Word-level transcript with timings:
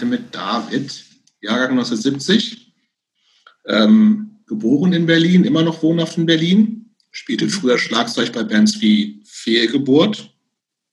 Heute 0.00 0.08
mit 0.08 0.34
David, 0.34 1.04
Jahrgang 1.42 1.72
1970, 1.72 2.72
ähm, 3.66 4.38
geboren 4.46 4.94
in 4.94 5.04
Berlin, 5.04 5.44
immer 5.44 5.62
noch 5.62 5.82
wohnhaft 5.82 6.16
in 6.16 6.24
Berlin, 6.24 6.94
spielte 7.10 7.50
früher 7.50 7.76
Schlagzeug 7.76 8.32
bei 8.32 8.42
Bands 8.42 8.80
wie 8.80 9.22
Fehlgeburt, 9.26 10.34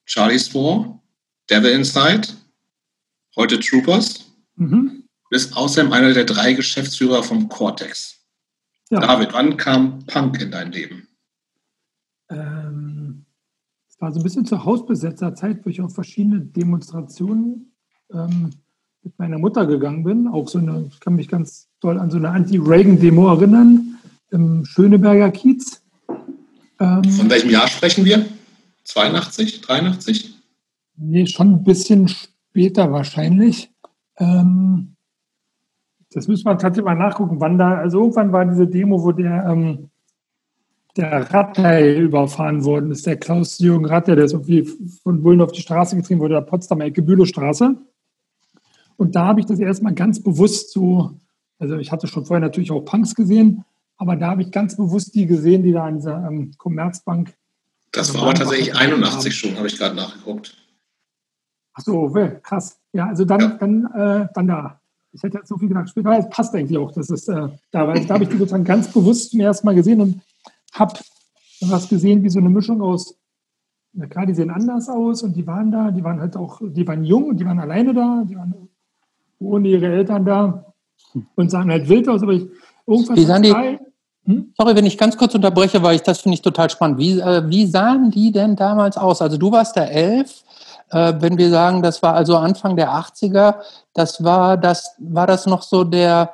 Charlie's 0.03 0.53
War, 0.53 1.01
Devil 1.49 1.71
Inside, 1.71 2.27
heute 3.37 3.57
Troopers. 3.61 4.29
Mhm. 4.57 5.05
Ist 5.29 5.55
außerdem 5.55 5.93
einer 5.93 6.13
der 6.13 6.25
drei 6.25 6.51
Geschäftsführer 6.51 7.23
vom 7.23 7.47
Cortex. 7.47 8.19
Ja. 8.89 8.99
David, 8.99 9.31
wann 9.31 9.55
kam 9.55 10.05
Punk 10.05 10.41
in 10.41 10.51
dein 10.51 10.73
Leben? 10.73 11.07
Ähm, 12.29 13.25
es 13.87 14.01
war 14.01 14.11
so 14.11 14.19
ein 14.19 14.23
bisschen 14.23 14.45
zur 14.45 14.65
Hausbesetzerzeit, 14.65 15.65
wo 15.65 15.69
ich 15.69 15.79
auf 15.79 15.95
verschiedene 15.95 16.41
Demonstrationen 16.41 17.71
ähm, 18.11 18.49
mit 19.03 19.17
meiner 19.19 19.37
Mutter 19.37 19.65
gegangen 19.65 20.03
bin. 20.03 20.27
Auch 20.27 20.47
so 20.47 20.59
eine, 20.59 20.85
ich 20.89 20.99
kann 20.99 21.15
mich 21.15 21.27
ganz 21.27 21.67
doll 21.79 21.99
an 21.99 22.11
so 22.11 22.17
eine 22.17 22.29
Anti-Reagan-Demo 22.29 23.27
erinnern, 23.29 23.97
im 24.31 24.65
Schöneberger 24.65 25.31
Kiez. 25.31 25.81
Ähm, 26.79 27.03
Von 27.03 27.29
welchem 27.29 27.49
Jahr 27.49 27.67
sprechen 27.67 28.05
wir? 28.05 28.25
82, 28.83 29.61
83? 29.61 30.35
Nee, 30.97 31.27
schon 31.27 31.53
ein 31.53 31.63
bisschen 31.63 32.07
später 32.07 32.91
wahrscheinlich. 32.91 33.69
Ähm, 34.17 34.95
das 36.11 36.27
müssen 36.27 36.45
wir 36.45 36.57
tatsächlich 36.57 36.85
mal 36.85 36.95
nachgucken, 36.95 37.39
wann 37.39 37.57
da, 37.57 37.75
also 37.75 37.99
irgendwann 37.99 38.31
war 38.31 38.45
diese 38.45 38.67
Demo, 38.67 39.03
wo 39.03 39.11
der, 39.11 39.45
ähm, 39.45 39.89
der 40.95 41.31
Rattay 41.31 41.99
überfahren 41.99 42.63
worden 42.65 42.91
ist, 42.91 43.05
der 43.05 43.17
Klaus-Jürgen 43.17 43.85
Rattay, 43.85 44.15
der 44.15 44.25
ist 44.25 44.33
irgendwie 44.33 44.63
von 45.03 45.21
Bullen 45.21 45.41
auf 45.41 45.51
die 45.51 45.61
Straße 45.61 45.95
getrieben 45.95 46.21
wurde, 46.21 46.35
der 46.35 46.41
Potsdamer 46.41 46.85
Ecke 46.85 47.01
Bülowstraße. 47.01 47.75
Und 48.97 49.15
da 49.15 49.25
habe 49.25 49.39
ich 49.39 49.45
das 49.45 49.59
erstmal 49.59 49.93
ganz 49.93 50.21
bewusst 50.21 50.71
so, 50.71 51.11
also 51.59 51.77
ich 51.77 51.91
hatte 51.91 52.07
schon 52.07 52.25
vorher 52.25 52.45
natürlich 52.45 52.71
auch 52.71 52.81
Punks 52.81 53.15
gesehen, 53.15 53.63
aber 53.97 54.15
da 54.15 54.31
habe 54.31 54.41
ich 54.41 54.51
ganz 54.51 54.75
bewusst 54.75 55.15
die 55.15 55.25
gesehen, 55.25 55.63
die 55.63 55.71
da 55.71 55.85
an 55.85 55.95
dieser 55.95 56.27
ähm, 56.27 56.51
Commerzbank. 56.57 57.33
Das 57.91 58.13
war 58.13 58.23
aber 58.23 58.33
tatsächlich 58.33 58.75
81 58.75 59.35
schon, 59.35 59.55
habe 59.55 59.67
ich 59.67 59.77
gerade 59.77 59.95
nachgeguckt. 59.95 60.55
Ach 61.73 61.81
so, 61.81 62.11
krass. 62.41 62.77
Ja, 62.91 63.07
also 63.07 63.23
dann, 63.23 63.39
ja. 63.39 63.47
dann, 63.59 63.85
äh, 63.93 64.27
dann 64.33 64.47
da. 64.47 64.81
Ich 65.13 65.23
hätte 65.23 65.37
jetzt 65.37 65.47
so 65.47 65.57
viel 65.57 65.67
gedacht, 65.67 65.89
später, 65.89 66.17
es 66.17 66.29
passt 66.29 66.53
eigentlich 66.53 66.77
auch, 66.77 66.91
dass 66.91 67.09
es 67.09 67.27
äh, 67.27 67.47
da 67.71 67.87
war. 67.87 67.89
Also 67.89 68.07
da 68.07 68.15
habe 68.15 68.23
ich 68.23 68.29
die 68.29 68.37
sozusagen 68.37 68.63
ganz 68.63 68.91
bewusst 68.91 69.31
zum 69.31 69.39
ersten 69.39 69.65
Mal 69.65 69.75
gesehen 69.75 70.01
und 70.01 70.21
habe 70.73 70.99
was 71.61 71.89
gesehen 71.89 72.23
wie 72.23 72.29
so 72.29 72.39
eine 72.39 72.49
Mischung 72.49 72.81
aus, 72.81 73.15
na 73.93 74.05
klar, 74.05 74.25
die 74.25 74.33
sehen 74.33 74.51
anders 74.51 74.89
aus 74.89 75.23
und 75.23 75.35
die 75.35 75.47
waren 75.47 75.71
da, 75.71 75.89
die 75.89 76.03
waren 76.03 76.19
halt 76.19 76.35
auch, 76.35 76.61
die 76.61 76.87
waren 76.87 77.03
jung 77.03 77.25
und 77.25 77.39
die 77.39 77.45
waren 77.45 77.59
alleine 77.59 77.93
da, 77.93 78.23
die 78.27 78.35
waren 78.35 78.66
ohne 79.39 79.67
ihre 79.67 79.87
Eltern 79.87 80.25
da 80.25 80.65
und 81.35 81.51
sahen 81.51 81.69
halt 81.69 81.87
wild 81.89 82.07
aus, 82.09 82.21
aber 82.21 82.33
ich 82.33 82.47
irgendwas. 82.85 83.17
Wie 83.17 83.25
sahen 83.25 83.43
die, 83.43 83.53
hm? 84.27 84.53
Sorry, 84.57 84.75
wenn 84.75 84.85
ich 84.85 84.97
ganz 84.97 85.17
kurz 85.17 85.33
unterbreche, 85.35 85.81
weil 85.81 85.95
ich 85.95 86.03
das 86.03 86.19
finde 86.19 86.35
ich 86.35 86.41
total 86.41 86.69
spannend. 86.69 86.99
Wie, 86.99 87.19
äh, 87.19 87.49
wie 87.49 87.65
sahen 87.65 88.11
die 88.11 88.31
denn 88.31 88.55
damals 88.55 88.97
aus? 88.97 89.21
Also 89.21 89.37
du 89.37 89.51
warst 89.51 89.77
da 89.77 89.85
elf. 89.85 90.43
Äh, 90.89 91.13
wenn 91.19 91.37
wir 91.37 91.49
sagen, 91.49 91.81
das 91.81 92.01
war 92.01 92.13
also 92.13 92.37
Anfang 92.37 92.75
der 92.75 92.91
80er, 92.91 93.55
das 93.93 94.23
war 94.23 94.57
das, 94.57 94.95
war 94.99 95.27
das 95.27 95.45
noch 95.45 95.61
so 95.61 95.83
der, 95.83 96.33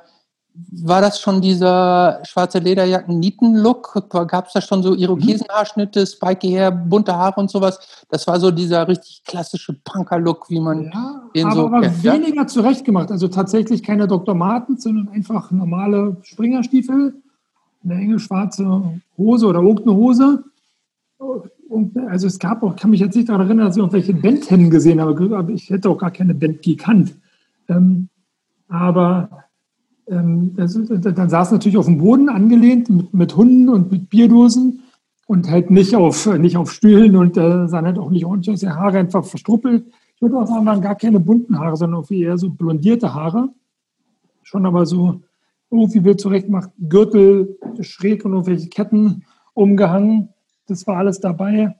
war 0.55 1.01
das 1.01 1.19
schon 1.19 1.41
dieser 1.41 2.19
schwarze 2.25 2.59
Lederjacken-Nieten-Look? 2.59 4.07
Gab 4.09 4.47
es 4.47 4.53
da 4.53 4.61
schon 4.61 4.83
so 4.83 4.93
Irokesenhaarschnitte, 4.93 6.05
spiky 6.05 6.51
Hair, 6.51 6.71
bunte 6.71 7.15
Haare 7.15 7.39
und 7.39 7.49
sowas? 7.49 7.79
Das 8.09 8.27
war 8.27 8.39
so 8.39 8.51
dieser 8.51 8.87
richtig 8.87 9.23
klassische 9.25 9.73
Punker-Look, 9.73 10.49
wie 10.49 10.59
man 10.59 10.83
ja, 10.83 11.21
den 11.35 11.45
aber 11.47 11.55
so 11.55 11.65
aber 11.67 11.81
kennt. 11.81 12.03
weniger 12.03 12.41
ja? 12.41 12.47
zurechtgemacht. 12.47 13.11
Also 13.11 13.27
tatsächlich 13.29 13.81
keine 13.81 14.07
Dr. 14.07 14.35
Martens, 14.35 14.83
sondern 14.83 15.09
einfach 15.09 15.49
normale 15.49 16.17
Springerstiefel, 16.21 17.15
eine 17.83 17.95
enge 17.95 18.19
schwarze 18.19 18.99
Hose 19.17 19.47
oder 19.47 19.61
irgendeine 19.61 19.95
Hose. 19.95 20.43
Und, 21.67 21.97
also 21.97 22.27
es 22.27 22.37
gab 22.37 22.61
auch, 22.61 22.75
kann 22.75 22.91
mich 22.91 22.99
jetzt 22.99 23.15
nicht 23.15 23.29
daran 23.29 23.47
erinnern, 23.47 23.65
dass 23.67 23.75
ich 23.75 23.81
irgendwelche 23.81 24.13
Bandhemden 24.13 24.69
gesehen 24.69 25.01
habe, 25.01 25.35
aber 25.35 25.49
ich 25.49 25.71
hätte 25.71 25.89
auch 25.89 25.97
gar 25.97 26.11
keine 26.11 26.35
Band 26.35 26.61
gekannt. 26.61 27.15
Ähm, 27.67 28.09
aber 28.67 29.29
ähm, 30.07 30.55
dann 30.55 31.29
saß 31.29 31.51
natürlich 31.51 31.77
auf 31.77 31.85
dem 31.85 31.97
Boden 31.97 32.29
angelehnt 32.29 32.89
mit, 32.89 33.13
mit, 33.13 33.35
Hunden 33.35 33.69
und 33.69 33.91
mit 33.91 34.09
Bierdosen 34.09 34.81
und 35.27 35.49
halt 35.49 35.71
nicht 35.71 35.95
auf, 35.95 36.25
nicht 36.37 36.57
auf 36.57 36.71
Stühlen 36.71 37.15
und 37.15 37.37
äh, 37.37 37.67
sahen 37.67 37.85
halt 37.85 37.97
auch 37.97 38.09
nicht 38.09 38.25
ordentlich 38.25 38.53
aus. 38.53 38.59
Die 38.59 38.69
Haare 38.69 38.99
einfach 38.99 39.25
verstruppelt. 39.25 39.85
Ich 40.15 40.21
würde 40.21 40.37
auch 40.37 40.47
sagen, 40.47 40.65
waren 40.65 40.81
gar 40.81 40.95
keine 40.95 41.19
bunten 41.19 41.57
Haare, 41.57 41.77
sondern 41.77 42.03
eher 42.09 42.37
so 42.37 42.49
blondierte 42.49 43.13
Haare. 43.13 43.49
Schon 44.41 44.65
aber 44.65 44.85
so 44.85 45.21
irgendwie 45.71 46.03
wild 46.03 46.19
zurechtmacht, 46.19 46.69
Gürtel 46.77 47.57
schräg 47.79 48.25
und 48.25 48.33
irgendwelche 48.33 48.69
Ketten 48.69 49.23
umgehangen. 49.53 50.29
Das 50.67 50.85
war 50.85 50.97
alles 50.97 51.19
dabei. 51.19 51.75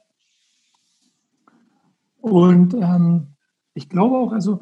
Und 2.21 2.73
ähm, 2.73 3.27
ich 3.73 3.89
glaube 3.89 4.17
auch, 4.17 4.31
also, 4.31 4.61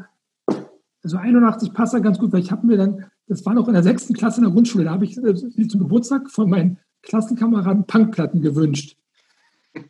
also 1.03 1.17
81 1.17 1.73
passt 1.73 1.93
da 1.93 1.99
ganz 1.99 2.17
gut, 2.17 2.33
weil 2.33 2.41
ich 2.41 2.51
habe 2.51 2.65
mir 2.65 2.77
dann 2.77 3.05
das 3.31 3.45
war 3.45 3.53
noch 3.53 3.69
in 3.69 3.73
der 3.73 3.83
sechsten 3.83 4.13
Klasse 4.13 4.39
in 4.39 4.43
der 4.43 4.51
Grundschule, 4.51 4.83
da 4.83 4.91
habe 4.91 5.05
ich 5.05 5.17
äh, 5.17 5.33
zum 5.67 5.79
Geburtstag 5.79 6.29
von 6.29 6.49
meinen 6.49 6.77
Klassenkameraden 7.01 7.85
Punkplatten 7.85 8.41
gewünscht. 8.41 8.97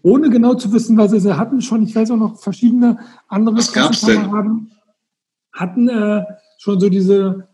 Ohne 0.03 0.29
genau 0.29 0.53
zu 0.53 0.71
wissen, 0.71 0.95
was 0.95 1.09
sie 1.09 1.37
hatten, 1.37 1.59
schon, 1.63 1.81
ich 1.81 1.95
weiß 1.95 2.11
auch 2.11 2.17
noch, 2.17 2.39
verschiedene 2.39 2.99
andere 3.27 3.57
was 3.57 3.73
Klassenkameraden 3.73 4.71
hatten 5.53 5.89
äh, 5.89 6.23
schon 6.59 6.79
so 6.79 6.87
diese 6.87 7.47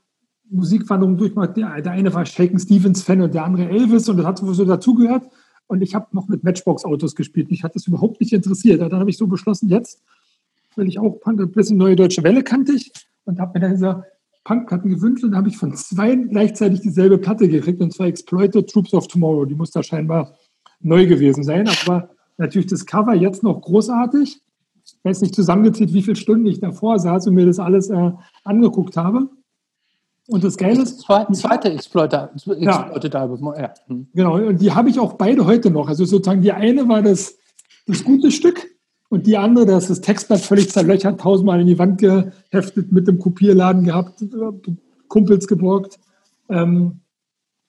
Musikwanderung 0.50 1.16
durchgemacht. 1.16 1.56
Der, 1.56 1.82
der 1.82 1.94
eine 1.94 2.14
war 2.14 2.26
Shaken 2.26 2.60
Stevens 2.60 3.02
Fan 3.02 3.22
und 3.22 3.34
der 3.34 3.46
andere 3.46 3.70
Elvis 3.70 4.10
und 4.10 4.18
das 4.18 4.26
hat 4.26 4.40
so 4.40 4.66
dazugehört. 4.66 5.24
Und 5.68 5.82
ich 5.82 5.96
habe 5.96 6.08
noch 6.12 6.28
mit 6.28 6.44
Matchbox-Autos 6.44 7.16
gespielt. 7.16 7.50
Mich 7.50 7.64
hat 7.64 7.76
das 7.76 7.88
überhaupt 7.88 8.20
nicht 8.20 8.34
interessiert. 8.34 8.82
Dann 8.82 9.00
habe 9.00 9.10
ich 9.10 9.18
so 9.18 9.28
beschlossen, 9.28 9.70
jetzt 9.70 10.02
will 10.76 10.90
ich 10.90 11.00
auch 11.00 11.22
ein 11.24 11.38
bisschen 11.52 11.78
neue 11.78 11.96
deutsche 11.96 12.24
Welle 12.24 12.44
kannte 12.44 12.74
ich 12.74 12.92
und 13.24 13.40
habe 13.40 13.54
mir 13.54 13.62
dann 13.62 13.72
gesagt, 13.72 14.04
Punkplatten 14.48 14.90
gewünscht 14.90 15.26
und 15.26 15.36
habe 15.36 15.50
ich 15.50 15.58
von 15.58 15.76
zwei 15.76 16.16
gleichzeitig 16.16 16.80
dieselbe 16.80 17.18
Platte 17.18 17.50
gekriegt, 17.50 17.82
und 17.82 17.94
zwar 17.94 18.08
Exploited 18.08 18.70
Troops 18.70 18.94
of 18.94 19.08
Tomorrow. 19.08 19.44
Die 19.44 19.56
muss 19.56 19.72
da 19.72 19.84
scheinbar 19.84 20.38
neu 20.80 21.06
gewesen 21.06 21.44
sein, 21.44 21.68
aber 21.68 22.12
natürlich 22.38 22.68
das 22.68 22.86
Cover 22.86 23.14
jetzt 23.14 23.44
noch 23.44 23.60
großartig. 23.60 24.42
Ich 24.86 25.00
weiß 25.04 25.22
nicht 25.22 25.36
zusammengezählt, 25.36 25.94
wie 25.94 26.02
viele 26.02 26.16
Stunden 26.16 26.46
ich 26.48 26.62
davor 26.62 26.98
saß 26.98 27.28
und 27.28 27.36
mir 27.36 27.46
das 27.46 27.60
alles 27.60 27.90
äh, 27.90 28.12
angeguckt 28.46 28.96
habe. 28.96 29.30
Und 30.30 30.46
das 30.46 30.56
Geile 30.56 30.82
ist. 30.82 31.02
Zweite, 31.02 31.34
zweite 31.34 31.72
Exploiter, 31.74 32.32
Exploited 32.34 33.14
ja, 33.14 33.20
Album, 33.20 33.54
ja. 33.58 33.74
Hm. 33.88 34.08
Genau, 34.14 34.38
und 34.38 34.62
die 34.62 34.72
habe 34.72 34.90
ich 34.90 34.98
auch 34.98 35.14
beide 35.14 35.46
heute 35.46 35.72
noch. 35.72 35.90
Also 35.90 36.06
sozusagen 36.06 36.42
die 36.42 36.54
eine 36.54 36.88
war 36.88 37.02
das, 37.02 37.38
das 37.86 38.02
gute 38.02 38.32
Stück 38.32 38.66
und 39.10 39.26
die 39.26 39.38
andere, 39.38 39.66
da 39.66 39.78
ist 39.78 39.90
das 39.90 40.02
Textblatt 40.02 40.42
völlig 40.42 40.70
zerlöchert, 40.70 41.22
tausendmal 41.22 41.62
in 41.62 41.68
die 41.68 41.80
Wand 41.80 42.00
geheftet, 42.00 42.92
mit 42.92 43.08
dem 43.08 43.20
Kopierladen 43.20 43.84
gehabt, 43.84 44.24
Kumpels 45.08 45.48
geborgt. 45.48 46.00
Ähm, 46.50 47.00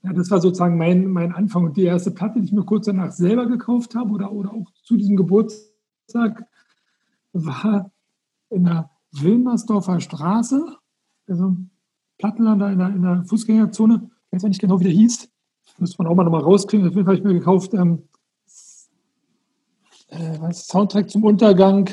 ja, 0.03 0.13
das 0.13 0.31
war 0.31 0.41
sozusagen 0.41 0.77
mein, 0.77 1.07
mein 1.07 1.33
Anfang. 1.33 1.65
Und 1.65 1.77
die 1.77 1.85
erste 1.85 2.11
Platte, 2.11 2.41
die 2.41 2.47
ich 2.47 2.53
mir 2.53 2.65
kurz 2.65 2.87
danach 2.87 3.13
selber 3.13 3.47
gekauft 3.47 3.95
habe 3.95 4.11
oder, 4.11 4.33
oder 4.33 4.53
auch 4.53 4.71
zu 4.83 4.97
diesem 4.97 5.17
Geburtstag, 5.17 6.45
war 7.33 7.91
in 8.51 8.65
der 8.65 8.91
Wilmersdorfer 9.13 10.01
Straße, 10.01 10.77
also 11.29 11.57
Plattenland 12.19 12.63
in 12.63 12.79
der, 12.79 12.89
in 12.89 13.03
der 13.03 13.25
Fußgängerzone. 13.27 14.11
Ich 14.27 14.33
weiß 14.33 14.43
ja 14.43 14.49
nicht 14.49 14.61
genau, 14.61 14.81
wie 14.81 14.85
der 14.85 14.93
hieß. 14.93 15.29
Müsste 15.79 16.03
man 16.03 16.11
auch 16.11 16.17
mal 16.17 16.25
nochmal 16.25 16.43
rauskriegen. 16.43 16.89
Auf 16.89 16.95
jeden 16.95 17.05
Fall 17.05 17.17
habe 17.17 17.19
ich 17.19 17.33
mir 17.33 17.39
gekauft 17.39 17.75
ähm, 17.75 18.08
äh, 20.09 20.53
Soundtrack 20.53 21.11
zum 21.11 21.25
Untergang 21.25 21.91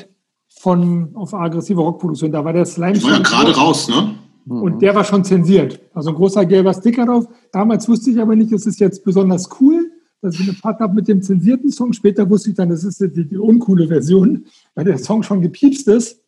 von 0.48 1.10
auf 1.14 1.34
aggressive 1.34 1.80
Rockproduktion. 1.80 2.32
Da 2.32 2.44
war 2.44 2.52
der 2.52 2.64
Slime. 2.64 3.02
war 3.02 3.12
ja 3.12 3.18
gerade 3.18 3.54
raus, 3.54 3.88
ne? 3.88 4.16
Und 4.48 4.80
der 4.80 4.94
war 4.94 5.04
schon 5.04 5.24
zensiert. 5.24 5.80
Also 5.92 6.10
ein 6.10 6.14
großer 6.14 6.46
gelber 6.46 6.72
Sticker 6.72 7.04
drauf. 7.04 7.26
Damals 7.50 7.88
wusste 7.88 8.10
ich 8.12 8.20
aber 8.20 8.36
nicht, 8.36 8.52
es 8.52 8.64
ist 8.64 8.78
jetzt 8.78 9.04
besonders 9.04 9.48
cool, 9.60 9.90
dass 10.22 10.36
ich 10.36 10.48
eine 10.48 10.56
Part 10.56 10.78
habe 10.78 10.94
mit 10.94 11.08
dem 11.08 11.20
zensierten 11.20 11.70
Song. 11.72 11.92
Später 11.92 12.30
wusste 12.30 12.50
ich 12.50 12.56
dann, 12.56 12.68
das 12.68 12.84
ist 12.84 13.00
die, 13.00 13.28
die 13.28 13.36
uncoole 13.36 13.88
Version, 13.88 14.46
weil 14.76 14.84
der 14.84 14.98
Song 14.98 15.24
schon 15.24 15.40
gepiepst 15.40 15.88
ist. 15.88 16.22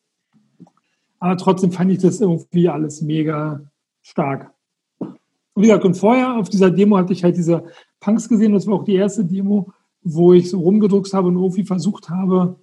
Aber 1.21 1.37
trotzdem 1.37 1.71
fand 1.71 1.93
ich 1.93 1.99
das 1.99 2.21
irgendwie 2.21 2.69
alles 2.69 3.03
mega 3.03 3.61
stark. 4.03 4.53
Und 4.99 5.19
wie 5.55 5.69
gesagt, 5.69 5.85
und 5.85 5.95
vorher 5.95 6.37
auf 6.37 6.49
dieser 6.49 6.71
Demo 6.71 6.97
hatte 6.97 7.13
ich 7.13 7.23
halt 7.23 7.37
diese 7.37 7.65
Punks 8.01 8.29
gesehen. 8.29 8.53
Das 8.53 8.67
war 8.67 8.75
auch 8.75 8.85
die 8.85 8.95
erste 8.95 9.25
Demo, 9.25 9.73
wo 10.15 10.33
ich 10.33 10.51
so 10.51 10.61
rumgedruckt 10.61 11.13
habe 11.13 11.29
und 11.29 11.37
irgendwie 11.37 11.65
versucht 11.65 12.11
habe, 12.11 12.57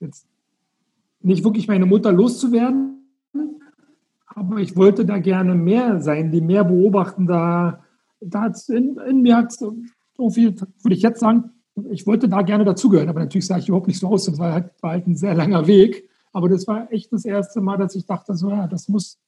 jetzt 0.00 0.26
nicht 1.20 1.44
wirklich 1.44 1.68
meine 1.68 1.86
Mutter 1.86 2.12
loszuwerden, 2.12 2.92
aber 4.26 4.58
ich 4.58 4.76
wollte 4.76 5.04
da 5.04 5.18
gerne 5.18 5.54
mehr 5.54 6.00
sein, 6.00 6.30
die 6.30 6.40
mehr 6.40 6.64
beobachten. 6.64 7.26
Da, 7.26 7.84
da 8.20 8.52
in, 8.68 8.96
in 9.08 9.22
mir 9.22 9.36
hat 9.36 9.54
irgendwie, 10.18 10.56
würde 10.82 10.94
ich 10.94 11.02
jetzt 11.02 11.20
sagen, 11.20 11.50
ich 11.90 12.06
wollte 12.06 12.28
da 12.28 12.42
gerne 12.42 12.64
dazugehören, 12.64 13.08
aber 13.08 13.20
natürlich 13.20 13.46
sah 13.46 13.58
ich 13.58 13.68
überhaupt 13.68 13.88
nicht 13.88 14.00
so 14.00 14.08
aus. 14.08 14.24
Das 14.24 14.38
war 14.38 14.52
halt, 14.52 14.70
war 14.80 14.92
halt 14.92 15.06
ein 15.06 15.16
sehr 15.16 15.34
langer 15.34 15.66
Weg, 15.66 16.08
Aber 16.32 16.48
das 16.48 16.66
war 16.66 16.90
echt 16.92 17.12
das 17.12 17.24
erste 17.24 17.60
Mal, 17.60 17.76
dass 17.76 17.94
ich 17.94 18.06
dachte, 18.06 18.34
so, 18.34 18.50
ja, 18.50 18.66
das 18.66 18.88
muss, 18.88 19.18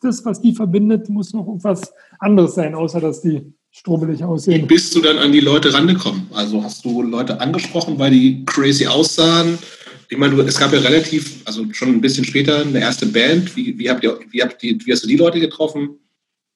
das, 0.00 0.24
was 0.24 0.40
die 0.40 0.54
verbindet, 0.54 1.08
muss 1.08 1.32
noch 1.32 1.46
irgendwas 1.46 1.92
anderes 2.18 2.54
sein, 2.54 2.74
außer 2.74 3.00
dass 3.00 3.20
die 3.20 3.52
strobelig 3.70 4.24
aussehen. 4.24 4.62
Wie 4.62 4.66
bist 4.66 4.94
du 4.94 5.00
dann 5.00 5.18
an 5.18 5.32
die 5.32 5.40
Leute 5.40 5.72
rangekommen? 5.72 6.26
Also 6.32 6.62
hast 6.62 6.84
du 6.84 7.02
Leute 7.02 7.40
angesprochen, 7.40 7.98
weil 7.98 8.10
die 8.10 8.44
crazy 8.44 8.86
aussahen? 8.86 9.58
Ich 10.10 10.16
meine, 10.16 10.40
es 10.42 10.58
gab 10.58 10.72
ja 10.72 10.80
relativ, 10.80 11.42
also 11.44 11.64
schon 11.72 11.88
ein 11.88 12.00
bisschen 12.00 12.24
später 12.24 12.62
eine 12.62 12.80
erste 12.80 13.06
Band. 13.06 13.54
Wie, 13.56 13.78
wie, 13.78 13.90
habt 13.90 14.02
ihr, 14.02 14.18
wie, 14.30 14.42
habt 14.42 14.62
die, 14.62 14.78
wie 14.84 14.92
hast 14.92 15.04
du 15.04 15.08
die 15.08 15.16
Leute 15.16 15.38
getroffen? 15.38 15.98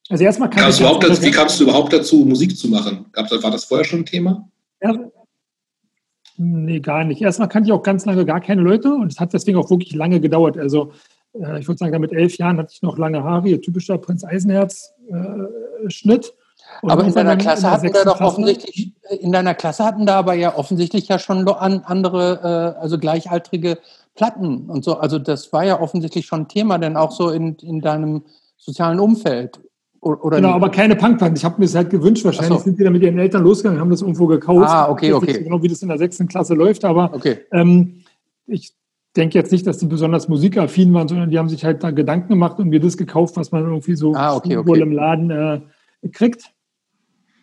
Also 0.09 0.25
erstmal 0.25 0.51
kam 0.51 0.65
kamst 0.65 0.81
dazu, 0.81 1.23
Wie 1.23 1.31
kamst 1.31 1.61
du 1.61 1.65
überhaupt 1.65 1.93
dazu, 1.93 2.25
Musik 2.25 2.57
zu 2.57 2.69
machen? 2.69 3.07
war 3.15 3.51
das 3.51 3.65
vorher 3.65 3.85
schon 3.85 4.01
ein 4.01 4.07
Thema? 4.07 4.49
Ja, 4.83 4.95
nee, 6.39 6.81
gar 6.81 7.05
nicht. 7.05 7.21
Erstmal 7.21 7.49
kannte 7.49 7.69
ich 7.69 7.73
auch 7.73 7.83
ganz 7.83 8.05
lange 8.05 8.25
gar 8.25 8.41
keine 8.41 8.63
Leute 8.63 8.93
und 8.95 9.13
es 9.13 9.21
hat 9.21 9.33
deswegen 9.33 9.59
auch 9.59 9.71
wirklich 9.71 9.95
lange 9.95 10.21
gedauert. 10.21 10.57
Also 10.59 10.93
äh, 11.35 11.61
ich 11.61 11.69
würde 11.69 11.79
sagen, 11.79 12.01
mit 12.01 12.13
elf 12.13 12.37
Jahren 12.37 12.59
hatte 12.59 12.73
ich 12.73 12.83
noch 12.83 12.99
lange 12.99 13.25
Haare, 13.25 13.61
typischer 13.61 13.99
Prinz 13.99 14.25
Eisenherz-Schnitt. 14.25 16.27
Äh, 16.27 16.33
aber 16.83 17.05
in 17.05 17.13
deiner 17.13 17.37
Klasse 17.37 17.71
hatten 17.71 17.93
da 17.93 18.05
doch 18.05 18.21
offensichtlich, 18.21 18.93
in 19.21 19.33
deiner 19.33 19.55
Klasse 19.55 19.85
hatten 19.85 20.07
da 20.07 20.19
aber 20.19 20.35
ja 20.35 20.57
offensichtlich 20.57 21.09
ja 21.09 21.19
schon 21.19 21.47
andere, 21.49 22.77
äh, 22.77 22.81
also 22.81 22.99
gleichaltrige 22.99 23.79
Platten 24.15 24.69
und 24.69 24.85
so. 24.85 24.99
Also 24.99 25.19
das 25.19 25.53
war 25.53 25.65
ja 25.65 25.81
offensichtlich 25.81 26.27
schon 26.27 26.43
ein 26.43 26.49
Thema, 26.49 26.79
denn 26.79 26.97
auch 26.97 27.13
so 27.13 27.31
in, 27.31 27.57
in 27.57 27.81
deinem 27.81 28.23
sozialen 28.57 29.01
Umfeld. 29.01 29.61
Oder 30.01 30.37
genau, 30.37 30.49
nicht? 30.49 30.57
aber 30.57 30.71
keine 30.71 30.97
Punkplatten. 30.97 31.37
Ich 31.37 31.45
habe 31.45 31.57
mir 31.59 31.67
das 31.67 31.77
halt 31.77 31.91
gewünscht. 31.91 32.25
Wahrscheinlich 32.25 32.59
so. 32.59 32.65
sind 32.65 32.79
die 32.79 32.83
dann 32.83 32.93
mit 32.93 33.03
ihren 33.03 33.19
Eltern 33.19 33.45
losgegangen, 33.45 33.81
haben 33.81 33.91
das 33.91 34.03
irgendwo 34.03 34.27
gekauft. 34.27 34.69
Ah, 34.69 34.91
okay, 34.91 35.13
okay. 35.13 35.27
Nicht 35.27 35.45
genau, 35.45 35.63
wie 35.63 35.69
das 35.69 35.83
in 35.83 35.89
der 35.89 35.99
sechsten 35.99 36.27
Klasse 36.27 36.55
läuft, 36.55 36.85
aber 36.85 37.13
okay. 37.15 37.39
ähm, 37.53 38.03
ich 38.47 38.75
denke 39.17 39.39
jetzt 39.39 39.53
nicht, 39.53 39.67
dass 39.67 39.79
die 39.79 39.87
besonders 39.87 40.29
musikaffin 40.29 40.93
waren, 40.95 41.09
sondern 41.09 41.31
die 41.31 41.39
haben 41.39 41.49
sich 41.49 41.65
halt 41.65 41.83
da 41.83 41.91
Gedanken 41.91 42.29
gemacht 42.29 42.59
und 42.59 42.69
mir 42.69 42.81
das 42.81 42.97
gekauft, 42.97 43.37
was 43.37 43.53
man 43.53 43.65
irgendwie 43.65 43.95
so 43.95 44.15
ah, 44.15 44.35
okay, 44.35 44.57
okay. 44.57 44.81
im 44.81 44.93
Laden 44.93 45.31
äh, 45.31 45.61
kriegt. 46.13 46.53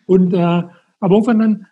Und 0.06 0.34
äh, 0.34 0.62
aber 1.00 1.14
irgendwann 1.14 1.38
dann 1.38 1.66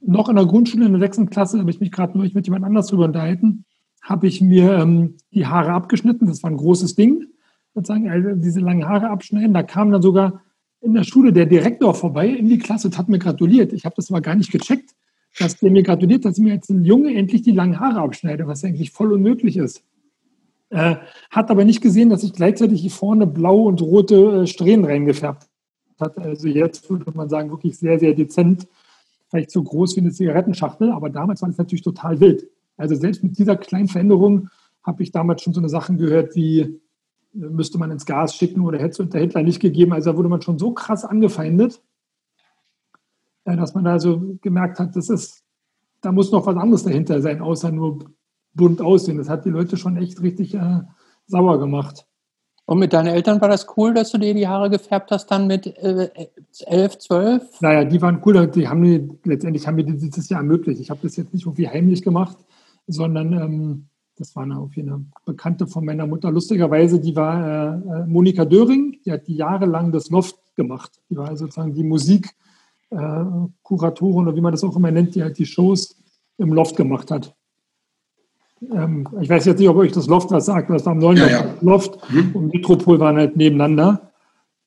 noch 0.00 0.28
in 0.28 0.36
der 0.36 0.46
Grundschule 0.46 0.86
in 0.86 0.92
der 0.92 1.00
sechsten 1.00 1.30
Klasse 1.30 1.58
habe 1.58 1.70
ich 1.70 1.80
mich 1.80 1.92
gerade 1.92 2.16
neulich 2.16 2.34
mit 2.34 2.46
jemand 2.46 2.64
anders 2.64 2.86
drüber 2.86 3.04
unterhalten, 3.04 3.64
habe 4.02 4.26
ich 4.26 4.40
mir 4.40 4.78
ähm, 4.78 5.16
die 5.32 5.46
Haare 5.46 5.72
abgeschnitten. 5.72 6.26
Das 6.26 6.42
war 6.42 6.50
ein 6.50 6.56
großes 6.56 6.94
Ding 6.94 7.26
sozusagen, 7.74 8.08
also 8.10 8.30
diese 8.34 8.60
langen 8.60 8.88
Haare 8.88 9.10
abschneiden. 9.10 9.54
Da 9.54 9.62
kam 9.62 9.90
dann 9.90 10.02
sogar 10.02 10.42
in 10.80 10.94
der 10.94 11.04
Schule 11.04 11.32
der 11.32 11.46
Direktor 11.46 11.94
vorbei 11.94 12.28
in 12.28 12.48
die 12.48 12.58
Klasse 12.58 12.88
und 12.88 12.98
hat 12.98 13.08
mir 13.08 13.18
gratuliert. 13.18 13.72
Ich 13.72 13.84
habe 13.84 13.94
das 13.96 14.10
aber 14.10 14.20
gar 14.20 14.34
nicht 14.34 14.50
gecheckt, 14.50 14.94
dass 15.40 15.56
der 15.56 15.70
mir 15.70 15.82
gratuliert, 15.82 16.24
dass 16.24 16.38
ich 16.38 16.44
mir 16.44 16.54
jetzt 16.54 16.70
ein 16.70 16.84
Junge 16.84 17.14
endlich 17.14 17.42
die 17.42 17.52
langen 17.52 17.80
Haare 17.80 18.00
abschneide, 18.00 18.46
was 18.46 18.64
eigentlich 18.64 18.90
voll 18.90 19.12
unmöglich 19.12 19.56
ist. 19.56 19.82
Äh, 20.68 20.96
hat 21.30 21.50
aber 21.50 21.64
nicht 21.64 21.80
gesehen, 21.80 22.10
dass 22.10 22.22
ich 22.22 22.32
gleichzeitig 22.32 22.80
hier 22.80 22.90
vorne 22.90 23.26
blau 23.26 23.62
und 23.62 23.80
rote 23.80 24.42
äh, 24.42 24.46
Strähnen 24.46 24.84
reingefärbt 24.84 25.48
hat. 25.98 26.18
Also 26.18 26.46
jetzt 26.48 26.88
würde 26.88 27.10
man 27.14 27.28
sagen, 27.28 27.50
wirklich 27.50 27.78
sehr, 27.78 27.98
sehr 27.98 28.14
dezent, 28.14 28.68
vielleicht 29.28 29.50
so 29.50 29.62
groß 29.62 29.96
wie 29.96 30.00
eine 30.00 30.12
Zigarettenschachtel, 30.12 30.92
aber 30.92 31.10
damals 31.10 31.42
war 31.42 31.48
das 31.48 31.58
natürlich 31.58 31.82
total 31.82 32.20
wild. 32.20 32.46
Also 32.76 32.94
selbst 32.94 33.22
mit 33.24 33.38
dieser 33.38 33.56
kleinen 33.56 33.88
Veränderung 33.88 34.48
habe 34.82 35.02
ich 35.02 35.10
damals 35.10 35.42
schon 35.42 35.52
so 35.54 35.60
eine 35.60 35.68
Sachen 35.68 35.98
gehört 35.98 36.36
wie 36.36 36.80
müsste 37.32 37.78
man 37.78 37.90
ins 37.90 38.06
Gas 38.06 38.34
schicken 38.34 38.60
oder 38.60 38.78
hätte 38.78 39.02
es 39.02 39.08
der 39.10 39.20
Hitler 39.20 39.42
nicht 39.42 39.60
gegeben. 39.60 39.92
Also 39.92 40.10
da 40.10 40.16
wurde 40.16 40.28
man 40.28 40.42
schon 40.42 40.58
so 40.58 40.72
krass 40.72 41.04
angefeindet, 41.04 41.76
äh, 41.76 41.80
dass 43.56 43.74
man 43.74 43.84
da 43.84 43.98
so 43.98 44.36
gemerkt 44.40 44.78
hat, 44.78 44.96
das 44.96 45.08
ist, 45.08 45.42
da 46.00 46.12
muss 46.12 46.32
noch 46.32 46.46
was 46.46 46.56
anderes 46.56 46.84
dahinter 46.84 47.20
sein, 47.20 47.40
außer 47.40 47.70
nur 47.70 47.98
bunt 48.54 48.80
aussehen. 48.80 49.18
Das 49.18 49.28
hat 49.28 49.44
die 49.44 49.50
Leute 49.50 49.76
schon 49.76 49.96
echt 49.96 50.22
richtig 50.22 50.54
äh, 50.54 50.80
sauer 51.26 51.58
gemacht. 51.58 52.06
Und 52.66 52.78
mit 52.78 52.92
deinen 52.92 53.08
Eltern 53.08 53.40
war 53.40 53.48
das 53.48 53.66
cool, 53.76 53.94
dass 53.94 54.12
du 54.12 54.18
dir 54.18 54.32
die 54.32 54.46
Haare 54.46 54.70
gefärbt 54.70 55.10
hast 55.10 55.26
dann 55.30 55.48
mit 55.48 55.66
äh, 55.66 56.08
11, 56.66 56.98
12? 56.98 57.60
Naja, 57.60 57.84
die 57.84 58.00
waren 58.00 58.22
cool. 58.24 58.46
Die 58.46 58.68
haben 58.68 58.80
mir, 58.80 59.08
letztendlich 59.24 59.66
haben 59.66 59.74
mir 59.74 59.84
dieses 59.84 60.28
Jahr 60.28 60.40
ermöglicht. 60.40 60.80
Ich 60.80 60.88
habe 60.88 61.00
das 61.02 61.16
jetzt 61.16 61.34
nicht 61.34 61.46
irgendwie 61.46 61.68
heimlich 61.68 62.02
gemacht, 62.02 62.38
sondern 62.86 63.32
ähm, 63.32 63.86
das 64.16 64.36
war 64.36 64.44
eine, 64.44 64.68
eine 64.76 65.04
Bekannte 65.24 65.66
von 65.66 65.84
meiner 65.84 66.06
Mutter. 66.06 66.30
Lustigerweise, 66.30 67.00
die 67.00 67.16
war 67.16 67.44
äh, 67.44 68.02
äh, 68.02 68.06
Monika 68.06 68.44
Döring, 68.44 68.98
die 69.04 69.10
hat 69.10 69.26
die 69.26 69.34
jahrelang 69.34 69.90
das 69.90 70.10
Loft 70.10 70.36
gemacht. 70.54 71.00
Die 71.08 71.16
war 71.16 71.36
sozusagen 71.36 71.74
die 71.74 71.82
Musikkuratorin 71.82 72.36
äh, 72.90 72.96
oder 72.96 74.36
wie 74.36 74.40
man 74.40 74.52
das 74.52 74.64
auch 74.64 74.76
immer 74.76 74.90
nennt, 74.90 75.14
die 75.14 75.22
halt 75.22 75.38
die 75.38 75.46
Shows 75.46 75.96
im 76.38 76.52
Loft 76.52 76.76
gemacht 76.76 77.10
hat. 77.10 77.34
Ähm, 78.72 79.08
ich 79.20 79.28
weiß 79.28 79.44
jetzt 79.46 79.58
nicht, 79.58 79.68
ob 79.68 79.76
euch 79.76 79.92
das 79.92 80.06
Loft 80.06 80.30
was 80.30 80.46
sagt, 80.46 80.70
das 80.70 80.84
war 80.84 80.92
am 80.92 80.98
neuen 80.98 81.18
ja, 81.18 81.28
ja. 81.28 81.54
Loft 81.60 81.98
mhm. 82.10 82.32
und 82.34 82.52
Metropol 82.52 83.00
waren 83.00 83.16
halt 83.16 83.36
nebeneinander. 83.36 84.10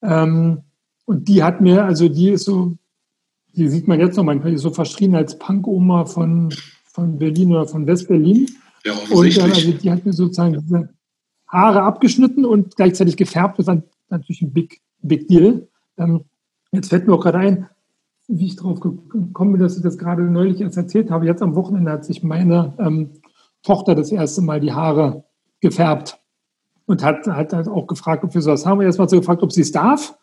Ähm, 0.02 0.64
und 1.06 1.28
die 1.28 1.44
hat 1.44 1.62
mir, 1.62 1.84
also 1.84 2.10
die 2.10 2.30
ist 2.30 2.46
so, 2.46 2.78
die 3.56 3.68
sieht 3.68 3.88
man 3.88 4.00
jetzt 4.00 4.18
noch 4.18 4.24
manchmal, 4.24 4.58
so 4.58 4.72
verschrien 4.72 5.16
als 5.16 5.38
Punk-Oma 5.38 6.06
von, 6.06 6.54
von 6.86 7.20
Berlin 7.20 7.52
oder 7.52 7.68
von 7.68 7.86
West-Berlin. 7.86 8.50
Ja, 8.84 8.94
und 9.12 9.38
dann, 9.38 9.52
also 9.52 9.72
die 9.72 9.92
hat 9.92 10.06
mir 10.06 10.14
sozusagen 10.14 10.54
diese 10.54 10.90
Haare 11.48 11.84
abgeschnitten 11.84 12.46
und 12.46 12.76
gleichzeitig 12.76 13.16
gefärbt. 13.16 13.60
Das 13.60 13.68
war 13.68 13.82
natürlich 14.10 14.42
ein 14.42 14.54
Big, 14.54 14.82
Big 15.02 15.28
Deal. 15.28 15.68
Ähm, 15.98 16.26
jetzt 16.72 16.90
fällt 16.90 17.08
mir 17.08 17.14
auch 17.14 17.22
gerade 17.22 17.38
ein, 17.38 17.70
wie 18.28 18.46
ich 18.46 18.56
drauf 18.56 18.80
gekommen 18.80 19.54
bin, 19.54 19.62
dass 19.62 19.78
ich 19.78 19.84
das 19.84 19.98
gerade 19.98 20.24
neulich 20.24 20.62
erst 20.62 20.78
erzählt 20.78 21.12
habe. 21.12 21.26
Jetzt 21.26 21.42
am 21.42 21.56
Wochenende 21.56 21.92
hat 21.92 22.06
sich 22.06 22.24
meine 22.24 22.74
ähm, 22.80 23.12
Tochter 23.62 23.96
das 23.96 24.12
erste 24.12 24.42
Mal 24.42 24.60
die 24.60 24.74
Haare 24.74 25.26
gefärbt 25.60 26.20
und 26.86 27.04
hat, 27.04 27.28
hat 27.28 27.54
halt 27.54 27.68
auch 27.68 27.88
gefragt, 27.88 28.24
ob 28.24 28.34
wir 28.34 28.42
sowas 28.42 28.66
haben. 28.66 28.82
Erstmal 28.82 29.10
so 29.10 29.20
gefragt, 29.20 29.44
ob 29.44 29.52
sie 29.52 29.62
es 29.62 29.72
darf. 29.72 30.18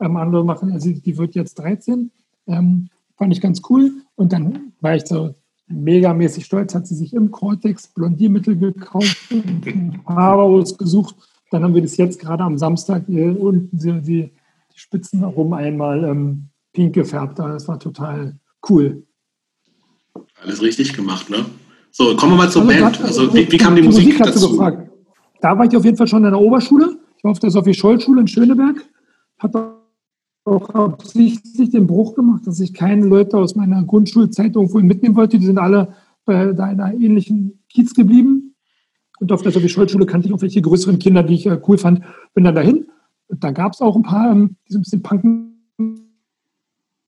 Ähm, 0.00 0.16
andere 0.16 0.44
machen, 0.44 0.72
also 0.72 0.90
die 0.90 1.16
wird 1.16 1.34
jetzt 1.34 1.54
13. 1.54 2.10
Ähm, 2.46 2.88
fand 3.16 3.32
ich 3.32 3.40
ganz 3.40 3.62
cool. 3.68 3.92
Und 4.16 4.32
dann 4.32 4.72
war 4.80 4.96
ich 4.96 5.06
so, 5.06 5.34
megamäßig 5.66 6.44
stolz, 6.44 6.74
hat 6.74 6.86
sie 6.86 6.94
sich 6.94 7.14
im 7.14 7.30
Cortex 7.30 7.88
Blondiermittel 7.88 8.56
gekauft, 8.56 9.16
Haare 10.06 10.42
ausgesucht. 10.42 11.16
Dann 11.50 11.62
haben 11.62 11.74
wir 11.74 11.82
das 11.82 11.96
jetzt 11.96 12.18
gerade 12.18 12.44
am 12.44 12.58
Samstag 12.58 13.04
hier 13.06 13.40
unten 13.40 13.78
die, 13.78 14.00
die 14.02 14.32
Spitzen 14.74 15.20
herum 15.20 15.52
einmal 15.52 16.04
ähm, 16.04 16.48
pink 16.74 16.94
gefärbt. 16.94 17.38
Das 17.38 17.66
war 17.66 17.80
total 17.80 18.38
cool. 18.68 19.06
Alles 20.42 20.60
richtig 20.60 20.92
gemacht, 20.92 21.30
ne? 21.30 21.46
So, 21.90 22.14
kommen 22.16 22.32
wir 22.32 22.36
mal 22.36 22.50
zur 22.50 22.62
also 22.62 22.82
Band. 22.82 23.00
Also, 23.02 23.34
wie, 23.34 23.50
wie, 23.50 23.56
kam 23.56 23.74
die, 23.74 23.80
die 23.80 23.86
Musik, 23.86 24.06
Musik 24.06 24.22
dazu? 24.22 24.50
Gefragt. 24.50 24.90
Da 25.40 25.56
war 25.56 25.64
ich 25.64 25.76
auf 25.76 25.84
jeden 25.84 25.96
Fall 25.96 26.08
schon 26.08 26.24
in 26.24 26.30
der 26.30 26.40
Oberschule. 26.40 26.98
Ich 27.16 27.24
war 27.24 27.30
auf 27.30 27.38
der 27.38 27.50
Sophie-Scholl-Schule 27.50 28.20
in 28.20 28.28
Schöneberg. 28.28 28.84
Hat 29.38 29.54
auch 30.44 30.70
absichtlich 30.70 31.70
den 31.70 31.86
Bruch 31.86 32.14
gemacht, 32.14 32.46
dass 32.46 32.60
ich 32.60 32.74
keine 32.74 33.06
Leute 33.06 33.38
aus 33.38 33.54
meiner 33.54 33.82
Grundschulzeit 33.84 34.56
irgendwo 34.56 34.80
mitnehmen 34.80 35.16
wollte. 35.16 35.38
Die 35.38 35.46
sind 35.46 35.58
alle 35.58 35.94
bei 36.24 36.50
einer 36.50 36.92
ähnlichen 36.94 37.62
Kiez 37.68 37.94
geblieben. 37.94 38.54
Und 39.20 39.30
auf 39.30 39.42
der 39.42 39.52
Sophie-Scholl-Schule 39.52 40.06
kannte 40.06 40.28
ich 40.28 40.34
auch 40.34 40.42
welche 40.42 40.60
größeren 40.60 40.98
Kinder, 40.98 41.22
die 41.22 41.34
ich 41.34 41.46
äh, 41.46 41.60
cool 41.68 41.78
fand. 41.78 42.00
Bin 42.34 42.44
dann 42.44 42.54
dahin. 42.54 42.86
Und 43.28 43.42
da 43.44 43.52
gab 43.52 43.72
es 43.72 43.80
auch 43.80 43.94
ein 43.94 44.02
paar, 44.02 44.32
ähm, 44.32 44.56
die 44.68 44.72
so 44.72 44.78
ein 44.78 44.82
bisschen 44.82 45.02
punken 45.02 45.53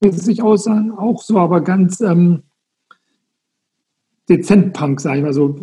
sich 0.03 0.41
aussahen, 0.41 0.91
auch 0.91 1.21
so, 1.21 1.39
aber 1.39 1.61
ganz 1.61 2.01
ähm, 2.01 2.43
dezent 4.29 4.73
Punk, 4.73 5.01
sage 5.01 5.17
ich 5.17 5.23
mal. 5.23 5.33
So 5.33 5.55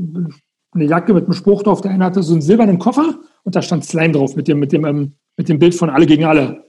eine 0.73 0.85
Jacke 0.85 1.15
mit 1.15 1.25
einem 1.25 1.35
Spruch 1.35 1.63
drauf. 1.63 1.81
Der 1.81 1.93
eine 1.93 2.05
hatte 2.05 2.23
so 2.23 2.33
einen 2.33 2.43
silbernen 2.43 2.79
Koffer 2.79 3.21
und 3.45 3.55
da 3.55 3.63
stand 3.63 3.85
Slime 3.85 4.13
drauf 4.13 4.37
mit 4.37 4.49
dem, 4.49 4.59
mit 4.59 4.73
dem, 4.73 4.85
ähm, 4.85 5.13
mit 5.37 5.49
dem 5.49 5.59
Bild 5.59 5.75
von 5.75 5.91
Alle 5.91 6.07
gegen 6.07 6.25
Alle. 6.25 6.65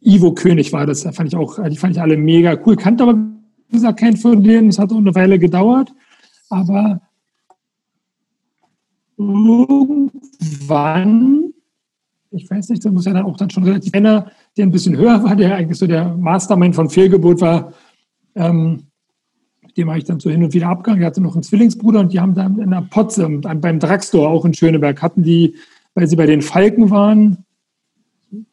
Ivo 0.00 0.32
König 0.34 0.72
war 0.72 0.86
das. 0.86 1.02
Da 1.02 1.12
fand 1.12 1.28
ich 1.28 1.36
auch, 1.36 1.58
die 1.68 1.76
fand 1.76 1.94
ich 1.94 2.02
alle 2.02 2.16
mega 2.16 2.58
cool. 2.66 2.74
Kannte 2.74 3.04
aber, 3.04 3.14
wie 3.14 3.72
gesagt, 3.72 4.00
kein 4.00 4.16
von 4.16 4.42
denen. 4.42 4.68
Es 4.68 4.80
hat 4.80 4.90
auch 4.92 4.96
eine 4.96 5.14
Weile 5.14 5.38
gedauert. 5.38 5.92
Aber 6.50 7.00
irgendwann, 9.16 10.12
ich 12.32 12.50
weiß 12.50 12.70
nicht, 12.70 12.84
da 12.84 12.90
muss 12.90 13.04
ja 13.04 13.12
dann 13.12 13.24
auch 13.24 13.36
dann 13.36 13.50
schon 13.50 13.64
relativ 13.64 13.94
einer, 13.94 14.30
der 14.56 14.66
ein 14.66 14.70
bisschen 14.70 14.96
höher 14.96 15.22
war, 15.22 15.36
der 15.36 15.56
eigentlich 15.56 15.78
so 15.78 15.86
der 15.86 16.16
Mastermind 16.16 16.74
von 16.74 16.88
Fehlgeburt 16.88 17.40
war, 17.40 17.72
ähm, 18.34 18.84
dem 19.76 19.88
habe 19.88 19.98
ich 19.98 20.04
dann 20.04 20.20
so 20.20 20.30
hin 20.30 20.44
und 20.44 20.52
wieder 20.52 20.68
abgegangen. 20.68 21.02
Er 21.02 21.06
hatte 21.06 21.20
noch 21.20 21.34
einen 21.34 21.42
Zwillingsbruder 21.42 22.00
und 22.00 22.12
die 22.12 22.20
haben 22.20 22.34
dann 22.34 22.58
in 22.58 22.70
der 22.70 22.82
Potze, 22.82 23.28
beim 23.28 23.78
Drugstore 23.78 24.28
auch 24.28 24.44
in 24.44 24.54
Schöneberg, 24.54 25.00
hatten 25.00 25.22
die, 25.22 25.54
weil 25.94 26.06
sie 26.06 26.16
bei 26.16 26.26
den 26.26 26.42
Falken 26.42 26.90
waren, 26.90 27.44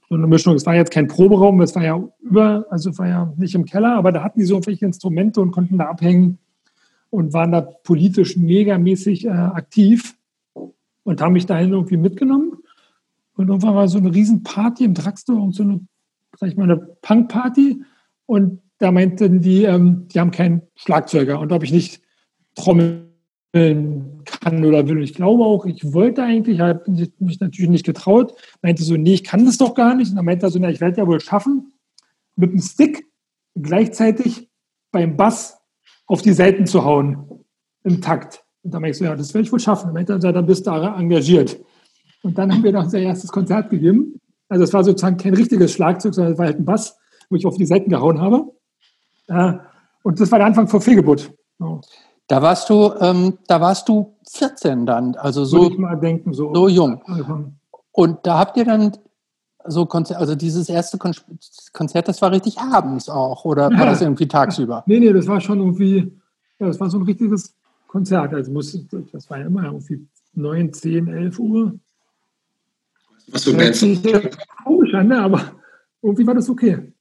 so 0.09 0.15
eine 0.15 0.27
Mischung. 0.27 0.55
Es 0.55 0.65
war 0.65 0.75
jetzt 0.75 0.91
kein 0.91 1.07
Proberaum, 1.07 1.61
es 1.61 1.75
war 1.75 1.83
ja 1.83 2.01
über, 2.21 2.65
also 2.69 2.97
war 2.97 3.07
ja 3.07 3.33
nicht 3.37 3.55
im 3.55 3.65
Keller, 3.65 3.95
aber 3.95 4.11
da 4.11 4.23
hatten 4.23 4.39
die 4.39 4.45
so 4.45 4.55
irgendwelche 4.55 4.85
Instrumente 4.85 5.41
und 5.41 5.51
konnten 5.51 5.77
da 5.77 5.85
abhängen 5.85 6.39
und 7.09 7.33
waren 7.33 7.51
da 7.51 7.61
politisch 7.61 8.37
megamäßig 8.37 9.25
äh, 9.25 9.29
aktiv 9.29 10.15
und 11.03 11.21
haben 11.21 11.33
mich 11.33 11.45
dahin 11.45 11.71
irgendwie 11.71 11.97
mitgenommen. 11.97 12.53
Und 13.39 13.47
irgendwann 13.47 13.73
war 13.73 13.87
so 13.87 13.99
eine 13.99 14.13
Riesenparty 14.13 14.83
im 14.83 14.93
Drugstore 14.93 15.39
und 15.39 15.55
so 15.55 15.63
eine, 15.63 15.79
sag 16.37 16.49
ich 16.49 16.57
mal, 16.57 16.65
eine 16.65 16.75
Punkparty. 16.75 17.81
Und 18.25 18.59
da 18.79 18.91
meinten 18.91 19.39
die, 19.39 19.63
ähm, 19.63 20.09
die 20.09 20.19
haben 20.19 20.31
keinen 20.31 20.63
Schlagzeuger 20.75 21.39
und 21.39 21.53
ob 21.53 21.63
ich 21.63 21.71
nicht 21.71 22.01
Trommel 22.55 23.05
kann 23.53 24.65
oder 24.65 24.89
will. 24.89 25.01
Ich 25.01 25.13
glaube 25.13 25.45
auch, 25.45 25.65
ich 25.65 25.93
wollte 25.93 26.21
eigentlich, 26.21 26.59
habe 26.59 26.83
mich 26.91 27.39
natürlich 27.39 27.69
nicht 27.69 27.85
getraut. 27.85 28.33
Meinte 28.61 28.83
so, 28.83 28.97
nee, 28.97 29.13
ich 29.13 29.23
kann 29.23 29.45
das 29.45 29.57
doch 29.57 29.73
gar 29.73 29.95
nicht. 29.95 30.09
Und 30.09 30.17
dann 30.17 30.25
meinte 30.25 30.45
er 30.45 30.49
so, 30.49 30.59
na, 30.59 30.69
ich 30.69 30.81
werde 30.81 30.97
ja 30.97 31.07
wohl 31.07 31.21
schaffen, 31.21 31.71
mit 32.35 32.51
dem 32.51 32.59
Stick 32.59 33.07
gleichzeitig 33.55 34.49
beim 34.91 35.15
Bass 35.15 35.57
auf 36.07 36.21
die 36.21 36.33
Seiten 36.33 36.65
zu 36.65 36.83
hauen 36.83 37.45
im 37.85 38.01
Takt. 38.01 38.43
Und 38.63 38.73
dann 38.73 38.81
meinte 38.81 38.95
ich 38.95 38.97
so, 38.97 39.05
ja, 39.05 39.15
das 39.15 39.33
werde 39.33 39.45
ich 39.45 39.51
wohl 39.53 39.61
schaffen. 39.61 39.85
Dann 39.85 39.93
meinte 39.93 40.19
er, 40.21 40.33
dann 40.33 40.45
bist 40.45 40.67
du 40.67 40.71
engagiert. 40.71 41.57
Und 42.23 42.37
dann 42.37 42.51
haben 42.51 42.63
wir 42.63 42.71
noch 42.71 42.83
unser 42.83 42.99
erstes 42.99 43.31
Konzert 43.31 43.69
gegeben. 43.69 44.19
Also 44.49 44.63
es 44.63 44.73
war 44.73 44.83
sozusagen 44.83 45.17
kein 45.17 45.33
richtiges 45.33 45.71
Schlagzeug, 45.71 46.13
sondern 46.13 46.33
es 46.33 46.39
war 46.39 46.47
halt 46.47 46.59
ein 46.59 46.65
Bass, 46.65 46.97
wo 47.29 47.35
ich 47.35 47.45
auf 47.45 47.57
die 47.57 47.65
Seiten 47.65 47.89
gehauen 47.89 48.19
habe. 48.19 48.51
Und 50.03 50.19
das 50.19 50.31
war 50.31 50.39
der 50.39 50.47
Anfang 50.47 50.67
vor 50.67 50.81
Fehlgeburt. 50.81 51.31
Da 52.27 52.41
warst 52.41 52.69
du, 52.69 52.91
ähm, 52.99 53.37
da 53.47 53.61
warst 53.61 53.89
du 53.89 54.15
14 54.31 54.85
dann, 54.85 55.15
also 55.15 55.45
so, 55.45 55.69
denken, 55.69 56.33
so, 56.33 56.53
so 56.53 56.67
jung. 56.67 57.01
Und 57.91 58.19
da 58.25 58.37
habt 58.37 58.57
ihr 58.57 58.65
dann 58.65 58.97
so 59.65 59.85
Konzert, 59.85 60.19
also 60.19 60.35
dieses 60.35 60.69
erste 60.69 60.97
Konzert, 61.73 62.07
das 62.07 62.21
war 62.21 62.31
richtig 62.31 62.57
abends 62.59 63.09
auch, 63.09 63.45
oder 63.45 63.69
war 63.71 63.85
das 63.85 64.01
irgendwie 64.01 64.27
tagsüber? 64.27 64.83
Nee, 64.87 64.99
nee, 64.99 65.11
das 65.11 65.27
war 65.27 65.41
schon 65.41 65.59
irgendwie, 65.59 66.11
ja, 66.59 66.67
das 66.67 66.79
war 66.79 66.89
so 66.89 66.97
ein 66.97 67.03
richtiges 67.03 67.55
Konzert. 67.87 68.33
Also 68.33 68.51
muss, 68.51 68.77
das 69.11 69.29
war 69.29 69.39
immer 69.39 69.65
irgendwie 69.65 70.07
9, 70.33 70.73
10, 70.73 71.07
11 71.07 71.39
Uhr. 71.39 71.73
Was 73.31 73.43
für 73.43 73.53
Bands? 73.53 73.85
Komisch 74.63 74.93
ne? 74.93 75.19
aber 75.19 75.51
irgendwie 76.01 76.25
war 76.25 76.35
das 76.35 76.49
okay. 76.49 76.93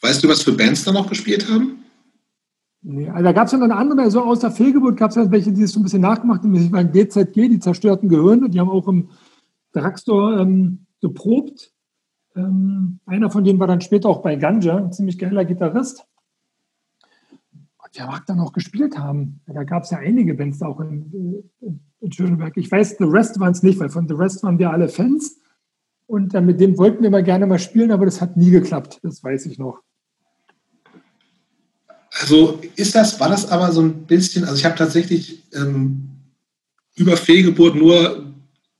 Weißt 0.00 0.22
du, 0.22 0.28
was 0.28 0.42
für 0.42 0.52
Bands 0.52 0.84
da 0.84 0.92
noch 0.92 1.08
gespielt 1.08 1.48
haben? 1.48 1.84
Nee, 2.82 3.08
also 3.08 3.24
da 3.24 3.32
gab 3.32 3.46
es 3.46 3.52
ja 3.52 3.58
noch 3.58 3.64
eine 3.64 3.76
andere, 3.76 4.10
so 4.10 4.22
aus 4.22 4.40
der 4.40 4.52
Fehlgeburt 4.52 4.96
gab 4.96 5.10
es 5.10 5.16
ja 5.16 5.30
welche, 5.30 5.52
die 5.52 5.62
es 5.62 5.72
so 5.72 5.80
ein 5.80 5.82
bisschen 5.82 6.02
nachgemacht 6.02 6.42
haben. 6.42 6.54
Das 6.54 6.70
waren 6.70 6.92
GZG, 6.92 7.48
die 7.48 7.58
zerstörten 7.58 8.08
Gehirne. 8.08 8.48
Die 8.48 8.60
haben 8.60 8.70
auch 8.70 8.86
im 8.86 9.08
Drugstore 9.72 10.40
ähm, 10.40 10.86
geprobt. 11.00 11.72
Ähm, 12.36 13.00
einer 13.06 13.30
von 13.30 13.42
denen 13.42 13.58
war 13.58 13.66
dann 13.66 13.80
später 13.80 14.08
auch 14.08 14.22
bei 14.22 14.36
Ganja, 14.36 14.76
ein 14.76 14.92
ziemlich 14.92 15.18
geiler 15.18 15.44
Gitarrist. 15.44 16.06
Und 17.50 17.90
wer 17.94 18.06
mag 18.06 18.24
da 18.26 18.34
noch 18.34 18.52
gespielt 18.52 18.98
haben? 18.98 19.40
Da 19.46 19.64
gab 19.64 19.82
es 19.82 19.90
ja 19.90 19.98
einige 19.98 20.34
Bands 20.34 20.62
auch 20.62 20.80
in, 20.80 21.50
in 21.60 21.80
Schöneberg. 22.10 22.56
Ich 22.56 22.70
weiß, 22.70 22.96
The 22.98 23.04
Rest 23.04 23.40
waren 23.40 23.52
es 23.52 23.62
nicht, 23.62 23.78
weil 23.78 23.88
von 23.88 24.06
The 24.06 24.14
Rest 24.14 24.42
waren 24.42 24.58
wir 24.58 24.70
alle 24.70 24.88
Fans. 24.88 25.36
Und 26.06 26.34
äh, 26.34 26.40
mit 26.40 26.60
dem 26.60 26.78
wollten 26.78 27.02
wir 27.02 27.10
mal 27.10 27.24
gerne 27.24 27.46
mal 27.46 27.58
spielen, 27.58 27.90
aber 27.90 28.04
das 28.04 28.20
hat 28.20 28.36
nie 28.36 28.50
geklappt. 28.50 29.00
Das 29.02 29.22
weiß 29.22 29.46
ich 29.46 29.58
noch. 29.58 29.80
Also 32.20 32.60
ist 32.76 32.94
das, 32.94 33.18
war 33.20 33.28
das 33.28 33.50
aber 33.50 33.72
so 33.72 33.82
ein 33.82 34.06
bisschen, 34.06 34.44
also 34.44 34.56
ich 34.56 34.64
habe 34.64 34.76
tatsächlich 34.76 35.42
ähm, 35.52 36.08
über 36.94 37.16
Fehlgeburt 37.16 37.74
nur 37.74 38.24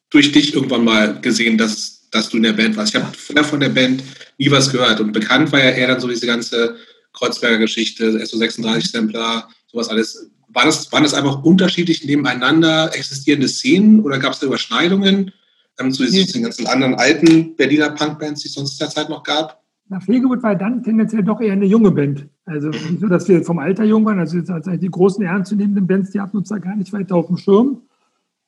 durch 0.08 0.32
dich 0.32 0.54
irgendwann 0.54 0.84
mal 0.84 1.20
gesehen, 1.20 1.58
dass, 1.58 2.08
dass 2.10 2.30
du 2.30 2.38
in 2.38 2.44
der 2.44 2.54
Band 2.54 2.76
warst. 2.76 2.94
Ich 2.94 3.02
habe 3.02 3.14
vorher 3.14 3.44
von 3.44 3.60
der 3.60 3.68
Band 3.68 4.02
nie 4.38 4.50
was 4.50 4.70
gehört 4.70 5.00
und 5.00 5.12
bekannt 5.12 5.52
war 5.52 5.62
ja 5.62 5.70
eher 5.70 5.88
dann 5.88 6.00
so 6.00 6.08
diese 6.08 6.26
ganze 6.26 6.76
Kreuzberger 7.12 7.58
Geschichte, 7.58 8.10
SO36-Sampler, 8.22 9.48
sowas 9.66 9.88
alles. 9.88 10.30
War 10.48 10.64
das, 10.64 10.90
waren 10.92 11.02
das 11.02 11.14
einfach 11.14 11.42
unterschiedlich 11.42 12.04
nebeneinander 12.04 12.94
existierende 12.94 13.48
Szenen 13.48 14.00
oder 14.00 14.18
gab 14.18 14.32
es 14.32 14.38
da 14.38 14.46
Überschneidungen 14.46 15.32
ähm, 15.78 15.92
zu 15.92 16.04
diesen 16.04 16.42
ganzen 16.42 16.66
anderen 16.66 16.94
alten 16.94 17.56
Berliner 17.56 17.90
Punkbands, 17.90 18.42
die 18.42 18.48
es 18.48 18.54
sonst 18.54 18.80
in 18.80 18.86
der 18.86 18.90
Zeit 18.90 19.08
noch 19.08 19.22
gab? 19.22 19.62
Na, 19.88 20.00
Pflegewood 20.00 20.42
war 20.42 20.56
dann 20.56 20.82
tendenziell 20.82 21.22
doch 21.22 21.40
eher 21.40 21.52
eine 21.52 21.66
junge 21.66 21.90
Band. 21.90 22.26
Also 22.44 22.68
nicht 22.68 23.00
so, 23.00 23.08
dass 23.08 23.28
wir 23.28 23.44
vom 23.44 23.58
Alter 23.58 23.84
jung 23.84 24.04
waren, 24.04 24.18
also 24.18 24.40
die 24.40 24.90
großen 24.90 25.24
ernstzunehmenden 25.24 25.86
Bands, 25.86 26.10
die 26.10 26.20
hatten 26.20 26.36
uns 26.36 26.48
da 26.48 26.58
gar 26.58 26.76
nicht 26.76 26.92
weiter 26.92 27.16
auf 27.16 27.26
dem 27.26 27.36
Schirm. 27.36 27.82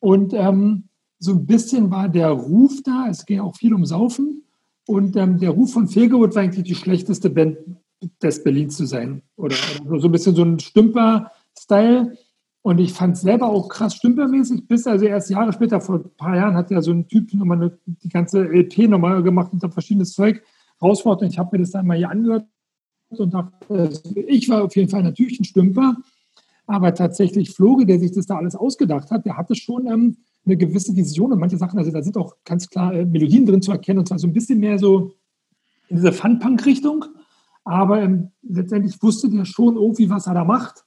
Und 0.01 0.33
ähm, 0.35 0.85
so 1.19 1.33
ein 1.33 1.47
bisschen 1.47 1.91
war 1.91 2.09
der 2.09 2.29
Ruf 2.31 2.83
da, 2.85 3.09
es 3.11 3.27
ging 3.27 3.41
auch 3.41 3.57
viel 3.57 3.75
um 3.75 3.85
Saufen. 3.85 4.45
Und 4.87 5.17
ähm, 5.17 5.39
der 5.39 5.51
Ruf 5.51 5.73
von 5.73 5.89
Fegewood 5.89 6.35
war 6.35 6.43
eigentlich 6.43 6.65
die 6.65 6.75
schlechteste 6.75 7.29
Band 7.29 7.59
des 8.23 8.43
Berlins 8.43 8.77
zu 8.77 8.87
sein. 8.87 9.23
Oder, 9.37 9.57
oder 9.87 10.01
so 10.01 10.09
ein 10.09 10.13
bisschen 10.13 10.35
so 10.35 10.43
ein 10.43 10.59
Stümper-Style. 10.59 12.17
Und 12.63 12.79
ich 12.79 12.93
fand 12.93 13.15
es 13.15 13.23
selber 13.23 13.49
auch 13.49 13.69
krass 13.69 13.95
stümpermäßig, 13.95 14.67
bis 14.67 14.87
also 14.87 15.07
erst 15.07 15.31
Jahre 15.31 15.53
später, 15.53 15.81
vor 15.81 15.97
ein 15.97 16.11
paar 16.17 16.37
Jahren, 16.37 16.55
hat 16.55 16.71
ja 16.71 16.83
so 16.83 16.91
ein 16.91 17.09
Typ 17.09 17.33
nochmal 17.35 17.59
eine, 17.59 17.79
die 17.87 18.09
ganze 18.09 18.43
LP 18.43 18.89
nochmal 18.89 19.23
gemacht 19.23 19.53
und 19.53 19.73
verschiedenes 19.73 20.13
Zeug 20.13 20.43
rausfordert. 20.83 21.23
Und 21.23 21.29
ich 21.29 21.39
habe 21.39 21.57
mir 21.57 21.63
das 21.63 21.71
dann 21.71 21.87
mal 21.87 21.97
hier 21.97 22.11
angehört 22.11 22.47
und 23.11 23.33
dachte, 23.33 23.91
ich 24.27 24.49
war 24.49 24.65
auf 24.65 24.77
jeden 24.77 24.91
Fall 24.91 25.03
natürlich 25.03 25.41
ein 25.41 25.45
Stümper. 25.45 25.97
Aber 26.67 26.93
tatsächlich 26.95 27.53
Floge, 27.53 27.87
der 27.87 27.99
sich 27.99 28.13
das 28.13 28.27
da 28.27 28.37
alles 28.37 28.55
ausgedacht 28.55 29.11
hat, 29.11 29.25
der 29.25 29.39
hatte 29.39 29.55
schon 29.55 29.87
ähm, 29.87 30.19
eine 30.45 30.57
gewisse 30.57 30.95
Vision 30.95 31.33
und 31.33 31.39
manche 31.39 31.57
Sachen, 31.57 31.79
also 31.79 31.91
da 31.91 32.03
sind 32.03 32.17
auch 32.19 32.37
ganz 32.45 32.69
klar 32.69 32.93
äh, 32.93 33.07
Melodien 33.07 33.47
drin 33.47 33.63
zu 33.63 33.73
erkennen 33.73 34.01
und 34.01 34.09
zwar 34.09 34.19
so 34.19 34.27
ein 34.27 34.35
bisschen 34.35 34.61
mehr 34.61 34.79
so 34.79 35.15
in 35.89 35.97
diese 35.97 36.13
Fun-Punk-Richtung. 36.13 37.07
Aber 37.69 38.01
ähm, 38.01 38.31
letztendlich 38.41 39.03
wusste 39.03 39.29
der 39.29 39.45
schon 39.45 39.77
irgendwie, 39.77 40.09
was 40.09 40.27
er 40.27 40.33
da 40.33 40.43
macht. 40.43 40.87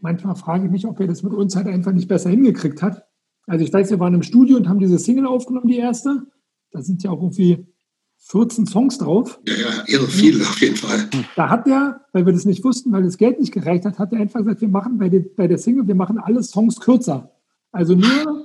Manchmal 0.00 0.34
frage 0.34 0.64
ich 0.64 0.70
mich, 0.72 0.84
ob 0.84 0.98
er 0.98 1.06
das 1.06 1.22
mit 1.22 1.32
uns 1.32 1.54
halt 1.54 1.68
einfach 1.68 1.92
nicht 1.92 2.08
besser 2.08 2.28
hingekriegt 2.28 2.82
hat. 2.82 3.04
Also 3.46 3.64
ich 3.64 3.72
weiß, 3.72 3.88
wir 3.90 4.00
waren 4.00 4.14
im 4.14 4.24
Studio 4.24 4.56
und 4.56 4.68
haben 4.68 4.80
diese 4.80 4.98
Single 4.98 5.26
aufgenommen, 5.26 5.68
die 5.68 5.76
erste. 5.76 6.26
Da 6.72 6.82
sind 6.82 7.04
ja 7.04 7.12
auch 7.12 7.22
irgendwie 7.22 7.68
14 8.16 8.66
Songs 8.66 8.98
drauf. 8.98 9.40
Ja, 9.46 9.54
ja, 9.54 9.84
irre 9.86 10.08
viele 10.08 10.42
auf 10.42 10.60
jeden 10.60 10.74
Fall. 10.74 11.08
Da 11.36 11.50
hat 11.50 11.68
er, 11.68 12.00
weil 12.12 12.26
wir 12.26 12.32
das 12.32 12.46
nicht 12.46 12.64
wussten, 12.64 12.90
weil 12.90 13.04
das 13.04 13.16
Geld 13.16 13.38
nicht 13.38 13.52
gereicht 13.52 13.84
hat, 13.84 14.00
hat 14.00 14.12
er 14.12 14.18
einfach 14.18 14.40
gesagt, 14.40 14.60
wir 14.60 14.68
machen 14.68 14.98
bei, 14.98 15.08
den, 15.08 15.30
bei 15.36 15.46
der 15.46 15.58
Single, 15.58 15.86
wir 15.86 15.94
machen 15.94 16.18
alle 16.18 16.42
Songs 16.42 16.80
kürzer. 16.80 17.30
Also 17.70 17.94
nur 17.94 18.44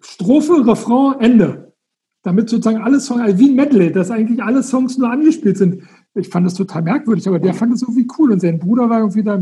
Strophe, 0.00 0.66
Refrain, 0.66 1.20
Ende. 1.20 1.72
Damit 2.24 2.50
sozusagen 2.50 2.82
alle 2.82 2.98
Songs, 2.98 3.20
also 3.20 3.38
wie 3.38 3.50
ein 3.50 3.54
Medley, 3.54 3.92
dass 3.92 4.10
eigentlich 4.10 4.42
alle 4.42 4.64
Songs 4.64 4.98
nur 4.98 5.10
angespielt 5.10 5.58
sind. 5.58 5.84
Ich 6.14 6.28
fand 6.28 6.46
das 6.46 6.54
total 6.54 6.82
merkwürdig, 6.82 7.26
aber 7.26 7.40
der 7.40 7.54
fand 7.54 7.72
das 7.72 7.82
irgendwie 7.82 8.06
cool. 8.18 8.32
Und 8.32 8.40
sein 8.40 8.58
Bruder 8.58 8.88
war 8.88 9.00
irgendwie 9.00 9.22
da, 9.22 9.36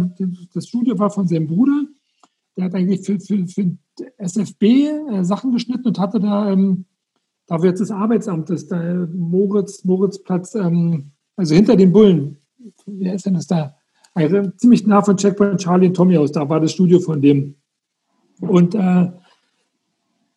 das 0.54 0.68
Studio 0.68 0.98
war 0.98 1.10
von 1.10 1.28
seinem 1.28 1.46
Bruder. 1.46 1.84
Der 2.56 2.64
hat 2.64 2.74
eigentlich 2.74 3.04
für, 3.04 3.20
für, 3.20 3.46
für 3.46 3.76
SFB 4.18 4.62
äh, 4.62 5.24
Sachen 5.24 5.52
geschnitten 5.52 5.88
und 5.88 5.98
hatte 5.98 6.18
da 6.18 6.50
ähm, 6.50 6.86
da 7.46 7.60
wo 7.60 7.66
jetzt 7.66 7.80
das 7.80 7.90
Arbeitsamt 7.90 8.50
ist, 8.50 8.70
da 8.72 9.06
Moritz, 9.14 9.84
Moritzplatz, 9.84 10.54
ähm, 10.54 11.12
also 11.36 11.54
hinter 11.54 11.76
den 11.76 11.92
Bullen, 11.92 12.38
wer 12.86 13.14
ist 13.14 13.26
denn 13.26 13.34
das 13.34 13.46
da? 13.46 13.74
Also 14.14 14.50
ziemlich 14.56 14.86
nah 14.86 15.02
von 15.02 15.16
Checkpoint 15.16 15.60
Charlie 15.60 15.88
und 15.88 15.94
Tommy 15.94 16.16
aus, 16.16 16.32
da 16.32 16.48
war 16.48 16.60
das 16.60 16.72
Studio 16.72 17.00
von 17.00 17.20
dem. 17.20 17.56
Und 18.40 18.74
äh, 18.74 19.10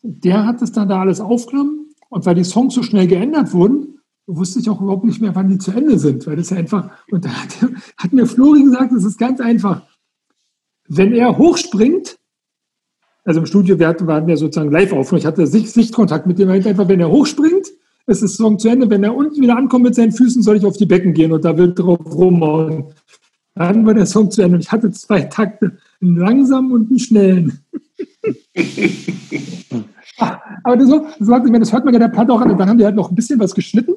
der 0.02 0.46
hat 0.46 0.62
das 0.62 0.72
dann 0.72 0.90
da 0.90 1.00
alles 1.00 1.20
aufgenommen 1.20 1.90
und 2.10 2.26
weil 2.26 2.36
die 2.36 2.44
Songs 2.44 2.74
so 2.74 2.84
schnell 2.84 3.08
geändert 3.08 3.54
wurden, 3.54 3.95
wusste 4.28 4.60
ich 4.60 4.70
auch 4.70 4.82
überhaupt 4.82 5.06
nicht 5.06 5.22
mehr, 5.22 5.36
wann 5.36 5.50
die 5.50 5.58
zu 5.58 5.72
Ende 5.72 6.00
sind, 6.00 6.26
weil 6.28 6.36
das 6.36 6.50
ja 6.50 6.58
einfach, 6.58 6.90
und 7.12 7.26
da 7.26 7.30
hat, 7.30 7.58
hat 7.98 8.14
mir 8.14 8.26
Flori 8.26 8.64
gesagt, 8.64 8.92
das 8.92 9.04
ist 9.04 9.18
ganz 9.18 9.40
einfach. 9.40 9.84
Wenn 10.88 11.14
er 11.14 11.38
hochspringt, 11.38 12.18
also 13.24 13.40
im 13.40 13.46
Studio, 13.46 13.80
wir 13.80 13.88
hatten, 13.88 14.08
waren 14.08 14.30
ja 14.30 14.38
sozusagen 14.38 14.72
live 14.72 14.94
auf 14.94 15.12
und 15.12 15.18
ich 15.18 15.26
hatte 15.26 15.48
Sicht, 15.48 15.70
Sichtkontakt 15.70 16.28
mit 16.28 16.38
dem, 16.38 16.50
einfach, 16.50 16.88
wenn 16.88 17.00
er 17.00 17.10
hochspringt, 17.10 17.72
ist 18.08 18.22
das 18.22 18.36
Song 18.36 18.60
zu 18.60 18.70
Ende. 18.70 18.90
Wenn 18.90 19.04
er 19.04 19.16
unten 19.16 19.42
wieder 19.42 19.58
ankommt 19.58 19.84
mit 19.84 19.96
seinen 19.96 20.12
Füßen, 20.12 20.44
soll 20.44 20.58
ich 20.58 20.66
auf 20.66 20.78
die 20.78 20.86
Becken 20.86 21.14
gehen 21.14 21.32
und 21.32 21.44
da 21.44 21.58
wird 21.58 21.80
drauf 21.80 22.00
rumhauen. 22.06 22.86
Dann 23.56 23.86
war 23.86 23.96
der 23.96 24.06
Song 24.06 24.30
zu 24.30 24.44
Ende 24.44 24.58
und 24.58 24.62
ich 24.62 24.72
hatte 24.72 24.92
zwei 24.92 25.22
Takte, 25.22 25.78
einen 26.02 26.18
langsamen 26.18 26.72
und 26.72 26.90
einen 26.90 27.00
schnellen. 27.00 27.60
Ah, 30.18 30.40
aber 30.64 30.78
das, 30.78 30.88
so, 30.88 31.06
so 31.20 31.34
hat, 31.34 31.44
das 31.46 31.74
hört 31.74 31.84
man 31.84 31.94
ja 31.94 32.00
der 32.00 32.08
Platte 32.08 32.32
auch 32.32 32.40
an. 32.40 32.50
Und 32.50 32.58
dann 32.58 32.70
haben 32.70 32.78
die 32.78 32.86
halt 32.86 32.96
noch 32.96 33.10
ein 33.10 33.16
bisschen 33.16 33.38
was 33.38 33.54
geschnitten. 33.54 33.96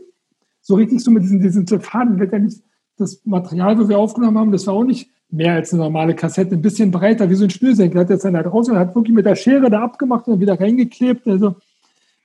So 0.69 0.75
richtig 0.75 1.01
so 1.01 1.11
mit 1.11 1.23
diesen, 1.23 1.41
diesen 1.41 1.67
Faden. 1.81 2.19
Letztendlich 2.19 2.61
das 2.99 3.23
Material, 3.25 3.79
was 3.79 3.89
wir 3.89 3.99
aufgenommen 3.99 4.37
haben, 4.37 4.53
das 4.53 4.67
war 4.67 4.75
auch 4.75 4.85
nicht 4.85 5.09
mehr 5.31 5.55
als 5.55 5.73
eine 5.73 5.83
normale 5.83 6.15
Kassette, 6.15 6.55
ein 6.55 6.61
bisschen 6.61 6.91
breiter, 6.91 7.31
wie 7.31 7.37
so 7.37 7.45
ein 7.45 7.51
Schnürsenkel. 7.51 7.99
Hat 7.99 8.11
jetzt 8.11 8.27
dann 8.27 8.35
da 8.35 8.43
draußen 8.43 8.75
und 8.75 8.79
hat 8.79 8.95
wirklich 8.95 9.15
mit 9.15 9.25
der 9.25 9.35
Schere 9.35 9.71
da 9.71 9.81
abgemacht 9.81 10.29
und 10.29 10.41
wieder 10.41 10.61
reingeklebt. 10.61 11.27
Also 11.27 11.57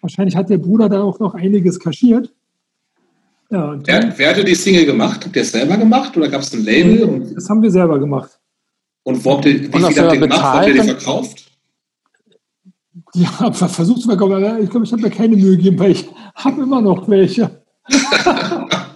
wahrscheinlich 0.01 0.35
hat 0.35 0.49
der 0.49 0.57
Bruder 0.57 0.89
da 0.89 1.03
auch 1.03 1.19
noch 1.19 1.35
einiges 1.35 1.79
kaschiert. 1.79 2.33
Ja, 3.49 3.79
wer, 3.85 4.13
wer 4.17 4.29
hatte 4.31 4.43
die 4.43 4.55
Single 4.55 4.87
gemacht? 4.87 5.23
Habt 5.23 5.37
ihr 5.37 5.41
es 5.41 5.53
selber 5.53 5.77
gemacht 5.77 6.17
oder 6.17 6.27
gab 6.27 6.41
es 6.41 6.53
ein 6.53 6.65
Label? 6.65 7.31
Das 7.33 7.49
haben 7.49 7.61
wir 7.61 7.71
selber 7.71 7.97
gemacht. 7.97 8.37
Und 9.03 9.23
wo 9.23 9.37
habt 9.37 9.45
ihr, 9.45 9.53
wie 9.53 9.67
viel 9.67 9.83
habt 9.85 9.95
ihr 9.95 10.19
gemacht? 10.19 10.43
Habt 10.43 10.67
ihr 10.67 10.73
die 10.73 10.89
verkauft? 10.89 11.49
Ja, 13.13 13.53
versucht 13.53 14.01
zu 14.01 14.09
verkaufen. 14.09 14.63
Ich 14.63 14.69
glaube, 14.69 14.85
ich 14.85 14.91
habe 14.91 15.01
mir 15.01 15.11
keine 15.11 15.37
Mühe 15.37 15.55
gegeben, 15.55 15.79
weil 15.79 15.91
ich 15.91 16.09
habe 16.35 16.61
immer 16.61 16.81
noch 16.81 17.07
welche. 17.07 17.62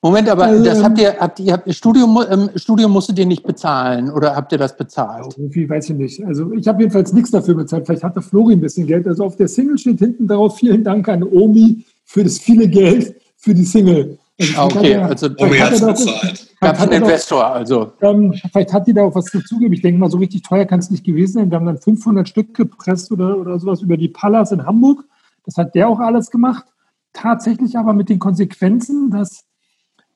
Moment, 0.00 0.28
aber 0.28 0.44
also, 0.44 0.62
das 0.64 0.80
habt 0.82 1.00
ihr, 1.00 1.16
habt 1.18 1.40
ihr, 1.40 1.52
habt, 1.54 1.74
Studium, 1.74 2.24
ähm, 2.30 2.50
Studium 2.54 2.92
musstet 2.92 3.18
ihr 3.18 3.26
nicht 3.26 3.42
bezahlen 3.42 4.10
oder 4.10 4.36
habt 4.36 4.52
ihr 4.52 4.58
das 4.58 4.76
bezahlt? 4.76 5.32
So 5.32 5.48
viel 5.48 5.68
weiß 5.68 5.90
ich 5.90 5.96
nicht. 5.96 6.24
Also 6.24 6.52
ich 6.52 6.68
habe 6.68 6.82
jedenfalls 6.82 7.12
nichts 7.12 7.32
dafür 7.32 7.54
bezahlt. 7.54 7.84
Vielleicht 7.84 8.04
hatte 8.04 8.22
Flori 8.22 8.52
ein 8.52 8.60
bisschen 8.60 8.86
Geld. 8.86 9.08
Also 9.08 9.24
auf 9.24 9.34
der 9.36 9.48
Single 9.48 9.76
steht 9.76 9.98
hinten 9.98 10.28
darauf, 10.28 10.56
vielen 10.56 10.84
Dank 10.84 11.08
an 11.08 11.24
Omi 11.24 11.84
für 12.04 12.22
das 12.22 12.38
viele 12.38 12.68
Geld 12.68 13.16
für 13.36 13.54
die 13.54 13.64
Single. 13.64 14.18
Also 14.40 14.54
ah, 14.56 14.64
okay, 14.66 14.88
der, 14.90 15.06
also 15.06 15.30
Omi 15.36 15.58
hat 15.58 15.72
es 15.72 15.84
bezahlt. 15.84 16.48
Gab 16.60 16.80
einen 16.80 17.02
Investor, 17.02 17.44
also. 17.44 17.92
Ähm, 18.00 18.34
vielleicht 18.52 18.72
hat 18.72 18.86
die 18.86 18.92
da 18.92 19.02
auch 19.02 19.14
was 19.16 19.24
dazugegeben. 19.24 19.72
Ich 19.74 19.82
denke 19.82 19.98
mal, 19.98 20.10
so 20.10 20.18
richtig 20.18 20.42
teuer 20.42 20.64
kann 20.64 20.78
es 20.78 20.90
nicht 20.90 21.04
gewesen 21.04 21.32
sein. 21.32 21.50
Wir 21.50 21.56
haben 21.56 21.66
dann 21.66 21.78
500 21.78 22.28
Stück 22.28 22.54
gepresst 22.54 23.10
oder, 23.10 23.36
oder 23.36 23.58
sowas 23.58 23.82
über 23.82 23.96
die 23.96 24.08
Pallas 24.08 24.52
in 24.52 24.64
Hamburg. 24.64 25.04
Das 25.44 25.56
hat 25.56 25.74
der 25.74 25.88
auch 25.88 25.98
alles 25.98 26.30
gemacht. 26.30 26.64
Tatsächlich 27.12 27.76
aber 27.76 27.92
mit 27.92 28.08
den 28.08 28.18
Konsequenzen, 28.18 29.10
dass 29.10 29.44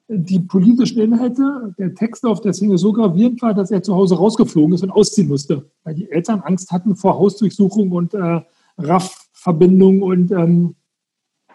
die 0.09 0.41
politischen 0.41 1.01
Inhalte, 1.01 1.75
der 1.79 1.95
Text 1.95 2.25
auf 2.27 2.41
der 2.41 2.53
Single 2.53 2.79
so 2.79 2.93
gravierend 2.93 3.41
war, 3.41 3.55
dass 3.55 3.71
er 3.71 3.83
zu 3.83 3.95
Hause 3.95 4.17
rausgeflogen 4.17 4.75
ist 4.75 4.83
und 4.83 4.91
ausziehen 4.91 5.29
musste, 5.29 5.71
weil 5.85 5.95
die 5.95 6.11
Eltern 6.11 6.41
Angst 6.41 6.71
hatten 6.71 6.97
vor 6.97 7.19
Hausdurchsuchung 7.19 7.93
und 7.93 8.15
äh, 8.15 8.41
RAF-Verbindung 8.79 10.03
und 10.03 10.31
ähm, 10.33 10.75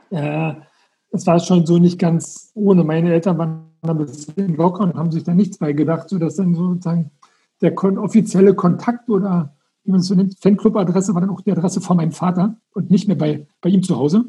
äh, 0.10 0.54
das 1.12 1.26
war 1.28 1.40
schon 1.40 1.66
so 1.66 1.78
nicht 1.78 2.00
ganz 2.00 2.52
ohne. 2.54 2.84
Meine 2.84 3.14
Eltern 3.14 3.38
waren 3.38 3.68
ein 3.82 3.98
bisschen 3.98 4.56
locker 4.56 4.84
und 4.84 4.96
haben 4.96 5.12
sich 5.12 5.24
da 5.24 5.34
nichts 5.34 5.58
bei 5.58 5.74
gedacht, 5.74 6.10
sodass 6.10 6.36
dann 6.36 6.56
sozusagen 6.56 7.12
der 7.62 7.76
offizielle 7.84 8.54
Kontakt 8.54 9.10
oder 9.10 9.56
wie 9.84 9.92
man 9.92 10.02
es 10.02 10.08
so 10.08 10.16
nennt, 10.16 10.38
Fanclub-Adresse 10.40 11.14
war 11.14 11.22
dann 11.22 11.30
auch 11.30 11.42
die 11.42 11.52
Adresse 11.52 11.80
von 11.80 11.98
meinem 11.98 12.12
Vater 12.12 12.58
und 12.74 12.92
nicht 12.92 13.08
mehr 13.08 13.18
bei, 13.18 13.48
bei 13.62 13.70
ihm 13.70 13.84
zu 13.84 13.96
Hause. 13.96 14.26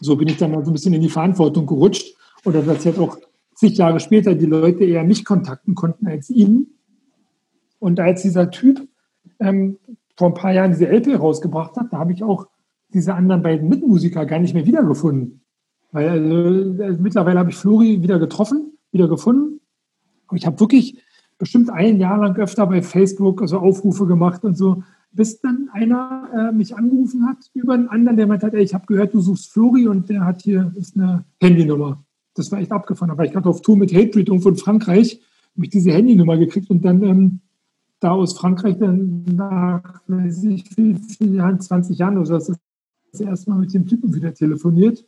So 0.00 0.16
bin 0.16 0.28
ich 0.28 0.36
dann 0.36 0.54
also 0.54 0.70
ein 0.70 0.74
bisschen 0.74 0.94
in 0.94 1.02
die 1.02 1.08
Verantwortung 1.08 1.66
gerutscht. 1.66 2.14
Oder 2.44 2.62
dass 2.62 2.84
jetzt 2.84 2.98
auch 2.98 3.18
zig 3.54 3.76
Jahre 3.76 4.00
später 4.00 4.34
die 4.34 4.46
Leute 4.46 4.84
eher 4.84 5.04
mich 5.04 5.24
kontakten 5.24 5.74
konnten 5.74 6.06
als 6.06 6.30
ihn. 6.30 6.68
Und 7.78 8.00
als 8.00 8.22
dieser 8.22 8.50
Typ 8.50 8.88
ähm, 9.38 9.78
vor 10.16 10.28
ein 10.28 10.34
paar 10.34 10.52
Jahren 10.52 10.72
diese 10.72 10.86
LP 10.86 11.18
rausgebracht 11.18 11.76
hat, 11.76 11.92
da 11.92 11.98
habe 11.98 12.12
ich 12.12 12.22
auch 12.22 12.46
diese 12.92 13.14
anderen 13.14 13.42
beiden 13.42 13.68
Mitmusiker 13.68 14.26
gar 14.26 14.38
nicht 14.38 14.54
mehr 14.54 14.66
wiedergefunden. 14.66 15.42
Weil 15.92 16.08
also, 16.08 16.82
äh, 16.82 16.96
mittlerweile 16.98 17.38
habe 17.38 17.50
ich 17.50 17.56
Flori 17.56 18.02
wieder 18.02 18.18
getroffen, 18.18 18.78
wieder 18.92 19.08
gefunden. 19.08 19.60
Aber 20.26 20.36
ich 20.36 20.46
habe 20.46 20.60
wirklich 20.60 21.02
bestimmt 21.38 21.70
ein 21.70 21.98
Jahr 21.98 22.18
lang 22.18 22.36
öfter 22.36 22.66
bei 22.66 22.82
Facebook 22.82 23.40
also 23.40 23.58
Aufrufe 23.58 24.06
gemacht 24.06 24.44
und 24.44 24.56
so, 24.56 24.82
bis 25.12 25.40
dann 25.40 25.68
einer 25.72 26.50
äh, 26.50 26.52
mich 26.52 26.76
angerufen 26.76 27.26
hat 27.28 27.38
über 27.54 27.74
einen 27.74 27.88
anderen, 27.88 28.16
der 28.16 28.26
meinte, 28.26 28.52
ey, 28.52 28.62
ich 28.62 28.74
habe 28.74 28.86
gehört, 28.86 29.14
du 29.14 29.20
suchst 29.20 29.52
Flori 29.52 29.88
und 29.88 30.08
der 30.08 30.24
hat 30.24 30.42
hier 30.42 30.72
ist 30.76 30.96
eine 30.96 31.24
Handynummer 31.40 32.04
das 32.34 32.50
war 32.50 32.58
echt 32.58 32.72
abgefahren. 32.72 33.10
Aber 33.10 33.24
ich 33.24 33.32
gerade 33.32 33.48
auf 33.48 33.62
Tour 33.62 33.76
mit 33.76 33.92
Hatebreed 33.92 34.28
irgendwo 34.28 34.48
in 34.48 34.56
Frankreich, 34.56 35.20
habe 35.54 35.64
ich 35.64 35.70
diese 35.70 35.92
Handynummer 35.92 36.36
gekriegt 36.36 36.70
und 36.70 36.84
dann 36.84 37.02
ähm, 37.02 37.40
da 38.00 38.12
aus 38.12 38.36
Frankreich 38.36 38.78
dann 38.78 39.24
nach, 39.24 40.00
weiß 40.06 40.44
ich, 40.44 40.76
wie 40.76 40.94
viele 40.94 41.36
Jahren, 41.36 41.60
20 41.60 41.98
Jahren 41.98 42.16
oder 42.16 42.26
so, 42.26 42.52
das, 42.52 42.60
das 43.12 43.20
erste 43.20 43.50
Mal 43.50 43.58
mit 43.58 43.74
dem 43.74 43.86
Typen 43.86 44.14
wieder 44.14 44.32
telefoniert. 44.32 45.04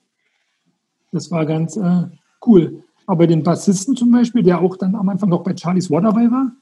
Das 1.10 1.30
war 1.30 1.46
ganz 1.46 1.76
äh, 1.76 2.04
cool. 2.46 2.82
Aber 3.06 3.26
den 3.26 3.42
Bassisten 3.42 3.96
zum 3.96 4.10
Beispiel, 4.10 4.42
der 4.42 4.60
auch 4.60 4.76
dann 4.76 4.94
am 4.94 5.08
Anfang 5.08 5.28
noch 5.28 5.42
bei 5.42 5.56
Charlie's 5.56 5.90
War 5.90 6.02
dabei 6.02 6.30
war, 6.30 6.52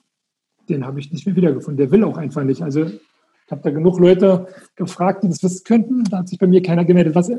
den 0.68 0.84
habe 0.86 1.00
ich 1.00 1.10
nicht 1.12 1.26
mehr 1.26 1.36
wiedergefunden. 1.36 1.78
Der 1.78 1.90
will 1.90 2.04
auch 2.04 2.16
einfach 2.16 2.44
nicht. 2.44 2.62
Also 2.62 2.86
ich 3.50 3.52
habe 3.52 3.62
da 3.62 3.70
genug 3.70 3.98
Leute 3.98 4.46
gefragt, 4.76 5.24
die 5.24 5.28
das 5.28 5.42
wissen 5.42 5.64
könnten. 5.64 6.04
Da 6.04 6.18
hat 6.18 6.28
sich 6.28 6.38
bei 6.38 6.46
mir 6.46 6.62
keiner 6.62 6.84
gemeldet. 6.84 7.16
Was 7.16 7.32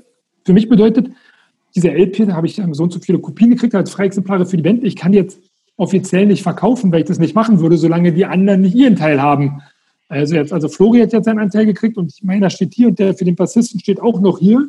für 0.43 0.51
mich 0.51 0.67
bedeutet, 0.67 1.09
diese 1.73 1.87
LP, 1.87 2.27
da 2.27 2.33
habe 2.33 2.47
ich 2.47 2.61
so 2.73 2.83
und 2.83 2.91
so 2.91 2.99
viele 2.99 3.17
Kopien 3.19 3.51
gekriegt 3.51 3.73
als 3.75 3.91
Freiexemplare 3.91 4.45
für 4.45 4.57
die 4.57 4.63
Band. 4.63 4.83
Ich 4.83 4.97
kann 4.97 5.13
jetzt 5.13 5.39
offiziell 5.77 6.25
nicht 6.25 6.43
verkaufen, 6.43 6.91
weil 6.91 6.99
ich 6.99 7.07
das 7.07 7.17
nicht 7.17 7.33
machen 7.33 7.61
würde, 7.61 7.77
solange 7.77 8.11
die 8.11 8.25
anderen 8.25 8.59
nicht 8.59 8.75
ihren 8.75 8.97
Teil 8.97 9.21
haben. 9.21 9.61
Also 10.09 10.35
jetzt, 10.35 10.51
also 10.51 10.67
Flori 10.67 10.99
hat 10.99 11.13
jetzt 11.13 11.23
seinen 11.23 11.39
Anteil 11.39 11.65
gekriegt 11.65 11.95
und 11.95 12.13
meiner 12.23 12.49
steht 12.49 12.73
hier 12.73 12.89
und 12.89 12.99
der 12.99 13.13
für 13.13 13.23
den 13.23 13.37
Bassisten 13.37 13.79
steht 13.79 14.01
auch 14.01 14.19
noch 14.19 14.39
hier. 14.39 14.67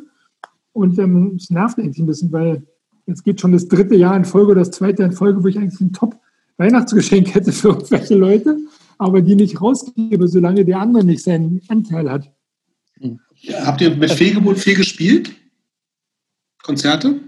Und 0.71 0.97
ähm, 0.97 1.33
es 1.35 1.49
nervt 1.49 1.77
eigentlich 1.77 1.99
ein 1.99 2.05
bisschen, 2.05 2.31
weil 2.31 2.63
jetzt 3.05 3.25
geht 3.25 3.41
schon 3.41 3.51
das 3.51 3.67
dritte 3.67 3.95
Jahr 3.95 4.15
in 4.15 4.23
Folge 4.23 4.51
oder 4.51 4.61
das 4.61 4.71
zweite 4.71 5.01
Jahr 5.01 5.11
in 5.11 5.17
Folge, 5.17 5.43
wo 5.43 5.47
ich 5.49 5.57
eigentlich 5.57 5.81
ein 5.81 5.91
Top-Weihnachtsgeschenk 5.91 7.35
hätte 7.35 7.51
für 7.51 7.67
irgendwelche 7.67 8.15
Leute, 8.15 8.59
aber 8.97 9.21
die 9.21 9.35
nicht 9.35 9.61
rausgebe, 9.61 10.27
solange 10.27 10.65
der 10.65 10.79
andere 10.79 11.03
nicht 11.03 11.23
seinen 11.23 11.61
Anteil 11.67 12.09
hat. 12.09 12.31
Ja, 13.35 13.65
habt 13.65 13.81
ihr 13.81 13.95
mit 13.95 14.11
Fehlgeburt 14.11 14.59
viel 14.59 14.75
gespielt? 14.75 15.31
Konzerte? 16.61 17.19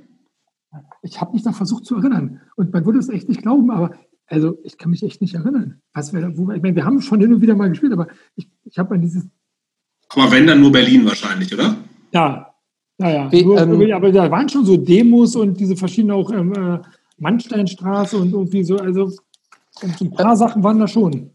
Ich 1.02 1.20
habe 1.20 1.34
mich 1.34 1.44
da 1.44 1.52
versucht 1.52 1.86
zu 1.86 1.98
erinnern. 1.98 2.42
Und 2.56 2.74
man 2.74 2.86
würde 2.86 3.00
es 3.00 3.10
echt 3.10 3.28
nicht 3.28 3.42
glauben, 3.42 3.70
aber 3.70 3.92
also 4.28 4.58
ich 4.64 4.78
kann 4.78 4.92
mich 4.92 5.04
echt 5.04 5.22
nicht 5.22 5.36
erinnern. 5.36 5.82
Was 5.94 6.14
wir, 6.14 6.38
wo, 6.38 6.52
ich 6.52 6.62
meine, 6.62 6.76
wir 6.76 6.86
haben 6.86 7.02
schon 7.02 7.20
hin 7.20 7.34
und 7.34 7.42
wieder 7.42 7.56
mal 7.56 7.70
gespielt, 7.70 7.94
aber 7.94 8.08
ich, 8.36 8.50
ich 8.64 8.78
habe 8.80 8.96
an 8.96 9.02
dieses. 9.02 9.26
Aber 10.10 10.32
wenn 10.32 10.48
dann 10.48 10.62
nur 10.62 10.72
Berlin 10.72 11.06
wahrscheinlich, 11.06 11.54
oder? 11.54 11.76
Ja, 12.12 12.54
ja, 12.98 13.10
ja. 13.10 13.32
Wie, 13.32 13.44
nur, 13.44 13.60
ähm, 13.60 13.94
aber 13.94 14.12
da 14.12 14.32
waren 14.32 14.50
schon 14.50 14.66
so 14.66 14.78
Demos 14.78 15.36
und 15.36 15.60
diese 15.60 15.76
verschiedenen 15.76 16.16
auch 16.16 16.32
ähm, 16.32 16.54
äh, 16.54 16.80
Mannsteinstraße 17.18 18.18
und 18.18 18.32
irgendwie 18.32 18.64
so, 18.64 18.78
also 18.78 19.10
so 19.10 20.06
ein 20.06 20.12
paar 20.12 20.34
äh, 20.34 20.38
Sachen 20.38 20.64
waren 20.64 20.80
da 20.80 20.88
schon. 20.88 21.32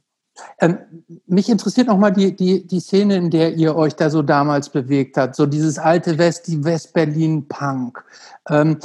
Ähm, 0.61 0.79
mich 1.27 1.49
interessiert 1.49 1.87
nochmal 1.87 2.13
die, 2.13 2.35
die, 2.35 2.67
die 2.67 2.81
Szene, 2.81 3.17
in 3.17 3.31
der 3.31 3.55
ihr 3.55 3.77
euch 3.77 3.95
da 3.95 4.11
so 4.11 4.23
damals 4.23 4.69
bewegt 4.69 5.17
habt, 5.17 5.37
so 5.37 5.47
dieses 5.47 5.79
alte 5.79 6.19
West, 6.19 6.47
die 6.47 6.63
West-Berlin-Punk. 6.65 8.05
Ähm, 8.49 8.79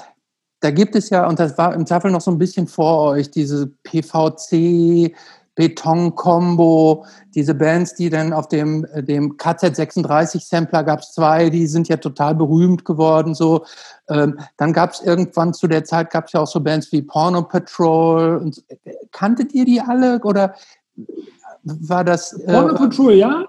da 0.59 0.71
gibt 0.71 0.95
es 0.95 1.09
ja, 1.09 1.27
und 1.27 1.39
das 1.39 1.57
war 1.57 1.73
im 1.73 1.85
Zweifel 1.85 2.11
noch 2.11 2.21
so 2.21 2.31
ein 2.31 2.37
bisschen 2.37 2.67
vor 2.67 3.11
euch, 3.11 3.29
diese 3.29 3.67
PVC, 3.83 5.13
Beton-Kombo, 5.55 7.05
diese 7.33 7.55
Bands, 7.55 7.95
die 7.95 8.09
dann 8.09 8.33
auf 8.33 8.49
dem, 8.49 8.85
dem 8.93 9.37
KZ36-Sampler 9.37 10.83
gab 10.83 10.99
es 10.99 11.13
zwei, 11.13 11.49
die 11.49 11.65
sind 11.67 11.87
ja 11.87 11.97
total 11.97 12.35
berühmt 12.35 12.85
geworden. 12.85 13.33
So. 13.33 13.65
Ähm, 14.09 14.37
dann 14.57 14.73
gab 14.73 14.91
es 14.91 15.01
irgendwann 15.01 15.53
zu 15.53 15.67
der 15.67 15.85
Zeit 15.85 16.11
gab 16.11 16.25
es 16.27 16.33
ja 16.33 16.41
auch 16.41 16.47
so 16.47 16.59
Bands 16.59 16.91
wie 16.91 17.01
Porno 17.01 17.41
Patrol. 17.43 18.37
Und, 18.37 18.63
kanntet 19.11 19.53
ihr 19.53 19.65
die 19.65 19.81
alle? 19.81 20.19
Oder 20.23 20.55
war 21.65 22.03
das. 22.03 22.33
Äh, 22.33 22.45
Border 22.45 22.75
Control, 22.75 23.13
ja. 23.13 23.45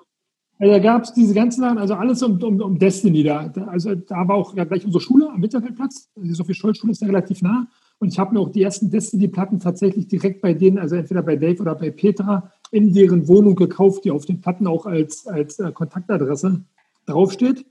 Also 0.58 0.72
da 0.72 0.78
gab 0.78 1.02
es 1.02 1.12
diese 1.12 1.34
ganzen 1.34 1.60
Sachen, 1.60 1.78
also 1.78 1.94
alles 1.94 2.22
um, 2.22 2.42
um, 2.42 2.60
um 2.60 2.78
Destiny 2.78 3.22
da. 3.22 3.52
Also 3.66 3.94
da 3.94 4.26
war 4.26 4.36
auch 4.36 4.56
ja, 4.56 4.64
gleich 4.64 4.84
unsere 4.86 5.02
Schule 5.02 5.28
am 5.30 5.42
Winterfeldplatz. 5.42 6.08
Also 6.16 6.28
die 6.28 6.34
Sophie 6.34 6.54
Scholl 6.54 6.74
Schule 6.74 6.92
ist 6.92 7.02
da 7.02 7.06
relativ 7.06 7.42
nah. 7.42 7.66
Und 7.98 8.08
ich 8.08 8.18
habe 8.18 8.34
mir 8.34 8.40
auch 8.40 8.50
die 8.50 8.62
ersten 8.62 8.90
Destiny-Platten 8.90 9.60
tatsächlich 9.60 10.06
direkt 10.08 10.42
bei 10.42 10.52
denen, 10.54 10.78
also 10.78 10.96
entweder 10.96 11.22
bei 11.22 11.36
Dave 11.36 11.60
oder 11.60 11.74
bei 11.74 11.90
Petra, 11.90 12.50
in 12.70 12.92
deren 12.92 13.26
Wohnung 13.28 13.54
gekauft, 13.54 14.04
die 14.04 14.10
auf 14.10 14.26
den 14.26 14.40
Platten 14.40 14.66
auch 14.66 14.86
als, 14.86 15.26
als 15.26 15.58
äh, 15.58 15.72
Kontaktadresse 15.72 16.62
draufsteht. 17.06 17.64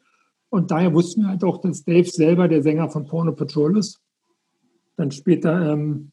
Und 0.49 0.71
daher 0.71 0.93
wussten 0.93 1.21
wir 1.21 1.29
halt 1.29 1.43
auch, 1.43 1.59
dass 1.59 1.83
Dave 1.83 2.09
selber 2.09 2.47
der 2.47 2.63
Sänger 2.63 2.89
von 2.89 3.05
Porno 3.05 3.33
Patrol 3.33 3.77
ist. 3.77 3.99
Dann 4.95 5.11
später 5.11 5.73
ähm, 5.73 6.11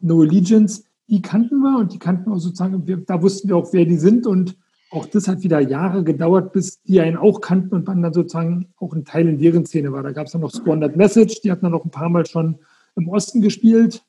No 0.00 0.22
Allegiance 0.22 0.84
die 1.08 1.22
kannten 1.22 1.60
wir 1.60 1.78
und 1.78 1.92
die 1.92 1.98
kannten 1.98 2.30
auch 2.30 2.38
sozusagen, 2.38 2.86
wir, 2.86 2.98
da 2.98 3.22
wussten 3.22 3.48
wir 3.48 3.56
auch, 3.56 3.72
wer 3.72 3.84
die 3.84 3.96
sind 3.96 4.26
und 4.26 4.56
auch 4.90 5.06
das 5.06 5.26
hat 5.26 5.42
wieder 5.42 5.60
Jahre 5.60 6.04
gedauert, 6.04 6.52
bis 6.52 6.80
die 6.82 7.00
einen 7.00 7.16
auch 7.16 7.40
kannten 7.40 7.74
und 7.74 7.86
man 7.86 8.00
dann 8.00 8.12
sozusagen 8.12 8.72
auch 8.78 8.94
ein 8.94 9.04
Teil 9.04 9.28
in 9.28 9.38
deren 9.38 9.66
Szene 9.66 9.92
war. 9.92 10.02
Da 10.02 10.12
gab 10.12 10.26
es 10.26 10.32
dann 10.32 10.40
noch 10.40 10.52
Squandered 10.52 10.96
Message, 10.96 11.40
die 11.40 11.50
hatten 11.50 11.62
dann 11.62 11.72
noch 11.72 11.84
ein 11.84 11.90
paar 11.90 12.08
Mal 12.08 12.24
schon 12.26 12.58
im 12.94 13.08
Osten 13.08 13.40
gespielt. 13.40 14.04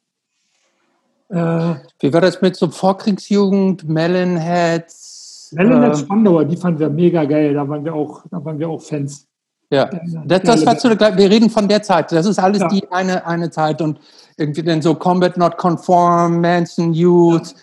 Äh, 1.30 1.76
Wie 2.00 2.14
war 2.14 2.22
das 2.22 2.42
mit 2.42 2.56
so 2.56 2.70
Vorkriegsjugend, 2.70 3.90
Melonheads? 3.90 5.54
Melonheads 5.56 6.02
äh, 6.02 6.06
Spandauer, 6.06 6.46
die 6.46 6.58
fanden 6.58 6.80
wir 6.80 6.90
mega 6.90 7.26
geil, 7.26 7.56
da 7.56 7.68
waren 7.68 7.84
wir 7.84 7.96
auch, 7.96 8.24
da 8.30 8.44
waren 8.46 8.60
wir 8.60 8.70
auch 8.70 8.82
Fans. 8.82 9.28
Ja, 9.76 9.90
das, 10.26 10.42
das 10.44 10.66
war 10.66 10.78
zu 10.78 10.96
der, 10.96 11.18
wir 11.18 11.30
reden 11.30 11.50
von 11.50 11.68
der 11.68 11.84
Zeit. 11.84 12.12
Das 12.12 12.26
ist 12.26 12.40
alles 12.40 12.62
ja. 12.62 12.68
die 12.70 12.92
eine, 12.92 13.26
eine 13.26 13.50
Zeit 13.50 13.82
und 13.82 14.00
irgendwie 14.38 14.64
dann 14.64 14.82
so 14.82 14.96
Combat 14.96 15.38
Not 15.38 15.58
Conform, 15.58 16.42
Manson 16.42 16.94
Youth. 16.94 17.48
Ja. 17.48 17.58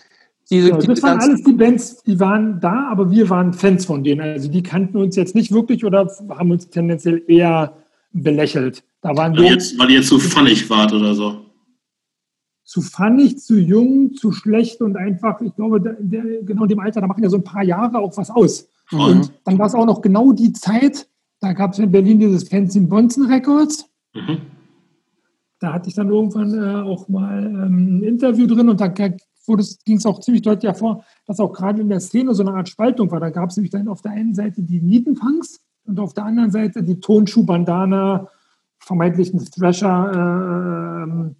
Diese, 0.49 0.69
ja, 0.69 0.77
das 0.77 1.01
waren 1.01 1.19
alles 1.19 1.43
die 1.43 1.53
Bands, 1.53 2.03
die 2.03 2.19
waren 2.19 2.59
da, 2.59 2.89
aber 2.91 3.09
wir 3.09 3.29
waren 3.29 3.53
Fans 3.53 3.85
von 3.85 4.03
denen. 4.03 4.21
Also 4.21 4.49
die 4.49 4.61
kannten 4.61 4.97
uns 4.97 5.15
jetzt 5.15 5.35
nicht 5.35 5.51
wirklich 5.51 5.85
oder 5.85 6.07
haben 6.29 6.51
uns 6.51 6.69
tendenziell 6.69 7.23
eher 7.27 7.73
belächelt. 8.11 8.83
Da 9.01 9.15
waren 9.15 9.35
weil, 9.35 9.45
jetzt, 9.45 9.77
weil 9.79 9.89
ihr 9.89 9.97
jetzt 9.97 10.09
zu 10.09 10.19
funnig 10.19 10.69
wart 10.69 10.93
oder 10.93 11.15
so. 11.15 11.37
Zu 12.63 12.81
funnig, 12.81 13.39
zu 13.39 13.57
jung, 13.57 14.13
zu 14.13 14.31
schlecht 14.31 14.81
und 14.81 14.95
einfach, 14.95 15.41
ich 15.41 15.55
glaube, 15.55 15.81
der, 15.81 15.95
der, 15.99 16.43
genau 16.43 16.63
in 16.63 16.69
dem 16.69 16.79
Alter, 16.79 17.01
da 17.01 17.07
machen 17.07 17.23
ja 17.23 17.29
so 17.29 17.37
ein 17.37 17.43
paar 17.43 17.63
Jahre 17.63 17.99
auch 17.99 18.15
was 18.15 18.29
aus. 18.29 18.69
Mhm. 18.91 18.99
Und 18.99 19.31
dann 19.45 19.57
war 19.57 19.67
es 19.67 19.75
auch 19.75 19.85
noch 19.85 20.01
genau 20.01 20.31
die 20.33 20.53
Zeit, 20.53 21.07
da 21.43 21.51
gab 21.51 21.73
es 21.73 21.79
in 21.79 21.91
Berlin 21.91 22.19
dieses 22.19 22.47
Fancy 22.47 22.79
Bonzen 22.79 23.25
Records. 23.25 23.85
Mhm. 24.13 24.37
Da 25.59 25.73
hatte 25.73 25.89
ich 25.89 25.95
dann 25.95 26.09
irgendwann 26.09 26.53
äh, 26.53 26.81
auch 26.81 27.09
mal 27.09 27.45
ähm, 27.45 27.97
ein 27.97 28.03
Interview 28.03 28.47
drin 28.47 28.69
und 28.69 28.79
da 28.79 28.87
ging 28.87 29.17
es 29.97 30.05
auch 30.05 30.21
ziemlich 30.21 30.41
deutlich 30.41 30.69
hervor, 30.69 31.03
dass 31.25 31.41
auch 31.41 31.51
gerade 31.51 31.81
in 31.81 31.89
der 31.89 31.99
Szene 31.99 32.33
so 32.33 32.43
eine 32.43 32.53
Art 32.55 32.69
Spaltung 32.69 33.11
war. 33.11 33.19
Da 33.19 33.29
gab 33.29 33.49
es 33.49 33.57
nämlich 33.57 33.71
dann 33.71 33.89
auf 33.89 34.01
der 34.01 34.13
einen 34.13 34.33
Seite 34.33 34.63
die 34.63 34.79
Nietenpunks 34.79 35.59
und 35.85 35.99
auf 35.99 36.13
der 36.13 36.25
anderen 36.25 36.49
Seite 36.49 36.81
die 36.81 37.01
Tonschuh-Bandana, 37.01 38.29
vermeintlichen 38.79 39.39
Thrasher, 39.39 40.11
äh, 40.11 41.33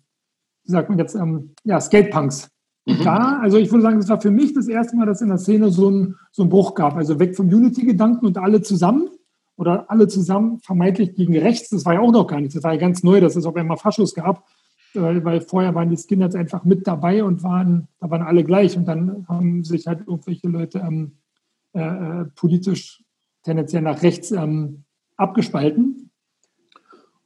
wie 0.66 0.72
sagt 0.72 0.90
man 0.90 1.00
jetzt, 1.00 1.16
ähm, 1.16 1.52
ja, 1.64 1.80
Skatepunks. 1.80 2.50
Mhm. 2.86 3.04
Da, 3.06 3.40
also 3.42 3.58
ich 3.58 3.72
würde 3.72 3.84
sagen, 3.84 4.00
das 4.00 4.10
war 4.10 4.20
für 4.20 4.32
mich 4.32 4.54
das 4.54 4.68
erste 4.68 4.98
Mal, 4.98 5.06
dass 5.06 5.22
in 5.22 5.30
der 5.30 5.38
Szene 5.38 5.70
so 5.70 5.90
ein, 5.90 6.16
so 6.32 6.44
ein 6.44 6.50
Bruch 6.50 6.76
gab. 6.76 6.98
Also 6.98 7.20
weg 7.20 7.38
vom 7.38 7.48
Unity-Gedanken 7.48 8.26
und 8.26 8.38
alle 8.38 8.62
zusammen 8.62 9.08
oder 9.56 9.90
alle 9.90 10.08
zusammen 10.08 10.60
vermeintlich 10.60 11.16
gegen 11.16 11.38
rechts. 11.38 11.70
Das 11.70 11.86
war 11.86 11.96
ja 11.96 12.00
auch 12.00 12.12
noch 12.12 12.28
gar 12.28 12.40
nichts. 12.40 12.56
Das 12.56 12.64
war 12.64 12.74
ja 12.74 12.80
ganz 12.80 13.04
neu, 13.04 13.20
dass 13.20 13.36
es 13.36 13.46
auf 13.46 13.56
einmal 13.56 13.78
Faschos 13.78 14.14
gab. 14.14 14.46
weil, 14.94 15.24
weil 15.24 15.42
vorher 15.42 15.76
waren 15.76 15.90
die 15.90 15.98
Skinheads 15.98 16.36
einfach 16.36 16.64
mit 16.66 16.88
dabei 16.88 17.24
und 17.24 17.44
waren, 17.44 17.88
da 18.00 18.10
waren 18.10 18.22
alle 18.22 18.44
gleich 18.44 18.78
und 18.78 18.86
dann 18.86 19.26
haben 19.28 19.64
sich 19.64 19.88
halt 19.88 20.08
irgendwelche 20.08 20.48
Leute 20.48 20.80
ähm, 20.80 21.14
äh, 21.74 21.82
äh 21.82 22.26
politisch 22.36 23.04
tendenziell 23.44 23.82
nach 23.82 24.02
rechts 24.04 24.32
ähm, 24.32 24.84
abgespalten. 25.18 26.12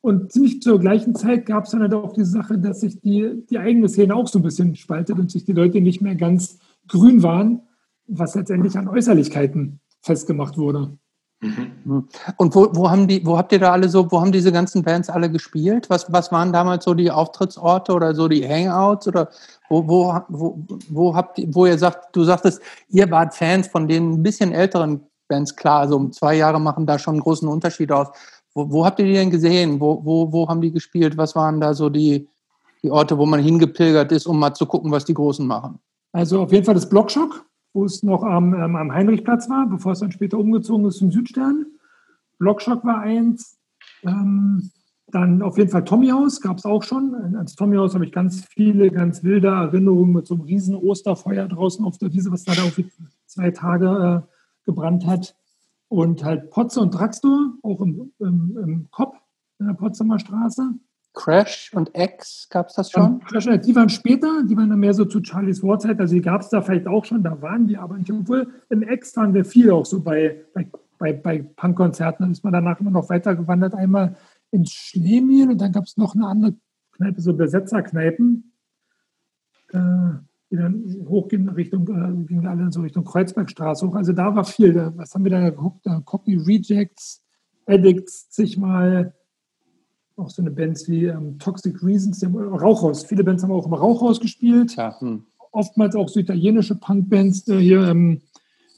Und 0.02 0.32
ziemlich 0.32 0.62
zur 0.62 0.80
gleichen 0.80 1.16
Zeit 1.16 1.46
gab 1.46 1.66
es 1.66 1.72
dann 1.72 1.82
halt 1.82 1.94
auch 1.94 2.13
die 2.13 2.24
Sache, 2.24 2.58
dass 2.58 2.82
sich 2.82 3.02
die, 3.02 3.46
die 3.50 3.58
eigene 3.58 3.90
Szene 3.90 4.16
auch 4.16 4.28
so 4.28 4.40
ein 4.40 4.44
bisschen 4.44 4.76
spaltet 4.76 5.20
und 5.20 5.32
sich 5.32 5.44
die 5.44 5.54
Leute 5.54 5.82
nicht 5.82 6.02
mehr 6.02 6.16
ganz 6.16 6.60
grün 6.88 7.24
waren, 7.24 7.62
was 8.08 8.36
letztendlich 8.36 8.78
an 8.78 8.88
Äußerlichkeiten 8.88 9.82
festgemacht 10.02 10.58
wurde. 10.58 10.98
Mhm. 11.39 12.08
Und 12.38 12.56
wo, 12.56 12.67
wo, 12.73 12.89
haben 12.89 13.08
die, 13.08 13.23
wo 13.26 13.38
habt 13.38 13.52
ihr 13.52 13.60
da 13.60 13.71
alle 13.71 13.89
so, 13.89 14.12
wo 14.12 14.19
haben 14.19 14.32
diese 14.32 14.52
ganzen 14.52 14.82
Bands 14.84 15.10
alle 15.10 15.30
gespielt? 15.30 15.89
Was, 15.89 16.12
was 16.12 16.32
waren 16.32 16.52
damals 16.52 16.86
so 16.86 16.95
die 16.95 17.12
Auftrittsorte 17.12 17.93
oder 17.93 18.15
so 18.15 18.28
die 18.28 18.47
Hangouts 18.47 19.08
oder 19.08 19.30
wo, 19.69 19.88
wo, 19.88 20.19
wo, 20.30 20.65
wo 20.89 21.15
habt 21.15 21.38
ihr, 21.38 21.54
wo 21.54 21.65
ihr 21.67 21.78
sagt, 21.78 22.15
du 22.15 22.23
sagtest, 22.23 22.62
ihr 22.89 23.10
wart 23.12 23.36
Fans 23.36 23.67
von 23.67 23.88
den 23.88 24.13
ein 24.13 24.23
bisschen 24.23 24.52
älteren 24.52 25.02
Bands, 25.28 25.56
klar, 25.56 25.82
also 25.82 25.97
um 25.97 26.12
zwei 26.12 26.36
Jahre 26.36 26.60
machen 26.60 26.86
da 26.86 26.97
schon 26.97 27.15
einen 27.15 27.23
großen 27.23 27.47
Unterschied 27.47 27.91
aus. 27.91 28.08
Wo, 28.56 28.71
wo 28.71 28.86
habt 28.86 29.00
ihr 29.00 29.06
die 29.06 29.13
denn 29.13 29.30
gesehen? 29.30 29.80
Wo, 29.80 30.04
wo, 30.04 30.32
wo 30.32 30.47
haben 30.47 30.62
die 30.62 30.71
gespielt? 30.71 31.17
Was 31.17 31.36
waren 31.36 31.62
da 31.62 31.73
so 31.76 31.89
die, 31.89 32.28
die 32.82 32.89
Orte, 32.89 33.17
wo 33.17 33.26
man 33.28 33.41
hingepilgert 33.41 34.12
ist, 34.12 34.26
um 34.26 34.39
mal 34.39 34.56
zu 34.56 34.65
gucken, 34.65 34.91
was 34.91 35.06
die 35.06 35.13
Großen 35.13 35.45
machen? 35.45 35.80
Also 36.13 36.41
auf 36.41 36.52
jeden 36.52 36.65
Fall 36.65 36.73
das 36.73 36.89
Blockschock, 36.89 37.45
wo 37.78 37.86
es 37.86 38.02
noch 38.02 38.24
am, 38.24 38.56
ähm, 38.56 38.76
am 38.76 38.92
Heinrichplatz 38.92 39.50
war, 39.50 39.70
bevor 39.70 39.92
es 39.92 40.00
dann 40.00 40.12
später 40.12 40.40
umgezogen 40.40 40.88
ist 40.88 40.98
zum 40.98 41.12
Südstern. 41.12 41.68
Blockschock 42.40 42.84
war 42.84 43.02
eins. 43.02 43.60
Ähm, 44.02 44.72
dann 45.10 45.44
auf 45.44 45.58
jeden 45.60 45.70
Fall 45.70 45.86
Tommyhaus 45.86 46.42
gab 46.42 46.58
es 46.58 46.66
auch 46.66 46.82
schon. 46.82 47.36
Als 47.38 47.56
Tommyhaus 47.56 47.94
habe 47.94 48.06
ich 48.06 48.12
ganz 48.12 48.46
viele, 48.46 48.90
ganz 48.90 49.24
wilde 49.24 49.50
Erinnerungen 49.50 50.12
mit 50.12 50.26
so 50.26 50.34
einem 50.34 50.44
riesen 50.44 50.76
Osterfeuer 50.76 51.48
draußen 51.48 51.86
auf 51.86 52.00
der 52.00 52.12
Wiese, 52.12 52.32
was 52.32 52.44
da, 52.44 52.54
da 52.56 52.63
auf 52.63 52.82
zwei 53.28 53.52
Tage 53.52 54.26
äh, 54.26 54.66
gebrannt 54.66 55.06
hat. 55.06 55.36
Und 55.88 56.24
halt 56.24 56.50
Potze 56.50 56.82
und 56.82 56.92
Draxtor, 56.92 57.54
auch 57.62 57.80
im, 57.82 58.12
im, 58.20 58.58
im 58.58 58.88
Kopf 58.92 59.16
in 59.60 59.68
der 59.68 59.74
Potsdamer 59.76 60.18
Straße. 60.18 60.74
Crash 61.18 61.72
und 61.74 61.92
X, 61.96 62.48
gab 62.50 62.68
es 62.68 62.76
das 62.76 62.92
schon? 62.92 63.20
Crash, 63.22 63.46
die 63.66 63.76
waren 63.76 63.90
später, 63.90 64.44
die 64.44 64.56
waren 64.56 64.70
dann 64.70 64.80
mehr 64.80 64.94
so 64.94 65.04
zu 65.04 65.20
Charlies 65.24 65.64
Warzeit, 65.64 66.00
also 66.00 66.14
die 66.14 66.22
gab 66.22 66.42
es 66.42 66.50
da 66.50 66.62
vielleicht 66.62 66.86
auch 66.86 67.06
schon, 67.06 67.24
da 67.24 67.42
waren 67.42 67.68
die 67.68 67.76
aber 67.76 67.98
nicht. 67.98 68.12
Obwohl 68.12 68.48
im 68.70 68.84
X 68.84 69.18
waren 69.18 69.34
wir 69.34 69.44
viel 69.44 69.72
auch 69.72 69.86
so 69.86 70.02
bei, 70.02 70.44
bei, 70.54 70.70
bei, 71.00 71.14
bei 71.14 71.40
Punkkonzerten, 71.40 72.24
dann 72.24 72.32
ist 72.32 72.44
man 72.44 72.54
danach 72.54 72.80
immer 72.80 72.92
noch 72.92 73.10
weitergewandert, 73.10 73.74
einmal 73.74 74.16
ins 74.52 74.72
Schneemiel 74.72 75.50
und 75.50 75.60
dann 75.60 75.72
gab 75.72 75.86
es 75.86 75.98
noch 75.98 76.14
eine 76.14 76.28
andere 76.28 76.54
Kneipe, 76.92 77.20
so 77.20 77.34
Besetzerkneipen. 77.34 78.54
Äh, 79.74 79.80
die 80.50 80.56
dann 80.56 81.06
hochgehen 81.10 81.50
Richtung, 81.50 81.82
äh, 81.90 82.26
gingen 82.26 82.48
alle 82.48 82.72
so 82.72 82.82
Richtung 82.82 83.04
Kreuzbergstraße 83.04 83.86
hoch. 83.86 83.96
Also 83.96 84.14
da 84.14 84.34
war 84.34 84.46
viel. 84.46 84.94
Was 84.96 85.14
haben 85.14 85.26
wir 85.26 85.32
da 85.32 85.50
geguckt? 85.50 85.82
Da 85.84 86.00
Copy 86.06 86.38
Rejects, 86.38 87.22
Addicts, 87.66 88.30
zigmal 88.30 89.14
auch 90.18 90.30
so 90.30 90.42
eine 90.42 90.52
Bands 90.52 90.88
wie 90.90 91.06
ähm, 91.06 91.38
Toxic 91.40 91.82
Reasons, 91.84 92.26
Rauchhaus. 92.26 93.04
Viele 93.06 93.24
Bands 93.24 93.44
haben 93.44 93.52
auch 93.52 93.66
im 93.66 93.74
Rauchhaus 93.74 94.20
gespielt. 94.20 94.76
Ja, 94.76 95.00
hm. 95.00 95.24
Oftmals 95.52 95.96
auch 95.96 96.10
so 96.10 96.20
italienische 96.20 96.76
Punkbands, 96.76 97.48
äh, 97.48 97.60
hier 97.60 97.88
ähm, 97.88 98.22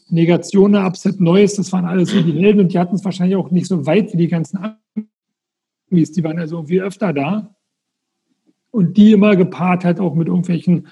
Negatione, 0.09 0.85
Upset 0.85 1.19
Neues, 1.19 1.55
das 1.55 1.71
waren 1.71 1.85
alles 1.85 2.09
so 2.09 2.21
die 2.21 2.33
Helden 2.33 2.61
und 2.61 2.73
die 2.73 2.79
hatten 2.79 2.95
es 2.95 3.05
wahrscheinlich 3.05 3.37
auch 3.37 3.51
nicht 3.51 3.67
so 3.67 3.85
weit 3.85 4.11
wie 4.13 4.17
die 4.17 4.27
ganzen 4.27 4.57
Amis. 4.57 6.11
Die 6.11 6.23
waren 6.23 6.39
also 6.39 6.57
irgendwie 6.57 6.81
öfter 6.81 7.13
da. 7.13 7.55
Und 8.71 8.97
die 8.97 9.13
immer 9.13 9.35
gepaart 9.35 9.85
halt 9.85 9.99
auch 9.99 10.15
mit 10.15 10.27
irgendwelchen 10.27 10.87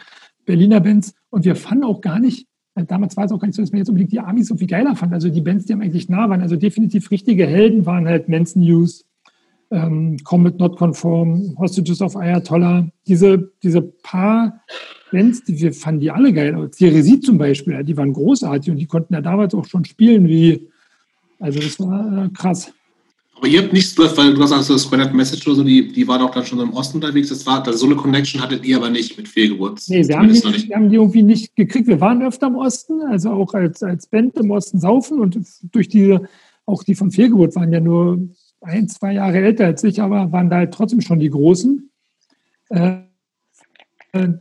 Berliner 0.45 0.79
Bands. 0.79 1.13
Und 1.29 1.45
wir 1.45 1.55
fanden 1.55 1.83
auch 1.83 2.01
gar 2.01 2.19
nicht, 2.19 2.47
also 2.73 2.87
damals 2.87 3.17
war 3.17 3.25
es 3.25 3.31
auch 3.31 3.39
gar 3.39 3.47
nicht 3.47 3.55
so, 3.55 3.61
dass 3.61 3.71
man 3.71 3.79
jetzt 3.79 3.89
unbedingt 3.89 4.11
die 4.11 4.19
Amis 4.19 4.47
so 4.47 4.55
viel 4.55 4.67
geiler 4.67 4.95
fand. 4.95 5.13
Also 5.13 5.29
die 5.29 5.41
Bands, 5.41 5.65
die 5.65 5.73
haben 5.73 5.81
eigentlich 5.81 6.09
nah 6.09 6.29
waren. 6.29 6.41
Also 6.41 6.55
definitiv 6.55 7.11
richtige 7.11 7.45
Helden 7.45 7.85
waren 7.85 8.07
halt 8.07 8.29
Manson 8.29 8.63
News, 8.63 9.06
ähm, 9.71 10.17
Comet 10.23 10.59
Not 10.59 10.77
Conform, 10.77 11.55
Hostages 11.57 12.01
of 12.01 12.15
Ayatollah, 12.15 12.87
diese, 13.07 13.51
diese 13.63 13.81
paar 13.81 14.61
Bands, 15.11 15.43
die 15.43 15.59
wir 15.59 15.73
fanden 15.73 16.01
die 16.01 16.11
alle 16.11 16.33
geil. 16.33 16.69
Theresie 16.75 17.19
zum 17.19 17.37
Beispiel, 17.37 17.83
die 17.83 17.97
waren 17.97 18.13
großartig 18.13 18.71
und 18.71 18.77
die 18.77 18.85
konnten 18.85 19.13
ja 19.13 19.21
damals 19.21 19.53
auch 19.53 19.65
schon 19.65 19.85
spielen 19.85 20.27
wie, 20.27 20.67
also 21.39 21.59
das 21.59 21.79
war 21.79 22.25
äh, 22.25 22.29
krass. 22.29 22.71
Aber 23.37 23.47
ihr 23.47 23.61
habt 23.61 23.71
nichts, 23.71 23.95
weil 23.97 24.33
du 24.33 24.41
hast 24.41 24.51
also 24.51 24.73
das 24.73 24.81
Square 24.83 25.13
Message 25.13 25.45
oder 25.45 25.57
so, 25.57 25.63
die, 25.63 25.91
die 25.91 26.07
war 26.07 26.17
doch 26.17 26.31
dann 26.31 26.43
schon 26.43 26.59
im 26.59 26.73
Osten 26.73 26.97
unterwegs. 26.97 27.29
Das 27.29 27.45
war, 27.45 27.63
also 27.65 27.77
so 27.77 27.85
eine 27.85 27.95
Connection 27.95 28.41
hattet 28.41 28.65
ihr 28.65 28.77
aber 28.77 28.89
nicht 28.89 29.15
mit 29.15 29.27
Fehlgeburt. 29.27 29.83
Nee, 29.87 30.07
wir 30.07 30.17
haben, 30.17 30.33
die, 30.33 30.41
wir 30.41 30.75
haben 30.75 30.89
die 30.89 30.95
irgendwie 30.95 31.21
nicht 31.21 31.55
gekriegt. 31.55 31.87
Wir 31.87 32.01
waren 32.01 32.23
öfter 32.23 32.47
im 32.47 32.55
Osten, 32.55 33.01
also 33.03 33.29
auch 33.29 33.53
als, 33.53 33.83
als 33.83 34.07
Band 34.07 34.37
im 34.37 34.49
Osten 34.49 34.79
saufen 34.79 35.19
und 35.19 35.39
durch 35.71 35.87
die, 35.87 36.17
auch 36.65 36.83
die 36.83 36.95
von 36.95 37.11
Fehlgeburt 37.11 37.55
waren 37.55 37.71
ja 37.71 37.79
nur 37.79 38.27
ein, 38.61 38.87
zwei 38.87 39.13
Jahre 39.13 39.37
älter 39.37 39.65
als 39.65 39.83
ich, 39.83 40.01
aber 40.01 40.31
waren 40.31 40.49
da 40.49 40.57
halt 40.57 40.73
trotzdem 40.73 41.01
schon 41.01 41.19
die 41.19 41.29
Großen. 41.29 41.89
Äh, 42.69 42.97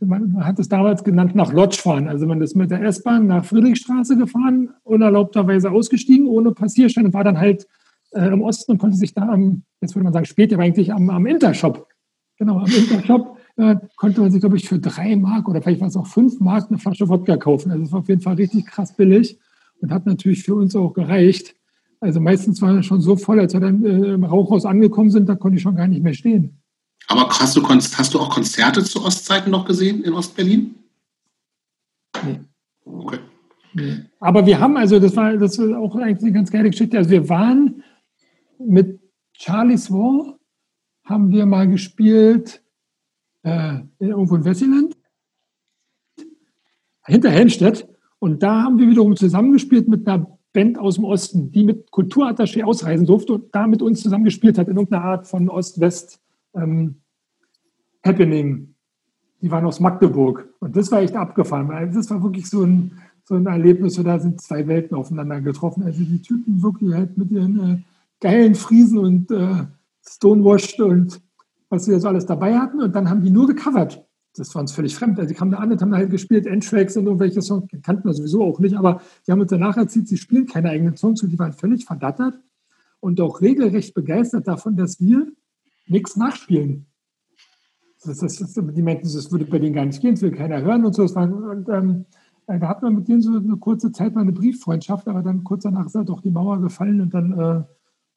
man 0.01 0.45
hat 0.45 0.59
es 0.59 0.69
damals 0.69 1.05
genannt 1.05 1.35
nach 1.35 1.53
Lodge 1.53 1.77
fahren. 1.77 2.09
Also 2.09 2.27
man 2.27 2.41
ist 2.41 2.55
mit 2.55 2.71
der 2.71 2.83
S-Bahn 2.83 3.27
nach 3.27 3.45
Friedrichstraße 3.45 4.17
gefahren, 4.17 4.71
unerlaubterweise 4.85 5.71
ausgestiegen, 5.71 6.27
ohne 6.27 6.53
Passierschein 6.53 7.13
war 7.13 7.25
dann 7.25 7.39
halt 7.39 7.67
äh, 8.13 8.27
im 8.29 8.43
Osten 8.43 8.73
und 8.73 8.79
konnte 8.79 8.97
sich 8.97 9.13
da 9.13 9.29
am, 9.29 9.63
jetzt 9.81 9.95
würde 9.95 10.05
man 10.05 10.13
sagen 10.13 10.27
später, 10.27 10.57
aber 10.57 10.65
eigentlich 10.65 10.93
am, 10.93 11.11
am 11.11 11.27
Intershop, 11.27 11.89
genau, 12.39 12.59
am 12.59 12.67
Intershop 12.67 13.37
äh, 13.57 13.77
konnte 13.97 14.21
man 14.21 14.31
sich, 14.31 14.41
glaube 14.41 14.57
ich, 14.57 14.69
für 14.69 14.79
drei 14.79 15.17
Mark 15.17 15.49
oder 15.49 15.61
vielleicht 15.63 15.81
war 15.81 15.89
es 15.89 15.97
auch 15.97 16.07
fünf 16.07 16.41
Mark 16.41 16.67
eine 16.69 16.79
Flasche 16.79 17.09
Wodka 17.09 17.37
kaufen. 17.37 17.71
Also 17.71 17.85
es 17.85 17.93
war 17.93 18.01
auf 18.01 18.09
jeden 18.09 18.21
Fall 18.21 18.35
richtig 18.35 18.67
krass 18.67 18.95
billig 18.95 19.39
und 19.81 19.91
hat 19.93 20.07
natürlich 20.07 20.43
für 20.43 20.55
uns 20.55 20.77
auch 20.77 20.93
gereicht. 20.93 21.55
Also 22.07 22.21
meistens 22.21 22.63
war 22.63 22.73
es 22.77 22.87
schon 22.87 23.01
so 23.01 23.17
voll, 23.17 23.41
als 23.41 23.53
wir 23.53 23.59
dann 23.59 23.85
äh, 23.85 24.15
im 24.15 24.23
Rauchhaus 24.23 24.65
angekommen 24.65 25.11
sind, 25.11 25.29
da 25.29 25.35
konnte 25.35 25.57
ich 25.57 25.63
schon 25.63 25.75
gar 25.75 25.89
nicht 25.89 26.05
mehr 26.05 26.15
stehen. 26.15 26.63
Aber 27.09 27.29
hast 27.29 27.57
du, 27.57 27.69
hast 27.69 28.15
du 28.15 28.21
auch 28.21 28.31
Konzerte 28.31 28.85
zu 28.85 29.05
Ostzeiten 29.05 29.51
noch 29.51 29.65
gesehen 29.65 30.05
in 30.05 30.13
Ostberlin? 30.13 30.77
Nee. 32.25 32.41
Okay. 32.85 33.19
Nee. 33.75 34.03
Aber 34.21 34.47
wir 34.47 34.61
haben, 34.61 34.77
also 34.77 35.01
das 35.01 35.17
war, 35.17 35.37
das 35.37 35.59
war 35.59 35.81
auch 35.81 35.97
eigentlich 35.97 36.23
eine 36.23 36.33
ganz 36.33 36.53
geile 36.53 36.71
Geschichte. 36.71 36.97
Also 36.97 37.11
wir 37.11 37.29
waren 37.29 37.83
mit 38.61 39.01
Charlie's 39.33 39.91
War, 39.91 40.39
haben 41.05 41.31
wir 41.33 41.45
mal 41.45 41.67
gespielt 41.67 42.63
äh, 43.43 43.81
irgendwo 43.99 44.37
in 44.37 44.45
Wessiland, 44.45 44.97
hinter 47.05 47.31
Helmstedt. 47.31 47.89
Und 48.21 48.45
da 48.45 48.63
haben 48.63 48.79
wir 48.79 48.89
wiederum 48.89 49.17
zusammengespielt 49.17 49.89
mit 49.89 50.07
einer 50.07 50.36
Band 50.57 50.79
aus 50.79 50.95
dem 50.95 51.05
Osten, 51.05 51.53
die 51.53 51.65
mit 51.65 51.91
Kulturattaché 51.91 52.65
ausreisen 52.65 53.05
durfte 53.05 53.35
und 53.35 53.55
da 53.55 53.67
mit 53.67 53.83
uns 53.83 54.01
zusammengespielt 54.01 54.57
hat 54.57 54.69
in 54.69 54.77
irgendeiner 54.77 55.05
Art 55.05 55.27
von 55.27 55.51
Ost-West 55.51 56.19
ähm. 56.55 56.97
Die 59.43 59.51
waren 59.51 59.67
aus 59.67 59.81
Magdeburg. 59.81 60.49
Und 60.61 60.75
das 60.75 60.91
war 60.91 61.03
echt 61.03 61.15
abgefahren, 61.15 61.69
weil 61.69 61.91
das 61.91 62.09
war 62.09 62.23
wirklich 62.23 62.49
so 62.49 62.63
ein, 62.63 62.93
so 63.25 63.35
ein 63.35 63.45
Erlebnis, 63.45 64.01
da 64.03 64.19
sind 64.19 64.41
zwei 64.41 64.67
Welten 64.67 64.97
aufeinander 64.97 65.43
getroffen. 65.43 65.83
Also 65.83 66.03
die 66.03 66.23
Typen 66.23 66.63
wirklich 66.63 66.95
halt 66.95 67.19
mit 67.19 67.31
ihren 67.31 67.61
äh, 67.61 67.79
geilen 68.21 68.55
Friesen 68.55 68.99
und 68.99 69.31
äh, 69.31 69.67
Stonewashed 70.09 70.81
und 70.81 71.21
was 71.69 71.85
sie 71.85 72.01
so 72.01 72.09
alles 72.09 72.25
dabei 72.25 72.57
hatten. 72.57 72.81
Und 72.81 72.95
dann 72.95 73.11
haben 73.11 73.23
die 73.23 73.31
nur 73.31 73.47
gecovert 73.47 74.06
das 74.39 74.55
war 74.55 74.63
uns 74.63 74.73
völlig 74.73 74.95
fremd. 74.95 75.19
Also 75.19 75.29
die 75.29 75.35
kamen 75.35 75.51
da 75.51 75.59
an 75.59 75.73
und 75.73 75.81
haben 75.81 75.95
halt 75.95 76.11
gespielt, 76.11 76.47
Endtracks 76.47 76.97
und 76.97 77.07
irgendwelche 77.07 77.43
Songs, 77.43 77.69
kannten 77.83 78.05
wir 78.05 78.15
sowieso 78.15 78.45
auch 78.45 78.59
nicht, 78.59 78.77
aber 78.77 79.01
die 79.27 79.33
haben 79.33 79.41
uns 79.41 79.51
danach 79.51 79.77
erzählt, 79.77 80.09
sie 80.09 80.17
spielen 80.17 80.47
keine 80.47 80.71
eigenen 80.71 80.97
Songs 80.97 81.23
und 81.23 81.31
die 81.31 81.39
waren 81.39 81.53
völlig 81.53 81.85
verdattert 81.85 82.35
und 83.01 83.21
auch 83.21 83.41
regelrecht 83.41 83.95
begeistert 83.95 84.49
davon, 84.49 84.77
dass 84.77 85.01
wir 85.01 85.33
nichts 85.87 86.17
nachspielen. 86.17 86.87
Das, 88.05 88.19
das, 88.19 88.37
das, 88.37 88.55
die 88.55 88.83
meinten, 88.83 89.05
das 89.05 89.33
würde 89.33 89.47
bei 89.47 89.59
denen 89.59 89.75
gar 89.75 89.85
nicht 89.85 90.01
gehen, 90.01 90.15
das 90.15 90.23
will 90.23 90.31
keiner 90.31 90.63
hören 90.63 90.85
und 90.85 90.95
so. 90.95 91.03
Und, 91.03 91.69
ähm, 91.69 92.07
da 92.47 92.69
hatten 92.69 92.87
wir 92.87 92.91
mit 92.91 93.09
denen 93.09 93.23
so 93.23 93.35
eine 93.35 93.57
kurze 93.57 93.91
Zeit 93.91 94.15
mal 94.15 94.21
eine 94.21 94.33
Brieffreundschaft, 94.33 95.09
aber 95.09 95.23
dann 95.23 95.43
kurz 95.43 95.65
danach 95.65 95.87
ist 95.87 95.97
halt 95.97 96.11
auch 96.11 96.21
die 96.21 96.31
Mauer 96.31 96.61
gefallen 96.61 97.01
und 97.01 97.13
dann 97.13 97.33
äh, 97.33 97.63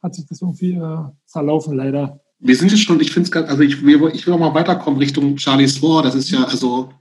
hat 0.03 0.13
sich 0.13 0.27
das 0.27 0.41
irgendwie 0.41 0.73
äh, 0.73 0.97
zerlaufen, 1.25 1.75
leider 1.75 2.19
wir 2.39 2.55
sind 2.55 2.71
jetzt 2.71 2.83
schon, 2.83 2.99
ich 2.99 3.11
finde 3.11 3.27
es 3.27 3.31
ganz, 3.31 3.49
also 3.49 3.61
ich, 3.61 3.73
ich 3.73 4.27
will 4.27 4.33
auch 4.33 4.39
mal 4.39 4.53
weiterkommen 4.53 4.99
Richtung 4.99 5.37
Charlie's 5.37 5.81
War. 5.81 6.03
Das 6.03 6.15
ist 6.15 6.31
ja 6.31 6.43
also 6.45 6.93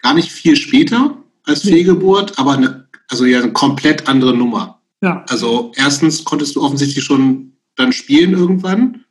gar 0.00 0.14
nicht 0.14 0.30
viel 0.30 0.56
später 0.56 1.16
als 1.44 1.62
Fehlgeburt, 1.62 2.38
aber 2.38 2.54
eine, 2.54 2.88
also 3.08 3.24
ja 3.24 3.40
eine 3.40 3.52
komplett 3.52 4.08
andere 4.08 4.36
Nummer. 4.36 4.80
Ja. 5.00 5.24
Also 5.28 5.72
erstens 5.76 6.24
konntest 6.24 6.56
du 6.56 6.62
offensichtlich 6.62 7.04
schon 7.04 7.52
dann 7.76 7.92
spielen 7.92 8.32
irgendwann. 8.32 9.04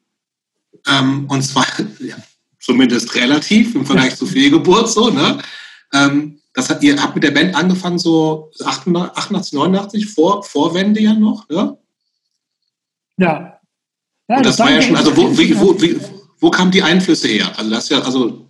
Ähm, 0.88 1.26
und 1.30 1.42
zwar 1.42 1.66
ja, 2.00 2.16
zumindest 2.60 3.16
relativ 3.16 3.76
im 3.76 3.86
Vergleich 3.86 4.12
ja. 4.12 4.18
zu 4.18 4.26
Fehlgeburt 4.26 4.90
so, 4.90 5.10
ne? 5.10 5.40
Ähm, 5.94 6.40
das 6.54 6.70
hat, 6.70 6.82
ihr 6.84 7.02
habt 7.02 7.16
mit 7.16 7.24
der 7.24 7.32
Band 7.32 7.54
angefangen 7.54 8.00
so 8.00 8.50
88, 8.64 9.54
89, 9.54 10.08
vor, 10.08 10.44
Vorwände 10.44 11.02
ja 11.02 11.14
noch, 11.14 11.48
ne? 11.50 11.78
Ja, 13.18 13.55
ja, 14.28 14.38
und 14.38 14.46
das, 14.46 14.58
das 14.58 14.66
war 14.66 14.74
ja 14.74 14.82
schon, 14.82 14.96
also 14.96 15.16
wo, 15.16 15.38
wie, 15.38 15.60
wo, 15.60 15.80
wie, 15.82 15.98
wo 16.40 16.50
kamen 16.50 16.72
die 16.72 16.82
Einflüsse 16.82 17.28
her? 17.28 17.52
Also 17.58 17.70
das 17.70 17.84
ist 17.86 17.90
ja, 17.92 18.00
also 18.02 18.46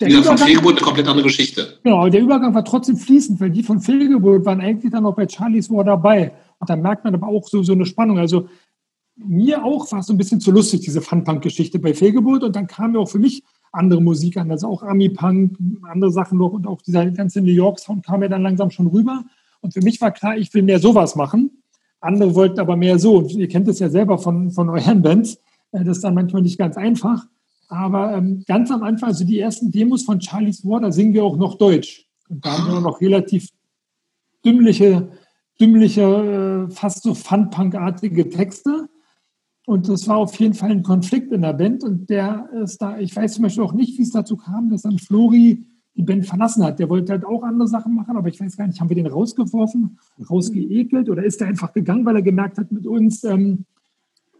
der 0.00 0.22
von 0.22 0.38
Fehlgeburt 0.38 0.76
eine 0.76 0.84
komplett 0.84 1.08
andere 1.08 1.26
Geschichte. 1.26 1.78
Genau, 1.82 2.08
der 2.08 2.22
Übergang 2.22 2.54
war 2.54 2.64
trotzdem 2.64 2.96
fließend, 2.96 3.38
weil 3.40 3.50
die 3.50 3.62
von 3.62 3.80
Fehlgeburt 3.80 4.46
waren 4.46 4.60
eigentlich 4.60 4.92
dann 4.92 5.04
auch 5.04 5.14
bei 5.14 5.26
Charlie's 5.28 5.70
War 5.70 5.84
dabei. 5.84 6.32
Und 6.58 6.70
da 6.70 6.76
merkt 6.76 7.04
man 7.04 7.14
aber 7.14 7.28
auch 7.28 7.46
so, 7.46 7.62
so 7.62 7.72
eine 7.72 7.84
Spannung. 7.84 8.18
Also 8.18 8.48
mir 9.16 9.62
auch 9.62 9.90
war 9.92 10.00
es 10.00 10.06
so 10.06 10.14
ein 10.14 10.16
bisschen 10.16 10.40
zu 10.40 10.52
lustig, 10.52 10.80
diese 10.80 11.02
Fun-Punk-Geschichte 11.02 11.78
bei 11.78 11.92
Fehlgeburt. 11.92 12.44
Und 12.44 12.56
dann 12.56 12.66
kam 12.66 12.94
ja 12.94 13.00
auch 13.00 13.10
für 13.10 13.18
mich 13.18 13.42
andere 13.72 14.00
Musik 14.00 14.38
an, 14.38 14.50
also 14.50 14.68
auch 14.68 14.82
Ami-Punk, 14.82 15.56
andere 15.82 16.10
Sachen 16.10 16.38
noch 16.38 16.52
und 16.52 16.66
auch 16.66 16.80
dieser 16.82 17.06
ganze 17.10 17.40
New 17.40 17.52
York-Sound 17.52 18.04
kam 18.04 18.22
ja 18.22 18.28
dann 18.28 18.42
langsam 18.42 18.70
schon 18.70 18.86
rüber. 18.86 19.24
Und 19.60 19.74
für 19.74 19.82
mich 19.82 20.00
war 20.00 20.10
klar, 20.10 20.36
ich 20.38 20.52
will 20.54 20.62
mehr 20.62 20.80
sowas 20.80 21.14
machen. 21.14 21.59
Andere 22.00 22.34
wollten 22.34 22.60
aber 22.60 22.76
mehr 22.76 22.98
so. 22.98 23.18
Und 23.18 23.32
ihr 23.32 23.48
kennt 23.48 23.68
es 23.68 23.78
ja 23.78 23.88
selber 23.88 24.18
von, 24.18 24.50
von 24.50 24.68
euren 24.68 25.02
Bands. 25.02 25.38
Äh, 25.72 25.84
das 25.84 25.98
ist 25.98 26.04
dann 26.04 26.14
manchmal 26.14 26.42
nicht 26.42 26.58
ganz 26.58 26.76
einfach. 26.76 27.26
Aber 27.68 28.16
ähm, 28.16 28.44
ganz 28.46 28.70
am 28.70 28.82
Anfang, 28.82 29.10
also 29.10 29.24
die 29.24 29.38
ersten 29.38 29.70
Demos 29.70 30.02
von 30.02 30.20
Charlie's 30.20 30.64
War, 30.64 30.80
da 30.80 30.90
singen 30.90 31.14
wir 31.14 31.24
auch 31.24 31.36
noch 31.36 31.56
Deutsch. 31.56 32.06
Und 32.28 32.44
da 32.44 32.58
haben 32.58 32.72
wir 32.72 32.80
noch 32.80 33.00
relativ 33.00 33.48
dümmliche, 34.44 35.10
dümmliche, 35.60 36.68
äh, 36.68 36.72
fast 36.72 37.02
so 37.02 37.14
Fun-Punk-artige 37.14 38.28
Texte. 38.28 38.88
Und 39.66 39.88
das 39.88 40.08
war 40.08 40.16
auf 40.16 40.34
jeden 40.36 40.54
Fall 40.54 40.70
ein 40.70 40.82
Konflikt 40.82 41.30
in 41.32 41.42
der 41.42 41.52
Band. 41.52 41.84
Und 41.84 42.10
der 42.10 42.48
ist 42.62 42.78
da, 42.78 42.98
ich 42.98 43.14
weiß 43.14 43.34
zum 43.34 43.44
Beispiel 43.44 43.62
auch 43.62 43.72
nicht, 43.72 43.98
wie 43.98 44.02
es 44.02 44.10
dazu 44.10 44.36
kam, 44.36 44.70
dass 44.70 44.82
dann 44.82 44.98
Flori 44.98 45.64
die 45.94 46.02
Band 46.02 46.26
verlassen 46.26 46.64
hat. 46.64 46.78
Der 46.78 46.88
wollte 46.88 47.12
halt 47.12 47.24
auch 47.24 47.42
andere 47.42 47.68
Sachen 47.68 47.94
machen, 47.94 48.16
aber 48.16 48.28
ich 48.28 48.40
weiß 48.40 48.56
gar 48.56 48.66
nicht, 48.66 48.80
haben 48.80 48.88
wir 48.88 48.96
den 48.96 49.06
rausgeworfen, 49.06 49.98
rausgeekelt 50.28 51.08
oder 51.08 51.24
ist 51.24 51.40
er 51.40 51.48
einfach 51.48 51.72
gegangen, 51.72 52.04
weil 52.04 52.16
er 52.16 52.22
gemerkt 52.22 52.58
hat, 52.58 52.70
mit 52.72 52.86
uns 52.86 53.24
ähm, 53.24 53.64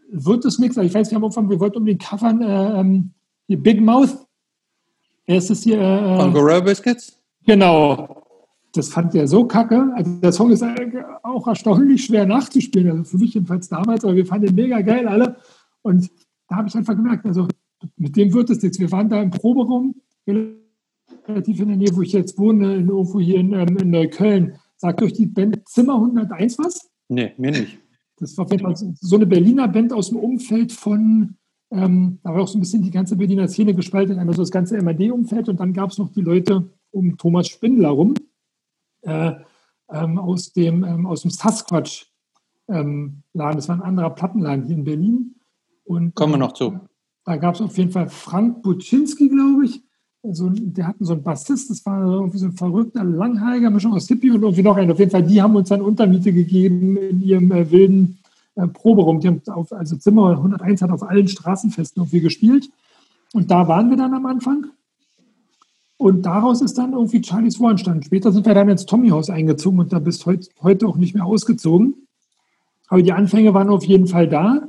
wird 0.09 0.45
es 0.45 0.59
nichts. 0.59 0.77
Ich 0.77 0.93
weiß, 0.93 1.11
wir 1.11 1.15
haben 1.15 1.25
Anfang, 1.25 1.49
wir 1.49 1.59
wollten 1.59 1.77
um 1.77 1.85
den 1.85 1.97
Covern 1.97 2.41
äh, 2.41 2.79
ähm, 2.79 3.11
hier 3.47 3.61
Big 3.61 3.81
Mouth. 3.81 4.17
Das 5.27 5.47
hier? 5.61 5.79
Äh, 5.79 6.17
Von 6.17 6.33
Gorilla 6.33 6.59
Biscuits? 6.59 7.17
Genau 7.45 8.21
das 8.73 8.89
fand 8.89 9.13
er 9.15 9.27
so 9.27 9.45
kacke. 9.45 9.91
Also 9.95 10.11
der 10.21 10.31
Song 10.31 10.51
ist 10.51 10.63
auch 11.23 11.47
erstaunlich 11.47 12.05
schwer 12.05 12.25
nachzuspielen, 12.25 12.91
also 12.91 13.03
für 13.03 13.17
mich 13.17 13.33
jedenfalls 13.33 13.69
damals, 13.69 14.03
aber 14.03 14.15
wir 14.15 14.25
fanden 14.25 14.47
ihn 14.47 14.55
mega 14.55 14.81
geil 14.81 15.07
alle. 15.07 15.37
Und 15.81 16.09
da 16.47 16.57
habe 16.57 16.67
ich 16.67 16.75
einfach 16.75 16.95
gemerkt, 16.95 17.25
also 17.25 17.47
mit 17.97 18.15
dem 18.15 18.33
wird 18.33 18.49
es 18.49 18.61
nichts. 18.61 18.79
Wir 18.79 18.91
waren 18.91 19.09
da 19.09 19.21
im 19.21 19.31
Proberaum, 19.31 19.95
relativ 21.27 21.59
in 21.59 21.67
der 21.69 21.77
Nähe, 21.77 21.95
wo 21.95 22.01
ich 22.01 22.13
jetzt 22.13 22.37
wohne, 22.37 22.75
irgendwo 22.75 23.19
hier 23.19 23.39
in, 23.39 23.53
ähm, 23.53 23.77
in 23.77 23.89
Neukölln. 23.89 24.55
Sagt 24.77 25.01
euch 25.01 25.13
die 25.13 25.27
Band 25.27 25.67
Zimmer 25.67 25.95
101 25.95 26.57
was? 26.59 26.89
Nee, 27.09 27.33
mir 27.37 27.51
nicht. 27.51 27.77
Das 28.17 28.37
war 28.37 28.45
auf 28.45 28.51
jeden 28.51 28.63
Fall 28.63 28.75
so 28.75 29.15
eine 29.15 29.25
Berliner 29.25 29.67
Band 29.67 29.93
aus 29.93 30.09
dem 30.09 30.17
Umfeld 30.17 30.71
von, 30.71 31.37
ähm, 31.71 32.19
da 32.23 32.33
war 32.33 32.41
auch 32.41 32.47
so 32.47 32.57
ein 32.57 32.61
bisschen 32.61 32.83
die 32.83 32.91
ganze 32.91 33.15
Berliner 33.15 33.47
Szene 33.47 33.73
gespalten, 33.73 34.19
einmal 34.19 34.35
so 34.35 34.41
das 34.43 34.51
ganze 34.51 34.81
MAD-Umfeld 34.81 35.49
und 35.49 35.59
dann 35.59 35.73
gab 35.73 35.89
es 35.91 35.97
noch 35.97 36.11
die 36.11 36.21
Leute 36.21 36.69
um 36.91 37.17
Thomas 37.17 37.47
Spindler 37.47 37.89
rum 37.89 38.13
äh, 39.01 39.33
ähm, 39.89 40.19
aus, 40.19 40.53
dem, 40.53 40.83
ähm, 40.83 41.05
aus 41.05 41.23
dem 41.23 41.31
Sasquatch 41.31 42.11
ähm. 42.71 43.23
Das 43.33 43.67
war 43.67 43.75
ein 43.75 43.81
anderer 43.81 44.09
Plattenladen 44.11 44.65
hier 44.65 44.75
in 44.75 44.83
Berlin. 44.83 45.35
Und, 45.83 46.15
Kommen 46.15 46.33
wir 46.33 46.37
noch 46.37 46.53
zu. 46.53 46.79
Da 47.25 47.37
gab 47.37 47.55
es 47.55 47.61
auf 47.61 47.77
jeden 47.77 47.91
Fall 47.91 48.09
Frank 48.09 48.63
Buczynski, 48.63 49.29
glaube 49.29 49.65
ich. 49.65 49.83
Also, 50.23 50.51
der 50.53 50.87
hatten 50.87 51.03
so 51.03 51.13
einen 51.13 51.23
Bassist, 51.23 51.71
das 51.71 51.83
war 51.85 52.03
irgendwie 52.03 52.37
so 52.37 52.45
ein 52.45 52.53
verrückter 52.53 53.03
Langhaariger, 53.03 53.71
Mischung 53.71 53.93
aus 53.93 54.07
Hippie 54.07 54.29
und 54.29 54.43
irgendwie 54.43 54.61
noch 54.61 54.77
einen. 54.77 54.91
Auf 54.91 54.99
jeden 54.99 55.09
Fall, 55.09 55.23
die 55.23 55.41
haben 55.41 55.55
uns 55.55 55.69
dann 55.69 55.81
Untermiete 55.81 56.31
gegeben 56.31 56.95
in 56.97 57.21
ihrem 57.21 57.51
äh, 57.51 57.71
wilden 57.71 58.19
äh, 58.55 58.67
Proberaum. 58.67 59.19
Die 59.19 59.27
haben 59.27 59.41
auf, 59.47 59.71
also 59.71 59.95
Zimmer 59.95 60.31
101 60.31 60.83
hat 60.83 60.91
auf 60.91 61.01
allen 61.03 61.27
Straßenfesten 61.27 62.01
irgendwie 62.03 62.21
gespielt. 62.21 62.69
Und 63.33 63.49
da 63.49 63.67
waren 63.67 63.89
wir 63.89 63.97
dann 63.97 64.13
am 64.13 64.25
Anfang. 64.27 64.67
Und 65.97 66.23
daraus 66.25 66.61
ist 66.61 66.77
dann 66.77 66.93
irgendwie 66.93 67.23
Charlie's 67.23 67.59
War 67.59 67.71
entstanden. 67.71 68.03
Später 68.03 68.31
sind 68.31 68.45
wir 68.45 68.53
dann 68.53 68.69
ins 68.69 68.85
Tommy-Haus 68.85 69.29
eingezogen 69.29 69.79
und 69.79 69.93
da 69.93 69.99
bist 69.99 70.25
heut, 70.25 70.49
heute 70.61 70.87
auch 70.87 70.97
nicht 70.97 71.13
mehr 71.13 71.25
ausgezogen. 71.25 72.07
Aber 72.87 73.01
die 73.01 73.13
Anfänge 73.13 73.53
waren 73.53 73.69
auf 73.69 73.85
jeden 73.85 74.07
Fall 74.07 74.27
da. 74.27 74.67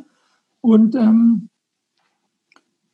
Und 0.60 0.94
ähm, 0.94 1.48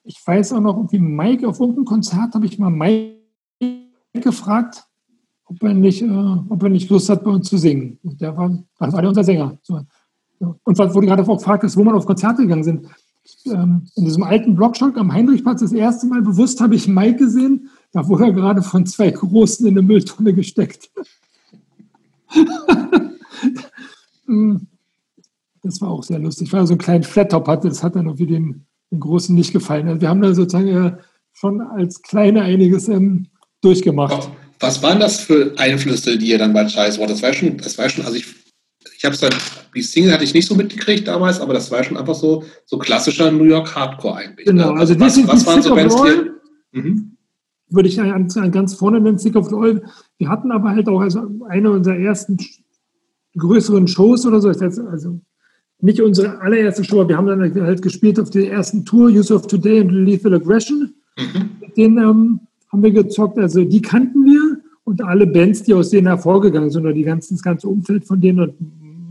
ich 0.09 0.27
weiß 0.27 0.55
auch 0.55 0.61
noch, 0.61 0.77
irgendwie 0.77 0.99
Mike, 0.99 1.47
auf 1.47 1.61
irgendeinem 1.61 1.85
Konzert 1.85 2.35
habe 2.35 2.47
ich 2.47 2.59
mal 2.59 2.71
Mike 2.71 3.18
gefragt, 4.14 4.85
ob 5.44 5.62
er 5.62 5.75
nicht, 5.75 6.03
äh, 6.03 6.37
ob 6.49 6.62
er 6.62 6.68
nicht 6.68 6.90
Lust 6.90 7.09
hat, 7.09 7.25
bei 7.25 7.31
uns 7.31 7.49
zu 7.49 7.59
singen. 7.59 7.99
Und 8.03 8.21
der 8.21 8.37
war, 8.37 8.51
das 8.79 8.92
war 8.92 9.01
der 9.01 9.11
unser 9.11 9.25
Sänger. 9.25 9.59
So. 9.62 9.81
Und 10.40 10.79
wo 10.79 11.01
du 11.01 11.07
gerade 11.07 11.23
auch 11.23 11.38
gefragt 11.38 11.62
hast, 11.64 11.77
wo 11.77 11.85
man 11.85 11.94
auf 11.94 12.07
Konzerte 12.07 12.42
gegangen 12.42 12.64
sind. 12.64 12.87
Ähm, 13.44 13.87
in 13.94 14.05
diesem 14.05 14.23
alten 14.23 14.57
Blockshop 14.57 14.97
am 14.97 15.12
Heinrichplatz 15.12 15.61
das 15.61 15.73
erste 15.73 16.07
Mal 16.07 16.23
bewusst 16.23 16.61
habe 16.62 16.75
ich 16.75 16.88
Mike 16.88 17.16
gesehen 17.16 17.68
da 17.92 18.07
wurde 18.07 18.25
er 18.25 18.33
gerade 18.33 18.62
von 18.62 18.87
zwei 18.87 19.11
Großen 19.11 19.66
in 19.66 19.79
eine 19.79 19.87
Mülltonne 19.87 20.35
gesteckt. 20.35 20.90
Hm. 24.27 24.66
das 25.62 25.81
war 25.81 25.90
auch 25.90 26.03
sehr 26.03 26.18
lustig. 26.18 26.53
Weil 26.53 26.61
er 26.61 26.66
so 26.66 26.75
einen 26.75 26.81
kleinen 26.81 27.05
Flattop 27.05 27.49
hatte, 27.49 27.68
das 27.68 27.83
hat 27.83 27.97
dann 27.97 28.07
irgendwie 28.07 28.27
den, 28.27 28.66
den 28.90 29.01
Großen 29.01 29.35
nicht 29.35 29.53
gefallen. 29.53 29.88
Also 29.88 30.01
wir 30.01 30.09
haben 30.09 30.22
da 30.22 30.35
sozusagen 30.35 30.68
äh, 30.68 30.96
schon 31.33 31.61
als 31.61 32.03
Kleine 32.03 32.42
einiges 32.42 32.88
ähm, 32.88 33.27
durchgemacht. 33.61 34.31
Was 34.61 34.83
waren 34.83 35.01
das 35.01 35.20
für 35.20 35.55
Einflüsse, 35.57 36.18
die 36.18 36.31
ihr 36.31 36.38
dann 36.38 36.53
bei 36.53 36.68
Scheiß 36.68 36.98
war? 36.98 37.07
Das 37.07 37.22
war 37.22 37.33
schon, 37.33 37.57
das 37.59 37.79
war 37.79 37.88
schon, 37.88 38.05
also 38.05 38.16
ich, 38.16 38.27
ich 38.96 39.05
habe 39.05 39.14
es 39.14 39.20
dann, 39.20 39.33
die 39.74 39.83
Single 39.83 40.12
hatte 40.12 40.24
ich 40.24 40.35
nicht 40.35 40.46
so 40.46 40.55
mitgekriegt 40.55 41.07
damals, 41.07 41.40
aber 41.40 41.55
das 41.55 41.70
war 41.70 41.85
schon 41.85 41.96
einfach 41.96 42.14
so, 42.14 42.44
so 42.64 42.79
klassischer 42.79 43.31
New 43.31 43.44
York 43.44 43.74
Hardcore 43.74 44.16
eigentlich. 44.16 44.46
Genau, 44.46 44.72
ne? 44.72 44.81
also, 44.81 44.94
also 44.94 45.27
was, 45.27 45.29
was 45.29 45.46
waren 45.46 45.62
so 45.62 45.74
Bands, 45.74 45.94
die, 45.94 46.81
mhm 46.81 47.18
würde 47.70 47.88
ich 47.88 48.01
an, 48.01 48.29
ganz 48.51 48.74
vorne 48.74 49.01
nennen, 49.01 49.18
Sick 49.18 49.37
of 49.37 49.48
the 49.48 49.55
Oil. 49.55 49.83
Wir 50.16 50.29
hatten 50.29 50.53
aber 50.53 50.70
halt 50.70 50.88
auch 50.88 51.01
also 51.01 51.29
eine 51.48 51.70
unserer 51.70 51.96
ersten 51.96 52.38
größeren 53.37 53.87
Shows 53.87 54.27
oder 54.27 54.40
so, 54.40 54.48
also 54.48 55.20
nicht 55.81 56.01
unsere 56.01 56.41
allererste 56.41 56.85
Show, 56.85 57.01
aber 57.01 57.11
wir 57.11 57.17
haben 57.17 57.27
dann 57.27 57.55
halt 57.64 57.83
gespielt 57.83 58.19
auf 58.19 58.31
der 58.31 58.51
ersten 58.51 58.85
Tour, 58.85 59.11
Use 59.11 59.33
of 59.33 59.47
Today 59.47 59.81
und 59.81 59.91
Lethal 59.91 60.35
Aggression. 60.35 60.95
Mhm. 61.17 61.51
Den 61.77 61.99
ähm, 61.99 62.41
haben 62.71 62.83
wir 62.83 62.91
gezockt, 62.91 63.38
also 63.38 63.64
die 63.64 63.81
kannten 63.81 64.25
wir 64.25 64.61
und 64.85 65.03
alle 65.03 65.27
Bands, 65.27 65.62
die 65.62 65.75
aus 65.75 65.91
denen 65.91 66.07
hervorgegangen 66.07 66.71
sind, 66.71 66.83
oder 66.83 66.95
die 66.95 67.03
ganzen, 67.03 67.35
das 67.35 67.43
ganze 67.43 67.69
Umfeld 67.69 68.07
von 68.07 68.21
denen 68.21 68.41
und 68.41 68.55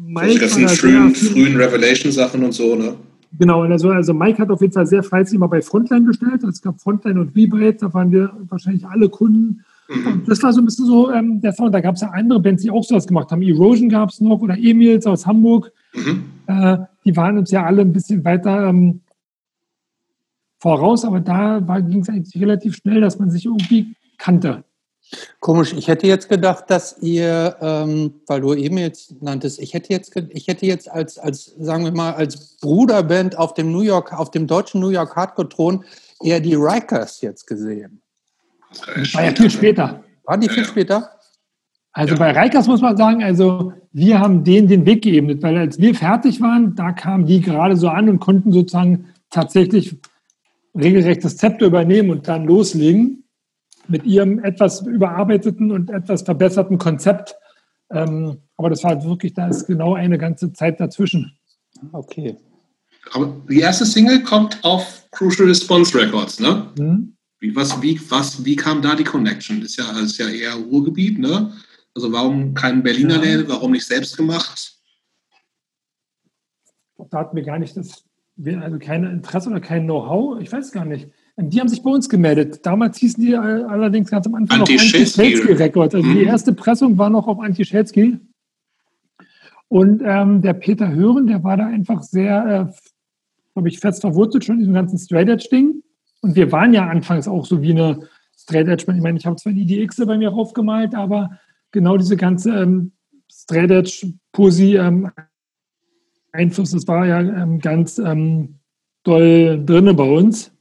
Mike. 0.08 0.34
Die 0.34 0.40
ganzen 0.40 0.68
frühen, 0.70 1.14
frühen 1.14 1.56
Revelation-Sachen 1.56 2.44
und 2.44 2.54
so, 2.54 2.76
ne? 2.76 2.96
Genau, 3.38 3.62
also, 3.62 3.90
also 3.90 4.14
Mike 4.14 4.40
hat 4.40 4.50
auf 4.50 4.62
jeden 4.62 4.74
Fall 4.74 4.88
sehr 4.88 5.04
fleißig 5.04 5.36
immer 5.36 5.48
bei 5.48 5.62
Frontline 5.62 6.06
bestellt. 6.06 6.36
Also 6.36 6.50
es 6.50 6.62
gab 6.62 6.82
Frontline 6.82 7.20
und 7.20 7.36
Rebate, 7.36 7.78
da 7.82 7.94
waren 7.94 8.12
wir 8.12 8.32
wahrscheinlich 8.50 8.88
alle 8.88 9.10
Kunden. 9.10 9.64
Mhm. 9.90 10.24
Das 10.28 10.42
war 10.44 10.54
so 10.54 10.62
ein 10.62 10.66
bisschen 10.66 10.86
so 10.86 11.12
ähm, 11.12 11.42
der 11.42 11.54
Sound. 11.54 11.74
Da 11.74 11.82
gab 11.82 11.96
es 11.96 12.02
ja 12.02 12.10
andere 12.10 12.40
Bands, 12.40 12.64
die 12.64 12.72
auch 12.72 12.84
sowas 12.84 13.08
gemacht 13.08 13.32
haben. 13.32 13.42
Erosion 13.42 13.90
gab 13.90 14.10
es 14.10 14.20
noch 14.20 14.42
oder 14.42 14.58
Emils 14.58 15.06
aus 15.06 15.26
Hamburg. 15.26 15.72
Mhm. 15.94 16.26
Äh, 16.48 16.78
die 17.06 17.16
waren 17.16 17.38
uns 17.38 17.52
ja 17.52 17.66
alle 17.66 17.82
ein 17.82 17.94
bisschen 17.94 18.24
weiter 18.26 18.68
ähm, 18.68 19.02
voraus, 20.60 21.06
aber 21.06 21.20
da 21.20 21.60
ging 21.80 22.02
es 22.02 22.10
eigentlich 22.10 22.42
relativ 22.42 22.76
schnell, 22.76 23.02
dass 23.02 23.20
man 23.20 23.32
sich 23.32 23.46
irgendwie 23.46 23.96
kannte. 24.18 24.64
Komisch, 25.40 25.74
ich 25.74 25.88
hätte 25.88 26.06
jetzt 26.06 26.28
gedacht, 26.28 26.66
dass 26.68 26.98
ihr, 27.00 27.56
ähm, 27.62 28.16
weil 28.28 28.42
du 28.42 28.54
eben 28.54 28.78
jetzt 28.78 29.22
nanntest, 29.22 29.60
ich 29.60 29.74
hätte 29.74 29.94
jetzt, 29.94 30.14
ich 30.30 30.48
hätte 30.48 30.66
jetzt 30.66 30.92
als, 30.92 31.18
als, 31.18 31.56
sagen 31.60 31.86
wir 31.86 31.94
mal, 31.94 32.14
als 32.14 32.58
Bruderband 32.58 33.38
auf 33.38 33.54
dem 33.54 33.72
New 33.72 33.82
York, 33.82 34.12
auf 34.12 34.32
dem 34.32 34.48
deutschen 34.48 34.82
New 34.82 34.90
York 34.90 35.16
Hardcore-Thron 35.16 35.86
eher 36.22 36.42
die 36.42 36.56
Rikers 36.56 37.22
jetzt 37.22 37.48
gesehen. 37.48 38.02
Das 38.70 39.14
war 39.14 39.24
ja 39.24 39.32
viel 39.32 39.50
später. 39.50 40.04
Waren 40.26 40.42
die 40.42 40.50
viel 40.50 40.64
ja. 40.64 40.70
später? 40.70 41.10
Also 41.94 42.14
ja. 42.14 42.20
bei 42.20 42.40
Rikers 42.40 42.68
muss 42.68 42.82
man 42.82 42.96
sagen, 42.96 43.24
also 43.24 43.74
wir 43.92 44.20
haben 44.20 44.44
denen 44.44 44.68
den 44.68 44.86
Weg 44.86 45.02
geebnet, 45.02 45.42
weil 45.42 45.58
als 45.58 45.80
wir 45.80 45.96
fertig 45.96 46.42
waren, 46.42 46.76
da 46.76 46.92
kamen 46.92 47.26
die 47.26 47.42
gerade 47.42 47.76
so 47.76 47.90
an 47.90 48.08
und 48.08 48.20
konnten 48.20 48.52
sozusagen 48.52 49.08
tatsächlich 49.30 49.98
regelrecht 50.76 51.24
das 51.24 51.38
Zepter 51.38 51.66
übernehmen 51.66 52.12
und 52.12 52.28
dann 52.28 52.46
loslegen 52.46 53.24
mit 53.88 54.06
ihrem 54.06 54.44
etwas 54.44 54.82
überarbeiteten 54.82 55.72
und 55.72 55.90
etwas 55.90 56.22
verbesserten 56.22 56.78
Konzept. 56.78 57.36
Ähm, 57.90 58.42
aber 58.58 58.70
das 58.70 58.84
war 58.84 58.92
halt 58.92 59.04
wirklich, 59.06 59.34
da 59.34 59.48
ist 59.48 59.66
genau 59.66 59.96
eine 59.96 60.18
ganze 60.18 60.54
Zeit 60.54 60.80
dazwischen. 60.80 61.38
Okay. 61.94 62.38
Aber 63.14 63.42
die 63.50 63.60
erste 63.60 63.86
Single 63.86 64.22
kommt 64.24 64.64
auf 64.64 65.08
Crucial 65.12 65.48
Response 65.48 65.98
Records, 65.98 66.40
ne? 66.40 66.68
Mhm. 66.78 67.17
Wie, 67.40 67.56
was, 67.56 67.82
wie, 67.82 68.00
was, 68.10 68.44
wie 68.46 68.56
kam 68.56 68.82
da 68.82 68.96
die 68.96 69.04
Connection? 69.04 69.62
Das 69.62 69.72
ist 69.72 69.78
ja, 69.78 70.00
ist 70.00 70.18
ja 70.18 70.28
eher 70.28 70.56
Ruhrgebiet, 70.56 71.20
ne? 71.20 71.54
Also 71.94 72.12
warum 72.12 72.54
kein 72.54 72.84
Berliner 72.84 73.24
ja. 73.24 73.48
Warum 73.48 73.72
nicht 73.72 73.86
selbst 73.86 74.18
gemacht? 74.18 74.76
Da 77.10 77.20
hatten 77.20 77.36
wir 77.36 77.44
gar 77.44 77.60
nicht 77.60 77.78
das, 77.78 78.04
also 78.46 78.80
kein 78.80 79.04
Interesse 79.04 79.50
oder 79.50 79.60
kein 79.60 79.86
Know-how, 79.86 80.42
ich 80.42 80.52
weiß 80.52 80.72
gar 80.72 80.86
nicht. 80.86 81.10
Die 81.40 81.60
haben 81.60 81.68
sich 81.68 81.84
bei 81.84 81.92
uns 81.92 82.10
gemeldet. 82.10 82.66
Damals 82.66 82.98
hießen 82.98 83.24
die 83.24 83.36
allerdings 83.36 84.10
ganz 84.10 84.26
am 84.26 84.34
Anfang 84.34 84.62
Anti 84.62 84.74
noch 84.74 84.82
Anti-Schelsky 84.82 85.54
Records. 85.54 85.94
Also 85.94 86.08
mhm. 86.08 86.16
die 86.16 86.24
erste 86.24 86.54
Pressung 86.54 86.98
war 86.98 87.12
noch 87.12 87.28
auf 87.28 87.40
Anti-Schelsky. 87.40 88.20
Und 89.68 90.02
ähm, 90.04 90.42
der 90.42 90.54
Peter 90.54 90.92
Hören, 90.92 91.28
der 91.28 91.44
war 91.44 91.58
da 91.58 91.68
einfach 91.68 92.02
sehr, 92.02 92.70
äh, 92.70 92.74
glaube 93.54 93.70
ich, 93.70 93.80
fest 93.80 94.02
verwurzelt 94.02 94.46
schon 94.46 94.56
in 94.56 94.60
diesem 94.60 94.74
ganzen 94.74 94.98
Straight 94.98 95.30
Edge-Ding. 95.30 95.84
Und 96.22 96.36
wir 96.36 96.52
waren 96.52 96.74
ja 96.74 96.88
anfangs 96.88 97.28
auch 97.28 97.46
so 97.46 97.62
wie 97.62 97.72
eine 97.72 98.08
Straight 98.38 98.68
Edge. 98.68 98.86
Ich 98.92 99.02
meine, 99.02 99.18
ich 99.18 99.26
habe 99.26 99.36
zwar 99.36 99.54
die 99.54 99.66
DX 99.66 99.98
bei 100.06 100.18
mir 100.18 100.30
raufgemalt, 100.30 100.96
aber 100.96 101.32
genau 101.72 101.98
diese 101.98 102.18
ganze 102.18 102.52
ähm, 102.62 102.94
Straight 103.32 103.72
Edge 103.72 104.14
Posi 104.32 104.78
ähm, 104.78 105.12
Einfluss, 106.32 106.72
das 106.72 106.88
war 106.88 107.06
ja 107.06 107.20
ähm, 107.20 107.60
ganz 107.60 107.98
ähm, 107.98 108.60
doll 109.04 109.64
drinne 109.66 109.94
bei 109.94 110.04
uns. 110.04 110.52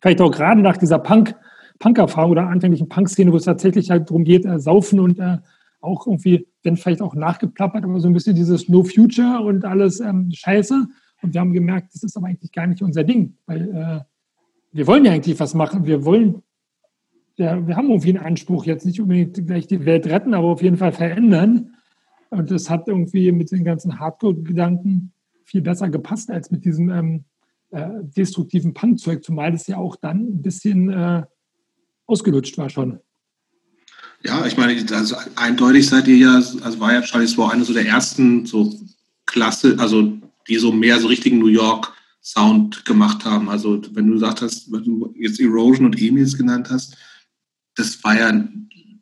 Vielleicht 0.00 0.20
auch 0.20 0.30
gerade 0.30 0.60
nach 0.60 0.76
dieser 0.76 0.98
Punk, 0.98 1.34
Punk-Erfahrung 1.78 2.32
oder 2.32 2.46
anfänglichen 2.46 2.88
Punk-Szene, 2.88 3.32
wo 3.32 3.36
es 3.36 3.44
tatsächlich 3.44 3.90
halt 3.90 4.08
darum 4.08 4.24
geht, 4.24 4.46
äh, 4.46 4.58
saufen 4.58 5.00
und 5.00 5.18
äh, 5.18 5.38
auch 5.80 6.06
irgendwie, 6.06 6.46
wenn 6.62 6.76
vielleicht 6.76 7.02
auch 7.02 7.14
nachgeplappert, 7.14 7.84
aber 7.84 8.00
so 8.00 8.08
ein 8.08 8.14
bisschen 8.14 8.34
dieses 8.34 8.68
No 8.68 8.82
Future 8.82 9.40
und 9.40 9.64
alles 9.64 10.00
ähm, 10.00 10.30
Scheiße. 10.32 10.86
Und 11.22 11.34
wir 11.34 11.40
haben 11.40 11.52
gemerkt, 11.52 11.94
das 11.94 12.02
ist 12.02 12.16
aber 12.16 12.28
eigentlich 12.28 12.52
gar 12.52 12.66
nicht 12.66 12.82
unser 12.82 13.04
Ding, 13.04 13.36
weil 13.46 13.68
äh, 13.74 14.00
wir 14.72 14.86
wollen 14.86 15.04
ja 15.04 15.12
eigentlich 15.12 15.40
was 15.40 15.54
machen. 15.54 15.86
Wir 15.86 16.04
wollen, 16.04 16.42
ja, 17.36 17.66
wir 17.66 17.76
haben 17.76 17.88
irgendwie 17.88 18.16
einen 18.16 18.26
Anspruch, 18.26 18.64
jetzt 18.64 18.84
nicht 18.84 19.00
unbedingt 19.00 19.46
gleich 19.46 19.66
die 19.66 19.84
Welt 19.84 20.06
retten, 20.06 20.34
aber 20.34 20.48
auf 20.48 20.62
jeden 20.62 20.76
Fall 20.76 20.92
verändern. 20.92 21.74
Und 22.30 22.50
das 22.50 22.68
hat 22.68 22.88
irgendwie 22.88 23.32
mit 23.32 23.50
den 23.50 23.64
ganzen 23.64 23.98
Hardcore-Gedanken 23.98 25.12
viel 25.44 25.62
besser 25.62 25.88
gepasst 25.88 26.30
als 26.30 26.50
mit 26.50 26.64
diesem 26.64 26.90
ähm, 26.90 27.24
äh, 27.70 27.88
destruktiven 28.16 28.74
Punkzeug, 28.74 29.24
zumal 29.24 29.52
das 29.52 29.66
ja 29.66 29.78
auch 29.78 29.96
dann 29.96 30.20
ein 30.20 30.42
bisschen 30.42 30.90
äh, 30.90 31.22
ausgelutscht 32.06 32.58
war 32.58 32.68
schon. 32.68 33.00
Ja, 34.24 34.44
ich 34.46 34.56
meine, 34.56 34.84
also 34.92 35.16
eindeutig 35.36 35.86
seid 35.86 36.08
ihr 36.08 36.16
ja, 36.16 36.34
also 36.34 36.80
war 36.80 36.92
ja 36.92 37.02
Charlie's 37.02 37.38
War 37.38 37.52
eine 37.52 37.64
so 37.64 37.72
der 37.72 37.86
ersten 37.86 38.46
so 38.46 38.74
Klasse, 39.26 39.76
also 39.78 40.12
die 40.48 40.56
so 40.56 40.72
mehr 40.72 40.98
so 40.98 41.06
richtigen 41.06 41.38
New 41.38 41.46
York 41.46 41.92
Sound 42.28 42.84
gemacht 42.84 43.24
haben. 43.24 43.48
Also 43.48 43.80
wenn 43.92 44.06
du 44.06 44.14
gesagt 44.14 44.42
hast, 44.42 44.70
wenn 44.70 44.84
du 44.84 45.14
jetzt 45.18 45.40
Erosion 45.40 45.86
und 45.86 46.00
Emils 46.00 46.36
genannt 46.36 46.68
hast, 46.70 46.94
das 47.74 48.02
war 48.04 48.18
ja 48.18 48.44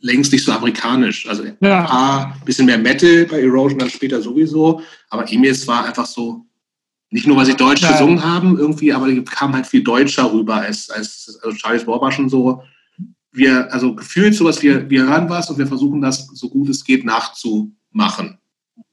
längst 0.00 0.32
nicht 0.32 0.44
so 0.44 0.52
amerikanisch. 0.52 1.28
Also 1.28 1.44
ja. 1.60 2.32
ein 2.38 2.44
bisschen 2.44 2.66
mehr 2.66 2.78
Metal 2.78 3.26
bei 3.26 3.40
Erosion 3.40 3.80
dann 3.80 3.90
später 3.90 4.22
sowieso, 4.22 4.80
aber 5.10 5.30
Emils 5.32 5.66
war 5.66 5.86
einfach 5.86 6.06
so, 6.06 6.46
nicht 7.10 7.26
nur 7.26 7.36
weil 7.36 7.46
sie 7.46 7.56
Deutsch 7.56 7.82
ja. 7.82 7.92
gesungen 7.92 8.22
haben 8.22 8.58
irgendwie, 8.58 8.92
aber 8.92 9.08
die 9.08 9.24
kam 9.24 9.54
halt 9.54 9.66
viel 9.66 9.82
deutscher 9.82 10.32
rüber 10.32 10.56
als, 10.56 10.88
als 10.90 11.40
also 11.42 11.56
Charlie's 11.56 11.86
War 11.86 12.00
war 12.00 12.12
schon 12.12 12.28
so 12.28 12.62
wir, 13.32 13.72
also 13.72 13.94
gefühlt 13.94 14.34
sowas, 14.34 14.62
wir, 14.62 14.88
wir 14.88 15.04
hören 15.04 15.28
was 15.28 15.50
und 15.50 15.58
wir 15.58 15.66
versuchen 15.66 16.00
das 16.00 16.28
so 16.28 16.48
gut 16.48 16.68
es 16.68 16.84
geht 16.84 17.04
nachzumachen. 17.04 18.38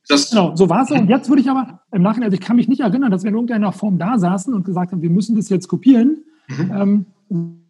Das 0.08 0.30
genau, 0.30 0.56
so 0.56 0.70
war 0.70 0.84
es. 0.84 0.92
Und 0.92 1.10
jetzt 1.10 1.30
würde 1.30 1.42
ich 1.42 1.50
aber 1.50 1.82
im 1.92 2.02
Nachhinein, 2.02 2.26
also 2.26 2.36
ich 2.36 2.42
kann 2.42 2.58
mich 2.58 2.68
nicht 2.68 2.82
erinnern, 2.82 3.12
dass 3.12 3.24
wir 3.24 3.30
in 3.30 3.36
irgendeiner 3.36 3.72
Form 3.72 3.98
da 3.98 4.18
saßen 4.18 4.54
und 4.54 4.66
gesagt 4.66 4.92
haben, 4.92 5.02
wir 5.02 5.10
müssen 5.10 5.36
das 5.36 5.50
jetzt 5.50 5.68
kopieren, 5.68 6.24
mhm. 6.50 7.06
ähm, 7.30 7.63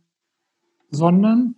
sondern 0.90 1.56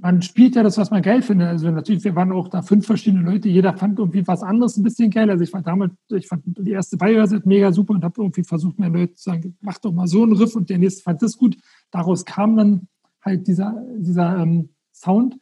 man 0.00 0.22
spielt 0.22 0.54
ja 0.54 0.62
das, 0.62 0.78
was 0.78 0.90
man 0.90 1.02
geil 1.02 1.22
findet. 1.22 1.48
Also 1.48 1.70
natürlich, 1.70 2.04
wir 2.04 2.14
waren 2.14 2.32
auch 2.32 2.48
da 2.48 2.62
fünf 2.62 2.86
verschiedene 2.86 3.28
Leute, 3.28 3.48
jeder 3.48 3.76
fand 3.76 3.98
irgendwie 3.98 4.26
was 4.26 4.42
anderes 4.42 4.76
ein 4.76 4.82
bisschen 4.82 5.10
geil. 5.10 5.30
Also 5.30 5.42
ich 5.42 5.50
fand 5.50 5.66
damals, 5.66 5.92
ich 6.10 6.28
fand 6.28 6.42
die 6.46 6.70
erste 6.70 6.96
Biosat 6.96 7.46
mega 7.46 7.72
super 7.72 7.94
und 7.94 8.04
habe 8.04 8.20
irgendwie 8.20 8.44
versucht, 8.44 8.78
meinen 8.78 8.94
Leuten 8.94 9.16
zu 9.16 9.24
sagen, 9.24 9.56
mach 9.60 9.78
doch 9.78 9.92
mal 9.92 10.06
so 10.06 10.22
einen 10.22 10.34
Riff 10.34 10.54
und 10.54 10.70
der 10.70 10.78
nächste 10.78 11.02
fand 11.02 11.22
das 11.22 11.36
gut. 11.36 11.56
Daraus 11.90 12.24
kam 12.24 12.56
dann 12.56 12.88
halt 13.24 13.46
dieser, 13.46 13.74
dieser 13.96 14.38
ähm, 14.38 14.70
Sound. 14.92 15.38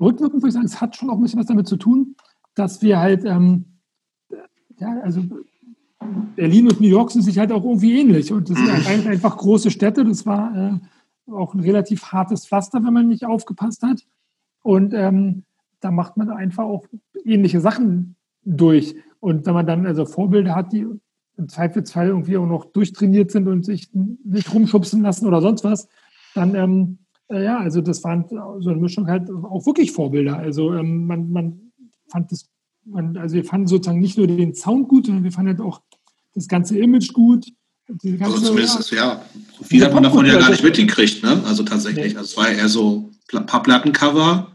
Rückwirkend 0.00 0.42
würde 0.42 0.48
ich 0.48 0.54
sagen, 0.54 0.66
es 0.66 0.80
hat 0.80 0.96
schon 0.96 1.10
auch 1.10 1.16
ein 1.16 1.22
bisschen 1.22 1.40
was 1.40 1.46
damit 1.46 1.68
zu 1.68 1.76
tun, 1.76 2.16
dass 2.54 2.82
wir 2.82 3.00
halt, 3.00 3.24
ähm, 3.24 3.64
ja, 4.78 5.00
also 5.02 5.22
Berlin 6.36 6.68
und 6.68 6.80
New 6.80 6.88
York 6.88 7.10
sind 7.10 7.22
sich 7.22 7.38
halt 7.38 7.52
auch 7.52 7.64
irgendwie 7.64 8.00
ähnlich. 8.00 8.32
Und 8.32 8.50
das 8.50 8.58
sind 8.58 8.86
halt 8.86 9.06
einfach 9.06 9.36
große 9.36 9.70
Städte. 9.70 10.04
Das 10.04 10.26
war 10.26 10.56
äh, 10.56 11.32
auch 11.32 11.54
ein 11.54 11.60
relativ 11.60 12.12
hartes 12.12 12.46
Pflaster, 12.46 12.82
wenn 12.84 12.92
man 12.92 13.08
nicht 13.08 13.24
aufgepasst 13.24 13.82
hat. 13.82 14.04
Und 14.62 14.94
ähm, 14.94 15.44
da 15.80 15.90
macht 15.90 16.16
man 16.16 16.30
einfach 16.30 16.64
auch 16.64 16.86
ähnliche 17.24 17.60
Sachen 17.60 18.16
durch. 18.44 18.96
Und 19.20 19.46
wenn 19.46 19.54
man 19.54 19.66
dann 19.66 19.86
also 19.86 20.04
Vorbilder 20.04 20.54
hat, 20.54 20.72
die 20.72 20.86
im 21.36 21.48
Zweifelsfall 21.48 22.08
irgendwie 22.08 22.36
auch 22.36 22.46
noch 22.46 22.66
durchtrainiert 22.66 23.30
sind 23.30 23.48
und 23.48 23.64
sich 23.64 23.90
nicht 23.92 24.52
rumschubsen 24.52 25.02
lassen 25.02 25.26
oder 25.26 25.40
sonst 25.40 25.64
was, 25.64 25.88
dann, 26.34 26.54
ähm, 26.54 26.98
äh, 27.28 27.44
ja, 27.44 27.58
also 27.58 27.80
das 27.80 28.04
waren 28.04 28.26
so 28.28 28.70
eine 28.70 28.80
Mischung 28.80 29.06
halt 29.06 29.30
auch 29.30 29.66
wirklich 29.66 29.92
Vorbilder. 29.92 30.36
Also 30.36 30.74
ähm, 30.74 31.06
man, 31.06 31.30
man 31.30 31.71
fand 32.12 32.30
das, 32.30 32.48
also 33.16 33.34
wir 33.34 33.44
fanden 33.44 33.66
sozusagen 33.66 34.00
nicht 34.00 34.18
nur 34.18 34.26
den 34.26 34.54
Sound 34.54 34.88
gut, 34.88 35.06
sondern 35.06 35.24
wir 35.24 35.32
fanden 35.32 35.50
halt 35.50 35.60
auch 35.60 35.80
das 36.34 36.46
ganze 36.46 36.78
Image 36.78 37.12
gut. 37.12 37.46
Ganze, 37.88 38.24
also 38.24 38.38
zumindest, 38.38 38.90
ja, 38.92 38.96
ja 38.96 39.24
viel 39.62 39.84
hat 39.84 39.92
man 39.92 40.04
davon 40.04 40.24
ja 40.24 40.38
gar 40.38 40.50
nicht 40.50 40.62
mitgekriegt, 40.62 41.22
ne? 41.22 41.42
Also 41.46 41.62
tatsächlich. 41.62 42.12
Nee. 42.12 42.18
Also 42.18 42.30
es 42.30 42.36
war 42.36 42.48
eher 42.48 42.68
so 42.68 43.10
ein 43.34 43.46
paar 43.46 43.62
Plattencover. 43.62 44.48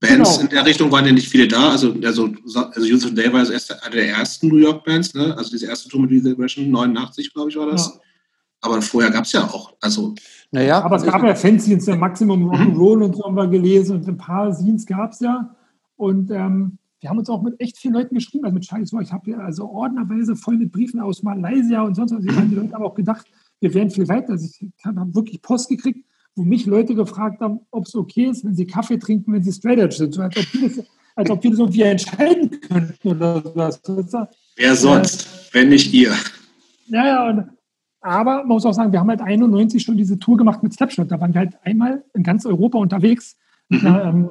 Bands 0.00 0.38
genau. 0.38 0.40
in 0.40 0.48
der 0.48 0.64
Richtung 0.64 0.90
waren 0.90 1.04
ja 1.04 1.12
nicht 1.12 1.28
viele 1.28 1.46
da. 1.46 1.70
Also, 1.70 1.94
also, 2.04 2.30
also 2.44 2.84
Youth 2.84 3.04
of 3.04 3.14
Day 3.14 3.30
war 3.32 3.40
das 3.40 3.50
erste, 3.50 3.82
eine 3.82 3.96
der 3.96 4.08
ersten 4.08 4.48
New 4.48 4.56
York 4.56 4.84
Bands, 4.84 5.14
ne? 5.14 5.36
Also 5.36 5.50
diese 5.50 5.66
erste 5.66 5.88
Tour 5.88 6.02
mit 6.02 6.10
Lethal 6.10 6.32
Aggression, 6.32 6.70
89, 6.70 7.34
glaube 7.34 7.50
ich, 7.50 7.56
war 7.56 7.70
das. 7.70 7.86
Ja. 7.86 8.00
Aber 8.62 8.82
vorher 8.82 9.10
gab 9.10 9.24
es 9.24 9.32
ja 9.32 9.44
auch, 9.44 9.72
also 9.80 10.14
naja, 10.50 10.82
aber 10.82 10.96
es 10.96 11.04
gab 11.04 11.22
ja 11.22 11.34
Fanzines, 11.34 11.84
der 11.84 11.96
Maximum 11.96 12.50
Rock'n'Roll 12.50 13.04
und 13.04 13.16
so 13.16 13.24
haben 13.24 13.36
wir 13.36 13.46
gelesen 13.46 13.96
und 13.96 14.08
ein 14.08 14.16
paar 14.16 14.52
Scenes 14.52 14.84
gab 14.84 15.12
es 15.12 15.20
ja. 15.20 15.54
Und 15.96 16.30
ähm, 16.30 16.78
wir 17.00 17.08
haben 17.08 17.18
uns 17.18 17.30
auch 17.30 17.42
mit 17.42 17.58
echt 17.60 17.78
vielen 17.78 17.94
Leuten 17.94 18.14
geschrieben, 18.14 18.44
also 18.44 18.54
mit 18.54 18.66
Scheiß, 18.66 18.92
ich 18.92 19.12
habe 19.12 19.30
ja 19.30 19.38
also 19.38 19.68
ordnerweise 19.70 20.36
voll 20.36 20.56
mit 20.56 20.70
Briefen 20.70 21.00
aus 21.00 21.22
Malaysia 21.22 21.82
und 21.82 21.94
sonst 21.94 22.12
was. 22.12 22.20
Die 22.20 22.28
Leute 22.28 22.72
haben 22.74 22.84
auch 22.84 22.94
gedacht, 22.94 23.26
wir 23.60 23.72
wären 23.72 23.90
viel 23.90 24.06
weiter. 24.08 24.30
Also 24.30 24.46
ich 24.46 24.84
habe 24.84 25.14
wirklich 25.14 25.40
Post 25.40 25.70
gekriegt, 25.70 26.04
wo 26.36 26.42
mich 26.42 26.66
Leute 26.66 26.94
gefragt 26.94 27.40
haben, 27.40 27.60
ob 27.70 27.86
es 27.86 27.94
okay 27.94 28.26
ist, 28.26 28.44
wenn 28.44 28.54
sie 28.54 28.66
Kaffee 28.66 28.98
trinken, 28.98 29.32
wenn 29.32 29.42
sie 29.42 29.52
straight 29.52 29.78
edge 29.78 29.96
sind. 29.96 30.14
So, 30.14 30.22
als, 30.22 30.36
ob 30.36 30.52
wir 30.52 30.68
das, 30.68 30.86
als 31.16 31.30
ob 31.30 31.42
wir 31.42 31.50
das 31.50 31.58
irgendwie 31.58 31.82
entscheiden 31.82 32.60
könnten 32.60 33.08
oder 33.08 33.40
sowas. 33.42 33.80
Wer 34.56 34.76
sonst, 34.76 35.22
äh, 35.22 35.54
wenn 35.54 35.68
nicht 35.70 35.92
ihr? 35.94 36.14
Ja, 36.88 37.06
ja, 37.06 37.28
und 37.28 37.44
aber 38.02 38.38
man 38.38 38.48
muss 38.48 38.64
auch 38.64 38.72
sagen, 38.72 38.92
wir 38.92 39.00
haben 39.00 39.10
halt 39.10 39.20
91 39.20 39.82
schon 39.82 39.96
diese 39.96 40.18
Tour 40.18 40.38
gemacht 40.38 40.62
mit 40.62 40.72
Slapshot. 40.72 41.10
Da 41.10 41.20
waren 41.20 41.34
wir 41.34 41.40
halt 41.40 41.58
einmal 41.64 42.02
in 42.14 42.22
ganz 42.22 42.46
Europa 42.46 42.78
unterwegs 42.78 43.36
mhm. 43.68 43.86
einer, 43.86 44.04
ähm, 44.04 44.30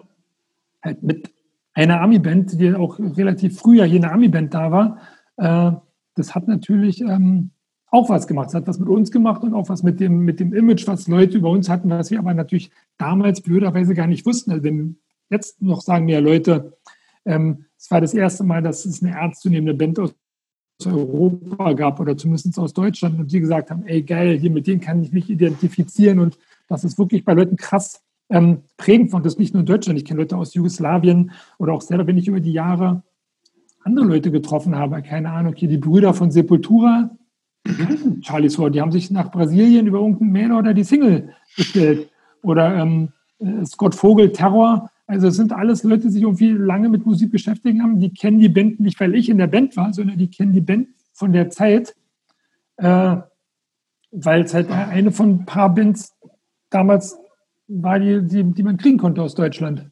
halt 0.81 1.03
mit 1.03 1.31
einer 1.79 2.01
Ami-Band, 2.01 2.59
die 2.59 2.73
auch 2.75 2.99
relativ 2.99 3.57
früh 3.57 3.77
ja 3.77 3.85
hier 3.85 4.03
eine 4.03 4.11
Ami-Band 4.11 4.53
da 4.53 4.71
war. 4.71 4.97
Äh, 5.37 5.71
das 6.15 6.35
hat 6.35 6.47
natürlich 6.47 7.01
ähm, 7.01 7.51
auch 7.87 8.09
was 8.09 8.27
gemacht. 8.27 8.47
Das 8.47 8.55
hat 8.55 8.67
was 8.67 8.79
mit 8.79 8.89
uns 8.89 9.11
gemacht 9.11 9.43
und 9.43 9.53
auch 9.53 9.69
was 9.69 9.81
mit 9.81 9.99
dem, 10.01 10.19
mit 10.25 10.41
dem 10.41 10.53
Image, 10.53 10.87
was 10.87 11.07
Leute 11.07 11.37
über 11.37 11.49
uns 11.49 11.69
hatten, 11.69 11.89
was 11.89 12.11
wir 12.11 12.19
aber 12.19 12.33
natürlich 12.33 12.69
damals 12.97 13.41
blöderweise 13.41 13.93
gar 13.93 14.07
nicht 14.07 14.25
wussten. 14.25 14.51
Also 14.51 14.63
wenn 14.63 14.97
jetzt 15.29 15.61
noch 15.61 15.81
sagen 15.81 16.05
mir 16.05 16.19
Leute, 16.19 16.77
ähm, 17.25 17.65
es 17.77 17.89
war 17.89 18.01
das 18.01 18.13
erste 18.13 18.43
Mal, 18.43 18.61
dass 18.61 18.85
es 18.85 19.01
eine 19.01 19.15
ernstzunehmende 19.15 19.73
Band 19.73 19.99
aus 19.99 20.13
Europa 20.85 21.73
gab 21.73 21.99
oder 22.01 22.17
zumindest 22.17 22.59
aus 22.59 22.73
Deutschland 22.73 23.19
und 23.19 23.31
die 23.31 23.39
gesagt 23.39 23.71
haben, 23.71 23.85
ey 23.85 24.03
geil, 24.03 24.37
hier 24.37 24.51
mit 24.51 24.67
denen 24.67 24.81
kann 24.81 25.01
ich 25.01 25.13
mich 25.13 25.29
identifizieren 25.29 26.19
und 26.19 26.37
das 26.67 26.83
ist 26.83 26.97
wirklich 26.97 27.23
bei 27.23 27.33
Leuten 27.33 27.55
krass 27.55 28.03
ähm, 28.29 28.63
prägend 28.77 29.13
und 29.13 29.25
das 29.25 29.37
nicht 29.37 29.53
nur 29.53 29.61
in 29.61 29.65
Deutschland. 29.65 29.99
Ich 29.99 30.05
kenne 30.05 30.19
Leute 30.19 30.37
aus 30.37 30.53
Jugoslawien 30.53 31.31
oder 31.57 31.73
auch 31.73 31.81
selber, 31.81 32.07
wenn 32.07 32.17
ich 32.17 32.27
über 32.27 32.39
die 32.39 32.53
Jahre 32.53 33.03
andere 33.83 34.05
Leute 34.05 34.31
getroffen 34.31 34.75
habe, 34.75 35.01
keine 35.01 35.31
Ahnung, 35.31 35.55
hier 35.55 35.69
die 35.69 35.77
Brüder 35.77 36.13
von 36.13 36.31
Sepultura, 36.31 37.11
Charlie's 38.21 38.55
Ford, 38.55 38.75
die 38.75 38.81
haben 38.81 38.91
sich 38.91 39.09
nach 39.11 39.31
Brasilien 39.31 39.87
über 39.87 39.99
irgendeinen 39.99 40.31
Mail 40.31 40.51
oder 40.51 40.73
die 40.73 40.83
Single 40.83 41.33
gestellt 41.55 42.09
oder 42.41 42.75
ähm, 42.75 43.09
äh, 43.39 43.65
Scott 43.65 43.95
Vogel, 43.95 44.31
Terror, 44.31 44.89
also 45.09 45.27
es 45.29 45.37
sind 45.37 45.51
alles 45.51 45.81
Leute, 45.81 46.03
die 46.03 46.09
sich 46.11 46.21
irgendwie 46.21 46.51
lange 46.51 46.87
mit 46.87 47.03
Musik 47.03 47.31
beschäftigt 47.31 47.81
haben. 47.81 47.99
Die 47.99 48.13
kennen 48.13 48.37
die 48.37 48.47
Band 48.47 48.79
nicht, 48.79 48.99
weil 48.99 49.15
ich 49.15 49.27
in 49.27 49.39
der 49.39 49.47
Band 49.47 49.75
war, 49.75 49.91
sondern 49.91 50.19
die 50.19 50.29
kennen 50.29 50.53
die 50.53 50.61
Band 50.61 50.89
von 51.13 51.33
der 51.33 51.49
Zeit, 51.49 51.95
äh, 52.77 53.15
weil 54.11 54.41
es 54.43 54.53
halt 54.53 54.69
eine 54.69 55.11
von 55.11 55.29
ein 55.31 55.45
paar 55.45 55.73
Bands 55.73 56.15
damals 56.69 57.17
war, 57.69 57.99
die, 57.99 58.21
die, 58.21 58.43
die 58.43 58.63
man 58.63 58.77
kriegen 58.77 58.97
konnte 58.97 59.21
aus 59.21 59.35
Deutschland. 59.35 59.85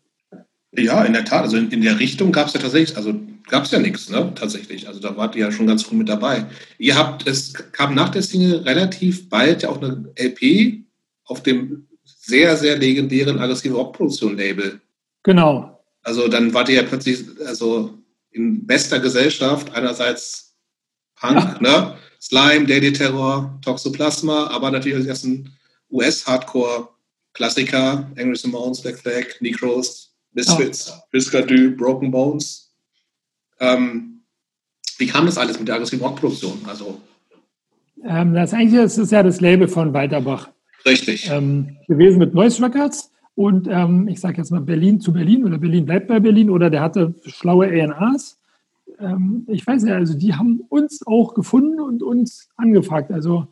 Ja, 0.75 1.03
in 1.03 1.13
der 1.13 1.25
Tat. 1.25 1.43
Also 1.43 1.57
in, 1.57 1.71
in 1.71 1.81
der 1.81 1.99
Richtung 1.99 2.31
gab 2.31 2.47
es 2.47 2.53
ja 2.53 2.59
tatsächlich, 2.59 2.97
also 2.97 3.13
gab 3.49 3.63
es 3.63 3.71
ja 3.71 3.79
nichts, 3.79 4.09
ne? 4.09 4.33
Tatsächlich. 4.35 4.87
Also 4.87 4.99
da 4.99 5.15
wart 5.15 5.35
ihr 5.35 5.45
ja 5.45 5.51
schon 5.51 5.67
ganz 5.67 5.83
früh 5.83 5.95
mit 5.95 6.09
dabei. 6.09 6.45
Ihr 6.77 6.95
habt, 6.95 7.25
es 7.27 7.53
kam 7.71 7.95
nach 7.95 8.09
der 8.09 8.21
Single 8.21 8.57
relativ 8.57 9.29
bald 9.29 9.63
ja 9.63 9.69
auch 9.69 9.81
eine 9.81 10.09
LP 10.19 10.83
auf 11.23 11.41
dem 11.43 11.87
sehr, 12.03 12.57
sehr 12.57 12.77
legendären 12.77 13.39
aggressive 13.39 13.75
Rockproduktion-Label 13.75 14.81
Genau. 15.27 15.83
Also 16.03 16.29
dann 16.29 16.53
wart 16.53 16.69
ihr 16.69 16.75
ja 16.75 16.83
plötzlich 16.83 17.25
also 17.45 17.97
in 18.31 18.65
bester 18.65 18.99
Gesellschaft, 18.99 19.73
einerseits 19.75 20.55
Punk, 21.19 21.35
ja. 21.35 21.57
ne? 21.59 21.97
Slime, 22.21 22.65
Daily 22.65 22.93
Terror, 22.93 23.59
Toxoplasma, 23.61 24.47
aber 24.47 24.71
natürlich 24.71 24.97
als 24.99 25.05
ersten 25.05 25.51
US-Hardcore-Klassiker, 27.37 28.11
Angry 28.17 28.35
Simones, 28.35 28.81
Black 28.81 28.97
Flag, 28.97 29.25
Necros, 29.39 30.13
Misfits, 30.33 30.93
Du, 31.11 31.75
Broken 31.75 32.11
Bones. 32.11 32.71
Ähm, 33.59 34.21
wie 34.97 35.07
kam 35.07 35.25
das 35.25 35.37
alles 35.37 35.57
mit 35.59 35.67
der 35.67 35.75
aggressiven 35.75 36.05
Rockproduktion? 36.05 36.59
Also 36.67 36.99
Ähm, 38.03 38.33
das 38.33 38.53
eigentlich 38.53 38.79
ist, 38.79 38.97
ist 38.97 39.11
ja 39.11 39.23
das 39.23 39.41
Label 39.41 39.67
von 39.67 39.93
Walterbach. 39.93 40.49
Richtig. 40.85 41.29
Ähm, 41.31 41.77
gewesen 41.87 42.19
mit 42.19 42.33
Noise 42.33 42.63
Records 42.63 43.11
und 43.35 43.67
ähm, 43.69 44.07
ich 44.07 44.19
sage 44.19 44.37
jetzt 44.37 44.51
mal 44.51 44.61
Berlin 44.61 45.01
zu 45.01 45.11
Berlin 45.11 45.43
oder 45.45 45.57
Berlin 45.57 45.85
bleibt 45.85 46.07
bei 46.07 46.19
Berlin 46.19 46.49
oder 46.49 46.69
der 46.69 46.81
hatte 46.81 47.15
schlaue 47.25 47.67
ANAs. 47.67 48.39
Ähm, 48.99 49.45
ich 49.47 49.65
weiß 49.65 49.83
ja, 49.85 49.95
also 49.95 50.15
die 50.15 50.35
haben 50.35 50.61
uns 50.69 51.05
auch 51.05 51.33
gefunden 51.33 51.79
und 51.79 52.03
uns 52.03 52.49
angefragt. 52.55 53.11
Also 53.11 53.47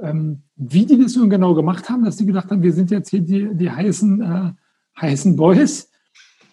ähm, 0.00 0.43
wie 0.56 0.86
die 0.86 0.98
das 0.98 1.16
nun 1.16 1.30
genau 1.30 1.54
gemacht 1.54 1.88
haben, 1.88 2.04
dass 2.04 2.16
die 2.16 2.26
gedacht 2.26 2.50
haben, 2.50 2.62
wir 2.62 2.72
sind 2.72 2.90
jetzt 2.90 3.10
hier 3.10 3.20
die, 3.20 3.54
die 3.54 3.70
heißen, 3.70 4.20
äh, 4.22 4.52
heißen 5.00 5.36
Boys. 5.36 5.90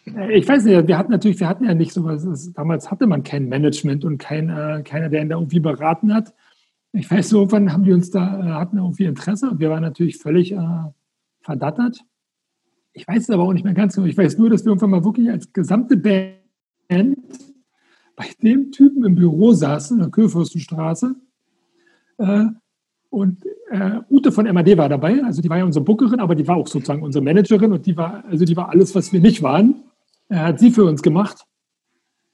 Äh, 0.06 0.38
ich 0.38 0.48
weiß 0.48 0.64
nicht, 0.66 0.88
wir 0.88 0.98
hatten 0.98 1.12
natürlich, 1.12 1.40
wir 1.40 1.48
hatten 1.48 1.66
ja 1.66 1.74
nicht 1.74 1.94
so 1.94 2.04
was, 2.04 2.52
damals 2.54 2.90
hatte 2.90 3.08
man 3.08 3.24
kein 3.24 3.48
Management 3.48 4.04
und 4.04 4.18
kein, 4.18 4.50
äh, 4.50 4.82
keiner, 4.84 5.10
der 5.10 5.22
ihn 5.22 5.30
da 5.30 5.38
irgendwie 5.38 5.60
beraten 5.60 6.14
hat. 6.14 6.34
Ich 6.94 7.10
weiß, 7.10 7.30
so 7.30 7.40
irgendwann 7.40 7.72
haben 7.72 7.84
die 7.84 7.94
uns 7.94 8.10
da, 8.10 8.40
äh, 8.40 8.52
hatten 8.54 8.78
irgendwie 8.78 9.06
Interesse 9.06 9.50
und 9.50 9.60
wir 9.60 9.70
waren 9.70 9.84
natürlich 9.84 10.18
völlig 10.18 10.52
äh, 10.52 10.84
verdattert. 11.42 12.04
Ich 12.94 13.08
weiß 13.08 13.24
es 13.24 13.30
aber 13.30 13.44
auch 13.44 13.54
nicht 13.54 13.64
mehr 13.64 13.74
ganz 13.74 13.96
genau. 13.96 14.08
Ich 14.08 14.18
weiß 14.18 14.38
nur, 14.38 14.50
dass 14.50 14.66
wir 14.66 14.70
irgendwann 14.70 14.90
mal 14.90 15.06
wirklich 15.06 15.30
als 15.30 15.54
gesamte 15.54 15.96
Band 15.96 17.18
bei 18.16 18.26
dem 18.42 18.72
Typen 18.72 19.06
im 19.06 19.16
Büro 19.16 19.54
saßen, 19.54 19.98
in 19.98 20.02
der 20.04 20.12
Kurfürstenstraße. 20.12 21.16
Und 23.12 23.46
äh, 23.70 24.00
Ute 24.10 24.32
von 24.32 24.46
MAD 24.46 24.78
war 24.78 24.88
dabei, 24.88 25.22
also 25.26 25.42
die 25.42 25.50
war 25.50 25.58
ja 25.58 25.66
unsere 25.66 25.84
Bookerin, 25.84 26.22
aber 26.22 26.34
die 26.34 26.48
war 26.48 26.56
auch 26.56 26.68
sozusagen 26.68 27.04
unsere 27.04 27.24
Managerin 27.24 27.74
und 27.74 27.86
die 27.86 27.98
war, 27.98 28.24
also 28.26 28.46
die 28.46 28.56
war 28.56 28.70
alles, 28.70 28.96
was 28.96 29.12
wir 29.12 29.20
nicht 29.20 29.44
waren, 29.44 29.84
äh, 30.30 30.38
hat 30.38 30.60
sie 30.60 30.72
für 30.72 30.86
uns 30.86 31.02
gemacht. 31.02 31.46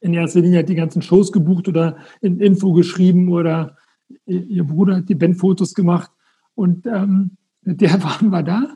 In 0.01 0.13
erster 0.13 0.39
Linie 0.39 0.59
hat 0.59 0.69
die 0.69 0.75
ganzen 0.75 1.01
Shows 1.01 1.31
gebucht 1.31 1.67
oder 1.67 1.97
in 2.21 2.39
Info 2.39 2.73
geschrieben 2.73 3.31
oder 3.31 3.75
ihr 4.27 4.63
Bruder 4.63 4.97
hat 4.97 5.09
die 5.09 5.15
Bandfotos 5.15 5.73
gemacht 5.73 6.11
und 6.53 6.85
ähm, 6.85 7.37
der 7.63 7.91
waren 8.03 8.29
wir 8.29 8.43
da. 8.43 8.75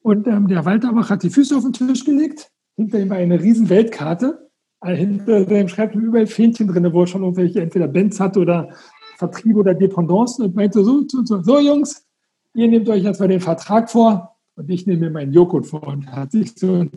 Und 0.00 0.26
ähm, 0.26 0.48
der 0.48 0.64
Walterbach 0.64 1.10
hat 1.10 1.22
die 1.22 1.30
Füße 1.30 1.54
auf 1.54 1.64
den 1.64 1.74
Tisch 1.74 2.06
gelegt. 2.06 2.50
Hinter 2.76 3.00
ihm 3.00 3.10
war 3.10 3.18
eine 3.18 3.40
riesen 3.40 3.68
Weltkarte. 3.68 4.50
Äh, 4.80 4.96
hinter 4.96 5.44
dem 5.44 5.68
Schreibtisch 5.68 6.02
überall 6.02 6.26
Fähnchen 6.26 6.68
drin, 6.68 6.92
wo 6.92 7.02
er 7.02 7.06
schon 7.06 7.22
irgendwelche 7.22 7.60
entweder 7.60 7.88
Bands 7.88 8.20
hatte 8.20 8.40
oder 8.40 8.68
Vertrieb 9.16 9.56
oder 9.56 9.74
Dependance 9.74 10.42
und 10.42 10.54
meinte 10.54 10.84
so, 10.84 11.04
so, 11.08 11.24
so, 11.24 11.42
so 11.42 11.58
Jungs, 11.58 12.06
ihr 12.54 12.68
nehmt 12.68 12.88
euch 12.88 13.04
erstmal 13.04 13.28
den 13.28 13.40
Vertrag 13.40 13.90
vor 13.90 14.36
und 14.56 14.70
ich 14.70 14.86
nehme 14.86 15.06
mir 15.06 15.10
meinen 15.10 15.32
Joghurt 15.32 15.66
vor. 15.66 15.86
Und 15.86 16.10
hat 16.10 16.32
sich 16.32 16.52
so 16.56 16.74
ein 16.74 16.90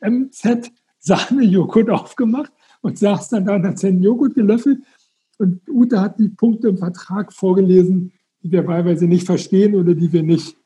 MZ 0.00 0.70
Sahne-Joghurt 1.00 1.90
aufgemacht 1.90 2.52
und 2.80 2.98
saß 2.98 3.28
dann 3.30 3.44
da 3.44 3.54
und 3.54 3.66
hat 3.66 3.78
seinen 3.78 4.02
Joghurt 4.02 4.34
gelöffelt. 4.34 4.82
Und 5.38 5.60
Ute 5.68 6.00
hat 6.00 6.18
die 6.18 6.28
Punkte 6.28 6.68
im 6.68 6.78
Vertrag 6.78 7.32
vorgelesen, 7.32 8.12
die 8.42 8.50
wir 8.50 8.66
wahlweise 8.66 9.06
nicht 9.06 9.26
verstehen 9.26 9.74
oder 9.74 9.94
die 9.94 10.12
wir 10.12 10.22
nicht 10.22 10.56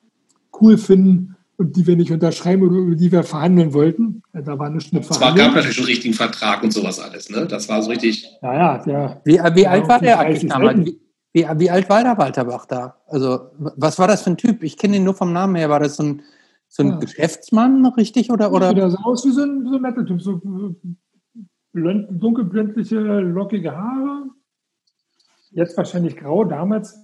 cool 0.60 0.78
finden 0.78 1.36
und 1.62 1.76
die 1.76 1.86
wir 1.86 1.96
nicht 1.96 2.10
unterschreiben 2.10 2.62
oder 2.62 2.76
über 2.76 2.96
die 2.96 3.12
wir 3.12 3.22
verhandeln 3.22 3.72
wollten. 3.72 4.22
Da 4.32 4.58
war 4.58 4.66
eine 4.66 4.80
Schnitt 4.80 5.08
Es 5.08 5.20
gab 5.20 5.36
natürlich 5.36 5.78
einen 5.78 5.86
richtigen 5.86 6.14
Vertrag 6.14 6.62
und 6.62 6.72
sowas 6.72 6.98
alles. 6.98 7.30
Ne? 7.30 7.46
Das 7.46 7.68
war 7.68 7.80
so 7.82 7.90
richtig. 7.90 8.28
Ja, 8.42 8.54
ja. 8.54 8.78
Der, 8.78 9.22
wie, 9.24 9.38
wie 9.54 9.66
alt 9.66 9.88
war 9.88 10.00
der 10.00 10.18
eigentlich 10.18 10.50
damals? 10.50 10.84
Wie, 10.84 10.98
wie, 11.32 11.46
wie, 11.56 11.70
alt 11.70 11.88
war 11.88 12.02
der 12.02 12.18
Walterbach 12.18 12.66
da? 12.66 12.96
Also, 13.06 13.50
was 13.58 13.98
war 13.98 14.08
das 14.08 14.22
für 14.22 14.30
ein 14.30 14.36
Typ? 14.36 14.62
Ich 14.64 14.76
kenne 14.76 14.96
ihn 14.96 15.04
nur 15.04 15.14
vom 15.14 15.32
Namen 15.32 15.54
her. 15.54 15.70
War 15.70 15.80
das 15.80 15.96
so 15.96 16.02
ein, 16.02 16.22
so 16.68 16.82
ein 16.82 16.88
ja. 16.90 16.96
Geschäftsmann, 16.96 17.86
richtig? 17.86 18.30
Oder, 18.32 18.52
oder? 18.52 18.66
Ja, 18.66 18.74
der 18.74 18.90
sah 18.90 19.02
aus 19.04 19.24
wie 19.24 19.30
so 19.30 19.42
ein, 19.42 19.64
so 19.64 19.76
ein 19.76 19.82
netter 19.82 20.04
Typ. 20.04 20.20
So 20.20 20.40
blond, 21.72 22.06
dunkelblendliche, 22.10 22.98
lockige 22.98 23.70
Haare. 23.76 24.24
Jetzt 25.52 25.76
wahrscheinlich 25.76 26.16
grau, 26.16 26.44
damals 26.44 26.98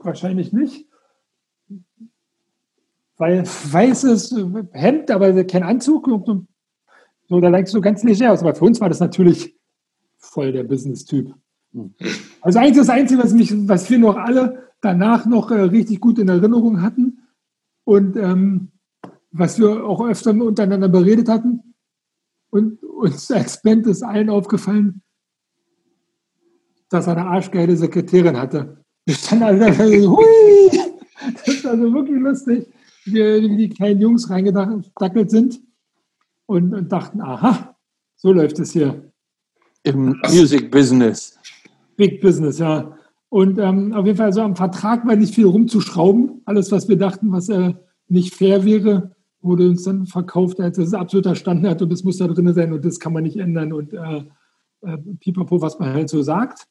wahrscheinlich 0.00 0.54
nicht 0.54 0.86
weil 3.16 3.44
weißes 3.44 4.34
Hemd, 4.72 5.10
aber 5.10 5.44
kein 5.44 5.62
Anzug. 5.62 6.08
So, 7.28 7.40
da 7.40 7.48
leicht 7.48 7.68
so 7.68 7.80
ganz 7.80 8.02
leger 8.02 8.32
aus. 8.32 8.40
Aber 8.40 8.54
für 8.54 8.64
uns 8.64 8.80
war 8.80 8.88
das 8.88 9.00
natürlich 9.00 9.56
voll 10.18 10.52
der 10.52 10.64
Business-Typ. 10.64 11.34
Hm. 11.72 11.94
Also 12.40 12.58
eigentlich 12.58 12.76
das 12.76 12.90
Einzige, 12.90 13.22
was, 13.22 13.32
mich, 13.32 13.52
was 13.68 13.90
wir 13.90 13.98
noch 13.98 14.16
alle 14.16 14.70
danach 14.80 15.26
noch 15.26 15.50
äh, 15.50 15.60
richtig 15.60 16.00
gut 16.00 16.18
in 16.18 16.28
Erinnerung 16.28 16.82
hatten 16.82 17.26
und 17.84 18.16
ähm, 18.16 18.68
was 19.32 19.58
wir 19.58 19.84
auch 19.84 20.06
öfter 20.06 20.30
untereinander 20.30 20.88
beredet 20.88 21.28
hatten. 21.28 21.74
Und 22.50 22.82
uns 22.82 23.30
als 23.30 23.60
Band 23.62 23.86
ist 23.86 24.02
allen 24.02 24.30
aufgefallen, 24.30 25.02
dass 26.88 27.06
er 27.06 27.16
eine 27.16 27.26
arschgeile 27.26 27.76
Sekretärin 27.76 28.36
hatte. 28.36 28.84
Wir 29.04 29.14
standen 29.14 29.44
alle 29.44 29.58
da, 29.58 29.78
hui! 29.78 30.24
Das 31.34 31.48
ist 31.48 31.66
also 31.66 31.92
wirklich 31.92 32.20
lustig 32.20 32.66
wie 33.06 33.56
die 33.56 33.68
kleinen 33.68 34.00
Jungs 34.00 34.30
reingedackelt 34.30 35.30
sind 35.30 35.60
und, 36.46 36.74
und 36.74 36.90
dachten, 36.90 37.20
aha, 37.20 37.76
so 38.16 38.32
läuft 38.32 38.58
es 38.58 38.72
hier. 38.72 39.12
Im 39.82 40.20
Music 40.28 40.70
Business. 40.70 41.38
Big 41.96 42.20
Business, 42.20 42.58
ja. 42.58 42.96
Und 43.28 43.58
ähm, 43.58 43.92
auf 43.92 44.06
jeden 44.06 44.18
Fall, 44.18 44.32
so 44.32 44.42
am 44.42 44.56
Vertrag 44.56 45.06
war 45.06 45.16
nicht 45.16 45.34
viel 45.34 45.46
rumzuschrauben. 45.46 46.42
Alles, 46.44 46.72
was 46.72 46.88
wir 46.88 46.96
dachten, 46.96 47.32
was 47.32 47.48
äh, 47.48 47.74
nicht 48.08 48.34
fair 48.34 48.64
wäre, 48.64 49.16
wurde 49.42 49.68
uns 49.68 49.84
dann 49.84 50.06
verkauft, 50.06 50.60
als 50.60 50.78
es 50.78 50.94
absoluter 50.94 51.34
Standard 51.34 51.82
und 51.82 51.92
das 51.92 52.04
muss 52.04 52.18
da 52.18 52.26
drin 52.26 52.52
sein 52.52 52.72
und 52.72 52.84
das 52.84 52.98
kann 53.00 53.12
man 53.12 53.22
nicht 53.22 53.36
ändern 53.36 53.72
und 53.72 53.92
äh, 53.92 54.24
äh, 54.82 54.98
pipapo, 55.20 55.60
was 55.60 55.78
man 55.78 55.94
halt 55.94 56.08
so 56.08 56.22
sagt, 56.22 56.66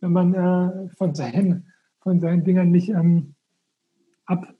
wenn 0.00 0.12
man 0.12 0.34
äh, 0.34 0.88
von, 0.96 1.14
seinen, 1.14 1.66
von 2.00 2.20
seinen 2.20 2.44
Dingern 2.44 2.70
nicht 2.70 2.88
ähm, 2.88 3.34
ab, 4.24 4.54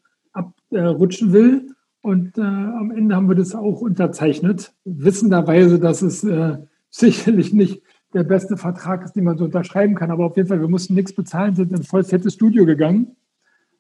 abrutschen 0.73 1.33
will. 1.33 1.75
Und 2.03 2.39
äh, 2.39 2.43
am 2.43 2.93
Ende 2.93 3.17
haben 3.17 3.29
wir 3.29 3.35
das 3.35 3.55
auch 3.55 3.81
unterzeichnet, 3.81 4.73
wissenderweise, 4.85 5.81
dass 5.81 6.03
es 6.03 6.23
äh, 6.23 6.59
sicherlich 6.91 7.53
nicht 7.53 7.83
der 8.15 8.23
beste 8.23 8.57
Vertrag 8.57 9.05
ist, 9.05 9.15
den 9.15 9.25
man 9.25 9.37
so 9.37 9.45
unterschreiben 9.45 9.95
kann. 9.95 10.11
Aber 10.11 10.27
auf 10.27 10.37
jeden 10.37 10.49
Fall, 10.49 10.61
wir 10.61 10.69
mussten 10.69 10.95
nichts 10.95 11.13
bezahlen, 11.13 11.55
sind 11.55 11.71
in 11.71 11.79
ein 11.79 11.83
voll 11.83 12.05
fettes 12.05 12.35
Studio 12.35 12.65
gegangen. 12.65 13.17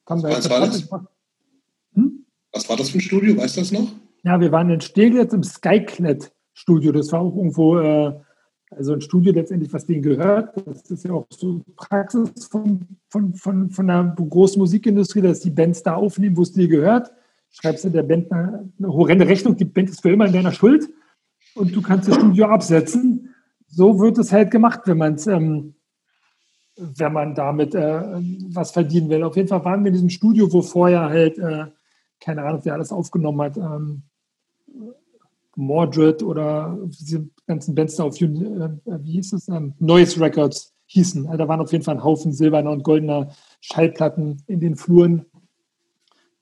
Was 0.07 0.22
war, 0.51 0.61
das? 0.61 0.89
Hm? 1.95 2.26
Was 2.53 2.68
war 2.68 2.76
das 2.76 2.91
für 2.91 2.99
ein 2.99 3.01
Studio? 3.01 3.37
Weißt 3.37 3.57
du 3.57 3.61
das 3.61 3.72
noch? 3.72 3.93
Ja, 4.22 4.41
wir 4.41 4.53
waren 4.53 4.70
in 4.70 4.80
Steglitz 4.80 5.32
im 5.32 5.43
Skyclad-Studio. 5.43 6.93
Das 6.93 7.12
war 7.12 7.20
auch 7.20 7.37
irgendwo 7.37 7.78
äh, 7.78 8.12
also 8.77 8.93
ein 8.93 9.01
Studio 9.01 9.33
letztendlich, 9.33 9.72
was 9.72 9.87
denen 9.87 10.03
gehört. 10.03 10.55
Das 10.66 10.91
ist 10.91 11.05
ja 11.05 11.12
auch 11.12 11.27
so 11.31 11.62
Praxis 11.77 12.47
von, 12.51 12.87
von, 13.09 13.35
von, 13.35 13.70
von 13.70 13.91
einer 13.91 14.14
großen 14.14 14.59
Musikindustrie, 14.59 15.22
dass 15.22 15.41
die 15.41 15.51
Bands 15.51 15.83
da 15.83 15.95
aufnehmen, 15.95 16.37
wo 16.37 16.43
es 16.43 16.53
dir 16.53 16.68
gehört. 16.68 17.12
Schreibst 17.51 17.85
du 17.85 17.91
der 17.91 18.03
Band 18.03 18.31
eine, 18.31 18.70
eine 18.79 18.89
horrende 18.89 19.27
Rechnung, 19.27 19.57
die 19.57 19.64
Band 19.64 19.89
ist 19.89 20.03
für 20.03 20.11
immer 20.11 20.27
in 20.27 20.33
deiner 20.33 20.53
Schuld 20.53 20.89
und 21.55 21.74
du 21.74 21.81
kannst 21.81 22.09
das 22.09 22.16
Studio 22.16 22.47
absetzen. 22.47 23.35
So 23.66 23.99
wird 23.99 24.18
es 24.18 24.31
halt 24.33 24.51
gemacht, 24.51 24.83
wenn 24.85 24.99
man 24.99 25.14
es 25.14 25.27
ähm, 25.27 25.74
wenn 26.77 27.12
man 27.12 27.35
damit 27.35 27.74
äh, 27.74 28.03
was 28.51 28.70
verdienen 28.72 29.09
will. 29.09 29.22
Auf 29.22 29.37
jeden 29.37 29.49
Fall 29.49 29.64
waren 29.64 29.83
wir 29.83 29.89
in 29.89 29.95
diesem 29.95 30.11
Studio, 30.11 30.53
wo 30.53 30.62
vorher 30.62 31.09
halt, 31.09 31.39
äh, 31.39 31.66
keine 32.20 32.43
Ahnung, 32.43 32.61
wer 32.64 32.74
alles 32.74 32.93
aufgenommen 32.93 33.41
hat, 33.41 33.57
ähm, 33.57 34.03
Mordred 35.57 36.23
oder 36.23 36.79
diese 36.87 37.29
ganzen 37.47 37.75
Bands 37.75 37.97
da 37.97 38.05
auf, 38.05 38.21
äh, 38.21 38.29
wie 38.29 39.13
hieß 39.13 39.33
es, 39.33 39.49
ähm, 39.49 39.75
Noise 39.79 40.21
Records 40.21 40.75
hießen. 40.87 41.27
Also 41.27 41.39
da 41.39 41.49
waren 41.49 41.61
auf 41.61 41.73
jeden 41.73 41.83
Fall 41.83 41.97
ein 41.97 42.05
Haufen 42.05 42.33
silberner 42.33 42.71
und 42.71 42.85
goldener 42.85 43.31
Schallplatten 43.61 44.43
in 44.47 44.61
den 44.61 44.77
Fluren. 44.77 45.25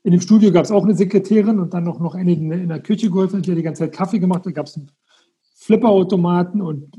In 0.03 0.13
dem 0.13 0.21
Studio 0.21 0.53
gab 0.53 0.65
es 0.65 0.71
auch 0.71 0.85
eine 0.85 0.95
Sekretärin 0.95 1.59
und 1.59 1.73
dann 1.73 1.85
noch, 1.85 1.99
noch 1.99 2.15
eine, 2.15 2.37
die 2.37 2.43
in 2.43 2.69
der 2.69 2.83
Küche 2.83 3.09
geholfen 3.09 3.41
die 3.41 3.51
hat 3.51 3.59
die 3.59 3.63
ganze 3.63 3.85
Zeit 3.85 3.93
Kaffee 3.93 4.19
gemacht. 4.19 4.45
Da 4.45 4.51
gab 4.51 4.67
es 4.67 4.79
Flipperautomaten 5.55 6.61
und 6.61 6.95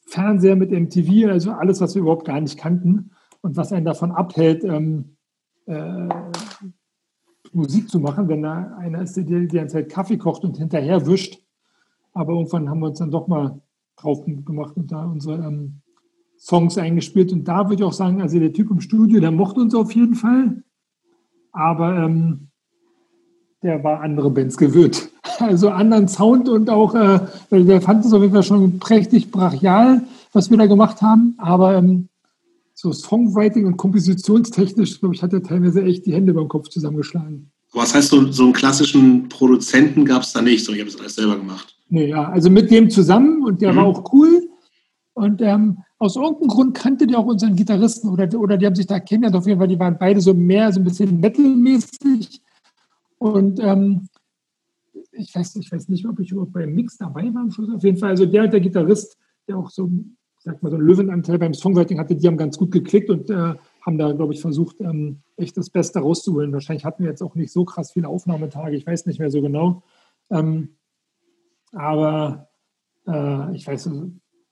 Fernseher 0.00 0.56
mit 0.56 0.70
MTV, 0.70 1.30
also 1.30 1.52
alles, 1.52 1.80
was 1.80 1.94
wir 1.94 2.02
überhaupt 2.02 2.26
gar 2.26 2.40
nicht 2.40 2.58
kannten 2.58 3.12
und 3.40 3.56
was 3.56 3.72
einen 3.72 3.86
davon 3.86 4.10
abhält, 4.10 4.64
ähm, 4.64 5.16
äh, 5.66 6.08
Musik 7.52 7.88
zu 7.88 8.00
machen, 8.00 8.28
wenn 8.28 8.42
da 8.42 8.76
einer 8.78 9.02
ist, 9.02 9.16
der 9.16 9.24
die 9.24 9.46
ganze 9.46 9.76
Zeit 9.76 9.90
Kaffee 9.90 10.18
kocht 10.18 10.44
und 10.44 10.58
hinterher 10.58 11.06
wischt. 11.06 11.41
Aber 12.12 12.32
irgendwann 12.32 12.68
haben 12.68 12.80
wir 12.80 12.88
uns 12.88 12.98
dann 12.98 13.10
doch 13.10 13.26
mal 13.28 13.60
drauf 13.96 14.24
gemacht 14.24 14.76
und 14.76 14.90
da 14.90 15.04
unsere 15.04 15.36
ähm, 15.46 15.80
Songs 16.38 16.76
eingespielt. 16.76 17.32
Und 17.32 17.46
da 17.46 17.68
würde 17.68 17.82
ich 17.82 17.84
auch 17.84 17.92
sagen, 17.92 18.20
also 18.20 18.38
der 18.38 18.52
Typ 18.52 18.70
im 18.70 18.80
Studio, 18.80 19.20
der 19.20 19.30
mochte 19.30 19.60
uns 19.60 19.74
auf 19.74 19.92
jeden 19.92 20.14
Fall. 20.14 20.62
Aber 21.52 21.96
ähm, 21.96 22.48
der 23.62 23.82
war 23.84 24.00
andere 24.00 24.30
Bands 24.30 24.56
gewöhnt. 24.56 25.08
Also 25.38 25.70
anderen 25.70 26.06
Sound 26.08 26.48
und 26.48 26.70
auch, 26.70 26.94
äh, 26.94 27.18
der 27.50 27.80
fand 27.80 28.04
es 28.04 28.12
auf 28.12 28.20
jeden 28.20 28.34
Fall 28.34 28.42
schon 28.44 28.78
prächtig 28.78 29.30
brachial, 29.30 30.04
was 30.32 30.50
wir 30.50 30.58
da 30.58 30.66
gemacht 30.66 31.02
haben. 31.02 31.34
Aber 31.38 31.74
ähm, 31.74 32.08
so 32.74 32.92
Songwriting 32.92 33.66
und 33.66 33.76
kompositionstechnisch, 33.76 35.00
glaube 35.00 35.14
ich, 35.14 35.22
hat 35.22 35.32
er 35.32 35.42
teilweise 35.42 35.82
echt 35.82 36.06
die 36.06 36.12
Hände 36.12 36.34
beim 36.34 36.48
Kopf 36.48 36.68
zusammengeschlagen. 36.68 37.50
Was 37.72 37.94
heißt, 37.94 38.10
so, 38.10 38.30
so 38.30 38.44
einen 38.44 38.52
klassischen 38.52 39.28
Produzenten 39.28 40.04
gab 40.04 40.22
es 40.22 40.32
da 40.32 40.42
nicht, 40.42 40.64
so 40.64 40.72
ich 40.72 40.80
habe 40.80 40.90
es 40.90 41.00
alles 41.00 41.14
selber 41.14 41.36
gemacht. 41.36 41.74
Nee, 41.92 42.06
ja, 42.06 42.26
also 42.26 42.48
mit 42.48 42.70
dem 42.70 42.88
zusammen 42.88 43.42
und 43.44 43.60
der 43.60 43.74
mhm. 43.74 43.76
war 43.76 43.84
auch 43.84 44.14
cool. 44.14 44.48
Und 45.12 45.42
ähm, 45.42 45.82
aus 45.98 46.16
irgendeinem 46.16 46.48
Grund 46.48 46.74
kannte 46.74 47.06
die 47.06 47.14
auch 47.14 47.26
unseren 47.26 47.54
Gitarristen 47.54 48.08
oder, 48.08 48.26
oder 48.40 48.56
die 48.56 48.64
haben 48.64 48.74
sich 48.74 48.86
da 48.86 48.98
kennengelernt. 48.98 49.36
Auf 49.36 49.46
jeden 49.46 49.58
Fall, 49.58 49.68
die 49.68 49.78
waren 49.78 49.98
beide 49.98 50.22
so 50.22 50.32
mehr, 50.32 50.72
so 50.72 50.80
ein 50.80 50.84
bisschen 50.84 51.20
metalmäßig. 51.20 52.40
Und 53.18 53.60
ähm, 53.60 54.08
ich, 55.10 55.34
weiß, 55.34 55.56
ich 55.56 55.70
weiß 55.70 55.90
nicht, 55.90 56.06
ob 56.06 56.18
ich 56.18 56.30
überhaupt 56.30 56.54
beim 56.54 56.72
Mix 56.72 56.96
dabei 56.96 57.24
war. 57.34 57.44
Auf 57.44 57.84
jeden 57.84 57.98
Fall, 57.98 58.08
also 58.08 58.24
der, 58.24 58.48
der 58.48 58.60
Gitarrist, 58.60 59.18
der 59.46 59.58
auch 59.58 59.68
so, 59.68 59.90
sag 60.38 60.62
mal, 60.62 60.70
so 60.70 60.76
einen 60.76 60.86
Löwenanteil 60.86 61.38
beim 61.38 61.52
Songwriting 61.52 61.98
hatte, 61.98 62.16
die 62.16 62.26
haben 62.26 62.38
ganz 62.38 62.56
gut 62.56 62.70
geklickt 62.70 63.10
und 63.10 63.28
äh, 63.28 63.54
haben 63.84 63.98
da, 63.98 64.12
glaube 64.12 64.32
ich, 64.32 64.40
versucht, 64.40 64.80
ähm, 64.80 65.18
echt 65.36 65.58
das 65.58 65.68
Beste 65.68 65.98
rauszuholen. 65.98 66.54
Wahrscheinlich 66.54 66.86
hatten 66.86 67.02
wir 67.02 67.10
jetzt 67.10 67.22
auch 67.22 67.34
nicht 67.34 67.52
so 67.52 67.66
krass 67.66 67.92
viele 67.92 68.08
Aufnahmetage, 68.08 68.76
ich 68.76 68.86
weiß 68.86 69.04
nicht 69.04 69.20
mehr 69.20 69.30
so 69.30 69.42
genau. 69.42 69.82
Ähm, 70.30 70.70
aber 71.72 72.48
äh, 73.06 73.54
ich 73.54 73.66
weiß, 73.66 73.90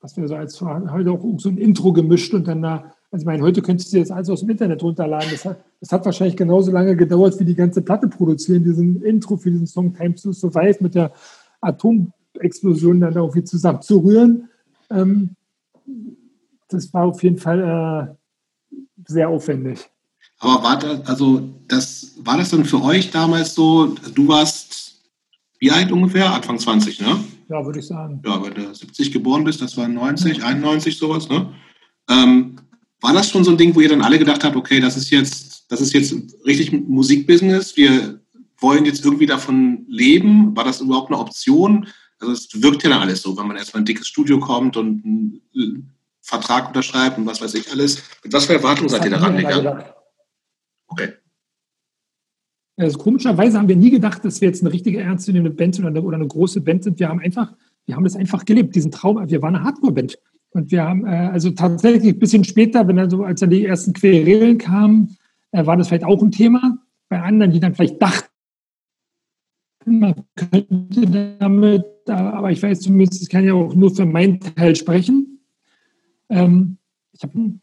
was 0.00 0.16
wir 0.16 0.28
so 0.28 0.34
als 0.34 0.60
heute 0.60 1.12
auch 1.12 1.24
so 1.38 1.48
ein 1.48 1.58
Intro 1.58 1.92
gemischt 1.92 2.32
und 2.34 2.48
dann 2.48 2.62
da, 2.62 2.92
also 3.10 3.22
ich 3.22 3.26
meine, 3.26 3.42
heute 3.42 3.60
könntest 3.62 3.92
du 3.92 3.98
das 3.98 4.10
alles 4.10 4.30
aus 4.30 4.40
dem 4.40 4.50
Internet 4.50 4.82
runterladen. 4.82 5.30
Das 5.30 5.44
hat, 5.44 5.64
das 5.80 5.92
hat 5.92 6.04
wahrscheinlich 6.04 6.36
genauso 6.36 6.70
lange 6.70 6.96
gedauert, 6.96 7.38
wie 7.38 7.44
die 7.44 7.54
ganze 7.54 7.82
Platte 7.82 8.08
produzieren, 8.08 8.64
diesen 8.64 9.02
Intro 9.02 9.36
für 9.36 9.50
diesen 9.50 9.66
Song 9.66 9.94
Time 9.94 10.14
to 10.14 10.32
Survive 10.32 10.78
mit 10.80 10.94
der 10.94 11.12
Atomexplosion 11.60 13.00
dann 13.00 13.14
irgendwie 13.14 13.44
zusammenzurühren. 13.44 14.48
Ähm, 14.90 15.36
das 16.68 16.92
war 16.94 17.04
auf 17.04 17.22
jeden 17.22 17.38
Fall 17.38 18.08
äh, 18.70 18.76
sehr 19.06 19.28
aufwendig. 19.28 19.90
Aber 20.38 20.62
war 20.62 20.78
das, 20.78 21.06
also 21.06 21.42
das, 21.68 22.14
war 22.24 22.38
das 22.38 22.50
dann 22.50 22.64
für 22.64 22.82
euch 22.82 23.10
damals 23.10 23.54
so, 23.54 23.94
du 24.14 24.28
warst 24.28 24.49
wie 25.60 25.70
alt 25.70 25.92
ungefähr? 25.92 26.32
Anfang 26.32 26.58
20, 26.58 27.00
ne? 27.00 27.22
Ja, 27.48 27.64
würde 27.64 27.78
ich 27.78 27.86
sagen. 27.86 28.20
Ja, 28.24 28.42
wenn 28.42 28.54
du 28.54 28.74
70 28.74 29.12
geboren 29.12 29.44
bist, 29.44 29.60
das 29.60 29.76
war 29.76 29.86
90, 29.86 30.38
ja. 30.38 30.44
91 30.46 30.96
sowas, 30.96 31.28
ne? 31.28 31.52
Ähm, 32.08 32.56
war 33.00 33.12
das 33.12 33.30
schon 33.30 33.44
so 33.44 33.50
ein 33.50 33.56
Ding, 33.56 33.74
wo 33.74 33.80
ihr 33.80 33.88
dann 33.88 34.02
alle 34.02 34.18
gedacht 34.18 34.42
habt, 34.42 34.56
okay, 34.56 34.80
das 34.80 34.96
ist 34.96 35.10
jetzt, 35.10 35.70
das 35.70 35.80
ist 35.80 35.92
jetzt 35.92 36.14
richtig 36.44 36.72
Musikbusiness, 36.72 37.76
wir 37.76 38.20
wollen 38.58 38.84
jetzt 38.84 39.04
irgendwie 39.04 39.26
davon 39.26 39.84
leben? 39.88 40.54
War 40.56 40.64
das 40.64 40.80
überhaupt 40.80 41.10
eine 41.10 41.18
Option? 41.18 41.86
Also 42.18 42.32
es 42.32 42.62
wirkt 42.62 42.82
ja 42.82 42.90
dann 42.90 43.00
alles 43.00 43.22
so, 43.22 43.36
wenn 43.36 43.46
man 43.46 43.56
erstmal 43.56 43.80
in 43.80 43.82
ein 43.82 43.86
dickes 43.86 44.06
Studio 44.06 44.38
kommt 44.38 44.76
und 44.76 45.04
einen 45.04 45.90
Vertrag 46.20 46.68
unterschreibt 46.68 47.16
und 47.16 47.26
was 47.26 47.40
weiß 47.40 47.54
ich 47.54 47.70
alles. 47.70 48.02
Mit 48.22 48.32
was 48.32 48.46
für 48.46 48.54
Erwartungen 48.54 48.90
seid 48.90 49.04
ihr 49.04 49.10
da 49.10 49.18
rangegangen? 49.18 49.82
Okay. 50.88 51.14
Also 52.80 52.96
komischerweise 52.98 53.58
haben 53.58 53.68
wir 53.68 53.76
nie 53.76 53.90
gedacht, 53.90 54.24
dass 54.24 54.40
wir 54.40 54.48
jetzt 54.48 54.62
eine 54.62 54.72
richtige 54.72 55.00
ernstzunehmende 55.00 55.54
Band 55.54 55.74
sind 55.74 55.84
oder 55.84 56.16
eine 56.16 56.26
große 56.26 56.62
Band 56.62 56.84
sind. 56.84 56.98
Wir 56.98 57.10
haben 57.10 57.20
einfach, 57.20 57.52
wir 57.84 57.94
haben 57.94 58.04
das 58.04 58.16
einfach 58.16 58.46
gelebt, 58.46 58.74
diesen 58.74 58.90
Traum. 58.90 59.22
Wir 59.28 59.42
waren 59.42 59.54
eine 59.54 59.64
Hardcore-Band. 59.64 60.18
Und 60.52 60.70
wir 60.70 60.84
haben, 60.84 61.06
äh, 61.06 61.10
also 61.10 61.50
tatsächlich 61.50 62.14
ein 62.14 62.18
bisschen 62.18 62.42
später, 62.42 62.88
wenn 62.88 62.96
dann 62.96 63.10
so, 63.10 63.22
als 63.22 63.40
dann 63.40 63.50
die 63.50 63.66
ersten 63.66 63.92
Querelen 63.92 64.56
kamen, 64.56 65.18
äh, 65.52 65.66
war 65.66 65.76
das 65.76 65.88
vielleicht 65.88 66.04
auch 66.04 66.22
ein 66.22 66.30
Thema. 66.30 66.78
Bei 67.10 67.20
anderen, 67.20 67.52
die 67.52 67.60
dann 67.60 67.74
vielleicht 67.74 68.00
dachten, 68.00 68.30
man 69.84 70.14
könnte 70.34 71.36
damit, 71.38 71.84
aber 72.06 72.50
ich 72.50 72.62
weiß 72.62 72.80
zumindest, 72.80 73.22
ich 73.22 73.28
kann 73.28 73.44
ja 73.44 73.52
auch 73.52 73.74
nur 73.74 73.94
für 73.94 74.06
meinen 74.06 74.40
Teil 74.40 74.74
sprechen. 74.74 75.40
Ähm, 76.30 76.78
ich 77.12 77.22
habe 77.22 77.60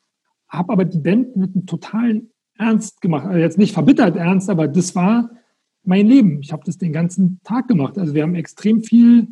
hab 0.48 0.70
aber 0.70 0.86
die 0.86 1.00
Band 1.00 1.36
mit 1.36 1.56
einem 1.56 1.66
totalen 1.66 2.30
ernst 2.58 3.02
gemacht. 3.02 3.26
Also 3.26 3.40
jetzt 3.40 3.58
nicht 3.58 3.74
verbittert 3.74 4.16
ernst, 4.16 4.50
aber 4.50 4.68
das 4.68 4.96
war 4.96 5.30
mein 5.84 6.08
Leben. 6.08 6.40
Ich 6.42 6.52
habe 6.52 6.64
das 6.66 6.78
den 6.78 6.92
ganzen 6.92 7.40
Tag 7.44 7.68
gemacht. 7.68 7.98
Also 7.98 8.14
wir 8.14 8.24
haben 8.24 8.36
extrem 8.36 8.82
viel 8.82 9.28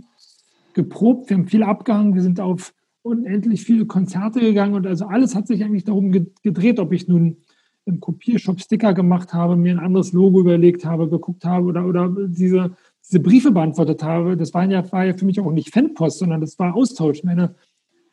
geprobt, 0.74 1.30
wir 1.30 1.38
haben 1.38 1.48
viel 1.48 1.64
abgehangen, 1.64 2.16
wir 2.16 2.22
sind 2.22 2.40
auf 2.40 2.74
unendlich 3.02 3.64
viele 3.64 3.86
Konzerte 3.86 4.40
gegangen 4.40 4.74
und 4.74 4.88
also 4.88 5.06
alles 5.06 5.36
hat 5.36 5.48
sich 5.48 5.64
eigentlich 5.64 5.84
darum 5.84 6.12
gedreht, 6.42 6.80
ob 6.80 6.92
ich 6.92 7.08
nun 7.08 7.38
im 7.86 8.00
Kopiershop 8.00 8.60
Sticker 8.60 8.94
gemacht 8.94 9.34
habe, 9.34 9.56
mir 9.56 9.74
ein 9.74 9.80
anderes 9.80 10.12
Logo 10.12 10.40
überlegt 10.40 10.86
habe, 10.86 11.08
geguckt 11.08 11.46
habe 11.46 11.68
oder, 11.68 11.86
oder 11.86 12.10
diese, 12.28 12.76
diese 13.08 13.20
Briefe 13.20 13.52
beantwortet 13.52 14.02
habe. 14.02 14.36
Das 14.36 14.54
war 14.54 14.66
ja, 14.66 14.92
war 14.92 15.06
ja 15.06 15.16
für 15.16 15.26
mich 15.26 15.40
auch 15.40 15.52
nicht 15.52 15.72
Fanpost, 15.72 16.20
sondern 16.20 16.42
das 16.42 16.58
war 16.58 16.76
Austausch. 16.76 17.24
Meine, 17.24 17.54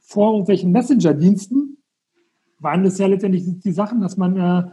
vor 0.00 0.32
irgendwelchen 0.32 0.72
Messenger-Diensten 0.72 1.78
waren 2.58 2.84
das 2.84 2.98
ja 2.98 3.06
letztendlich 3.06 3.44
die 3.60 3.72
Sachen, 3.72 4.02
dass 4.02 4.18
man 4.18 4.36
äh, 4.36 4.70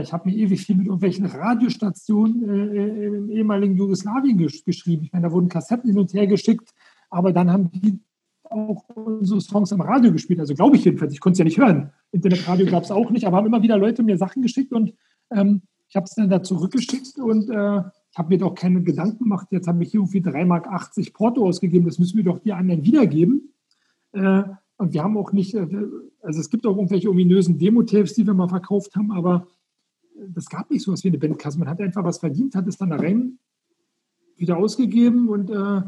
ich 0.00 0.12
habe 0.12 0.30
mir 0.30 0.36
ewig 0.36 0.64
viel 0.64 0.76
mit 0.76 0.86
irgendwelchen 0.86 1.26
Radiostationen 1.26 2.48
äh, 2.48 2.78
äh, 2.78 3.06
im 3.06 3.30
ehemaligen 3.30 3.76
Jugoslawien 3.76 4.38
gesch 4.38 4.64
geschrieben. 4.64 5.04
Ich 5.04 5.12
meine, 5.12 5.26
da 5.26 5.32
wurden 5.32 5.48
Kassetten 5.48 5.90
hin 5.90 5.98
und 5.98 6.14
her 6.14 6.26
geschickt, 6.26 6.72
aber 7.10 7.32
dann 7.32 7.52
haben 7.52 7.70
die 7.70 8.00
auch 8.44 8.88
unsere 8.94 9.40
Songs 9.40 9.72
am 9.72 9.80
Radio 9.80 10.12
gespielt. 10.12 10.40
Also 10.40 10.54
glaube 10.54 10.76
ich 10.76 10.84
jedenfalls. 10.84 11.12
Ich 11.12 11.20
konnte 11.20 11.34
es 11.34 11.38
ja 11.38 11.44
nicht 11.44 11.58
hören. 11.58 11.90
Internetradio 12.12 12.66
gab 12.66 12.84
es 12.84 12.90
auch 12.90 13.10
nicht, 13.10 13.26
aber 13.26 13.36
haben 13.36 13.46
immer 13.46 13.62
wieder 13.62 13.76
Leute 13.76 14.02
mir 14.02 14.16
Sachen 14.16 14.42
geschickt 14.42 14.72
und 14.72 14.94
ähm, 15.30 15.62
ich 15.88 15.96
habe 15.96 16.04
es 16.04 16.14
dann 16.14 16.30
da 16.30 16.42
zurückgeschickt 16.42 17.18
und 17.18 17.50
äh, 17.50 17.82
habe 18.16 18.28
mir 18.28 18.38
doch 18.38 18.54
keine 18.54 18.82
Gedanken 18.82 19.24
gemacht. 19.24 19.48
Jetzt 19.50 19.68
habe 19.68 19.82
ich 19.82 19.94
irgendwie 19.94 20.20
3,80 20.20 20.46
Mark 20.46 20.68
Porto 21.12 21.46
ausgegeben. 21.46 21.86
Das 21.86 21.98
müssen 21.98 22.16
wir 22.16 22.24
doch 22.24 22.38
die 22.38 22.52
anderen 22.52 22.84
wiedergeben. 22.84 23.52
Äh, 24.12 24.44
und 24.76 24.92
wir 24.92 25.02
haben 25.02 25.16
auch 25.16 25.32
nicht, 25.32 25.54
äh, 25.54 25.66
also 26.22 26.40
es 26.40 26.50
gibt 26.50 26.66
auch 26.66 26.76
irgendwelche 26.76 27.10
ominösen 27.10 27.58
Demo-Tapes, 27.58 28.14
die 28.14 28.26
wir 28.26 28.34
mal 28.34 28.48
verkauft 28.48 28.96
haben, 28.96 29.12
aber 29.12 29.46
das 30.14 30.46
gab 30.46 30.70
nicht 30.70 30.82
so 30.82 30.92
was 30.92 31.04
wie 31.04 31.08
eine 31.08 31.18
Bandkasse. 31.18 31.58
Man 31.58 31.68
hat 31.68 31.80
einfach 31.80 32.04
was 32.04 32.18
verdient, 32.18 32.54
hat 32.54 32.66
es 32.66 32.78
dann 32.78 32.90
da 32.90 32.96
rein 32.96 33.38
wieder 34.36 34.56
ausgegeben 34.56 35.28
und 35.28 35.50
äh, 35.50 35.82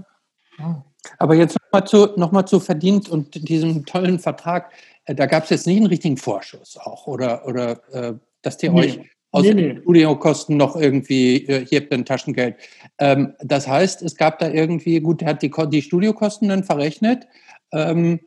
ja. 0.59 0.85
Aber 1.19 1.35
jetzt 1.35 1.57
nochmal 1.61 1.87
zu, 1.87 2.09
noch 2.17 2.45
zu 2.45 2.61
verdient 2.61 3.09
und 3.09 3.49
diesem 3.49 3.85
tollen 3.87 4.19
Vertrag, 4.19 4.73
äh, 5.05 5.15
da 5.15 5.27
gab 5.27 5.45
es 5.45 5.51
jetzt 5.51 5.67
nicht 5.67 5.77
einen 5.77 5.87
richtigen 5.87 6.17
Vorschuss 6.17 6.77
auch, 6.77 7.07
oder, 7.07 7.47
oder 7.47 7.81
äh, 7.93 8.15
dass 8.43 8.57
die 8.57 8.69
nee. 8.69 8.81
euch 8.81 9.01
aus 9.33 9.45
nee, 9.45 9.55
nee. 9.55 9.81
Studiokosten 9.81 10.57
noch 10.57 10.77
irgendwie, 10.77 11.45
äh, 11.47 11.67
hier 11.67 11.81
habt 11.81 11.93
ihr 11.93 11.99
ein 11.99 12.05
Taschengeld. 12.05 12.57
Ähm, 12.99 13.35
das 13.41 13.69
heißt, 13.69 14.03
es 14.03 14.17
gab 14.17 14.39
da 14.39 14.49
irgendwie, 14.49 15.01
gut, 15.01 15.23
er 15.23 15.31
hat 15.31 15.43
die, 15.43 15.53
die 15.69 15.83
Studiokosten 15.83 16.49
dann 16.49 16.65
verrechnet. 16.65 17.27
Ähm, 17.73 18.21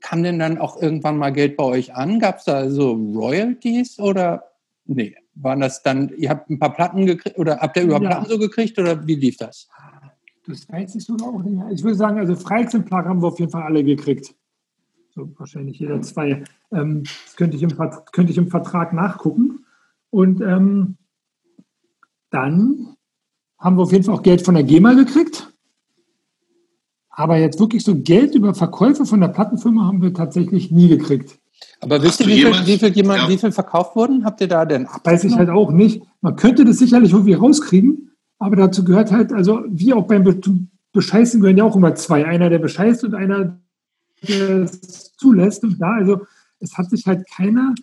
kam 0.00 0.22
denn 0.22 0.38
dann 0.38 0.58
auch 0.58 0.80
irgendwann 0.80 1.16
mal 1.16 1.30
Geld 1.30 1.56
bei 1.56 1.64
euch 1.64 1.94
an? 1.94 2.20
Gab 2.20 2.38
es 2.38 2.44
da 2.44 2.68
so 2.70 2.92
Royalties 2.92 3.98
oder 3.98 4.53
Nee, 4.86 5.16
waren 5.34 5.60
das 5.60 5.82
dann, 5.82 6.10
ihr 6.16 6.28
habt 6.28 6.50
ein 6.50 6.58
paar 6.58 6.74
Platten 6.74 7.06
gekriegt 7.06 7.38
oder 7.38 7.58
habt 7.58 7.76
ihr 7.76 7.84
überhaupt 7.84 8.04
ja. 8.04 8.10
Platten 8.10 8.30
so 8.30 8.38
gekriegt 8.38 8.78
oder 8.78 9.06
wie 9.06 9.14
lief 9.14 9.36
das? 9.38 9.68
Das 10.46 10.68
weiß 10.68 10.94
ich 10.96 11.04
sogar 11.04 11.28
auch 11.28 11.42
nicht. 11.42 11.62
Ich 11.72 11.82
würde 11.82 11.96
sagen, 11.96 12.18
also 12.18 12.36
Freiexemplare 12.36 13.08
haben 13.08 13.22
wir 13.22 13.28
auf 13.28 13.38
jeden 13.38 13.50
Fall 13.50 13.62
alle 13.62 13.82
gekriegt. 13.82 14.34
So 15.14 15.30
wahrscheinlich 15.38 15.78
jeder 15.78 16.02
zwei. 16.02 16.44
Ähm, 16.70 17.04
das 17.24 17.36
könnte 17.36 17.56
ich, 17.56 17.62
im, 17.62 17.70
könnte 18.12 18.32
ich 18.32 18.38
im 18.38 18.48
Vertrag 18.48 18.92
nachgucken. 18.92 19.64
Und 20.10 20.40
ähm, 20.42 20.96
dann 22.30 22.96
haben 23.58 23.76
wir 23.76 23.82
auf 23.82 23.92
jeden 23.92 24.04
Fall 24.04 24.14
auch 24.14 24.22
Geld 24.22 24.42
von 24.42 24.54
der 24.54 24.64
GEMA 24.64 24.92
gekriegt. 24.94 25.50
Aber 27.08 27.36
jetzt 27.36 27.60
wirklich 27.60 27.84
so 27.84 27.94
Geld 28.02 28.34
über 28.34 28.54
Verkäufe 28.54 29.06
von 29.06 29.20
der 29.20 29.28
Plattenfirma 29.28 29.86
haben 29.86 30.02
wir 30.02 30.12
tatsächlich 30.12 30.70
nie 30.72 30.88
gekriegt. 30.88 31.38
Aber 31.80 32.02
wisst 32.02 32.20
ihr, 32.20 32.26
wie 32.26 32.40
viel, 32.40 32.66
wie, 32.66 32.78
viel 32.78 32.88
jemand, 32.90 33.22
ja. 33.22 33.28
wie 33.28 33.38
viel 33.38 33.52
verkauft 33.52 33.94
wurden? 33.94 34.24
Habt 34.24 34.40
ihr 34.40 34.48
da 34.48 34.64
denn 34.64 34.88
Weiß 35.04 35.24
ich 35.24 35.36
halt 35.36 35.50
auch 35.50 35.70
nicht. 35.70 36.02
Man 36.20 36.36
könnte 36.36 36.64
das 36.64 36.78
sicherlich 36.78 37.12
irgendwie 37.12 37.34
rauskriegen, 37.34 38.10
aber 38.38 38.56
dazu 38.56 38.84
gehört 38.84 39.12
halt, 39.12 39.32
also 39.32 39.62
wie 39.68 39.92
auch 39.92 40.06
beim 40.06 40.24
Be 40.24 40.40
Bescheißen 40.92 41.40
gehören 41.40 41.56
ja 41.56 41.64
auch 41.64 41.74
immer 41.74 41.96
zwei. 41.96 42.24
Einer, 42.24 42.50
der 42.50 42.60
bescheißt 42.60 43.02
und 43.02 43.16
einer, 43.16 43.58
der 44.28 44.62
es 44.62 45.12
zulässt. 45.16 45.64
Und 45.64 45.80
da, 45.80 45.94
also 45.94 46.20
es 46.60 46.78
hat 46.78 46.88
sich 46.88 47.04
halt 47.06 47.28
keiner 47.28 47.74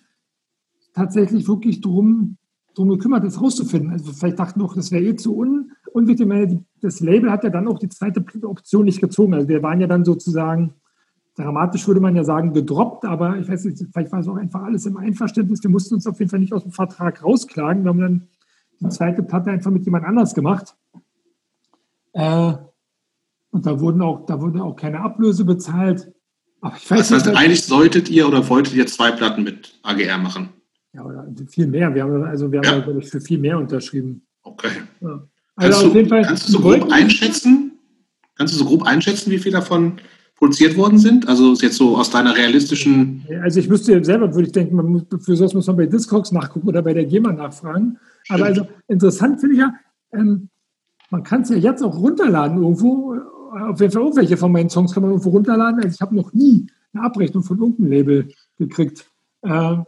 tatsächlich 0.94 1.46
wirklich 1.46 1.82
drum, 1.82 2.38
drum 2.74 2.88
gekümmert, 2.88 3.26
das 3.26 3.42
rauszufinden. 3.42 3.92
Also 3.92 4.14
vielleicht 4.14 4.40
dachten 4.40 4.62
noch, 4.62 4.76
das 4.76 4.94
wäre 4.94 5.04
eh 5.04 5.16
zu 5.18 5.36
un 5.36 5.74
unwichtig. 5.92 6.26
Das 6.80 7.02
Label 7.02 7.30
hat 7.32 7.44
ja 7.44 7.50
dann 7.50 7.68
auch 7.68 7.80
die 7.80 7.90
zweite 7.90 8.24
Option 8.44 8.86
nicht 8.86 9.02
gezogen. 9.02 9.34
Also 9.34 9.50
wir 9.50 9.62
waren 9.62 9.82
ja 9.82 9.88
dann 9.88 10.06
sozusagen 10.06 10.76
dramatisch 11.36 11.88
würde 11.88 12.02
man 12.02 12.16
ja 12.16 12.24
sagen, 12.24 12.54
gedroppt, 12.54 13.06
aber 13.06 13.38
ich 13.38 13.48
weiß 13.48 13.66
nicht, 13.66 13.84
vielleicht 13.92 14.12
war 14.12 14.20
es 14.20 14.28
auch 14.28 14.36
einfach 14.36 14.64
alles 14.64 14.86
im 14.86 14.98
Einverständnis. 14.98 15.64
Wir 15.64 15.70
mussten 15.70 15.96
uns 15.96 16.08
auf 16.08 16.20
jeden 16.20 16.30
Fall 16.30 16.40
nicht 16.40 16.54
aus 16.54 16.64
dem 16.64 16.72
Vertrag 16.72 17.24
rausklagen. 17.24 17.84
Wir 17.84 17.90
haben 17.90 18.00
dann 18.00 18.28
die 18.80 18.90
zweite 18.90 19.24
Platte 19.24 19.52
einfach 19.52 19.72
mit 19.72 19.86
jemand 19.86 20.06
anders 20.06 20.34
gemacht. 20.34 20.76
Äh, 22.14 22.54
und 23.52 23.66
da 23.66 23.80
wurden 23.80 24.02
auch, 24.02 24.26
da 24.26 24.42
wurde 24.42 24.64
auch 24.64 24.76
keine 24.76 25.02
Ablöse 25.02 25.46
bezahlt. 25.46 26.12
Aber 26.62 26.76
ich 26.78 26.90
weiß 26.90 27.00
das 27.00 27.12
heißt, 27.12 27.26
nicht, 27.28 27.38
eigentlich 27.38 27.64
solltet 27.64 28.10
ihr 28.10 28.28
oder 28.28 28.48
wolltet 28.50 28.74
ihr 28.74 28.88
zwei 28.88 29.12
Platten 29.12 29.44
mit 29.44 29.80
AGR 29.84 30.18
machen? 30.18 30.50
Ja, 30.94 31.06
oder 31.06 31.28
viel 31.48 31.68
mehr. 31.68 31.94
Wir 31.94 32.04
haben 32.04 32.24
also 32.24 32.52
wir 32.52 32.62
haben, 32.62 32.96
ja. 32.96 33.02
für 33.02 33.22
viel 33.22 33.40
mehr 33.40 33.58
unterschrieben. 33.58 34.26
Okay. 34.44 34.70
Ja. 35.00 35.24
Also 35.56 35.92
kannst, 35.92 35.96
du, 35.96 36.10
Fall, 36.10 36.22
kannst 36.24 36.48
du 36.48 36.52
so 36.52 36.60
grob 36.60 36.92
einschätzen? 36.92 37.80
Kannst 38.36 38.54
du 38.54 38.58
so 38.58 38.66
grob 38.66 38.84
einschätzen, 38.84 39.32
wie 39.32 39.40
viel 39.40 39.52
davon 39.52 40.00
produziert 40.42 40.76
worden 40.76 40.98
sind? 40.98 41.30
Also 41.30 41.54
jetzt 41.54 41.78
so 41.78 41.96
aus 41.96 42.10
deiner 42.10 42.36
realistischen. 42.36 43.24
Also 43.44 43.60
ich 43.60 43.70
müsste 43.70 44.04
selber, 44.04 44.34
würde 44.34 44.48
ich 44.48 44.52
denken, 44.52 44.76
man 44.76 44.88
muss, 44.88 45.04
für 45.24 45.36
sowas 45.36 45.54
muss 45.54 45.68
man 45.68 45.78
bei 45.78 45.86
Discogs 45.86 46.32
nachgucken 46.32 46.68
oder 46.68 46.82
bei 46.82 46.96
der 46.96 47.06
GEMA 47.06 47.32
nachfragen. 47.32 48.00
Stimmt. 48.24 48.40
Aber 48.40 48.50
also 48.50 48.68
interessant 48.88 49.40
finde 49.40 49.56
ich 49.56 49.62
ja, 49.62 49.76
ähm, 50.12 50.50
man 51.12 51.22
kann 51.22 51.44
es 51.44 51.50
ja 51.50 51.58
jetzt 51.58 51.84
auch 51.84 51.96
runterladen 51.96 52.58
irgendwo. 52.58 53.16
Auf 53.52 53.80
jeden 53.80 53.92
Fall 53.92 54.02
irgendwelche 54.02 54.36
von 54.36 54.52
meinen 54.52 54.70
Songs 54.72 54.94
kann 54.94 55.04
man 55.04 55.12
irgendwo 55.12 55.30
runterladen. 55.30 55.84
Also 55.84 55.94
ich 55.94 56.02
habe 56.02 56.16
noch 56.16 56.34
nie 56.34 56.66
eine 56.94 57.04
Abrechnung 57.04 57.44
von 57.44 57.60
irgendeinem 57.60 57.92
Label 57.92 58.28
gekriegt. 58.58 59.06
Ähm, 59.44 59.86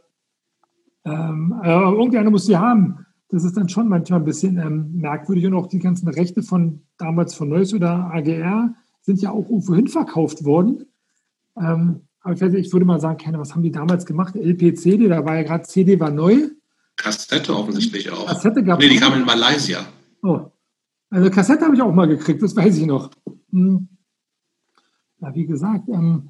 ähm, 1.03 1.53
aber 1.53 1.97
irgendeiner 1.97 2.29
muss 2.29 2.45
sie 2.45 2.57
haben. 2.57 3.07
Das 3.29 3.43
ist 3.43 3.57
dann 3.57 3.69
schon 3.69 3.87
manchmal 3.87 4.19
ein 4.19 4.25
bisschen 4.25 4.59
ähm, 4.59 4.91
merkwürdig 4.93 5.47
und 5.47 5.55
auch 5.55 5.65
die 5.65 5.79
ganzen 5.79 6.07
Rechte 6.09 6.43
von 6.43 6.81
damals 6.99 7.33
von 7.33 7.49
Neuss 7.49 7.73
oder 7.73 8.11
AGR 8.13 8.75
sind 9.03 9.21
ja 9.21 9.31
auch 9.31 9.49
irgendwo 9.49 9.75
hin 9.75 9.87
verkauft 9.87 10.43
worden. 10.43 10.85
Ähm, 11.55 12.07
aber 12.21 12.33
ich, 12.33 12.41
ich 12.41 12.73
würde 12.73 12.85
mal 12.85 12.99
sagen, 12.99 13.17
keine, 13.17 13.39
was 13.39 13.53
haben 13.53 13.63
die 13.63 13.71
damals 13.71 14.05
gemacht? 14.05 14.35
LP, 14.35 14.75
CD, 14.77 15.07
da 15.07 15.23
war 15.25 15.35
ja 15.35 15.43
gerade 15.43 15.63
CD 15.63 15.99
war 15.99 16.09
neu. 16.09 16.49
Kassette 16.95 17.55
offensichtlich 17.55 18.09
auch. 18.09 18.27
Kassette 18.27 18.63
gab 18.63 18.79
Nee, 18.79 18.89
die 18.89 18.95
kam 18.97 19.13
in 19.13 19.25
Malaysia. 19.25 19.85
Oh. 20.21 20.51
Also 21.09 21.29
Kassette 21.29 21.65
habe 21.65 21.75
ich 21.75 21.81
auch 21.81 21.93
mal 21.93 22.07
gekriegt, 22.07 22.41
das 22.41 22.55
weiß 22.55 22.77
ich 22.77 22.85
noch. 22.85 23.11
Hm. 23.51 23.89
Ja, 25.19 25.35
wie 25.35 25.45
gesagt, 25.45 25.89
ähm, 25.89 26.29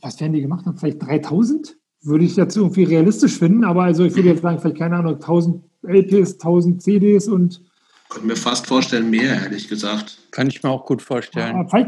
was 0.00 0.20
werden 0.20 0.32
die 0.32 0.40
gemacht 0.40 0.66
haben? 0.66 0.76
Vielleicht 0.78 1.02
3000? 1.02 1.76
Würde 2.02 2.24
ich 2.24 2.36
jetzt 2.36 2.56
irgendwie 2.56 2.84
realistisch 2.84 3.38
finden, 3.38 3.64
aber 3.64 3.82
also 3.82 4.04
ich 4.04 4.14
würde 4.14 4.28
jetzt 4.28 4.42
sagen, 4.42 4.58
vielleicht 4.58 4.78
keine 4.78 4.96
Ahnung, 4.96 5.14
1000 5.14 5.64
LPs, 5.82 6.34
1000 6.34 6.82
CDs 6.82 7.28
und. 7.28 7.62
Könnte 8.08 8.26
mir 8.26 8.36
fast 8.36 8.66
vorstellen, 8.66 9.10
mehr, 9.10 9.42
ehrlich 9.42 9.68
gesagt. 9.68 10.18
Kann 10.30 10.48
ich 10.48 10.62
mir 10.62 10.70
auch 10.70 10.86
gut 10.86 11.02
vorstellen. 11.02 11.66
Ja, 11.72 11.78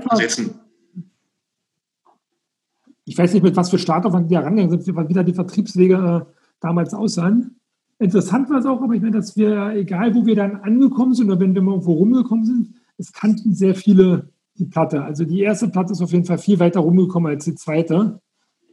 ich 3.08 3.16
weiß 3.16 3.32
nicht, 3.32 3.42
mit 3.42 3.56
was 3.56 3.70
für 3.70 3.78
Startaufwand 3.78 4.30
die 4.30 4.36
herangegangen 4.36 4.82
sind, 4.82 5.08
wie 5.08 5.14
da 5.14 5.22
die 5.22 5.32
Vertriebswege 5.32 6.26
äh, 6.28 6.32
damals 6.60 6.92
aussahen. 6.92 7.58
Interessant 7.98 8.50
war 8.50 8.58
es 8.58 8.66
auch, 8.66 8.82
aber 8.82 8.94
ich 8.94 9.00
meine, 9.00 9.16
dass 9.16 9.36
wir, 9.36 9.70
egal 9.70 10.14
wo 10.14 10.26
wir 10.26 10.36
dann 10.36 10.56
angekommen 10.56 11.14
sind 11.14 11.30
oder 11.30 11.40
wenn 11.40 11.54
wir 11.54 11.62
mal 11.62 11.72
irgendwo 11.72 11.94
rumgekommen 11.94 12.44
sind, 12.44 12.74
es 12.98 13.12
kannten 13.12 13.54
sehr 13.54 13.74
viele 13.74 14.28
die 14.58 14.66
Platte. 14.66 15.02
Also 15.02 15.24
die 15.24 15.40
erste 15.40 15.68
Platte 15.68 15.92
ist 15.92 16.02
auf 16.02 16.12
jeden 16.12 16.24
Fall 16.24 16.38
viel 16.38 16.58
weiter 16.58 16.80
rumgekommen 16.80 17.32
als 17.32 17.44
die 17.44 17.54
zweite, 17.54 18.20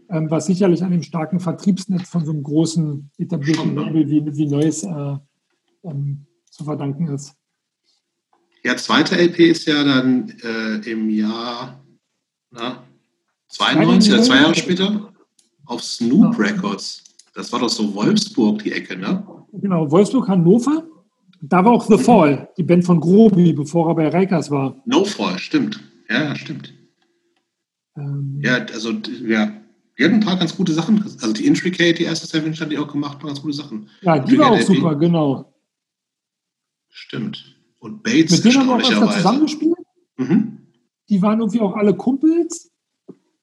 ähm, 0.09 0.29
was 0.29 0.47
sicherlich 0.47 0.83
an 0.83 0.91
dem 0.91 1.03
starken 1.03 1.39
Vertriebsnetz 1.39 2.09
von 2.09 2.25
so 2.25 2.31
einem 2.31 2.43
großen 2.43 3.09
etablierten 3.17 3.75
Label 3.75 4.09
wie, 4.09 4.35
wie 4.35 4.47
Neues 4.47 4.83
äh, 4.83 5.17
ähm, 5.83 6.25
zu 6.55 6.63
verdanken 6.63 7.07
ist. 7.09 7.33
ja, 8.63 8.75
zweite 8.77 9.15
LP 9.15 9.39
ist 9.51 9.65
ja 9.67 9.83
dann 9.83 10.33
äh, 10.43 10.89
im 10.89 11.09
Jahr 11.09 11.83
na, 12.51 12.83
92 13.49 14.13
oder 14.13 14.23
zwei 14.23 14.35
Jahre 14.37 14.55
später 14.55 15.11
auf 15.65 15.83
Snoop 15.83 16.33
Ja. 16.37 16.45
Records. 16.45 17.03
Das 17.33 17.51
war 17.51 17.59
doch 17.59 17.69
so 17.69 17.93
Wolfsburg, 17.93 18.63
die 18.63 18.71
Ecke, 18.71 18.97
ne? 18.97 19.25
Genau, 19.51 19.89
Wolfsburg, 19.91 20.27
Hannover. 20.29 20.83
Da 21.41 21.63
war 21.65 21.73
auch 21.73 21.85
The 21.85 21.97
Fall, 21.97 22.49
die 22.57 22.63
Band 22.63 22.85
von 22.85 22.99
Grobi, 22.99 23.51
bevor 23.53 23.89
er 23.89 23.95
bei 23.95 24.07
Reikers 24.07 24.49
war. 24.49 24.81
No 24.85 25.03
Fall, 25.03 25.37
stimmt. 25.37 25.79
Ja, 26.09 26.33
stimmt. 26.35 26.73
Ähm, 27.97 28.39
Ja, 28.41 28.55
also, 28.73 28.91
ja. 29.25 29.51
Die 29.97 30.03
hatten 30.03 30.15
ein 30.15 30.19
paar 30.21 30.37
ganz 30.37 30.55
gute 30.55 30.73
Sachen. 30.73 31.01
Also 31.03 31.33
die 31.33 31.45
Intricate, 31.45 31.99
die 31.99 32.03
erste 32.03 32.25
Seven 32.27 32.53
hat 32.57 32.71
die 32.71 32.77
auch 32.77 32.87
gemacht, 32.91 33.19
paar 33.19 33.27
ganz 33.27 33.41
gute 33.41 33.53
Sachen. 33.53 33.89
ja, 34.01 34.19
die 34.19 34.37
war 34.37 34.51
auch 34.51 34.57
LP. 34.57 34.65
super, 34.65 34.95
genau. 34.95 35.53
Stimmt. 36.95 37.57
Und 37.79 38.03
Bates 38.03 38.31
Mit 38.31 38.45
denen 38.45 38.57
haben 38.61 38.67
wir 38.67 38.75
auch 38.75 38.89
öfter 38.89 39.11
zusammengespielt. 39.11 39.75
Mhm. 40.17 40.59
Die 41.09 41.21
waren 41.21 41.39
irgendwie 41.39 41.59
auch 41.59 41.75
alle 41.75 41.93
Kumpels. 41.93 42.71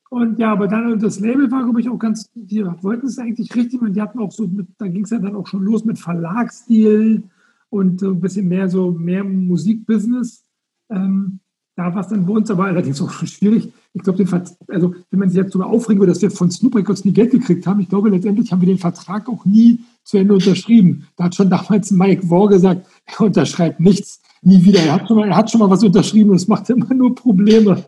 Und 0.09 0.39
ja, 0.39 0.53
aber 0.53 0.69
dann 0.69 0.99
das 0.99 1.21
Label 1.21 1.51
war, 1.51 1.63
glaube 1.63 1.81
ich, 1.81 1.89
auch 1.91 1.99
ganz, 1.99 2.31
die 2.35 2.65
wollten 2.65 3.07
es 3.07 3.19
eigentlich 3.19 3.55
richtig 3.55 3.83
und 3.83 3.93
die 3.93 4.01
hatten 4.01 4.21
auch 4.21 4.33
so, 4.33 4.47
mit, 4.47 4.69
da 4.79 4.89
ging 4.89 5.05
es 5.05 5.11
ja 5.11 5.19
dann 5.19 5.37
auch 5.37 5.47
schon 5.47 5.63
los 5.65 5.85
mit 5.85 5.99
Verlagsstil 5.99 7.25
und 7.69 8.01
so 8.01 8.09
ein 8.09 8.21
bisschen 8.21 8.49
mehr 8.49 8.71
so, 8.71 8.91
mehr 8.91 9.23
Musikbusiness. 9.23 10.45
Ähm, 10.91 11.41
da 11.77 11.95
war 11.95 12.01
es 12.01 12.09
dann 12.09 12.25
bei 12.25 12.33
uns 12.33 12.51
aber 12.51 12.65
allerdings 12.65 13.03
auch 13.03 13.11
schon 13.11 13.29
schwierig. 13.29 13.71
Ich 13.93 14.03
glaube, 14.03 14.25
also 14.69 14.95
wenn 15.11 15.19
man 15.19 15.29
sich 15.29 15.37
jetzt 15.37 15.55
darüber 15.55 15.69
aufregen 15.69 16.01
würde, 16.01 16.13
dass 16.13 16.23
wir 16.23 16.31
von 16.31 16.51
Snoop 16.51 16.75
Records 16.75 17.05
nie 17.05 17.13
Geld 17.13 17.33
gekriegt 17.33 17.67
haben, 17.67 17.81
ich 17.81 17.91
glaube, 17.91 18.09
letztendlich 18.09 18.51
haben 18.51 18.63
wir 18.63 18.69
den 18.69 18.79
Vertrag 18.79 19.29
auch 19.29 19.45
nie 19.45 19.81
zu 20.05 20.19
Ende 20.19 20.35
unterschrieben. 20.35 21.07
Da 21.17 21.25
hat 21.25 21.35
schon 21.35 21.51
damals 21.51 21.91
Mike 21.91 22.29
Waugh 22.29 22.49
gesagt, 22.49 22.87
er 23.07 23.21
unterschreibt 23.21 23.81
nichts, 23.81 24.21
nie 24.43 24.63
wieder. 24.65 24.81
Er 24.81 24.95
hat 24.95 25.09
schon 25.09 25.17
mal, 25.17 25.29
er 25.29 25.37
hat 25.37 25.51
schon 25.51 25.61
mal 25.61 25.71
was 25.71 25.83
unterschrieben 25.85 26.31
und 26.31 26.37
es 26.37 26.49
macht 26.49 26.69
immer 26.71 26.93
nur 26.95 27.15
Probleme. 27.15 27.85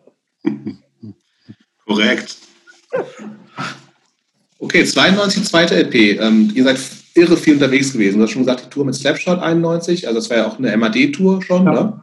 Korrekt. 1.86 2.36
Okay, 4.58 4.84
92, 4.84 5.44
zweite 5.44 5.74
LP. 5.76 6.18
Ähm, 6.20 6.50
ihr 6.54 6.64
seid 6.64 6.78
irre 7.14 7.36
viel 7.36 7.54
unterwegs 7.54 7.92
gewesen. 7.92 8.18
Du 8.18 8.24
hast 8.24 8.30
schon 8.30 8.42
gesagt, 8.42 8.64
die 8.64 8.70
Tour 8.70 8.84
mit 8.84 8.94
Slapshot 8.94 9.38
91, 9.38 10.06
also 10.06 10.18
das 10.18 10.30
war 10.30 10.36
ja 10.38 10.46
auch 10.46 10.58
eine 10.58 10.76
MAD-Tour 10.76 11.42
schon, 11.42 11.66
Ja. 11.66 11.72
ne? 11.72 12.00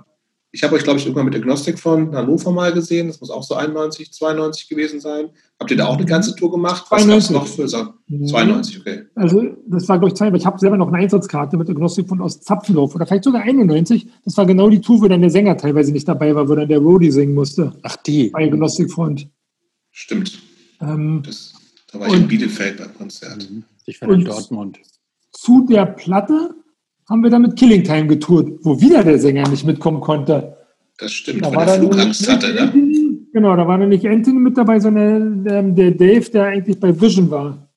Ich 0.53 0.63
habe 0.63 0.75
euch, 0.75 0.83
glaube 0.83 0.99
ich, 0.99 1.05
irgendwann 1.05 1.25
mit 1.25 1.35
Agnostic 1.35 1.79
von 1.79 2.13
Hannover 2.13 2.51
mal 2.51 2.73
gesehen. 2.73 3.07
Das 3.07 3.21
muss 3.21 3.29
auch 3.29 3.41
so 3.43 3.55
91, 3.55 4.11
92 4.11 4.67
gewesen 4.67 4.99
sein. 4.99 5.29
Habt 5.57 5.71
ihr 5.71 5.77
da 5.77 5.85
auch 5.87 5.95
eine 5.95 6.05
ganze 6.05 6.35
Tour 6.35 6.51
gemacht? 6.51 6.85
Was 6.89 7.07
gab's 7.07 7.27
92. 7.27 7.31
noch 7.31 7.47
für 7.47 7.67
Sa- 7.69 7.93
92, 8.09 8.79
okay. 8.81 9.03
Also 9.15 9.55
das 9.67 9.87
war, 9.87 9.97
glaube 9.97 10.09
ich, 10.09 10.15
zwei, 10.15 10.27
aber 10.27 10.35
ich 10.35 10.45
habe 10.45 10.59
selber 10.59 10.75
noch 10.75 10.89
eine 10.89 10.97
Einsatzkarte 10.97 11.55
mit 11.55 11.69
Agnostik 11.69 12.09
von 12.09 12.19
aus 12.21 12.41
Zapfendorf 12.41 12.93
oder 12.95 13.05
vielleicht 13.07 13.23
sogar 13.23 13.43
91. 13.43 14.07
Das 14.25 14.35
war 14.35 14.45
genau 14.45 14.69
die 14.69 14.81
Tour, 14.81 15.01
wo 15.01 15.07
dann 15.07 15.21
der 15.21 15.29
Sänger 15.29 15.55
teilweise 15.55 15.93
nicht 15.93 16.07
dabei 16.07 16.35
war, 16.35 16.49
wo 16.49 16.55
dann 16.55 16.67
der 16.67 16.79
Roadie 16.79 17.11
singen 17.11 17.33
musste 17.33 17.71
Ach, 17.83 17.95
die. 17.97 18.29
bei 18.31 18.45
Agnostic 18.47 18.91
Front. 18.91 19.29
Stimmt. 19.91 20.37
Ähm, 20.81 21.21
Das, 21.25 21.53
da 21.93 21.99
war 22.01 22.07
ich 22.07 22.13
Und- 22.13 22.21
in 22.23 22.27
Bielefeld 22.27 22.77
beim 22.77 22.93
Konzert. 22.93 23.47
Ich 23.85 24.01
war 24.01 24.09
in 24.09 24.15
Und- 24.15 24.27
Dortmund. 24.27 24.79
zu 25.31 25.65
der 25.69 25.85
Platte 25.85 26.55
haben 27.09 27.23
wir 27.23 27.29
dann 27.29 27.41
mit 27.43 27.55
Killing 27.55 27.83
Time 27.83 28.07
getourt, 28.07 28.59
wo 28.61 28.79
wieder 28.79 29.03
der 29.03 29.19
Sänger 29.19 29.47
nicht 29.49 29.65
mitkommen 29.65 30.01
konnte. 30.01 30.57
Das 30.97 31.11
stimmt, 31.11 31.45
Da 31.45 31.53
weil 31.53 31.65
dann 31.65 31.79
Flugangst 31.79 32.21
nicht 32.21 32.31
hatte, 32.31 32.53
ne? 32.53 32.71
Genau, 33.33 33.55
da 33.55 33.67
war 33.67 33.77
dann 33.77 33.89
nicht 33.89 34.05
Anthony 34.05 34.39
mit 34.39 34.57
dabei, 34.57 34.79
sondern 34.79 35.45
ähm, 35.47 35.75
der 35.75 35.91
Dave, 35.91 36.29
der 36.31 36.45
eigentlich 36.45 36.79
bei 36.79 36.99
Vision 36.99 37.31
war. 37.31 37.69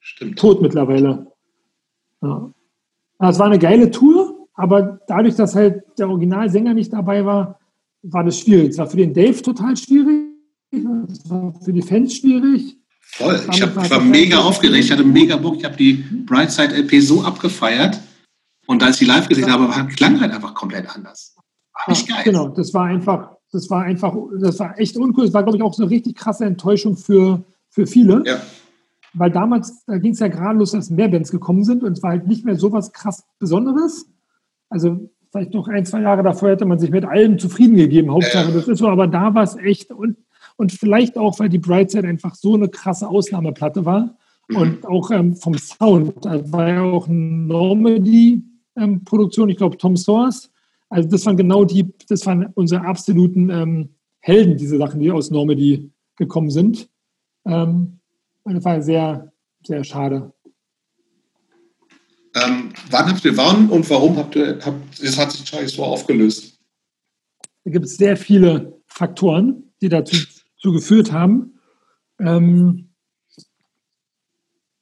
Stimmt. 0.00 0.38
tot 0.38 0.62
mittlerweile. 0.62 1.26
Ja. 2.22 2.50
Ja, 3.20 3.30
Es 3.30 3.38
war 3.38 3.46
eine 3.46 3.58
geile 3.58 3.90
Tour, 3.90 4.48
aber 4.54 5.00
dadurch, 5.06 5.34
dass 5.34 5.54
halt 5.54 5.82
der 5.98 6.08
Originalsänger 6.08 6.72
nicht 6.72 6.92
dabei 6.92 7.24
war, 7.24 7.58
war 8.02 8.24
das 8.24 8.40
schwierig. 8.40 8.70
Es 8.70 8.78
war 8.78 8.86
für 8.86 8.96
den 8.96 9.12
Dave 9.12 9.42
total 9.42 9.76
schwierig, 9.76 10.24
es 10.72 11.30
war 11.30 11.54
für 11.62 11.72
die 11.72 11.82
Fans 11.82 12.16
schwierig. 12.16 12.76
Voll. 13.00 13.40
Ich, 13.52 13.62
hab, 13.62 13.82
ich 13.84 13.90
war 13.90 14.00
mega 14.00 14.38
aufgeregt, 14.38 14.84
ich 14.84 14.92
hatte 14.92 15.04
mega 15.04 15.36
Bock. 15.36 15.56
Ich 15.58 15.64
habe 15.64 15.76
die 15.76 16.04
Brightside 16.26 16.74
LP 16.74 17.00
so 17.02 17.22
abgefeiert. 17.22 18.00
Und 18.68 18.82
als 18.82 18.96
ich 19.00 19.06
die 19.08 19.12
live 19.12 19.28
gesehen 19.28 19.50
habe, 19.50 19.68
war- 19.68 19.86
klang 19.88 20.20
halt 20.20 20.32
einfach 20.32 20.54
komplett 20.54 20.94
anders. 20.94 21.34
War 21.74 21.88
nicht 21.88 22.08
geil. 22.08 22.20
Genau, 22.24 22.48
das 22.48 22.72
war 22.74 22.84
einfach, 22.84 23.30
das 23.50 23.68
war 23.70 23.82
einfach, 23.82 24.14
das 24.40 24.58
war 24.60 24.78
echt 24.78 24.96
uncool. 24.96 25.24
Das 25.24 25.34
war, 25.34 25.42
glaube 25.42 25.56
ich, 25.56 25.62
auch 25.64 25.72
so 25.74 25.82
eine 25.82 25.90
richtig 25.90 26.16
krasse 26.16 26.44
Enttäuschung 26.44 26.96
für, 26.96 27.42
für 27.70 27.86
viele. 27.86 28.22
Ja, 28.26 28.36
Weil 29.14 29.30
damals, 29.30 29.84
da 29.86 29.96
ging 29.98 30.12
es 30.12 30.18
ja 30.18 30.28
gerade 30.28 30.58
los, 30.58 30.72
dass 30.72 30.90
mehr 30.90 31.08
Bands 31.08 31.30
gekommen 31.30 31.64
sind 31.64 31.82
und 31.82 31.92
es 31.96 32.02
war 32.02 32.10
halt 32.10 32.26
nicht 32.26 32.44
mehr 32.44 32.56
so 32.56 32.70
was 32.70 32.92
krass 32.92 33.24
Besonderes. 33.38 34.06
Also 34.68 35.08
vielleicht 35.32 35.54
noch 35.54 35.66
ein, 35.68 35.86
zwei 35.86 36.02
Jahre 36.02 36.22
davor 36.22 36.50
hätte 36.50 36.66
man 36.66 36.78
sich 36.78 36.90
mit 36.90 37.06
allem 37.06 37.38
zufrieden 37.38 37.76
gegeben. 37.76 38.10
Hauptsache, 38.12 38.48
Ja. 38.48 38.54
das 38.54 38.68
ist 38.68 38.78
so, 38.78 38.88
aber 38.88 39.06
da 39.06 39.34
war 39.34 39.44
es 39.44 39.56
echt 39.56 39.90
und, 39.92 40.18
und 40.56 40.72
vielleicht 40.72 41.16
auch, 41.16 41.38
weil 41.38 41.48
die 41.48 41.58
Brightside 41.58 42.06
einfach 42.06 42.34
so 42.34 42.54
eine 42.54 42.68
krasse 42.68 43.08
Ausnahmeplatte 43.08 43.86
war 43.86 44.16
und 44.54 44.84
auch 44.86 45.10
ähm, 45.10 45.36
vom 45.36 45.56
Sound. 45.56 46.12
Da 46.24 46.52
war 46.52 46.68
ja 46.68 46.82
auch 46.82 47.06
eine 48.78 48.86
Normandy-Produktion, 48.86 49.48
ich 49.50 49.56
glaube 49.56 49.76
Tom 49.76 49.96
Source. 49.96 50.50
Also 50.88 51.08
das 51.08 51.26
waren 51.26 51.36
genau 51.36 51.64
die, 51.64 51.92
das 52.08 52.24
waren 52.26 52.46
unsere 52.54 52.82
absoluten 52.84 53.50
ähm, 53.50 53.94
Helden, 54.20 54.56
diese 54.56 54.78
Sachen, 54.78 55.00
die 55.00 55.10
aus 55.10 55.30
Normandy 55.30 55.90
gekommen 56.16 56.50
sind. 56.50 56.88
Ähm, 57.44 57.98
das 58.44 58.64
war 58.64 58.80
sehr, 58.82 59.32
sehr 59.64 59.84
schade. 59.84 60.32
Ähm, 62.34 62.72
wann 62.90 63.06
habt 63.06 63.24
ihr 63.24 63.36
wann 63.36 63.68
und 63.68 63.88
warum 63.90 64.16
habt 64.16 64.36
ihr, 64.36 64.58
habt, 64.64 65.02
das 65.02 65.18
hat 65.18 65.32
sich 65.32 65.74
so 65.74 65.84
aufgelöst? 65.84 66.58
Da 67.64 67.70
gibt 67.70 67.84
es 67.84 67.96
sehr 67.96 68.16
viele 68.16 68.80
Faktoren, 68.86 69.72
die 69.80 69.88
dazu, 69.88 70.16
dazu 70.56 70.72
geführt 70.72 71.12
haben. 71.12 71.58
Ähm, 72.18 72.90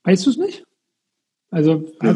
weißt 0.04 0.26
du 0.26 0.30
es 0.30 0.36
nicht? 0.36 0.65
Also, 1.56 1.84
Ja. 2.02 2.14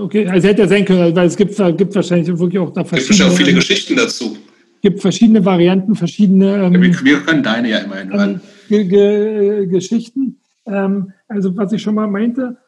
okay, 0.00 0.28
also 0.28 0.46
hätte 0.46 0.62
ja 0.62 0.68
sein 0.68 0.84
können, 0.84 1.16
weil 1.16 1.26
es 1.26 1.36
gibt, 1.36 1.56
gibt 1.76 1.92
wahrscheinlich 1.92 2.28
wirklich 2.28 2.60
auch 2.60 2.72
da 2.72 2.82
Es 2.82 2.90
gibt 2.90 3.02
verschiedene, 3.02 3.32
auch 3.32 3.36
viele 3.36 3.54
Geschichten 3.54 3.96
dazu. 3.96 4.36
gibt 4.80 5.00
verschiedene 5.00 5.44
Varianten, 5.44 5.96
verschiedene 5.96 6.66
ähm, 6.66 6.80
Wir, 6.80 7.04
wir 7.04 7.20
können 7.22 7.42
deine 7.42 7.68
ja 7.68 7.78
immerhin 7.78 8.12
ähm, 8.12 8.16
hören. 8.16 8.40
Ge 8.68 9.66
Geschichten. 9.66 10.36
Ähm, 10.66 11.12
also 11.26 11.56
was 11.56 11.72
ich 11.72 11.82
schon 11.82 11.96
mal 11.96 12.06
meinte, 12.06 12.58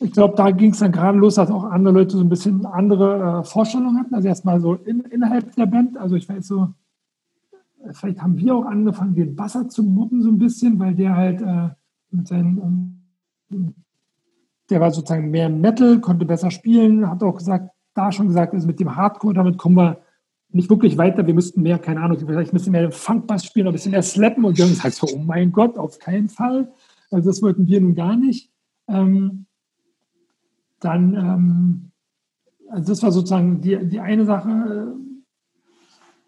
ich 0.00 0.10
glaube, 0.10 0.34
da 0.36 0.50
ging 0.50 0.72
es 0.72 0.80
dann 0.80 0.90
gerade 0.90 1.16
los, 1.16 1.36
dass 1.36 1.52
auch 1.52 1.62
andere 1.62 1.94
Leute 1.94 2.16
so 2.16 2.24
ein 2.24 2.28
bisschen 2.28 2.66
andere 2.66 3.40
äh, 3.40 3.44
Vorstellungen 3.44 3.96
hatten. 3.96 4.16
Also 4.16 4.26
erstmal 4.26 4.60
so 4.60 4.74
in, 4.74 5.02
innerhalb 5.02 5.54
der 5.54 5.66
Band. 5.66 5.96
Also 5.98 6.16
ich 6.16 6.28
weiß 6.28 6.48
so, 6.48 6.74
vielleicht 7.92 8.20
haben 8.20 8.36
wir 8.38 8.56
auch 8.56 8.64
angefangen, 8.64 9.14
den 9.14 9.36
Basser 9.36 9.68
zu 9.68 9.84
mobben 9.84 10.20
so 10.20 10.30
ein 10.30 10.38
bisschen, 10.38 10.80
weil 10.80 10.96
der 10.96 11.14
halt 11.14 11.40
äh, 11.42 11.68
mit 12.10 12.26
seinen, 12.26 12.58
ähm, 13.52 13.74
der 14.70 14.80
war 14.80 14.90
sozusagen 14.90 15.30
mehr 15.30 15.48
Metal, 15.48 16.00
konnte 16.00 16.24
besser 16.24 16.50
spielen, 16.50 17.08
hat 17.08 17.22
auch 17.22 17.36
gesagt, 17.36 17.70
da 17.94 18.12
schon 18.12 18.28
gesagt, 18.28 18.54
also 18.54 18.66
mit 18.66 18.80
dem 18.80 18.94
Hardcore, 18.94 19.34
damit 19.34 19.58
kommen 19.58 19.76
wir 19.76 19.98
nicht 20.50 20.70
wirklich 20.70 20.96
weiter, 20.96 21.26
wir 21.26 21.34
müssten 21.34 21.62
mehr, 21.62 21.78
keine 21.78 22.00
Ahnung, 22.00 22.18
vielleicht 22.18 22.52
müssen 22.52 22.72
wir 22.72 22.80
mehr 22.80 22.92
Funkbass 22.92 23.44
spielen, 23.44 23.66
ein 23.66 23.72
bisschen 23.72 23.92
mehr 23.92 24.02
slappen 24.02 24.44
und 24.44 24.58
dann 24.58 24.68
sagt 24.68 24.94
so, 24.94 25.06
oh 25.12 25.18
mein 25.18 25.52
Gott, 25.52 25.76
auf 25.76 25.98
keinen 25.98 26.28
Fall. 26.28 26.72
Also 27.10 27.30
das 27.30 27.42
wollten 27.42 27.66
wir 27.66 27.80
nun 27.80 27.94
gar 27.94 28.16
nicht. 28.16 28.50
Ähm, 28.88 29.46
dann, 30.80 31.14
ähm, 31.14 31.90
also 32.70 32.92
das 32.92 33.02
war 33.02 33.12
sozusagen 33.12 33.60
die, 33.60 33.78
die 33.86 34.00
eine 34.00 34.24
Sache. 34.24 34.94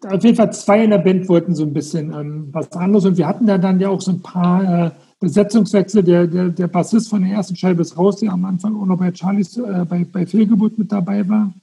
Auf 0.05 0.23
jeden 0.23 0.35
Fall 0.35 0.51
zwei 0.51 0.83
in 0.83 0.89
der 0.89 0.97
Band 0.97 1.29
wollten 1.29 1.55
so 1.55 1.63
ein 1.63 1.73
bisschen 1.73 2.13
ähm, 2.13 2.49
was 2.51 2.71
anderes 2.73 3.05
und 3.05 3.17
wir 3.17 3.27
hatten 3.27 3.47
da 3.47 3.57
dann 3.57 3.79
ja 3.79 3.89
auch 3.89 4.01
so 4.01 4.11
ein 4.11 4.21
paar 4.21 4.87
äh, 4.87 4.91
Besetzungswechsel. 5.21 6.03
Der, 6.03 6.27
der, 6.27 6.49
der 6.49 6.67
Bassist 6.67 7.09
von 7.09 7.21
der 7.21 7.31
ersten 7.31 7.55
Scheibe 7.55 7.81
ist 7.81 7.97
raus, 7.97 8.17
der 8.17 8.33
am 8.33 8.43
Anfang 8.43 8.75
auch 8.75 8.85
noch 8.85 8.97
bei 8.97 9.13
Charlies, 9.13 9.55
äh, 9.55 9.85
bei, 9.87 10.03
bei 10.03 10.25
Fehlgeburt 10.25 10.77
mit 10.77 10.91
dabei 10.91 11.29
war, 11.29 11.53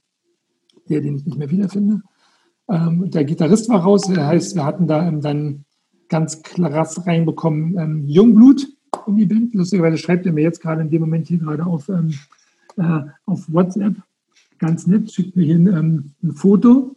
der, 0.87 1.01
den 1.01 1.17
ich 1.17 1.25
nicht 1.25 1.37
mehr 1.37 1.51
wiederfinde. 1.51 2.01
Ähm, 2.69 3.11
der 3.11 3.25
Gitarrist 3.25 3.69
war 3.69 3.81
raus, 3.81 4.03
das 4.07 4.17
heißt, 4.17 4.55
wir 4.55 4.65
hatten 4.65 4.87
da 4.87 5.07
ähm, 5.07 5.21
dann 5.21 5.65
ganz 6.07 6.41
krass 6.41 7.05
reinbekommen 7.05 7.77
ähm, 7.77 8.07
Jungblut 8.07 8.67
in 9.05 9.17
die 9.17 9.25
Band. 9.25 9.53
Lustigerweise 9.53 9.97
schreibt 9.97 10.25
er 10.25 10.31
mir 10.31 10.41
jetzt 10.41 10.61
gerade 10.61 10.81
in 10.81 10.89
dem 10.89 11.01
Moment 11.01 11.27
hier 11.27 11.39
gerade 11.39 11.65
auf, 11.65 11.89
ähm, 11.89 12.13
äh, 12.77 13.01
auf 13.25 13.51
WhatsApp. 13.51 13.95
Ganz 14.57 14.87
nett, 14.87 15.11
schickt 15.11 15.35
mir 15.35 15.45
hier 15.45 15.55
ein, 15.55 15.67
ähm, 15.67 16.11
ein 16.23 16.31
Foto. 16.31 16.95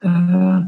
Äh, 0.00 0.62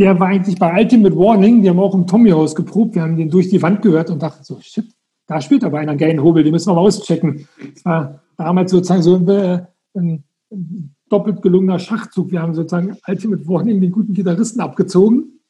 der 0.00 0.18
war 0.18 0.28
eigentlich 0.28 0.58
bei 0.58 0.80
Ultimate 0.80 1.14
Warning, 1.14 1.60
die 1.60 1.68
haben 1.68 1.78
auch 1.78 1.94
im 1.94 2.06
Tommy-Haus 2.06 2.54
geprobt. 2.54 2.94
Wir 2.94 3.02
haben 3.02 3.18
den 3.18 3.28
durch 3.28 3.50
die 3.50 3.60
Wand 3.60 3.82
gehört 3.82 4.08
und 4.08 4.22
dachten 4.22 4.42
so, 4.42 4.58
shit, 4.62 4.86
da 5.26 5.42
spielt 5.42 5.62
aber 5.62 5.78
einer 5.78 5.94
geilen 5.94 6.22
Hobel, 6.22 6.42
den 6.42 6.52
müssen 6.52 6.70
wir 6.70 6.74
mal 6.74 6.80
auschecken. 6.80 7.46
Das 7.74 7.84
war 7.84 8.22
damals 8.38 8.70
sozusagen 8.70 9.02
so 9.02 9.16
äh, 9.30 9.60
ein, 9.94 10.24
ein 10.50 10.94
doppelt 11.10 11.42
gelungener 11.42 11.78
Schachzug. 11.78 12.30
Wir 12.30 12.40
haben 12.40 12.54
sozusagen 12.54 12.96
Ultimate 13.06 13.46
Warning 13.46 13.82
den 13.82 13.92
guten 13.92 14.14
Gitarristen 14.14 14.60
abgezogen 14.62 15.40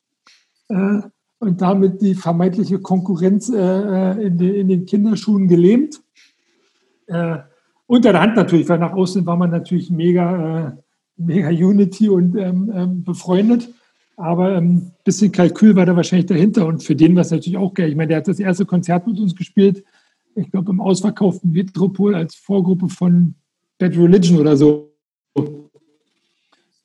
äh, 0.68 0.98
und 1.38 1.62
damit 1.62 2.03
die 2.03 2.16
vermeintliche 2.16 2.80
Konkurrenz 2.80 3.51
äh, 3.51 3.57
äh 3.57 4.26
in, 4.26 4.36
den, 4.36 4.55
in, 4.57 4.68
den 4.68 4.84
Kinderschuhen 4.84 5.46
gelähmt. 5.46 6.01
Äh, 7.07 7.38
unter 7.86 8.11
der 8.11 8.20
Hand 8.20 8.34
natürlich, 8.34 8.68
weil 8.68 8.80
nach 8.80 8.94
außen 8.94 9.24
war 9.26 9.36
man 9.36 9.51
natürlich 9.53 9.90
mega, 9.90 10.66
äh, 10.66 10.72
mega 11.16 11.51
Unity 11.51 12.09
und 12.09 12.36
ähm, 12.36 12.72
ähm, 12.74 13.05
befreundet. 13.05 13.72
Aber 14.20 14.56
ein 14.56 14.64
ähm, 14.64 14.90
bisschen 15.02 15.32
Kalkül 15.32 15.74
war 15.76 15.86
da 15.86 15.96
wahrscheinlich 15.96 16.26
dahinter. 16.26 16.66
Und 16.66 16.84
für 16.84 16.94
den 16.94 17.14
war 17.14 17.22
es 17.22 17.30
natürlich 17.30 17.56
auch 17.56 17.72
geil. 17.72 17.88
Ich 17.88 17.96
meine, 17.96 18.08
der 18.08 18.18
hat 18.18 18.28
das 18.28 18.38
erste 18.38 18.66
Konzert 18.66 19.06
mit 19.06 19.18
uns 19.18 19.34
gespielt, 19.34 19.82
ich 20.34 20.50
glaube, 20.50 20.70
im 20.70 20.80
ausverkauften 20.80 21.50
Metropol 21.50 22.14
als 22.14 22.34
Vorgruppe 22.34 22.88
von 22.88 23.34
Bad 23.78 23.96
Religion 23.96 24.38
oder 24.38 24.56
so. 24.56 24.92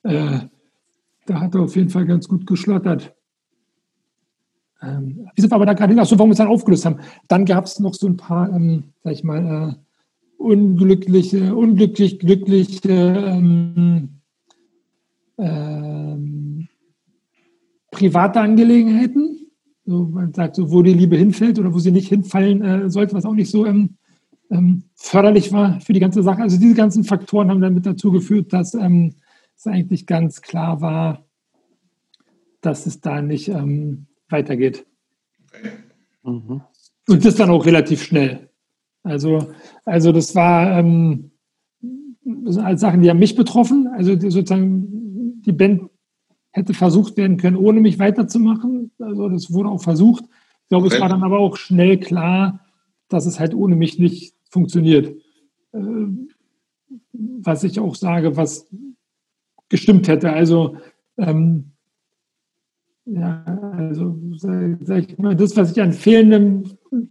Äh, 0.02 0.40
da 1.26 1.40
hat 1.40 1.54
er 1.54 1.62
auf 1.62 1.76
jeden 1.76 1.90
Fall 1.90 2.06
ganz 2.06 2.26
gut 2.26 2.46
geschlottert. 2.46 3.14
Ähm, 4.82 5.28
wie 5.34 5.40
sind 5.40 5.52
aber 5.52 5.66
da 5.66 5.74
gerade 5.74 5.92
hin? 5.92 6.00
Achso, 6.00 6.18
warum 6.18 6.30
wir 6.30 6.32
es 6.32 6.38
dann 6.38 6.48
aufgelöst 6.48 6.86
haben. 6.86 7.00
Dann 7.28 7.44
gab 7.44 7.66
es 7.66 7.80
noch 7.80 7.94
so 7.94 8.06
ein 8.06 8.16
paar, 8.16 8.50
ähm, 8.50 8.92
sag 9.04 9.12
ich 9.12 9.24
mal, 9.24 9.76
äh, 9.76 10.42
unglückliche, 10.42 11.54
unglücklich 11.54 12.18
glückliche 12.18 12.90
ähm, 12.90 14.20
ähm, 15.38 15.95
private 17.96 18.40
Angelegenheiten. 18.40 19.50
So, 19.86 20.04
man 20.04 20.34
sagt 20.34 20.56
so, 20.56 20.70
wo 20.70 20.82
die 20.82 20.92
Liebe 20.92 21.16
hinfällt 21.16 21.58
oder 21.58 21.72
wo 21.72 21.78
sie 21.78 21.92
nicht 21.92 22.08
hinfallen 22.08 22.62
äh, 22.62 22.90
sollte, 22.90 23.14
was 23.14 23.24
auch 23.24 23.32
nicht 23.32 23.50
so 23.50 23.64
ähm, 23.64 23.96
ähm, 24.50 24.84
förderlich 24.94 25.52
war 25.52 25.80
für 25.80 25.94
die 25.94 26.00
ganze 26.00 26.22
Sache. 26.22 26.42
Also 26.42 26.58
diese 26.58 26.74
ganzen 26.74 27.04
Faktoren 27.04 27.50
haben 27.50 27.60
dann 27.60 27.74
mit 27.74 27.86
dazu 27.86 28.12
geführt, 28.12 28.52
dass 28.52 28.74
ähm, 28.74 29.14
es 29.56 29.66
eigentlich 29.66 30.06
ganz 30.06 30.42
klar 30.42 30.80
war, 30.82 31.24
dass 32.60 32.86
es 32.86 33.00
da 33.00 33.22
nicht 33.22 33.48
ähm, 33.48 34.06
weitergeht. 34.28 34.84
Mhm. 36.22 36.60
Und 37.08 37.24
das 37.24 37.36
dann 37.36 37.50
auch 37.50 37.64
relativ 37.64 38.02
schnell. 38.02 38.50
Also, 39.04 39.52
also 39.84 40.12
das 40.12 40.34
war 40.34 40.78
ähm, 40.78 41.30
das 42.44 42.56
sind 42.56 42.64
alles 42.64 42.80
Sachen, 42.80 43.00
die 43.00 43.08
haben 43.08 43.20
mich 43.20 43.36
betroffen. 43.36 43.88
Also 43.94 44.16
die, 44.16 44.30
sozusagen 44.30 45.40
die 45.42 45.52
Band 45.52 45.90
hätte 46.56 46.72
versucht 46.72 47.16
werden 47.18 47.36
können, 47.36 47.56
ohne 47.56 47.80
mich 47.80 47.98
weiterzumachen. 47.98 48.90
Also 48.98 49.28
das 49.28 49.52
wurde 49.52 49.68
auch 49.68 49.82
versucht. 49.82 50.24
Ich 50.62 50.68
glaube, 50.70 50.88
es 50.88 50.98
war 50.98 51.08
dann 51.08 51.22
aber 51.22 51.38
auch 51.38 51.56
schnell 51.56 51.98
klar, 51.98 52.60
dass 53.08 53.26
es 53.26 53.38
halt 53.38 53.54
ohne 53.54 53.76
mich 53.76 53.98
nicht 53.98 54.34
funktioniert. 54.48 55.14
Äh, 55.72 55.78
was 57.12 57.62
ich 57.62 57.78
auch 57.78 57.94
sage, 57.94 58.36
was 58.36 58.68
gestimmt 59.68 60.08
hätte. 60.08 60.32
Also, 60.32 60.78
ähm, 61.18 61.72
ja, 63.04 63.44
also 63.76 64.18
sag 64.32 65.10
ich 65.10 65.18
mal, 65.18 65.36
das, 65.36 65.56
was 65.56 65.72
ich 65.72 65.80
an 65.80 65.92
fehlendem 65.92 66.64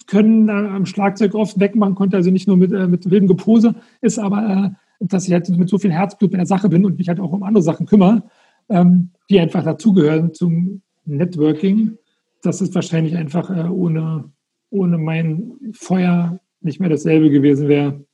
Können 0.08 0.50
am 0.50 0.86
Schlagzeug 0.86 1.36
oft 1.36 1.60
wegmachen 1.60 1.96
konnte, 1.96 2.18
also 2.18 2.32
nicht 2.32 2.48
nur 2.48 2.58
mit, 2.58 2.72
äh, 2.72 2.88
mit 2.88 3.10
wildem 3.10 3.28
Gepose, 3.28 3.76
ist 4.02 4.18
aber, 4.20 4.76
äh, 5.00 5.06
dass 5.06 5.28
ich 5.28 5.34
halt 5.34 5.48
mit 5.50 5.70
so 5.70 5.78
viel 5.78 5.91
Herzblut 5.91 6.32
bei 6.32 6.38
der 6.38 6.46
Sache 6.48 6.68
bin 6.68 6.84
und 6.84 6.98
mich 6.98 7.08
halt 7.08 7.20
auch 7.20 7.32
um 7.32 7.43
andere 7.43 7.64
Sachen 7.64 7.86
kümmere, 7.86 8.24
ähm, 8.70 9.11
die 9.30 9.39
einfach 9.39 9.63
dazugehören 9.63 10.34
zum 10.34 10.82
Networking, 11.05 11.97
dass 12.41 12.61
es 12.61 12.74
wahrscheinlich 12.76 13.16
einfach 13.16 13.49
äh, 13.49 13.68
ohne, 13.70 14.32
ohne 14.70 14.97
mein 14.97 15.53
Feuer 15.74 16.39
nicht 16.61 16.80
mehr 16.80 16.89
dasselbe 16.89 17.30
gewesen 17.30 17.68
wäre. 17.68 18.05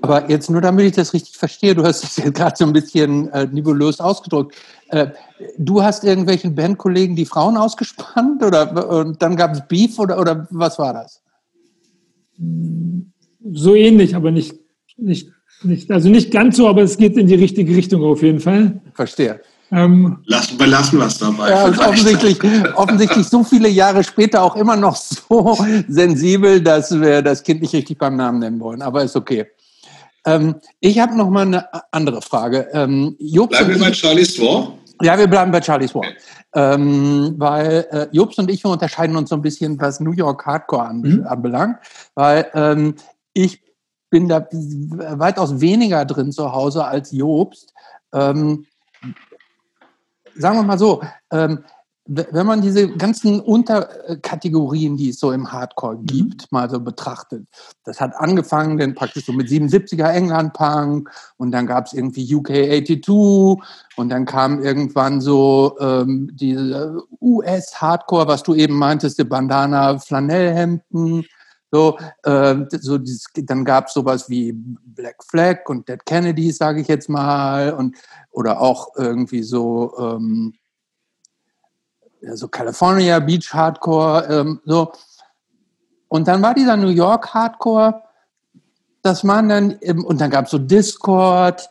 Aber 0.00 0.30
jetzt 0.30 0.50
nur 0.50 0.60
damit 0.60 0.86
ich 0.86 0.92
das 0.92 1.12
richtig 1.12 1.36
verstehe, 1.36 1.74
du 1.74 1.82
hast 1.82 2.02
es 2.02 2.16
jetzt 2.16 2.34
gerade 2.34 2.56
so 2.56 2.64
ein 2.64 2.72
bisschen 2.72 3.28
äh, 3.32 3.46
niveaulos 3.46 4.00
ausgedrückt. 4.00 4.56
Äh, 4.88 5.08
du 5.58 5.82
hast 5.82 6.04
irgendwelchen 6.04 6.54
Bandkollegen 6.54 7.16
die 7.16 7.26
Frauen 7.26 7.56
ausgespannt 7.56 8.42
oder 8.42 8.88
und 8.88 9.20
dann 9.20 9.36
gab 9.36 9.52
es 9.52 9.66
Beef 9.68 9.98
oder, 9.98 10.20
oder 10.20 10.46
was 10.50 10.78
war 10.78 10.94
das? 10.94 11.22
So 13.52 13.74
ähnlich, 13.74 14.14
aber 14.14 14.30
nicht, 14.30 14.54
nicht, 14.96 15.30
nicht, 15.62 15.90
also 15.90 16.08
nicht 16.08 16.30
ganz 16.30 16.56
so, 16.56 16.68
aber 16.68 16.82
es 16.82 16.96
geht 16.96 17.16
in 17.16 17.26
die 17.26 17.34
richtige 17.34 17.76
Richtung 17.76 18.02
auf 18.04 18.22
jeden 18.22 18.40
Fall. 18.40 18.80
Verstehe. 18.94 19.40
Ähm, 19.70 20.18
Lass, 20.24 20.56
belassen 20.56 20.98
wir 20.98 21.06
es 21.06 21.18
dabei. 21.18 21.50
Ja, 21.50 21.68
ist 21.68 21.78
offensichtlich, 21.78 22.38
offensichtlich 22.74 23.26
so 23.26 23.44
viele 23.44 23.68
Jahre 23.68 24.02
später 24.02 24.42
auch 24.42 24.56
immer 24.56 24.76
noch 24.76 24.96
so 24.96 25.58
sensibel, 25.88 26.60
dass 26.60 26.98
wir 26.98 27.22
das 27.22 27.42
Kind 27.42 27.60
nicht 27.60 27.74
richtig 27.74 27.98
beim 27.98 28.16
Namen 28.16 28.38
nennen 28.38 28.60
wollen. 28.60 28.80
Aber 28.80 29.02
ist 29.02 29.16
okay. 29.16 29.46
Ähm, 30.24 30.56
ich 30.80 30.98
habe 30.98 31.16
noch 31.16 31.28
mal 31.28 31.46
eine 31.46 31.66
andere 31.92 32.22
Frage. 32.22 32.68
Ähm, 32.72 33.16
Jobs 33.18 33.58
bleiben 33.58 33.74
wir 33.74 33.78
bei 33.78 33.92
Charlie's 33.92 34.38
War? 34.40 34.72
Ja, 35.02 35.18
wir 35.18 35.26
bleiben 35.26 35.52
bei 35.52 35.60
Charlie's 35.60 35.94
War. 35.94 36.02
Okay. 36.02 36.16
Ähm, 36.54 37.34
weil 37.36 37.86
äh, 37.90 38.06
Jobs 38.10 38.38
und 38.38 38.50
ich 38.50 38.64
wir 38.64 38.70
unterscheiden 38.70 39.16
uns 39.16 39.28
so 39.28 39.36
ein 39.36 39.42
bisschen, 39.42 39.78
was 39.80 40.00
New 40.00 40.12
York 40.12 40.44
Hardcore 40.46 40.86
an, 40.86 41.00
mhm. 41.00 41.26
anbelangt. 41.26 41.78
Weil 42.14 42.50
ähm, 42.54 42.94
ich 43.34 43.62
bin 44.10 44.28
da 44.28 44.46
weitaus 44.50 45.60
weniger 45.60 46.04
drin 46.06 46.32
zu 46.32 46.52
Hause 46.52 46.84
als 46.84 47.12
Jobst. 47.12 47.74
Ähm, 48.12 48.64
sagen 50.38 50.56
wir 50.56 50.62
mal 50.62 50.78
so, 50.78 51.02
ähm, 51.30 51.64
wenn 52.10 52.46
man 52.46 52.62
diese 52.62 52.88
ganzen 52.88 53.40
Unterkategorien, 53.40 54.96
die 54.96 55.10
es 55.10 55.20
so 55.20 55.30
im 55.30 55.52
Hardcore 55.52 55.96
mhm. 55.96 56.06
gibt, 56.06 56.42
mhm. 56.42 56.46
mal 56.50 56.70
so 56.70 56.80
betrachtet, 56.80 57.46
das 57.84 58.00
hat 58.00 58.14
angefangen 58.16 58.78
dann 58.78 58.94
praktisch 58.94 59.26
so 59.26 59.32
mit 59.32 59.48
77er 59.48 60.10
England-Punk 60.10 61.10
und 61.36 61.52
dann 61.52 61.66
gab 61.66 61.86
es 61.86 61.92
irgendwie 61.92 62.34
UK 62.34 62.48
82 62.48 63.62
und 63.96 64.08
dann 64.08 64.24
kam 64.24 64.62
irgendwann 64.62 65.20
so 65.20 65.76
ähm, 65.80 66.30
diese 66.32 67.02
US-Hardcore, 67.20 68.26
was 68.26 68.42
du 68.42 68.54
eben 68.54 68.74
meintest, 68.74 69.18
die 69.18 69.24
Bandana-Flanellhemden. 69.24 71.26
So, 71.70 71.98
äh, 72.22 72.56
so 72.80 72.96
dieses, 72.96 73.26
dann 73.34 73.62
gab 73.62 73.88
es 73.88 73.92
sowas 73.92 74.30
wie 74.30 74.54
Black 74.54 75.22
Flag 75.22 75.68
und 75.68 75.86
Dead 75.86 76.02
Kennedys, 76.06 76.56
sage 76.56 76.80
ich 76.80 76.88
jetzt 76.88 77.10
mal, 77.10 77.74
und 77.74 77.94
oder 78.38 78.60
auch 78.60 78.94
irgendwie 78.94 79.42
so 79.42 79.98
ähm, 79.98 80.54
so 82.34 82.46
California 82.46 83.18
Beach 83.18 83.52
Hardcore, 83.52 84.26
ähm, 84.30 84.60
so. 84.64 84.92
Und 86.06 86.28
dann 86.28 86.40
war 86.40 86.54
dieser 86.54 86.76
New 86.76 86.88
York 86.88 87.34
Hardcore, 87.34 88.00
das 89.02 89.26
waren 89.26 89.48
dann, 89.48 89.78
eben, 89.80 90.04
und 90.04 90.20
dann 90.20 90.30
gab 90.30 90.44
es 90.44 90.52
so 90.52 90.58
Discord, 90.58 91.68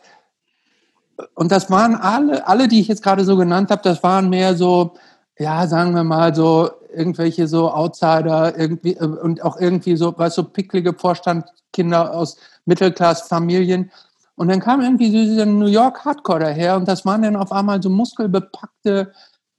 und 1.34 1.50
das 1.50 1.70
waren 1.70 1.94
alle, 1.96 2.46
alle, 2.46 2.68
die 2.68 2.80
ich 2.80 2.88
jetzt 2.88 3.02
gerade 3.02 3.24
so 3.24 3.36
genannt 3.36 3.70
habe, 3.70 3.82
das 3.82 4.02
waren 4.02 4.28
mehr 4.28 4.54
so, 4.54 4.94
ja, 5.38 5.66
sagen 5.66 5.94
wir 5.94 6.04
mal 6.04 6.34
so, 6.34 6.70
irgendwelche 6.94 7.48
so 7.48 7.70
Outsider, 7.70 8.58
irgendwie, 8.58 8.92
äh, 8.92 9.06
und 9.06 9.42
auch 9.42 9.58
irgendwie 9.58 9.96
so, 9.96 10.16
weißt 10.16 10.36
du, 10.36 10.42
so 10.42 10.48
picklige 10.48 10.92
Vorstandkinder 10.92 12.12
aus 12.12 12.36
Mittelklassfamilien. 12.66 13.90
Und 14.38 14.46
dann 14.46 14.60
kam 14.60 14.80
irgendwie 14.80 15.10
dieser 15.10 15.46
New 15.46 15.66
York 15.66 16.04
Hardcore 16.04 16.38
daher 16.38 16.76
und 16.76 16.86
das 16.86 17.04
waren 17.04 17.22
dann 17.22 17.34
auf 17.34 17.50
einmal 17.50 17.82
so 17.82 17.90
muskelbepackte 17.90 19.12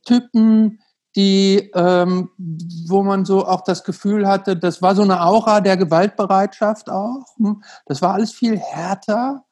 Typen, 0.05 0.80
die, 1.17 1.69
ähm, 1.75 2.30
wo 2.88 3.03
man 3.03 3.25
so 3.25 3.45
auch 3.45 3.65
das 3.65 3.84
Gefühl 3.84 4.25
hatte, 4.25 4.55
das 4.55 4.82
war 4.82 4.95
so 4.95 5.01
eine 5.01 5.21
Aura 5.21 5.59
der 5.59 5.75
Gewaltbereitschaft 5.75 6.89
auch. 6.89 7.25
Hm? 7.36 7.61
Das 7.88 8.01
war 8.01 8.13
alles 8.13 8.32
viel 8.32 8.57
härter. 8.57 9.43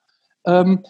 Ähm, 0.46 0.86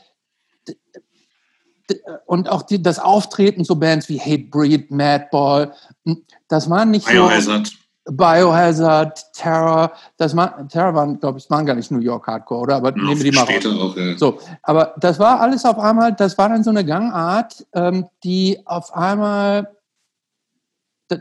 und 2.28 2.48
auch 2.48 2.62
die, 2.62 2.80
das 2.80 3.00
Auftreten 3.00 3.64
so 3.64 3.76
Bands 3.78 4.08
wie 4.08 4.20
Hatebreed, 4.20 4.92
Madball, 4.92 5.74
hm, 6.06 6.24
das 6.48 6.70
waren 6.70 6.92
nicht 6.92 7.08
Biohazard. 7.08 7.66
so... 7.66 7.74
Biohazard, 8.10 9.34
Terror, 9.34 9.92
das 10.18 10.34
Terror 10.70 10.94
waren, 10.96 11.20
glaube 11.20 11.40
ich, 11.40 11.50
waren 11.50 11.66
gar 11.66 11.76
nicht 11.76 11.92
New 11.92 12.00
York 12.00 12.28
Hardcore, 12.28 12.62
oder? 12.62 12.76
Aber 12.78 12.92
nehmen 12.92 13.18
wir 13.18 13.32
die 13.32 13.38
mal 13.38 13.46
Später 13.46 13.70
raus. 13.74 13.92
Auch, 13.92 13.98
ja. 13.98 14.18
So, 14.18 14.40
aber 14.64 14.94
das 14.98 15.20
war 15.20 15.42
alles 15.42 15.66
auf 15.66 15.78
einmal, 15.78 16.14
das 16.14 16.38
war 16.38 16.50
dann 16.50 16.64
so 16.64 16.70
eine 16.70 16.86
Gangart, 16.86 17.66
ähm, 17.74 18.08
die 18.24 18.62
auf 18.66 18.96
einmal, 18.96 19.76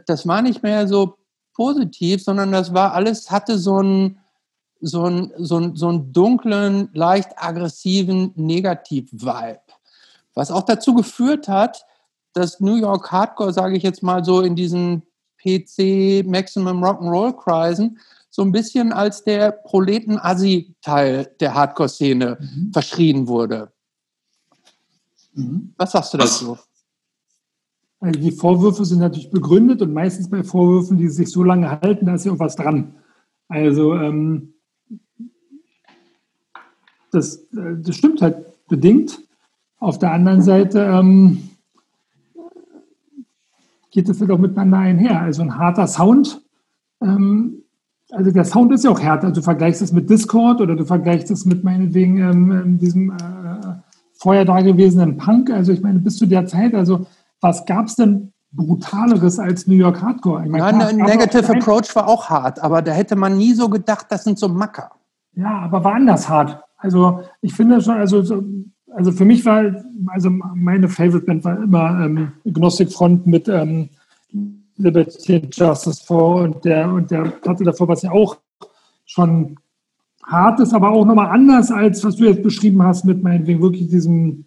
das 0.06 0.26
war 0.26 0.42
nicht 0.42 0.62
mehr 0.62 0.86
so 0.86 1.16
positiv, 1.54 2.22
sondern 2.22 2.52
das 2.52 2.72
war 2.72 2.92
alles, 2.92 3.30
hatte 3.30 3.58
so 3.58 3.78
einen, 3.78 4.18
so 4.80 5.04
einen, 5.04 5.32
so 5.38 5.56
einen, 5.56 5.76
so 5.76 5.88
einen 5.88 6.12
dunklen, 6.12 6.90
leicht 6.92 7.30
aggressiven 7.36 8.32
Negativ-Vibe. 8.36 9.60
Was 10.34 10.50
auch 10.50 10.62
dazu 10.62 10.94
geführt 10.94 11.48
hat, 11.48 11.84
dass 12.34 12.60
New 12.60 12.76
York 12.76 13.10
Hardcore, 13.10 13.52
sage 13.52 13.76
ich 13.76 13.82
jetzt 13.82 14.02
mal 14.02 14.24
so, 14.24 14.42
in 14.42 14.54
diesen 14.54 15.02
PC 15.46 16.26
Maximum 16.26 16.82
Rock'n'Roll 16.82 17.36
Kreisen 17.36 17.98
so 18.30 18.42
ein 18.42 18.52
bisschen 18.52 18.92
als 18.92 19.24
der 19.24 19.50
Proleten-Assi-Teil 19.50 21.34
der 21.40 21.54
Hardcore-Szene 21.54 22.36
mhm. 22.38 22.72
verschrien 22.72 23.28
wurde. 23.28 23.72
Mhm. 25.32 25.72
Was 25.78 25.92
sagst 25.92 26.12
du 26.12 26.18
dazu? 26.18 26.58
Also 27.98 28.20
die 28.20 28.32
Vorwürfe 28.32 28.84
sind 28.84 28.98
natürlich 28.98 29.30
begründet 29.30 29.80
und 29.80 29.92
meistens 29.92 30.28
bei 30.28 30.44
Vorwürfen, 30.44 30.98
die 30.98 31.08
sich 31.08 31.30
so 31.30 31.42
lange 31.42 31.70
halten, 31.70 32.04
da 32.04 32.14
ist 32.14 32.26
ja 32.26 32.32
auch 32.32 32.38
was 32.38 32.56
dran. 32.56 32.94
Also 33.48 33.94
ähm, 33.94 34.52
das, 37.10 37.36
äh, 37.52 37.76
das 37.78 37.96
stimmt 37.96 38.20
halt 38.20 38.36
bedingt. 38.68 39.18
Auf 39.78 39.98
der 39.98 40.12
anderen 40.12 40.42
Seite 40.42 40.80
ähm, 40.80 41.50
geht 43.96 44.10
das 44.10 44.20
halt 44.20 44.30
auch 44.30 44.38
miteinander 44.38 44.76
einher. 44.76 45.22
Also 45.22 45.40
ein 45.40 45.56
harter 45.56 45.86
Sound, 45.86 46.42
ähm, 47.02 47.62
also 48.12 48.30
der 48.30 48.44
Sound 48.44 48.70
ist 48.72 48.84
ja 48.84 48.90
auch 48.90 49.00
härter. 49.00 49.30
Du 49.32 49.40
vergleichst 49.40 49.80
es 49.80 49.90
mit 49.90 50.10
Discord 50.10 50.60
oder 50.60 50.76
du 50.76 50.84
vergleichst 50.84 51.30
es 51.30 51.46
mit 51.46 51.64
meinetwegen 51.64 52.18
ähm, 52.18 52.52
ähm 52.52 52.78
diesem 52.78 53.10
äh, 53.10 53.80
vorher 54.18 54.44
dagewesenen 54.44 55.16
Punk. 55.16 55.50
Also 55.50 55.72
ich 55.72 55.80
meine, 55.80 55.98
bis 55.98 56.18
zu 56.18 56.26
der 56.26 56.44
Zeit, 56.44 56.74
also 56.74 57.06
was 57.40 57.64
gab 57.64 57.86
es 57.86 57.96
denn 57.96 58.34
brutaleres 58.52 59.38
als 59.38 59.66
New 59.66 59.74
York 59.74 60.02
Hardcore? 60.02 60.44
Ich 60.44 60.50
meine, 60.50 60.78
ja, 60.78 60.92
Negative 60.92 61.48
Approach 61.56 61.96
war 61.96 62.06
auch 62.06 62.28
hart, 62.28 62.62
aber 62.62 62.82
da 62.82 62.92
hätte 62.92 63.16
man 63.16 63.38
nie 63.38 63.54
so 63.54 63.70
gedacht, 63.70 64.06
das 64.10 64.24
sind 64.24 64.38
so 64.38 64.48
Macker. 64.48 64.90
Ja, 65.32 65.60
aber 65.60 65.82
war 65.82 65.94
anders 65.94 66.28
hart. 66.28 66.60
Also 66.76 67.22
ich 67.40 67.54
finde 67.54 67.80
schon, 67.80 67.96
also, 67.96 68.22
also 68.96 69.12
für 69.12 69.26
mich 69.26 69.44
war, 69.44 69.84
also 70.06 70.30
meine 70.30 70.88
Favorite 70.88 71.26
Band 71.26 71.44
war 71.44 71.62
immer 71.62 72.04
ähm, 72.04 72.32
Gnostic 72.44 72.90
Front 72.90 73.26
mit 73.26 73.46
ähm, 73.46 73.90
Liberty 74.78 75.34
and 75.36 75.54
Justice 75.54 76.02
vor 76.02 76.36
und 76.42 76.64
der 76.64 76.90
und 76.90 77.10
der 77.10 77.24
Platte 77.24 77.64
davor, 77.64 77.88
was 77.88 78.02
ja 78.02 78.10
auch 78.10 78.38
schon 79.04 79.56
hart 80.24 80.60
ist, 80.60 80.72
aber 80.72 80.90
auch 80.90 81.04
nochmal 81.04 81.28
anders 81.28 81.70
als 81.70 82.02
was 82.04 82.16
du 82.16 82.24
jetzt 82.24 82.42
beschrieben 82.42 82.82
hast 82.82 83.04
mit 83.04 83.22
meinetwegen 83.22 83.60
wirklich 83.60 83.88
diesem 83.88 84.46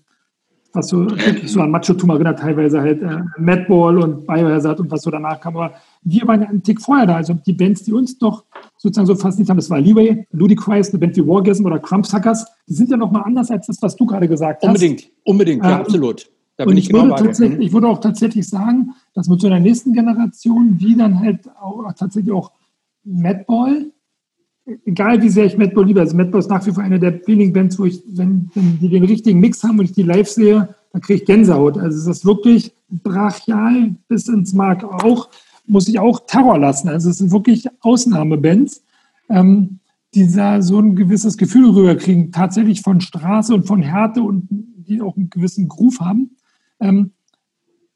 was 0.73 0.87
so 0.87 1.05
wirklich 1.09 1.51
so 1.51 1.61
an 1.61 1.69
Macho-Tum 1.69 2.09
erinnert, 2.09 2.39
teilweise 2.39 2.81
halt 2.81 3.03
äh, 3.03 3.19
Madball 3.37 3.99
und 3.99 4.25
Biohazard 4.25 4.79
und 4.79 4.89
was 4.89 5.03
so 5.03 5.11
danach 5.11 5.39
kam. 5.39 5.57
Aber 5.57 5.75
wir 6.01 6.27
waren 6.27 6.41
ja 6.41 6.49
einen 6.49 6.63
Tick 6.63 6.81
vorher 6.81 7.05
da. 7.05 7.15
Also 7.15 7.33
die 7.33 7.53
Bands, 7.53 7.83
die 7.83 7.93
uns 7.93 8.17
doch 8.17 8.45
sozusagen 8.81 9.05
so 9.05 9.15
fasziniert 9.15 9.49
haben, 9.49 9.57
das 9.57 9.69
war 9.69 9.79
Leeway, 9.79 10.25
Ludicrous, 10.31 10.89
eine 10.89 10.99
Band 10.99 11.15
wie 11.15 11.27
Wargasm 11.27 11.65
oder 11.65 11.79
Crumpsuckers, 11.79 12.45
die 12.67 12.73
sind 12.73 12.89
ja 12.89 12.97
nochmal 12.97 13.23
anders 13.25 13.51
als 13.51 13.67
das, 13.67 13.81
was 13.81 13.95
du 13.95 14.05
gerade 14.05 14.27
gesagt 14.27 14.63
hast. 14.63 14.67
Unbedingt, 14.67 15.09
unbedingt, 15.23 15.63
ja, 15.63 15.75
ähm, 15.75 15.81
absolut. 15.81 16.29
Da 16.57 16.65
bin 16.65 16.71
und 16.71 16.77
ich, 16.77 16.89
ich 16.89 16.93
würde 16.93 17.15
tatsächlich, 17.15 17.67
ich 17.67 17.73
würde 17.73 17.87
auch 17.87 17.99
tatsächlich 17.99 18.47
sagen, 18.47 18.95
dass 19.13 19.27
mit 19.27 19.39
so 19.39 19.47
einer 19.47 19.59
nächsten 19.59 19.93
Generation, 19.93 20.77
die 20.77 20.95
dann 20.95 21.19
halt 21.19 21.49
auch, 21.61 21.93
tatsächlich 21.93 22.33
auch 22.33 22.51
Madball 23.03 23.91
egal 24.85 25.21
wie 25.21 25.29
sehr 25.29 25.45
ich 25.45 25.57
Madball 25.57 25.85
liebe, 25.85 25.99
also 25.99 26.15
Madball 26.15 26.39
ist 26.39 26.49
nach 26.49 26.65
wie 26.65 26.71
vor 26.71 26.83
eine 26.83 26.99
der 26.99 27.25
wenigen 27.27 27.53
Bands, 27.53 27.79
wo 27.79 27.85
ich, 27.85 28.01
wenn, 28.07 28.49
wenn 28.53 28.79
die 28.79 28.89
den 28.89 29.03
richtigen 29.03 29.39
Mix 29.39 29.63
haben 29.63 29.79
und 29.79 29.85
ich 29.85 29.93
die 29.93 30.03
live 30.03 30.27
sehe, 30.27 30.75
dann 30.91 31.01
kriege 31.01 31.19
ich 31.19 31.25
Gänsehaut. 31.25 31.77
Also 31.77 31.97
es 31.97 32.17
ist 32.17 32.25
wirklich 32.25 32.73
brachial 32.89 33.95
bis 34.07 34.27
ins 34.27 34.53
Mark. 34.53 34.83
Auch 34.83 35.29
muss 35.69 35.87
ich 35.87 35.99
auch 35.99 36.21
Terror 36.25 36.57
lassen. 36.57 36.89
Also 36.89 37.09
es 37.09 37.17
sind 37.17 37.31
wirklich 37.31 37.67
Ausnahmebands, 37.81 38.83
ähm, 39.29 39.79
die 40.13 40.31
da 40.31 40.61
so 40.61 40.79
ein 40.79 40.95
gewisses 40.95 41.37
Gefühl 41.37 41.69
rüberkriegen, 41.69 42.31
tatsächlich 42.31 42.81
von 42.81 42.99
Straße 43.01 43.53
und 43.53 43.67
von 43.67 43.81
Härte 43.81 44.21
und 44.21 44.47
die 44.49 45.01
auch 45.01 45.15
einen 45.15 45.29
gewissen 45.29 45.67
Groove 45.67 45.99
haben. 45.99 46.37
Ähm, 46.79 47.11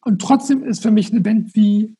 und 0.05 0.21
trotzdem 0.21 0.63
ist 0.63 0.83
für 0.83 0.91
mich 0.91 1.11
eine 1.11 1.21
Band 1.21 1.55
wie 1.55 1.95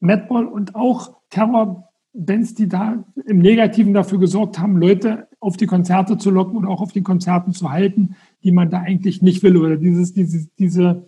Madball 0.00 0.46
und 0.46 0.74
auch 0.74 1.16
Terror 1.30 1.88
Bands, 2.12 2.54
die 2.54 2.68
da 2.68 3.04
im 3.26 3.38
Negativen 3.38 3.92
dafür 3.92 4.18
gesorgt 4.18 4.58
haben, 4.58 4.76
Leute 4.76 5.28
auf 5.40 5.56
die 5.56 5.66
Konzerte 5.66 6.16
zu 6.16 6.30
locken 6.30 6.56
oder 6.56 6.68
auch 6.68 6.80
auf 6.80 6.92
den 6.92 7.04
Konzerten 7.04 7.52
zu 7.52 7.70
halten, 7.70 8.16
die 8.42 8.52
man 8.52 8.70
da 8.70 8.80
eigentlich 8.80 9.22
nicht 9.22 9.42
will 9.42 9.56
oder 9.56 9.76
dieses, 9.76 10.14
diese, 10.14 10.48
diese 10.58 11.06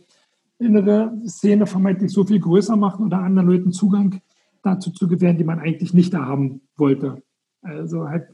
innere 0.59 1.12
Szene 1.26 1.66
vermeintlich 1.66 2.12
so 2.12 2.24
viel 2.24 2.40
größer 2.40 2.76
machen 2.76 3.06
oder 3.06 3.18
anderen 3.18 3.48
Leuten 3.48 3.72
Zugang 3.72 4.20
dazu 4.62 4.90
zu 4.90 5.09
gewähren, 5.09 5.38
die 5.38 5.44
man 5.44 5.61
eigentlich 5.61 5.94
nicht 5.94 6.12
da 6.12 6.24
haben 6.24 6.62
wollte. 6.76 7.22
Also 7.62 8.09
halt, 8.09 8.28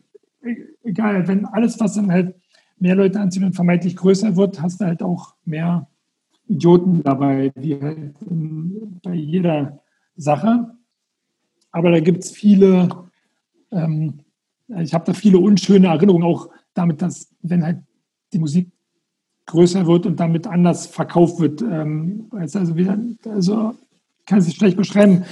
egal, 0.83 1.29
wenn 1.29 1.45
alles, 1.47 1.79
was 1.81 1.95
dann 1.95 2.11
halt 2.11 2.35
mehr 2.79 2.97
Leute 2.97 3.21
anziehen 3.21 3.45
und 3.45 3.55
vermeintlich 3.55 3.97
größer 3.97 4.37
wird, 4.37 4.61
hast 4.61 4.81
du 4.81 4.87
halt 4.87 5.03
auch 5.03 5.35
mehr 5.45 5.89
Idioten 6.47 7.03
dabei, 7.03 7.53
die 7.57 7.81
halt 7.81 8.15
bei 9.03 9.15
jeder 9.15 9.81
Sache 10.17 10.75
aber 11.75 11.91
da 11.91 11.99
gibt 11.99 12.23
es 12.23 12.31
viele, 12.31 12.89
ähm, 13.73 14.21
ich 14.79 14.95
habe 14.95 15.07
da 15.07 15.13
viele 15.13 15.39
unschöne 15.39 15.89
Erinnerungen, 15.89 16.23
auch 16.23 16.49
damit, 16.73 17.03
dass, 17.03 17.35
wenn 17.43 17.65
halt 17.65 17.83
die 18.33 18.39
Musik 18.39 18.71
größer 19.47 19.87
wird 19.87 20.07
und 20.07 20.21
damit 20.21 20.47
anders 20.47 20.87
verkauft 20.87 21.41
wird. 21.41 21.63
Ähm, 21.63 22.27
also, 22.31 22.77
wieder, 22.77 22.99
also 23.25 23.75
kann 24.27 24.39
es 24.39 24.53
schlecht 24.55 24.77
beschreiben, 24.77 25.25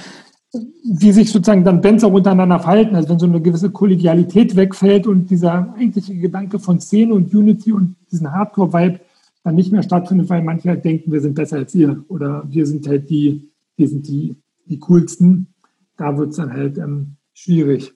wie 0.53 1.13
sich 1.13 1.31
sozusagen 1.31 1.65
dann 1.65 1.81
Bands 1.81 2.05
auch 2.05 2.13
untereinander 2.13 2.59
verhalten. 2.59 2.95
Also 2.95 3.09
wenn 3.09 3.19
so 3.19 3.27
eine 3.27 3.41
gewisse 3.41 3.71
Kollegialität 3.71 4.55
wegfällt 4.55 5.07
und 5.07 5.31
dieser 5.31 5.75
eigentliche 5.79 6.15
Gedanke 6.15 6.59
von 6.59 6.79
Szene 6.81 7.15
und 7.15 7.33
Unity 7.35 7.73
und 7.73 7.97
diesen 8.11 8.31
Hardcore-Vibe 8.31 9.01
dann 9.45 9.55
nicht 9.55 9.73
mehr 9.73 9.83
stattfindet, 9.83 10.29
weil 10.29 10.43
manche 10.43 10.69
halt 10.69 10.85
denken, 10.85 11.11
wir 11.11 11.21
sind 11.21 11.35
besser 11.35 11.57
als 11.57 11.75
ihr 11.75 12.05
oder 12.09 12.45
wir 12.49 12.67
sind 12.67 12.87
halt 12.87 13.09
die, 13.09 13.49
wir 13.77 13.89
sind 13.89 14.07
die, 14.07 14.37
die 14.67 14.79
coolsten 14.79 15.49
da 15.97 16.17
wird 16.17 16.31
es 16.31 16.37
dann 16.37 16.53
halt 16.53 16.79
ähm, 16.79 17.17
schwierig. 17.33 17.95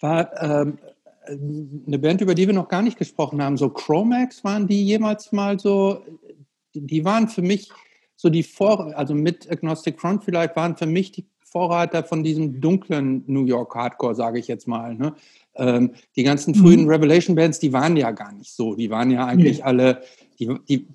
War 0.00 0.30
ähm, 0.40 0.78
eine 1.26 1.98
Band, 1.98 2.20
über 2.20 2.34
die 2.34 2.46
wir 2.46 2.54
noch 2.54 2.68
gar 2.68 2.82
nicht 2.82 2.98
gesprochen 2.98 3.42
haben, 3.42 3.56
so 3.56 3.68
Chromax, 3.68 4.42
waren 4.44 4.66
die 4.66 4.84
jemals 4.84 5.32
mal 5.32 5.58
so, 5.58 6.02
die 6.74 7.04
waren 7.04 7.28
für 7.28 7.42
mich 7.42 7.70
so 8.16 8.28
die 8.28 8.42
Vor, 8.42 8.96
also 8.96 9.14
mit 9.14 9.50
Agnostic 9.50 10.00
Front 10.00 10.24
vielleicht, 10.24 10.56
waren 10.56 10.76
für 10.76 10.86
mich 10.86 11.12
die 11.12 11.26
Vorreiter 11.44 12.02
von 12.02 12.24
diesem 12.24 12.60
dunklen 12.60 13.24
New 13.26 13.44
York 13.44 13.74
Hardcore, 13.74 14.14
sage 14.14 14.38
ich 14.38 14.48
jetzt 14.48 14.66
mal. 14.66 14.94
Ne? 14.94 15.14
Ähm, 15.54 15.92
die 16.16 16.22
ganzen 16.22 16.54
frühen 16.54 16.84
mhm. 16.84 16.88
Revelation-Bands, 16.88 17.58
die 17.58 17.72
waren 17.72 17.96
ja 17.96 18.10
gar 18.10 18.32
nicht 18.32 18.52
so. 18.52 18.74
Die 18.74 18.88
waren 18.90 19.10
ja 19.10 19.26
eigentlich 19.26 19.58
nee. 19.58 19.62
alle, 19.62 20.02
die, 20.38 20.48
die, 20.68 20.86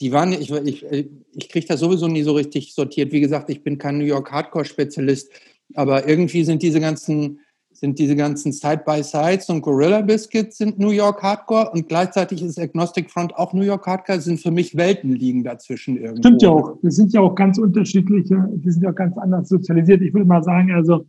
die 0.00 0.12
waren, 0.12 0.32
ich, 0.32 0.50
ich, 0.50 0.84
ich 1.32 1.48
kriege 1.48 1.66
das 1.66 1.80
sowieso 1.80 2.08
nie 2.08 2.22
so 2.22 2.32
richtig 2.32 2.74
sortiert. 2.74 3.12
Wie 3.12 3.20
gesagt, 3.20 3.48
ich 3.48 3.62
bin 3.62 3.78
kein 3.78 3.98
New 3.98 4.04
York 4.04 4.32
Hardcore-Spezialist, 4.32 5.30
aber 5.74 6.08
irgendwie 6.08 6.42
sind 6.42 6.62
diese 6.62 6.80
ganzen, 6.80 7.40
sind 7.78 7.98
diese 7.98 8.16
ganzen 8.16 8.52
Side-by-Sides 8.52 9.50
und 9.50 9.62
Gorilla 9.62 10.00
Biscuits 10.00 10.58
sind 10.58 10.78
New 10.78 10.90
York 10.90 11.22
Hardcore 11.22 11.70
und 11.70 11.88
gleichzeitig 11.88 12.42
ist 12.42 12.58
Agnostic 12.58 13.10
Front 13.10 13.34
auch 13.36 13.52
New 13.52 13.62
York 13.62 13.86
Hardcore, 13.86 14.20
sind 14.20 14.40
für 14.40 14.50
mich 14.50 14.76
Welten 14.76 15.12
liegen 15.12 15.44
dazwischen 15.44 15.96
irgendwo. 15.96 16.22
Stimmt 16.22 16.42
ja 16.42 16.50
auch. 16.50 16.78
Wir 16.82 16.90
sind 16.90 17.12
ja 17.12 17.20
auch 17.20 17.34
ganz 17.34 17.58
unterschiedliche, 17.58 18.48
die 18.52 18.70
sind 18.70 18.82
ja 18.82 18.90
auch 18.90 18.94
ganz 18.94 19.16
anders 19.18 19.48
sozialisiert. 19.48 20.02
Ich 20.02 20.14
würde 20.14 20.26
mal 20.26 20.42
sagen, 20.42 20.72
also 20.72 21.06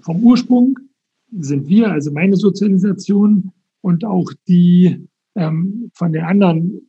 vom 0.00 0.22
Ursprung 0.22 0.78
sind 1.38 1.68
wir, 1.68 1.90
also 1.90 2.12
meine 2.12 2.36
Sozialisation 2.36 3.52
und 3.80 4.04
auch 4.04 4.30
die 4.46 5.08
ähm, 5.34 5.90
von 5.94 6.12
den 6.12 6.24
anderen 6.24 6.80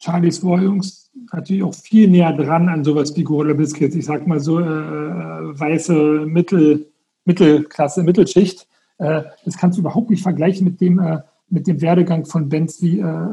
Charlies 0.00 0.44
Warjungs 0.44 1.10
natürlich 1.32 1.62
auch 1.62 1.74
viel 1.74 2.08
näher 2.08 2.32
dran 2.32 2.68
an 2.68 2.84
sowas 2.84 3.16
wie 3.16 3.24
Gorilla 3.24 3.54
Biscuits. 3.54 3.96
Ich 3.96 4.04
sag 4.04 4.26
mal 4.26 4.40
so 4.40 4.60
äh, 4.60 4.62
äh, 4.62 5.58
weiße 5.58 6.26
Mittel, 6.26 6.86
Mittelklasse, 7.28 8.02
Mittelschicht. 8.02 8.66
Äh, 8.98 9.22
das 9.44 9.56
kannst 9.56 9.78
du 9.78 9.82
überhaupt 9.82 10.10
nicht 10.10 10.22
vergleichen 10.22 10.64
mit 10.64 10.80
dem, 10.80 10.98
äh, 10.98 11.20
mit 11.48 11.68
dem 11.68 11.80
Werdegang 11.80 12.24
von 12.24 12.48
Bands 12.48 12.82
wie 12.82 12.98
äh, 12.98 13.28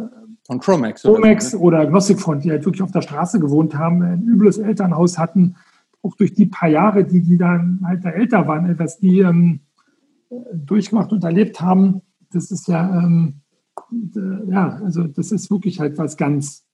von 0.45 0.59
Chromax, 0.59 1.01
Chromax 1.01 1.55
oder, 1.55 1.79
oder 1.79 1.87
Gnostic 1.87 2.19
Front, 2.19 2.43
die 2.43 2.51
halt 2.51 2.63
wirklich 2.65 2.83
auf 2.83 2.91
der 2.91 3.01
Straße 3.01 3.39
gewohnt 3.39 3.73
haben, 3.73 4.03
ein 4.03 4.21
übles 4.21 4.59
Elternhaus 4.59 5.17
hatten, 5.17 5.55
auch 6.03 6.15
durch 6.15 6.35
die 6.35 6.45
paar 6.45 6.69
Jahre, 6.69 7.03
die 7.03 7.21
die 7.21 7.37
dann 7.37 7.81
halt 7.83 8.05
da 8.05 8.11
älter 8.11 8.47
waren, 8.47 8.77
was 8.77 8.99
die 8.99 9.21
ähm, 9.21 9.61
durchgemacht 10.53 11.11
und 11.11 11.23
erlebt 11.23 11.61
haben. 11.61 12.01
Das 12.31 12.51
ist 12.51 12.67
ja 12.67 12.99
ähm, 12.99 13.41
äh, 13.91 14.51
ja, 14.51 14.79
also 14.83 15.03
das 15.03 15.31
ist 15.31 15.49
wirklich 15.49 15.79
halt 15.79 15.97
was 15.97 16.17
ganz, 16.17 16.65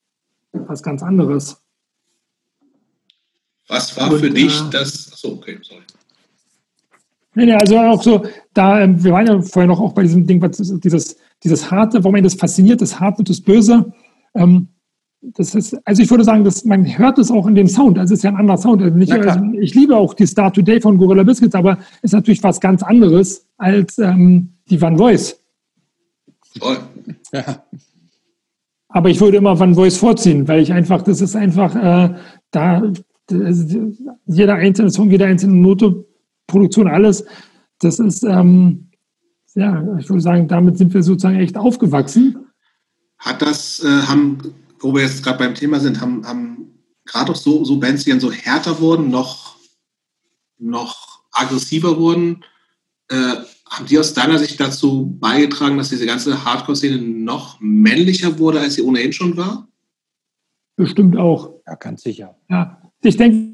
was 0.52 0.84
ganz 0.84 1.02
anderes. 1.02 1.62
Was 3.68 3.96
war 3.98 4.12
und, 4.12 4.20
für 4.20 4.30
dich 4.30 4.60
äh, 4.60 4.70
das? 4.72 5.12
Achso, 5.14 5.34
okay, 5.34 5.60
sorry. 5.62 5.84
Nee, 7.34 7.46
nee, 7.46 7.54
also 7.54 7.78
auch 7.78 8.04
so, 8.04 8.24
da, 8.54 8.82
ähm, 8.82 9.02
wir 9.04 9.14
waren 9.14 9.26
ja 9.26 9.42
vorher 9.42 9.68
noch 9.68 9.80
auch 9.80 9.94
bei 9.94 10.02
diesem 10.04 10.28
Ding, 10.28 10.42
was, 10.42 10.58
dieses, 10.58 11.18
dieses 11.44 11.72
Harte, 11.72 12.04
warum 12.04 12.14
man 12.14 12.24
das 12.24 12.34
fasziniert, 12.34 12.82
das 12.82 13.00
Harte 13.00 13.20
und 13.20 13.30
das 13.30 13.40
Böse. 13.40 13.94
Ähm, 14.36 14.68
das 15.22 15.54
ist, 15.54 15.78
also 15.86 16.02
ich 16.02 16.10
würde 16.10 16.24
sagen, 16.24 16.44
dass 16.44 16.66
man 16.66 16.98
hört 16.98 17.20
es 17.20 17.30
auch 17.30 17.46
in 17.48 17.56
dem 17.56 17.68
Sound. 17.68 18.00
Also 18.00 18.14
es 18.14 18.20
ist 18.20 18.24
ja 18.24 18.32
ein 18.32 18.38
anderer 18.38 18.58
Sound. 18.58 18.82
Also 18.82 18.98
nicht, 18.98 19.12
also 19.12 19.40
ich 19.60 19.76
liebe 19.76 19.96
auch 19.96 20.16
die 20.16 20.26
Star 20.26 20.52
Today 20.52 20.82
von 20.82 20.98
Gorilla 20.98 21.24
Biscuits, 21.24 21.54
aber 21.54 21.78
es 21.98 22.06
ist 22.06 22.14
natürlich 22.14 22.44
was 22.44 22.60
ganz 22.60 22.82
anderes 22.82 23.46
als 23.58 24.00
ähm, 24.00 24.54
die 24.70 24.82
Van 24.82 24.98
Voice. 24.98 25.40
Toll. 26.60 26.78
Ja. 27.32 27.64
Aber 28.90 29.10
ich 29.10 29.22
würde 29.22 29.38
immer 29.38 29.58
Van 29.58 29.76
Voice 29.76 29.98
vorziehen, 29.98 30.48
weil 30.48 30.62
ich 30.62 30.74
einfach, 30.74 31.02
das 31.04 31.22
ist 31.22 31.36
einfach, 31.36 31.76
äh, 31.76 32.16
da, 32.50 32.84
jeder 34.26 34.56
einzelne 34.56 34.90
Song, 34.90 35.10
jede 35.10 35.26
einzelne 35.26 35.56
Note, 35.56 36.06
Produktion, 36.48 36.88
alles, 36.88 37.24
das 37.80 38.00
ist, 38.00 38.24
ähm, 38.24 38.90
ja, 39.56 39.98
ich 39.98 40.10
würde 40.10 40.22
sagen, 40.22 40.48
damit 40.48 40.78
sind 40.78 40.94
wir 40.94 41.04
sozusagen 41.04 41.40
echt 41.40 41.58
aufgewachsen. 41.58 42.48
Hat 43.18 43.42
das, 43.42 43.84
äh, 43.84 44.02
haben 44.08 44.54
wo 44.82 44.94
wir 44.94 45.04
jetzt 45.04 45.24
gerade 45.24 45.40
beim 45.40 45.56
Thema 45.56 45.80
sind, 45.80 46.02
haben, 46.02 46.26
haben 46.26 46.80
gerade 47.06 47.32
auch 47.32 47.36
so, 47.36 47.64
so 47.64 47.80
Bands, 47.80 48.04
die 48.04 48.12
dann 48.12 48.20
so 48.20 48.32
härter 48.32 48.80
wurden, 48.80 49.10
noch, 49.10 49.56
noch 50.58 51.24
aggressiver 51.32 51.98
wurden, 51.98 52.44
äh, 53.10 53.36
haben 53.70 53.86
die 53.86 54.00
aus 54.00 54.14
deiner 54.14 54.38
Sicht 54.38 54.60
dazu 54.60 55.16
beigetragen, 55.20 55.78
dass 55.78 55.90
diese 55.90 56.06
ganze 56.06 56.44
Hardcore-Szene 56.44 56.98
noch 56.98 57.58
männlicher 57.60 58.38
wurde, 58.38 58.60
als 58.60 58.76
sie 58.76 58.82
ohnehin 58.82 59.14
schon 59.14 59.38
war? 59.38 59.68
Bestimmt 60.76 61.18
auch. 61.18 61.54
Ja, 61.66 61.76
ganz 61.76 62.02
sicher. 62.02 62.36
Ja, 62.50 62.82
ich 63.02 63.18
denke 63.18 63.51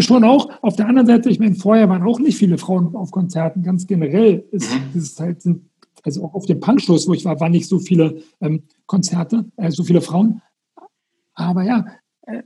schon 0.00 0.24
auch. 0.24 0.50
Auf 0.62 0.76
der 0.76 0.88
anderen 0.88 1.06
Seite, 1.06 1.30
ich 1.30 1.38
meine, 1.38 1.54
vorher 1.54 1.88
waren 1.88 2.02
auch 2.02 2.20
nicht 2.20 2.38
viele 2.38 2.58
Frauen 2.58 2.94
auf 2.94 3.10
Konzerten. 3.10 3.62
Ganz 3.62 3.86
generell 3.86 4.44
ist, 4.50 4.70
mhm. 4.72 4.98
ist 5.00 5.20
halt, 5.20 5.42
sind 5.42 5.62
also 6.04 6.24
auch 6.24 6.34
auf 6.34 6.46
dem 6.46 6.60
Punkschluss, 6.60 7.08
wo 7.08 7.14
ich 7.14 7.24
war, 7.24 7.40
waren 7.40 7.52
nicht 7.52 7.68
so 7.68 7.78
viele 7.78 8.22
ähm, 8.40 8.62
Konzerte, 8.86 9.44
äh, 9.56 9.70
so 9.70 9.82
viele 9.82 10.00
Frauen. 10.00 10.40
Aber 11.34 11.62
ja, 11.62 11.86
äh, 12.22 12.42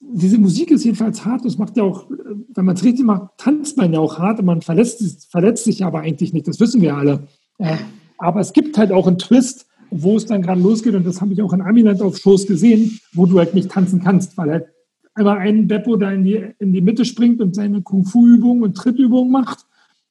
diese 0.00 0.38
Musik 0.38 0.70
ist 0.70 0.84
jedenfalls 0.84 1.24
hart. 1.24 1.44
Das 1.44 1.58
macht 1.58 1.76
ja 1.76 1.82
auch, 1.82 2.08
wenn 2.08 2.64
man 2.64 2.76
es 2.76 2.84
richtig 2.84 3.04
macht, 3.04 3.30
tanzt 3.38 3.76
man 3.76 3.92
ja 3.92 4.00
auch 4.00 4.18
hart 4.18 4.38
und 4.40 4.46
man 4.46 4.62
verletzt, 4.62 5.28
verletzt 5.30 5.64
sich 5.64 5.84
aber 5.84 6.00
eigentlich 6.00 6.32
nicht. 6.32 6.46
Das 6.46 6.60
wissen 6.60 6.80
wir 6.80 6.96
alle. 6.96 7.26
Äh, 7.58 7.76
aber 8.18 8.40
es 8.40 8.52
gibt 8.52 8.78
halt 8.78 8.92
auch 8.92 9.06
einen 9.06 9.18
Twist, 9.18 9.66
wo 9.90 10.16
es 10.16 10.26
dann 10.26 10.42
gerade 10.42 10.60
losgeht. 10.60 10.94
Und 10.94 11.06
das 11.06 11.20
habe 11.20 11.32
ich 11.32 11.42
auch 11.42 11.52
in 11.52 11.60
Amiland 11.60 12.02
auf 12.02 12.18
Shows 12.18 12.46
gesehen, 12.46 12.98
wo 13.12 13.26
du 13.26 13.38
halt 13.38 13.54
nicht 13.54 13.70
tanzen 13.70 14.02
kannst, 14.02 14.36
weil 14.36 14.50
halt 14.50 14.66
einmal 15.16 15.38
ein 15.38 15.66
Beppo 15.66 15.96
da 15.96 16.12
in 16.12 16.24
die, 16.24 16.46
in 16.58 16.72
die 16.72 16.82
Mitte 16.82 17.04
springt 17.04 17.40
und 17.40 17.54
seine 17.54 17.82
Kung-Fu-Übung 17.82 18.62
und 18.62 18.76
Trittübung 18.76 19.30
macht 19.30 19.66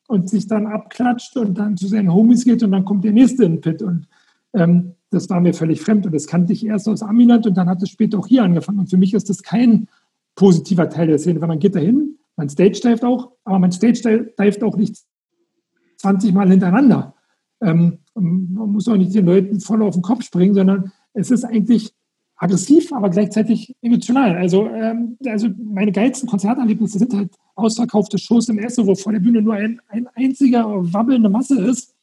und 0.08 0.30
sich 0.30 0.48
dann 0.48 0.66
abklatscht 0.66 1.38
und 1.38 1.58
dann 1.58 1.78
zu 1.78 1.88
seinen 1.88 2.14
Homies 2.14 2.44
geht 2.44 2.64
und 2.64 2.72
dann 2.72 2.86
kommt 2.86 3.06
der 3.06 3.14
nächste 3.14 3.46
in 3.46 3.54
den 3.54 3.62
Pit. 3.62 3.82
Und 3.82 4.08
ähm, 4.54 4.96
das 5.12 5.30
war 5.30 5.40
mir 5.40 5.54
völlig 5.54 5.82
fremd 5.82 6.06
und 6.08 6.14
das 6.14 6.28
kannte 6.28 6.54
ich 6.54 6.66
erst 6.66 6.90
aus 6.90 7.04
Amiland 7.04 7.46
und 7.46 7.56
dann 7.56 7.70
hat 7.70 7.82
es 7.84 7.90
später 7.90 8.18
auch 8.20 8.28
hier 8.28 8.44
angefangen. 8.44 8.80
Und 8.80 8.90
für 8.90 8.98
mich 8.98 9.14
ist 9.14 9.30
das 9.30 9.44
kein 9.44 9.88
positiver 10.34 10.90
Teil 10.90 11.08
der 11.08 11.20
Szene, 11.20 11.40
weil 11.40 11.48
man 11.48 11.60
geht 11.60 11.76
dahin, 11.76 12.18
man 12.36 12.50
stage-dived 12.50 13.04
auch, 13.06 13.32
aber 13.44 13.60
man 13.60 13.72
stage-dived 13.72 14.64
auch 14.64 14.76
nicht 14.76 14.98
20 15.98 16.34
Mal 16.34 16.50
hintereinander. 16.50 17.14
Ähm, 17.62 18.00
man 18.16 18.72
muss 18.72 18.88
auch 18.88 18.98
nicht 18.98 19.14
den 19.14 19.26
Leuten 19.26 19.60
voll 19.60 19.82
auf 19.84 19.94
den 19.94 20.02
Kopf 20.02 20.24
springen, 20.24 20.56
sondern 20.56 20.92
es 21.14 21.32
ist 21.32 21.46
eigentlich 21.46 21.94
aggressiv, 22.38 22.92
aber 22.92 23.10
gleichzeitig 23.10 23.76
emotional. 23.82 24.36
Also, 24.36 24.68
ähm, 24.68 25.18
also 25.26 25.48
meine 25.58 25.92
geilsten 25.92 26.28
Konzerterlebnisse 26.28 27.00
sind 27.00 27.14
halt 27.14 27.32
ausverkaufte 27.56 28.18
Shows 28.18 28.50
im 28.50 28.60
Esso, 28.60 28.86
wo 28.86 28.96
vor 28.96 29.14
der 29.14 29.20
Bühne 29.20 29.42
nur 29.42 29.54
ein, 29.54 29.80
ein 29.88 30.08
einziger 30.16 30.66
wabbelnde 30.94 31.30
Masse 31.30 31.60
ist. 31.62 31.94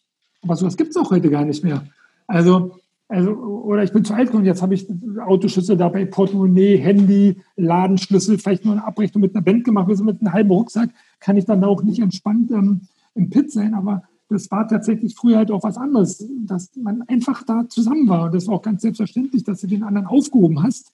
Aber 0.42 0.56
sowas 0.56 0.76
gibt 0.76 0.90
es 0.90 0.96
auch 0.96 1.10
heute 1.10 1.30
gar 1.30 1.44
nicht 1.44 1.62
mehr. 1.62 1.84
Also, 2.26 2.78
also, 3.08 3.32
oder 3.32 3.82
ich 3.82 3.92
bin 3.92 4.06
zu 4.06 4.14
alt 4.14 4.28
geworden, 4.28 4.46
jetzt 4.46 4.62
habe 4.62 4.74
ich 4.74 4.86
Autoschlüssel 5.20 5.76
dabei, 5.76 6.06
Portemonnaie, 6.06 6.78
Handy, 6.78 7.36
Ladenschlüssel, 7.56 8.38
vielleicht 8.38 8.64
nur 8.64 8.72
eine 8.72 8.86
Abrechnung 8.86 9.20
mit 9.20 9.34
einer 9.34 9.44
Band 9.44 9.64
gemacht. 9.64 9.94
Sind 9.94 10.06
mit 10.06 10.20
einem 10.22 10.32
halben 10.32 10.50
Rucksack, 10.50 10.88
kann 11.20 11.36
ich 11.36 11.44
dann 11.44 11.62
auch 11.62 11.82
nicht 11.82 12.00
entspannt 12.00 12.50
ähm, 12.50 12.82
im 13.14 13.28
Pit 13.28 13.52
sein, 13.52 13.74
aber 13.74 14.04
das 14.32 14.50
war 14.50 14.66
tatsächlich 14.66 15.14
früher 15.14 15.38
halt 15.38 15.50
auch 15.50 15.62
was 15.62 15.76
anderes, 15.76 16.26
dass 16.44 16.70
man 16.76 17.02
einfach 17.02 17.42
da 17.44 17.68
zusammen 17.68 18.08
war. 18.08 18.24
Und 18.24 18.34
das 18.34 18.46
war 18.46 18.56
auch 18.56 18.62
ganz 18.62 18.82
selbstverständlich, 18.82 19.44
dass 19.44 19.60
du 19.60 19.66
den 19.66 19.82
anderen 19.82 20.06
aufgehoben 20.06 20.62
hast 20.62 20.92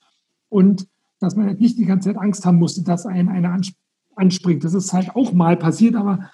und 0.49 0.87
dass 1.21 1.37
man 1.37 1.47
halt 1.47 1.61
nicht 1.61 1.79
die 1.79 1.85
ganze 1.85 2.11
Zeit 2.11 2.19
Angst 2.21 2.45
haben 2.45 2.59
musste, 2.59 2.83
dass 2.83 3.07
einen 3.07 3.29
einer 3.29 3.59
anspringt. 4.15 4.65
Das 4.65 4.75
ist 4.75 4.93
halt 4.93 5.17
auch 5.17 5.33
mal 5.33 5.57
passiert, 5.57 5.97
aber 5.97 6.31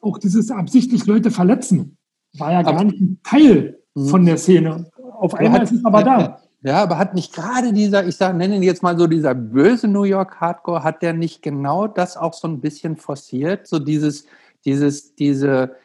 auch 0.00 0.18
dieses 0.18 0.50
absichtlich 0.50 1.06
Leute 1.06 1.30
verletzen 1.30 1.96
war 2.38 2.52
ja 2.52 2.62
gar 2.62 2.84
nicht 2.84 3.00
ein 3.00 3.20
Teil 3.22 3.78
mhm. 3.94 4.06
von 4.06 4.26
der 4.26 4.36
Szene. 4.36 4.90
Auf 5.18 5.34
einmal 5.34 5.60
hat, 5.60 5.70
ist 5.70 5.78
es 5.78 5.84
aber 5.84 6.02
da. 6.02 6.40
Ja, 6.62 6.82
aber 6.82 6.98
hat 6.98 7.14
nicht 7.14 7.32
gerade 7.32 7.72
dieser, 7.72 8.06
ich 8.06 8.16
sage, 8.16 8.36
nenne 8.36 8.56
ihn 8.56 8.62
jetzt 8.62 8.82
mal 8.82 8.98
so 8.98 9.06
dieser 9.06 9.34
böse 9.34 9.88
New 9.88 10.02
York 10.04 10.40
Hardcore, 10.40 10.82
hat 10.82 11.02
der 11.02 11.12
nicht 11.12 11.42
genau 11.42 11.86
das 11.86 12.16
auch 12.16 12.34
so 12.34 12.48
ein 12.48 12.60
bisschen 12.60 12.96
forciert? 12.96 13.66
So 13.66 13.78
dieses, 13.78 14.26
dieses, 14.64 15.14
diese, 15.14 15.76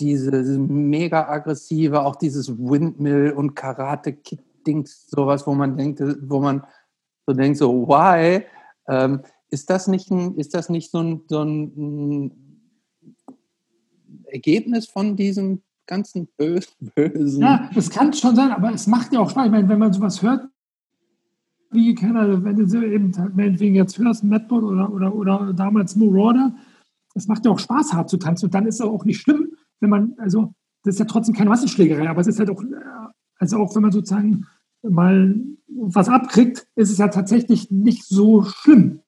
diese 0.00 0.58
mega 0.58 1.28
aggressive, 1.28 2.02
auch 2.02 2.16
dieses 2.16 2.56
Windmill 2.58 3.32
und 3.32 3.54
Karate-Kick-Dings, 3.54 5.08
sowas, 5.08 5.46
wo 5.46 5.54
man 5.54 5.76
denkt, 5.76 6.02
wo 6.28 6.40
man 6.40 6.64
so 7.26 7.32
denkt, 7.32 7.58
so, 7.58 7.86
why? 7.88 8.44
Ähm, 8.88 9.20
ist 9.50 9.70
das 9.70 9.86
nicht, 9.86 10.10
ein, 10.10 10.36
ist 10.36 10.54
das 10.54 10.68
nicht 10.68 10.90
so 10.90 10.98
ein, 10.98 11.22
so 11.28 11.42
ein 11.42 12.32
Ergebnis 14.26 14.86
von 14.86 15.16
diesem 15.16 15.62
ganzen 15.86 16.28
Bösen? 16.36 17.42
Ja, 17.42 17.70
das 17.74 17.90
kann 17.90 18.12
schon 18.12 18.36
sein, 18.36 18.50
aber 18.50 18.72
es 18.72 18.86
macht 18.86 19.12
ja 19.12 19.20
auch 19.20 19.30
Spaß. 19.30 19.46
Ich 19.46 19.52
meine, 19.52 19.68
wenn 19.68 19.78
man 19.78 19.92
sowas 19.92 20.22
hört, 20.22 20.48
wie, 21.70 21.94
keine 21.94 22.42
wenn 22.44 22.56
du 22.56 22.86
eben, 22.86 23.12
meinetwegen 23.34 23.74
jetzt 23.74 23.98
hörst, 23.98 24.24
Madbot 24.24 24.62
oder, 24.62 24.92
oder, 24.92 25.14
oder 25.14 25.52
damals 25.52 25.96
Marauder, 25.96 26.54
es 27.14 27.28
macht 27.28 27.44
ja 27.44 27.50
auch 27.50 27.58
Spaß, 27.58 27.92
hart 27.92 28.10
zu 28.10 28.16
tanzen. 28.16 28.46
Und 28.46 28.54
dann 28.54 28.66
ist 28.66 28.76
es 28.76 28.80
auch 28.80 29.04
nicht 29.04 29.20
schlimm, 29.20 29.53
wenn 29.84 29.90
man, 29.90 30.14
also 30.18 30.54
das 30.82 30.96
ist 30.96 30.98
ja 30.98 31.04
trotzdem 31.04 31.34
keine 31.34 31.50
Massenschlägerei, 31.50 32.08
aber 32.08 32.20
es 32.20 32.26
ist 32.26 32.38
halt 32.38 32.50
auch, 32.50 32.62
also 33.38 33.58
auch 33.58 33.74
wenn 33.74 33.82
man 33.82 33.92
sozusagen 33.92 34.46
mal 34.82 35.34
was 35.68 36.08
abkriegt, 36.08 36.66
ist 36.74 36.90
es 36.90 36.98
ja 36.98 37.08
tatsächlich 37.08 37.70
nicht 37.70 38.04
so 38.04 38.42
schlimm. 38.42 39.00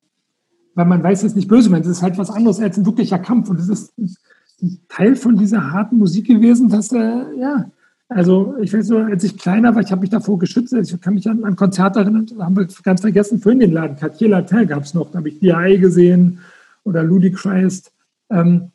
Weil 0.75 0.87
man 0.87 1.03
weiß, 1.03 1.21
es 1.21 1.33
ist 1.33 1.37
nicht 1.37 1.49
böse, 1.49 1.75
es 1.75 1.87
ist 1.87 2.03
halt 2.03 2.19
was 2.19 2.31
anderes 2.31 2.61
als 2.61 2.77
ein 2.77 2.87
wirklicher 2.87 3.19
Kampf. 3.19 3.49
Und 3.49 3.59
es 3.59 3.69
ist 3.69 3.95
ein 3.99 4.81
Teil 4.89 5.17
von 5.17 5.37
dieser 5.37 5.73
harten 5.73 5.99
Musik 5.99 6.27
gewesen, 6.27 6.69
dass, 6.69 6.93
äh, 6.93 7.25
ja, 7.39 7.71
also 8.09 8.55
ich 8.61 8.73
weiß 8.73 8.87
so, 8.87 8.99
als 8.99 9.25
ich 9.25 9.39
kleiner 9.39 9.75
war, 9.75 9.83
ich 9.83 9.91
habe 9.91 10.03
mich 10.03 10.11
davor 10.11 10.39
geschützt, 10.39 10.73
ich 10.73 11.01
kann 11.01 11.15
mich 11.15 11.29
an, 11.29 11.45
an 11.45 11.57
Konzerte 11.57 12.01
erinnern, 12.01 12.27
da 12.27 12.45
haben 12.45 12.57
wir 12.57 12.69
ganz 12.83 13.01
vergessen, 13.01 13.41
vorhin 13.41 13.61
den 13.61 13.73
Laden, 13.73 13.97
Cartier 13.97 14.29
Latin 14.29 14.69
gab 14.69 14.85
es 14.85 14.95
noch, 14.95 15.11
da 15.11 15.19
habe 15.19 15.29
ich 15.29 15.41
DI 15.41 15.79
gesehen 15.79 16.39
oder 16.85 17.03
Ludicrous. 17.03 17.91
Ähm, 18.31 18.71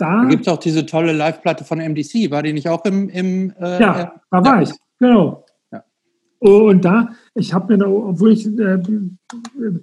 da, 0.00 0.22
da 0.22 0.28
gibt 0.28 0.46
es 0.46 0.52
auch 0.52 0.58
diese 0.58 0.86
tolle 0.86 1.12
Live-Platte 1.12 1.64
von 1.64 1.78
MDC. 1.78 2.30
War 2.30 2.42
die 2.42 2.52
nicht 2.52 2.68
auch 2.68 2.84
im. 2.84 3.08
im 3.08 3.52
äh, 3.60 3.80
ja, 3.80 4.12
da 4.30 4.44
war 4.44 4.56
ja. 4.56 4.62
ich, 4.62 4.70
genau. 4.98 5.44
Ja. 5.70 5.84
Und 6.38 6.84
da, 6.84 7.10
ich 7.34 7.52
habe 7.52 7.76
mir, 7.76 7.86
obwohl 7.86 8.32
ich 8.32 8.46
äh, 8.46 8.82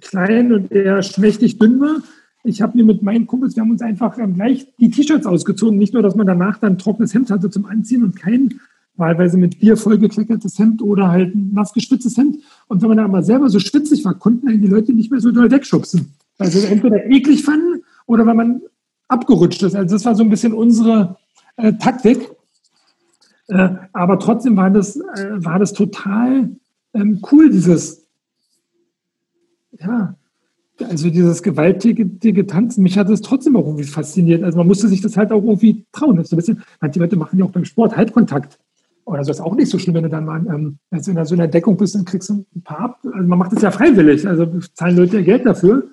klein 0.00 0.52
und 0.52 0.72
eher 0.72 1.02
schmächtig 1.02 1.58
dünn 1.58 1.80
war, 1.80 1.96
ich 2.44 2.62
habe 2.62 2.76
mir 2.76 2.84
mit 2.84 3.02
meinen 3.02 3.26
Kumpels, 3.26 3.56
wir 3.56 3.62
haben 3.62 3.70
uns 3.70 3.82
einfach 3.82 4.18
ähm, 4.18 4.34
gleich 4.34 4.66
die 4.78 4.90
T-Shirts 4.90 5.26
ausgezogen. 5.26 5.78
Nicht 5.78 5.92
nur, 5.92 6.02
dass 6.02 6.16
man 6.16 6.26
danach 6.26 6.58
dann 6.58 6.72
ein 6.72 6.78
trockenes 6.78 7.14
Hemd 7.14 7.30
hatte 7.30 7.50
zum 7.50 7.66
Anziehen 7.66 8.02
und 8.02 8.16
kein 8.16 8.60
wahlweise 8.96 9.38
mit 9.38 9.60
Bier 9.60 9.76
vollgekleckertes 9.76 10.58
Hemd 10.58 10.82
oder 10.82 11.10
halt 11.10 11.34
ein 11.34 11.52
nass 11.52 11.72
geschwitztes 11.72 12.16
Hemd. 12.16 12.38
Und 12.66 12.82
wenn 12.82 12.88
man 12.88 12.98
da 12.98 13.04
aber 13.04 13.22
selber 13.22 13.48
so 13.48 13.60
schwitzig 13.60 14.04
war, 14.04 14.14
konnten 14.14 14.60
die 14.60 14.66
Leute 14.66 14.92
nicht 14.92 15.10
mehr 15.10 15.20
so 15.20 15.30
doll 15.30 15.50
wegschubsen. 15.50 16.14
Also 16.38 16.66
entweder 16.66 17.06
eklig 17.06 17.44
fanden 17.44 17.82
oder 18.06 18.26
wenn 18.26 18.36
man 18.36 18.62
abgerutscht 19.08 19.62
ist. 19.62 19.74
Also 19.74 19.94
das 19.94 20.04
war 20.04 20.14
so 20.14 20.22
ein 20.22 20.30
bisschen 20.30 20.52
unsere 20.52 21.16
äh, 21.56 21.72
Taktik. 21.74 22.30
Äh, 23.48 23.70
aber 23.92 24.18
trotzdem 24.18 24.56
war 24.56 24.70
das, 24.70 24.96
äh, 24.96 25.30
war 25.32 25.58
das 25.58 25.72
total 25.72 26.50
ähm, 26.94 27.20
cool, 27.30 27.50
dieses, 27.50 28.06
ja, 29.78 30.14
also 30.86 31.10
dieses 31.10 31.42
gewalttätige 31.42 32.46
Tanzen. 32.46 32.82
Mich 32.82 32.98
hat 32.98 33.08
es 33.10 33.20
trotzdem 33.20 33.56
auch 33.56 33.66
irgendwie 33.66 33.84
fasziniert. 33.84 34.44
Also 34.44 34.58
man 34.58 34.66
musste 34.66 34.88
sich 34.88 35.00
das 35.00 35.16
halt 35.16 35.32
auch 35.32 35.42
irgendwie 35.42 35.84
trauen. 35.92 36.18
Ist 36.18 36.32
ein 36.32 36.36
bisschen, 36.36 36.62
manche 36.80 37.00
Leute 37.00 37.16
machen 37.16 37.38
ja 37.38 37.44
auch 37.44 37.50
beim 37.50 37.64
Sport 37.64 37.96
Halbkontakt. 37.96 38.58
Oder 39.04 39.24
so 39.24 39.30
ist 39.30 39.40
auch 39.40 39.56
nicht 39.56 39.70
so 39.70 39.78
schlimm, 39.78 39.94
wenn 39.94 40.04
du 40.04 40.10
dann 40.10 40.26
mal 40.26 40.46
ähm, 40.46 40.78
also 40.90 41.10
in 41.10 41.24
so 41.24 41.34
einer 41.34 41.48
Deckung 41.48 41.76
bist, 41.76 41.94
dann 41.94 42.04
kriegst 42.04 42.28
du 42.28 42.44
ein 42.54 42.62
paar 42.62 42.80
ab. 42.80 42.98
Also 43.04 43.26
man 43.26 43.38
macht 43.38 43.52
das 43.52 43.62
ja 43.62 43.70
freiwillig. 43.70 44.28
Also 44.28 44.46
zahlen 44.74 44.96
Leute 44.96 45.16
ja 45.16 45.22
Geld 45.24 45.46
dafür. 45.46 45.88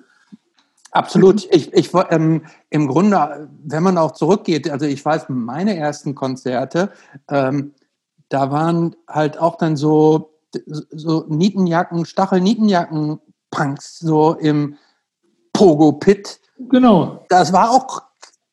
Absolut. 0.96 1.46
Ich, 1.56 1.72
ich 1.72 1.90
ähm, 2.10 2.42
im 2.70 2.88
Grunde, 2.88 3.48
wenn 3.64 3.82
man 3.82 3.98
auch 3.98 4.12
zurückgeht, 4.12 4.68
also 4.70 4.86
ich 4.86 5.04
weiß, 5.04 5.26
meine 5.28 5.76
ersten 5.76 6.14
Konzerte, 6.14 6.90
ähm, 7.30 7.72
da 8.28 8.50
waren 8.50 8.96
halt 9.08 9.38
auch 9.38 9.56
dann 9.56 9.76
so, 9.76 10.32
so 10.90 11.24
Nietenjacken, 11.28 12.04
Stachel-Nietenjacken-Punks, 12.04 13.98
so 14.00 14.34
im 14.34 14.76
Pogo-Pit. 15.52 16.40
Genau. 16.68 17.24
Das 17.28 17.52
war 17.52 17.70
auch, 17.70 18.02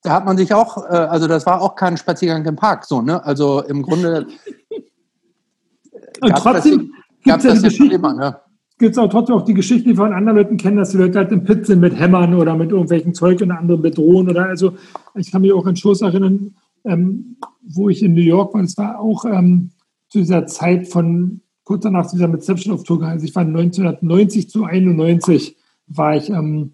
da 0.02 0.12
hat 0.12 0.26
man 0.26 0.38
sich 0.38 0.54
auch, 0.54 0.78
äh, 0.90 0.96
also 0.96 1.28
das 1.28 1.46
war 1.46 1.62
auch 1.62 1.76
kein 1.76 1.98
Spaziergang 1.98 2.46
im 2.46 2.56
Park, 2.56 2.86
so, 2.86 3.02
ne? 3.02 3.24
Also 3.26 3.64
im 3.64 3.82
Grunde. 3.82 4.28
Und 6.22 6.36
trotzdem 6.38 6.94
gibt 7.24 7.38
es 7.40 7.44
ja 7.44 7.54
die 7.54 7.62
Geschichte. 7.62 7.96
Immer, 7.96 8.14
ne? 8.14 8.40
Gibt 8.78 8.94
es 8.94 8.98
auch 8.98 9.10
trotzdem 9.10 9.36
auch 9.36 9.46
die 9.46 9.54
Geschichten, 9.54 9.90
die 9.90 9.96
von 9.96 10.14
anderen 10.14 10.38
Leuten 10.38 10.58
kennen, 10.58 10.78
dass 10.78 10.92
die 10.92 10.98
Leute 10.98 11.20
halt 11.20 11.32
im 11.32 11.44
Pit 11.44 11.66
sind 11.66 11.80
mit 11.80 11.98
Hämmern 11.98 12.34
oder 12.34 12.56
mit 12.56 12.72
irgendwelchen 12.72 13.14
Zeug 13.14 13.42
und 13.42 13.52
andere 13.52 13.78
bedrohen. 13.78 14.30
Oder 14.30 14.48
also 14.48 14.74
ich 15.16 15.32
kann 15.32 15.42
mich 15.42 15.54
auch 15.54 15.66
an 15.66 15.76
Shows 15.76 16.02
erinnern, 16.02 16.56
ähm, 16.84 17.38
wo 17.62 17.90
ich 17.90 18.04
in 18.04 18.14
New 18.14 18.22
York 18.22 18.54
war. 18.54 18.62
Das 18.62 18.78
war 18.78 19.00
auch 19.00 19.26
ähm, 19.26 19.72
zu 20.10 20.20
dieser 20.20 20.46
Zeit 20.48 20.88
von 20.88 21.42
kurz 21.64 21.84
danach 21.84 22.08
zu 22.08 22.16
dieser 22.16 22.28
Metception 22.28 22.74
auf 22.74 22.84
Tour. 22.84 23.04
Also 23.04 23.26
ich 23.26 23.36
war 23.36 23.44
1990 23.44 24.50
zu 24.50 24.66
91 24.66 25.56
war 25.88 26.16
ich 26.16 26.30
ähm, 26.30 26.74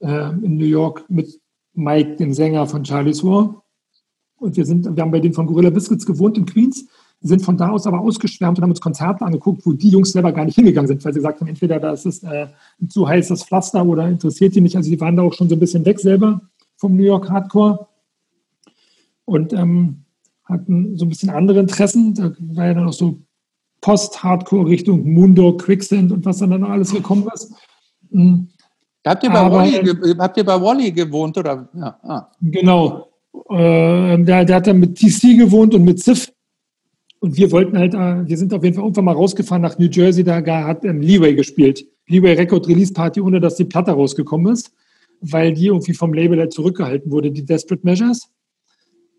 äh, 0.00 0.30
in 0.30 0.56
New 0.56 0.64
York 0.64 1.04
mit 1.08 1.40
Mike, 1.74 2.16
dem 2.16 2.32
Sänger 2.32 2.66
von 2.66 2.84
Charlie's 2.84 3.24
War. 3.24 3.64
Und 4.36 4.56
wir, 4.56 4.64
sind, 4.64 4.96
wir 4.96 5.02
haben 5.02 5.10
bei 5.10 5.20
denen 5.20 5.34
von 5.34 5.46
Gorilla 5.46 5.70
Biscuits 5.70 6.06
gewohnt 6.06 6.38
in 6.38 6.46
Queens 6.46 6.88
sind 7.20 7.42
von 7.42 7.56
da 7.56 7.70
aus 7.70 7.86
aber 7.86 8.00
ausgeschwärmt 8.00 8.58
und 8.58 8.62
haben 8.62 8.70
uns 8.70 8.80
Konzerte 8.80 9.24
angeguckt, 9.24 9.66
wo 9.66 9.72
die 9.72 9.90
Jungs 9.90 10.12
selber 10.12 10.32
gar 10.32 10.44
nicht 10.44 10.54
hingegangen 10.54 10.88
sind, 10.88 11.04
weil 11.04 11.12
sie 11.12 11.18
gesagt 11.18 11.40
haben, 11.40 11.48
entweder 11.48 11.78
das 11.78 12.06
ist 12.06 12.24
äh, 12.24 12.46
ein 12.80 12.88
zu 12.88 13.06
heißes 13.06 13.44
Pflaster 13.44 13.84
oder 13.84 14.08
interessiert 14.08 14.54
die 14.54 14.60
nicht. 14.60 14.76
Also 14.76 14.90
die 14.90 15.00
waren 15.00 15.16
da 15.16 15.22
auch 15.22 15.34
schon 15.34 15.48
so 15.48 15.56
ein 15.56 15.60
bisschen 15.60 15.84
weg 15.84 16.00
selber 16.00 16.40
vom 16.76 16.96
New 16.96 17.04
York 17.04 17.28
Hardcore 17.30 17.86
und 19.26 19.52
ähm, 19.52 20.04
hatten 20.44 20.96
so 20.96 21.04
ein 21.04 21.10
bisschen 21.10 21.30
andere 21.30 21.60
Interessen. 21.60 22.14
Da 22.14 22.32
war 22.38 22.66
ja 22.66 22.74
dann 22.74 22.88
auch 22.88 22.92
so 22.92 23.18
Post-Hardcore 23.82 24.66
Richtung 24.66 25.12
Mundo, 25.12 25.56
Quicksand 25.56 26.12
und 26.12 26.24
was 26.24 26.38
dann, 26.38 26.50
dann 26.50 26.62
noch 26.62 26.70
alles 26.70 26.92
gekommen 26.92 27.28
ist. 27.34 27.52
Mhm. 28.10 28.48
Habt 29.06 29.24
ihr, 29.24 29.30
bei 29.30 29.38
Aber, 29.38 29.56
Wally, 29.56 30.16
habt 30.18 30.36
ihr 30.36 30.44
bei 30.44 30.60
Wally 30.60 30.92
gewohnt? 30.92 31.36
Oder? 31.38 31.68
Ja. 31.74 31.98
Ah. 32.02 32.30
Genau. 32.40 33.08
Äh, 33.48 34.22
der, 34.22 34.44
der 34.44 34.56
hat 34.56 34.66
dann 34.66 34.80
mit 34.80 34.96
TC 34.96 35.38
gewohnt 35.38 35.74
und 35.74 35.84
mit 35.84 36.02
Ziff. 36.02 36.30
Und 37.20 37.36
wir 37.36 37.52
wollten 37.52 37.76
halt, 37.78 37.94
äh, 37.94 38.26
wir 38.26 38.36
sind 38.36 38.52
auf 38.52 38.64
jeden 38.64 38.74
Fall 38.74 38.84
irgendwann 38.84 39.04
mal 39.04 39.14
rausgefahren 39.14 39.62
nach 39.62 39.78
New 39.78 39.88
Jersey, 39.88 40.24
da 40.24 40.42
hat 40.66 40.84
ähm, 40.84 41.00
Leeway 41.00 41.34
gespielt. 41.34 41.86
Leeway 42.08 42.32
Record 42.32 42.66
Release 42.66 42.92
Party, 42.92 43.20
ohne 43.20 43.40
dass 43.40 43.56
die 43.56 43.66
Platte 43.66 43.92
rausgekommen 43.92 44.52
ist, 44.52 44.72
weil 45.20 45.52
die 45.52 45.66
irgendwie 45.66 45.94
vom 45.94 46.14
Label 46.14 46.38
halt 46.38 46.52
zurückgehalten 46.52 47.12
wurde, 47.12 47.30
die 47.30 47.44
Desperate 47.44 47.84
Measures. 47.84 48.30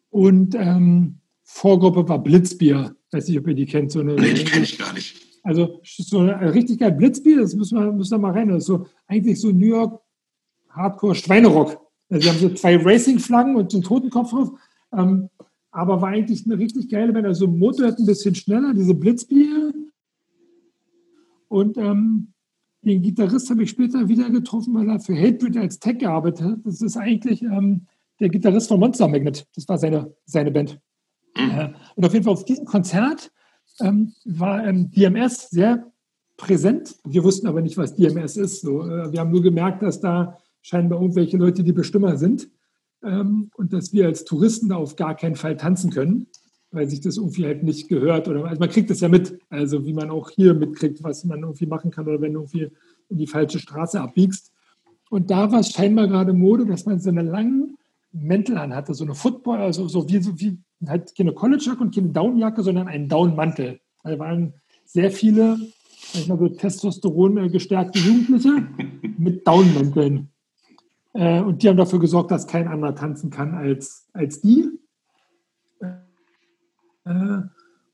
Und 0.09 0.55
ähm, 0.55 1.19
Vorgruppe 1.43 2.09
war 2.09 2.21
Blitzbier. 2.21 2.95
Weiß 3.11 3.27
nicht, 3.27 3.39
ob 3.39 3.47
ihr 3.47 3.53
die 3.53 3.65
kennt. 3.65 3.91
So 3.91 3.99
eine, 3.99 4.15
nee, 4.15 4.33
die 4.33 4.43
kenne 4.45 4.63
ich 4.63 4.77
gar 4.77 4.93
nicht. 4.93 5.15
Also 5.43 5.79
so 5.83 6.19
ein 6.19 6.29
richtig 6.29 6.79
geil 6.79 6.91
Blitzbier, 6.91 7.41
das 7.41 7.55
müssen 7.55 7.79
wir, 7.79 7.91
müssen 7.91 8.11
wir 8.11 8.19
mal 8.19 8.31
rein. 8.31 8.49
Das 8.49 8.59
ist 8.59 8.67
so 8.67 8.87
eigentlich 9.07 9.39
so 9.39 9.51
New 9.51 9.67
York 9.67 10.01
Hardcore 10.69 11.15
Schweinerock. 11.15 11.79
Also 12.09 12.29
haben 12.29 12.39
so 12.39 12.49
zwei 12.49 12.77
Racing-Flaggen 12.77 13.55
und 13.55 13.71
so 13.71 13.77
einen 13.77 13.83
Totenkopf 13.83 14.31
drauf. 14.31 14.51
Ähm, 14.97 15.29
aber 15.71 16.01
war 16.01 16.09
eigentlich 16.09 16.45
eine 16.45 16.57
richtig 16.57 16.89
geile 16.89 17.13
Band. 17.13 17.25
Also 17.25 17.47
Motorhead 17.47 17.97
ein 17.97 18.05
bisschen 18.05 18.35
schneller, 18.35 18.73
diese 18.73 18.93
Blitzbier. 18.93 19.73
Und 21.47 21.77
ähm, 21.77 22.33
den 22.81 23.01
Gitarrist 23.01 23.49
habe 23.49 23.63
ich 23.63 23.69
später 23.69 24.07
wieder 24.07 24.29
getroffen, 24.29 24.73
weil 24.73 24.89
er 24.89 24.99
für 24.99 25.15
Hatebreed 25.15 25.57
als 25.57 25.79
Tech 25.79 25.99
gearbeitet 25.99 26.45
hat. 26.45 26.59
Das 26.65 26.81
ist 26.81 26.97
eigentlich 26.97 27.41
ähm, 27.41 27.87
der 28.19 28.29
Gitarrist 28.29 28.67
von 28.67 28.79
Monster 28.79 29.07
Magnet. 29.07 29.47
Das 29.55 29.67
war 29.67 29.77
seine, 29.77 30.13
seine 30.25 30.51
Band. 30.51 30.79
Mhm. 31.37 31.75
Und 31.95 32.05
auf 32.05 32.13
jeden 32.13 32.25
Fall 32.25 32.33
auf 32.33 32.45
diesem 32.45 32.65
Konzert 32.65 33.31
ähm, 33.79 34.13
war 34.25 34.65
ähm, 34.65 34.91
DMS 34.91 35.49
sehr 35.49 35.91
präsent. 36.37 36.95
Wir 37.05 37.23
wussten 37.23 37.47
aber 37.47 37.61
nicht, 37.61 37.77
was 37.77 37.95
DMS 37.95 38.35
ist. 38.35 38.61
So, 38.61 38.83
äh, 38.83 39.11
wir 39.11 39.19
haben 39.19 39.31
nur 39.31 39.41
gemerkt, 39.41 39.83
dass 39.83 40.01
da 40.01 40.37
scheinbar 40.61 41.01
irgendwelche 41.01 41.37
Leute 41.37 41.63
die 41.63 41.71
Bestimmer 41.71 42.17
sind 42.17 42.49
ähm, 43.03 43.49
und 43.55 43.73
dass 43.73 43.93
wir 43.93 44.05
als 44.05 44.25
Touristen 44.25 44.69
da 44.69 44.75
auf 44.75 44.95
gar 44.95 45.15
keinen 45.15 45.35
Fall 45.35 45.57
tanzen 45.57 45.91
können, 45.91 46.27
weil 46.71 46.89
sich 46.89 47.01
das 47.01 47.17
irgendwie 47.17 47.45
halt 47.45 47.63
nicht 47.63 47.89
gehört. 47.89 48.27
Oder, 48.27 48.45
also 48.45 48.59
man 48.59 48.69
kriegt 48.69 48.89
das 48.89 49.01
ja 49.01 49.09
mit, 49.09 49.39
also 49.49 49.85
wie 49.85 49.93
man 49.93 50.09
auch 50.09 50.29
hier 50.29 50.53
mitkriegt, 50.53 51.03
was 51.03 51.25
man 51.25 51.41
irgendwie 51.41 51.65
machen 51.65 51.91
kann 51.91 52.07
oder 52.07 52.21
wenn 52.21 52.33
du 52.33 52.41
irgendwie 52.41 52.69
in 53.09 53.17
die 53.17 53.27
falsche 53.27 53.59
Straße 53.59 53.99
abbiegst. 53.99 54.51
Und 55.09 55.29
da 55.29 55.51
war 55.51 55.59
es 55.59 55.71
scheinbar 55.71 56.07
gerade 56.07 56.33
Mode, 56.33 56.65
dass 56.65 56.85
man 56.85 56.99
so 56.99 57.09
eine 57.09 57.23
langen 57.23 57.77
Mäntel 58.13 58.57
anhatte, 58.57 58.93
so 58.93 59.03
eine 59.03 59.15
Football, 59.15 59.59
also 59.59 59.87
so 59.87 60.07
wie, 60.09 60.21
so 60.21 60.39
wie 60.39 60.57
halt 60.87 61.15
keine 61.15 61.33
College-Jacke 61.33 61.81
und 61.81 61.93
keine 61.93 62.09
Downjacke, 62.09 62.63
sondern 62.63 62.87
einen 62.87 63.09
Downmantel. 63.09 63.79
Da 64.03 64.17
waren 64.19 64.53
sehr 64.85 65.11
viele, 65.11 65.57
ich 66.13 66.27
mal 66.27 66.37
so 66.37 66.49
Testosteron 66.49 67.51
gestärkte 67.51 67.99
Jugendliche 67.99 68.67
mit 69.17 69.45
Downmänteln. 69.45 70.29
Äh, 71.13 71.41
und 71.41 71.61
die 71.61 71.69
haben 71.69 71.77
dafür 71.77 71.99
gesorgt, 71.99 72.31
dass 72.31 72.47
kein 72.47 72.67
anderer 72.67 72.95
tanzen 72.95 73.29
kann 73.29 73.53
als, 73.53 74.09
als 74.13 74.41
die. 74.41 74.69
Äh, 77.05 77.41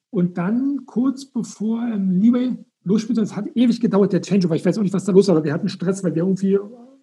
und 0.09 0.38
dann 0.38 0.86
kurz 0.86 1.26
bevor 1.26 1.82
ähm, 1.84 2.11
Leeway 2.11 2.57
losspielte, 2.84 3.22
es 3.22 3.36
hat 3.36 3.47
ewig 3.55 3.80
gedauert, 3.82 4.13
der 4.13 4.22
Changeover. 4.22 4.55
Ich 4.55 4.65
weiß 4.65 4.78
auch 4.78 4.84
nicht, 4.84 4.93
was 4.93 5.05
da 5.05 5.11
los 5.11 5.28
war, 5.28 5.36
aber 5.36 5.45
wir 5.45 5.53
hatten 5.53 5.70
Stress, 5.70 6.03
weil 6.03 6.15
wir 6.15 6.24
irgendwie 6.24 6.57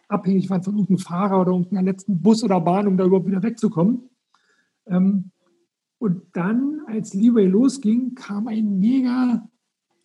abhängig 0.08 0.48
waren 0.50 0.62
von 0.62 0.74
irgendeinem 0.74 0.98
Fahrer 0.98 1.40
oder 1.40 1.52
irgendeinem 1.52 1.86
letzten 1.86 2.20
Bus 2.20 2.42
oder 2.44 2.60
Bahn, 2.60 2.86
um 2.86 2.96
da 2.96 3.04
überhaupt 3.04 3.26
wieder 3.26 3.42
wegzukommen. 3.42 4.08
Ähm, 4.86 5.30
und 5.98 6.22
dann, 6.32 6.82
als 6.86 7.14
Leeway 7.14 7.46
losging, 7.46 8.14
kam 8.14 8.46
ein 8.48 8.78
mega 8.78 9.48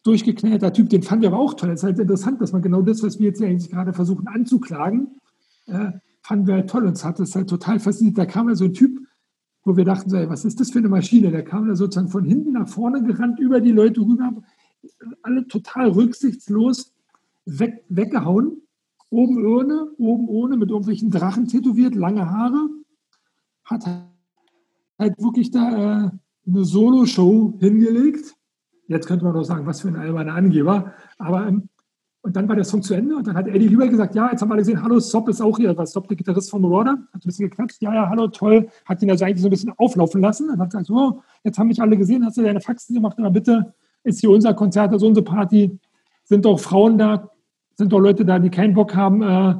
durchgeknallter 0.03 0.71
Typ, 0.71 0.89
den 0.89 1.03
fanden 1.03 1.23
wir 1.23 1.29
aber 1.29 1.39
auch 1.39 1.53
toll. 1.53 1.69
Es 1.71 1.81
ist 1.81 1.83
halt 1.83 1.99
interessant, 1.99 2.41
dass 2.41 2.53
man 2.53 2.61
genau 2.61 2.81
das, 2.81 3.03
was 3.03 3.19
wir 3.19 3.27
jetzt 3.27 3.41
eigentlich 3.41 3.69
gerade 3.69 3.93
versuchen 3.93 4.27
anzuklagen, 4.27 5.18
äh, 5.69 5.91
fanden 6.21 6.47
wir 6.47 6.55
halt 6.55 6.69
toll. 6.69 6.85
Uns 6.85 7.03
hat 7.03 7.19
das 7.19 7.35
halt 7.35 7.49
total 7.49 7.79
fasziniert. 7.79 8.17
Da 8.17 8.25
kam 8.25 8.49
ja 8.49 8.55
so 8.55 8.65
ein 8.65 8.73
Typ, 8.73 8.99
wo 9.63 9.75
wir 9.77 9.85
dachten, 9.85 10.09
so, 10.09 10.17
ey, 10.17 10.29
was 10.29 10.45
ist 10.45 10.59
das 10.59 10.71
für 10.71 10.79
eine 10.79 10.89
Maschine? 10.89 11.31
Der 11.31 11.43
kam 11.43 11.67
da 11.67 11.75
sozusagen 11.75 12.09
von 12.09 12.23
hinten 12.23 12.53
nach 12.53 12.67
vorne 12.67 13.03
gerannt, 13.03 13.39
über 13.39 13.61
die 13.61 13.71
Leute 13.71 14.01
rüber, 14.01 14.31
alle 15.23 15.47
total 15.47 15.89
rücksichtslos 15.89 16.93
weg, 17.45 17.83
weggehauen. 17.89 18.61
Oben 19.11 19.43
ohne, 19.43 19.87
oben 19.97 20.27
ohne, 20.27 20.55
mit 20.55 20.69
irgendwelchen 20.69 21.09
Drachen 21.09 21.47
tätowiert, 21.47 21.95
lange 21.95 22.29
Haare. 22.29 22.69
Hat 23.63 23.85
halt 24.99 25.21
wirklich 25.21 25.49
da 25.49 26.05
äh, 26.05 26.11
eine 26.47 26.65
Solo-Show 26.65 27.57
hingelegt. 27.59 28.35
Jetzt 28.87 29.07
könnte 29.07 29.25
man 29.25 29.33
doch 29.33 29.43
sagen, 29.43 29.65
was 29.65 29.81
für 29.81 29.87
ein 29.87 29.95
alberner 29.95 30.35
Angeber. 30.35 30.93
Aber 31.17 31.47
ähm, 31.47 31.69
und 32.29 32.35
dann 32.35 32.47
war 32.47 32.55
der 32.55 32.63
Song 32.63 32.83
zu 32.83 32.93
Ende 32.93 33.15
und 33.15 33.25
dann 33.25 33.35
hat 33.35 33.47
Eddie 33.47 33.69
Lieber 33.69 33.87
gesagt, 33.87 34.13
ja, 34.13 34.29
jetzt 34.29 34.43
haben 34.43 34.49
wir 34.49 34.53
alle 34.53 34.61
gesehen, 34.61 34.83
hallo, 34.83 34.99
Sop 34.99 35.27
ist 35.29 35.41
auch 35.41 35.57
hier, 35.57 35.75
weil 35.75 35.87
Sop 35.87 36.07
der 36.07 36.15
Gitarrist 36.15 36.51
von 36.51 36.61
Marauder, 36.61 36.91
hat 36.91 37.15
ein 37.15 37.25
bisschen 37.25 37.49
gequatscht, 37.49 37.81
ja, 37.81 37.91
ja, 37.91 38.07
hallo, 38.07 38.27
toll, 38.27 38.69
hat 38.85 39.01
ihn 39.01 39.09
also 39.09 39.25
eigentlich 39.25 39.41
so 39.41 39.47
ein 39.47 39.49
bisschen 39.49 39.73
auflaufen 39.77 40.21
lassen 40.21 40.47
und 40.47 40.59
hat 40.59 40.69
gesagt, 40.69 40.85
so, 40.85 41.23
jetzt 41.43 41.57
haben 41.57 41.69
mich 41.69 41.81
alle 41.81 41.97
gesehen, 41.97 42.23
hast 42.23 42.37
du 42.37 42.43
deine 42.43 42.61
Faxen 42.61 42.93
gemacht, 42.93 43.17
aber 43.17 43.31
bitte 43.31 43.73
ist 44.03 44.19
hier 44.19 44.29
unser 44.29 44.53
Konzert, 44.53 44.91
also 44.91 45.07
unsere 45.07 45.25
Party, 45.25 45.79
sind 46.23 46.45
doch 46.45 46.59
Frauen 46.59 46.99
da, 46.99 47.31
sind 47.73 47.91
doch 47.91 47.99
Leute 47.99 48.23
da, 48.23 48.37
die 48.37 48.51
keinen 48.51 48.75
Bock 48.75 48.95
haben 48.95 49.23
äh, 49.23 49.55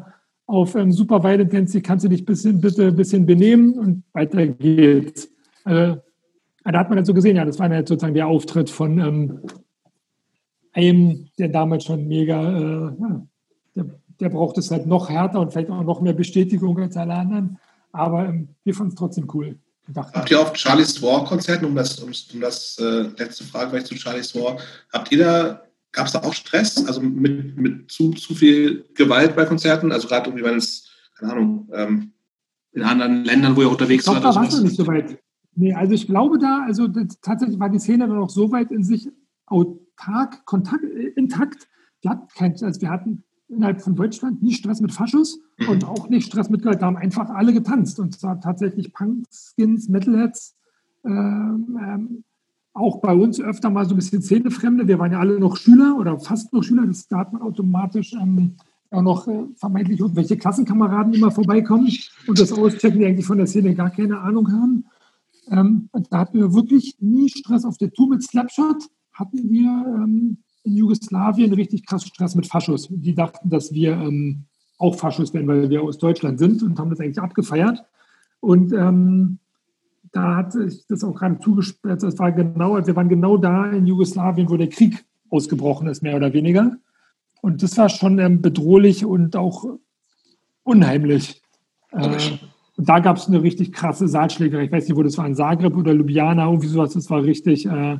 auf 0.45 0.75
ähm, 0.75 0.91
Super 0.91 1.23
Violent 1.23 1.51
Dance, 1.51 1.81
kannst 1.81 2.05
du 2.05 2.09
dich 2.09 2.23
bisschen, 2.23 2.61
bitte 2.61 2.89
ein 2.89 2.95
bisschen 2.95 3.25
benehmen 3.25 3.79
und 3.79 4.03
weiter 4.13 4.45
geht's. 4.45 5.25
Äh, 5.65 5.95
da 6.63 6.79
hat 6.79 6.89
man 6.89 6.99
halt 6.99 7.07
so 7.07 7.15
gesehen, 7.15 7.35
ja, 7.35 7.45
das 7.45 7.57
war 7.57 7.67
halt 7.67 7.87
sozusagen 7.87 8.13
der 8.13 8.27
Auftritt 8.27 8.69
von 8.69 8.99
ähm, 8.99 9.39
einem, 10.73 11.27
der 11.37 11.49
damals 11.49 11.85
schon 11.85 12.07
mega, 12.07 12.41
äh, 12.41 12.93
ja, 12.99 13.27
der, 13.75 13.85
der, 14.19 14.29
braucht 14.29 14.57
es 14.57 14.71
halt 14.71 14.85
noch 14.87 15.09
härter 15.09 15.39
und 15.39 15.51
vielleicht 15.51 15.69
auch 15.69 15.83
noch 15.83 16.01
mehr 16.01 16.13
Bestätigung 16.13 16.79
als 16.79 16.97
alle 16.97 17.13
anderen. 17.13 17.57
Aber 17.91 18.27
ähm, 18.27 18.49
wir 18.63 18.73
fanden 18.73 18.93
es 18.93 18.99
trotzdem 18.99 19.27
cool. 19.33 19.57
Habt 19.95 20.29
ihr 20.29 20.39
auf 20.39 20.55
Charlie's 20.55 21.01
War 21.01 21.25
Konzerten, 21.25 21.65
um 21.65 21.75
das, 21.75 21.99
um, 21.99 22.11
um 22.33 22.41
das 22.41 22.77
äh, 22.79 23.09
letzte 23.17 23.43
Frage 23.43 23.71
vielleicht 23.71 23.87
zu 23.87 23.95
Charlie's 23.95 24.35
War, 24.35 24.57
habt 24.93 25.11
ihr 25.11 25.17
da, 25.17 25.63
gab 25.91 26.05
es 26.05 26.13
da 26.13 26.21
auch 26.21 26.33
Stress, 26.33 26.85
also 26.85 27.01
mit, 27.01 27.57
mit 27.57 27.91
zu, 27.91 28.11
zu 28.11 28.35
viel 28.35 28.85
Gewalt 28.93 29.35
bei 29.35 29.45
Konzerten? 29.45 29.91
Also 29.91 30.07
gerade 30.07 30.29
irgendwie, 30.29 30.45
wenn 30.45 30.57
es, 30.57 30.89
keine 31.17 31.33
Ahnung, 31.33 31.69
ähm, 31.73 32.11
in 32.73 32.83
anderen 32.83 33.25
Ländern, 33.25 33.55
wo 33.55 33.61
ihr 33.61 33.71
unterwegs 33.71 34.05
wart? 34.07 34.23
Da 34.23 34.35
war 34.35 34.47
es 34.47 34.61
nicht 34.61 34.75
so 34.75 34.85
weit. 34.85 35.17
Nee, 35.55 35.73
also 35.73 35.93
ich 35.93 36.05
glaube 36.05 36.37
da, 36.37 36.63
also 36.65 36.87
tatsächlich 37.21 37.59
war 37.59 37.69
die 37.69 37.79
Szene 37.79 38.07
dann 38.07 38.19
auch 38.19 38.29
so 38.29 38.51
weit 38.51 38.71
in 38.71 38.83
sich 38.83 39.09
autark, 39.49 40.45
kontakt, 40.45 40.83
intakt. 41.15 41.67
Wir 42.01 42.11
hatten, 42.11 42.27
kein, 42.35 42.51
also 42.61 42.81
wir 42.81 42.89
hatten 42.89 43.23
innerhalb 43.49 43.81
von 43.81 43.95
Deutschland 43.95 44.41
nie 44.43 44.53
Stress 44.53 44.79
mit 44.79 44.93
Faschos 44.93 45.39
mhm. 45.57 45.69
und 45.69 45.83
auch 45.85 46.09
nicht 46.09 46.27
Stress 46.27 46.49
mit 46.49 46.61
Gewalt. 46.61 46.81
Da 46.81 46.85
haben 46.85 46.97
einfach 46.97 47.29
alle 47.29 47.53
getanzt. 47.53 47.99
Und 47.99 48.17
zwar 48.17 48.39
tatsächlich 48.39 48.93
Punkskins, 48.93 49.89
Metalheads, 49.89 50.55
ähm, 51.05 51.79
ähm, 51.81 52.23
auch 52.73 53.01
bei 53.01 53.13
uns 53.13 53.41
öfter 53.41 53.69
mal 53.69 53.85
so 53.85 53.93
ein 53.93 53.97
bisschen 53.97 54.21
Szenefremde. 54.21 54.87
Wir 54.87 54.99
waren 54.99 55.11
ja 55.11 55.19
alle 55.19 55.39
noch 55.39 55.57
Schüler 55.57 55.97
oder 55.97 56.19
fast 56.19 56.53
noch 56.53 56.63
Schüler. 56.63 56.85
Das, 56.85 57.07
da 57.07 57.19
hat 57.19 57.33
man 57.33 57.41
automatisch 57.41 58.13
ähm, 58.13 58.55
auch 58.91 59.01
noch 59.01 59.27
äh, 59.27 59.45
vermeintlich 59.55 59.99
irgendwelche 59.99 60.37
Klassenkameraden 60.37 61.13
immer 61.13 61.31
vorbeikommen 61.31 61.89
und 62.27 62.39
das 62.39 62.51
auschecken, 62.51 62.99
die 62.99 63.05
eigentlich 63.05 63.25
von 63.25 63.37
der 63.37 63.47
Szene 63.47 63.75
gar 63.75 63.89
keine 63.89 64.19
Ahnung 64.19 64.51
haben. 64.51 64.85
Ähm, 65.51 65.89
da 66.09 66.19
hatten 66.19 66.39
wir 66.39 66.53
wirklich 66.53 66.95
nie 66.99 67.29
Stress 67.29 67.65
auf 67.65 67.77
der 67.77 67.91
Tour 67.91 68.09
mit 68.09 68.23
Slapshot. 68.23 68.89
Hatten 69.19 69.49
wir 69.49 69.67
ähm, 69.67 70.37
in 70.63 70.75
Jugoslawien 70.75 71.53
richtig 71.53 71.85
krass 71.85 72.05
Stress 72.05 72.35
mit 72.35 72.47
Faschos. 72.47 72.87
Die 72.89 73.13
dachten, 73.13 73.49
dass 73.49 73.73
wir 73.73 73.93
ähm, 73.93 74.45
auch 74.77 74.95
Faschos 74.95 75.33
werden, 75.33 75.47
weil 75.47 75.69
wir 75.69 75.83
aus 75.83 75.97
Deutschland 75.97 76.39
sind 76.39 76.63
und 76.63 76.79
haben 76.79 76.89
das 76.89 76.99
eigentlich 76.99 77.19
abgefeiert. 77.19 77.83
Und 78.39 78.71
ähm, 78.71 79.39
da 80.11 80.37
hat 80.37 80.53
sich 80.53 80.85
das 80.87 81.03
auch 81.03 81.15
gerade 81.15 81.39
zugesperrt. 81.39 82.01
Das 82.01 82.17
war 82.17 82.31
genau, 82.31 82.75
wir 82.85 82.95
waren 82.95 83.09
genau 83.09 83.37
da 83.37 83.69
in 83.71 83.85
Jugoslawien, 83.85 84.49
wo 84.49 84.57
der 84.57 84.69
Krieg 84.69 85.05
ausgebrochen 85.29 85.87
ist, 85.87 86.01
mehr 86.01 86.15
oder 86.15 86.33
weniger. 86.33 86.77
Und 87.41 87.61
das 87.61 87.77
war 87.77 87.89
schon 87.89 88.19
ähm, 88.19 88.41
bedrohlich 88.41 89.05
und 89.05 89.35
auch 89.35 89.65
unheimlich. 90.63 91.41
Äh, 91.91 92.17
da 92.77 92.99
gab 92.99 93.17
es 93.17 93.27
eine 93.27 93.43
richtig 93.43 93.73
krasse 93.73 94.07
Saalschlägerei. 94.07 94.63
Ich 94.63 94.71
weiß 94.71 94.87
nicht, 94.87 94.97
wo 94.97 95.03
das 95.03 95.17
war, 95.17 95.27
in 95.27 95.35
Zagreb 95.35 95.75
oder 95.75 95.93
Ljubljana, 95.93 96.45
irgendwie 96.45 96.67
sowas. 96.67 96.93
Das 96.93 97.09
war 97.09 97.23
richtig 97.23 97.65
äh, 97.65 97.97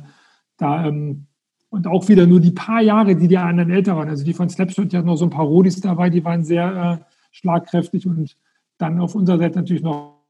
da. 0.60 0.86
Ähm, 0.86 1.26
und 1.70 1.86
auch 1.86 2.08
wieder 2.08 2.26
nur 2.26 2.40
die 2.40 2.50
paar 2.50 2.82
Jahre, 2.82 3.14
die 3.14 3.28
die 3.28 3.38
anderen 3.38 3.70
älter 3.70 3.96
waren. 3.96 4.08
Also 4.08 4.24
die 4.24 4.34
von 4.34 4.48
Slapshot, 4.48 4.92
die 4.92 4.96
hatten 4.96 5.06
noch 5.06 5.16
so 5.16 5.24
ein 5.24 5.30
paar 5.30 5.44
Rodis 5.44 5.80
dabei, 5.80 6.10
die 6.10 6.24
waren 6.24 6.44
sehr 6.44 7.00
äh, 7.00 7.04
schlagkräftig. 7.30 8.06
Und 8.06 8.36
dann 8.78 9.00
auf 9.00 9.14
unserer 9.14 9.38
Seite 9.38 9.60
natürlich 9.60 9.82
noch 9.82 10.20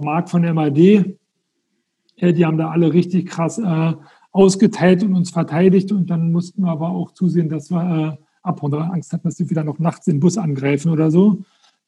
Marc 0.00 0.30
von 0.30 0.42
MAD. 0.42 0.78
Äh, 0.78 2.32
die 2.32 2.46
haben 2.46 2.58
da 2.58 2.70
alle 2.70 2.92
richtig 2.92 3.26
krass 3.26 3.58
äh, 3.58 3.94
ausgeteilt 4.30 5.02
und 5.02 5.14
uns 5.14 5.30
verteidigt. 5.30 5.90
Und 5.90 6.10
dann 6.10 6.30
mussten 6.30 6.62
wir 6.62 6.70
aber 6.70 6.90
auch 6.90 7.12
zusehen, 7.12 7.48
dass 7.48 7.70
wir 7.70 8.18
äh, 8.18 8.24
abhauen, 8.42 8.70
weil 8.70 8.80
wir 8.80 8.92
Angst 8.92 9.12
hatten, 9.12 9.26
dass 9.26 9.36
sie 9.36 9.50
wieder 9.50 9.64
noch 9.64 9.80
nachts 9.80 10.04
den 10.04 10.20
Bus 10.20 10.38
angreifen 10.38 10.92
oder 10.92 11.10
so. 11.10 11.42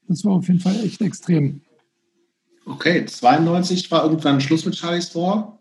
Das 0.08 0.24
war 0.24 0.32
auf 0.32 0.48
jeden 0.48 0.60
Fall 0.60 0.74
echt 0.84 1.00
extrem. 1.00 1.60
Okay, 2.66 3.04
92 3.04 3.90
war 3.90 4.04
irgendwann 4.04 4.40
Schluss 4.40 4.64
mit 4.66 4.76
Charlie's 4.76 5.14
War. 5.14 5.57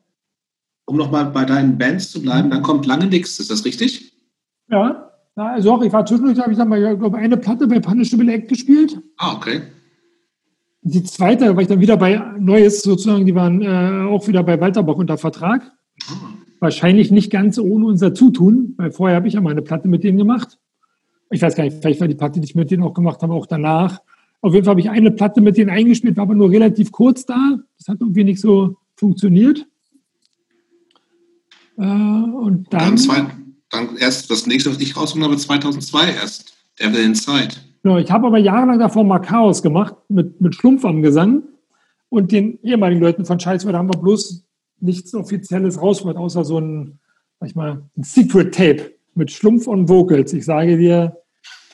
Um 0.88 0.96
nochmal 0.96 1.26
bei 1.26 1.44
deinen 1.44 1.78
Bands 1.78 2.12
zu 2.12 2.22
bleiben, 2.22 2.50
dann 2.50 2.64
kommt 2.64 2.86
lange 2.86 3.08
nichts, 3.08 3.40
ist 3.40 3.52
das 3.52 3.66
richtig? 3.66 4.14
Ja, 4.70 5.12
also 5.36 5.74
auch, 5.74 5.84
ich 5.84 5.92
war 5.92 6.06
zwischendurch, 6.06 6.40
habe 6.40 6.52
ich 6.52 6.58
dann 6.58 6.70
mal, 6.70 6.98
glaube 6.98 7.18
eine 7.18 7.38
Platte 7.38 7.68
bei 7.68 7.80
Punishable 7.80 8.32
Act 8.32 8.48
gespielt. 8.48 9.00
Ah, 9.18 9.36
okay. 9.36 9.62
Die 10.82 11.04
zweite 11.04 11.54
war 11.54 11.62
ich 11.62 11.68
dann 11.68 11.82
wieder 11.82 11.98
bei 11.98 12.18
Neues 12.40 12.82
sozusagen, 12.82 13.26
die 13.26 13.36
waren 13.36 13.62
äh, 13.62 14.08
auch 14.10 14.28
wieder 14.28 14.42
bei 14.44 14.60
Walterbach 14.60 14.96
unter 14.96 15.18
Vertrag. 15.18 15.74
Ah. 16.10 16.14
Wahrscheinlich 16.62 17.12
nicht 17.12 17.30
ganz 17.30 17.60
ohne 17.60 17.86
unser 17.86 18.14
Zutun, 18.14 18.74
weil 18.78 18.92
vorher 18.92 19.18
habe 19.18 19.28
ich 19.28 19.34
ja 19.34 19.42
mal 19.42 19.52
eine 19.52 19.62
Platte 19.62 19.90
mit 19.90 20.06
denen 20.06 20.18
gemacht. 20.18 20.58
Ich 21.30 21.42
weiß 21.42 21.56
gar 21.56 21.66
nicht, 21.66 21.78
vielleicht 21.82 22.00
war 22.00 22.08
die 22.08 22.16
Platte, 22.16 22.40
die 22.40 22.46
ich 22.46 22.56
mit 22.56 22.72
denen 22.72 22.84
auch 22.84 22.94
gemacht 22.94 23.22
habe, 23.22 23.34
auch 23.34 23.46
danach. 23.46 24.00
Auf 24.42 24.54
jeden 24.54 24.64
Fall 24.64 24.72
habe 24.72 24.82
ich 24.82 24.90
eine 24.90 25.12
Platte 25.12 25.42
mit 25.42 25.58
denen 25.58 25.70
eingespielt, 25.70 26.16
war 26.16 26.24
aber 26.24 26.36
nur 26.36 26.50
relativ 26.50 26.92
kurz 26.92 27.26
da. 27.26 27.58
Das 27.78 27.90
hat 27.90 27.98
irgendwie 28.00 28.24
nicht 28.24 28.40
so 28.40 28.78
funktioniert. 28.96 29.68
Äh, 31.78 31.82
und 31.82 32.68
dann, 32.72 32.80
dann, 32.80 32.98
zwei, 32.98 33.26
dann 33.70 33.98
erst 33.98 34.30
das 34.30 34.48
nächste, 34.48 34.72
was 34.72 34.80
ich 34.80 34.96
rausgenommen 34.96 35.34
habe, 35.34 35.42
2002 35.42 36.14
erst. 36.14 36.54
Devil 36.80 37.04
Inside. 37.04 37.56
Genau, 37.84 37.98
ich 37.98 38.12
habe 38.12 38.28
aber 38.28 38.38
jahrelang 38.38 38.80
davor 38.80 39.04
mal 39.04 39.20
Chaos 39.20 39.62
gemacht 39.62 39.96
mit, 40.10 40.40
mit 40.42 40.56
Schlumpf 40.56 40.86
am 40.86 41.02
Gesang. 41.02 41.44
Und 42.10 42.32
den 42.32 42.60
ehemaligen 42.64 43.02
Leuten 43.02 43.26
von 43.26 43.40
Scheiße, 43.40 43.70
da 43.72 43.78
haben 43.78 43.90
wir 43.90 44.00
bloß 44.00 44.44
nichts 44.80 45.14
Offizielles 45.14 45.82
rausgebracht, 45.82 46.18
außer 46.18 46.46
so 46.46 46.60
ein, 46.60 47.00
sag 47.40 47.50
ich 47.50 47.56
mal, 47.56 47.84
ein 47.98 48.04
Secret 48.04 48.54
Tape 48.54 48.92
mit 49.16 49.32
Schlumpf 49.32 49.68
und 49.68 49.90
Vocals. 49.90 50.34
Ich 50.34 50.46
sage 50.46 50.78
dir, 50.78 51.18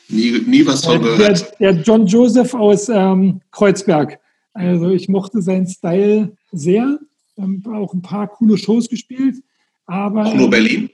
Nie, 0.10 0.42
nie 0.46 0.66
was 0.66 0.86
von 0.86 1.02
gehört. 1.02 1.60
Der, 1.60 1.74
der, 1.74 1.82
John 1.82 2.06
Joseph 2.06 2.54
aus 2.54 2.90
ähm, 2.90 3.42
Kreuzberg. 3.52 4.20
Also 4.54 4.90
ich 4.90 5.10
mochte 5.10 5.42
seinen 5.42 5.68
Style 5.68 6.36
sehr. 6.52 7.00
Ähm, 7.38 7.64
auch 7.74 7.94
ein 7.94 8.02
paar 8.02 8.28
coole 8.28 8.58
Shows 8.58 8.90
gespielt. 8.90 9.38
Aber, 9.86 10.26
auch 10.26 10.34
nur 10.34 10.50
Berlin? 10.50 10.90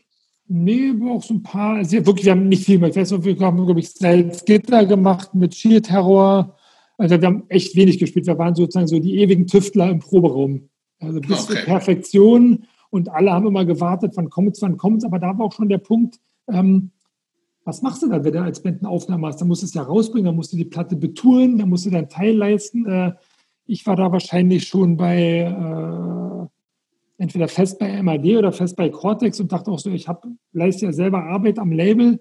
Nee, 0.48 0.94
auch 1.08 1.22
so 1.22 1.36
ein 1.36 1.44
paar. 1.44 1.76
Also 1.76 2.04
wirklich, 2.06 2.26
wir 2.26 2.32
haben 2.32 2.50
nicht 2.50 2.66
viel 2.66 2.76
gemacht. 2.76 2.92
Ich 2.92 2.98
weiß 2.98 3.12
noch, 3.12 3.24
wir 3.24 3.38
haben, 3.40 3.66
glaube 3.66 3.80
ich, 3.80 3.88
Styles 3.88 4.46
Gitter 4.46 4.86
gemacht 4.86 5.36
mit 5.36 5.54
Sheer 5.54 5.82
Terror. 5.82 6.56
Also 6.98 7.22
wir 7.22 7.28
haben 7.28 7.44
echt 7.50 7.76
wenig 7.76 8.00
gespielt. 8.00 8.26
Wir 8.26 8.38
waren 8.38 8.56
sozusagen 8.56 8.88
so 8.88 9.00
die 9.00 9.20
ewigen 9.20 9.46
Tüftler 9.46 9.90
im 9.90 10.00
Proberaum. 10.00 10.70
Also 11.00 11.22
bis 11.22 11.44
okay. 11.44 11.54
zur 11.54 11.66
Perfektion. 11.66 12.66
Und 12.90 13.10
alle 13.10 13.32
haben 13.32 13.46
immer 13.46 13.64
gewartet, 13.64 14.14
wann 14.16 14.30
kommt 14.30 14.56
es, 14.56 14.62
wann 14.62 14.78
kommt 14.78 14.98
es. 14.98 15.04
Aber 15.06 15.20
da 15.20 15.38
war 15.38 15.46
auch 15.46 15.54
schon 15.54 15.70
der 15.70 15.78
Punkt, 15.78 16.20
ähm, 16.52 16.92
was 17.64 17.84
machst 17.84 18.02
du 18.02 18.10
dann, 18.10 18.24
wenn 18.24 18.34
du 18.34 18.42
als 18.42 18.64
Band 18.64 18.80
eine 18.80 18.90
Aufnahme 18.90 19.28
hast? 19.28 19.40
Dann 19.40 19.48
musst 19.48 19.62
du 19.62 19.68
es 19.68 19.74
ja 19.76 19.84
rausbringen, 19.84 20.26
dann 20.26 20.36
musst 20.36 20.52
du 20.52 20.58
die 20.58 20.66
Platte 20.66 20.96
betouren, 20.96 21.60
dann 21.60 21.70
musst 21.70 21.86
du 21.86 21.92
deinen 21.92 22.10
Teil 22.10 22.36
leisten. 22.36 22.88
Äh, 22.88 23.14
ich 23.68 23.86
war 23.86 23.96
da 23.96 24.12
wahrscheinlich 24.12 24.68
schon 24.68 24.98
bei 24.98 25.42
äh, 25.42 26.48
entweder 27.20 27.48
fest 27.48 27.78
bei 27.78 28.02
MAD 28.02 28.38
oder 28.38 28.52
fest 28.52 28.76
bei 28.76 28.90
Cortex 28.90 29.40
und 29.40 29.52
dachte 29.52 29.70
auch 29.70 29.80
so, 29.80 29.92
ich 29.92 30.08
habe 30.08 30.30
leiste 30.54 30.86
ja 30.86 30.94
selber 30.94 31.24
Arbeit 31.24 31.60
am 31.60 31.72
Label 31.72 32.20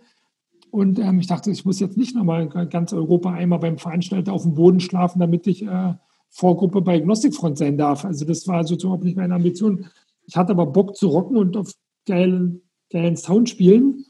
und 0.71 0.99
ähm, 0.99 1.21
ich 1.21 1.29
dachte, 1.29 1.51
ich 1.51 1.65
muss 1.65 1.81
jetzt 1.81 1.97
nicht 1.97 2.15
nochmal 2.15 2.49
ganz 2.49 2.93
Europa 2.93 3.33
einmal 3.33 3.61
beim 3.61 3.79
Veranstalter 3.79 4.33
auf 4.33 4.43
dem 4.43 4.55
Boden 4.55 4.81
schlafen, 4.81 5.21
damit 5.21 5.47
ich 5.47 5.65
äh, 5.65 5.95
Vorgruppe 6.29 6.83
bei 6.83 6.99
Gnostikfront 6.99 7.57
sein 7.57 7.79
darf. 7.79 8.05
Also 8.05 8.27
das 8.27 8.47
war 8.49 8.65
sozusagen 8.65 9.03
nicht 9.05 9.17
meine 9.17 9.35
Ambition. 9.35 9.87
Ich 10.27 10.37
hatte 10.37 10.53
aber 10.53 10.67
Bock 10.67 10.97
zu 10.97 11.09
rocken 11.09 11.37
und 11.37 11.57
auf 11.57 11.73
geilen, 12.07 12.63
geilen 12.91 13.17
Sound 13.17 13.49
spielen. 13.49 14.05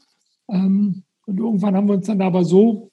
Ähm, 0.49 1.03
und 1.25 1.39
irgendwann 1.39 1.75
haben 1.75 1.87
wir 1.87 1.95
uns 1.95 2.07
dann 2.07 2.21
aber 2.21 2.43
so, 2.43 2.89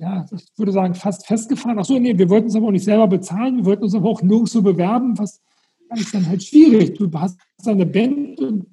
ja, 0.00 0.26
ich 0.34 0.48
würde 0.56 0.72
sagen, 0.72 0.94
fast 0.94 1.26
festgefahren. 1.26 1.78
Ach 1.78 1.84
so, 1.84 1.98
nee, 1.98 2.18
wir 2.18 2.30
wollten 2.30 2.48
es 2.48 2.56
aber 2.56 2.66
auch 2.66 2.72
nicht 2.72 2.84
selber 2.84 3.06
bezahlen. 3.06 3.58
Wir 3.58 3.66
wollten 3.66 3.84
uns 3.84 3.94
aber 3.94 4.08
auch 4.08 4.22
nirgends 4.22 4.52
so 4.52 4.62
bewerben, 4.62 5.16
was 5.18 5.40
ist 5.94 6.14
dann 6.14 6.26
halt 6.26 6.42
schwierig. 6.42 6.96
Du 6.96 7.10
hast 7.12 7.38
eine 7.66 7.86
Band 7.86 8.40
und 8.40 8.66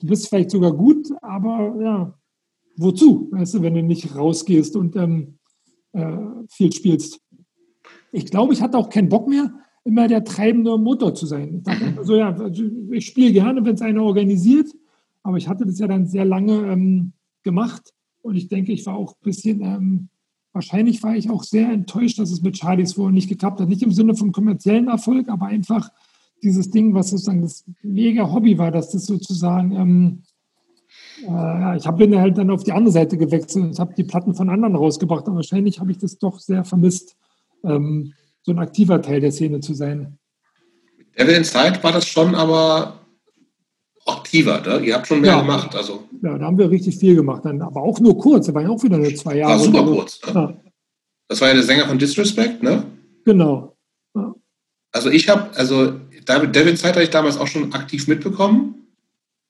du 0.00 0.06
bist 0.06 0.28
vielleicht 0.28 0.50
sogar 0.50 0.72
gut, 0.72 1.08
aber 1.22 1.80
ja, 1.82 2.18
wozu? 2.76 3.28
Weißt 3.30 3.54
du, 3.54 3.62
wenn 3.62 3.74
du 3.74 3.82
nicht 3.82 4.14
rausgehst 4.14 4.76
und 4.76 4.96
ähm, 4.96 5.38
äh, 5.92 6.16
viel 6.48 6.72
spielst. 6.72 7.20
Ich 8.12 8.26
glaube, 8.26 8.52
ich 8.52 8.62
hatte 8.62 8.78
auch 8.78 8.88
keinen 8.88 9.08
Bock 9.08 9.28
mehr, 9.28 9.52
immer 9.84 10.08
der 10.08 10.24
treibende 10.24 10.76
Motor 10.78 11.14
zu 11.14 11.26
sein. 11.26 11.56
Ich 11.56 11.62
dachte 11.62 11.94
also, 11.96 12.16
ja, 12.16 12.36
ich 12.90 13.06
spiele 13.06 13.32
gerne, 13.32 13.64
wenn 13.64 13.74
es 13.74 13.82
einer 13.82 14.02
organisiert, 14.02 14.68
aber 15.22 15.36
ich 15.36 15.48
hatte 15.48 15.66
das 15.66 15.78
ja 15.78 15.86
dann 15.86 16.06
sehr 16.06 16.24
lange 16.24 16.72
ähm, 16.72 17.12
gemacht 17.42 17.92
und 18.22 18.36
ich 18.36 18.48
denke, 18.48 18.72
ich 18.72 18.86
war 18.86 18.96
auch 18.96 19.12
ein 19.12 19.24
bisschen, 19.24 19.60
ähm, 19.62 20.08
wahrscheinlich 20.52 21.02
war 21.02 21.16
ich 21.16 21.28
auch 21.30 21.42
sehr 21.42 21.70
enttäuscht, 21.70 22.18
dass 22.18 22.30
es 22.30 22.42
mit 22.42 22.56
Charlies 22.56 22.96
wohl 22.96 23.12
nicht 23.12 23.28
geklappt 23.28 23.60
hat. 23.60 23.68
Nicht 23.68 23.82
im 23.82 23.92
Sinne 23.92 24.14
von 24.14 24.32
kommerziellen 24.32 24.88
Erfolg, 24.88 25.28
aber 25.28 25.46
einfach 25.46 25.90
dieses 26.44 26.70
Ding, 26.70 26.94
was 26.94 27.10
sozusagen 27.10 27.42
das 27.42 27.64
mega 27.82 28.30
Hobby 28.30 28.58
war, 28.58 28.70
dass 28.70 28.90
das 28.90 29.06
sozusagen, 29.06 29.72
ähm, 29.72 30.22
äh, 31.22 31.76
ich 31.76 31.86
habe 31.86 32.20
halt 32.20 32.38
dann 32.38 32.50
auf 32.50 32.62
die 32.62 32.72
andere 32.72 32.92
Seite 32.92 33.16
gewechselt 33.16 33.64
und 33.64 33.78
habe 33.78 33.94
die 33.94 34.04
Platten 34.04 34.34
von 34.34 34.50
anderen 34.50 34.76
rausgebracht. 34.76 35.26
Aber 35.26 35.36
wahrscheinlich 35.36 35.80
habe 35.80 35.90
ich 35.90 35.98
das 35.98 36.18
doch 36.18 36.38
sehr 36.38 36.64
vermisst, 36.64 37.16
ähm, 37.64 38.12
so 38.42 38.52
ein 38.52 38.58
aktiver 38.58 39.00
Teil 39.00 39.20
der 39.20 39.32
Szene 39.32 39.60
zu 39.60 39.74
sein. 39.74 40.18
Devil 41.18 41.36
Inside 41.36 41.82
war 41.82 41.92
das 41.92 42.06
schon, 42.06 42.34
aber 42.34 43.00
aktiver, 44.06 44.60
ne? 44.60 44.84
Ihr 44.84 44.94
habt 44.94 45.06
schon 45.06 45.20
mehr 45.20 45.32
ja. 45.32 45.40
gemacht. 45.40 45.74
Also. 45.74 46.04
Ja, 46.22 46.36
da 46.36 46.44
haben 46.44 46.58
wir 46.58 46.70
richtig 46.70 46.98
viel 46.98 47.14
gemacht. 47.14 47.44
Dann, 47.44 47.62
aber 47.62 47.82
auch 47.82 47.98
nur 48.00 48.18
kurz, 48.18 48.46
da 48.46 48.54
waren 48.54 48.64
ja 48.64 48.70
auch 48.70 48.82
wieder 48.82 48.98
nur 48.98 49.14
zwei 49.14 49.38
Jahre. 49.38 49.52
War 49.52 49.58
super 49.58 49.84
kurz. 49.84 50.20
Ne? 50.26 50.32
Ja. 50.34 50.54
Das 51.28 51.40
war 51.40 51.48
ja 51.48 51.54
der 51.54 51.62
Sänger 51.62 51.86
von 51.86 51.98
Disrespect, 51.98 52.62
ne? 52.62 52.84
Genau. 53.24 53.76
Ja. 54.14 54.34
Also 54.92 55.10
ich 55.10 55.28
habe, 55.28 55.56
also 55.56 55.94
Devin 56.28 56.76
Zeit 56.76 56.94
habe 56.94 57.04
ich 57.04 57.10
damals 57.10 57.36
auch 57.36 57.46
schon 57.46 57.72
aktiv 57.72 58.06
mitbekommen. 58.06 58.86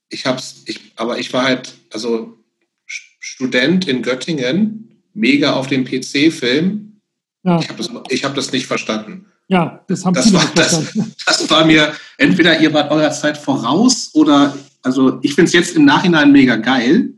Ich 0.08 0.26
hab's, 0.26 0.62
ich, 0.66 0.92
aber 0.96 1.18
ich 1.18 1.32
war 1.32 1.44
halt, 1.44 1.74
also 1.92 2.38
Student 2.86 3.88
in 3.88 4.02
Göttingen, 4.02 5.02
mega 5.14 5.54
auf 5.54 5.66
dem 5.66 5.84
PC-Film. 5.84 7.00
Ja. 7.42 7.58
Ich 7.60 7.68
habe 7.68 7.78
das, 7.78 8.22
hab 8.22 8.34
das 8.34 8.52
nicht 8.52 8.66
verstanden. 8.66 9.26
Ja, 9.48 9.84
das 9.88 10.04
haben 10.04 10.14
das 10.14 10.32
war, 10.32 10.50
das, 10.54 10.92
das 11.26 11.50
war 11.50 11.64
mir, 11.64 11.92
entweder 12.18 12.60
ihr 12.60 12.72
wart 12.72 12.90
eurer 12.90 13.10
Zeit 13.10 13.36
voraus 13.36 14.10
oder, 14.14 14.56
also 14.82 15.18
ich 15.22 15.34
finde 15.34 15.48
es 15.48 15.52
jetzt 15.52 15.76
im 15.76 15.84
Nachhinein 15.84 16.32
mega 16.32 16.56
geil, 16.56 17.14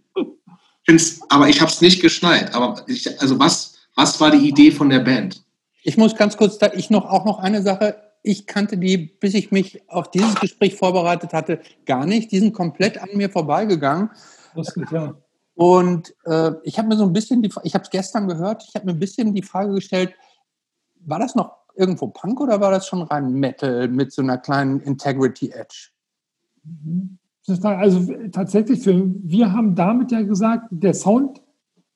find's, 0.85 1.21
aber 1.29 1.49
ich 1.49 1.61
habe 1.61 1.71
es 1.71 1.81
nicht 1.81 2.01
geschnallt. 2.01 2.55
Aber 2.55 2.83
ich, 2.87 3.21
also 3.21 3.39
was, 3.39 3.75
was 3.95 4.21
war 4.21 4.31
die 4.31 4.49
Idee 4.49 4.71
von 4.71 4.89
der 4.89 5.01
Band? 5.01 5.43
Ich 5.83 5.97
muss 5.97 6.17
ganz 6.17 6.37
kurz, 6.37 6.59
da 6.59 6.73
ich 6.73 6.91
noch 6.91 7.05
auch 7.05 7.25
noch 7.25 7.39
eine 7.39 7.63
Sache, 7.63 7.97
ich 8.27 8.47
kannte 8.47 8.77
die, 8.77 8.99
bis 8.99 9.35
ich 9.35 9.53
mich 9.53 9.89
auf 9.89 10.11
dieses 10.11 10.35
Gespräch 10.35 10.75
vorbereitet 10.75 11.33
hatte, 11.33 11.61
gar 11.85 12.07
nicht. 12.07 12.33
Die 12.33 12.41
sind 12.41 12.53
komplett 12.53 12.99
an 12.99 13.11
mir 13.15 13.31
vorbeigegangen. 13.31 14.11
Ich, 14.57 14.67
ja. 14.91 15.15
Und 15.55 16.13
äh, 16.25 16.53
ich 16.65 16.77
habe 16.77 16.89
mir 16.89 16.97
so 16.97 17.05
ein 17.05 17.13
bisschen, 17.13 17.41
die, 17.41 17.51
ich 17.63 17.75
habe 17.75 17.85
es 17.85 17.91
gestern 17.91 18.27
gehört, 18.27 18.65
ich 18.69 18.75
habe 18.75 18.87
mir 18.87 18.93
ein 18.93 18.99
bisschen 18.99 19.33
die 19.33 19.43
Frage 19.43 19.75
gestellt, 19.75 20.13
war 21.05 21.21
das 21.21 21.37
noch 21.37 21.53
irgendwo 21.77 22.09
Punk 22.09 22.41
oder 22.41 22.61
war 22.61 22.73
das 22.73 22.89
schon 22.89 23.03
rein 23.03 23.33
Metal 23.33 23.87
mit 23.87 24.13
so 24.13 24.23
einer 24.23 24.39
kleinen 24.39 24.81
Integrity 24.81 25.51
Edge? 25.51 25.91
Also 27.63 28.13
tatsächlich, 28.33 28.83
für, 28.83 29.09
wir 29.23 29.53
haben 29.53 29.77
damit 29.77 30.11
ja 30.11 30.23
gesagt, 30.23 30.67
der 30.71 30.95
Sound, 30.95 31.41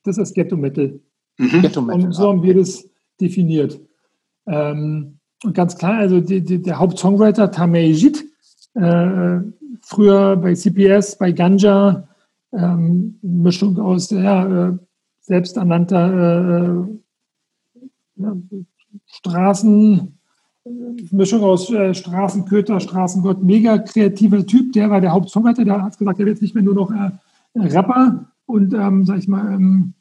das 0.05 0.16
ist 0.16 0.35
Ghetto 0.35 0.57
Metal. 0.57 1.01
Mhm. 1.39 1.62
Ghetto 1.62 1.82
Metal. 1.82 2.05
Und 2.05 2.12
so 2.12 2.28
haben 2.28 2.43
wir 2.44 2.55
das 2.55 2.89
definiert. 3.20 3.81
Ähm, 4.47 5.19
Und 5.44 5.54
ganz 5.54 5.76
klar, 5.76 5.94
also 5.94 6.20
die, 6.20 6.42
die, 6.42 6.60
der 6.60 6.78
Hauptsongwriter 6.78 7.50
Tamei 7.50 7.86
Jit, 7.86 8.24
äh, 8.74 9.40
früher 9.82 10.36
bei 10.36 10.54
CPS, 10.54 11.16
bei 11.18 11.32
Ganja, 11.32 12.08
ähm, 12.52 13.18
Mischung 13.22 13.78
aus 13.78 14.10
ja, 14.10 14.68
äh, 14.68 14.78
selbsternannter 15.20 16.86
äh, 16.86 18.22
ja, 18.22 18.36
Straßen, 19.06 20.18
Mischung 21.10 21.42
aus 21.42 21.70
äh, 21.70 21.94
Straßenköter, 21.94 22.80
Straßengott, 22.80 23.42
mega 23.42 23.78
kreativer 23.78 24.46
Typ. 24.46 24.72
Der 24.72 24.90
war 24.90 25.00
der 25.00 25.12
Hauptsongwriter, 25.12 25.64
der 25.64 25.82
hat 25.82 25.98
gesagt, 25.98 26.20
er 26.20 26.26
wird 26.26 26.42
nicht 26.42 26.54
mehr 26.54 26.64
nur 26.64 26.74
noch 26.74 26.90
äh, 26.90 27.10
Rapper 27.54 28.30
und, 28.46 28.74
ähm, 28.74 29.04
sag 29.06 29.18
ich 29.18 29.28
mal, 29.28 29.54
ähm, 29.54 29.94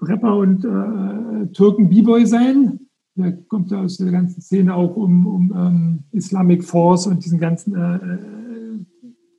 Rapper 0.00 0.36
und 0.36 0.64
äh, 0.64 1.52
Türken 1.52 1.88
B-Boy 1.88 2.26
sein. 2.26 2.85
Der 3.16 3.32
kommt 3.32 3.70
ja 3.70 3.80
aus 3.80 3.96
der 3.96 4.10
ganzen 4.10 4.42
Szene 4.42 4.74
auch 4.74 4.96
um, 4.96 5.26
um 5.26 5.52
ähm, 5.56 5.98
Islamic 6.12 6.64
Force 6.64 7.06
und 7.06 7.24
diesen 7.24 7.38
ganzen 7.38 7.74
äh, 7.74 7.96
äh 7.96 8.28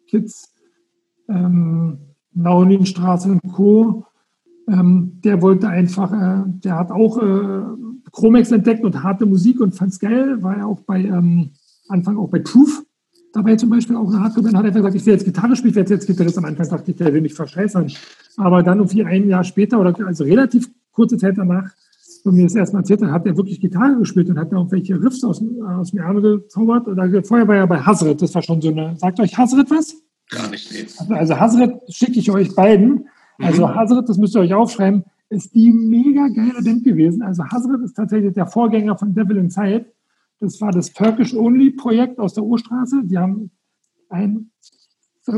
Kids, 0.07 0.53
ähm, 1.27 1.99
Nauninstraße 2.33 3.29
und 3.29 3.41
Co. 3.53 4.05
Ähm, 4.69 5.19
der 5.23 5.41
wollte 5.41 5.67
einfach, 5.67 6.11
äh, 6.11 6.43
der 6.47 6.77
hat 6.77 6.91
auch 6.91 7.21
äh, 7.21 7.63
Chromex 8.11 8.51
entdeckt 8.51 8.83
und 8.83 9.03
harte 9.03 9.25
Musik 9.25 9.59
und 9.59 9.75
fand 9.75 9.91
es 9.91 9.99
geil, 9.99 10.41
war 10.41 10.57
ja 10.57 10.65
auch 10.65 10.81
bei 10.81 11.03
ähm, 11.03 11.51
Anfang 11.89 12.17
auch 12.17 12.29
bei 12.29 12.39
Proof 12.39 12.83
dabei 13.37 13.55
zum 13.55 13.69
Beispiel 13.69 13.95
auch 13.95 14.07
eine 14.07 14.21
Hardcore-Band, 14.21 14.57
hat 14.57 14.65
einfach 14.65 14.79
gesagt, 14.79 14.95
ich 14.95 15.05
will 15.05 15.13
jetzt 15.13 15.25
Gitarre 15.25 15.55
spielen, 15.55 15.71
ich 15.71 15.75
werde 15.75 15.93
jetzt 15.93 16.07
Gitarrist. 16.07 16.37
Am 16.37 16.45
Anfang 16.45 16.67
dachte 16.69 16.91
ich, 16.91 16.97
der 16.97 17.13
will 17.13 17.21
mich 17.21 17.33
verscheißern. 17.33 17.91
Aber 18.37 18.63
dann 18.63 18.79
irgendwie 18.79 19.03
ein 19.03 19.27
Jahr 19.27 19.43
später 19.43 19.79
oder 19.79 19.95
also 20.05 20.23
relativ 20.23 20.69
kurze 20.91 21.17
Zeit 21.17 21.37
danach, 21.37 21.71
wo 22.25 22.31
mir 22.31 22.43
das 22.43 22.55
erstmal 22.55 22.81
erzählt 22.81 23.01
hat, 23.01 23.11
hat 23.11 23.25
er 23.25 23.37
wirklich 23.37 23.59
Gitarre 23.59 23.97
gespielt 23.97 24.29
und 24.29 24.39
hat 24.39 24.51
da 24.51 24.57
auch 24.57 24.71
welche 24.71 25.01
Riffs 25.01 25.23
aus, 25.23 25.43
aus 25.77 25.91
dem 25.91 25.99
Ärmel 25.99 26.39
gezaubert. 26.41 26.87
Oder 26.87 27.23
vorher 27.23 27.47
war 27.47 27.55
er 27.55 27.67
bei 27.67 27.79
Hazret, 27.79 28.21
das 28.21 28.33
war 28.35 28.41
schon 28.41 28.61
so 28.61 28.69
eine, 28.69 28.95
sagt 28.97 29.19
euch 29.19 29.37
Hazret 29.37 29.69
was? 29.71 29.95
Gar 30.29 30.49
nicht, 30.49 30.71
nee. 30.71 30.85
Also, 30.97 31.13
also 31.13 31.39
Hazret 31.39 31.81
schicke 31.89 32.19
ich 32.19 32.31
euch 32.31 32.53
beiden. 32.55 33.07
Also 33.39 33.67
mhm. 33.67 33.75
Hazret, 33.75 34.09
das 34.09 34.17
müsst 34.17 34.35
ihr 34.35 34.41
euch 34.41 34.53
aufschreiben, 34.53 35.03
ist 35.29 35.53
die 35.53 35.71
mega 35.71 36.27
geile 36.27 36.61
Band 36.63 36.83
gewesen. 36.83 37.21
Also 37.21 37.43
Hazret 37.45 37.81
ist 37.83 37.95
tatsächlich 37.95 38.33
der 38.33 38.47
Vorgänger 38.47 38.97
von 38.97 39.13
Devil 39.13 39.37
Inside. 39.37 39.85
Das 40.39 40.59
war 40.61 40.71
das 40.71 40.93
Turkish 40.93 41.33
Only 41.33 41.71
Projekt 41.71 42.19
aus 42.19 42.33
der 42.33 42.43
Urstraße. 42.43 43.01
Die 43.05 43.17
haben 43.17 43.51
ein 44.09 44.51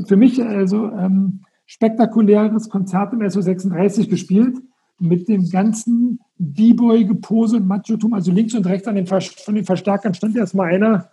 für 0.07 0.17
mich 0.17 0.43
also 0.43 0.85
ähm, 0.91 1.41
spektakuläres 1.65 2.69
Konzert 2.69 3.13
im 3.13 3.21
SO36 3.21 4.07
gespielt 4.07 4.57
mit 4.99 5.27
dem 5.27 5.49
ganzen 5.49 6.19
B-Boy-Gepose 6.39 7.57
und 7.57 7.67
Machotum. 7.67 8.13
Also 8.13 8.31
links 8.31 8.55
und 8.55 8.65
rechts 8.65 8.87
an 8.87 8.95
den, 8.95 9.05
von 9.05 9.55
den 9.55 9.65
Verstärkern 9.65 10.13
stand 10.13 10.35
erstmal 10.35 10.73
einer 10.73 11.11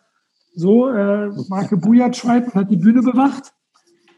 so, 0.55 0.89
äh, 0.89 1.29
Marke 1.49 1.77
Bujat 1.77 2.17
schreibt 2.17 2.49
und 2.49 2.55
hat 2.55 2.71
die 2.71 2.77
Bühne 2.77 3.03
bewacht. 3.03 3.53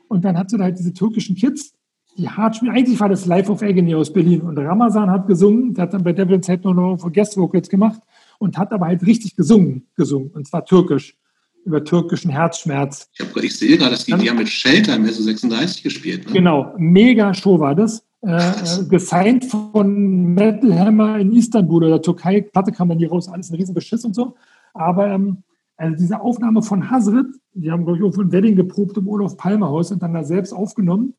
Und 0.06 0.24
dann 0.24 0.39
hat 0.39 0.51
sie 0.51 0.56
da 0.56 0.64
halt 0.64 0.78
diese 0.78 0.93
türkischen 0.93 1.35
Kids, 1.35 1.74
die 2.16 2.28
hart 2.28 2.56
spielen. 2.56 2.72
Eigentlich 2.72 3.01
war 3.01 3.09
das 3.09 3.26
Live 3.26 3.51
of 3.51 3.62
Agony 3.62 3.94
aus 3.94 4.12
Berlin. 4.12 4.43
Und 4.43 4.59
Ramazan 4.59 5.10
hat 5.10 5.26
gesungen, 5.26 5.74
der 5.74 5.82
hat 5.82 5.94
dann 5.94 6.05
bei 6.05 6.12
Devil's 6.12 6.47
Head 6.47 6.64
nur 6.64 6.74
noch 6.74 7.12
Guest 7.12 7.36
Vocals 7.36 7.68
gemacht 7.68 8.01
und 8.39 8.56
hat 8.56 8.72
aber 8.72 8.86
halt 8.86 9.05
richtig 9.05 9.35
gesungen, 9.35 9.86
gesungen. 9.97 10.30
Und 10.30 10.47
zwar 10.47 10.64
türkisch, 10.64 11.16
über 11.64 11.85
türkischen 11.85 12.30
Herzschmerz. 12.30 13.09
Ich, 13.12 13.20
hab, 13.20 13.36
ich 13.36 13.56
sehe 13.56 13.76
gerade, 13.76 13.90
dass 13.93 14.05
die, 14.05 14.14
die 14.14 14.30
haben 14.30 14.39
mit 14.39 14.48
Shelter 14.48 14.97
im 14.97 15.06
SO 15.06 15.22
36 15.22 15.82
gespielt. 15.82 16.26
Ne? 16.26 16.32
Genau, 16.32 16.74
mega 16.78 17.35
Show 17.35 17.60
war 17.60 17.74
das. 17.74 18.05
Äh, 18.20 18.84
gesigned 18.88 19.44
von 19.44 20.34
Metal 20.34 20.76
Hammer 20.76 21.18
in 21.18 21.32
Istanbul 21.32 21.84
oder 21.84 22.02
Türkei. 22.02 22.40
Platte 22.40 22.72
kam 22.72 22.88
dann 22.88 22.98
hier 22.98 23.10
raus, 23.10 23.28
alles 23.28 23.50
ein 23.50 23.56
Riesenbeschiss 23.56 24.04
und 24.04 24.14
so. 24.14 24.34
Aber 24.74 25.06
ähm, 25.08 25.44
also 25.76 25.96
diese 25.96 26.20
Aufnahme 26.20 26.62
von 26.62 26.90
Hazret, 26.90 27.26
die 27.54 27.70
haben, 27.70 27.84
glaube 27.84 27.98
ich, 27.98 28.02
irgendwo 28.02 28.22
ein 28.22 28.32
Wedding 28.32 28.56
geprobt 28.56 28.96
im 28.96 29.08
Olaf 29.08 29.36
Palmer 29.36 29.68
Haus 29.68 29.92
und 29.92 30.02
dann 30.02 30.14
da 30.14 30.24
selbst 30.24 30.52
aufgenommen. 30.52 31.14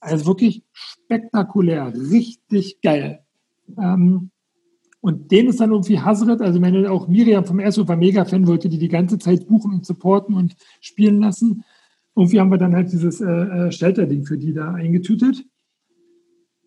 Also 0.00 0.26
wirklich 0.26 0.62
spektakulär, 0.72 1.92
richtig 1.92 2.80
geil. 2.80 3.24
Ähm, 3.76 4.30
und 5.00 5.32
den 5.32 5.48
ist 5.48 5.60
dann 5.60 5.72
irgendwie 5.72 5.98
Hazret, 5.98 6.40
also 6.40 6.60
meine 6.60 6.90
auch 6.90 7.08
Miriam 7.08 7.44
vom 7.44 7.60
SO 7.70 7.86
war 7.88 7.96
Mega-Fan, 7.96 8.46
wollte 8.46 8.68
die 8.68 8.78
die 8.78 8.88
ganze 8.88 9.18
Zeit 9.18 9.48
buchen 9.48 9.72
und 9.72 9.86
supporten 9.86 10.34
und 10.34 10.56
spielen 10.80 11.20
lassen. 11.20 11.64
Irgendwie 12.14 12.38
haben 12.38 12.50
wir 12.50 12.58
dann 12.58 12.74
halt 12.74 12.92
dieses 12.92 13.20
äh, 13.20 13.26
äh 13.26 13.72
Shelter-Ding 13.72 14.24
für 14.24 14.38
die 14.38 14.52
da 14.52 14.72
eingetütet. 14.72 15.44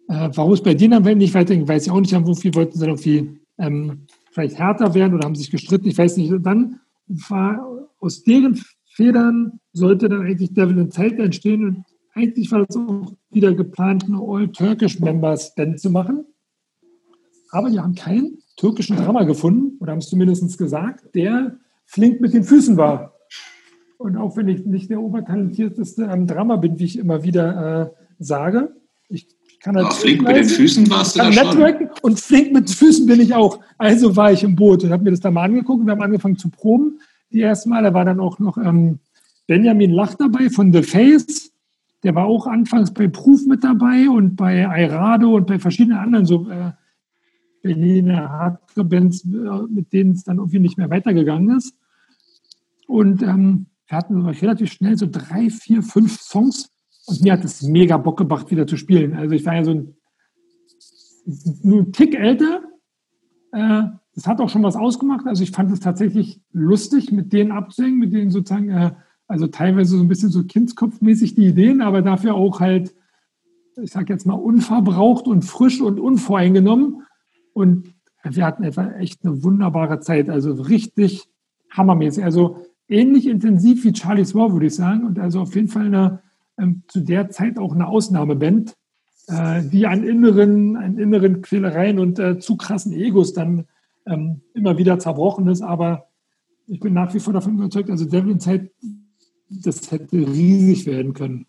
Äh, 0.09 0.29
warum 0.33 0.53
es 0.53 0.63
bei 0.63 0.73
denen 0.73 1.03
dann 1.03 1.17
nicht 1.19 1.35
weiterging, 1.35 1.67
weiß 1.67 1.85
ich 1.85 1.91
auch 1.91 1.99
nicht. 2.01 2.11
Irgendwie 2.11 2.55
wollten 2.55 2.73
sie 2.73 2.79
dann 2.79 2.89
irgendwie 2.89 3.39
ähm, 3.59 4.07
vielleicht 4.31 4.57
härter 4.57 4.93
werden 4.95 5.13
oder 5.13 5.25
haben 5.25 5.35
sich 5.35 5.51
gestritten, 5.51 5.87
ich 5.87 5.97
weiß 5.97 6.17
nicht. 6.17 6.31
Und 6.31 6.43
dann 6.43 6.79
war 7.07 7.63
aus 7.99 8.23
deren 8.23 8.59
Federn 8.87 9.59
sollte 9.71 10.09
dann 10.09 10.23
eigentlich 10.23 10.53
Devil 10.53 10.79
in 10.79 10.91
Zelt 10.91 11.19
entstehen 11.19 11.63
und 11.63 11.85
eigentlich 12.15 12.51
war 12.51 12.65
das 12.65 12.75
auch 12.75 13.13
wieder 13.29 13.53
geplant, 13.53 14.05
eine 14.05 14.17
All-Turkish-Members-Band 14.19 15.79
zu 15.79 15.91
machen. 15.91 16.25
Aber 17.51 17.69
die 17.69 17.79
haben 17.79 17.95
keinen 17.95 18.39
türkischen 18.57 18.97
Drama 18.97 19.23
gefunden, 19.23 19.77
oder 19.79 19.91
haben 19.91 19.99
es 19.99 20.09
zumindest 20.09 20.57
gesagt, 20.57 21.15
der 21.15 21.57
flink 21.85 22.19
mit 22.19 22.33
den 22.33 22.43
Füßen 22.43 22.77
war. 22.77 23.13
Und 23.97 24.17
auch 24.17 24.35
wenn 24.35 24.47
ich 24.47 24.65
nicht 24.65 24.89
der 24.89 25.01
obertalentierteste 25.01 26.09
am 26.09 26.25
Drama 26.25 26.55
bin, 26.57 26.79
wie 26.79 26.85
ich 26.85 26.97
immer 26.97 27.23
wieder 27.23 27.81
äh, 27.81 27.89
sage, 28.19 28.75
ich 29.07 29.27
kann 29.59 29.75
halt. 29.75 29.93
flink 29.93 30.21
mit 30.21 30.35
den 30.35 30.45
Füßen 30.45 30.89
warst 30.89 31.15
du 31.15 31.19
da 31.19 31.31
schon. 31.31 31.89
Und 32.01 32.19
flink 32.19 32.53
mit 32.53 32.69
den 32.69 32.75
Füßen 32.75 33.05
bin 33.05 33.19
ich 33.19 33.33
auch. 33.33 33.59
Also 33.77 34.15
war 34.15 34.31
ich 34.31 34.43
im 34.43 34.55
Boot 34.55 34.83
und 34.83 34.91
habe 34.91 35.03
mir 35.03 35.11
das 35.11 35.19
da 35.19 35.31
mal 35.31 35.43
angeguckt. 35.43 35.85
Wir 35.85 35.91
haben 35.91 36.01
angefangen 36.01 36.37
zu 36.37 36.49
proben. 36.49 36.99
Die 37.31 37.41
ersten 37.41 37.69
Mal, 37.69 37.83
da 37.83 37.93
war 37.93 38.05
dann 38.05 38.19
auch 38.19 38.39
noch 38.39 38.57
ähm, 38.57 38.99
Benjamin 39.47 39.91
Lach 39.91 40.15
dabei 40.15 40.49
von 40.49 40.71
The 40.71 40.83
Face. 40.83 41.51
Der 42.03 42.15
war 42.15 42.25
auch 42.25 42.47
anfangs 42.47 42.93
bei 42.93 43.07
Proof 43.07 43.45
mit 43.45 43.63
dabei 43.63 44.09
und 44.09 44.35
bei 44.35 44.59
Airado 44.59 45.35
und 45.35 45.47
bei 45.47 45.59
verschiedenen 45.59 45.97
anderen 45.97 46.25
so 46.25 46.49
äh, 46.49 46.71
Berliner 47.61 48.29
Hardcore-Bands, 48.29 49.25
äh, 49.25 49.27
mit 49.69 49.91
denen 49.91 50.13
es 50.13 50.23
dann 50.23 50.37
irgendwie 50.37 50.59
nicht 50.59 50.77
mehr 50.77 50.89
weitergegangen 50.89 51.57
ist. 51.57 51.75
Und 52.87 53.21
ähm, 53.21 53.65
wir 53.87 53.97
hatten 53.97 54.25
relativ 54.25 54.71
schnell 54.71 54.97
so 54.97 55.07
drei, 55.11 55.49
vier, 55.49 55.83
fünf 55.83 56.21
Songs 56.21 56.71
und 57.09 57.21
mir 57.21 57.33
hat 57.33 57.43
es 57.43 57.63
mega 57.63 57.97
Bock 57.97 58.17
gemacht, 58.17 58.51
wieder 58.51 58.67
zu 58.67 58.77
spielen. 58.77 59.15
Also 59.15 59.35
ich 59.35 59.45
war 59.45 59.55
ja 59.55 59.63
so 59.63 59.71
ein, 59.71 59.95
ein 61.63 61.91
Tick 61.91 62.15
älter. 62.15 62.61
Äh, 63.51 63.83
das 64.15 64.27
hat 64.27 64.41
auch 64.41 64.49
schon 64.49 64.63
was 64.63 64.75
ausgemacht. 64.75 65.25
Also 65.27 65.43
ich 65.43 65.51
fand 65.51 65.71
es 65.71 65.79
tatsächlich 65.79 66.41
lustig, 66.51 67.11
mit 67.11 67.31
denen 67.33 67.51
abzuhängen, 67.51 67.99
mit 67.99 68.13
denen 68.13 68.31
sozusagen, 68.31 68.69
äh, 68.69 68.91
also 69.27 69.47
teilweise 69.47 69.97
so 69.97 70.03
ein 70.03 70.07
bisschen 70.07 70.29
so 70.29 70.43
kindskopfmäßig 70.43 71.35
die 71.35 71.47
Ideen, 71.47 71.81
aber 71.81 72.01
dafür 72.01 72.35
auch 72.35 72.59
halt, 72.59 72.93
ich 73.81 73.91
sag 73.91 74.09
jetzt 74.09 74.25
mal, 74.25 74.33
unverbraucht 74.33 75.27
und 75.27 75.43
frisch 75.43 75.81
und 75.81 75.99
unvoreingenommen. 75.99 77.03
Und 77.53 77.93
wir 78.23 78.45
hatten 78.45 78.63
etwa 78.63 78.91
echt 78.91 79.23
eine 79.23 79.43
wunderbare 79.43 79.99
Zeit, 79.99 80.29
also 80.29 80.51
richtig 80.53 81.29
hammermäßig. 81.71 82.23
Also 82.23 82.57
ähnlich 82.87 83.27
intensiv 83.27 83.83
wie 83.83 83.95
Charlie's 83.95 84.35
War, 84.35 84.51
würde 84.51 84.65
ich 84.65 84.75
sagen. 84.75 85.05
Und 85.05 85.19
also 85.19 85.41
auf 85.41 85.55
jeden 85.55 85.69
Fall 85.69 85.85
eine 85.85 86.21
ähm, 86.59 86.83
zu 86.87 87.01
der 87.01 87.29
Zeit 87.29 87.57
auch 87.57 87.73
eine 87.73 87.87
Ausnahmeband, 87.87 88.75
äh, 89.27 89.63
die 89.63 89.87
an 89.87 90.03
inneren, 90.03 90.75
an 90.75 90.97
inneren 90.97 91.41
Quälereien 91.41 91.99
und 91.99 92.19
äh, 92.19 92.39
zu 92.39 92.57
krassen 92.57 92.93
Egos 92.93 93.33
dann 93.33 93.65
ähm, 94.05 94.41
immer 94.53 94.77
wieder 94.77 94.99
zerbrochen 94.99 95.47
ist. 95.47 95.61
Aber 95.61 96.07
ich 96.67 96.79
bin 96.79 96.93
nach 96.93 97.13
wie 97.13 97.19
vor 97.19 97.33
davon 97.33 97.55
überzeugt, 97.55 97.89
also 97.89 98.05
Devil 98.05 98.31
Inside, 98.31 98.71
das 99.49 99.91
hätte 99.91 100.17
riesig 100.17 100.85
werden 100.85 101.13
können. 101.13 101.45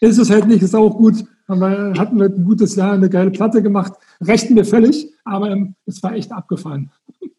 Ist 0.00 0.18
es 0.18 0.30
halt 0.30 0.46
nicht, 0.46 0.62
ist 0.62 0.74
auch 0.74 0.96
gut. 0.96 1.24
Aber 1.48 1.94
hatten 1.96 2.18
wir 2.18 2.26
ein 2.26 2.44
gutes 2.44 2.76
Jahr, 2.76 2.92
eine 2.92 3.08
geile 3.08 3.30
Platte 3.30 3.62
gemacht. 3.62 3.92
Rechten 4.20 4.56
wir 4.56 4.64
völlig, 4.64 5.08
aber 5.24 5.50
ähm, 5.50 5.74
es 5.86 6.02
war 6.02 6.14
echt 6.14 6.32
abgefahren. 6.32 6.90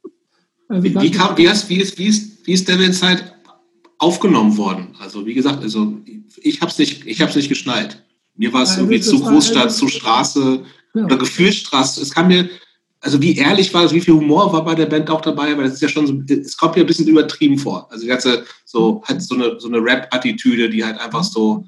Also 0.70 0.84
wie, 0.84 0.94
wie, 0.96 1.12
kam, 1.12 1.38
wie, 1.38 1.46
ist, 1.46 1.70
wie, 1.70 1.78
ist, 1.78 1.98
wie, 1.98 2.08
ist, 2.08 2.46
wie 2.46 2.52
ist 2.52 2.68
Devil 2.68 2.88
Inside 2.88 3.22
aufgenommen 4.00 4.58
worden. 4.58 4.96
Also 5.00 5.26
wie 5.26 5.34
gesagt, 5.34 5.62
also 5.62 5.98
ich 6.38 6.62
habe 6.62 6.72
es 6.72 6.78
nicht, 6.78 7.06
ich 7.06 7.22
habe 7.22 7.34
nicht 7.34 7.50
geschnallt. 7.50 8.04
Mir 8.36 8.54
war 8.54 8.64
es 8.64 8.76
ja, 8.76 8.80
irgendwie 8.80 9.02
zu 9.02 9.20
Großstadt, 9.20 9.72
zu 9.72 9.88
Straße 9.88 10.64
ja. 10.94 11.06
oder 11.06 11.18
Gefühlsstraße. 11.18 12.02
Es 12.02 12.14
kam 12.14 12.28
mir, 12.28 12.50
also 13.00 13.22
wie 13.22 13.36
ehrlich 13.36 13.74
war 13.74 13.84
es, 13.84 13.94
wie 13.94 14.02
viel 14.02 14.14
Humor 14.14 14.54
war 14.54 14.64
bei 14.64 14.76
der 14.76 14.86
Band 14.86 15.10
auch 15.10 15.22
dabei, 15.22 15.58
weil 15.58 15.66
es 15.66 15.76
ist 15.76 15.82
ja 15.82 15.90
schon 15.90 16.06
so, 16.06 16.22
es 16.34 16.56
kommt 16.56 16.76
mir 16.76 16.82
ein 16.82 16.88
bisschen 16.88 17.08
übertrieben 17.08 17.58
vor. 17.58 17.88
Also 17.92 18.04
die 18.04 18.10
ganze 18.10 18.44
so 18.66 19.02
halt 19.06 19.22
so 19.22 19.36
eine 19.36 19.60
so 19.60 19.68
eine 19.68 19.80
Rap-Attitüde, 19.80 20.70
die 20.70 20.86
halt 20.86 21.00
einfach 21.00 21.24
so 21.24 21.66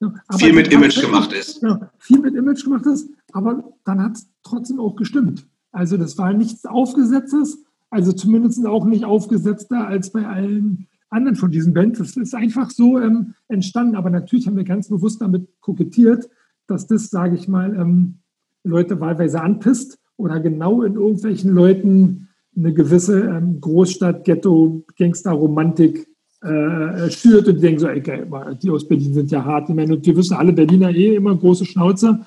ja, 0.00 0.12
viel 0.38 0.52
mit 0.52 0.72
Image 0.72 1.00
gemacht 1.00 1.32
ist. 1.32 1.62
Ja, 1.62 1.90
viel 1.98 2.18
mit 2.18 2.34
Image 2.34 2.64
gemacht 2.64 2.86
ist, 2.86 3.08
aber 3.32 3.64
dann 3.84 4.02
hat 4.02 4.16
es 4.16 4.26
trotzdem 4.42 4.80
auch 4.80 4.96
gestimmt. 4.96 5.46
Also 5.72 5.98
das 5.98 6.16
war 6.16 6.32
nichts 6.32 6.64
Aufgesetztes, 6.64 7.58
also 7.90 8.12
zumindest 8.12 8.64
auch 8.64 8.86
nicht 8.86 9.04
aufgesetzter 9.04 9.86
als 9.86 10.10
bei 10.10 10.26
allen 10.26 10.86
anderen 11.16 11.36
von 11.36 11.50
diesen 11.50 11.74
Bands. 11.74 11.98
Das 11.98 12.16
ist 12.16 12.34
einfach 12.34 12.70
so 12.70 12.98
ähm, 13.00 13.34
entstanden. 13.48 13.96
Aber 13.96 14.10
natürlich 14.10 14.46
haben 14.46 14.56
wir 14.56 14.64
ganz 14.64 14.88
bewusst 14.88 15.22
damit 15.22 15.48
kokettiert, 15.60 16.28
dass 16.66 16.86
das, 16.86 17.10
sage 17.10 17.34
ich 17.34 17.48
mal, 17.48 17.74
ähm, 17.74 18.18
Leute 18.62 19.00
wahlweise 19.00 19.40
anpisst 19.40 19.98
oder 20.16 20.38
genau 20.40 20.82
in 20.82 20.94
irgendwelchen 20.94 21.52
Leuten 21.52 22.28
eine 22.56 22.72
gewisse 22.72 23.20
ähm, 23.20 23.60
Großstadt-Ghetto-Gangster-Romantik 23.60 26.06
äh, 26.42 27.10
schürt 27.10 27.48
und 27.48 27.62
denken 27.62 27.80
so, 27.80 27.88
ey, 27.88 28.00
geil, 28.00 28.28
die 28.62 28.70
aus 28.70 28.86
Berlin 28.86 29.14
sind 29.14 29.30
ja 29.30 29.42
hart. 29.44 29.68
Ich 29.68 29.74
meine, 29.74 29.94
und 29.94 30.06
wir 30.06 30.16
wissen 30.16 30.36
alle, 30.36 30.52
Berliner 30.52 30.90
eh 30.90 31.16
immer 31.16 31.36
große 31.36 31.64
Schnauze 31.64 32.20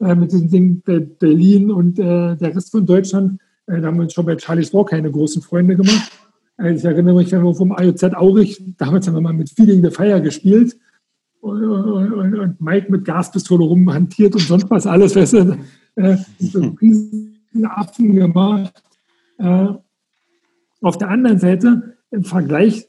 äh, 0.00 0.14
mit 0.14 0.32
diesem 0.32 0.48
Ding 0.50 0.82
Berlin 1.18 1.70
und 1.70 1.98
äh, 1.98 2.36
der 2.36 2.54
Rest 2.54 2.70
von 2.70 2.86
Deutschland. 2.86 3.40
Äh, 3.66 3.80
da 3.80 3.88
haben 3.88 3.96
wir 3.96 4.02
uns 4.02 4.12
schon 4.12 4.26
bei 4.26 4.38
Charlie's 4.38 4.74
War 4.74 4.84
keine 4.84 5.10
großen 5.10 5.42
Freunde 5.42 5.74
gemacht. 5.76 6.12
Äh, 6.58 6.74
ich 6.74 6.84
erinnere 6.84 7.16
mich, 7.16 7.32
wenn 7.32 7.44
wir 7.44 7.54
vom 7.54 7.72
AOZ 7.72 8.02
Aurich, 8.14 8.62
damals 8.76 9.06
haben 9.06 9.14
wir 9.14 9.20
mal 9.20 9.32
mit 9.32 9.50
Feeling 9.50 9.82
the 9.82 9.90
Fire 9.90 10.20
gespielt. 10.20 10.76
Und, 11.40 11.62
und, 11.64 12.34
und 12.34 12.60
Mike 12.60 12.90
mit 12.90 13.04
Gaspistole 13.04 13.64
rumhantiert 13.64 14.34
und 14.34 14.42
sonst 14.42 14.68
was 14.68 14.86
alles, 14.86 15.14
weißt 15.14 15.34
du, 15.34 15.58
äh, 15.96 16.16
so 16.38 16.60
riesen 16.80 17.66
Affen 17.66 18.14
gemacht. 18.16 18.82
Äh, 19.38 19.68
auf 20.80 20.98
der 20.98 21.08
anderen 21.08 21.38
Seite, 21.38 21.96
im 22.10 22.24
Vergleich 22.24 22.88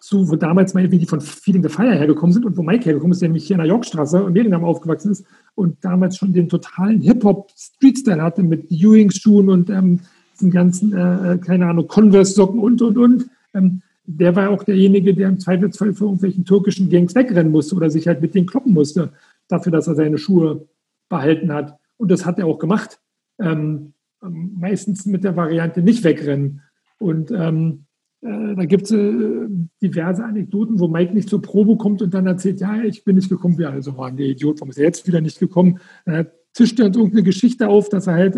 zu, 0.00 0.30
wo 0.30 0.36
damals 0.36 0.72
meine, 0.72 0.90
wie 0.90 0.98
die 0.98 1.06
von 1.06 1.20
Feeling 1.20 1.62
the 1.62 1.68
Fire 1.68 1.94
hergekommen 1.94 2.32
sind 2.32 2.46
und 2.46 2.56
wo 2.56 2.62
Mike 2.62 2.84
hergekommen 2.86 3.12
ist, 3.12 3.20
der 3.20 3.28
nämlich 3.28 3.46
hier 3.46 3.54
in 3.54 3.60
der 3.60 3.68
Yorkstraße 3.68 4.24
und 4.24 4.32
Miriam 4.32 4.64
aufgewachsen 4.64 5.12
ist 5.12 5.26
und 5.54 5.84
damals 5.84 6.16
schon 6.16 6.32
den 6.32 6.48
totalen 6.48 7.00
Hip-Hop-Street-Style 7.02 8.22
hatte 8.22 8.42
mit 8.42 8.70
Ewing-Schuhen 8.70 9.50
und 9.50 9.68
ähm, 9.68 10.00
diesen 10.40 10.50
ganzen, 10.50 10.92
äh, 10.92 11.38
keine 11.38 11.66
Ahnung, 11.66 11.86
Converse-Socken 11.86 12.58
und, 12.58 12.80
und, 12.82 12.98
und. 12.98 13.30
Ähm, 13.54 13.82
der 14.04 14.34
war 14.34 14.50
auch 14.50 14.64
derjenige, 14.64 15.14
der 15.14 15.28
im 15.28 15.38
Zweifelsfall 15.38 15.94
für 15.94 16.04
irgendwelchen 16.04 16.44
türkischen 16.44 16.88
Gangs 16.90 17.14
wegrennen 17.14 17.52
musste 17.52 17.76
oder 17.76 17.90
sich 17.90 18.08
halt 18.08 18.20
mit 18.20 18.34
denen 18.34 18.46
kloppen 18.46 18.72
musste, 18.72 19.12
dafür, 19.46 19.70
dass 19.70 19.86
er 19.86 19.94
seine 19.94 20.18
Schuhe 20.18 20.66
behalten 21.08 21.52
hat. 21.52 21.78
Und 21.96 22.10
das 22.10 22.24
hat 22.24 22.38
er 22.38 22.46
auch 22.46 22.58
gemacht. 22.58 22.98
Ähm, 23.38 23.92
meistens 24.20 25.06
mit 25.06 25.24
der 25.24 25.36
Variante 25.36 25.82
nicht 25.82 26.02
wegrennen. 26.04 26.62
Und 26.98 27.30
ähm, 27.30 27.84
äh, 28.22 28.54
da 28.54 28.64
gibt 28.64 28.84
es 28.84 28.90
äh, 28.90 29.46
diverse 29.82 30.24
Anekdoten, 30.24 30.78
wo 30.78 30.88
Mike 30.88 31.14
nicht 31.14 31.28
zur 31.28 31.40
Probe 31.40 31.76
kommt 31.76 32.02
und 32.02 32.12
dann 32.12 32.26
erzählt, 32.26 32.60
ja, 32.60 32.82
ich 32.82 33.04
bin 33.04 33.16
nicht 33.16 33.28
gekommen. 33.28 33.58
Wir 33.58 33.70
also 33.70 33.96
waren 33.96 34.16
der 34.16 34.26
Idiot, 34.26 34.60
warum 34.60 34.70
ist 34.70 34.78
er 34.78 34.84
jetzt 34.84 35.06
wieder 35.06 35.20
nicht 35.20 35.38
gekommen? 35.38 35.78
Dann 36.04 36.26
tischt 36.52 36.78
er 36.80 36.86
uns 36.86 36.96
irgendeine 36.96 37.22
Geschichte 37.22 37.68
auf, 37.68 37.88
dass 37.88 38.06
er 38.06 38.14
halt, 38.14 38.36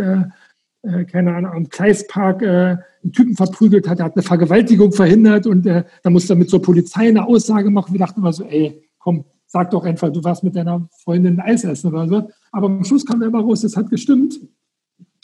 äh, 0.83 1.05
keine 1.05 1.35
Ahnung, 1.35 1.53
am 1.53 1.69
Kreispark 1.69 2.43
äh, 2.43 2.77
einen 3.03 3.13
Typen 3.13 3.37
verprügelt 3.37 3.89
hat, 3.89 4.01
er 4.01 4.07
hat 4.07 4.17
eine 4.17 4.23
Vergewaltigung 4.23 4.93
verhindert 4.93 5.47
und 5.47 5.67
äh, 5.67 5.85
dann 6.03 6.13
musste 6.13 6.35
er 6.35 6.37
mit 6.37 6.51
zur 6.51 6.63
Polizei 6.63 7.09
eine 7.09 7.27
Aussage 7.27 7.71
machen. 7.71 7.93
Wir 7.93 8.01
dachten 8.01 8.21
immer 8.21 8.33
so, 8.33 8.45
ey, 8.45 8.83
komm, 8.99 9.25
sag 9.47 9.71
doch 9.71 9.85
einfach, 9.85 10.13
du 10.13 10.23
warst 10.25 10.45
mit 10.45 10.57
deiner 10.57 10.89
Freundin 11.05 11.41
Eis 11.41 11.65
essen 11.65 11.93
oder 11.93 12.09
so. 12.09 12.31
Aber 12.53 12.67
am 12.67 12.85
Schluss 12.85 13.05
kam 13.05 13.21
er 13.23 13.29
immer 13.29 13.41
raus, 13.41 13.61
das 13.61 13.77
hat 13.77 13.91
gestimmt. 13.91 14.41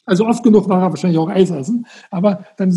Also 0.05 0.27
oft 0.27 0.43
genug 0.43 0.69
war 0.69 0.83
er 0.83 0.91
wahrscheinlich 0.91 1.19
auch 1.19 1.29
Eis 1.29 1.51
essen. 1.51 1.87
Aber 2.11 2.45
dann 2.57 2.71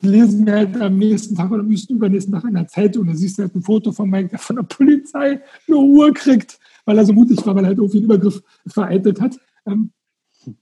lesen 0.00 0.46
wir 0.46 0.52
halt 0.52 0.80
am 0.80 0.98
nächsten 0.98 1.34
Tag 1.34 1.50
oder 1.50 1.62
müssten 1.62 1.94
übernächsten 1.94 2.34
Tag 2.34 2.44
in 2.44 2.54
der 2.54 2.68
Zeitung, 2.68 3.06
da 3.06 3.14
siehst 3.14 3.38
du 3.38 3.42
halt 3.42 3.54
ein 3.54 3.62
Foto 3.62 3.92
von 3.92 4.10
der 4.10 4.38
von 4.38 4.56
der 4.56 4.62
Polizei 4.62 5.40
eine 5.66 5.76
Uhr 5.76 6.12
kriegt, 6.12 6.58
weil 6.84 6.98
er 6.98 7.06
so 7.06 7.12
mutig 7.12 7.44
war, 7.46 7.54
weil 7.54 7.64
er 7.64 7.68
halt 7.68 7.78
irgendwie 7.78 7.98
einen 7.98 8.04
Übergriff 8.06 8.42
vereitelt 8.66 9.20
hat. 9.20 9.38
Ähm, 9.66 9.90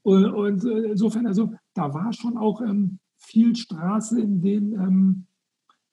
und, 0.03 0.27
und 0.27 0.65
äh, 0.65 0.91
insofern, 0.91 1.27
also 1.27 1.53
da 1.75 1.93
war 1.95 2.13
schon 2.13 2.37
auch 2.37 2.61
ähm, 2.61 2.99
viel 3.17 3.55
Straße 3.57 4.21
in 4.21 4.41
den, 4.41 4.73
ähm, 4.73 5.27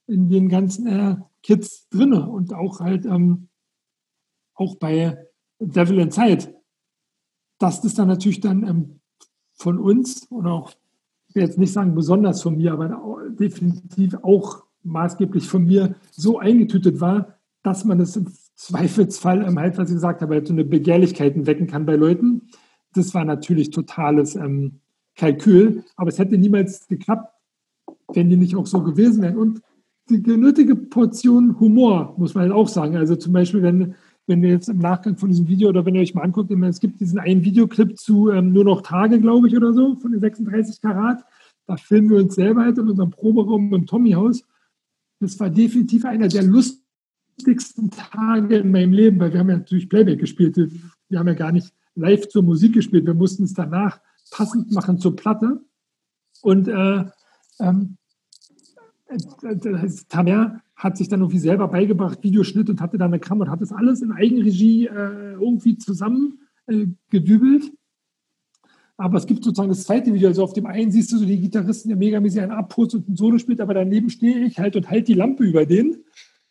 in 0.07 0.29
den 0.29 0.49
ganzen 0.49 0.87
äh, 0.87 1.17
Kids 1.43 1.87
drin 1.89 2.13
und 2.13 2.53
auch 2.53 2.79
halt 2.79 3.07
auch 4.55 4.75
bei 4.75 5.17
Devil 5.59 5.99
Inside, 5.99 6.53
dass 7.59 7.81
das 7.81 7.93
dann 7.93 8.09
natürlich 8.09 8.41
dann 8.41 8.99
von 9.53 9.79
uns 9.79 10.29
oder 10.31 10.51
auch 10.51 10.73
ich 11.29 11.35
will 11.35 11.43
jetzt 11.43 11.59
nicht 11.59 11.71
sagen 11.71 11.93
besonders 11.93 12.41
von 12.41 12.57
mir, 12.57 12.73
aber 12.73 13.29
definitiv 13.29 14.15
auch 14.23 14.63
maßgeblich 14.83 15.47
von 15.47 15.63
mir 15.65 15.95
so 16.11 16.39
eingetütet 16.39 16.99
war, 17.01 17.35
dass 17.61 17.85
man 17.85 17.99
es 17.99 18.15
im 18.15 18.27
Zweifelsfall, 18.55 19.47
ähm, 19.47 19.59
halt, 19.59 19.77
was 19.77 19.89
ich 19.89 19.95
gesagt 19.95 20.21
habe, 20.21 20.35
halt 20.35 20.47
so 20.47 20.53
eine 20.53 20.65
Begehrlichkeiten 20.65 21.45
wecken 21.45 21.67
kann 21.67 21.85
bei 21.85 21.95
Leuten. 21.95 22.49
Das 22.93 23.13
war 23.13 23.25
natürlich 23.25 23.69
totales 23.69 24.35
ähm, 24.35 24.79
Kalkül, 25.15 25.83
aber 25.95 26.09
es 26.09 26.19
hätte 26.19 26.37
niemals 26.37 26.87
geklappt, 26.87 27.33
wenn 28.13 28.29
die 28.29 28.37
nicht 28.37 28.55
auch 28.55 28.65
so 28.65 28.81
gewesen 28.81 29.21
wären. 29.21 29.37
Und 29.37 29.61
die 30.09 30.23
genötige 30.23 30.75
Portion 30.75 31.59
Humor, 31.59 32.15
muss 32.17 32.33
man 32.33 32.43
halt 32.43 32.53
auch 32.53 32.67
sagen. 32.67 32.97
Also 32.97 33.15
zum 33.15 33.33
Beispiel, 33.33 33.61
wenn 33.61 33.95
wenn 34.29 34.43
wir 34.43 34.49
jetzt 34.49 34.69
im 34.69 34.77
Nachgang 34.77 35.17
von 35.17 35.29
diesem 35.29 35.47
Video 35.47 35.69
oder 35.69 35.83
wenn 35.85 35.95
ihr 35.95 36.01
euch 36.01 36.13
mal 36.13 36.21
anguckt, 36.21 36.51
es 36.51 36.79
gibt 36.79 36.99
diesen 36.99 37.17
einen 37.17 37.43
Videoclip 37.43 37.97
zu 37.97 38.29
ähm, 38.29 38.53
nur 38.53 38.63
noch 38.63 38.83
Tage, 38.83 39.19
glaube 39.19 39.47
ich, 39.47 39.57
oder 39.57 39.73
so, 39.73 39.95
von 39.95 40.11
den 40.11 40.19
36 40.19 40.81
Karat. 40.81 41.25
Da 41.65 41.77
filmen 41.77 42.11
wir 42.11 42.17
uns 42.17 42.35
selber 42.35 42.61
halt 42.61 42.77
in 42.77 42.87
unserem 42.87 43.09
Proberaum 43.09 43.73
im 43.73 43.87
Tommy-Haus. 43.87 44.43
Das 45.19 45.39
war 45.39 45.49
definitiv 45.49 46.05
einer 46.05 46.27
der 46.27 46.43
lustigsten 46.43 47.89
Tage 47.89 48.57
in 48.57 48.69
meinem 48.69 48.93
Leben, 48.93 49.19
weil 49.19 49.33
wir 49.33 49.39
haben 49.39 49.49
ja 49.49 49.57
natürlich 49.57 49.89
Playback 49.89 50.19
gespielt. 50.19 50.55
Wir 51.09 51.17
haben 51.19 51.27
ja 51.27 51.33
gar 51.33 51.51
nicht 51.51 51.73
live 51.95 52.27
zur 52.29 52.43
Musik 52.43 52.73
gespielt. 52.73 53.05
Wir 53.05 53.13
mussten 53.13 53.43
es 53.43 53.53
danach 53.53 53.99
passend 54.31 54.71
machen 54.71 54.99
zur 54.99 55.15
Platte. 55.15 55.61
Und 56.41 56.67
äh, 56.67 57.05
ähm, 57.59 57.97
Tamer 60.07 60.61
hat 60.75 60.97
sich 60.97 61.07
dann 61.07 61.21
irgendwie 61.21 61.39
selber 61.39 61.67
beigebracht, 61.67 62.23
Videoschnitt 62.23 62.69
und 62.69 62.81
hatte 62.81 62.97
dann 62.97 63.11
eine 63.11 63.19
Kamera 63.19 63.47
und 63.47 63.51
hat 63.51 63.61
das 63.61 63.73
alles 63.73 64.01
in 64.01 64.11
Eigenregie 64.11 64.87
äh, 64.87 65.33
irgendwie 65.33 65.77
zusammen 65.77 66.39
äh. 66.67 66.87
Aber 68.97 69.17
es 69.17 69.25
gibt 69.25 69.43
sozusagen 69.43 69.69
das 69.69 69.83
zweite 69.83 70.13
Video. 70.13 70.27
Also 70.27 70.43
auf 70.43 70.53
dem 70.53 70.65
einen 70.65 70.91
siehst 70.91 71.11
du 71.11 71.17
so 71.17 71.25
die 71.25 71.39
Gitarristen, 71.39 71.89
der 71.89 71.97
megamäßig 71.97 72.41
einen 72.41 72.51
abputzt 72.51 72.95
und 72.95 73.07
ein 73.07 73.15
Solo 73.15 73.37
spielt, 73.37 73.61
aber 73.61 73.73
daneben 73.73 74.09
stehe 74.09 74.45
ich 74.45 74.59
halt 74.59 74.75
und 74.75 74.89
halte 74.89 75.05
die 75.05 75.13
Lampe 75.13 75.45
über 75.45 75.65
den. 75.65 76.03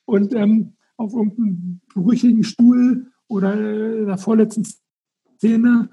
Und 0.06 0.35
ähm, 0.35 0.73
auf 0.97 1.12
irgendeinem 1.12 1.81
brüchigen 1.94 2.44
Stuhl 2.44 3.12
oder 3.28 3.52
in 3.98 4.06
der 4.06 4.19
vorletzten 4.19 4.65
Szene 5.39 5.89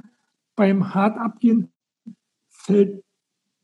beim 0.56 0.94
Hart 0.94 1.18
abgehen 1.18 1.72
fällt 2.48 3.06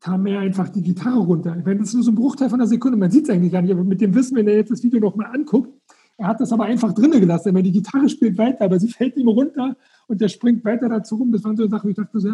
kam 0.01 0.23
mir 0.23 0.39
einfach 0.39 0.67
die 0.69 0.81
Gitarre 0.81 1.19
runter. 1.19 1.55
Ich 1.57 1.63
meine, 1.63 1.79
das 1.79 1.89
ist 1.89 1.93
nur 1.93 2.03
so 2.03 2.11
ein 2.11 2.15
Bruchteil 2.15 2.49
von 2.49 2.59
einer 2.59 2.67
Sekunde, 2.67 2.97
man 2.97 3.11
sieht 3.11 3.25
es 3.25 3.29
eigentlich 3.29 3.51
gar 3.51 3.61
nicht, 3.61 3.71
aber 3.71 3.83
mit 3.83 4.01
dem 4.01 4.15
Wissen, 4.15 4.35
wenn 4.35 4.47
er 4.47 4.55
jetzt 4.55 4.71
das 4.71 4.81
Video 4.83 4.99
nochmal 4.99 5.27
anguckt, 5.31 5.69
er 6.17 6.27
hat 6.27 6.41
das 6.41 6.51
aber 6.51 6.65
einfach 6.65 6.93
drinnen 6.93 7.19
gelassen. 7.19 7.49
Ich 7.49 7.53
meine, 7.53 7.63
die 7.63 7.71
Gitarre 7.71 8.09
spielt 8.09 8.37
weiter, 8.37 8.65
aber 8.65 8.79
sie 8.79 8.89
fällt 8.89 9.15
ihm 9.15 9.27
runter 9.27 9.77
und 10.07 10.19
der 10.19 10.27
springt 10.27 10.65
weiter 10.65 10.89
dazu 10.89 11.15
rum. 11.15 11.31
Das 11.31 11.43
waren 11.43 11.55
so 11.55 11.67
Sachen, 11.67 11.85
wo 11.85 11.89
ich 11.89 11.95
dachte, 11.95 12.19
so, 12.19 12.29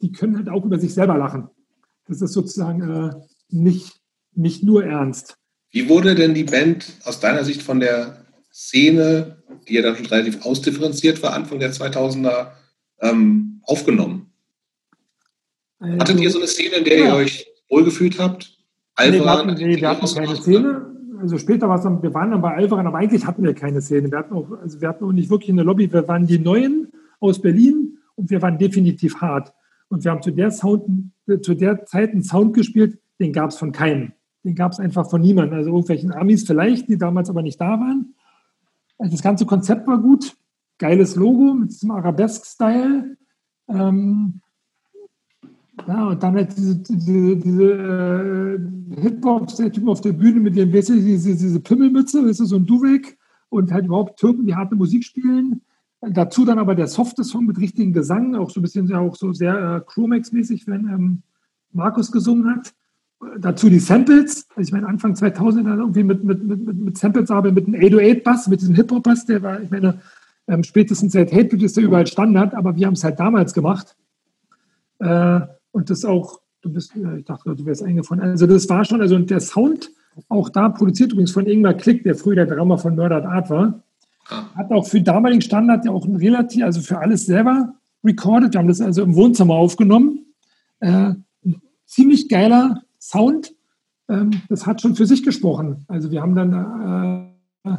die 0.00 0.12
können 0.12 0.36
halt 0.36 0.48
auch 0.48 0.64
über 0.64 0.78
sich 0.78 0.92
selber 0.92 1.16
lachen. 1.16 1.48
Das 2.06 2.20
ist 2.20 2.32
sozusagen 2.32 2.82
äh, 2.82 3.10
nicht, 3.48 4.00
nicht 4.34 4.62
nur 4.62 4.84
ernst. 4.84 5.36
Wie 5.70 5.88
wurde 5.88 6.14
denn 6.14 6.34
die 6.34 6.44
Band 6.44 6.98
aus 7.04 7.20
deiner 7.20 7.44
Sicht 7.44 7.62
von 7.62 7.80
der 7.80 8.24
Szene, 8.52 9.42
die 9.68 9.74
ja 9.74 9.82
dann 9.82 9.96
schon 9.96 10.06
relativ 10.06 10.44
ausdifferenziert 10.44 11.22
war, 11.22 11.34
Anfang 11.34 11.60
der 11.60 11.72
2000er, 11.72 12.52
ähm, 13.00 13.60
aufgenommen? 13.64 14.30
Also, 15.78 15.98
Hattet 15.98 16.20
ihr 16.20 16.30
so 16.30 16.38
eine 16.38 16.46
Szene, 16.46 16.76
in 16.76 16.84
der 16.84 16.98
ja. 16.98 17.06
ihr 17.06 17.14
euch 17.14 17.46
wohlgefühlt 17.68 18.18
habt? 18.18 18.58
Alvaran, 18.94 19.12
nee, 19.12 19.24
wir 19.24 19.30
hatten, 19.30 19.68
nee, 19.68 19.80
wir 19.80 19.88
hatten 19.88 20.14
keine 20.14 20.36
Szene. 20.36 20.86
Also 21.20 21.38
später 21.38 21.68
war 21.68 21.76
es 21.76 21.82
dann, 21.82 22.02
wir 22.02 22.14
waren 22.14 22.30
dann 22.30 22.40
bei 22.40 22.54
Alvaran, 22.54 22.86
aber 22.86 22.98
eigentlich 22.98 23.26
hatten 23.26 23.42
wir 23.42 23.54
keine 23.54 23.82
Szene. 23.82 24.10
Wir 24.10 24.18
hatten 24.18 24.34
auch, 24.34 24.50
also 24.62 24.80
wir 24.80 24.88
hatten 24.88 25.04
auch 25.04 25.12
nicht 25.12 25.30
wirklich 25.30 25.50
eine 25.50 25.62
Lobby. 25.62 25.92
Wir 25.92 26.06
waren 26.08 26.26
die 26.26 26.38
Neuen 26.38 26.90
aus 27.18 27.40
Berlin 27.40 27.98
und 28.14 28.30
wir 28.30 28.40
waren 28.42 28.58
definitiv 28.58 29.20
hart. 29.20 29.52
Und 29.88 30.04
wir 30.04 30.10
haben 30.10 30.22
zu 30.22 30.30
der, 30.30 30.50
Sound, 30.50 30.84
zu 31.42 31.54
der 31.54 31.84
Zeit 31.84 32.12
einen 32.12 32.22
Sound 32.22 32.54
gespielt, 32.54 32.98
den 33.18 33.32
gab 33.32 33.50
es 33.50 33.58
von 33.58 33.72
keinem. 33.72 34.12
Den 34.44 34.54
gab 34.54 34.72
es 34.72 34.78
einfach 34.78 35.10
von 35.10 35.20
niemandem. 35.20 35.58
Also 35.58 35.70
irgendwelchen 35.70 36.12
Amis 36.12 36.44
vielleicht, 36.46 36.88
die 36.88 36.96
damals 36.96 37.28
aber 37.28 37.42
nicht 37.42 37.60
da 37.60 37.78
waren. 37.78 38.14
Also 38.98 39.12
das 39.12 39.22
ganze 39.22 39.44
Konzept 39.46 39.86
war 39.86 39.98
gut. 39.98 40.36
Geiles 40.80 41.14
Logo 41.14 41.54
mit 41.54 41.70
diesem 41.70 41.92
Arabesque-Style. 41.92 43.16
Ähm, 43.68 44.40
ja, 45.86 46.08
und 46.08 46.22
dann 46.22 46.34
halt 46.34 46.56
diese, 46.56 46.76
diese, 46.76 47.36
diese 47.36 47.72
äh, 47.72 49.00
Hip-Hop-Typen 49.00 49.88
auf 49.88 50.00
der 50.00 50.12
Bühne 50.12 50.40
mit 50.40 50.56
ihren, 50.56 50.72
weißt 50.72 50.88
du, 50.88 50.94
diese, 50.94 51.36
diese 51.36 51.60
Pimmelmütze, 51.60 52.26
weißt 52.26 52.40
du, 52.40 52.44
so 52.46 52.56
ein 52.56 52.66
Duweg 52.66 53.18
und 53.50 53.70
halt 53.72 53.86
überhaupt 53.86 54.18
Türken, 54.18 54.46
die 54.46 54.56
harte 54.56 54.74
Musik 54.74 55.04
spielen. 55.04 55.60
Dazu 56.00 56.46
dann 56.46 56.58
aber 56.58 56.74
der 56.74 56.86
softe 56.86 57.24
Song 57.24 57.44
mit 57.44 57.58
richtigen 57.58 57.92
Gesang, 57.92 58.34
auch 58.34 58.50
so 58.50 58.60
ein 58.60 58.62
bisschen 58.62 58.92
auch 58.94 59.14
so 59.16 59.32
sehr 59.34 59.54
äh, 59.54 59.80
Chromax-mäßig, 59.86 60.66
wenn 60.66 60.88
ähm, 60.88 61.22
Markus 61.72 62.10
gesungen 62.10 62.50
hat. 62.54 62.72
Dazu 63.38 63.68
die 63.68 63.80
Samples, 63.80 64.46
also 64.56 64.68
ich 64.68 64.72
meine 64.72 64.88
Anfang 64.88 65.14
2000 65.14 65.66
dann 65.66 65.78
irgendwie 65.78 66.04
mit, 66.04 66.24
mit, 66.24 66.42
mit, 66.42 66.74
mit 66.74 66.96
Samples, 66.96 67.30
aber 67.30 67.52
mit 67.52 67.66
einem 67.66 67.78
808-Bass, 67.78 68.48
mit 68.48 68.62
diesem 68.62 68.74
Hip-Hop-Bass, 68.76 69.26
der 69.26 69.42
war, 69.42 69.60
ich 69.60 69.70
meine, 69.70 70.00
ähm, 70.50 70.62
spätestens 70.64 71.12
seit 71.12 71.32
Hatebreed 71.32 71.62
ist 71.62 71.76
der 71.76 71.84
überall 71.84 72.06
Standard, 72.06 72.54
aber 72.54 72.76
wir 72.76 72.86
haben 72.86 72.94
es 72.94 73.04
halt 73.04 73.18
damals 73.18 73.54
gemacht. 73.54 73.96
Äh, 74.98 75.40
und 75.72 75.90
das 75.90 76.04
auch, 76.04 76.40
du 76.60 76.72
bist, 76.72 76.92
ich 76.94 77.24
dachte, 77.24 77.54
du 77.54 77.64
wärst 77.64 77.82
eingefallen. 77.82 78.20
Also 78.20 78.46
das 78.46 78.68
war 78.68 78.84
schon, 78.84 79.00
also 79.00 79.18
der 79.18 79.40
Sound, 79.40 79.90
auch 80.28 80.48
da 80.48 80.68
produziert 80.68 81.12
übrigens 81.12 81.32
von 81.32 81.46
Ingmar 81.46 81.74
Klick, 81.74 82.02
der 82.02 82.14
früher 82.14 82.34
der 82.34 82.46
Drama 82.46 82.76
von 82.76 82.96
Murdered 82.96 83.24
Art 83.24 83.48
war, 83.48 83.82
ah. 84.28 84.44
hat 84.56 84.70
auch 84.70 84.86
für 84.86 85.00
damaligen 85.00 85.40
Standard 85.40 85.84
ja 85.84 85.92
auch 85.92 86.04
ein 86.04 86.16
relativ, 86.16 86.64
also 86.64 86.80
für 86.80 86.98
alles 86.98 87.26
selber 87.26 87.74
recorded. 88.04 88.52
Wir 88.52 88.58
haben 88.58 88.68
das 88.68 88.80
also 88.80 89.02
im 89.02 89.14
Wohnzimmer 89.14 89.54
aufgenommen. 89.54 90.26
Äh, 90.80 91.14
ziemlich 91.86 92.28
geiler 92.28 92.82
Sound 92.98 93.52
ähm, 94.10 94.42
das 94.48 94.66
hat 94.66 94.82
schon 94.82 94.96
für 94.96 95.06
sich 95.06 95.22
gesprochen. 95.22 95.84
Also 95.86 96.10
wir 96.10 96.20
haben 96.20 96.34
dann, 96.34 97.32
äh, 97.64 97.76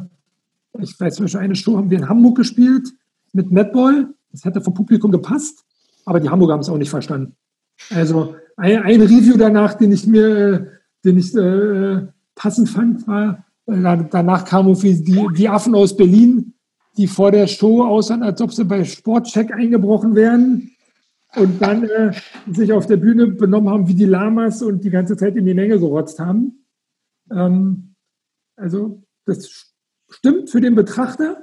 ich 0.80 0.98
weiß 0.98 1.16
zum 1.16 1.24
Beispiel, 1.24 1.40
eine 1.40 1.54
Show 1.54 1.76
haben 1.76 1.90
wir 1.90 1.98
in 1.98 2.08
Hamburg 2.08 2.36
gespielt 2.36 2.92
mit 3.32 3.50
Netball. 3.50 4.08
Das 4.30 4.44
hätte 4.44 4.60
vom 4.60 4.74
Publikum 4.74 5.10
gepasst, 5.10 5.64
aber 6.04 6.20
die 6.20 6.30
Hamburger 6.30 6.54
haben 6.54 6.60
es 6.60 6.68
auch 6.68 6.78
nicht 6.78 6.90
verstanden. 6.90 7.36
Also 7.90 8.36
ein, 8.56 8.82
ein 8.82 9.00
Review 9.00 9.36
danach, 9.36 9.74
den 9.74 9.92
ich 9.92 10.06
mir, 10.06 10.68
den 11.04 11.18
ich 11.18 11.34
äh, 11.34 12.06
passend 12.34 12.68
fand, 12.68 13.06
war, 13.06 13.44
äh, 13.66 14.04
danach 14.10 14.44
kamen 14.44 14.74
die, 14.74 15.28
die 15.36 15.48
Affen 15.48 15.74
aus 15.74 15.96
Berlin, 15.96 16.54
die 16.96 17.06
vor 17.06 17.30
der 17.30 17.46
Show 17.46 17.84
aussahen, 17.84 18.22
als 18.22 18.40
ob 18.40 18.52
sie 18.52 18.64
bei 18.64 18.84
Sportcheck 18.84 19.52
eingebrochen 19.52 20.14
wären 20.14 20.70
und 21.36 21.60
dann 21.60 21.84
äh, 21.84 22.12
sich 22.52 22.72
auf 22.72 22.86
der 22.86 22.98
Bühne 22.98 23.28
benommen 23.28 23.70
haben 23.70 23.88
wie 23.88 23.94
die 23.94 24.04
Lamas 24.04 24.62
und 24.62 24.84
die 24.84 24.90
ganze 24.90 25.16
Zeit 25.16 25.36
in 25.36 25.46
die 25.46 25.54
Menge 25.54 25.78
gerotzt 25.78 26.18
haben. 26.18 26.64
Ähm, 27.30 27.94
also 28.56 29.02
das 29.24 29.71
stimmt 30.12 30.50
für 30.50 30.60
den 30.60 30.74
Betrachter, 30.74 31.36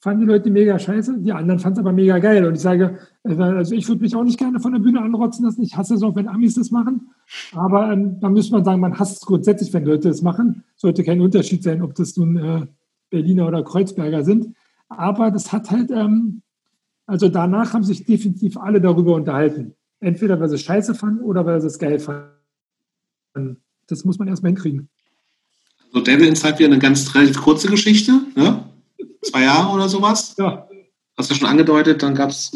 fanden 0.00 0.22
die 0.22 0.32
Leute 0.32 0.50
mega 0.50 0.78
scheiße, 0.78 1.18
die 1.18 1.32
anderen 1.32 1.60
fanden 1.60 1.78
es 1.78 1.80
aber 1.80 1.92
mega 1.92 2.18
geil. 2.18 2.46
Und 2.46 2.54
ich 2.54 2.60
sage, 2.60 2.98
äh, 3.24 3.34
also 3.34 3.74
ich 3.74 3.86
würde 3.88 4.02
mich 4.02 4.16
auch 4.16 4.24
nicht 4.24 4.38
gerne 4.38 4.60
von 4.60 4.72
der 4.72 4.80
Bühne 4.80 5.00
anrotzen 5.00 5.44
lassen. 5.44 5.62
Ich 5.62 5.76
hasse 5.76 5.94
es 5.94 6.02
auch, 6.02 6.16
wenn 6.16 6.28
Amis 6.28 6.54
das 6.54 6.70
machen. 6.70 7.10
Aber 7.52 7.92
ähm, 7.92 8.18
dann 8.20 8.32
müsste 8.32 8.52
man 8.52 8.64
sagen, 8.64 8.80
man 8.80 8.98
hasst 8.98 9.18
es 9.18 9.26
grundsätzlich, 9.26 9.72
wenn 9.72 9.84
Leute 9.84 10.08
das 10.08 10.22
machen. 10.22 10.64
Sollte 10.76 11.04
kein 11.04 11.20
Unterschied 11.20 11.62
sein, 11.62 11.82
ob 11.82 11.94
das 11.94 12.16
nun 12.16 12.36
äh, 12.36 12.66
Berliner 13.10 13.46
oder 13.46 13.62
Kreuzberger 13.62 14.24
sind. 14.24 14.54
Aber 14.88 15.30
das 15.30 15.52
hat 15.52 15.70
halt, 15.70 15.90
ähm, 15.90 16.42
also 17.06 17.28
danach 17.28 17.74
haben 17.74 17.84
sich 17.84 18.04
definitiv 18.04 18.56
alle 18.56 18.80
darüber 18.80 19.14
unterhalten. 19.14 19.74
Entweder 20.00 20.40
weil 20.40 20.48
sie 20.48 20.54
es 20.54 20.62
scheiße 20.62 20.94
fanden 20.94 21.22
oder 21.22 21.44
weil 21.44 21.60
sie 21.60 21.66
es 21.66 21.78
geil 21.78 21.98
fanden. 21.98 23.60
Das 23.86 24.04
muss 24.04 24.18
man 24.18 24.28
erstmal 24.28 24.50
hinkriegen. 24.50 24.88
Also 25.92 26.04
Devil 26.04 26.26
Inside 26.26 26.58
wäre 26.58 26.70
eine 26.70 26.78
ganz 26.78 27.14
relativ 27.14 27.40
kurze 27.40 27.68
Geschichte, 27.68 28.12
ne? 28.36 28.64
Zwei 29.22 29.42
Jahre 29.42 29.74
oder 29.74 29.88
sowas. 29.88 30.34
Ja. 30.38 30.66
Hast 31.16 31.30
du 31.30 31.34
schon 31.34 31.48
angedeutet, 31.48 32.02
dann 32.02 32.14
gab 32.14 32.30
es 32.30 32.52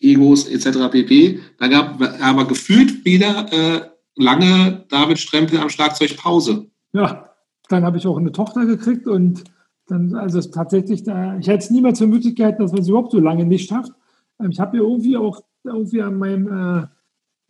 Egos 0.00 0.48
etc. 0.48 0.90
pp. 0.90 1.40
Da 1.58 1.68
gab 1.68 2.00
aber 2.22 2.46
gefühlt 2.46 3.04
wieder 3.04 3.46
äh, 3.52 3.80
lange 4.16 4.84
David 4.88 5.18
Strempel 5.18 5.58
am 5.58 5.68
Schlagzeug 5.68 6.16
Pause. 6.16 6.66
Ja, 6.92 7.30
dann 7.68 7.84
habe 7.84 7.98
ich 7.98 8.06
auch 8.06 8.16
eine 8.16 8.32
Tochter 8.32 8.66
gekriegt 8.66 9.06
und 9.06 9.44
dann, 9.86 10.14
also 10.14 10.38
es 10.38 10.50
tatsächlich, 10.50 11.02
da, 11.02 11.36
ich 11.38 11.48
hätte 11.48 11.64
es 11.64 11.70
niemals 11.70 11.98
für 11.98 12.06
Möglichkeit, 12.06 12.60
dass 12.60 12.72
man 12.72 12.82
es 12.82 12.88
überhaupt 12.88 13.12
so 13.12 13.18
lange 13.18 13.44
nicht 13.44 13.68
schafft. 13.68 13.92
Ähm, 14.40 14.50
ich 14.50 14.60
habe 14.60 14.76
ja 14.76 14.82
irgendwie 14.82 15.16
auch 15.16 15.42
irgendwie 15.64 16.02
an, 16.02 16.18
meinem, 16.18 16.46
äh, 16.46 16.86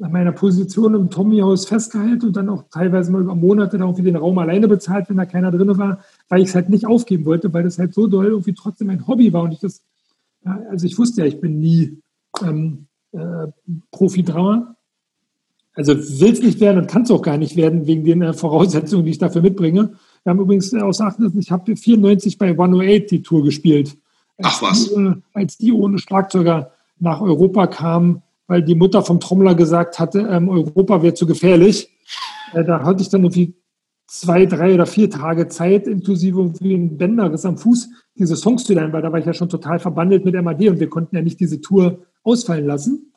an 0.01 0.13
meiner 0.13 0.33
Position 0.33 0.95
im 0.95 1.11
Tommy-Haus 1.11 1.67
festgehalten 1.67 2.27
und 2.27 2.37
dann 2.37 2.49
auch 2.49 2.65
teilweise 2.71 3.13
mal 3.13 3.21
über 3.21 3.35
Monate 3.35 3.77
da 3.79 3.85
irgendwie 3.85 4.05
den 4.05 4.17
Raum 4.17 4.39
alleine 4.39 4.67
bezahlt, 4.67 5.09
wenn 5.09 5.17
da 5.17 5.27
keiner 5.27 5.51
drin 5.51 5.77
war, 5.77 6.01
weil 6.29 6.43
ich 6.43 6.49
es 6.49 6.55
halt 6.55 6.69
nicht 6.71 6.87
aufgeben 6.87 7.27
wollte, 7.27 7.53
weil 7.53 7.65
das 7.65 7.79
halt 7.79 7.95
so 7.95 8.07
doll 8.07 8.27
irgendwie 8.27 8.55
trotzdem 8.55 8.91
ein 8.91 9.07
Hobby 9.07 9.33
war 9.33 9.43
und 9.43 9.53
ich 9.53 9.61
das, 9.61 9.83
ja, 10.45 10.59
also 10.71 10.87
ich 10.87 10.99
wusste 10.99 11.21
ja, 11.21 11.27
ich 11.27 11.41
bin 11.41 11.61
nie 11.61 11.99
ähm, 12.43 12.87
äh, 13.13 13.49
Profi-Drama. 13.91 14.75
Also 15.75 15.95
will 15.95 16.33
es 16.33 16.43
nicht 16.43 16.61
werden 16.61 16.79
und 16.79 16.91
kann 16.91 17.03
es 17.03 17.11
auch 17.11 17.23
gar 17.23 17.37
nicht 17.37 17.57
werden, 17.57 17.87
wegen 17.87 18.05
den 18.05 18.23
äh, 18.23 18.33
Voraussetzungen, 18.33 19.05
die 19.05 19.13
ich 19.13 19.19
dafür 19.19 19.43
mitbringe. 19.43 19.93
Wir 20.25 20.31
haben 20.31 20.41
übrigens 20.41 20.73
äh, 20.73 20.81
aus 20.81 21.01
98, 21.01 21.47
ich 21.47 21.53
habe 21.53 21.77
94 21.77 22.39
bei 22.39 22.49
108 22.49 23.11
die 23.11 23.23
Tour 23.23 23.45
gespielt. 23.45 23.97
Ach 24.43 24.63
was. 24.63 24.89
Die, 24.89 24.95
äh, 24.95 25.15
als 25.35 25.59
die 25.59 25.73
ohne 25.73 25.99
Schlagzeuger 25.99 26.73
nach 26.99 27.21
Europa 27.21 27.67
kamen, 27.67 28.23
weil 28.51 28.65
die 28.65 28.75
Mutter 28.75 29.03
vom 29.03 29.21
Trommler 29.21 29.55
gesagt 29.55 30.01
hatte, 30.01 30.27
ähm, 30.29 30.49
Europa 30.49 31.05
wäre 31.05 31.15
zu 31.15 31.25
gefährlich. 31.25 31.89
Äh, 32.53 32.65
da 32.65 32.83
hatte 32.83 33.01
ich 33.01 33.09
dann 33.09 33.23
irgendwie 33.23 33.55
zwei, 34.09 34.45
drei 34.45 34.75
oder 34.75 34.87
vier 34.87 35.09
Tage 35.09 35.47
Zeit, 35.47 35.87
inklusive 35.87 36.41
irgendwie 36.41 36.75
ein 36.75 36.99
Bänderriss 36.99 37.45
am 37.45 37.57
Fuß, 37.57 37.89
diese 38.17 38.35
Songs 38.35 38.65
zu 38.65 38.75
lernen, 38.75 38.93
weil 38.93 39.03
da 39.03 39.13
war 39.13 39.21
ich 39.21 39.25
ja 39.25 39.35
schon 39.35 39.49
total 39.49 39.79
verbandelt 39.79 40.25
mit 40.25 40.35
MAD 40.35 40.69
und 40.69 40.81
wir 40.81 40.91
konnten 40.91 41.15
ja 41.15 41.23
nicht 41.23 41.39
diese 41.39 41.61
Tour 41.61 42.05
ausfallen 42.25 42.67
lassen. 42.67 43.13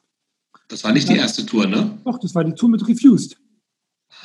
Das 0.68 0.84
war 0.84 0.92
nicht 0.92 1.10
die 1.10 1.18
erste 1.18 1.44
Tour, 1.48 1.66
ne? 1.66 1.98
Doch, 2.06 2.20
das 2.20 2.36
war 2.36 2.44
die 2.44 2.54
Tour 2.54 2.70
mit 2.70 2.88
Refused. 2.88 3.36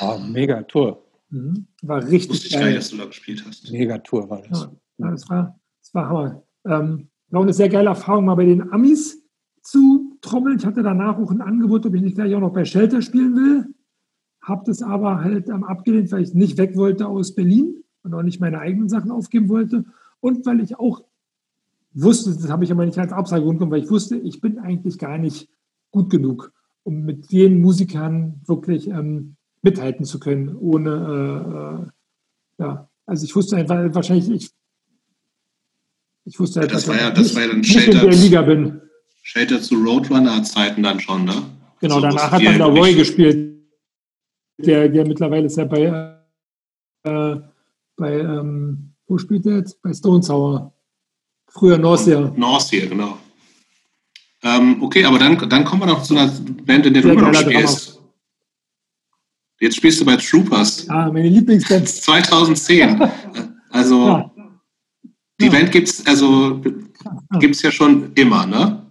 Oh, 0.00 0.18
mega 0.18 0.60
Tour. 0.64 1.02
Mhm. 1.30 1.68
War 1.80 2.06
richtig 2.06 2.32
Wusste 2.32 2.48
ich 2.48 2.52
gar 2.52 2.60
geil. 2.60 2.72
nicht, 2.72 2.80
dass 2.80 2.90
du 2.90 2.98
da 2.98 3.06
gespielt 3.06 3.42
hast. 3.48 3.72
Mega 3.72 3.96
Tour 3.96 4.28
war 4.28 4.42
das. 4.42 4.60
Ja, 4.60 4.72
ja, 4.98 5.10
das 5.10 5.30
war, 5.30 5.58
das 5.80 5.94
war 5.94 6.06
Hammer. 6.06 6.42
Ähm, 6.66 7.08
war 7.30 7.40
auch 7.40 7.44
eine 7.44 7.54
sehr 7.54 7.70
geile 7.70 7.88
Erfahrung, 7.88 8.26
mal 8.26 8.34
bei 8.34 8.44
den 8.44 8.70
Amis 8.70 9.22
zu 9.68 10.16
trommeln. 10.22 10.58
Ich 10.58 10.64
hatte 10.66 10.82
danach 10.82 11.18
auch 11.18 11.30
ein 11.30 11.42
Angebot, 11.42 11.84
ob 11.84 11.94
ich 11.94 12.00
nicht 12.00 12.14
gleich 12.14 12.34
auch 12.34 12.40
noch 12.40 12.52
bei 12.54 12.64
Shelter 12.64 13.02
spielen 13.02 13.36
will. 13.36 13.66
Habe 14.40 14.62
das 14.66 14.82
aber 14.82 15.22
halt 15.22 15.50
abgelehnt, 15.50 16.10
weil 16.10 16.22
ich 16.22 16.32
nicht 16.32 16.56
weg 16.56 16.74
wollte 16.76 17.06
aus 17.06 17.34
Berlin 17.34 17.74
und 18.02 18.14
auch 18.14 18.22
nicht 18.22 18.40
meine 18.40 18.60
eigenen 18.60 18.88
Sachen 18.88 19.10
aufgeben 19.10 19.50
wollte. 19.50 19.84
Und 20.20 20.46
weil 20.46 20.60
ich 20.60 20.78
auch 20.78 21.04
wusste, 21.92 22.30
das 22.30 22.48
habe 22.48 22.64
ich 22.64 22.72
aber 22.72 22.86
nicht 22.86 22.98
als 22.98 23.12
Absagegrund 23.12 23.58
genommen, 23.58 23.72
weil 23.72 23.82
ich 23.84 23.90
wusste, 23.90 24.16
ich 24.16 24.40
bin 24.40 24.58
eigentlich 24.58 24.98
gar 24.98 25.18
nicht 25.18 25.50
gut 25.90 26.08
genug, 26.08 26.50
um 26.82 27.02
mit 27.04 27.30
den 27.30 27.60
Musikern 27.60 28.40
wirklich 28.46 28.88
ähm, 28.88 29.36
mithalten 29.60 30.06
zu 30.06 30.18
können, 30.18 30.56
ohne, 30.56 31.90
äh, 32.58 32.62
äh, 32.62 32.64
ja, 32.64 32.88
also 33.04 33.24
ich 33.24 33.36
wusste 33.36 33.56
einfach, 33.56 33.94
wahrscheinlich, 33.94 34.30
ich, 34.30 34.50
ich 36.24 36.40
wusste 36.40 36.60
halt, 36.60 36.70
Ja, 36.70 36.74
das 36.74 36.86
dass 36.86 36.94
war 36.94 37.00
ja- 37.02 37.08
ich 37.08 37.14
das 37.14 37.24
nicht, 37.26 37.36
war 37.36 37.42
ja 37.42 37.48
dann 37.48 37.60
nicht 37.60 37.74
in 37.76 37.80
Shelter- 37.82 38.00
der 38.06 38.14
Liga 38.14 38.42
bin. 38.42 38.80
Shelter 39.28 39.60
zu 39.60 39.74
Roadrunner-Zeiten 39.74 40.82
dann 40.82 40.98
schon, 41.00 41.26
ne? 41.26 41.42
Genau, 41.80 41.96
So 41.96 42.00
danach 42.00 42.30
hat 42.30 42.42
dann 42.42 42.56
der 42.56 42.66
Roy 42.66 42.94
gespielt, 42.94 43.58
der, 44.56 44.88
der 44.88 45.06
mittlerweile 45.06 45.44
ist 45.44 45.58
ja 45.58 45.66
bei, 45.66 45.82
äh, 47.04 47.36
bei 47.96 48.20
ähm, 48.20 48.94
wo 49.06 49.18
spielt 49.18 49.44
der 49.44 49.58
jetzt? 49.58 49.82
Bei 49.82 49.92
Stone 49.92 50.22
Sour. 50.22 50.72
Früher 51.50 51.76
Norcia. 51.76 52.32
North 52.36 52.70
hier, 52.70 52.86
genau. 52.88 53.18
Ähm, 54.42 54.82
okay, 54.82 55.04
aber 55.04 55.18
dann, 55.18 55.36
dann 55.50 55.64
kommen 55.66 55.82
wir 55.82 55.86
noch 55.86 56.02
zu 56.02 56.16
einer 56.16 56.32
Band, 56.64 56.86
in 56.86 56.94
der 56.94 57.02
du 57.02 57.10
immer 57.10 57.20
noch 57.30 57.32
geiler 57.32 57.50
spielst. 57.68 58.00
Jetzt 59.60 59.76
spielst 59.76 60.00
du 60.00 60.06
bei 60.06 60.16
Troopers. 60.16 60.88
Ah, 60.88 61.10
meine 61.12 61.28
Lieblingsband. 61.28 61.86
2010. 61.86 62.98
Also 63.70 64.06
Ja. 64.08 64.30
die 65.38 65.44
Ja. 65.44 65.50
Band 65.52 65.70
gibt's 65.70 66.06
also 66.06 66.62
gibt's 67.38 67.60
ja 67.60 67.70
schon 67.70 68.14
immer, 68.14 68.46
ne? 68.46 68.86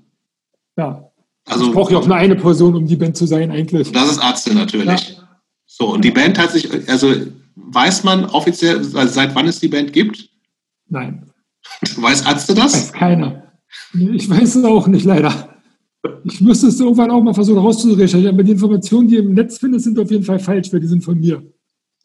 Ja. 0.77 1.11
Also 1.45 1.67
ich 1.67 1.71
brauche 1.71 1.93
ja 1.93 1.99
auch 1.99 2.07
nur 2.07 2.15
eine 2.15 2.35
Person, 2.35 2.75
um 2.75 2.85
die 2.85 2.95
Band 2.95 3.15
zu 3.15 3.25
sein, 3.25 3.51
eigentlich. 3.51 3.91
das 3.91 4.11
ist 4.11 4.23
Ärzte 4.23 4.53
natürlich. 4.53 5.17
So, 5.65 5.93
und 5.93 6.03
die 6.03 6.11
Band 6.11 6.37
hat 6.37 6.51
sich, 6.51 6.69
also 6.89 7.13
weiß 7.55 8.03
man 8.03 8.25
offiziell, 8.25 8.77
also 8.77 9.07
seit 9.07 9.33
wann 9.35 9.47
es 9.47 9.59
die 9.59 9.67
Band 9.67 9.93
gibt? 9.93 10.29
Nein, 10.89 11.27
Weiß 11.97 12.21
Ärzte 12.25 12.53
das? 12.53 12.73
weiß 12.73 12.93
keiner. 12.93 13.43
Ich 13.93 14.29
weiß 14.29 14.55
es 14.55 14.63
auch 14.63 14.87
nicht, 14.87 15.05
leider. 15.05 15.57
Ich 16.23 16.39
müsste 16.41 16.67
es 16.67 16.79
irgendwann 16.79 17.11
auch 17.11 17.21
mal 17.21 17.33
versuchen 17.33 17.59
rauszurecherchieren, 17.59 18.33
aber 18.33 18.43
die 18.43 18.51
Informationen, 18.51 19.07
die 19.07 19.15
ihr 19.15 19.21
im 19.21 19.33
Netz 19.33 19.57
findet, 19.57 19.81
sind 19.81 19.99
auf 19.99 20.09
jeden 20.09 20.23
Fall 20.23 20.39
falsch, 20.39 20.71
weil 20.71 20.79
die 20.79 20.87
sind 20.87 21.03
von 21.03 21.19
mir. 21.19 21.43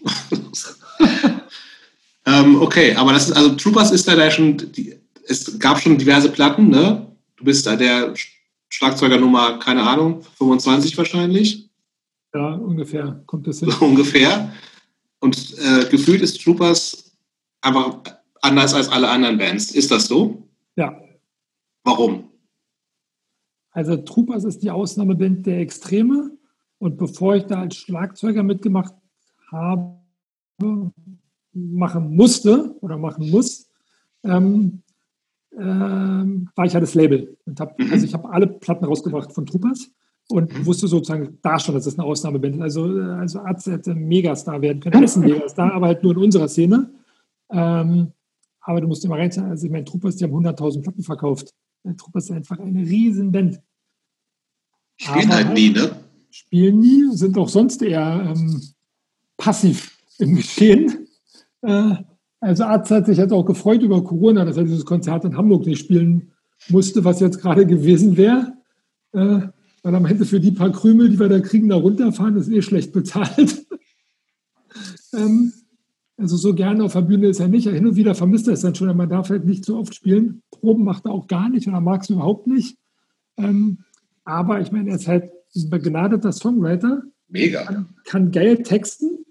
ähm, 2.26 2.60
okay, 2.60 2.94
aber 2.94 3.12
das 3.12 3.28
ist, 3.28 3.36
also 3.36 3.50
Troopers 3.50 3.92
ist 3.92 4.08
da, 4.08 4.16
da 4.16 4.30
schon, 4.30 4.56
die, 4.56 4.94
es 5.28 5.58
gab 5.58 5.80
schon 5.80 5.98
diverse 5.98 6.30
Platten, 6.30 6.68
ne? 6.68 7.06
Du 7.36 7.44
bist 7.44 7.66
da 7.66 7.76
der 7.76 8.14
Schlagzeuger 8.76 9.18
Nummer, 9.18 9.58
keine 9.58 9.82
Ahnung, 9.82 10.22
25 10.38 10.96
wahrscheinlich, 10.96 11.68
Ja, 12.34 12.54
ungefähr 12.54 13.22
kommt 13.26 13.46
das 13.46 13.58
hin. 13.60 13.70
so 13.70 13.84
ungefähr. 13.84 14.50
Und 15.20 15.36
äh, 15.58 15.84
gefühlt 15.90 16.22
ist 16.22 16.42
Troopers 16.42 17.12
einfach 17.60 18.02
anders 18.40 18.72
als 18.72 18.88
alle 18.88 19.10
anderen 19.10 19.36
Bands. 19.36 19.72
Ist 19.72 19.90
das 19.90 20.06
so? 20.06 20.48
Ja, 20.76 20.98
Warum? 21.84 22.30
Also 23.72 23.96
Troopers 23.96 24.44
ist 24.44 24.62
die 24.62 24.70
Ausnahmeband 24.70 25.44
der 25.46 25.58
Extreme. 25.60 26.30
Und 26.78 26.96
bevor 26.96 27.36
ich 27.36 27.44
da 27.44 27.60
als 27.60 27.76
Schlagzeuger 27.76 28.42
mitgemacht 28.42 28.94
habe, 29.50 29.98
machen 31.52 32.16
musste 32.16 32.74
oder 32.80 32.96
machen 32.98 33.30
muss, 33.30 33.68
ähm, 34.24 34.81
ähm, 35.58 36.48
war 36.54 36.64
ich 36.66 36.72
ja 36.72 36.80
das 36.80 36.94
Label. 36.94 37.36
Und 37.46 37.60
hab, 37.60 37.78
Mhm. 37.78 37.92
Also 37.92 38.04
ich 38.06 38.14
habe 38.14 38.28
alle 38.30 38.46
Platten 38.46 38.84
rausgebracht 38.84 39.32
von 39.32 39.46
Troopers 39.46 39.90
und 40.28 40.52
Mhm. 40.56 40.66
wusste 40.66 40.88
sozusagen 40.88 41.38
da 41.42 41.58
schon, 41.58 41.74
dass 41.74 41.86
es 41.86 41.98
eine 41.98 42.06
Ausnahmeband 42.06 42.56
ist. 42.56 42.60
Also, 42.62 42.98
äh, 42.98 43.02
also 43.12 43.40
Arzt 43.40 43.66
hätte 43.66 43.90
ein 43.92 44.06
Megastar 44.08 44.60
werden 44.62 44.80
können. 44.80 44.94
Er 44.94 45.02
ist 45.04 45.16
ein 45.16 45.22
Megastar, 45.22 45.72
aber 45.72 45.86
halt 45.88 46.02
nur 46.02 46.12
in 46.12 46.18
unserer 46.18 46.48
Szene. 46.48 46.90
Ähm, 47.50 48.12
aber 48.60 48.80
du 48.80 48.86
musst 48.88 49.04
immer 49.04 49.16
reinzahlen, 49.18 49.50
also 49.50 49.66
ich 49.66 49.72
meine, 49.72 49.84
Troopers, 49.84 50.16
die 50.16 50.24
haben 50.24 50.32
100.000 50.32 50.82
Platten 50.82 51.02
verkauft. 51.02 51.52
Äh, 51.84 51.94
Troopers 51.94 52.24
ist 52.24 52.30
einfach 52.30 52.58
eine 52.58 52.80
riesen 52.80 53.30
Band. 53.32 53.60
Spielen 54.96 55.26
Aber- 55.30 55.34
halt 55.44 55.54
nie, 55.54 55.70
ne? 55.70 55.90
Spielen 56.30 56.78
nie, 56.78 57.10
sind 57.16 57.36
auch 57.36 57.48
sonst 57.48 57.82
eher 57.82 58.32
ähm, 58.34 58.62
passiv 59.36 59.98
im 60.18 60.36
Geschehen. 60.36 61.06
Äh, 61.62 61.96
also 62.42 62.64
Arzt 62.64 62.90
hat 62.90 63.06
sich 63.06 63.18
jetzt 63.18 63.32
auch 63.32 63.44
gefreut 63.44 63.82
über 63.82 64.02
Corona, 64.02 64.44
dass 64.44 64.56
er 64.56 64.64
dieses 64.64 64.84
Konzert 64.84 65.24
in 65.24 65.36
Hamburg 65.36 65.64
nicht 65.64 65.78
spielen 65.78 66.32
musste, 66.68 67.04
was 67.04 67.20
jetzt 67.20 67.40
gerade 67.40 67.66
gewesen 67.66 68.16
wäre. 68.16 68.54
Äh, 69.12 69.42
weil 69.84 69.94
am 69.94 70.06
Ende 70.06 70.24
für 70.24 70.40
die 70.40 70.50
paar 70.50 70.72
Krümel, 70.72 71.08
die 71.08 71.20
wir 71.20 71.28
da 71.28 71.38
kriegen, 71.38 71.68
da 71.68 71.76
runterfahren, 71.76 72.36
ist 72.36 72.50
eh 72.50 72.60
schlecht 72.62 72.92
bezahlt. 72.92 73.64
Ähm, 75.14 75.52
also 76.16 76.38
so 76.38 76.54
gerne 76.54 76.82
auf 76.84 76.94
der 76.94 77.02
Bühne 77.02 77.26
ist 77.26 77.38
er 77.38 77.48
nicht. 77.48 77.68
Hin 77.68 77.86
und 77.86 77.96
wieder 77.96 78.14
vermisst 78.14 78.48
er 78.48 78.54
es 78.54 78.62
dann 78.62 78.74
schon, 78.74 78.88
aber 78.88 78.96
man 78.96 79.10
darf 79.10 79.28
halt 79.28 79.44
nicht 79.44 79.66
so 79.66 79.76
oft 79.76 79.94
spielen. 79.94 80.40
Proben 80.50 80.84
macht 80.84 81.04
er 81.04 81.12
auch 81.12 81.26
gar 81.26 81.50
nicht 81.50 81.68
oder 81.68 81.82
mag 81.82 82.00
es 82.00 82.08
überhaupt 82.08 82.46
nicht. 82.46 82.78
Ähm, 83.36 83.80
aber 84.24 84.62
ich 84.62 84.72
meine, 84.72 84.88
er 84.88 84.96
ist 84.96 85.06
halt 85.06 85.30
ein 85.54 85.68
begnadeter 85.68 86.32
Songwriter. 86.32 87.02
Mega. 87.28 87.64
Kann, 87.64 87.88
kann 88.06 88.30
geil 88.30 88.62
texten, 88.62 89.26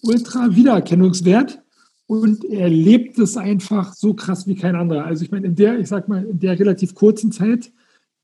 ultra 0.00 0.56
Wiedererkennungswert 0.56 1.62
und 2.08 2.42
er 2.46 2.70
lebt 2.70 3.18
es 3.18 3.36
einfach 3.36 3.92
so 3.92 4.14
krass 4.14 4.46
wie 4.46 4.54
kein 4.54 4.74
anderer. 4.74 5.04
Also 5.04 5.22
ich 5.24 5.30
meine, 5.30 5.46
in 5.46 5.54
der, 5.54 5.78
ich 5.78 5.88
sag 5.88 6.08
mal, 6.08 6.24
in 6.24 6.38
der 6.38 6.58
relativ 6.58 6.94
kurzen 6.94 7.32
Zeit, 7.32 7.70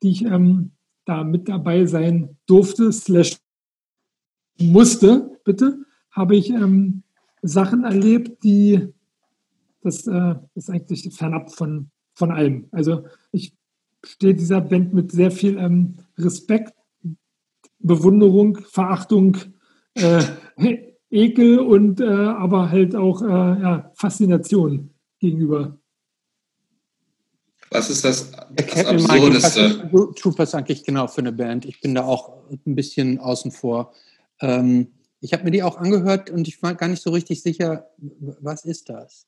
die 0.03 0.11
ich 0.11 0.25
ähm, 0.25 0.71
da 1.05 1.23
mit 1.23 1.51
dabei 1.51 1.85
sein 1.85 2.39
durfte, 2.47 2.91
slash 2.91 3.37
musste, 4.59 5.39
bitte, 5.45 5.85
habe 6.11 6.35
ich 6.35 6.49
ähm, 6.49 7.03
Sachen 7.43 7.85
erlebt, 7.85 8.43
die 8.43 8.89
das, 9.83 10.07
äh, 10.07 10.35
ist 10.55 10.71
eigentlich 10.71 11.15
fernab 11.15 11.53
von, 11.53 11.91
von 12.15 12.31
allem. 12.31 12.69
Also 12.71 13.05
ich 13.33 13.55
stehe 14.03 14.35
dieser 14.35 14.63
Band 14.63 14.95
mit 14.95 15.13
sehr 15.13 15.31
viel 15.31 15.59
ähm, 15.59 15.97
Respekt, 16.17 16.73
Bewunderung, 17.81 18.57
Verachtung, 18.65 19.37
äh, 19.93 20.25
Ekel 21.15 21.61
und 21.61 22.01
äh, 22.01 22.05
aber 22.05 22.71
halt 22.71 22.97
auch 22.97 23.23
äh, 23.23 23.27
ja, 23.27 23.93
Faszination 23.95 24.91
gegenüber. 25.21 25.79
Was 27.71 27.91
ist 27.91 28.05
das, 28.05 28.31
das 28.55 28.87
Absurdeste? 28.87 29.91
Troopers 30.17 30.55
eigentlich 30.55 30.85
genau 30.85 31.07
für 31.07 31.21
eine 31.21 31.33
Band. 31.33 31.65
Ich 31.65 31.81
bin 31.81 31.95
da 31.95 32.05
auch 32.05 32.49
ein 32.51 32.75
bisschen 32.75 33.19
außen 33.19 33.51
vor. 33.51 33.93
Ähm, 34.41 34.89
ich 35.21 35.33
habe 35.33 35.45
mir 35.45 35.51
die 35.51 35.63
auch 35.63 35.79
angehört 35.79 36.31
und 36.31 36.47
ich 36.47 36.63
war 36.63 36.75
gar 36.75 36.89
nicht 36.89 37.03
so 37.03 37.11
richtig 37.11 37.43
sicher, 37.43 37.87
was 38.41 38.65
ist 38.65 38.91
das? 38.91 39.27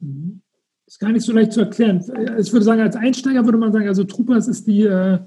Mhm. 0.00 0.42
Ist 0.86 0.98
gar 0.98 1.12
nicht 1.12 1.24
so 1.24 1.32
leicht 1.32 1.52
zu 1.52 1.60
erklären. 1.60 2.04
Ich 2.38 2.52
würde 2.52 2.64
sagen, 2.64 2.80
als 2.80 2.96
Einsteiger 2.96 3.44
würde 3.44 3.58
man 3.58 3.72
sagen, 3.72 3.86
also 3.86 4.04
Troopers 4.04 4.48
ist 4.48 4.66
die, 4.66 4.82
äh, 4.82 5.20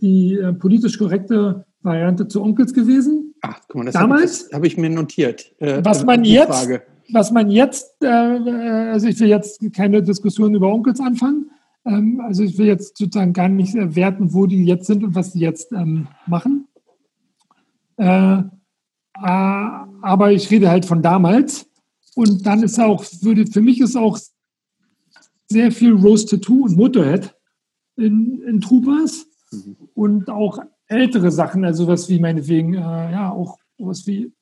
die 0.00 0.34
äh, 0.34 0.54
politisch 0.54 0.98
korrekte 0.98 1.66
Variante 1.82 2.28
zu 2.28 2.42
Onkels 2.42 2.72
gewesen. 2.72 3.31
Ach, 3.42 3.60
guck 3.66 3.76
mal, 3.76 3.84
das 3.84 3.94
Damals 3.94 4.48
habe 4.52 4.66
ich 4.66 4.76
mir 4.76 4.88
notiert. 4.88 5.52
Äh, 5.60 5.84
was 5.84 6.04
man 6.04 6.24
jetzt, 6.24 6.46
Frage. 6.46 6.82
was 7.10 7.32
man 7.32 7.50
jetzt, 7.50 8.02
also 8.04 9.06
ich 9.08 9.18
will 9.18 9.28
jetzt 9.28 9.60
keine 9.74 10.02
Diskussion 10.02 10.54
über 10.54 10.72
Onkels 10.72 11.00
anfangen. 11.00 11.50
Ähm, 11.84 12.20
also 12.20 12.44
ich 12.44 12.56
will 12.56 12.66
jetzt 12.66 12.96
sozusagen 12.96 13.32
gar 13.32 13.48
nicht 13.48 13.74
werten, 13.74 14.32
wo 14.32 14.46
die 14.46 14.64
jetzt 14.64 14.86
sind 14.86 15.02
und 15.02 15.16
was 15.16 15.32
sie 15.32 15.40
jetzt 15.40 15.72
ähm, 15.72 16.06
machen. 16.26 16.68
aber 19.14 20.32
ich 20.32 20.50
rede 20.50 20.70
halt 20.70 20.86
von 20.86 21.02
damals. 21.02 21.66
Und 22.14 22.46
dann 22.46 22.62
ist 22.62 22.78
auch, 22.78 23.04
würde, 23.20 23.46
für 23.46 23.60
mich 23.60 23.80
ist 23.80 23.96
auch 23.96 24.18
sehr 25.48 25.70
viel 25.70 25.92
Rose 25.92 26.26
Tattoo 26.26 26.64
und 26.64 26.76
Motorhead 26.76 27.34
in, 27.96 28.42
in 28.42 28.60
Troopers 28.60 29.26
mhm. 29.50 29.76
und 29.94 30.30
auch 30.30 30.58
ältere 30.92 31.30
Sachen, 31.30 31.64
also 31.64 31.86
was 31.86 32.08
wie 32.08 32.20
meinetwegen, 32.20 32.74
äh, 32.74 32.78
ja, 32.78 33.30
auch 33.32 33.58
was 33.78 34.06
wie, 34.06 34.32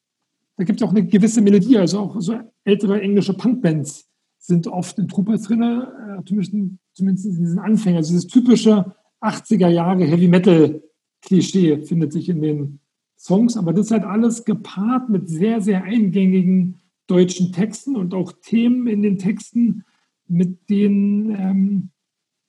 da 0.57 0.65
gibt 0.65 0.81
es 0.81 0.87
auch 0.87 0.91
eine 0.91 1.07
gewisse 1.07 1.41
Melodie, 1.41 1.79
also 1.79 2.01
auch 2.01 2.21
so 2.21 2.39
ältere 2.65 3.01
englische 3.01 3.35
Punkbands 3.35 4.09
sind 4.39 4.67
oft 4.67 4.99
in 4.99 5.09
Troopers 5.09 5.43
drin, 5.43 5.63
äh, 5.63 6.25
zumindest, 6.25 6.55
zumindest 6.95 7.27
in 7.27 7.39
diesen 7.39 7.59
Anfängen. 7.59 7.99
Also 7.99 8.13
dieses 8.13 8.27
typische 8.27 8.95
80er 9.21 9.69
Jahre 9.69 10.05
Heavy 10.05 10.29
Metal 10.29 10.83
Klischee 11.23 11.85
findet 11.85 12.13
sich 12.13 12.29
in 12.29 12.41
den 12.41 12.81
Songs, 13.19 13.57
aber 13.57 13.73
das 13.73 13.87
ist 13.87 13.93
halt 13.93 14.05
alles 14.05 14.45
gepaart 14.45 15.11
mit 15.11 15.29
sehr, 15.29 15.61
sehr 15.61 15.85
eingängigen 15.85 16.81
deutschen 17.07 17.53
Texten 17.53 17.97
und 17.97 18.15
auch 18.15 18.33
Themen 18.43 18.87
in 18.87 19.03
den 19.03 19.19
Texten, 19.19 19.85
mit 20.27 20.71
denen 20.71 21.31
ähm, 21.31 21.91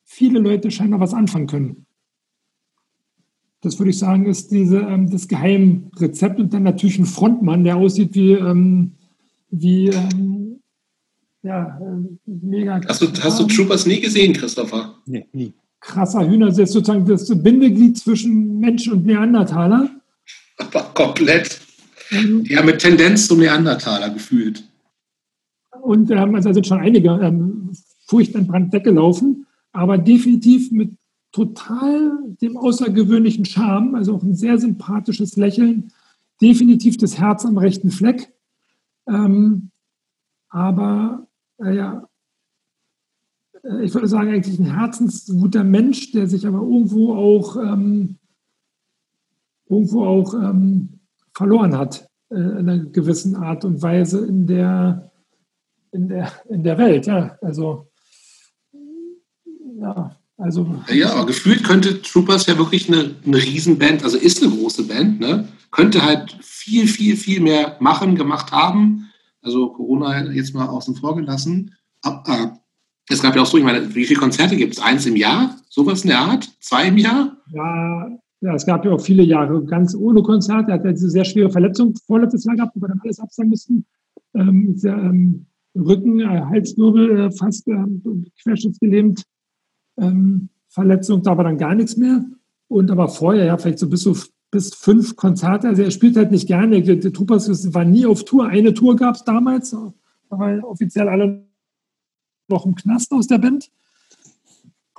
viele 0.06 0.40
Leute 0.40 0.72
scheinbar 0.72 1.00
was 1.00 1.14
anfangen 1.14 1.48
können. 1.48 1.86
Das 3.62 3.78
würde 3.78 3.92
ich 3.92 4.00
sagen, 4.00 4.26
ist 4.26 4.52
diese, 4.52 4.80
ähm, 4.80 5.10
das 5.10 5.28
Geheimrezept 5.28 6.40
und 6.40 6.54
dann 6.54 6.64
natürlich 6.64 6.98
ein 6.98 7.06
Frontmann, 7.06 7.64
der 7.64 7.78
aussieht 7.78 8.16
wie, 8.16 8.34
ähm, 8.34 8.94
wie 9.52 9.90
ähm, 9.90 10.60
ja, 11.44 11.80
äh, 11.80 12.10
mega. 12.26 12.82
Hast 12.88 13.02
du, 13.02 13.08
hast 13.22 13.40
du 13.40 13.46
Troopers 13.46 13.86
nie 13.86 14.00
gesehen, 14.00 14.34
Christopher? 14.34 14.96
Nee, 15.06 15.28
nie. 15.32 15.54
Krasser 15.80 16.28
Hühner, 16.28 16.48
das 16.48 16.60
ist 16.60 16.74
sozusagen 16.74 17.06
das 17.06 17.28
Bindeglied 17.42 17.98
zwischen 17.98 18.60
Mensch 18.60 18.88
und 18.88 19.06
Neandertaler. 19.06 19.90
Aber 20.58 20.84
komplett. 20.94 21.60
Ähm, 22.12 22.44
ja, 22.46 22.62
mit 22.62 22.80
Tendenz 22.80 23.28
zum 23.28 23.40
Neandertaler 23.40 24.10
gefühlt. 24.10 24.64
Und 25.82 26.12
ähm, 26.12 26.36
also 26.36 26.54
sind 26.54 26.68
schon 26.68 26.80
einige 26.80 27.10
ähm, 27.10 27.72
furchtentbrannt 28.06 28.74
weggelaufen, 28.74 29.48
aber 29.72 29.98
definitiv 29.98 30.72
mit 30.72 30.92
total 31.32 32.18
dem 32.42 32.58
außergewöhnlichen 32.58 33.46
Charme, 33.46 33.96
also 33.96 34.16
auch 34.16 34.24
ein 34.24 34.36
sehr 34.36 34.58
sympathisches 34.58 35.36
Lächeln, 35.38 35.92
definitiv 36.42 36.98
das 36.98 37.18
Herz 37.18 37.46
am 37.46 37.58
rechten 37.58 37.92
Fleck. 37.92 38.34
Ähm, 39.08 39.72
aber 40.50 41.28
äh, 41.60 41.76
ja, 41.76 42.08
ich 43.82 43.94
würde 43.94 44.08
sagen, 44.08 44.30
eigentlich 44.30 44.60
ein 44.60 44.74
herzensguter 44.74 45.64
Mensch, 45.64 46.12
der 46.12 46.28
sich 46.28 46.48
aber 46.48 46.60
irgendwo 46.60 47.14
auch, 47.14 47.58
ähm, 47.58 48.18
irgendwo 49.70 50.06
auch 50.06 50.34
ähm, 50.34 51.00
verloren 51.34 51.78
hat, 51.78 52.10
äh, 52.30 52.36
in 52.36 52.70
einer 52.70 52.80
gewissen 52.86 53.36
Art 53.36 53.64
und 53.64 53.82
Weise 53.82 54.26
in 54.26 54.48
der 54.48 55.12
in 55.92 56.08
der, 56.08 56.32
in 56.50 56.64
der 56.64 56.78
Welt. 56.78 57.06
Ja. 57.06 57.38
Also, 57.42 57.88
ja, 59.80 60.16
also. 60.42 60.76
Ja, 60.92 61.14
aber 61.14 61.28
gefühlt 61.28 61.64
könnte 61.64 62.02
Troopers 62.02 62.46
ja 62.48 62.58
wirklich 62.58 62.88
eine, 62.88 63.16
eine 63.26 63.38
Riesenband, 63.38 64.04
also 64.04 64.18
ist 64.18 64.44
eine 64.44 64.52
große 64.52 64.84
Band, 64.84 65.20
ne? 65.20 65.48
könnte 65.72 66.04
halt 66.04 66.38
viel, 66.42 66.88
viel, 66.88 67.16
viel 67.16 67.40
mehr 67.40 67.78
machen, 67.80 68.16
gemacht 68.16 68.52
haben. 68.52 69.10
Also 69.42 69.70
Corona 69.70 70.32
jetzt 70.32 70.54
mal 70.54 70.68
außen 70.68 70.96
vor 70.96 71.16
gelassen. 71.16 71.74
Aber, 72.02 72.60
es 73.10 73.22
gab 73.22 73.36
ja 73.36 73.42
auch 73.42 73.46
so, 73.46 73.58
ich 73.58 73.64
meine, 73.64 73.94
wie 73.96 74.06
viele 74.06 74.20
Konzerte 74.20 74.56
gibt 74.56 74.74
es? 74.74 74.80
Eins 74.80 75.06
im 75.06 75.16
Jahr? 75.16 75.58
Sowas 75.70 76.04
in 76.04 76.10
der 76.10 76.20
Art? 76.20 76.50
Zwei 76.60 76.88
im 76.88 76.98
Jahr? 76.98 77.38
Ja, 77.48 78.10
ja, 78.42 78.56
es 78.56 78.66
gab 78.66 78.86
ja 78.86 78.92
auch 78.92 79.02
viele 79.02 79.24
Jahre 79.24 79.64
ganz 79.66 79.96
ohne 79.96 80.22
Konzerte. 80.22 80.72
Er 80.72 80.80
hat 80.80 80.86
diese 80.86 81.10
sehr 81.10 81.26
schwere 81.26 81.50
Verletzung 81.50 81.96
vorletztes 82.06 82.46
Jahr 82.46 82.56
gehabt, 82.56 82.76
wo 82.76 82.82
wir 82.82 82.88
dann 82.90 83.02
alles 83.04 83.20
absagen 83.20 83.50
mussten. 83.50 83.86
Ähm, 84.34 84.74
sehr, 84.76 84.98
ähm, 84.98 85.46
Rücken, 85.76 86.20
äh, 86.20 86.42
Halswirbel 86.42 87.20
äh, 87.20 87.32
fast 87.32 87.68
äh, 87.68 87.76
querschnittsgelähmt, 88.44 89.24
ähm, 90.02 90.50
Verletzung, 90.68 91.24
da 91.24 91.38
war 91.38 91.44
dann 91.44 91.58
gar 91.58 91.76
nichts 91.76 91.96
mehr. 91.96 92.26
Und 92.68 92.92
aber 92.92 93.08
vorher, 93.08 93.46
ja, 93.46 93.58
vielleicht 93.58 93.80
so 93.80 93.90
bis 93.90 94.02
zu 94.02 94.16
bis 94.52 94.76
fünf 94.76 95.16
Konzerte. 95.16 95.70
Also 95.70 95.82
er 95.82 95.92
spielt 95.92 96.18
halt 96.18 96.32
nicht 96.32 96.46
gerne. 96.46 96.82
Die, 96.82 97.00
die 97.00 97.12
Troopers 97.12 97.74
war 97.74 97.86
nie 97.86 98.06
auf 98.06 98.26
Tour. 98.26 98.48
Eine 98.48 98.74
Tour 98.74 98.98
gab 98.98 99.16
es 99.16 99.24
damals. 99.24 99.72
Da 99.72 99.94
waren 100.30 100.64
offiziell 100.64 101.08
alle 101.08 101.46
noch 102.50 102.66
im 102.66 102.76
Knast 102.76 103.14
aus 103.14 103.28
der 103.28 103.38
Band. 103.38 103.72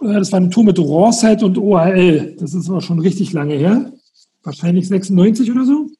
Äh, 0.00 0.14
das 0.14 0.32
war 0.32 0.38
eine 0.38 0.50
Tour 0.50 0.64
mit 0.64 0.78
Rawset 0.78 1.42
und 1.42 1.58
OHL. 1.58 2.36
Das 2.38 2.54
ist 2.54 2.68
aber 2.68 2.80
schon 2.80 2.98
richtig 2.98 3.32
lange 3.34 3.54
her. 3.54 3.92
Wahrscheinlich 4.42 4.88
96 4.88 5.50
oder 5.50 5.66
so. 5.66 5.90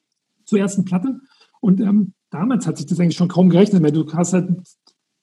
Zur 0.45 0.59
ersten 0.59 0.83
Platte. 0.83 1.19
Und 1.61 1.79
ähm, 1.79 2.13
damals 2.31 2.67
hat 2.67 2.77
sich 2.77 2.87
das 2.87 2.99
eigentlich 2.99 3.15
schon 3.15 3.29
kaum 3.29 3.49
gerechnet, 3.49 3.83
weil 3.83 3.91
du 3.91 4.11
hast 4.13 4.33
halt, 4.33 4.49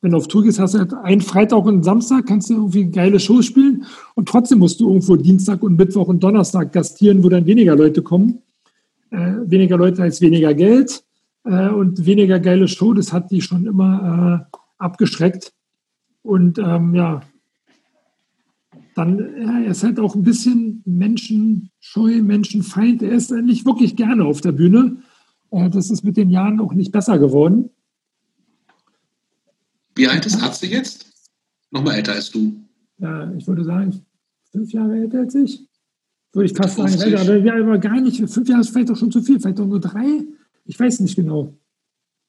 wenn 0.01 0.13
du 0.13 0.17
auf 0.17 0.29
Tour 0.29 0.45
gehst, 0.45 0.59
hast 0.59 0.75
du 0.75 0.79
halt 0.79 0.95
einen 0.95 1.21
Freitag 1.21 1.65
und 1.65 1.75
einen 1.75 1.83
Samstag, 1.83 2.27
kannst 2.27 2.49
du 2.51 2.55
irgendwie 2.55 2.87
geile 2.87 3.21
Shows 3.21 3.47
spielen 3.47 3.85
und 4.15 4.29
trotzdem 4.29 4.59
musst 4.59 4.81
du 4.81 4.89
irgendwo 4.89 5.17
Dienstag 5.17 5.63
und 5.63 5.77
Mittwoch 5.77 6.09
und 6.09 6.23
Donnerstag 6.23 6.73
gastieren, 6.73 7.23
wo 7.23 7.29
dann 7.29 7.47
weniger 7.47 7.77
Leute 7.77 8.03
kommen. 8.03 8.39
Äh, 9.11 9.35
weniger 9.45 9.77
Leute 9.77 10.03
heißt 10.03 10.21
weniger 10.21 10.55
Geld 10.55 11.05
äh, 11.45 11.69
und 11.69 12.07
weniger 12.07 12.41
geile 12.41 12.69
Show, 12.69 12.95
das 12.95 13.13
hat 13.13 13.31
die 13.31 13.43
schon 13.43 13.67
immer 13.67 14.49
äh, 14.53 14.57
abgeschreckt. 14.79 15.53
Und 16.23 16.59
ähm, 16.59 16.95
ja, 16.95 17.23
dann 18.95 19.19
ja, 19.19 19.61
er 19.61 19.71
ist 19.71 19.85
halt 19.85 19.99
auch 20.01 20.15
ein 20.15 20.23
bisschen 20.23 20.83
menschenscheu, 20.85 22.23
menschenfeind. 22.23 23.03
Er 23.03 23.13
ist 23.13 23.31
nicht 23.31 23.65
wirklich 23.65 23.97
gerne 23.97 24.25
auf 24.25 24.41
der 24.41 24.53
Bühne. 24.53 24.99
Äh, 25.51 25.71
das 25.71 25.91
ist 25.91 26.05
mit 26.05 26.17
den 26.17 26.31
Jahren 26.31 26.61
auch 26.61 26.73
nicht 26.73 26.93
besser 26.93 27.19
geworden. 27.19 27.71
Wie 30.01 30.09
alt 30.09 30.25
ist 30.25 30.43
Atze 30.43 30.65
jetzt? 30.65 31.05
Nochmal 31.71 31.97
älter 31.97 32.13
als 32.13 32.31
du. 32.31 32.55
Ja, 32.97 33.31
ich 33.35 33.47
würde 33.47 33.65
sagen, 33.65 34.01
fünf 34.51 34.73
Jahre 34.73 34.97
älter 34.97 35.19
als 35.19 35.35
ich. 35.35 35.69
Würde 36.33 36.47
ich 36.47 36.57
fast 36.57 36.77
sagen, 36.77 36.99
älter, 36.99 37.21
aber, 37.21 37.37
ja, 37.37 37.55
aber 37.55 37.77
gar 37.77 38.01
nicht. 38.01 38.17
Fünf 38.31 38.49
Jahre 38.49 38.63
ist 38.63 38.71
vielleicht 38.71 38.91
auch 38.91 38.97
schon 38.97 39.11
zu 39.11 39.21
viel, 39.21 39.39
vielleicht 39.39 39.61
auch 39.61 39.67
nur 39.67 39.79
drei. 39.79 40.25
Ich 40.65 40.81
weiß 40.81 41.01
nicht 41.01 41.17
genau. 41.17 41.53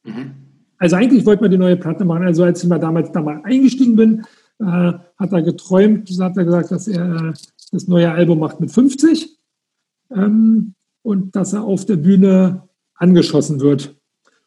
Mhm. 0.03 0.31
Also 0.80 0.98
eigentlich 0.98 1.26
wollte 1.26 1.43
man 1.43 1.52
die 1.52 1.57
neue 1.57 1.77
Platte 1.77 2.03
machen. 2.03 2.26
Also 2.26 2.43
als 2.43 2.61
ich 2.61 2.68
mal 2.68 2.77
damals 2.77 3.10
da 3.14 3.22
mal 3.22 3.39
eingestiegen 3.45 3.95
bin, 3.95 4.26
äh, 4.60 4.65
hat 4.65 5.31
er 5.31 5.41
geträumt, 5.41 6.10
hat 6.19 6.35
er 6.35 6.43
gesagt, 6.43 6.72
dass 6.72 6.89
er 6.89 7.30
äh, 7.30 7.34
das 7.72 7.88
neue 7.88 8.11
Album 8.11 8.39
macht 8.39 8.60
mit 8.60 8.69
50 8.69 9.30
ähm, 10.14 10.73
und 11.03 11.38
dass 11.38 11.53
er 11.53 11.64
auf 11.64 11.85
der 11.85 11.95
Bühne 11.95 12.68
angeschossen 12.95 13.61
wird. 13.61 13.95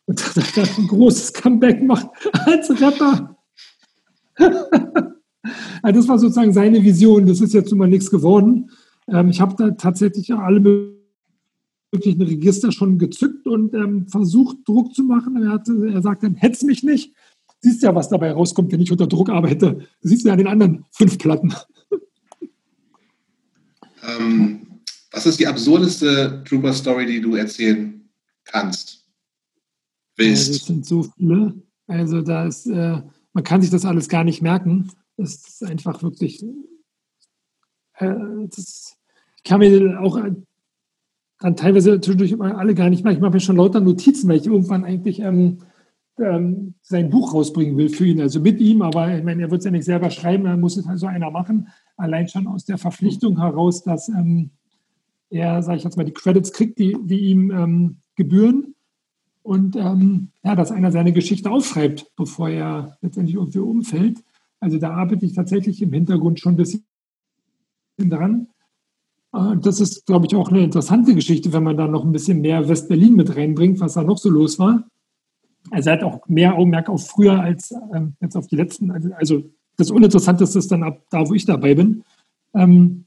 Und 0.07 0.37
dass 0.37 0.57
er 0.57 0.79
ein 0.79 0.87
großes 0.87 1.33
Comeback 1.33 1.83
macht 1.83 2.09
als 2.47 2.71
Rapper. 2.81 3.37
also 4.37 6.01
das 6.01 6.09
war 6.09 6.19
sozusagen 6.19 6.53
seine 6.53 6.83
Vision. 6.83 7.27
Das 7.27 7.41
ist 7.41 7.55
jetzt 7.55 7.73
immer 7.73 7.87
nichts 7.87 8.11
geworden. 8.11 8.71
Ähm, 9.09 9.31
ich 9.31 9.41
habe 9.41 9.55
da 9.57 9.71
tatsächlich 9.71 10.33
alle 10.35 10.61
möglichen 10.61 12.23
Register 12.23 12.73
schon 12.73 12.99
gezückt 12.99 13.47
und 13.47 13.75
ähm, 13.75 14.09
versucht, 14.09 14.59
Druck 14.67 14.95
zu 14.95 15.05
machen. 15.05 15.43
Er, 15.43 15.51
hatte, 15.51 15.91
er 15.93 16.03
sagt 16.03 16.23
dann, 16.23 16.35
hetz 16.35 16.63
mich 16.63 16.83
nicht. 16.83 17.15
Siehst 17.61 17.83
ja, 17.83 17.95
was 17.95 18.11
dabei 18.11 18.33
rauskommt, 18.33 18.73
wenn 18.73 18.81
ich 18.81 18.93
unter 18.93 19.07
Druck 19.07 19.31
arbeite. 19.31 19.87
Siehst 20.03 20.25
du 20.25 20.29
ja 20.29 20.35
an 20.35 20.39
den 20.39 20.49
anderen 20.49 20.85
fünf 20.93 21.19
Platten. 21.19 21.55
Ähm, 24.07 24.83
was 25.13 25.25
ist 25.27 25.39
die 25.39 25.47
absurdeste 25.47 26.43
Trooper-Story, 26.47 27.07
die 27.07 27.21
du 27.21 27.37
erzählen 27.37 28.07
kannst? 28.45 29.04
Willst? 30.17 30.49
Also, 30.49 30.53
es 30.53 30.67
sind 30.67 30.87
so 30.87 31.03
viele. 31.03 31.55
Also 31.87 32.23
da 32.23 32.47
ist, 32.47 32.67
äh, 32.67 33.03
man 33.33 33.45
kann 33.45 33.61
sich 33.61 33.71
das 33.71 33.85
alles 33.85 34.09
gar 34.09 34.25
nicht 34.25 34.43
merken. 34.43 34.91
Es 35.17 35.35
ist 35.35 35.65
einfach 35.65 36.03
wirklich, 36.03 36.43
äh, 37.99 38.15
das, 38.49 38.97
ich 39.37 39.43
kann 39.45 39.61
mir 39.61 40.01
auch 40.01 40.19
dann 41.41 41.57
teilweise 41.57 42.01
zwischendurch 42.01 42.41
alle 42.41 42.75
gar 42.75 42.89
nicht 42.89 43.05
mehr. 43.05 43.13
Ich 43.13 43.21
mache 43.21 43.33
mir 43.33 43.41
schon 43.41 43.57
lauter 43.57 43.81
Notizen, 43.81 44.29
weil 44.29 44.39
ich 44.39 44.47
irgendwann 44.47 44.85
eigentlich 44.85 45.21
ähm, 45.21 45.59
ähm, 46.19 46.75
sein 46.81 47.11
Buch 47.11 47.35
rausbringen 47.35 47.77
will 47.77 47.89
für 47.89 48.07
ihn, 48.07 48.21
also 48.21 48.41
mit 48.41 48.61
ihm, 48.61 48.83
aber 48.83 49.17
ich 49.17 49.25
meine, 49.25 49.43
er 49.43 49.51
wird 49.51 49.61
es 49.61 49.65
ja 49.65 49.71
nicht 49.71 49.85
selber 49.85 50.11
schreiben, 50.11 50.47
er 50.47 50.57
muss 50.57 50.77
es 50.77 50.87
also 50.87 51.07
einer 51.07 51.31
machen. 51.31 51.69
Allein 51.97 52.29
schon 52.29 52.47
aus 52.47 52.65
der 52.65 52.79
Verpflichtung 52.79 53.41
heraus, 53.41 53.83
dass 53.83 54.09
ähm, 54.09 54.51
er, 55.31 55.63
sage 55.63 55.79
ich 55.79 55.85
jetzt 55.85 55.97
mal, 55.97 56.05
die 56.05 56.13
Credits 56.13 56.53
kriegt, 56.53 56.79
die, 56.79 56.97
die 57.03 57.19
ihm 57.31 57.51
ähm, 57.51 57.97
gebühren. 58.15 58.74
Und 59.45 59.77
ähm, 59.77 60.31
ja, 60.43 60.55
dass 60.55 60.73
einer 60.73 60.91
seine 60.91 61.13
Geschichte 61.13 61.51
aufschreibt, 61.51 62.11
bevor 62.17 62.49
er 62.49 62.97
letztendlich 63.03 63.37
irgendwie 63.37 63.59
umfällt. 63.59 64.25
Also 64.59 64.79
da 64.79 64.95
arbeite 64.95 65.27
ich 65.27 65.35
tatsächlich 65.35 65.83
im 65.83 65.93
Hintergrund 65.93 66.41
schon 66.41 66.55
ein 66.55 66.57
bisschen 66.57 66.85
dran. 67.99 68.49
Und 69.33 69.67
das 69.67 69.81
ist, 69.81 70.07
glaube 70.07 70.27
ich, 70.27 70.35
auch 70.35 70.49
eine 70.49 70.65
interessante 70.65 71.15
Geschichte, 71.15 71.53
wenn 71.53 71.63
man 71.63 71.77
da 71.77 71.87
noch 71.87 72.05
ein 72.05 72.13
bisschen 72.13 72.41
mehr 72.41 72.69
West-Berlin 72.69 73.17
mit 73.17 73.37
reinbringt, 73.37 73.81
was 73.81 73.93
da 73.93 74.03
noch 74.03 74.17
so 74.17 74.31
los 74.31 74.59
war. 74.59 74.85
Also 75.71 75.91
er 75.91 75.97
hat 75.97 76.05
auch 76.05 76.27
mehr 76.27 76.55
Augenmerk 76.55 76.89
auf 76.89 77.07
früher 77.07 77.39
als 77.39 77.75
ähm, 77.93 78.15
jetzt 78.21 78.37
auf 78.37 78.47
die 78.47 78.57
letzten. 78.57 78.91
Also, 78.93 79.11
also 79.13 79.43
das 79.77 79.91
Uninteressanteste 79.91 80.59
ist 80.59 80.73
dann 80.73 80.85
ab 80.85 81.03
da, 81.11 81.29
wo 81.29 81.35
ich 81.35 81.45
dabei 81.45 81.75
bin. 81.75 82.03
Ähm, 82.55 83.05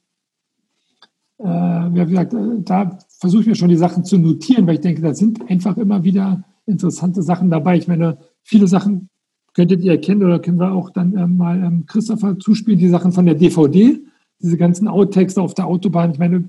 äh, 1.39 1.45
wie 1.45 2.05
gesagt, 2.05 2.33
äh, 2.33 2.61
da 2.61 2.99
versuche 3.19 3.41
ich 3.41 3.47
mir 3.47 3.55
schon 3.55 3.69
die 3.69 3.77
Sachen 3.77 4.03
zu 4.03 4.17
notieren, 4.17 4.67
weil 4.67 4.75
ich 4.75 4.81
denke, 4.81 5.01
da 5.01 5.13
sind 5.13 5.49
einfach 5.49 5.77
immer 5.77 6.03
wieder 6.03 6.43
interessante 6.65 7.21
Sachen 7.23 7.49
dabei. 7.49 7.77
Ich 7.77 7.87
meine, 7.87 8.17
viele 8.43 8.67
Sachen 8.67 9.09
könntet 9.53 9.81
ihr 9.81 9.93
erkennen 9.93 10.23
oder 10.23 10.39
können 10.39 10.59
wir 10.59 10.71
auch 10.71 10.91
dann 10.91 11.17
ähm, 11.17 11.37
mal 11.37 11.63
ähm, 11.63 11.85
Christopher 11.87 12.37
zuspielen, 12.37 12.79
die 12.79 12.89
Sachen 12.89 13.11
von 13.11 13.25
der 13.25 13.35
DVD, 13.35 13.99
diese 14.39 14.57
ganzen 14.57 14.87
Outtakes 14.87 15.37
auf 15.37 15.55
der 15.55 15.65
Autobahn. 15.65 16.11
Ich 16.11 16.19
meine, 16.19 16.47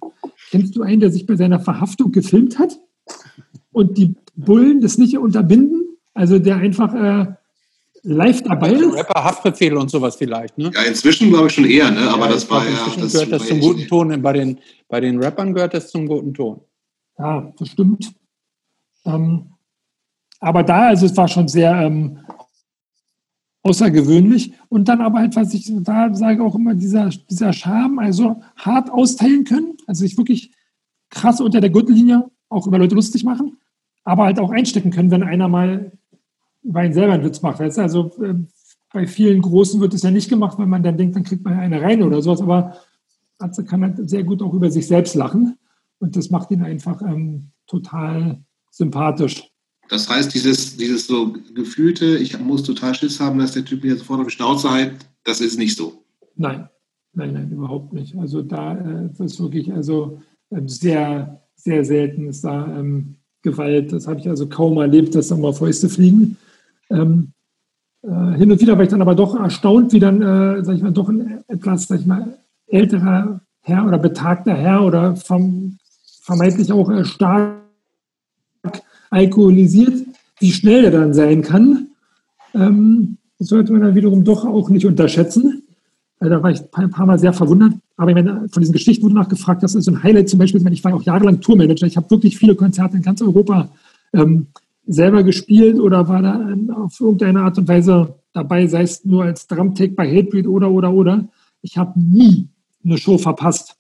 kennst 0.51 0.77
du 0.77 0.83
einen, 0.83 1.01
der 1.01 1.11
sich 1.11 1.27
bei 1.27 1.37
seiner 1.37 1.59
Verhaftung 1.59 2.13
gefilmt 2.13 2.59
hat 2.59 2.79
und 3.73 3.97
die 3.97 4.15
Bullen 4.37 4.83
das 4.83 4.99
nicht 4.99 5.17
unterbinden? 5.17 5.85
Also 6.13 6.39
der 6.39 6.57
einfach 6.57 6.95
äh, 6.95 7.33
live 8.03 8.43
dabei 8.43 8.73
ist. 8.73 8.95
Rapper 8.95 9.25
Haftbefehl 9.25 9.77
und 9.77 9.91
sowas 9.91 10.17
vielleicht, 10.17 10.57
ne? 10.59 10.71
Ja, 10.75 10.83
inzwischen 10.83 11.31
glaube 11.31 11.49
ich 11.49 11.55
schon 11.55 11.65
eher, 11.65 11.91
ne? 11.91 12.09
Aber 12.11 12.27
ja, 12.27 12.33
das 12.33 12.51
war 12.51 12.65
ja. 12.65 12.71
Das 12.99 13.13
gehört 13.13 13.33
das 13.33 13.47
zum 13.47 13.61
guten 13.61 13.87
Ton. 13.87 14.23
Bei 14.23 14.33
den, 14.33 14.59
bei 14.89 15.01
den 15.01 15.23
Rappern 15.23 15.55
gehört 15.55 15.75
das 15.75 15.91
zum 15.91 16.07
guten 16.07 16.35
Ton. 16.35 16.61
Ja, 17.19 17.53
das 17.59 17.69
stimmt. 17.69 18.13
Ähm, 19.05 19.53
aber 20.41 20.63
da, 20.63 20.89
also 20.89 21.07
es 21.07 21.17
war 21.17 21.29
schon 21.29 21.49
sehr 21.49 21.73
ähm, 21.73 22.21
außergewöhnlich. 23.63 24.53
Und 24.69 24.89
dann 24.89 25.01
aber 25.01 25.19
halt, 25.19 25.37
was 25.37 25.55
ich 25.55 25.71
da 25.83 26.15
sage, 26.15 26.43
auch 26.43 26.55
immer 26.55 26.75
dieser, 26.75 27.11
dieser 27.31 27.53
Charme, 27.53 27.99
also 27.99 28.43
hart 28.57 28.91
austeilen 28.91 29.45
können, 29.45 29.77
also 29.87 30.01
sich 30.01 30.17
wirklich 30.17 30.53
krass 31.11 31.41
unter 31.41 31.61
der 31.61 31.71
Gürtellinie 31.71 32.31
auch 32.49 32.67
über 32.67 32.79
Leute 32.79 32.95
lustig 32.95 33.25
machen, 33.25 33.59
aber 34.05 34.25
halt 34.25 34.39
auch 34.39 34.51
einstecken 34.51 34.91
können, 34.91 35.11
wenn 35.11 35.23
einer 35.23 35.49
mal 35.49 35.93
über 36.69 36.85
ihn 36.85 36.93
selber 36.93 37.15
einen 37.15 37.25
Witz 37.25 37.41
macht. 37.41 37.61
Du? 37.61 37.65
Also 37.65 38.13
äh, 38.23 38.35
bei 38.93 39.07
vielen 39.07 39.43
Großen 39.43 39.81
wird 39.81 39.95
es 39.95 40.03
ja 40.03 40.11
nicht 40.11 40.29
gemacht, 40.29 40.59
weil 40.59 40.67
man 40.67 40.83
dann 40.83 40.99
denkt, 40.99 41.17
dann 41.17 41.25
kriegt 41.25 41.45
man 41.45 41.59
eine 41.59 41.81
rein 41.81 42.03
oder 42.03 42.21
sowas, 42.23 42.43
aber 42.43 42.77
Atze 43.39 43.65
kann 43.65 43.83
halt 43.83 44.09
sehr 44.09 44.25
gut 44.25 44.43
auch 44.43 44.53
über 44.53 44.71
sich 44.71 44.87
selbst 44.87 45.15
lachen 45.15 45.57
und 45.99 46.17
das 46.17 46.31
macht 46.31 46.51
ihn 46.51 46.63
einfach 46.63 47.01
ähm, 47.03 47.51
total 47.67 48.43
sympathisch. 48.71 49.49
Das 49.89 50.09
heißt, 50.09 50.35
dieses, 50.35 50.77
dieses 50.77 51.07
so 51.07 51.33
gefühlte, 51.55 52.19
ich 52.19 52.39
muss 52.39 52.63
total 52.63 52.95
Schiss 52.95 53.21
haben, 53.21 53.39
dass 53.39 53.53
der 53.53 53.65
Typ 53.65 53.85
mir 53.85 53.97
sofort 53.97 54.21
auf 54.21 54.27
die 54.27 54.33
Schnauze 54.33 54.71
halt, 54.71 54.97
das 55.25 55.41
ist 55.41 55.59
nicht 55.59 55.77
so. 55.77 56.05
Nein, 56.37 56.69
nein, 57.15 57.33
nein, 57.33 57.51
überhaupt 57.51 57.95
nicht. 57.95 58.15
Also 58.17 58.43
da 58.43 58.77
äh, 58.77 59.25
ist 59.25 59.41
wirklich 59.41 59.73
also 59.73 60.21
ähm, 60.51 60.69
sehr, 60.69 61.43
sehr 61.57 61.85
selten 61.85 62.29
ist 62.29 62.45
da 62.45 62.67
ähm, 62.79 63.17
Gewalt. 63.43 63.93
Das 63.93 64.07
habe 64.07 64.21
ich 64.21 64.29
also 64.29 64.49
kaum 64.49 64.77
erlebt, 64.79 65.15
dass 65.15 65.29
da 65.29 65.37
mal 65.37 65.55
Fäuste 65.55 65.89
fliegen. 65.89 66.37
Ähm, 66.91 67.33
äh, 68.03 68.37
hin 68.37 68.51
und 68.53 68.61
wieder 68.61 68.77
war 68.77 68.85
ich 68.85 68.91
dann 68.91 69.03
aber 69.03 69.15
doch 69.15 69.39
erstaunt, 69.39 69.93
wie 69.93 70.01
dann, 70.01 70.23
äh, 70.23 70.65
sag 70.65 70.77
ich 70.77 70.83
mal, 70.83 70.93
doch 70.93 71.09
ein 71.09 71.43
etwas, 71.49 71.89
sag 71.89 72.01
ich 72.01 72.07
mal, 72.07 72.39
älterer 72.67 73.41
Herr 73.61 73.87
oder 73.87 73.99
betagter 73.99 74.55
Herr 74.55 74.85
oder 74.85 75.17
vom, 75.17 75.79
vermeintlich 76.23 76.73
auch 76.73 76.91
äh, 76.91 77.05
stark 77.05 77.57
alkoholisiert, 79.11 80.07
wie 80.39 80.53
schnell 80.53 80.85
er 80.85 80.91
dann 80.91 81.15
sein 81.15 81.43
kann. 81.43 81.89
Ähm, 82.55 83.19
das 83.39 83.49
sollte 83.49 83.73
man 83.73 83.83
dann 83.83 83.95
wiederum 83.95 84.25
doch 84.25 84.45
auch 84.45 84.69
nicht 84.69 84.87
unterschätzen. 84.87 85.63
Also 86.21 86.35
da 86.35 86.43
war 86.43 86.51
ich 86.51 86.61
ein 86.73 86.91
paar 86.91 87.07
Mal 87.07 87.19
sehr 87.19 87.33
verwundert. 87.33 87.75
Aber 87.97 88.11
ich 88.11 88.15
meine, 88.15 88.49
von 88.49 88.61
diesen 88.61 88.73
Geschichten 88.73 89.05
wurde 89.05 89.15
nachgefragt, 89.15 89.63
das 89.63 89.75
ist 89.75 89.85
so 89.85 89.93
ein 89.93 90.03
Highlight 90.03 90.29
zum 90.29 90.39
Beispiel. 90.39 90.67
Ich 90.73 90.85
war 90.85 90.95
auch 90.95 91.03
jahrelang 91.03 91.41
Tourmanager. 91.41 91.87
Ich 91.87 91.97
habe 91.97 92.11
wirklich 92.11 92.37
viele 92.39 92.57
Konzerte 92.57 92.97
in 92.97 93.03
ganz 93.03 93.23
Europa 93.23 93.69
ähm, 94.13 94.49
selber 94.89 95.23
gespielt 95.23 95.79
oder 95.79 96.09
war 96.09 96.23
da 96.23 96.57
auf 96.75 96.99
irgendeine 97.01 97.43
Art 97.43 97.59
und 97.59 97.69
Weise 97.69 98.15
dabei, 98.33 98.67
sei 98.67 98.83
es 98.83 99.05
nur 99.05 99.25
als 99.25 99.47
Drumtake 99.47 99.93
bei 99.93 100.09
Hatebreed 100.09 100.47
oder, 100.47 100.71
oder, 100.71 100.93
oder. 100.93 101.29
Ich 101.61 101.77
habe 101.77 102.01
nie 102.01 102.49
eine 102.85 102.97
Show 102.97 103.19
verpasst. 103.19 103.77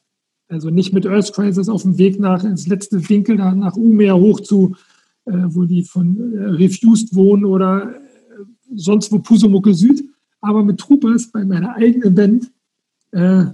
Also 0.49 0.71
nicht 0.71 0.93
mit 0.93 1.07
Earth 1.07 1.33
Crisis 1.33 1.69
auf 1.69 1.83
dem 1.83 1.99
Weg 1.99 2.21
nach 2.21 2.45
ins 2.45 2.67
letzte 2.67 3.07
Winkel, 3.09 3.37
da 3.37 3.55
nach 3.55 3.77
Umeer 3.77 4.17
hoch 4.17 4.41
zu, 4.41 4.77
äh, 5.25 5.33
wo 5.33 5.65
die 5.65 5.83
von 5.83 6.35
äh, 6.35 6.45
Refused 6.45 7.15
wohnen 7.15 7.45
oder 7.45 7.95
äh, 7.95 7.97
sonst 8.75 9.11
wo 9.11 9.19
Pusomucke 9.19 9.75
Süd. 9.75 10.05
Aber 10.41 10.63
mit 10.63 10.79
Troopers 10.79 11.31
bei 11.33 11.45
meiner 11.45 11.75
eigenen 11.75 12.15
Band 12.15 12.51
äh, 13.13 13.47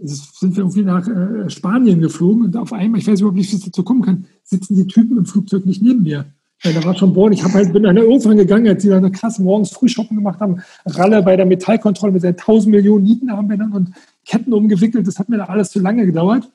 sind 0.00 0.56
wir 0.56 0.64
irgendwie 0.64 0.82
nach 0.82 1.08
äh, 1.08 1.50
Spanien 1.50 2.00
geflogen 2.00 2.44
und 2.44 2.56
auf 2.56 2.72
einmal, 2.72 3.00
ich 3.00 3.06
weiß 3.06 3.20
überhaupt 3.20 3.36
nicht, 3.36 3.50
wie 3.52 3.56
es 3.56 3.64
dazu 3.64 3.82
kommen 3.82 4.02
kann, 4.02 4.26
sitzen 4.44 4.76
die 4.76 4.86
Typen 4.86 5.16
im 5.16 5.26
Flugzeug 5.26 5.66
nicht 5.66 5.82
neben 5.82 6.02
mir. 6.02 6.26
Ja, 6.64 6.72
da 6.72 6.84
war 6.84 6.96
schon 6.96 7.12
Born. 7.12 7.32
Ich 7.32 7.44
halt, 7.44 7.72
bin 7.72 7.84
dann 7.84 7.96
irgendwann 7.96 8.36
gegangen, 8.36 8.66
als 8.66 8.82
die 8.82 8.88
dann 8.88 9.12
krass 9.12 9.38
morgens 9.38 9.70
früh 9.70 9.88
shoppen 9.88 10.16
gemacht 10.16 10.40
haben. 10.40 10.60
Ralle 10.86 11.22
bei 11.22 11.36
der 11.36 11.46
Metallkontrolle 11.46 12.12
mit 12.12 12.22
seinen 12.22 12.36
1000 12.36 12.74
Millionen 12.74 13.04
Nietenarmbändern 13.04 13.72
und 13.72 13.92
Ketten 14.26 14.52
umgewickelt. 14.52 15.06
Das 15.06 15.18
hat 15.18 15.28
mir 15.28 15.36
da 15.36 15.44
alles 15.44 15.70
zu 15.70 15.78
lange 15.78 16.04
gedauert. 16.04 16.50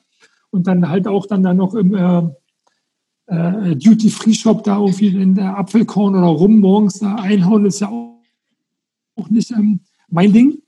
Und 0.50 0.66
dann 0.66 0.88
halt 0.88 1.08
auch 1.08 1.26
dann, 1.26 1.42
dann 1.42 1.56
noch 1.56 1.74
im 1.74 1.94
äh, 1.94 2.22
äh, 3.26 3.76
Duty-Free-Shop 3.76 4.62
da 4.64 4.78
irgendwie 4.78 5.08
in 5.08 5.34
der 5.34 5.56
Apfelkorn 5.56 6.14
oder 6.14 6.26
rum 6.26 6.60
morgens 6.60 6.98
da 6.98 7.14
einhauen, 7.16 7.64
ist 7.64 7.80
ja 7.80 7.88
auch, 7.88 8.20
auch 9.16 9.30
nicht 9.30 9.50
ähm, 9.52 9.80
mein 10.08 10.32
Ding. 10.32 10.58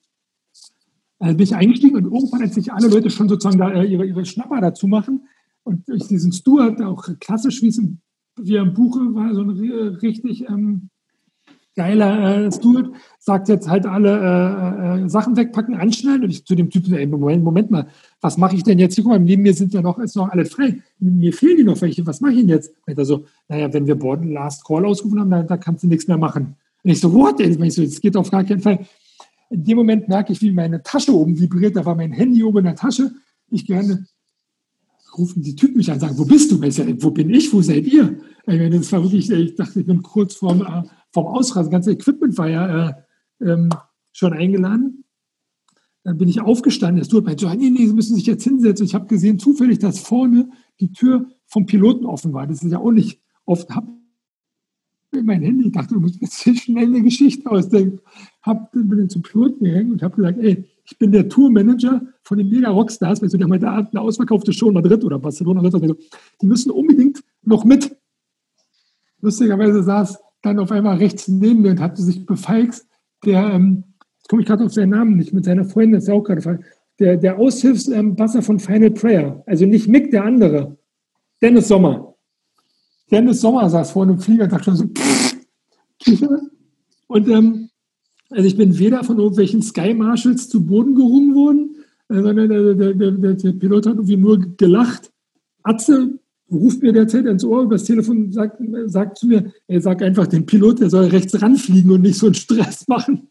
Da 1.18 1.26
bin 1.28 1.40
ich 1.40 1.54
eingestiegen 1.54 1.96
und 1.96 2.04
irgendwann, 2.04 2.42
als 2.42 2.54
sich 2.54 2.72
alle 2.72 2.88
Leute 2.88 3.10
schon 3.10 3.28
sozusagen 3.28 3.58
da 3.58 3.70
äh, 3.70 3.84
ihre, 3.84 4.06
ihre 4.06 4.24
Schnapper 4.24 4.60
dazu 4.60 4.86
machen 4.86 5.28
und 5.62 5.86
durch 5.88 6.08
diesen 6.08 6.32
Stuart, 6.32 6.80
auch 6.82 7.08
klassisch, 7.20 7.62
wie 7.62 7.68
es 7.68 7.78
im 7.78 8.00
wie 8.36 8.56
im 8.56 8.74
Buche 8.74 9.00
war, 9.14 9.34
so 9.34 9.42
ein 9.42 9.50
richtig 9.50 10.48
ähm, 10.48 10.90
geiler 11.76 12.46
äh, 12.46 12.52
Stuart, 12.52 12.90
sagt 13.18 13.48
jetzt 13.48 13.68
halt 13.68 13.86
alle 13.86 14.18
äh, 14.18 15.04
äh, 15.04 15.08
Sachen 15.08 15.36
wegpacken, 15.36 15.74
anschnallen 15.74 16.24
und 16.24 16.30
ich 16.30 16.44
zu 16.44 16.54
dem 16.54 16.70
Typen, 16.70 16.94
ey, 16.94 17.06
Moment, 17.06 17.44
Moment 17.44 17.70
mal, 17.70 17.86
was 18.20 18.38
mache 18.38 18.56
ich 18.56 18.62
denn 18.62 18.78
jetzt? 18.78 18.94
Hier, 18.94 19.04
guck 19.04 19.12
mal, 19.12 19.20
neben 19.20 19.42
mir 19.42 19.52
sind 19.52 19.74
ja 19.74 19.82
noch, 19.82 19.98
ist 19.98 20.16
noch 20.16 20.30
alle 20.30 20.46
frei. 20.46 20.82
Mir 20.98 21.32
fehlen 21.32 21.58
die 21.58 21.64
noch 21.64 21.80
welche, 21.82 22.06
was 22.06 22.20
mache 22.20 22.32
ich 22.32 22.40
denn 22.40 22.48
jetzt? 22.48 22.72
Und 22.86 22.98
er 22.98 23.04
so, 23.04 23.26
naja, 23.48 23.72
wenn 23.72 23.86
wir 23.86 23.94
Board 23.94 24.24
Last 24.24 24.64
Call 24.64 24.86
ausgerufen 24.86 25.20
haben, 25.20 25.30
dann, 25.30 25.46
da 25.46 25.58
kannst 25.58 25.84
du 25.84 25.88
nichts 25.88 26.08
mehr 26.08 26.16
machen. 26.16 26.56
Und 26.82 26.90
ich 26.90 27.00
so, 27.00 27.12
what? 27.12 27.40
Ich 27.40 27.74
so, 27.74 27.84
das 27.84 28.00
geht 28.00 28.16
auf 28.16 28.30
gar 28.30 28.44
keinen 28.44 28.60
Fall. 28.60 28.86
In 29.50 29.64
dem 29.64 29.76
Moment 29.76 30.08
merke 30.08 30.32
ich, 30.32 30.40
wie 30.40 30.50
meine 30.52 30.82
Tasche 30.82 31.14
oben 31.14 31.38
vibriert, 31.38 31.76
da 31.76 31.84
war 31.84 31.94
mein 31.94 32.12
Handy 32.12 32.42
oben 32.42 32.58
in 32.58 32.64
der 32.64 32.76
Tasche. 32.76 33.12
Ich 33.50 33.66
gerne 33.66 34.06
rufen 35.16 35.42
die 35.42 35.56
Typen 35.56 35.78
mich 35.78 35.88
an 35.88 35.94
und 35.94 36.00
sagen, 36.00 36.18
wo 36.18 36.24
bist 36.24 36.50
du? 36.50 36.60
wo 36.60 37.10
bin 37.10 37.30
ich? 37.30 37.52
Wo 37.52 37.62
seid 37.62 37.86
ihr? 37.86 38.18
Das 38.44 38.92
war 38.92 39.02
wirklich, 39.02 39.30
ich 39.30 39.54
dachte, 39.54 39.80
ich 39.80 39.86
bin 39.86 40.02
kurz 40.02 40.34
vorm, 40.34 40.62
äh, 40.62 40.82
vorm 41.12 41.26
Ausrasen. 41.26 41.70
Das 41.70 41.70
ganze 41.70 41.92
Equipment 41.92 42.38
war 42.38 42.48
ja 42.48 42.88
äh, 42.88 42.94
ähm, 43.40 43.70
schon 44.12 44.32
eingeladen. 44.32 45.04
Dann 46.04 46.18
bin 46.18 46.28
ich 46.28 46.40
aufgestanden. 46.40 47.00
Das 47.00 47.08
tut 47.08 47.24
mir 47.24 47.36
so, 47.38 47.48
nee, 47.48 47.70
nee, 47.70 47.86
Sie 47.86 47.92
müssen 47.92 48.14
sich 48.14 48.26
jetzt 48.26 48.44
hinsetzen. 48.44 48.86
Ich 48.86 48.94
habe 48.94 49.06
gesehen, 49.06 49.38
zufällig, 49.38 49.80
dass 49.80 49.98
vorne 49.98 50.50
die 50.80 50.92
Tür 50.92 51.28
vom 51.46 51.66
Piloten 51.66 52.06
offen 52.06 52.32
war. 52.32 52.46
Das 52.46 52.62
ist 52.62 52.70
ja 52.70 52.78
auch 52.78 52.92
nicht 52.92 53.20
oft. 53.44 53.70
Habe 53.70 53.88
mein 55.24 55.42
Handy, 55.42 55.66
ich 55.66 55.72
dachte, 55.72 55.94
du 55.94 56.00
musst 56.00 56.20
jetzt 56.20 56.44
schnell 56.60 56.86
eine 56.86 57.02
Geschichte 57.02 57.50
ausdenken. 57.50 58.00
Hab, 58.42 58.72
bin 58.72 59.08
zum 59.08 59.22
Piloten 59.22 59.64
gegangen 59.64 59.92
und 59.92 60.02
habe 60.02 60.16
gesagt, 60.16 60.38
ey, 60.38 60.64
ich 60.84 60.98
bin 60.98 61.10
der 61.10 61.28
Tourmanager 61.28 62.02
von 62.26 62.38
den 62.38 62.48
Mega 62.48 62.70
Rockstars, 62.70 63.22
weil 63.22 63.28
so, 63.28 63.38
die 63.38 63.44
haben 63.44 63.52
Abend 63.52 63.90
eine 63.94 64.00
ausverkaufte 64.00 64.52
Show 64.52 64.66
in 64.66 64.74
Madrid 64.74 65.04
oder 65.04 65.18
Barcelona. 65.18 65.60
Oder 65.60 65.70
so. 65.70 65.78
Die 65.78 66.46
müssen 66.46 66.72
unbedingt 66.72 67.22
noch 67.42 67.64
mit. 67.64 67.96
Lustigerweise 69.20 69.84
saß 69.84 70.18
dann 70.42 70.58
auf 70.58 70.72
einmal 70.72 70.96
rechts 70.96 71.28
neben 71.28 71.62
mir 71.62 71.70
und 71.70 71.80
hatte 71.80 72.02
sich 72.02 72.26
befeixt, 72.26 72.88
der, 73.24 73.52
ähm, 73.52 73.84
jetzt 74.18 74.28
komme 74.28 74.42
ich 74.42 74.48
gerade 74.48 74.64
auf 74.64 74.72
seinen 74.72 74.90
Namen 74.90 75.16
nicht, 75.16 75.32
mit 75.32 75.44
seiner 75.44 75.64
Freundin, 75.64 75.98
ist 75.98 76.08
ja 76.08 76.14
auch 76.14 76.24
gerade 76.24 76.60
der, 76.98 77.16
der 77.16 77.38
Aushilfsbasser 77.38 78.38
ähm, 78.38 78.44
von 78.44 78.58
Final 78.58 78.90
Prayer. 78.90 79.44
Also 79.46 79.64
nicht 79.64 79.86
Mick, 79.86 80.10
der 80.10 80.24
andere. 80.24 80.76
Dennis 81.40 81.68
Sommer. 81.68 82.16
Dennis 83.08 83.40
Sommer 83.40 83.70
saß 83.70 83.92
vor 83.92 84.02
einem 84.02 84.18
Flieger 84.18 84.44
und 84.44 84.52
dachte 84.52 84.64
schon 84.64 84.76
so, 84.76 84.86
pff, 84.86 85.36
und 87.06 87.28
ähm, 87.28 87.70
also 88.30 88.48
ich 88.48 88.56
bin 88.56 88.78
weder 88.80 89.04
von 89.04 89.18
irgendwelchen 89.18 89.62
Sky 89.62 89.94
Marshals 89.94 90.48
zu 90.48 90.66
Boden 90.66 90.96
gerungen 90.96 91.34
worden, 91.36 91.75
der, 92.08 92.32
der, 92.34 92.74
der, 92.94 93.34
der, 93.34 93.52
Pilot 93.52 93.86
hat 93.86 93.94
irgendwie 93.94 94.16
nur 94.16 94.38
gelacht. 94.56 95.12
Atze 95.62 96.18
ruft 96.50 96.82
mir 96.82 96.92
derzeit 96.92 97.26
ins 97.26 97.44
Ohr 97.44 97.62
übers 97.62 97.84
Telefon, 97.84 98.32
sagt, 98.32 98.60
sagt 98.86 99.18
zu 99.18 99.26
mir, 99.26 99.52
er 99.66 99.80
sagt 99.80 100.02
einfach 100.02 100.26
dem 100.26 100.46
Pilot, 100.46 100.80
der 100.80 100.90
soll 100.90 101.06
rechts 101.06 101.40
ranfliegen 101.42 101.90
und 101.90 102.02
nicht 102.02 102.18
so 102.18 102.26
einen 102.26 102.34
Stress 102.34 102.86
machen. 102.86 103.28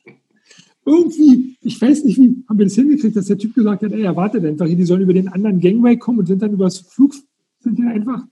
Irgendwie, 0.86 1.56
ich 1.62 1.82
weiß 1.82 2.04
nicht 2.04 2.20
wie, 2.20 2.44
haben 2.48 2.60
wir 2.60 2.66
das 2.66 2.76
hingekriegt, 2.76 3.16
dass 3.16 3.26
der 3.26 3.38
Typ 3.38 3.56
gesagt 3.56 3.84
hat, 3.84 3.92
ey, 3.92 4.04
er 4.04 4.16
wartet 4.16 4.46
einfach 4.46 4.68
hier, 4.68 4.76
die 4.76 4.84
sollen 4.84 5.02
über 5.02 5.14
den 5.14 5.30
anderen 5.30 5.60
Gangway 5.60 5.98
kommen 5.98 6.20
und 6.20 6.28
sind 6.28 6.42
dann 6.42 6.54
übers 6.54 6.80
Flug, 6.80 7.14
sind 7.60 7.80
die 7.80 7.84
einfach 7.84 8.24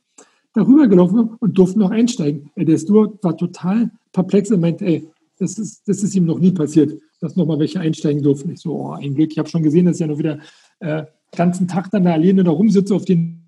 darüber 0.54 0.88
gelaufen 0.88 1.32
und 1.40 1.58
durften 1.58 1.80
noch 1.80 1.90
einsteigen. 1.90 2.52
Ey, 2.56 2.66
der 2.66 2.78
Steward 2.78 3.24
war 3.24 3.36
total 3.36 3.90
perplex 4.12 4.52
und 4.52 4.60
meinte, 4.60 4.86
ey, 4.86 5.08
das 5.40 5.58
ist, 5.58 5.88
das 5.88 6.04
ist 6.04 6.14
ihm 6.16 6.26
noch 6.26 6.40
nie 6.40 6.52
passiert, 6.52 6.94
dass 7.24 7.38
nochmal 7.38 7.58
welche 7.58 7.80
einsteigen 7.80 8.22
durften. 8.22 8.52
Ich 8.52 8.60
so, 8.60 8.74
oh, 8.74 8.92
ein 8.92 9.16
Glück. 9.16 9.32
Ich 9.32 9.40
habe 9.40 9.48
schon 9.48 9.64
gesehen, 9.64 9.86
dass 9.86 9.96
ich 9.96 10.02
ja 10.02 10.08
noch 10.08 10.18
wieder 10.18 10.40
äh, 10.80 11.06
ganzen 11.34 11.70
Tag 11.70 11.90
dann 11.90 12.04
da 12.04 12.12
alleine 12.12 12.44
da 12.44 12.52
rumsitze, 12.52 12.94
auf 12.94 13.06
den 13.06 13.46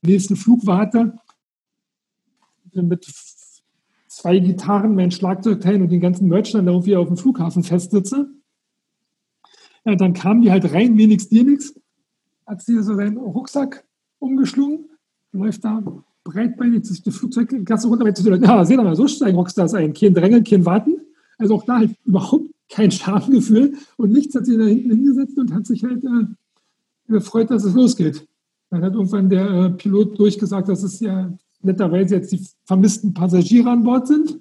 nächsten 0.00 0.36
Flug 0.36 0.64
warte. 0.64 1.12
Mit 2.72 3.06
zwei 4.08 4.38
Gitarren, 4.38 4.94
mein 4.94 5.10
Schlagzeugteil 5.10 5.82
und 5.82 5.90
den 5.90 6.00
ganzen 6.00 6.28
Merch 6.28 6.52
dann 6.52 6.66
irgendwie 6.66 6.96
auf 6.96 7.08
dem 7.08 7.18
Flughafen 7.18 7.62
festsitze. 7.62 8.30
Ja, 9.84 9.94
dann 9.94 10.14
kamen 10.14 10.40
die 10.40 10.50
halt 10.50 10.72
rein, 10.72 10.94
mir 10.94 11.08
nichts, 11.08 11.28
dir 11.28 11.44
nichts. 11.44 11.78
Hat 12.46 12.62
sie 12.62 12.82
so 12.82 12.94
seinen 12.94 13.18
Rucksack 13.18 13.84
umgeschlungen, 14.18 14.88
läuft 15.32 15.62
da 15.62 15.82
breitbeinig 16.24 16.86
sich 16.86 17.02
die 17.02 17.10
Flugzeugklasse 17.10 17.88
runter. 17.88 18.06
Ja, 18.06 18.64
seht 18.64 18.76
mal, 18.78 18.96
so 18.96 19.06
steigen 19.08 19.36
Rockstars 19.36 19.74
ein. 19.74 19.92
Kein 19.92 20.14
Drängeln, 20.14 20.44
kein 20.44 20.64
Warten. 20.64 21.00
Also 21.38 21.54
auch 21.54 21.64
da 21.64 21.78
halt 21.78 21.94
überhaupt 22.04 22.50
kein 22.68 22.90
Schamgefühl. 22.90 23.74
Und 23.96 24.12
nichts 24.12 24.34
hat 24.34 24.46
sich 24.46 24.56
da 24.56 24.64
hinten 24.64 24.90
hingesetzt 24.90 25.38
und 25.38 25.54
hat 25.54 25.66
sich 25.66 25.84
halt 25.84 26.04
äh, 26.04 26.26
gefreut, 27.08 27.50
dass 27.50 27.64
es 27.64 27.74
losgeht. 27.74 28.26
Dann 28.70 28.82
hat 28.82 28.94
irgendwann 28.94 29.30
der 29.30 29.48
äh, 29.48 29.70
Pilot 29.70 30.18
durchgesagt, 30.18 30.68
dass 30.68 30.82
es 30.82 31.00
ja 31.00 31.32
netterweise 31.62 32.16
jetzt 32.16 32.32
die 32.32 32.44
vermissten 32.64 33.14
Passagiere 33.14 33.70
an 33.70 33.84
Bord 33.84 34.06
sind. 34.06 34.38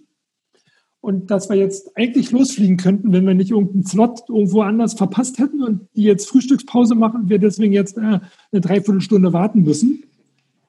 Und 0.99 1.31
dass 1.31 1.47
wir 1.47 1.55
jetzt 1.55 1.95
eigentlich 1.95 2.31
losfliegen 2.31 2.75
könnten, 2.75 3.13
wenn 3.13 3.25
wir 3.25 3.33
nicht 3.33 3.51
irgendeinen 3.51 3.85
Slot 3.85 4.21
irgendwo 4.27 4.61
anders 4.61 4.95
verpasst 4.95 5.37
hätten 5.37 5.63
und 5.63 5.87
die 5.95 6.03
jetzt 6.03 6.27
Frühstückspause 6.27 6.95
machen, 6.95 7.29
wir 7.29 7.39
deswegen 7.39 7.71
jetzt 7.71 7.97
äh, 7.97 8.01
eine 8.51 8.61
Dreiviertelstunde 8.61 9.31
warten 9.31 9.63
müssen 9.63 10.03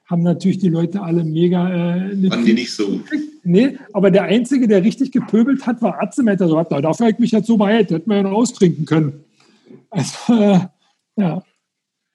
haben 0.09 0.23
natürlich 0.23 0.57
die 0.57 0.69
Leute 0.69 1.01
alle 1.01 1.23
mega. 1.23 1.69
Äh, 1.69 2.29
Waren 2.29 2.45
die 2.45 2.53
nicht 2.53 2.73
so? 2.73 2.99
Nee, 3.49 3.77
aber 3.93 4.11
der 4.11 4.23
Einzige, 4.23 4.67
der 4.67 4.83
richtig 4.83 5.11
gepöbelt 5.11 5.65
hat, 5.65 5.81
war 5.81 6.01
Atzemeter. 6.01 6.47
So, 6.47 6.57
hat, 6.57 6.71
dafür 6.71 7.05
habe 7.05 7.11
ich 7.11 7.19
mich 7.19 7.31
jetzt 7.31 7.47
so 7.47 7.57
behält, 7.57 7.91
hätten 7.91 8.09
wir 8.09 8.17
ja 8.17 8.23
noch 8.23 8.33
austrinken 8.33 8.85
können. 8.85 9.23
Also, 9.89 10.33
äh, 10.33 10.59
ja. 11.15 11.43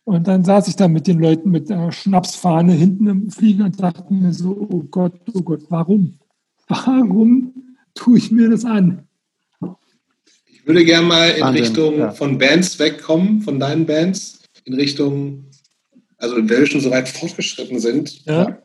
Und 0.05 0.28
dann 0.28 0.44
saß 0.44 0.69
ich 0.69 0.77
da 0.77 0.86
mit 0.86 1.06
den 1.06 1.19
Leuten 1.19 1.51
mit 1.51 1.70
der 1.70 1.90
Schnapsfahne 1.90 2.73
hinten 2.73 3.06
im 3.06 3.31
Flieger 3.31 3.65
und 3.65 3.82
dachte 3.82 4.12
mir 4.12 4.32
so, 4.32 4.51
oh 4.51 4.85
Gott, 4.90 5.15
oh 5.32 5.40
Gott, 5.40 5.62
warum? 5.70 6.19
Warum 6.69 7.55
tue 7.94 8.19
ich 8.19 8.31
mir 8.31 8.51
das 8.51 8.65
an? 8.65 9.05
Ich 10.47 10.66
würde 10.66 10.85
gerne 10.85 11.06
mal 11.06 11.31
in 11.31 11.43
Wahnsinn, 11.43 11.62
Richtung 11.62 11.98
ja. 11.98 12.11
von 12.11 12.39
Bands 12.39 12.78
wegkommen, 12.78 13.43
von 13.43 13.59
deinen 13.59 13.86
Bands, 13.86 14.43
in 14.65 14.74
Richtung 14.74 15.44
also 16.24 16.36
wenn 16.36 16.48
wir 16.48 16.66
schon 16.66 16.81
so 16.81 16.90
weit 16.90 17.09
fortgeschritten 17.09 17.78
sind, 17.78 18.24
ja. 18.24 18.59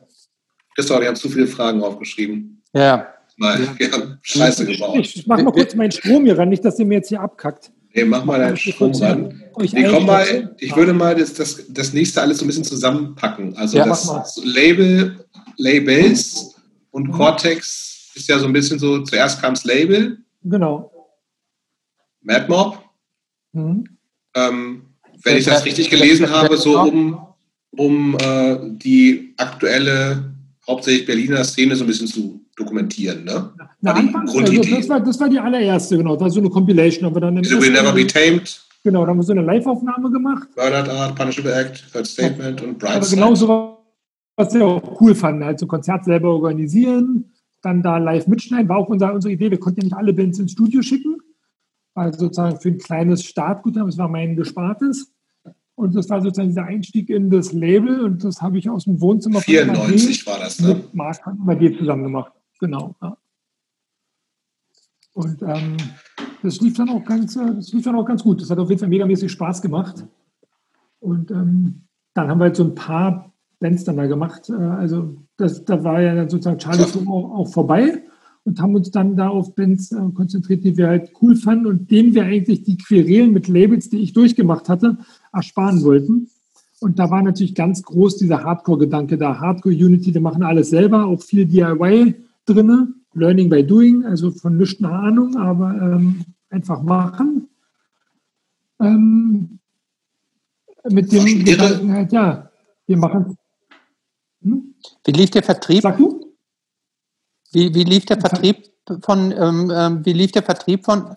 Christoph, 0.74 1.00
ich 1.00 1.06
habe 1.06 1.18
zu 1.18 1.28
viele 1.28 1.46
Fragen 1.46 1.82
aufgeschrieben. 1.82 2.59
Ja. 2.72 3.14
Mal, 3.36 3.60
ja. 3.78 3.88
Scheiße 4.20 4.66
gebaut. 4.66 4.98
Ich, 4.98 5.16
ich 5.16 5.26
mache 5.26 5.42
mal 5.42 5.52
kurz 5.52 5.74
meinen 5.74 5.90
Strom 5.90 6.24
hier 6.24 6.38
ran, 6.38 6.50
nicht, 6.50 6.64
dass 6.64 6.78
ihr 6.78 6.86
mir 6.86 6.96
jetzt 6.96 7.08
hier 7.08 7.20
abkackt. 7.20 7.72
Nee, 7.94 8.04
mach 8.04 8.24
mal 8.24 8.38
deinen 8.38 8.56
Strom 8.56 8.92
ran. 8.92 9.42
Ich, 9.60 9.72
mal, 9.72 10.54
ich 10.58 10.76
würde 10.76 10.92
mal 10.92 11.14
das, 11.14 11.34
das, 11.34 11.64
das 11.68 11.92
nächste 11.92 12.20
alles 12.20 12.38
so 12.38 12.44
ein 12.44 12.48
bisschen 12.48 12.64
zusammenpacken. 12.64 13.56
Also 13.56 13.78
ja, 13.78 13.86
das 13.86 14.40
Label, 14.44 15.24
Labels 15.56 16.56
und 16.90 17.08
mhm. 17.08 17.12
Cortex 17.12 18.12
ist 18.14 18.28
ja 18.28 18.38
so 18.38 18.46
ein 18.46 18.52
bisschen 18.52 18.78
so, 18.78 19.02
zuerst 19.02 19.40
kam 19.40 19.54
das 19.54 19.64
Label. 19.64 20.18
Genau. 20.44 20.92
MadMob. 22.22 22.78
Mhm. 23.52 23.84
Ähm, 24.34 24.82
wenn 25.24 25.36
ich 25.36 25.44
das 25.44 25.64
richtig 25.64 25.90
gelesen 25.90 26.30
habe, 26.30 26.56
so 26.56 26.80
um 26.80 27.30
um 27.76 28.16
äh, 28.20 28.58
die 28.62 29.34
aktuelle, 29.36 30.32
hauptsächlich 30.70 31.06
Berliner 31.06 31.44
Szene 31.44 31.76
so 31.76 31.84
ein 31.84 31.86
bisschen 31.86 32.06
zu 32.06 32.40
dokumentieren. 32.56 33.24
Ne? 33.24 33.52
Na, 33.80 33.92
also 33.92 34.40
das, 34.40 34.88
war, 34.88 35.00
das 35.00 35.20
war 35.20 35.28
die 35.28 35.38
allererste, 35.38 35.96
genau. 35.96 36.14
Das 36.14 36.22
war 36.22 36.30
so 36.30 36.40
eine 36.40 36.50
Compilation. 36.50 37.06
Aber 37.06 37.20
dann 37.20 37.36
Diese 37.36 37.60
Will 37.60 37.72
Never 37.72 37.92
Be 37.92 38.06
Tamed. 38.06 38.60
Genau, 38.82 39.04
da 39.04 39.10
haben 39.10 39.18
wir 39.18 39.22
so 39.22 39.32
eine 39.32 39.42
Live-Aufnahme 39.42 40.10
gemacht. 40.10 40.48
Bernard 40.54 40.88
Art, 40.88 41.14
Punishable 41.14 41.52
Act, 41.52 41.84
Third 41.92 42.06
Statement 42.06 42.60
ja. 42.60 42.66
und 42.66 42.78
Bright 42.78 42.96
Aber 42.96 43.06
genau 43.06 43.34
so, 43.34 43.78
was 44.36 44.54
wir 44.54 44.64
auch 44.64 45.00
cool 45.00 45.14
fanden. 45.14 45.42
Also 45.42 45.66
Konzert 45.66 46.04
selber 46.04 46.30
organisieren, 46.30 47.32
dann 47.62 47.82
da 47.82 47.98
live 47.98 48.26
mitschneiden, 48.26 48.68
war 48.68 48.78
auch 48.78 48.88
unser, 48.88 49.12
unsere 49.12 49.32
Idee. 49.32 49.50
Wir 49.50 49.60
konnten 49.60 49.80
ja 49.80 49.84
nicht 49.84 49.96
alle 49.96 50.14
Bands 50.14 50.38
ins 50.38 50.52
Studio 50.52 50.80
schicken. 50.80 51.18
Also 51.94 52.20
sozusagen 52.20 52.58
für 52.58 52.68
ein 52.68 52.78
kleines 52.78 53.24
Startgut, 53.24 53.76
das 53.76 53.98
war 53.98 54.08
mein 54.08 54.36
Gespartes. 54.36 55.12
Und 55.80 55.94
das 55.94 56.10
war 56.10 56.20
sozusagen 56.20 56.50
dieser 56.50 56.64
Einstieg 56.64 57.08
in 57.08 57.30
das 57.30 57.54
Label 57.54 58.04
und 58.04 58.22
das 58.22 58.42
habe 58.42 58.58
ich 58.58 58.68
aus 58.68 58.84
dem 58.84 59.00
Wohnzimmer 59.00 59.40
94 59.40 60.26
war 60.26 60.38
das, 60.38 60.60
ne? 60.60 60.74
Mit 60.74 60.94
Marc 60.94 61.22
bei 61.38 61.54
dir 61.54 61.74
zusammen 61.78 62.02
gemacht. 62.02 62.32
Genau. 62.58 62.94
Ja. 63.00 63.16
Und 65.14 65.40
ähm, 65.40 65.78
das 66.42 66.60
lief 66.60 66.76
dann 66.76 66.90
auch 66.90 67.02
ganz, 67.02 67.34
äh, 67.34 67.54
das 67.54 67.72
lief 67.72 67.82
dann 67.82 67.94
auch 67.94 68.04
ganz 68.04 68.22
gut. 68.22 68.42
Das 68.42 68.50
hat 68.50 68.58
auf 68.58 68.68
jeden 68.68 68.78
Fall 68.78 68.90
megamäßig 68.90 69.32
Spaß 69.32 69.62
gemacht. 69.62 70.04
Und 70.98 71.30
ähm, 71.30 71.86
dann 72.12 72.28
haben 72.28 72.38
wir 72.40 72.44
halt 72.44 72.56
so 72.56 72.64
ein 72.64 72.74
paar 72.74 73.32
Bands 73.58 73.84
dann 73.84 73.96
da 73.96 74.06
gemacht. 74.06 74.50
Äh, 74.50 74.52
also 74.52 75.16
das, 75.38 75.64
da 75.64 75.82
war 75.82 76.02
ja 76.02 76.14
dann 76.14 76.28
sozusagen 76.28 76.58
Charlie 76.58 76.84
auch, 77.06 77.38
auch 77.38 77.48
vorbei 77.50 78.02
und 78.44 78.60
haben 78.60 78.74
uns 78.74 78.90
dann 78.90 79.16
da 79.16 79.28
auf 79.28 79.54
Bands 79.54 79.92
äh, 79.92 80.10
konzentriert, 80.14 80.62
die 80.62 80.76
wir 80.76 80.88
halt 80.88 81.12
cool 81.22 81.36
fanden 81.36 81.66
und 81.66 81.90
denen 81.90 82.14
wir 82.14 82.24
eigentlich 82.24 82.64
die 82.64 82.76
Querelen 82.76 83.32
mit 83.32 83.48
Labels, 83.48 83.88
die 83.88 84.00
ich 84.00 84.12
durchgemacht 84.12 84.68
hatte, 84.68 84.98
ersparen 85.32 85.82
wollten. 85.82 86.28
Und 86.80 86.98
da 86.98 87.10
war 87.10 87.22
natürlich 87.22 87.54
ganz 87.54 87.82
groß 87.82 88.16
dieser 88.16 88.42
Hardcore-Gedanke 88.42 89.18
da. 89.18 89.38
Hardcore-Unity, 89.38 90.12
die 90.12 90.20
machen 90.20 90.42
alles 90.42 90.70
selber, 90.70 91.04
auch 91.06 91.22
viel 91.22 91.44
DIY 91.44 92.14
drinne, 92.46 92.94
Learning 93.12 93.50
by 93.50 93.64
Doing, 93.64 94.04
also 94.04 94.30
von 94.30 94.56
nichts 94.56 94.82
eine 94.82 94.92
Ahnung, 94.92 95.36
aber 95.36 95.74
ähm, 95.74 96.24
einfach 96.48 96.82
machen. 96.82 97.48
Ähm, 98.80 99.58
mit 100.88 101.12
dem 101.12 101.44
Gedanken 101.44 101.92
halt, 101.92 102.12
ja, 102.12 102.50
wir 102.86 102.96
machen. 102.96 103.36
Hm? 104.42 104.74
Wie 105.04 105.12
lief 105.12 105.30
der 105.30 105.42
Vertrieb? 105.42 105.82
Sag 105.82 105.98
du? 105.98 106.34
Wie, 107.52 107.74
wie 107.74 107.84
lief 107.84 108.06
der 108.06 108.18
Vertrieb 108.18 108.70
von, 109.02 109.32
ähm, 109.32 109.72
ähm, 109.74 110.06
wie 110.06 110.12
lief 110.12 110.32
der 110.32 110.42
Vertrieb 110.42 110.84
von, 110.84 111.16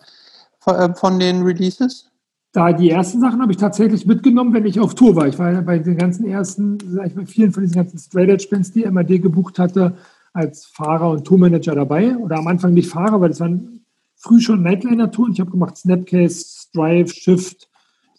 von, 0.58 0.74
äh, 0.74 0.94
von 0.94 1.18
den 1.18 1.42
Releases? 1.42 2.10
Da 2.54 2.72
die 2.72 2.88
ersten 2.88 3.20
Sachen 3.20 3.42
habe 3.42 3.50
ich 3.50 3.58
tatsächlich 3.58 4.06
mitgenommen, 4.06 4.54
wenn 4.54 4.64
ich 4.64 4.78
auf 4.78 4.94
Tour 4.94 5.16
war. 5.16 5.26
Ich 5.26 5.40
war 5.40 5.60
bei 5.62 5.80
den 5.80 5.98
ganzen 5.98 6.24
ersten, 6.24 6.78
sag 6.86 7.08
ich 7.08 7.14
bei 7.16 7.26
vielen 7.26 7.50
von 7.50 7.64
diesen 7.64 7.74
ganzen 7.74 7.98
Straight 7.98 8.28
Edge 8.28 8.46
Bands, 8.48 8.70
die 8.70 8.88
MAD 8.88 9.20
gebucht 9.20 9.58
hatte, 9.58 9.94
als 10.32 10.64
Fahrer 10.64 11.10
und 11.10 11.24
Tourmanager 11.24 11.74
dabei. 11.74 12.16
Oder 12.16 12.38
am 12.38 12.46
Anfang 12.46 12.72
nicht 12.72 12.88
Fahrer, 12.88 13.20
weil 13.20 13.30
das 13.30 13.40
waren 13.40 13.80
früh 14.14 14.40
schon 14.40 14.62
Nightliner-Touren. 14.62 15.32
Ich 15.32 15.40
habe 15.40 15.50
gemacht 15.50 15.76
Snapcase, 15.76 16.44
Strive, 16.46 17.08
Shift, 17.08 17.68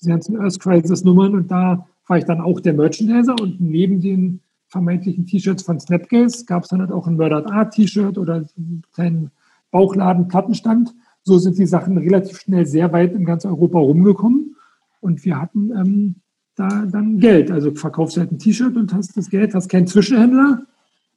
diese 0.01 0.09
ganzen 0.09 0.37
Earth 0.37 0.59
Crisis-Nummern. 0.59 1.33
Und 1.33 1.49
da 1.49 1.87
war 2.07 2.17
ich 2.17 2.25
dann 2.25 2.41
auch 2.41 2.59
der 2.59 2.73
Merchandiser. 2.73 3.35
Und 3.39 3.61
neben 3.61 4.01
den 4.01 4.41
vermeintlichen 4.67 5.25
T-Shirts 5.25 5.63
von 5.63 5.79
Snapcase 5.79 6.43
gab 6.43 6.63
es 6.63 6.69
dann 6.69 6.81
halt 6.81 6.91
auch 6.91 7.07
ein 7.07 7.15
Murdered 7.15 7.49
Art 7.49 7.73
T-Shirt 7.73 8.17
oder 8.17 8.45
einen 8.57 8.83
kleinen 8.93 9.31
Bauchladen, 9.71 10.27
Plattenstand. 10.27 10.93
So 11.25 11.39
sind 11.39 11.57
die 11.57 11.65
Sachen 11.65 11.97
relativ 11.97 12.39
schnell 12.39 12.67
sehr 12.67 12.93
weit 12.93 13.13
in 13.13 13.25
ganz 13.25 13.45
Europa 13.45 13.79
rumgekommen. 13.79 14.55
Und 15.01 15.25
wir 15.25 15.41
hatten 15.41 15.71
ähm, 15.71 16.15
da 16.55 16.85
dann 16.85 17.19
Geld. 17.19 17.49
Also 17.49 17.73
verkaufst 17.73 18.15
du 18.15 18.21
halt 18.21 18.31
ein 18.31 18.39
T-Shirt 18.39 18.77
und 18.77 18.93
hast 18.93 19.17
das 19.17 19.29
Geld, 19.29 19.55
hast 19.55 19.67
keinen 19.67 19.87
Zwischenhändler. 19.87 20.67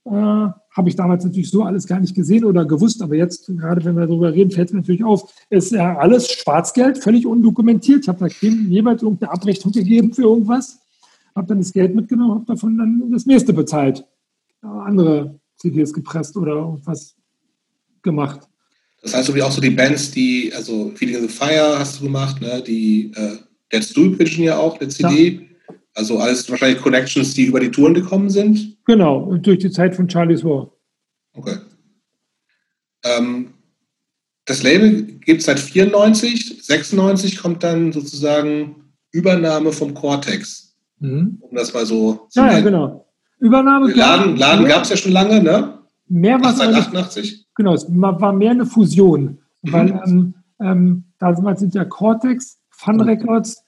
Äh, 0.07 0.11
habe 0.11 0.89
ich 0.89 0.97
damals 0.97 1.25
natürlich 1.25 1.51
so 1.51 1.63
alles 1.63 1.87
gar 1.87 2.01
nicht 2.01 2.15
gesehen 2.15 2.45
oder 2.45 2.65
gewusst, 2.65 3.03
aber 3.03 3.17
jetzt, 3.17 3.49
gerade 3.49 3.85
wenn 3.85 3.97
wir 3.97 4.07
darüber 4.07 4.33
reden, 4.33 4.51
fällt 4.51 4.73
mir 4.73 4.79
natürlich 4.79 5.05
auf, 5.05 5.31
ist 5.51 5.73
ja 5.73 5.99
alles 5.99 6.31
Schwarzgeld, 6.31 6.99
völlig 6.99 7.27
undokumentiert. 7.27 8.03
Ich 8.03 8.09
habe 8.09 8.21
da 8.21 8.27
jeweils 8.27 9.03
irgendeine 9.03 9.33
Abrechnung 9.33 9.73
gegeben 9.73 10.15
für 10.15 10.23
irgendwas, 10.23 10.79
habe 11.35 11.49
dann 11.49 11.59
das 11.59 11.73
Geld 11.73 11.95
mitgenommen, 11.95 12.37
habe 12.37 12.47
davon 12.47 12.79
dann 12.79 13.11
das 13.11 13.27
nächste 13.27 13.53
bezahlt. 13.53 14.07
Andere 14.63 15.39
CDs 15.57 15.93
gepresst 15.93 16.37
oder 16.37 16.53
irgendwas 16.53 17.17
gemacht. 18.03 18.49
Das 19.03 19.15
heißt, 19.15 19.27
so 19.27 19.35
wie 19.35 19.43
auch 19.43 19.51
so 19.51 19.61
die 19.61 19.71
Bands, 19.71 20.11
die, 20.11 20.53
also 20.55 20.91
Feeling 20.95 21.21
the 21.21 21.29
Fire 21.29 21.79
hast 21.79 22.01
du 22.01 22.05
gemacht, 22.05 22.41
ne? 22.41 22.63
die 22.67 23.13
äh, 23.15 23.37
Dead 23.73 23.85
Stool 23.85 24.17
Pigeon 24.17 24.45
ja 24.45 24.59
auch, 24.59 24.79
der 24.79 24.89
CD. 24.89 25.29
Ja. 25.29 25.75
Also 25.95 26.19
alles 26.19 26.49
wahrscheinlich 26.51 26.81
Connections, 26.81 27.35
die 27.35 27.45
über 27.45 27.61
die 27.61 27.71
Touren 27.71 27.95
gekommen 27.95 28.31
sind. 28.31 28.77
Genau, 28.87 29.19
und 29.19 29.47
durch 29.47 29.59
die 29.59 29.71
Zeit 29.71 29.95
von 29.95 30.09
Charlie's 30.09 30.45
War. 30.45 30.71
Okay. 31.35 31.57
Ähm, 33.05 33.55
das 34.45 34.63
Label 34.63 35.03
gibt 35.03 35.41
es 35.41 35.47
seit 35.47 35.61
94, 35.61 36.65
96 36.65 37.39
kommt 37.39 37.63
dann 37.63 37.93
sozusagen 37.93 38.93
Übernahme 39.13 39.73
vom 39.73 39.95
Cortex. 39.95 40.77
Mhm. 41.01 41.39
Um 41.41 41.57
das 41.57 41.73
mal 41.73 41.87
so 41.87 42.27
zu 42.31 42.41
Ja, 42.41 42.53
ja 42.53 42.61
genau. 42.61 43.07
Übernahme. 43.41 43.93
Laden, 43.93 44.37
Laden 44.37 44.67
gab 44.67 44.83
es 44.83 44.91
ja 44.91 44.97
schon 44.97 45.13
lange, 45.13 45.43
ne? 45.43 45.78
Mehr 46.09 46.41
was 46.41 46.59
seit 46.59 46.75
88. 46.75 47.47
Genau, 47.55 47.75
es 47.75 47.87
war 47.89 48.33
mehr 48.33 48.53
eine 48.53 48.67
Fusion. 48.67 49.39
Mhm. 49.63 49.73
Weil 49.73 50.03
ähm, 50.07 50.35
ähm, 50.61 51.05
damals 51.19 51.61
sind 51.61 51.75
ja 51.75 51.85
Cortex, 51.85 52.61
Fun 52.71 53.01
Records, 53.01 53.63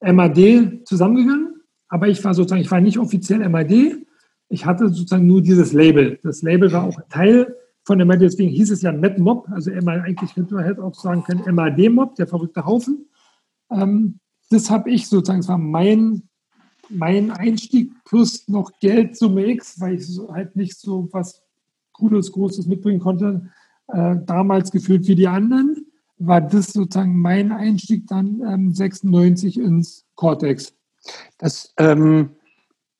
MAD 0.00 0.86
zusammengegangen. 0.86 1.54
Aber 1.88 2.08
ich 2.08 2.22
war 2.24 2.34
sozusagen, 2.34 2.62
ich 2.62 2.70
war 2.70 2.80
nicht 2.80 2.98
offiziell 2.98 3.46
MAD. 3.48 3.96
Ich 4.48 4.66
hatte 4.66 4.88
sozusagen 4.88 5.26
nur 5.26 5.42
dieses 5.42 5.72
Label. 5.72 6.18
Das 6.22 6.42
Label 6.42 6.72
war 6.72 6.84
auch 6.84 6.98
Teil 7.08 7.54
von 7.84 7.98
MAD, 7.98 8.22
deswegen 8.22 8.50
hieß 8.50 8.70
es 8.70 8.82
ja 8.82 8.92
MadMob. 8.92 9.48
Also 9.50 9.70
MAD, 9.70 10.04
eigentlich 10.04 10.36
hätte 10.36 10.54
man 10.54 10.78
auch 10.80 10.94
sagen 10.94 11.24
können 11.24 11.54
MAD-Mob, 11.54 12.14
der 12.14 12.26
verrückte 12.26 12.64
Haufen. 12.64 13.08
Ähm, 13.70 14.20
das 14.50 14.70
habe 14.70 14.90
ich 14.90 15.08
sozusagen, 15.08 15.40
das 15.40 15.48
war 15.48 15.58
mein, 15.58 16.28
mein 16.88 17.30
Einstieg 17.30 17.92
plus 18.04 18.48
noch 18.48 18.72
Geld 18.80 19.16
Summe 19.16 19.46
X, 19.46 19.80
weil 19.80 19.94
ich 19.94 20.06
so, 20.06 20.32
halt 20.32 20.56
nicht 20.56 20.78
so 20.78 21.08
was 21.12 21.42
Cooles, 22.00 22.32
Großes 22.32 22.66
mitbringen 22.66 23.00
konnte, 23.00 23.48
äh, 23.88 24.16
damals 24.24 24.70
gefühlt 24.70 25.06
wie 25.06 25.14
die 25.14 25.28
anderen, 25.28 25.86
war 26.18 26.40
das 26.40 26.72
sozusagen 26.72 27.16
mein 27.16 27.52
Einstieg 27.52 28.06
dann 28.06 28.42
ähm, 28.46 28.74
96 28.74 29.58
ins 29.58 30.04
Cortex. 30.14 30.74
Das, 31.38 31.72
ähm, 31.78 32.30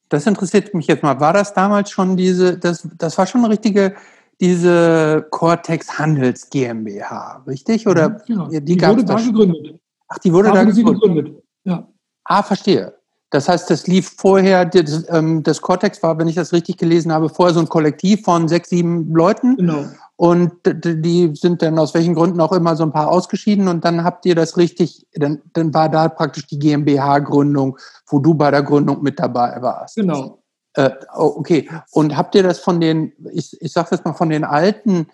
das 0.09 0.27
interessiert 0.27 0.75
mich 0.75 0.87
jetzt 0.87 1.03
mal. 1.03 1.21
War 1.21 1.33
das 1.33 1.53
damals 1.53 1.91
schon 1.91 2.17
diese, 2.17 2.59
das, 2.59 2.89
das 2.97 3.19
war 3.19 3.27
schon 3.27 3.43
eine 3.45 3.51
richtige, 3.51 3.95
diese 4.41 5.27
Cortex 5.31 5.99
Handels 5.99 6.49
GmbH, 6.49 7.45
richtig? 7.47 7.87
Oder 7.87 8.11
mhm, 8.11 8.17
genau. 8.27 8.49
die, 8.49 8.65
die 8.65 8.81
wurde 8.81 9.05
da 9.05 9.17
gegründet. 9.17 9.81
Ach, 10.09 10.19
die 10.19 10.33
wurde 10.33 10.49
da, 10.49 10.55
da 10.55 10.65
gegründet. 10.65 11.03
gegründet. 11.03 11.43
Ja. 11.65 11.89
Ah, 12.25 12.43
verstehe. 12.43 13.00
Das 13.31 13.48
heißt, 13.48 13.70
das 13.70 13.86
lief 13.86 14.15
vorher, 14.16 14.65
das, 14.65 15.05
ähm, 15.09 15.43
das 15.44 15.61
Cortex 15.61 16.02
war, 16.02 16.19
wenn 16.19 16.27
ich 16.27 16.35
das 16.35 16.52
richtig 16.52 16.78
gelesen 16.78 17.12
habe, 17.12 17.28
vorher 17.28 17.55
so 17.55 17.61
ein 17.61 17.69
Kollektiv 17.69 18.24
von 18.24 18.48
sechs, 18.48 18.70
sieben 18.70 19.15
Leuten. 19.15 19.57
Genau. 19.57 19.85
Und 20.16 20.52
die 20.65 21.32
sind 21.35 21.62
dann 21.62 21.78
aus 21.78 21.94
welchen 21.94 22.15
Gründen 22.15 22.40
auch 22.40 22.52
immer 22.52 22.77
so 22.77 22.82
ein 22.82 22.93
paar 22.93 23.09
ausgeschieden 23.09 23.69
und 23.69 23.85
dann 23.86 24.05
habt 24.05 24.27
ihr 24.27 24.35
das 24.35 24.59
richtig, 24.59 25.07
dann, 25.15 25.40
dann 25.55 25.73
war 25.73 25.89
da 25.89 26.09
praktisch 26.11 26.47
die 26.47 26.59
GmbH-Gründung, 26.59 27.78
wo 28.07 28.19
du 28.19 28.35
bei 28.35 28.51
der 28.51 28.62
Gründung 28.62 29.02
mit 29.02 29.19
dabei 29.19 29.57
warst. 29.62 29.97
Genau. 29.97 30.43
Äh, 30.74 30.90
oh, 31.16 31.32
okay. 31.36 31.70
Und 31.93 32.16
habt 32.16 32.35
ihr 32.35 32.43
das 32.43 32.59
von 32.59 32.81
den, 32.81 33.12
ich, 33.32 33.57
ich 33.62 33.73
sag 33.73 33.89
das 33.90 34.05
mal, 34.05 34.12
von 34.12 34.28
den 34.28 34.44
alten, 34.44 35.07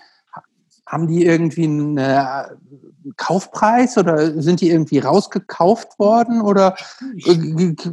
haben 0.87 1.07
die 1.07 1.25
irgendwie 1.25 1.65
einen 1.65 1.99
äh, 1.99 2.45
Kaufpreis 3.17 3.97
oder 3.99 4.41
sind 4.41 4.61
die 4.61 4.71
irgendwie 4.71 4.99
rausgekauft 4.99 5.99
worden 5.99 6.41
oder 6.41 6.75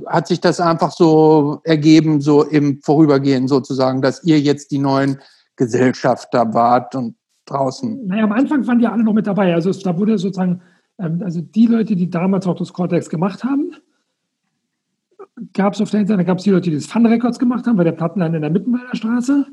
hat 0.08 0.28
sich 0.28 0.42
das 0.42 0.60
einfach 0.60 0.92
so 0.92 1.62
ergeben, 1.64 2.22
so 2.22 2.44
im 2.44 2.82
Vorübergehen 2.82 3.48
sozusagen, 3.48 4.02
dass 4.02 4.24
ihr 4.24 4.40
jetzt 4.40 4.72
die 4.72 4.80
neuen 4.80 5.20
Gesellschafter 5.56 6.54
wart 6.54 6.96
und 6.96 7.16
draußen? 7.46 8.08
Naja, 8.08 8.24
am 8.24 8.32
Anfang 8.32 8.66
waren 8.68 8.80
die 8.80 8.88
alle 8.88 9.04
noch 9.04 9.14
mit 9.14 9.28
dabei. 9.28 9.54
Also 9.54 9.72
da 9.72 9.98
wurde 9.98 10.18
sozusagen, 10.18 10.62
ähm, 10.98 11.22
also 11.24 11.42
die 11.42 11.68
Leute, 11.68 11.96
die 11.96 12.10
damals 12.10 12.48
auch 12.48 12.56
das 12.56 12.74
Cortex 12.74 13.10
gemacht 13.10 13.44
haben, 13.44 13.76
gab 15.54 15.74
es 15.74 15.82
auf 15.82 15.90
der 15.92 16.00
einen 16.00 16.08
Seite, 16.08 16.26
gab 16.26 16.38
es 16.38 16.44
die 16.44 16.52
Leute, 16.52 16.70
die 16.70 16.76
das 16.76 16.86
Fun 16.86 17.06
Records 17.06 17.40
gemacht 17.40 17.68
haben, 17.68 17.78
bei 17.78 17.84
der 17.84 17.92
Plattenladen 17.92 18.36
in 18.36 18.42
der 18.42 18.52
Mittenwalder 18.52 18.96
Straße. 18.96 19.48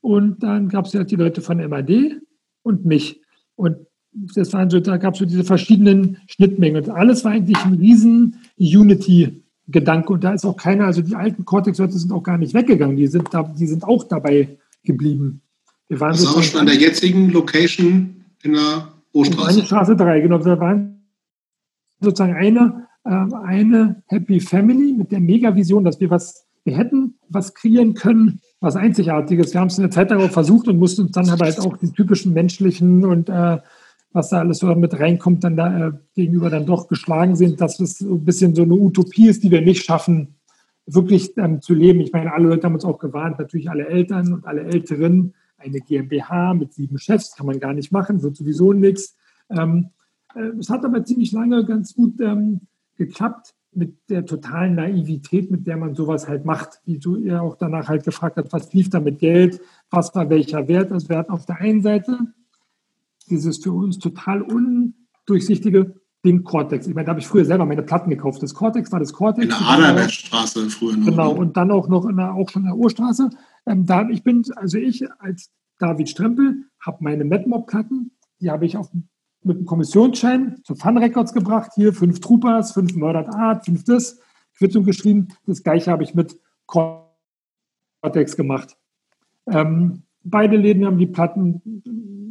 Und 0.00 0.42
dann 0.42 0.68
gab 0.68 0.86
es 0.86 0.94
halt 0.94 1.10
die 1.10 1.16
Leute 1.16 1.40
von 1.40 1.58
MAD 1.58 2.20
und 2.62 2.84
mich. 2.84 3.22
Und 3.56 3.86
das 4.14 4.52
waren 4.52 4.70
so, 4.70 4.80
da 4.80 4.96
gab 4.96 5.14
es 5.14 5.20
so 5.20 5.26
diese 5.26 5.44
verschiedenen 5.44 6.18
Schnittmengen. 6.28 6.84
Und 6.84 6.90
alles 6.90 7.24
war 7.24 7.32
eigentlich 7.32 7.58
ein 7.64 7.74
riesen 7.74 8.36
Unity-Gedanke. 8.58 10.12
Und 10.12 10.24
da 10.24 10.32
ist 10.32 10.44
auch 10.44 10.56
keiner, 10.56 10.86
also 10.86 11.02
die 11.02 11.16
alten 11.16 11.44
Cortex-Leute 11.44 11.98
sind 11.98 12.12
auch 12.12 12.22
gar 12.22 12.38
nicht 12.38 12.54
weggegangen. 12.54 12.96
Die 12.96 13.06
sind, 13.06 13.28
da, 13.32 13.42
die 13.42 13.66
sind 13.66 13.84
auch 13.84 14.04
dabei 14.04 14.56
geblieben. 14.84 15.42
Wir 15.88 16.00
waren 16.00 16.12
das 16.12 16.34
war 16.34 16.42
schon 16.42 16.60
an 16.60 16.66
der 16.66 16.76
jetzigen 16.76 17.30
Location 17.30 18.24
in 18.42 18.52
der 18.52 18.88
Ostraße. 19.12 19.60
In 19.60 19.66
Straße 19.66 19.96
3, 19.96 20.20
genau. 20.20 20.44
Wir 20.44 20.58
waren 20.60 21.04
sozusagen 22.00 22.34
eine, 22.34 22.86
äh, 23.04 23.34
eine 23.44 24.02
Happy 24.06 24.40
Family 24.40 24.92
mit 24.92 25.12
der 25.12 25.20
Mega-Vision, 25.20 25.84
dass 25.84 26.00
wir 26.00 26.10
was, 26.10 26.46
wir 26.64 26.76
hätten 26.76 27.14
was 27.28 27.54
kreieren 27.54 27.94
können, 27.94 28.40
was 28.60 28.76
Einzigartiges. 28.76 29.52
Wir 29.52 29.60
haben 29.60 29.68
es 29.68 29.78
eine 29.78 29.90
Zeit 29.90 30.10
lang 30.10 30.20
auch 30.20 30.30
versucht 30.30 30.68
und 30.68 30.78
mussten 30.78 31.02
uns 31.02 31.12
dann 31.12 31.28
aber 31.28 31.46
halt 31.46 31.58
auch 31.60 31.76
die 31.76 31.90
typischen 31.90 32.32
menschlichen 32.32 33.04
und 33.04 33.28
äh, 33.28 33.58
was 34.14 34.28
da 34.28 34.38
alles 34.38 34.58
so 34.58 34.72
mit 34.76 34.98
reinkommt, 34.98 35.42
dann 35.42 35.56
da 35.56 35.88
äh, 35.88 35.92
gegenüber 36.14 36.48
dann 36.48 36.66
doch 36.66 36.86
geschlagen 36.86 37.34
sind, 37.34 37.60
dass 37.60 37.80
es 37.80 37.98
so 37.98 38.14
ein 38.14 38.24
bisschen 38.24 38.54
so 38.54 38.62
eine 38.62 38.74
Utopie 38.74 39.28
ist, 39.28 39.42
die 39.42 39.50
wir 39.50 39.60
nicht 39.60 39.84
schaffen, 39.84 40.36
wirklich 40.86 41.36
ähm, 41.36 41.60
zu 41.60 41.74
leben. 41.74 42.00
Ich 42.00 42.12
meine, 42.12 42.32
alle 42.32 42.48
Leute 42.48 42.64
haben 42.64 42.74
uns 42.74 42.84
auch 42.84 43.00
gewarnt, 43.00 43.40
natürlich 43.40 43.68
alle 43.68 43.88
Eltern 43.88 44.32
und 44.32 44.46
alle 44.46 44.62
Älteren, 44.62 45.34
eine 45.58 45.80
GmbH 45.80 46.54
mit 46.54 46.72
sieben 46.74 46.98
Chefs 46.98 47.34
kann 47.34 47.46
man 47.46 47.58
gar 47.58 47.72
nicht 47.72 47.90
machen, 47.90 48.22
wird 48.22 48.36
sowieso 48.36 48.72
nichts. 48.72 49.16
Ähm, 49.50 49.90
äh, 50.36 50.50
es 50.60 50.70
hat 50.70 50.84
aber 50.84 51.04
ziemlich 51.04 51.32
lange 51.32 51.64
ganz 51.64 51.94
gut 51.94 52.20
ähm, 52.20 52.60
geklappt 52.96 53.54
mit 53.72 53.96
der 54.08 54.24
totalen 54.24 54.76
Naivität, 54.76 55.50
mit 55.50 55.66
der 55.66 55.76
man 55.76 55.96
sowas 55.96 56.28
halt 56.28 56.44
macht, 56.44 56.80
wie 56.84 56.98
du 56.98 57.16
ihr 57.16 57.42
auch 57.42 57.56
danach 57.56 57.88
halt 57.88 58.04
gefragt 58.04 58.36
hast, 58.36 58.52
was 58.52 58.72
lief 58.72 58.90
da 58.90 59.00
mit 59.00 59.18
Geld, 59.18 59.60
was 59.90 60.14
war 60.14 60.30
welcher 60.30 60.68
Wert. 60.68 60.92
Also 60.92 61.08
wir 61.08 61.18
hatten 61.18 61.32
auf 61.32 61.46
der 61.46 61.56
einen 61.56 61.82
Seite 61.82 62.18
dieses 63.30 63.58
für 63.58 63.72
uns 63.72 63.98
total 63.98 64.42
undurchsichtige 64.42 65.94
Ding 66.24 66.42
Cortex. 66.42 66.86
Ich 66.86 66.94
meine, 66.94 67.06
da 67.06 67.10
habe 67.10 67.20
ich 67.20 67.26
früher 67.26 67.44
selber 67.44 67.66
meine 67.66 67.82
Platten 67.82 68.08
gekauft. 68.08 68.42
Das 68.42 68.54
Cortex 68.54 68.90
war 68.90 68.98
das 68.98 69.12
Cortex. 69.12 69.44
In 69.44 69.50
der 69.50 69.60
Aderbergstraße 69.60 70.70
früher 70.70 70.96
noch. 70.96 71.06
Genau, 71.06 71.34
ne? 71.34 71.40
und 71.40 71.56
dann 71.56 71.70
auch 71.70 71.88
noch 71.88 72.06
in 72.06 72.16
der, 72.16 72.34
auch 72.34 72.48
schon 72.48 72.62
in 72.62 72.68
der 72.68 72.76
Urstraße. 72.76 73.28
Ähm, 73.66 73.84
da, 73.84 74.08
ich 74.08 74.22
bin, 74.22 74.42
also 74.56 74.78
ich 74.78 75.04
als 75.18 75.50
David 75.78 76.08
Strempel 76.08 76.64
habe 76.80 76.98
meine 77.00 77.24
Madmob-Platten, 77.24 78.12
die 78.40 78.50
habe 78.50 78.64
ich 78.64 78.76
auf, 78.76 78.90
mit 79.42 79.58
einem 79.58 79.66
Kommissionsschein 79.66 80.60
zu 80.64 80.74
Fun 80.74 80.96
Records 80.96 81.34
gebracht. 81.34 81.72
Hier 81.74 81.92
fünf 81.92 82.20
Troopers, 82.20 82.72
fünf 82.72 82.94
Murdered 82.94 83.28
Art, 83.34 83.66
fünf 83.66 83.84
das. 83.84 84.18
Quittung 84.56 84.84
geschrieben. 84.84 85.28
Das 85.46 85.62
gleiche 85.62 85.90
habe 85.90 86.04
ich 86.04 86.14
mit 86.14 86.38
Cortex 86.66 88.36
gemacht. 88.36 88.76
Ähm, 89.46 90.04
beide 90.22 90.56
Läden 90.56 90.86
haben 90.86 90.98
die 90.98 91.06
Platten 91.06 91.82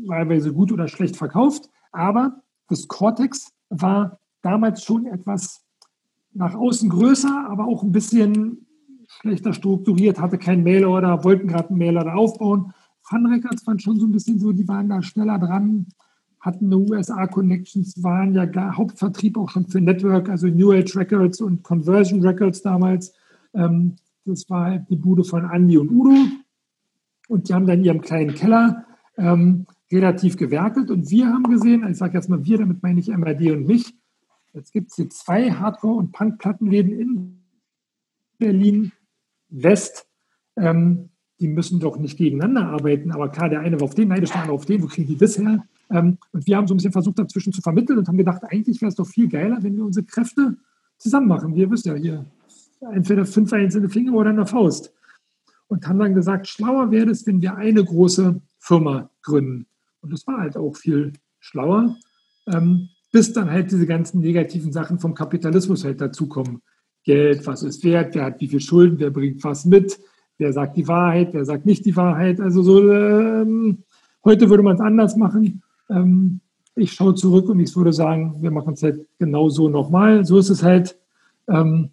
teilweise 0.08 0.54
gut 0.54 0.72
oder 0.72 0.88
schlecht 0.88 1.16
verkauft, 1.16 1.70
aber 1.92 2.42
das 2.70 2.88
Cortex 2.88 3.52
war 3.70 4.20
damals 4.42 4.84
schon 4.84 5.06
etwas 5.06 5.64
nach 6.34 6.56
außen 6.56 6.90
größer, 6.90 7.48
aber 7.50 7.66
auch 7.66 7.84
ein 7.84 7.92
bisschen 7.92 8.66
schlechter 9.08 9.54
strukturiert, 9.54 10.20
hatte 10.20 10.38
keinen 10.38 10.64
Mailorder, 10.64 11.24
wollten 11.24 11.48
gerade 11.48 11.70
einen 11.70 11.78
Mailorder 11.78 12.16
aufbauen. 12.16 12.74
Fun 13.04 13.26
Records 13.26 13.66
waren 13.68 13.80
schon 13.80 14.00
so 14.00 14.08
ein 14.08 14.12
bisschen 14.12 14.40
so, 14.40 14.52
die 14.52 14.68
waren 14.68 14.90
da 14.90 15.02
schneller 15.02 15.38
dran, 15.38 15.88
hatten 16.40 16.66
eine 16.66 16.78
USA-Connections, 16.78 18.02
waren 18.02 18.34
ja 18.34 18.46
gar 18.46 18.76
Hauptvertrieb 18.76 19.38
auch 19.38 19.50
schon 19.50 19.68
für 19.68 19.82
Network, 19.82 20.30
also 20.30 20.48
New 20.48 20.72
Age 20.72 20.96
Records 20.96 21.42
und 21.42 21.64
Conversion 21.64 22.22
Records 22.22 22.62
damals. 22.62 23.14
Ähm, 23.54 23.98
das 24.26 24.50
war 24.50 24.66
halt 24.66 24.90
die 24.90 24.96
Bude 24.96 25.24
von 25.24 25.50
Andy 25.50 25.78
und 25.78 25.90
Udo. 25.90 26.16
Und 27.28 27.50
die 27.50 27.54
haben 27.54 27.68
dann 27.68 27.80
in 27.80 27.86
ihrem 27.86 28.02
kleinen 28.02 28.36
Keller 28.36 28.86
ähm, 29.18 29.66
relativ 29.94 30.38
gewerkelt 30.38 30.90
und 30.90 31.10
wir 31.10 31.28
haben 31.28 31.44
gesehen, 31.44 31.88
ich 31.90 31.98
sage 31.98 32.18
jetzt 32.18 32.30
mal 32.30 32.44
wir, 32.44 32.58
damit 32.58 32.82
meine 32.84 33.00
ich 33.00 33.08
MRD 33.08 33.52
und 33.52 33.68
mich, 33.68 33.94
jetzt 34.54 34.72
gibt 34.72 34.92
es 34.92 34.96
hier 34.96 35.10
zwei 35.10 35.52
Hardcore- 35.52 35.98
und 35.98 36.12
Punk-Plattenläden 36.12 37.00
in 37.00 37.44
Berlin 38.38 38.92
West. 39.50 40.08
Ähm, 40.56 41.10
die 41.40 41.48
müssen 41.48 41.80
doch 41.80 41.98
nicht 41.98 42.18
gegeneinander 42.18 42.68
arbeiten, 42.70 43.12
aber 43.12 43.30
klar, 43.30 43.50
der 43.50 43.62
eine 43.62 43.80
war 43.80 43.86
auf 43.86 43.96
den 43.96 44.10
neidisch, 44.10 44.32
der 44.32 44.42
andere 44.42 44.56
auf 44.56 44.66
den, 44.66 44.82
wo 44.82 44.88
kriegen 44.88 45.08
die 45.08 45.18
das 45.18 45.38
her? 45.38 45.64
Ähm, 45.90 46.18
und 46.32 46.48
wir 46.48 46.58
haben 46.58 46.68
so 46.68 46.74
ein 46.74 46.78
bisschen 46.78 46.92
versucht, 46.92 47.20
dazwischen 47.20 47.54
zu 47.54 47.62
vermitteln 47.62 48.00
und 48.00 48.08
haben 48.08 48.18
gedacht, 48.18 48.42
eigentlich 48.50 48.82
wäre 48.82 48.90
es 48.90 48.96
doch 48.96 49.08
viel 49.08 49.28
geiler, 49.28 49.62
wenn 49.62 49.76
wir 49.76 49.86
unsere 49.86 50.06
Kräfte 50.06 50.58
zusammen 50.98 51.28
machen. 51.28 51.56
Wir 51.56 51.70
wissen 51.70 51.90
ja 51.90 51.96
hier, 51.96 52.26
entweder 52.92 53.26
fünf 53.26 53.52
einzelne 53.54 53.90
Finger 53.90 54.14
oder 54.14 54.30
eine 54.30 54.46
Faust. 54.46 54.94
und 55.68 55.88
haben 55.88 56.00
dann 56.00 56.14
gesagt, 56.14 56.48
schlauer 56.48 56.92
wäre 56.92 57.10
es, 57.10 57.26
wenn 57.26 57.42
wir 57.42 57.56
eine 57.56 57.84
große 57.84 58.40
Firma 58.60 59.10
gründen. 59.24 59.66
Und 60.04 60.12
das 60.12 60.28
war 60.28 60.40
halt 60.40 60.58
auch 60.58 60.76
viel 60.76 61.14
schlauer, 61.40 61.96
ähm, 62.48 62.90
bis 63.12 63.32
dann 63.32 63.50
halt 63.50 63.72
diese 63.72 63.88
ganzen 63.88 64.20
negativen 64.20 64.72
Sachen 64.72 65.00
vom 65.00 65.14
Kapitalismus 65.14 65.86
halt 65.86 66.02
dazukommen. 66.02 66.62
Geld, 67.06 67.48
was 67.48 67.64
ist 67.64 67.84
wert, 67.84 68.14
wer 68.16 68.26
hat 68.26 68.42
wie 68.42 68.48
viel 68.48 68.60
Schulden, 68.60 69.00
wer 69.00 69.12
bringt 69.12 69.44
was 69.44 69.66
mit, 69.66 70.00
wer 70.38 70.52
sagt 70.54 70.78
die 70.78 70.88
Wahrheit, 70.88 71.34
wer 71.34 71.46
sagt 71.46 71.66
nicht 71.66 71.86
die 71.86 71.96
Wahrheit. 71.96 72.40
Also 72.40 72.62
so, 72.64 72.92
ähm, 72.92 73.84
heute 74.24 74.50
würde 74.50 74.64
man 74.64 74.76
es 74.76 74.82
anders 74.82 75.16
machen. 75.16 75.64
Ähm, 75.90 76.42
ich 76.76 76.94
schaue 76.94 77.16
zurück 77.16 77.50
und 77.50 77.60
ich 77.60 77.76
würde 77.76 77.94
sagen, 77.94 78.42
wir 78.42 78.52
machen 78.52 78.74
es 78.74 78.84
halt 78.84 79.06
genau 79.20 79.50
so 79.50 79.70
nochmal. 79.70 80.26
So 80.26 80.38
ist 80.38 80.50
es 80.50 80.64
halt. 80.64 80.98
Ähm, 81.48 81.92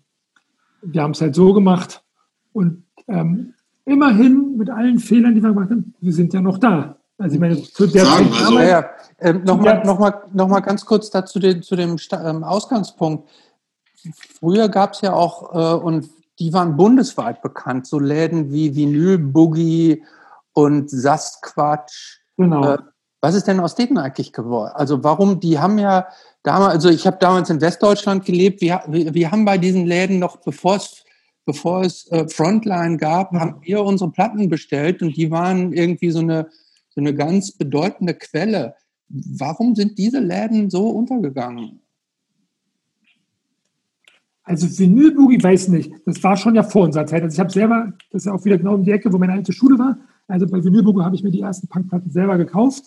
wir 0.82 1.02
haben 1.02 1.10
es 1.12 1.20
halt 1.20 1.34
so 1.34 1.52
gemacht. 1.52 2.02
Und 2.52 2.84
ähm, 3.06 3.54
immerhin 3.84 4.56
mit 4.56 4.70
allen 4.70 4.98
Fehlern, 4.98 5.34
die 5.34 5.42
wir 5.42 5.50
gemacht 5.50 5.70
haben, 5.70 5.94
wir 6.00 6.12
sind 6.12 6.32
ja 6.32 6.40
noch 6.40 6.58
da. 6.58 6.99
Also 7.20 7.34
ich 7.34 7.40
meine, 7.40 7.62
zu 7.62 7.86
der 7.86 8.06
Sagen, 8.06 8.32
also, 8.32 8.58
ja, 8.58 8.64
ja. 8.64 8.90
Ähm, 9.20 9.44
Nochmal 9.44 9.84
noch 9.84 9.98
mal, 9.98 10.22
noch 10.32 10.48
mal 10.48 10.60
ganz 10.60 10.84
kurz 10.86 11.10
dazu 11.10 11.38
den, 11.38 11.62
zu 11.62 11.76
dem 11.76 11.96
ähm, 12.12 12.42
Ausgangspunkt. 12.42 13.28
Früher 14.38 14.68
gab 14.70 14.94
es 14.94 15.02
ja 15.02 15.12
auch, 15.12 15.54
äh, 15.54 15.82
und 15.82 16.08
die 16.38 16.52
waren 16.54 16.76
bundesweit 16.76 17.42
bekannt, 17.42 17.86
so 17.86 17.98
Läden 17.98 18.50
wie 18.50 18.74
Vinyl 18.74 19.18
Boogie 19.18 20.02
und 20.54 20.88
Sasquatch. 20.88 22.22
Genau. 22.38 22.74
Äh, 22.74 22.78
was 23.20 23.34
ist 23.34 23.46
denn 23.46 23.60
aus 23.60 23.74
denen 23.74 23.98
eigentlich 23.98 24.32
geworden? 24.32 24.72
Also 24.74 25.04
warum, 25.04 25.40
die 25.40 25.58
haben 25.58 25.78
ja 25.78 26.06
damals, 26.42 26.76
also 26.76 26.88
ich 26.88 27.06
habe 27.06 27.18
damals 27.20 27.50
in 27.50 27.60
Westdeutschland 27.60 28.24
gelebt, 28.24 28.62
wir, 28.62 28.82
wir, 28.86 29.12
wir 29.12 29.30
haben 29.30 29.44
bei 29.44 29.58
diesen 29.58 29.84
Läden 29.84 30.18
noch, 30.18 30.38
bevor 30.38 30.76
es 30.76 31.04
bevor 31.44 31.82
es 31.82 32.06
äh, 32.12 32.28
Frontline 32.28 32.96
gab, 32.96 33.32
haben 33.32 33.56
wir 33.62 33.82
unsere 33.82 34.10
Platten 34.10 34.48
bestellt 34.48 35.02
und 35.02 35.16
die 35.16 35.30
waren 35.30 35.72
irgendwie 35.72 36.10
so 36.10 36.20
eine, 36.20 36.48
so 36.90 37.00
eine 37.00 37.14
ganz 37.14 37.52
bedeutende 37.52 38.14
Quelle. 38.14 38.74
Warum 39.08 39.74
sind 39.74 39.98
diese 39.98 40.20
Läden 40.20 40.70
so 40.70 40.88
untergegangen? 40.90 41.80
Also 44.42 44.66
Vinyl 44.66 45.14
Boogie 45.14 45.42
weiß 45.42 45.68
nicht. 45.68 45.92
Das 46.06 46.22
war 46.24 46.36
schon 46.36 46.54
ja 46.54 46.62
vor 46.62 46.84
unserer 46.84 47.06
Zeit. 47.06 47.22
Also 47.22 47.34
ich 47.34 47.40
habe 47.40 47.50
selber, 47.50 47.92
das 48.10 48.22
ist 48.22 48.26
ja 48.26 48.32
auch 48.32 48.44
wieder 48.44 48.58
genau 48.58 48.74
um 48.74 48.84
die 48.84 48.90
Ecke, 48.90 49.12
wo 49.12 49.18
meine 49.18 49.32
alte 49.32 49.52
Schule 49.52 49.78
war. 49.78 49.98
Also 50.26 50.46
bei 50.46 50.62
Vinyl 50.62 50.82
Boogie 50.82 51.04
habe 51.04 51.14
ich 51.14 51.22
mir 51.22 51.30
die 51.30 51.40
ersten 51.40 51.68
Punkplatten 51.68 52.10
selber 52.10 52.36
gekauft. 52.36 52.84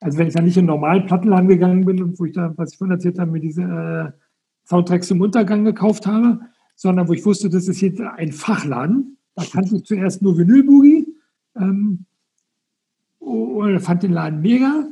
Also 0.00 0.18
wenn 0.18 0.26
ich 0.26 0.34
dann 0.34 0.44
nicht 0.44 0.56
in 0.56 0.66
normalen 0.66 1.06
Plattenladen 1.06 1.48
gegangen 1.48 1.84
bin 1.84 2.02
und 2.02 2.18
wo 2.18 2.24
ich 2.24 2.32
da, 2.32 2.52
was 2.56 2.72
ich 2.72 2.78
vorhin 2.78 2.94
erzählt 2.94 3.18
habe, 3.18 3.30
mir 3.30 3.40
diese 3.40 3.62
äh, 3.62 4.10
Soundtracks 4.68 5.08
zum 5.08 5.20
Untergang 5.20 5.64
gekauft 5.64 6.06
habe, 6.06 6.40
sondern 6.74 7.08
wo 7.08 7.12
ich 7.12 7.24
wusste, 7.24 7.48
das 7.48 7.68
ist 7.68 7.80
jetzt 7.80 8.00
ein 8.00 8.32
Fachladen. 8.32 9.16
Da 9.34 9.44
kannte 9.44 9.76
ich 9.76 9.84
zuerst 9.84 10.20
nur 10.20 10.36
Vinyl 10.36 10.64
Boogie 10.64 11.06
ähm, 11.56 12.06
und 13.24 13.80
fand 13.80 14.02
den 14.02 14.12
Laden 14.12 14.40
mega. 14.40 14.86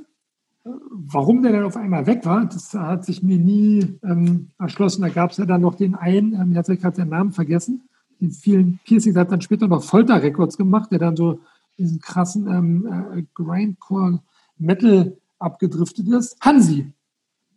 Warum 0.64 1.42
der 1.42 1.52
dann 1.52 1.64
auf 1.64 1.76
einmal 1.76 2.06
weg 2.06 2.24
war, 2.24 2.44
das 2.44 2.72
hat 2.72 3.04
sich 3.04 3.22
mir 3.22 3.38
nie 3.38 3.98
ähm, 4.04 4.50
erschlossen. 4.58 5.02
Da 5.02 5.08
gab 5.08 5.32
es 5.32 5.38
ja 5.38 5.44
dann 5.44 5.60
noch 5.60 5.74
den 5.74 5.94
einen, 5.94 6.34
ähm, 6.34 6.52
jetzt 6.52 6.68
habe 6.68 6.74
ich 6.74 6.80
gerade 6.80 7.00
den 7.00 7.08
Namen 7.08 7.32
vergessen, 7.32 7.82
den 8.20 8.30
vielen 8.30 8.78
Piercings 8.84 9.16
hat 9.16 9.32
dann 9.32 9.40
später 9.40 9.66
noch 9.66 9.82
Folter 9.82 10.22
Records 10.22 10.56
gemacht, 10.56 10.92
der 10.92 11.00
dann 11.00 11.16
so 11.16 11.40
diesen 11.78 12.00
krassen 12.00 12.46
ähm, 12.46 12.86
äh, 12.86 13.24
Grindcore 13.34 14.20
Metal 14.56 15.16
abgedriftet 15.40 16.06
ist. 16.08 16.36
Hansi, 16.40 16.92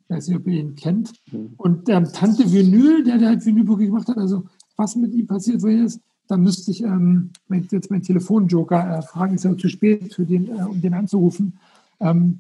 ich 0.04 0.10
weiß 0.10 0.28
nicht, 0.28 0.38
ob 0.38 0.48
ihr 0.48 0.60
ihn 0.60 0.76
kennt. 0.76 1.14
Mhm. 1.32 1.54
Und 1.58 1.88
der 1.88 2.04
Tante 2.12 2.52
Vinyl, 2.52 3.04
der, 3.04 3.20
der 3.20 3.30
halt 3.30 3.46
Vinylboogie 3.46 3.86
gemacht 3.86 4.08
hat, 4.08 4.18
also 4.18 4.46
was 4.76 4.96
mit 4.96 5.14
ihm 5.14 5.28
passiert 5.28 5.64
ist, 5.64 6.02
da 6.28 6.38
müsste 6.38 6.72
ich 6.72 6.84
ähm, 6.84 7.32
jetzt 7.72 7.92
meinen 7.92 8.04
Telefonjoker 8.04 8.98
äh, 8.98 9.02
fragen, 9.02 9.36
ist 9.36 9.46
ja 9.46 9.58
zu 9.58 9.70
spät, 9.70 10.14
für 10.14 10.26
den, 10.26 10.48
äh, 10.48 10.64
um 10.64 10.82
den 10.82 10.94
anzurufen. 10.94 11.60
Ähm, 12.00 12.40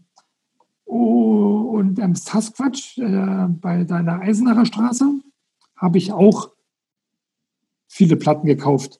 oh, 0.85 1.75
und 1.77 1.99
ähm, 1.99 2.15
Sasquatch 2.15 2.97
äh, 2.97 3.47
bei 3.49 3.83
deiner 3.83 4.21
Eisenacher 4.21 4.65
Straße 4.65 5.05
habe 5.75 5.97
ich 5.97 6.11
auch 6.11 6.51
viele 7.87 8.15
Platten 8.15 8.47
gekauft. 8.47 8.99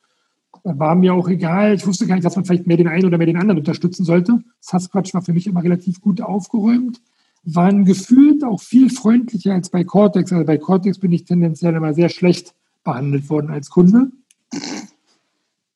War 0.63 0.95
mir 0.95 1.13
auch 1.13 1.27
egal. 1.27 1.75
Ich 1.75 1.85
wusste 1.85 2.07
gar 2.07 2.15
nicht, 2.15 2.25
dass 2.25 2.35
man 2.35 2.45
vielleicht 2.45 2.65
mehr 2.65 2.77
den 2.77 2.87
einen 2.87 3.05
oder 3.05 3.17
mehr 3.17 3.27
den 3.27 3.37
anderen 3.37 3.59
unterstützen 3.59 4.03
sollte. 4.03 4.43
Sasquatch 4.61 5.13
war 5.13 5.21
für 5.21 5.33
mich 5.33 5.47
immer 5.47 5.63
relativ 5.63 6.01
gut 6.01 6.21
aufgeräumt 6.21 7.01
waren 7.45 7.85
gefühlt 7.85 8.43
auch 8.43 8.61
viel 8.61 8.89
freundlicher 8.89 9.53
als 9.53 9.69
bei 9.69 9.83
Cortex. 9.83 10.33
Also 10.33 10.45
bei 10.45 10.57
Cortex 10.57 10.99
bin 10.99 11.11
ich 11.11 11.25
tendenziell 11.25 11.75
immer 11.75 11.93
sehr 11.93 12.09
schlecht 12.09 12.55
behandelt 12.83 13.29
worden 13.29 13.51
als 13.51 13.69
Kunde. 13.69 14.11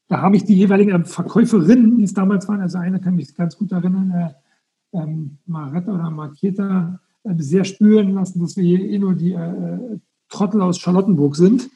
Da 0.10 0.22
habe 0.22 0.36
ich 0.36 0.44
die 0.44 0.56
jeweiligen 0.56 1.06
Verkäuferinnen, 1.06 1.98
die 1.98 2.04
es 2.04 2.16
damals 2.16 2.48
waren, 2.48 2.62
also 2.62 2.80
eine 2.80 3.00
kann 3.00 3.16
mich 3.16 3.34
ganz 3.36 3.56
gut 3.56 3.72
erinnern, 3.72 4.12
äh, 4.12 4.98
ähm, 4.98 5.38
Maretta 5.46 5.94
oder 5.94 6.10
Marketa, 6.10 7.00
äh, 7.24 7.36
sehr 7.38 7.64
spüren 7.64 8.16
lassen, 8.16 8.42
dass 8.42 8.58
wir 8.58 8.64
hier 8.64 8.80
eh 8.80 8.98
nur 8.98 9.14
die 9.14 9.34
äh, 9.34 10.00
Trottel 10.28 10.62
aus 10.62 10.80
Charlottenburg 10.80 11.36
sind. 11.36 11.70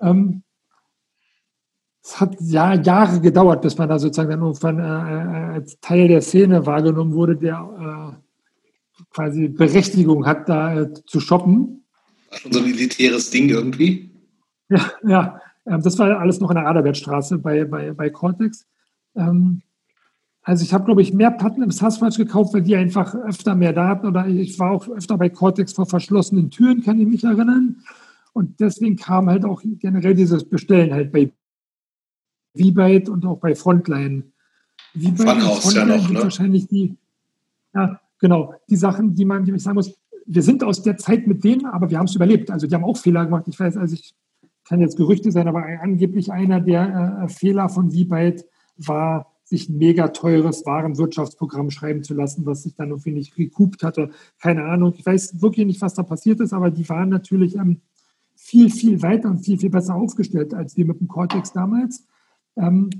Ähm, 0.00 0.42
es 2.02 2.20
hat 2.20 2.36
ja, 2.40 2.74
Jahre 2.74 3.20
gedauert, 3.20 3.62
bis 3.62 3.78
man 3.78 3.88
da 3.88 4.00
sozusagen 4.00 4.30
dann 4.30 4.40
irgendwann 4.40 4.78
äh, 4.80 4.82
äh, 4.82 5.54
als 5.54 5.78
Teil 5.80 6.08
der 6.08 6.22
Szene 6.22 6.66
wahrgenommen 6.66 7.12
wurde, 7.12 7.36
der 7.36 8.16
äh, 8.18 9.04
quasi 9.14 9.46
Berechtigung 9.46 10.26
hat, 10.26 10.48
da 10.48 10.80
äh, 10.80 10.92
zu 11.06 11.20
shoppen. 11.20 11.84
War 12.30 12.38
schon 12.38 12.52
so 12.52 12.58
ein 12.58 12.66
elitäres 12.66 13.30
Ding 13.30 13.48
irgendwie. 13.48 14.10
Ja, 14.68 14.90
ja. 15.06 15.40
Ähm, 15.70 15.82
das 15.82 15.98
war 15.98 16.18
alles 16.18 16.40
noch 16.40 16.50
in 16.50 16.56
der 16.56 16.66
Aderwertstraße 16.66 17.38
bei, 17.38 17.64
bei, 17.64 17.92
bei 17.92 18.10
Cortex. 18.10 18.66
Ähm, 19.14 19.62
also 20.42 20.64
ich 20.64 20.74
habe, 20.74 20.84
glaube 20.84 21.02
ich, 21.02 21.12
mehr 21.12 21.30
Platten 21.30 21.62
im 21.62 21.70
Sasquatch 21.70 22.16
gekauft, 22.16 22.54
weil 22.54 22.62
die 22.62 22.74
einfach 22.74 23.14
öfter 23.14 23.54
mehr 23.54 23.72
da 23.72 23.86
hatten. 23.86 24.06
Oder 24.06 24.26
ich 24.26 24.58
war 24.58 24.72
auch 24.72 24.88
öfter 24.88 25.16
bei 25.16 25.28
Cortex 25.28 25.72
vor 25.72 25.86
verschlossenen 25.86 26.50
Türen, 26.50 26.82
kann 26.82 26.98
ich 26.98 27.06
mich 27.06 27.22
erinnern. 27.22 27.76
Und 28.32 28.58
deswegen 28.58 28.96
kam 28.96 29.28
halt 29.28 29.44
auch 29.44 29.62
generell 29.62 30.14
dieses 30.14 30.44
Bestellen 30.44 30.92
halt 30.92 31.12
bei 31.12 31.30
V-Byte 32.56 33.08
und 33.08 33.24
auch 33.26 33.38
bei 33.38 33.54
Frontline. 33.54 34.24
V-Byte 34.94 35.18
Funhaus 35.18 35.74
ja 35.74 35.84
noch, 35.84 36.10
ne? 36.10 36.22
Wahrscheinlich 36.22 36.66
die, 36.66 36.96
ja, 37.74 38.00
genau, 38.18 38.54
die 38.68 38.76
Sachen, 38.76 39.14
die 39.14 39.24
man, 39.24 39.44
die 39.44 39.52
ich 39.52 39.62
sagen 39.62 39.76
muss, 39.76 39.94
wir 40.26 40.42
sind 40.42 40.64
aus 40.64 40.82
der 40.82 40.96
Zeit 40.96 41.26
mit 41.26 41.44
denen, 41.44 41.66
aber 41.66 41.90
wir 41.90 41.98
haben 41.98 42.06
es 42.06 42.14
überlebt. 42.14 42.50
Also 42.50 42.66
die 42.66 42.74
haben 42.74 42.84
auch 42.84 42.96
Fehler 42.96 43.24
gemacht. 43.24 43.44
Ich 43.46 43.58
weiß, 43.58 43.76
also 43.76 43.94
ich 43.94 44.14
kann 44.70 44.80
jetzt 44.80 44.96
Gerüchte 44.96 45.32
sein, 45.32 45.48
aber 45.48 45.64
angeblich 45.82 46.30
einer 46.30 46.60
der 46.60 47.24
äh, 47.24 47.28
Fehler 47.28 47.68
von 47.68 47.90
V-Byte 47.90 48.46
war, 48.76 49.34
sich 49.42 49.68
ein 49.68 49.78
mega 49.78 50.06
teures 50.06 50.64
Warenwirtschaftsprogramm 50.64 51.72
schreiben 51.72 52.04
zu 52.04 52.14
lassen, 52.14 52.46
was 52.46 52.62
sich 52.62 52.76
dann 52.76 52.90
irgendwie 52.90 53.10
nicht 53.10 53.36
recoupt 53.36 53.82
hatte. 53.82 54.10
Keine 54.38 54.62
Ahnung. 54.62 54.94
Ich 54.96 55.04
weiß 55.04 55.42
wirklich 55.42 55.66
nicht, 55.66 55.80
was 55.80 55.94
da 55.94 56.04
passiert 56.04 56.38
ist, 56.38 56.52
aber 56.52 56.70
die 56.70 56.88
waren 56.88 57.08
natürlich 57.08 57.56
ähm, 57.56 57.80
viel, 58.36 58.70
viel 58.70 59.02
weiter 59.02 59.28
und 59.28 59.38
viel, 59.38 59.58
viel 59.58 59.70
besser 59.70 59.96
aufgestellt 59.96 60.54
als 60.54 60.76
wir 60.76 60.86
mit 60.86 61.00
dem 61.00 61.08
Cortex 61.08 61.52
damals. 61.52 62.06
Ähm, 62.56 62.90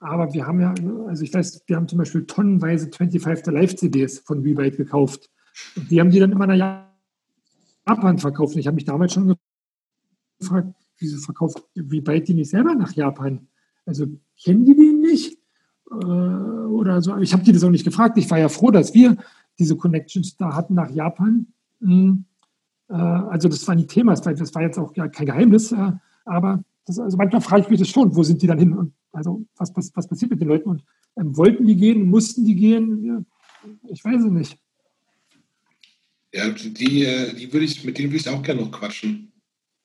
aber 0.00 0.32
wir 0.32 0.46
haben 0.46 0.60
ja, 0.60 0.72
also 1.08 1.22
ich 1.22 1.34
weiß, 1.34 1.64
wir 1.66 1.76
haben 1.76 1.88
zum 1.88 1.98
Beispiel 1.98 2.24
tonnenweise 2.24 2.88
25 2.90 3.42
der 3.42 3.52
Live-CDs 3.52 4.20
von 4.20 4.42
V-Byte 4.42 4.78
gekauft. 4.78 5.28
Und 5.76 5.90
die 5.90 6.00
haben 6.00 6.10
die 6.10 6.20
dann 6.20 6.32
immer 6.32 6.46
nach 6.46 6.86
Japan 7.86 8.16
verkauft. 8.16 8.56
Ich 8.56 8.66
habe 8.66 8.76
mich 8.76 8.86
damals 8.86 9.12
schon 9.12 9.36
gefragt, 10.40 10.74
wieso 10.98 11.18
verkauft 11.18 11.62
die 11.74 12.34
nicht 12.34 12.50
selber 12.50 12.74
nach 12.74 12.92
Japan? 12.92 13.48
Also 13.86 14.06
kennen 14.42 14.64
die 14.64 14.76
den 14.76 15.00
nicht? 15.00 15.38
Äh, 15.90 15.94
oder 15.94 17.00
so. 17.00 17.16
Ich 17.18 17.32
habe 17.32 17.42
die 17.42 17.52
das 17.52 17.64
auch 17.64 17.70
nicht 17.70 17.84
gefragt. 17.84 18.18
Ich 18.18 18.30
war 18.30 18.38
ja 18.38 18.48
froh, 18.48 18.70
dass 18.70 18.94
wir 18.94 19.16
diese 19.58 19.76
Connections 19.76 20.36
da 20.36 20.54
hatten 20.54 20.74
nach 20.74 20.90
Japan. 20.90 21.46
Hm. 21.80 22.24
Äh, 22.88 22.94
also 22.94 23.48
das 23.48 23.66
war 23.66 23.74
nicht 23.74 23.90
Thema, 23.90 24.14
das 24.14 24.54
war 24.54 24.62
jetzt 24.62 24.78
auch 24.78 24.92
kein 24.92 25.26
Geheimnis. 25.26 25.72
Äh, 25.72 25.92
aber 26.24 26.62
das, 26.86 26.98
also 26.98 27.16
manchmal 27.16 27.40
frage 27.40 27.62
ich 27.62 27.70
mich 27.70 27.80
das 27.80 27.88
schon, 27.88 28.14
wo 28.14 28.22
sind 28.22 28.42
die 28.42 28.46
dann 28.46 28.58
hin? 28.58 28.72
Und 28.72 28.92
also 29.12 29.44
was, 29.56 29.74
was, 29.76 29.90
was 29.94 30.08
passiert 30.08 30.30
mit 30.30 30.40
den 30.40 30.48
Leuten? 30.48 30.68
Und 30.68 30.84
ähm, 31.16 31.36
wollten 31.36 31.66
die 31.66 31.76
gehen, 31.76 32.08
mussten 32.08 32.44
die 32.44 32.54
gehen? 32.54 33.04
Ja, 33.04 33.22
ich 33.88 34.04
weiß 34.04 34.22
es 34.22 34.30
nicht. 34.30 34.58
Ja, 36.32 36.50
die, 36.50 37.04
äh, 37.04 37.34
die 37.34 37.52
würde 37.52 37.64
ich, 37.64 37.84
mit 37.84 37.98
denen 37.98 38.10
würde 38.10 38.18
ich 38.18 38.28
auch 38.28 38.42
gerne 38.42 38.60
noch 38.60 38.70
quatschen. 38.70 39.32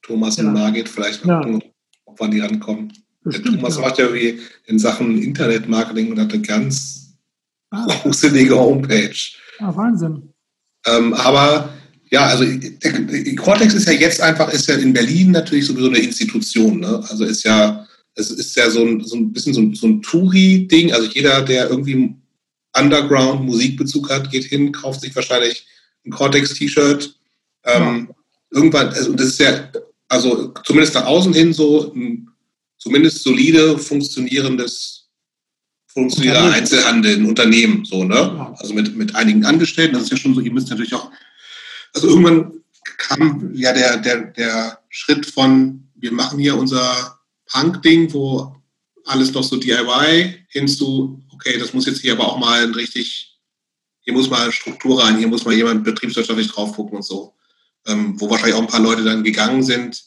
Thomas 0.03 0.38
ja. 0.38 0.43
und 0.43 0.53
Margit, 0.53 0.88
vielleicht 0.88 1.25
mal 1.25 1.41
gucken, 1.41 1.63
ob 2.05 2.19
wann 2.19 2.31
die 2.31 2.39
rankommen. 2.39 2.93
Bestimmt, 3.23 3.55
Thomas 3.55 3.75
ja. 3.75 3.81
macht 3.81 3.97
ja 3.97 4.13
wie 4.13 4.39
in 4.65 4.77
Sachen 4.77 5.21
Internetmarketing 5.21 6.11
und 6.11 6.19
hat 6.19 6.34
eine 6.34 6.41
ganz 6.41 7.15
ah. 7.71 7.88
gruselige 8.01 8.57
Homepage. 8.57 9.15
Ah, 9.59 9.75
Wahnsinn. 9.75 10.30
Ähm, 10.85 11.13
aber 11.13 11.69
ja, 12.11 12.27
also 12.27 12.45
Cortex 13.38 13.73
ist 13.73 13.88
ja 13.88 13.93
jetzt 13.93 14.21
einfach, 14.21 14.51
ist 14.51 14.67
ja 14.67 14.75
in 14.75 14.93
Berlin 14.93 15.31
natürlich 15.31 15.65
sowieso 15.65 15.88
eine 15.88 15.99
Institution. 15.99 16.81
Ne? 16.81 17.03
Also 17.09 17.23
ist 17.23 17.43
ja 17.43 17.88
es 18.15 18.31
ist 18.31 18.55
ja 18.55 18.69
so 18.69 18.85
ein, 18.85 19.03
so 19.03 19.15
ein 19.15 19.31
bisschen 19.34 19.53
so 19.53 19.61
ein, 19.61 19.73
so 19.73 19.88
ein 19.88 20.01
Touri-Ding. 20.01 20.93
Also 20.93 21.07
jeder, 21.09 21.41
der 21.41 21.69
irgendwie 21.69 22.15
Underground-Musikbezug 22.77 24.09
hat, 24.09 24.31
geht 24.31 24.45
hin, 24.45 24.71
kauft 24.71 25.01
sich 25.01 25.15
wahrscheinlich 25.15 25.65
ein 26.05 26.11
Cortex-T-Shirt. 26.11 27.15
Ähm, 27.65 28.07
ja. 28.09 28.15
Irgendwann, 28.51 28.89
also 28.89 29.13
das 29.13 29.27
ist 29.27 29.39
ja, 29.39 29.67
also 30.14 30.53
zumindest 30.64 30.95
nach 30.95 31.06
außen 31.06 31.34
hin 31.34 31.53
so 31.53 31.91
ein 31.94 32.30
zumindest 32.77 33.23
solide 33.23 33.77
funktionierendes 33.77 35.03
funktionieller 35.88 36.52
Einzelhandel, 36.52 37.18
ein 37.18 37.26
Unternehmen, 37.26 37.85
so, 37.85 38.03
ne? 38.03 38.56
Also 38.60 38.73
mit, 38.73 38.95
mit 38.95 39.15
einigen 39.15 39.45
Angestellten, 39.45 39.94
das 39.94 40.03
ist 40.03 40.11
ja 40.11 40.18
schon 40.18 40.34
so, 40.34 40.41
ihr 40.41 40.52
müsst 40.52 40.69
natürlich 40.69 40.94
auch, 40.94 41.11
also 41.94 42.07
irgendwann 42.07 42.64
kam 42.98 43.52
ja 43.53 43.73
der, 43.73 43.98
der, 43.98 44.22
der 44.31 44.80
Schritt 44.90 45.26
von, 45.26 45.88
wir 45.95 46.11
machen 46.11 46.40
hier 46.40 46.57
unser 46.57 47.19
Punk-Ding, 47.45 48.11
wo 48.11 48.56
alles 49.06 49.31
doch 49.31 49.44
so 49.44 49.57
DIY, 49.57 50.45
hin 50.49 50.68
zu, 50.68 51.22
okay, 51.31 51.60
das 51.60 51.73
muss 51.73 51.85
jetzt 51.85 52.02
hier 52.02 52.14
aber 52.14 52.27
auch 52.27 52.40
mal 52.40 52.64
ein 52.64 52.73
richtig, 52.73 53.40
hier 54.02 54.14
muss 54.14 54.30
mal 54.30 54.52
Struktur 54.52 55.03
rein, 55.03 55.18
hier 55.19 55.27
muss 55.27 55.45
mal 55.45 55.53
jemand 55.53 55.84
betriebswirtschaftlich 55.84 56.49
drauf 56.52 56.76
gucken 56.76 56.98
und 56.98 57.06
so. 57.06 57.35
Ähm, 57.85 58.19
wo 58.19 58.30
wahrscheinlich 58.30 58.55
auch 58.55 58.61
ein 58.61 58.68
paar 58.68 58.80
Leute 58.80 59.03
dann 59.03 59.23
gegangen 59.23 59.64
sind. 59.64 60.03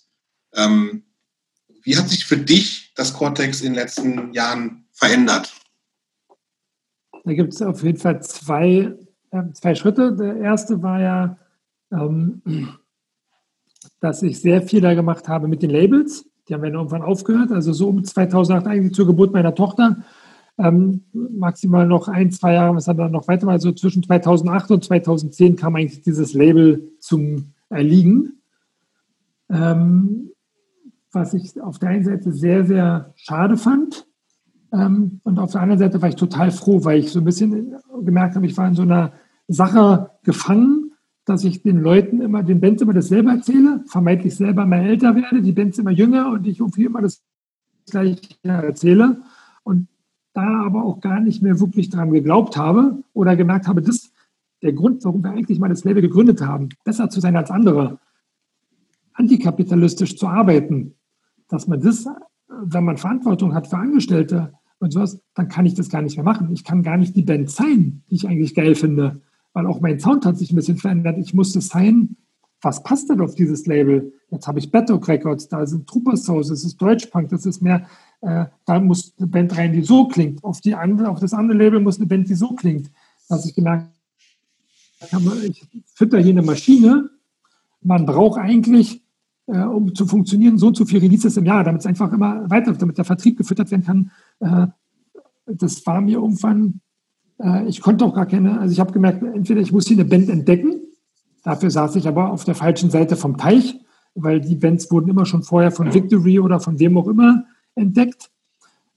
Ähm, 0.54 1.04
wie 1.82 1.96
hat 1.96 2.08
sich 2.08 2.24
für 2.24 2.38
dich 2.38 2.92
das 2.96 3.12
Cortex 3.12 3.60
in 3.60 3.68
den 3.68 3.74
letzten 3.74 4.32
Jahren 4.32 4.86
verändert? 4.92 5.54
Da 7.24 7.34
gibt 7.34 7.52
es 7.52 7.62
auf 7.62 7.82
jeden 7.82 7.98
Fall 7.98 8.22
zwei, 8.22 8.94
äh, 9.30 9.42
zwei 9.52 9.74
Schritte. 9.74 10.14
Der 10.16 10.36
erste 10.36 10.82
war 10.82 11.00
ja, 11.00 11.38
ähm, 11.92 12.42
dass 14.00 14.22
ich 14.22 14.40
sehr 14.40 14.62
viel 14.62 14.80
da 14.80 14.94
gemacht 14.94 15.28
habe 15.28 15.48
mit 15.48 15.62
den 15.62 15.70
Labels. 15.70 16.24
Die 16.48 16.54
haben 16.54 16.62
dann 16.62 16.74
irgendwann 16.74 17.02
aufgehört. 17.02 17.52
Also 17.52 17.72
so 17.72 17.88
um 17.88 18.04
2008 18.04 18.66
eigentlich 18.66 18.94
zur 18.94 19.06
Geburt 19.06 19.32
meiner 19.32 19.54
Tochter. 19.54 20.04
Ähm, 20.58 21.04
maximal 21.12 21.86
noch 21.86 22.08
ein, 22.08 22.30
zwei 22.30 22.54
Jahre, 22.54 22.76
was 22.76 22.88
hat 22.88 22.98
dann 22.98 23.12
noch 23.12 23.28
weiter, 23.28 23.46
also 23.48 23.72
zwischen 23.72 24.02
2008 24.02 24.70
und 24.70 24.84
2010 24.84 25.56
kam 25.56 25.76
eigentlich 25.76 26.00
dieses 26.00 26.32
Label 26.32 26.92
zum 26.98 27.52
Erliegen. 27.68 28.40
Ähm, 29.48 30.30
was 31.12 31.34
ich 31.34 31.60
auf 31.60 31.78
der 31.78 31.90
einen 31.90 32.04
Seite 32.04 32.32
sehr, 32.32 32.64
sehr 32.66 33.12
schade 33.16 33.56
fand, 33.56 34.06
ähm, 34.72 35.20
und 35.24 35.38
auf 35.38 35.52
der 35.52 35.62
anderen 35.62 35.78
Seite 35.78 36.02
war 36.02 36.08
ich 36.08 36.16
total 36.16 36.50
froh, 36.50 36.84
weil 36.84 36.98
ich 36.98 37.10
so 37.10 37.20
ein 37.20 37.24
bisschen 37.24 37.76
gemerkt 38.02 38.36
habe, 38.36 38.46
ich 38.46 38.56
war 38.56 38.68
in 38.68 38.74
so 38.74 38.82
einer 38.82 39.12
Sache 39.48 40.10
gefangen, 40.24 40.92
dass 41.24 41.44
ich 41.44 41.62
den 41.62 41.80
Leuten 41.80 42.20
immer, 42.20 42.42
den 42.42 42.60
Bands 42.60 42.82
immer 42.82 42.92
dasselbe 42.92 43.30
erzähle, 43.30 43.84
vermeintlich 43.86 44.34
selber 44.34 44.66
mal 44.66 44.84
älter 44.84 45.14
werde, 45.16 45.42
die 45.42 45.52
Bands 45.52 45.78
immer 45.78 45.90
jünger 45.90 46.30
und 46.30 46.46
ich 46.46 46.60
irgendwie 46.60 46.84
immer 46.84 47.02
das 47.02 47.22
Gleiche 47.90 48.20
erzähle. 48.42 49.22
Und 49.64 49.88
da 50.34 50.64
aber 50.64 50.84
auch 50.84 51.00
gar 51.00 51.20
nicht 51.20 51.42
mehr 51.42 51.58
wirklich 51.58 51.90
daran 51.90 52.12
geglaubt 52.12 52.56
habe 52.56 53.02
oder 53.12 53.36
gemerkt 53.36 53.66
habe, 53.66 53.82
das 53.82 54.12
der 54.66 54.74
Grund, 54.74 55.04
warum 55.04 55.22
wir 55.22 55.30
eigentlich 55.30 55.58
mal 55.58 55.68
das 55.68 55.84
Label 55.84 56.02
gegründet 56.02 56.42
haben, 56.42 56.68
besser 56.84 57.08
zu 57.08 57.20
sein 57.20 57.36
als 57.36 57.50
andere, 57.50 57.98
antikapitalistisch 59.14 60.16
zu 60.16 60.26
arbeiten, 60.26 60.94
dass 61.48 61.66
man 61.66 61.80
das 61.80 62.06
wenn 62.48 62.84
man 62.84 62.96
Verantwortung 62.96 63.54
hat 63.54 63.66
für 63.66 63.76
Angestellte 63.76 64.52
und 64.78 64.92
sowas, 64.92 65.20
dann 65.34 65.48
kann 65.48 65.66
ich 65.66 65.74
das 65.74 65.88
gar 65.88 66.02
nicht 66.02 66.16
mehr 66.16 66.24
machen. 66.24 66.52
Ich 66.52 66.64
kann 66.64 66.82
gar 66.82 66.96
nicht 66.96 67.16
die 67.16 67.22
Band 67.22 67.50
sein, 67.50 68.02
die 68.10 68.16
ich 68.16 68.28
eigentlich 68.28 68.54
geil 68.54 68.74
finde, 68.74 69.22
weil 69.52 69.66
auch 69.66 69.80
mein 69.80 70.00
Sound 70.00 70.26
hat 70.26 70.38
sich 70.38 70.52
ein 70.52 70.56
bisschen 70.56 70.76
verändert. 70.76 71.18
Ich 71.18 71.34
musste 71.34 71.60
sein, 71.60 72.16
was 72.60 72.82
passt 72.82 73.10
denn 73.10 73.20
auf 73.20 73.34
dieses 73.34 73.66
Label? 73.66 74.12
Jetzt 74.30 74.46
habe 74.46 74.58
ich 74.58 74.70
Bedrock 74.70 75.08
Records, 75.08 75.48
da 75.48 75.66
sind 75.66 75.86
Troopers 75.86 76.28
House, 76.28 76.48
das 76.48 76.64
ist 76.64 76.80
Deutschpunk, 76.80 77.28
das 77.28 77.46
ist 77.46 77.62
mehr, 77.62 77.86
äh, 78.22 78.46
da 78.64 78.80
muss 78.80 79.14
eine 79.18 79.26
Band 79.26 79.56
rein, 79.56 79.72
die 79.72 79.82
so 79.82 80.08
klingt. 80.08 80.42
Auf, 80.42 80.60
die 80.60 80.74
andere, 80.74 81.08
auf 81.08 81.20
das 81.20 81.32
andere 81.32 81.58
Label 81.58 81.80
muss 81.80 81.98
eine 81.98 82.06
Band, 82.06 82.28
die 82.28 82.34
so 82.34 82.54
klingt. 82.54 82.90
Dass 83.28 83.44
ich 83.44 83.54
gemerkt 83.54 83.90
ich 85.44 85.66
fütter 85.94 86.18
hier 86.18 86.32
eine 86.32 86.42
Maschine. 86.42 87.10
Man 87.82 88.06
braucht 88.06 88.38
eigentlich 88.38 89.02
äh, 89.46 89.58
um 89.58 89.94
zu 89.94 90.06
funktionieren, 90.06 90.58
so 90.58 90.68
und 90.68 90.76
so 90.76 90.84
viel 90.84 90.98
Releases 90.98 91.36
im 91.36 91.46
Jahr, 91.46 91.64
damit 91.64 91.80
es 91.80 91.86
einfach 91.86 92.12
immer 92.12 92.48
weiter, 92.50 92.72
damit 92.72 92.98
der 92.98 93.04
Vertrieb 93.04 93.38
gefüttert 93.38 93.70
werden 93.70 93.84
kann. 93.84 94.10
Äh, 94.40 94.66
das 95.46 95.86
war 95.86 96.00
mir 96.00 96.18
irgendwann, 96.18 96.80
äh, 97.38 97.66
ich 97.66 97.80
konnte 97.80 98.04
auch 98.04 98.14
gar 98.14 98.26
keine, 98.26 98.58
also 98.58 98.72
ich 98.72 98.80
habe 98.80 98.92
gemerkt, 98.92 99.22
entweder 99.22 99.60
ich 99.60 99.72
muss 99.72 99.86
hier 99.86 99.96
eine 99.96 100.04
Band 100.04 100.28
entdecken, 100.28 100.80
dafür 101.42 101.70
saß 101.70 101.96
ich 101.96 102.08
aber 102.08 102.30
auf 102.32 102.44
der 102.44 102.54
falschen 102.54 102.90
Seite 102.90 103.16
vom 103.16 103.36
Teich, 103.36 103.78
weil 104.14 104.40
die 104.40 104.56
Bands 104.56 104.90
wurden 104.90 105.10
immer 105.10 105.26
schon 105.26 105.42
vorher 105.42 105.70
von 105.70 105.92
Victory 105.92 106.40
oder 106.40 106.58
von 106.58 106.78
wem 106.78 106.96
auch 106.98 107.06
immer 107.06 107.44
entdeckt. 107.74 108.30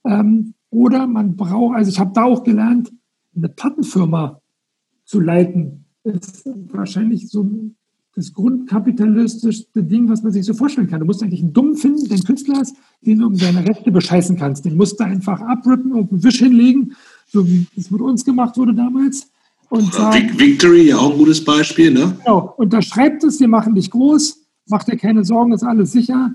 Ähm, 0.06 0.54
oder 0.72 1.08
man 1.08 1.36
braucht, 1.36 1.76
also 1.76 1.90
ich 1.90 2.00
habe 2.00 2.12
da 2.14 2.24
auch 2.24 2.44
gelernt, 2.44 2.92
eine 3.36 3.50
Plattenfirma 3.50 4.42
zu 5.06 5.20
leiten, 5.20 5.79
ist 6.04 6.50
wahrscheinlich 6.72 7.30
so 7.30 7.50
das 8.16 8.34
grundkapitalistischste 8.34 9.84
Ding, 9.84 10.10
was 10.10 10.24
man 10.24 10.32
sich 10.32 10.46
so 10.46 10.54
vorstellen 10.54 10.88
kann. 10.88 11.00
Du 11.00 11.06
musst 11.06 11.24
eigentlich 11.24 11.42
einen 11.42 11.54
Dummen 11.54 11.76
finden, 11.76 12.08
den 12.10 12.24
Künstler 12.24 12.58
hast, 12.58 12.76
den 13.02 13.20
du 13.20 13.28
um 13.28 13.36
seine 13.36 13.68
Rechte 13.68 13.92
bescheißen 13.92 14.36
kannst. 14.38 14.66
Den 14.66 14.78
musst 14.78 15.00
du 15.00 15.06
einfach 15.06 15.40
abrippen 15.42 15.94
und 15.94 16.12
einen 16.12 16.24
Wisch 16.24 16.40
hinlegen, 16.40 16.96
so 17.28 17.48
wie 17.48 17.68
es 17.78 17.92
mit 17.92 18.02
uns 18.02 18.26
gemacht 18.26 18.58
wurde 18.58 18.74
damals. 18.74 19.32
Und 19.70 19.94
sagen, 19.94 20.32
Victory, 20.38 20.88
ja 20.90 20.98
auch 20.98 21.12
ein 21.12 21.18
gutes 21.18 21.44
Beispiel, 21.46 21.92
ne? 21.92 22.18
Genau, 22.26 22.54
unterschreibt 22.58 23.24
es, 23.24 23.40
wir 23.40 23.48
machen 23.48 23.76
dich 23.76 23.92
groß, 23.92 24.40
mach 24.68 24.84
dir 24.84 24.98
keine 24.98 25.24
Sorgen, 25.24 25.54
ist 25.54 25.64
alles 25.64 25.92
sicher. 25.92 26.34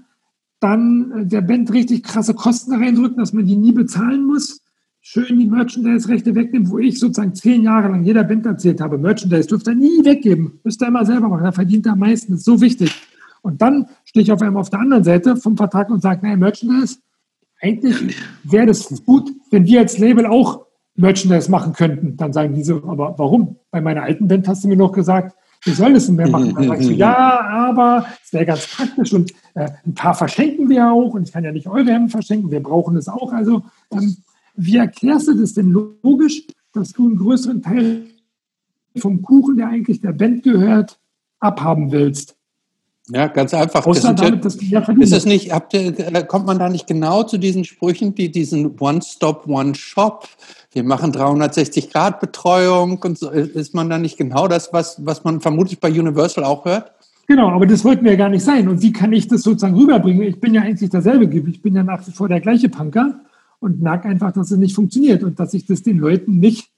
Dann 0.60 1.10
äh, 1.10 1.26
der 1.26 1.40
Band 1.40 1.72
richtig 1.72 2.04
krasse 2.04 2.34
Kosten 2.34 2.72
reindrücken, 2.72 3.18
dass 3.18 3.32
man 3.32 3.44
die 3.44 3.56
nie 3.56 3.72
bezahlen 3.72 4.24
muss 4.24 4.63
schön 5.06 5.38
die 5.38 5.44
Merchandise-Rechte 5.44 6.34
wegnehmen, 6.34 6.70
wo 6.70 6.78
ich 6.78 6.98
sozusagen 6.98 7.34
zehn 7.34 7.62
Jahre 7.62 7.88
lang 7.88 8.04
jeder 8.04 8.24
Band 8.24 8.46
erzählt 8.46 8.80
habe, 8.80 8.96
Merchandise 8.96 9.46
dürft 9.46 9.68
ihr 9.68 9.74
nie 9.74 10.02
weggeben, 10.02 10.58
müsst 10.64 10.82
ihr 10.82 10.88
immer 10.88 11.04
selber 11.04 11.28
machen, 11.28 11.44
da 11.44 11.52
verdient 11.52 11.84
er 11.84 11.92
am 11.92 11.98
meisten, 11.98 12.32
das 12.32 12.40
ist 12.40 12.46
so 12.46 12.60
wichtig. 12.62 12.90
Und 13.42 13.60
dann 13.60 13.86
stehe 14.06 14.22
ich 14.22 14.32
auf 14.32 14.40
einmal 14.40 14.62
auf 14.62 14.70
der 14.70 14.80
anderen 14.80 15.04
Seite 15.04 15.36
vom 15.36 15.58
Vertrag 15.58 15.90
und 15.90 16.00
sage, 16.00 16.20
nein, 16.22 16.38
Merchandise, 16.38 16.96
eigentlich 17.60 18.16
wäre 18.44 18.66
das 18.66 19.04
gut, 19.04 19.30
wenn 19.50 19.66
wir 19.66 19.80
als 19.80 19.98
Label 19.98 20.24
auch 20.24 20.64
Merchandise 20.96 21.50
machen 21.50 21.74
könnten. 21.74 22.16
Dann 22.16 22.32
sagen 22.32 22.54
diese, 22.54 22.76
aber 22.76 23.14
warum? 23.18 23.56
Bei 23.70 23.82
meiner 23.82 24.04
alten 24.04 24.26
Band 24.26 24.48
hast 24.48 24.64
du 24.64 24.68
mir 24.68 24.76
noch 24.76 24.92
gesagt, 24.92 25.36
wir 25.64 25.74
sollen 25.74 25.96
es 25.96 26.08
mehr 26.08 26.30
machen. 26.30 26.54
Dann 26.54 26.68
sagst 26.68 26.88
du, 26.88 26.92
ja, 26.94 27.40
aber 27.40 28.06
es 28.24 28.32
wäre 28.32 28.46
ganz 28.46 28.66
praktisch 28.74 29.12
und 29.12 29.32
äh, 29.52 29.68
ein 29.84 29.94
paar 29.94 30.14
verschenken 30.14 30.70
wir 30.70 30.90
auch 30.90 31.12
und 31.12 31.28
ich 31.28 31.32
kann 31.32 31.44
ja 31.44 31.52
nicht 31.52 31.66
eure 31.66 31.92
Hemden 31.92 32.08
verschenken, 32.08 32.50
wir 32.50 32.62
brauchen 32.62 32.96
es 32.96 33.08
auch. 33.08 33.32
Also 33.32 33.62
ähm, 33.92 34.16
wie 34.56 34.76
erklärst 34.76 35.28
du 35.28 35.34
das 35.34 35.54
denn 35.54 35.70
logisch, 35.70 36.42
dass 36.72 36.92
du 36.92 37.06
einen 37.06 37.16
größeren 37.16 37.62
Teil 37.62 38.06
vom 38.96 39.22
Kuchen, 39.22 39.56
der 39.56 39.68
eigentlich 39.68 40.00
der 40.00 40.12
Band 40.12 40.42
gehört, 40.42 40.98
abhaben 41.40 41.90
willst? 41.92 42.36
Ja, 43.10 43.26
ganz 43.26 43.52
einfach. 43.52 43.86
Außer 43.86 44.14
das 44.14 44.20
damit, 44.20 44.44
dass 44.44 44.56
du 44.56 44.64
ja 44.64 44.80
ist 44.80 45.12
es 45.12 45.26
nicht, 45.26 45.52
habt 45.52 45.74
ihr, 45.74 45.92
kommt 46.22 46.46
man 46.46 46.58
da 46.58 46.70
nicht 46.70 46.86
genau 46.86 47.22
zu 47.22 47.36
diesen 47.36 47.64
Sprüchen, 47.64 48.14
die 48.14 48.30
diesen 48.30 48.78
One-Stop, 48.80 49.46
One-Shop, 49.46 50.26
wir 50.72 50.84
machen 50.84 51.12
360-Grad-Betreuung 51.12 52.98
und 53.02 53.18
so, 53.18 53.28
ist 53.28 53.74
man 53.74 53.90
da 53.90 53.98
nicht 53.98 54.16
genau 54.16 54.48
das, 54.48 54.72
was, 54.72 55.04
was 55.04 55.22
man 55.22 55.42
vermutlich 55.42 55.80
bei 55.80 55.90
Universal 55.90 56.44
auch 56.44 56.64
hört? 56.64 56.92
Genau, 57.26 57.50
aber 57.50 57.66
das 57.66 57.84
wollten 57.84 58.04
wir 58.04 58.12
ja 58.12 58.18
gar 58.18 58.30
nicht 58.30 58.44
sein. 58.44 58.68
Und 58.68 58.80
wie 58.80 58.92
kann 58.92 59.12
ich 59.12 59.28
das 59.28 59.42
sozusagen 59.42 59.74
rüberbringen? 59.74 60.22
Ich 60.22 60.40
bin 60.40 60.54
ja 60.54 60.62
eigentlich 60.62 60.90
derselbe, 60.90 61.24
ich 61.24 61.60
bin 61.60 61.74
ja 61.74 61.82
nach 61.82 62.06
wie 62.06 62.12
vor 62.12 62.28
der 62.28 62.40
gleiche 62.40 62.70
Punker 62.70 63.20
und 63.64 63.80
merke 63.80 64.08
einfach, 64.08 64.30
dass 64.30 64.50
es 64.50 64.58
nicht 64.58 64.74
funktioniert 64.74 65.22
und 65.22 65.40
dass 65.40 65.54
ich 65.54 65.64
das 65.64 65.82
den 65.82 65.98
Leuten 65.98 66.38
nicht 66.38 66.68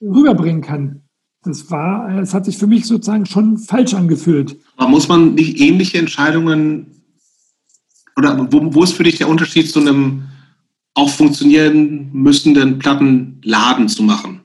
rüberbringen 0.00 0.62
kann. 0.62 1.02
Das 1.42 1.70
war, 1.70 2.18
es 2.18 2.32
hat 2.32 2.46
sich 2.46 2.56
für 2.56 2.66
mich 2.66 2.86
sozusagen 2.86 3.26
schon 3.26 3.58
falsch 3.58 3.92
angefühlt. 3.92 4.56
Aber 4.76 4.88
muss 4.88 5.06
man 5.06 5.34
nicht 5.34 5.60
ähnliche 5.60 5.98
Entscheidungen 5.98 7.02
oder 8.16 8.50
wo, 8.50 8.74
wo 8.74 8.82
ist 8.82 8.94
für 8.94 9.04
dich 9.04 9.18
der 9.18 9.28
Unterschied 9.28 9.70
zu 9.70 9.80
einem 9.80 10.22
auch 10.94 11.10
funktionieren 11.10 12.10
müssenden 12.12 12.78
Plattenladen 12.78 13.88
zu 13.88 14.02
machen? 14.02 14.40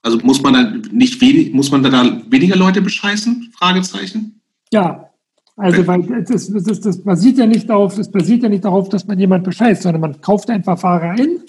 Also 0.00 0.18
muss 0.18 0.40
man 0.42 0.52
dann 0.54 0.82
nicht 0.92 1.20
wenig, 1.20 1.52
muss 1.52 1.72
man 1.72 1.82
da 1.82 2.22
weniger 2.30 2.54
Leute 2.54 2.82
bescheißen? 2.82 3.52
Fragezeichen. 3.58 4.40
Ja, 4.72 5.10
also, 5.56 5.86
weil 5.86 6.24
das, 6.24 6.48
das, 6.52 6.80
das, 6.80 7.02
basiert 7.02 7.38
ja 7.38 7.46
nicht 7.46 7.70
darauf, 7.70 7.94
das 7.94 8.10
basiert 8.10 8.42
ja 8.42 8.48
nicht 8.48 8.64
darauf, 8.64 8.88
dass 8.88 9.06
man 9.06 9.18
jemand 9.18 9.44
bescheißt, 9.44 9.82
sondern 9.82 10.00
man 10.00 10.20
kauft 10.20 10.50
einfach 10.50 10.78
Fahrer 10.78 11.10
ein. 11.10 11.40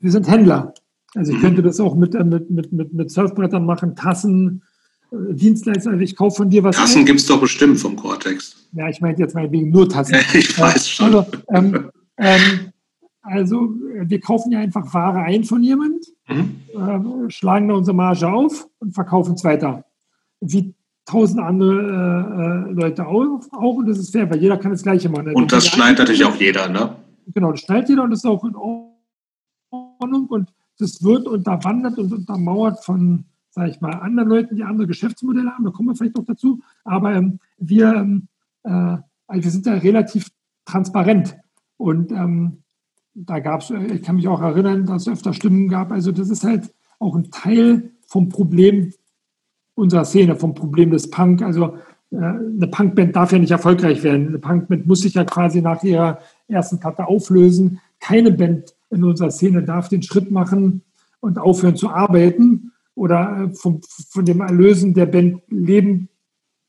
Wir 0.00 0.10
sind 0.10 0.28
Händler. 0.28 0.74
Also 1.14 1.32
ich 1.32 1.40
könnte 1.40 1.62
das 1.62 1.78
auch 1.78 1.94
mit, 1.94 2.14
äh, 2.14 2.24
mit, 2.24 2.50
mit, 2.50 2.72
mit, 2.72 2.92
mit 2.92 3.10
Surfbrettern 3.10 3.64
machen, 3.64 3.94
Tassen, 3.94 4.62
äh, 5.12 5.34
Dienstleister. 5.34 5.90
Also 5.90 6.02
ich 6.02 6.16
kaufe 6.16 6.38
von 6.38 6.50
dir 6.50 6.64
was. 6.64 6.76
Tassen 6.76 7.04
gibt 7.04 7.20
es 7.20 7.26
doch 7.26 7.40
bestimmt 7.40 7.78
vom 7.78 7.94
Cortex. 7.94 8.56
Ja, 8.72 8.88
ich 8.88 9.00
meine 9.00 9.16
jetzt 9.18 9.36
mal 9.36 9.50
wegen 9.52 9.70
nur 9.70 9.88
Tassen. 9.88 10.16
ich 10.34 10.58
weiß 10.58 10.88
schon. 10.88 11.06
Also, 11.14 11.26
ähm, 11.50 11.90
ähm, 12.16 12.72
also 13.22 13.70
wir 14.02 14.20
kaufen 14.20 14.50
ja 14.50 14.58
einfach 14.58 14.92
Ware 14.92 15.20
ein 15.20 15.44
von 15.44 15.62
jemand, 15.62 16.04
mhm. 16.28 16.56
äh, 16.74 17.30
schlagen 17.30 17.68
da 17.68 17.74
unsere 17.74 17.96
Marge 17.96 18.30
auf 18.30 18.68
und 18.80 18.92
verkaufen 18.92 19.34
es 19.34 19.44
weiter. 19.44 19.84
Wie 20.40 20.74
tausend 21.04 21.40
andere 21.40 22.68
äh, 22.68 22.70
äh, 22.70 22.72
Leute 22.72 23.06
auch, 23.06 23.40
auch 23.52 23.74
und 23.76 23.86
das 23.86 23.98
ist 23.98 24.12
fair, 24.12 24.28
weil 24.30 24.40
jeder 24.40 24.56
kann 24.56 24.70
das 24.70 24.82
Gleiche 24.82 25.08
machen. 25.08 25.34
Und 25.34 25.52
das 25.52 25.66
schneidet 25.66 25.98
natürlich 25.98 26.24
auch 26.24 26.36
jeder, 26.36 26.68
ne? 26.68 26.96
Genau, 27.26 27.52
das 27.52 27.60
schneidet 27.60 27.88
jeder 27.90 28.04
und 28.04 28.10
das 28.10 28.20
ist 28.20 28.26
auch 28.26 28.44
in 28.44 28.54
Ordnung 28.54 30.26
und 30.28 30.50
das 30.78 31.02
wird 31.02 31.26
unterwandert 31.26 31.98
und 31.98 32.12
untermauert 32.12 32.84
von, 32.84 33.24
sage 33.50 33.70
ich 33.70 33.80
mal, 33.80 33.92
anderen 33.92 34.28
Leuten, 34.28 34.56
die 34.56 34.64
andere 34.64 34.86
Geschäftsmodelle 34.86 35.50
haben, 35.50 35.64
da 35.64 35.70
kommen 35.70 35.88
wir 35.88 35.96
vielleicht 35.96 36.16
noch 36.16 36.24
dazu, 36.24 36.60
aber 36.84 37.14
ähm, 37.14 37.38
wir, 37.58 37.94
ähm, 37.94 38.28
äh, 38.64 38.70
also 39.26 39.44
wir 39.44 39.50
sind 39.50 39.66
da 39.66 39.74
relativ 39.74 40.30
transparent 40.64 41.36
und 41.76 42.12
ähm, 42.12 42.64
da 43.14 43.38
gab 43.38 43.60
es, 43.60 43.70
ich 43.70 44.02
kann 44.02 44.16
mich 44.16 44.26
auch 44.26 44.40
erinnern, 44.40 44.86
dass 44.86 45.02
es 45.02 45.12
öfter 45.12 45.32
Stimmen 45.32 45.68
gab. 45.68 45.92
Also 45.92 46.10
das 46.10 46.30
ist 46.30 46.42
halt 46.42 46.74
auch 46.98 47.14
ein 47.14 47.30
Teil 47.30 47.92
vom 48.06 48.28
Problem 48.28 48.92
unserer 49.74 50.04
Szene, 50.04 50.36
vom 50.36 50.54
Problem 50.54 50.90
des 50.90 51.10
Punk. 51.10 51.42
Also 51.42 51.76
äh, 52.10 52.16
eine 52.16 52.68
Punkband 52.70 53.16
darf 53.16 53.32
ja 53.32 53.38
nicht 53.38 53.50
erfolgreich 53.50 54.02
werden. 54.02 54.28
Eine 54.28 54.38
Punkband 54.38 54.86
muss 54.86 55.00
sich 55.00 55.14
ja 55.14 55.24
quasi 55.24 55.60
nach 55.60 55.82
ihrer 55.82 56.18
ersten 56.48 56.80
Platte 56.80 57.06
auflösen. 57.06 57.80
Keine 58.00 58.32
Band 58.32 58.74
in 58.90 59.04
unserer 59.04 59.30
Szene 59.30 59.62
darf 59.62 59.88
den 59.88 60.02
Schritt 60.02 60.30
machen 60.30 60.82
und 61.20 61.38
aufhören 61.38 61.76
zu 61.76 61.90
arbeiten 61.90 62.72
oder 62.94 63.48
äh, 63.50 63.54
vom, 63.54 63.80
von 64.10 64.24
dem 64.24 64.40
Erlösen 64.40 64.94
der 64.94 65.06
Band 65.06 65.42
leben 65.48 66.08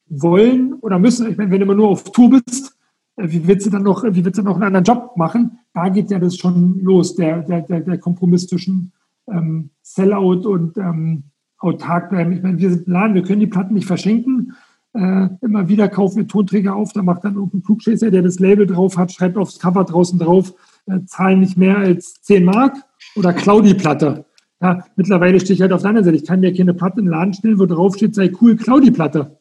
wollen 0.08 0.74
oder 0.76 1.00
müssen. 1.00 1.30
Ich 1.30 1.38
meine, 1.38 1.52
wenn 1.52 1.60
du 1.60 1.66
immer 1.66 1.76
nur 1.76 1.90
auf 1.90 2.04
Tour 2.12 2.32
bist, 2.32 2.78
äh, 3.18 3.30
wie 3.30 3.48
willst 3.48 3.66
du 3.66 3.70
dann 3.70 3.84
noch, 3.84 4.04
wie 4.04 4.26
willst 4.26 4.40
du 4.40 4.44
noch 4.44 4.56
einen 4.56 4.64
anderen 4.64 4.86
Job 4.86 5.18
machen? 5.18 5.60
Da 5.74 5.90
geht 5.90 6.10
ja 6.12 6.20
das 6.20 6.38
schon 6.38 6.80
los, 6.80 7.16
der, 7.16 7.42
der, 7.42 7.62
der 7.62 7.98
Kompromiss 7.98 8.48
zwischen 8.48 8.92
ähm, 9.28 9.72
Sellout 9.82 10.48
und 10.48 10.78
ähm, 10.78 11.24
autark 11.66 12.10
bleiben. 12.10 12.32
Ich 12.32 12.42
meine, 12.42 12.58
wir 12.60 12.70
sind 12.70 12.88
ein 12.88 12.92
Laden, 12.92 13.16
wir 13.16 13.24
können 13.24 13.40
die 13.40 13.48
Platten 13.48 13.74
nicht 13.74 13.88
verschenken. 13.88 14.54
Äh, 14.94 15.28
immer 15.42 15.68
wieder 15.68 15.90
kaufen 15.90 16.18
wir 16.18 16.28
Tonträger 16.28 16.76
auf, 16.76 16.94
da 16.94 17.02
macht 17.02 17.26
dann 17.26 17.36
irgendein 17.36 17.64
Klugscheißer, 17.64 18.12
der 18.12 18.22
das 18.22 18.40
Label 18.40 18.66
drauf 18.66 18.98
hat, 18.98 19.12
schreibt 19.12 19.36
aufs 19.36 19.60
Cover 19.60 19.84
draußen 19.84 20.18
drauf, 20.18 20.54
äh, 20.86 21.00
zahlen 21.06 21.42
nicht 21.42 21.58
mehr 21.58 21.78
als 21.78 22.22
10 22.22 22.46
Mark 22.46 22.78
oder 23.18 23.34
klau 23.34 23.60
die 23.60 23.74
Platte. 23.74 24.24
Ja, 24.62 24.86
mittlerweile 24.96 25.40
stehe 25.42 25.56
ich 25.56 25.62
halt 25.62 25.74
auf 25.74 25.82
der 25.82 25.90
anderen 25.90 26.06
Seite. 26.06 26.16
Ich 26.16 26.26
kann 26.26 26.40
mir 26.40 26.56
keine 26.56 26.74
Platte 26.74 27.00
in 27.00 27.06
den 27.06 27.12
Laden 27.12 27.34
stellen, 27.34 27.60
wo 27.60 27.66
drauf 27.66 27.96
steht, 27.96 28.16
sei 28.16 28.32
cool, 28.40 28.56
klau 28.56 28.80
die 28.80 28.92
Platte. 28.92 29.38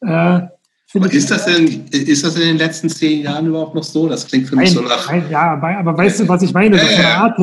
Äh, 0.00 0.42
ist 1.10 1.30
das, 1.30 1.46
denn, 1.46 1.86
ist 1.90 2.24
das 2.24 2.36
in 2.36 2.42
den 2.42 2.58
letzten 2.58 2.88
zehn 2.88 3.22
Jahren 3.22 3.46
überhaupt 3.46 3.74
noch 3.74 3.82
so? 3.82 4.08
Das 4.08 4.26
klingt 4.28 4.46
für 4.48 4.54
mich 4.54 4.72
nein, 4.72 4.84
so 4.84 4.88
nach. 4.88 5.10
Nein, 5.10 5.24
ja, 5.28 5.54
aber, 5.54 5.98
weißt 5.98 6.20
du, 6.20 6.28
was 6.28 6.42
ich 6.42 6.52
meine? 6.52 6.76
Das 6.76 6.88
ist 6.88 6.98
eine 6.98 7.16
Art. 7.16 7.38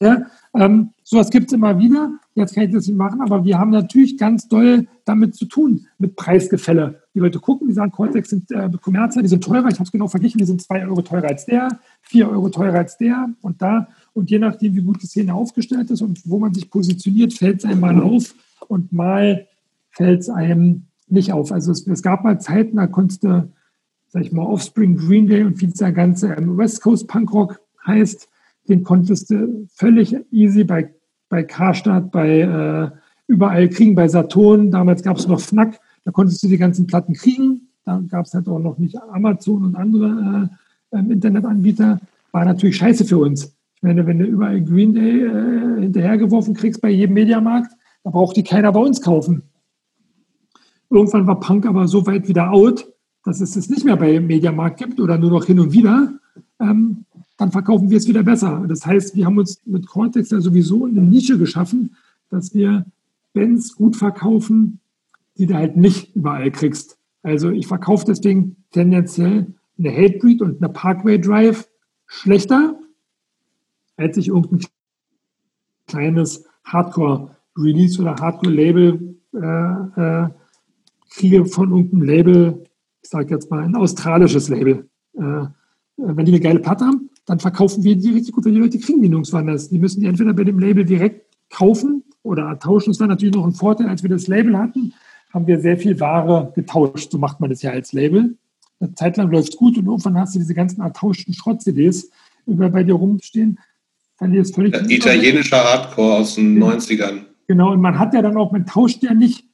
Ja, 0.00 0.22
ähm, 0.54 0.90
sowas 1.02 1.28
gibt 1.30 1.48
es 1.48 1.52
immer 1.54 1.76
wieder. 1.78 2.12
Jetzt 2.40 2.54
kann 2.54 2.64
ich 2.64 2.72
das 2.72 2.86
nicht 2.86 2.96
machen, 2.96 3.20
aber 3.20 3.44
wir 3.44 3.58
haben 3.58 3.70
natürlich 3.70 4.18
ganz 4.18 4.48
doll 4.48 4.86
damit 5.04 5.34
zu 5.34 5.46
tun, 5.46 5.86
mit 5.98 6.16
Preisgefälle. 6.16 7.02
Die 7.14 7.20
Leute 7.20 7.38
gucken, 7.38 7.68
die 7.68 7.74
sagen, 7.74 7.92
Cortex 7.92 8.30
sind 8.30 8.50
äh, 8.50 8.68
die 8.70 9.28
sind 9.28 9.44
teurer. 9.44 9.68
Ich 9.68 9.74
habe 9.74 9.84
es 9.84 9.92
genau 9.92 10.08
verglichen, 10.08 10.38
die 10.38 10.44
sind 10.44 10.62
zwei 10.62 10.84
Euro 10.86 11.02
teurer 11.02 11.28
als 11.28 11.46
der, 11.46 11.80
vier 12.02 12.30
Euro 12.30 12.48
teurer 12.48 12.78
als 12.78 12.96
der 12.98 13.28
und 13.42 13.60
da. 13.62 13.88
Und 14.12 14.30
je 14.30 14.38
nachdem, 14.38 14.74
wie 14.74 14.82
gut 14.82 15.02
die 15.02 15.06
Szene 15.06 15.34
aufgestellt 15.34 15.90
ist 15.90 16.02
und 16.02 16.20
wo 16.24 16.38
man 16.38 16.54
sich 16.54 16.70
positioniert, 16.70 17.32
fällt 17.32 17.60
es 17.60 17.64
einem 17.64 17.80
mal 17.80 18.00
auf 18.00 18.34
und 18.68 18.92
mal 18.92 19.46
fällt 19.90 20.20
es 20.20 20.28
einem 20.30 20.84
nicht 21.08 21.32
auf. 21.32 21.52
Also 21.52 21.72
es, 21.72 21.86
es, 21.86 22.02
gab 22.02 22.24
mal 22.24 22.40
Zeiten, 22.40 22.76
da 22.76 22.86
konntest 22.86 23.24
du, 23.24 23.50
sag 24.08 24.22
ich 24.22 24.32
mal, 24.32 24.44
Offspring, 24.44 24.96
Green 24.96 25.26
Day 25.26 25.42
und 25.42 25.60
wie 25.60 25.66
dieser 25.66 25.92
ganze 25.92 26.32
ähm, 26.34 26.56
West 26.56 26.82
Coast 26.82 27.08
Punkrock 27.08 27.60
heißt, 27.86 28.28
den 28.68 28.84
konntest 28.84 29.30
du 29.30 29.66
völlig 29.74 30.16
easy 30.30 30.64
bei, 30.64 30.94
bei 31.30 31.44
Karstadt, 31.44 32.10
bei 32.10 32.40
äh, 32.40 32.90
überall 33.26 33.70
kriegen, 33.70 33.94
bei 33.94 34.08
Saturn. 34.08 34.70
Damals 34.70 35.02
gab 35.02 35.16
es 35.16 35.26
noch 35.26 35.40
Fnac, 35.40 35.80
da 36.04 36.10
konntest 36.10 36.42
du 36.42 36.48
die 36.48 36.58
ganzen 36.58 36.86
Platten 36.86 37.14
kriegen. 37.14 37.68
Da 37.86 38.02
gab 38.06 38.26
es 38.26 38.34
halt 38.34 38.46
auch 38.48 38.58
noch 38.58 38.76
nicht 38.76 39.00
Amazon 39.10 39.64
und 39.64 39.76
andere 39.76 40.50
äh, 40.92 40.98
äh, 40.98 41.12
Internetanbieter. 41.12 42.00
War 42.32 42.44
natürlich 42.44 42.76
scheiße 42.76 43.06
für 43.06 43.18
uns. 43.18 43.56
Ich 43.76 43.82
meine, 43.82 44.06
wenn 44.06 44.18
du 44.18 44.26
überall 44.26 44.60
Green 44.60 44.92
Day 44.92 45.24
äh, 45.24 45.80
hinterhergeworfen 45.80 46.52
kriegst 46.52 46.82
bei 46.82 46.90
jedem 46.90 47.14
Mediamarkt, 47.14 47.72
da 48.04 48.10
braucht 48.10 48.36
die 48.36 48.44
keiner 48.44 48.72
bei 48.72 48.80
uns 48.80 49.00
kaufen. 49.00 49.42
Irgendwann 50.90 51.26
war 51.26 51.40
Punk 51.40 51.66
aber 51.66 51.86
so 51.86 52.06
weit 52.06 52.28
wieder 52.28 52.52
out, 52.52 52.86
dass 53.24 53.40
es 53.40 53.56
es 53.56 53.70
nicht 53.70 53.84
mehr 53.84 53.96
bei 53.96 54.18
Mediamarkt 54.18 54.78
gibt 54.78 55.00
oder 55.00 55.16
nur 55.16 55.30
noch 55.30 55.44
hin 55.44 55.60
und 55.60 55.72
wieder. 55.72 56.12
Ähm, 56.60 57.04
dann 57.40 57.52
verkaufen 57.52 57.88
wir 57.88 57.96
es 57.96 58.06
wieder 58.06 58.22
besser. 58.22 58.66
Das 58.68 58.84
heißt, 58.84 59.16
wir 59.16 59.24
haben 59.24 59.38
uns 59.38 59.62
mit 59.64 59.86
Cortex 59.86 60.30
ja 60.30 60.40
sowieso 60.40 60.84
eine 60.84 61.00
Nische 61.00 61.38
geschaffen, 61.38 61.96
dass 62.28 62.54
wir 62.54 62.84
Bands 63.32 63.74
gut 63.74 63.96
verkaufen, 63.96 64.78
die 65.38 65.46
du 65.46 65.54
halt 65.54 65.74
nicht 65.74 66.14
überall 66.14 66.50
kriegst. 66.50 66.98
Also 67.22 67.48
ich 67.48 67.66
verkaufe 67.66 68.04
deswegen 68.06 68.56
tendenziell 68.72 69.54
eine 69.78 69.90
Hatebreed 69.90 70.42
und 70.42 70.62
eine 70.62 70.70
Parkway 70.70 71.18
Drive 71.18 71.66
schlechter, 72.06 72.78
als 73.96 74.18
ich 74.18 74.28
irgendein 74.28 74.66
kleines 75.86 76.44
Hardcore-Release 76.64 78.02
oder 78.02 78.16
Hardcore-Label 78.16 79.16
äh, 79.32 80.00
äh, 80.00 80.28
kriege 81.08 81.46
von 81.46 81.70
irgendeinem 81.70 82.02
Label, 82.02 82.64
ich 83.02 83.08
sage 83.08 83.34
jetzt 83.34 83.50
mal 83.50 83.62
ein 83.62 83.76
australisches 83.76 84.50
Label. 84.50 84.90
Äh, 85.14 85.46
wenn 85.96 86.26
die 86.26 86.32
eine 86.32 86.40
geile 86.40 86.60
Platte 86.60 86.84
haben, 86.84 87.09
dann 87.30 87.38
verkaufen 87.38 87.84
wir 87.84 87.94
die 87.94 88.10
richtig 88.10 88.34
gut, 88.34 88.44
weil 88.44 88.54
die 88.54 88.58
Leute 88.58 88.80
kriegen 88.80 89.00
die 89.02 89.08
nirgends 89.08 89.32
anders. 89.32 89.68
Die 89.68 89.78
müssen 89.78 90.00
die 90.00 90.08
entweder 90.08 90.32
bei 90.32 90.42
dem 90.42 90.58
Label 90.58 90.84
direkt 90.84 91.26
kaufen 91.48 92.02
oder 92.24 92.58
tauschen. 92.58 92.90
Das 92.90 92.98
war 92.98 93.06
natürlich 93.06 93.36
noch 93.36 93.46
ein 93.46 93.52
Vorteil, 93.52 93.88
als 93.88 94.02
wir 94.02 94.10
das 94.10 94.26
Label 94.26 94.58
hatten, 94.58 94.94
haben 95.32 95.46
wir 95.46 95.60
sehr 95.60 95.78
viel 95.78 96.00
Ware 96.00 96.50
getauscht. 96.56 97.12
So 97.12 97.18
macht 97.18 97.38
man 97.38 97.48
das 97.48 97.62
ja 97.62 97.70
als 97.70 97.92
Label. 97.92 98.36
Eine 98.80 98.94
Zeit 98.96 99.16
lang 99.16 99.30
läuft 99.30 99.50
es 99.50 99.56
gut 99.56 99.78
und 99.78 99.86
irgendwann 99.86 100.18
hast 100.18 100.34
du 100.34 100.40
diese 100.40 100.54
ganzen 100.54 100.80
ertauschten 100.80 101.32
Schrott-CDs 101.32 102.10
bei 102.46 102.82
dir 102.82 102.94
rumstehen. 102.94 103.60
Dann 104.18 104.34
ist 104.34 104.56
völlig 104.56 104.74
Italienischer 104.90 105.58
Hardcore 105.58 106.14
aus 106.14 106.34
den 106.34 106.60
ja. 106.60 106.66
90ern. 106.66 107.26
Genau, 107.46 107.70
und 107.70 107.80
man 107.80 107.96
hat 108.00 108.12
ja 108.12 108.22
dann 108.22 108.36
auch, 108.38 108.50
man 108.50 108.66
tauscht 108.66 109.04
ja 109.04 109.14
nicht 109.14 109.44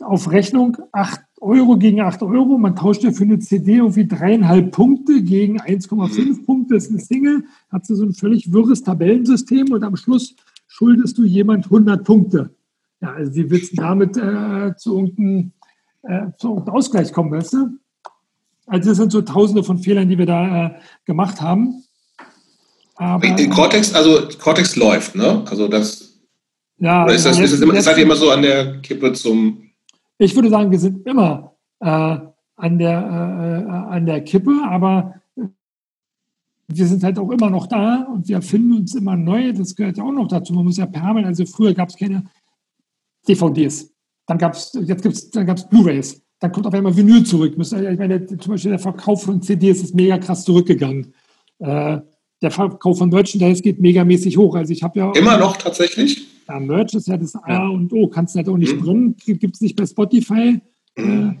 auf 0.00 0.30
Rechnung 0.32 0.78
acht 0.92 1.20
Euro 1.42 1.76
gegen 1.76 2.00
8 2.00 2.22
Euro. 2.22 2.56
Man 2.56 2.76
tauscht 2.76 3.02
ja 3.02 3.12
für 3.12 3.24
eine 3.24 3.38
CD 3.38 3.76
irgendwie 3.76 4.06
dreieinhalb 4.06 4.70
Punkte 4.70 5.22
gegen 5.22 5.60
1,5 5.60 6.24
mhm. 6.24 6.46
Punkte. 6.46 6.74
Das 6.74 6.84
ist 6.84 6.90
eine 6.90 7.00
Single. 7.00 7.44
Hat 7.70 7.84
so 7.86 8.02
ein 8.02 8.14
völlig 8.14 8.52
wirres 8.52 8.82
Tabellensystem 8.82 9.72
und 9.72 9.82
am 9.82 9.96
Schluss 9.96 10.34
schuldest 10.68 11.18
du 11.18 11.24
jemand 11.24 11.66
100 11.66 12.04
Punkte. 12.04 12.50
Ja, 13.00 13.12
also 13.12 13.34
wie 13.34 13.50
willst 13.50 13.72
du 13.72 13.76
damit 13.76 14.16
äh, 14.16 14.76
zu, 14.76 14.94
irgendeinem, 14.94 15.52
äh, 16.04 16.28
zu 16.38 16.48
irgendeinem 16.48 16.76
Ausgleich 16.76 17.12
kommen, 17.12 17.32
weißt 17.32 17.54
du? 17.54 17.78
Also 18.66 18.90
das 18.90 18.98
sind 18.98 19.10
so 19.10 19.22
tausende 19.22 19.64
von 19.64 19.78
Fehlern, 19.78 20.08
die 20.08 20.18
wir 20.18 20.26
da 20.26 20.66
äh, 20.66 20.70
gemacht 21.04 21.40
haben. 21.40 21.82
Aber, 22.94 23.24
in 23.24 23.50
Cortex, 23.50 23.92
also 23.94 24.28
Cortex 24.38 24.76
läuft, 24.76 25.16
ne? 25.16 25.44
Also 25.50 25.66
das. 25.66 26.20
Ja, 26.78 27.06
ist 27.06 27.26
das, 27.26 27.38
ist 27.38 27.54
das 27.54 27.60
immer, 27.60 27.80
seid 27.80 27.96
ihr 27.98 28.04
immer 28.04 28.16
so 28.16 28.30
an 28.30 28.42
der 28.42 28.80
Kippe 28.80 29.12
zum 29.12 29.71
ich 30.24 30.34
würde 30.34 30.50
sagen, 30.50 30.70
wir 30.70 30.78
sind 30.78 31.06
immer 31.06 31.56
äh, 31.80 32.18
an, 32.56 32.78
der, 32.78 33.66
äh, 33.68 33.70
an 33.70 34.06
der 34.06 34.22
Kippe, 34.22 34.52
aber 34.64 35.14
wir 36.68 36.86
sind 36.86 37.02
halt 37.02 37.18
auch 37.18 37.30
immer 37.30 37.50
noch 37.50 37.66
da 37.66 38.04
und 38.12 38.28
wir 38.28 38.40
finden 38.42 38.76
uns 38.76 38.94
immer 38.94 39.16
neu. 39.16 39.52
Das 39.52 39.74
gehört 39.74 39.98
ja 39.98 40.04
auch 40.04 40.12
noch 40.12 40.28
dazu. 40.28 40.52
Man 40.52 40.64
muss 40.64 40.76
ja 40.76 40.86
permanent, 40.86 41.26
also 41.26 41.44
früher 41.44 41.74
gab 41.74 41.88
es 41.88 41.96
keine 41.96 42.24
DVDs. 43.28 43.92
Dann 44.26 44.38
gab 44.38 44.54
es, 44.54 44.72
jetzt 44.84 45.02
gibt's, 45.02 45.30
dann 45.30 45.46
gab 45.46 45.58
es 45.58 45.68
Blu-Rays. 45.68 46.22
Dann 46.38 46.52
kommt 46.52 46.66
auf 46.66 46.74
einmal 46.74 46.96
Vinyl 46.96 47.24
zurück. 47.24 47.54
Ich 47.56 47.72
meine, 47.72 48.26
zum 48.26 48.52
Beispiel 48.52 48.70
der 48.70 48.78
Verkauf 48.78 49.22
von 49.24 49.42
CDs 49.42 49.82
ist 49.82 49.94
mega 49.94 50.18
krass 50.18 50.44
zurückgegangen. 50.44 51.14
Äh, 51.58 52.00
der 52.40 52.50
Verkauf 52.50 52.98
von 52.98 53.10
Merchandise 53.10 53.62
geht 53.62 53.80
megamäßig 53.80 54.36
hoch. 54.36 54.56
Also 54.56 54.72
ich 54.72 54.82
habe 54.82 54.98
ja 54.98 55.12
immer 55.12 55.38
noch 55.38 55.56
tatsächlich. 55.56 56.31
Ja, 56.48 56.60
Merch 56.60 56.94
ist 56.94 57.08
ja 57.08 57.16
das 57.16 57.34
A 57.36 57.52
ja. 57.52 57.68
und 57.68 57.92
O. 57.92 58.08
Kannst 58.08 58.34
du 58.34 58.38
halt 58.38 58.48
auch 58.48 58.56
nicht 58.56 58.76
mhm. 58.76 58.80
bringen. 58.80 59.16
Gibt 59.16 59.54
es 59.54 59.60
nicht 59.60 59.76
bei 59.76 59.86
Spotify. 59.86 60.60
Mhm. 60.96 61.38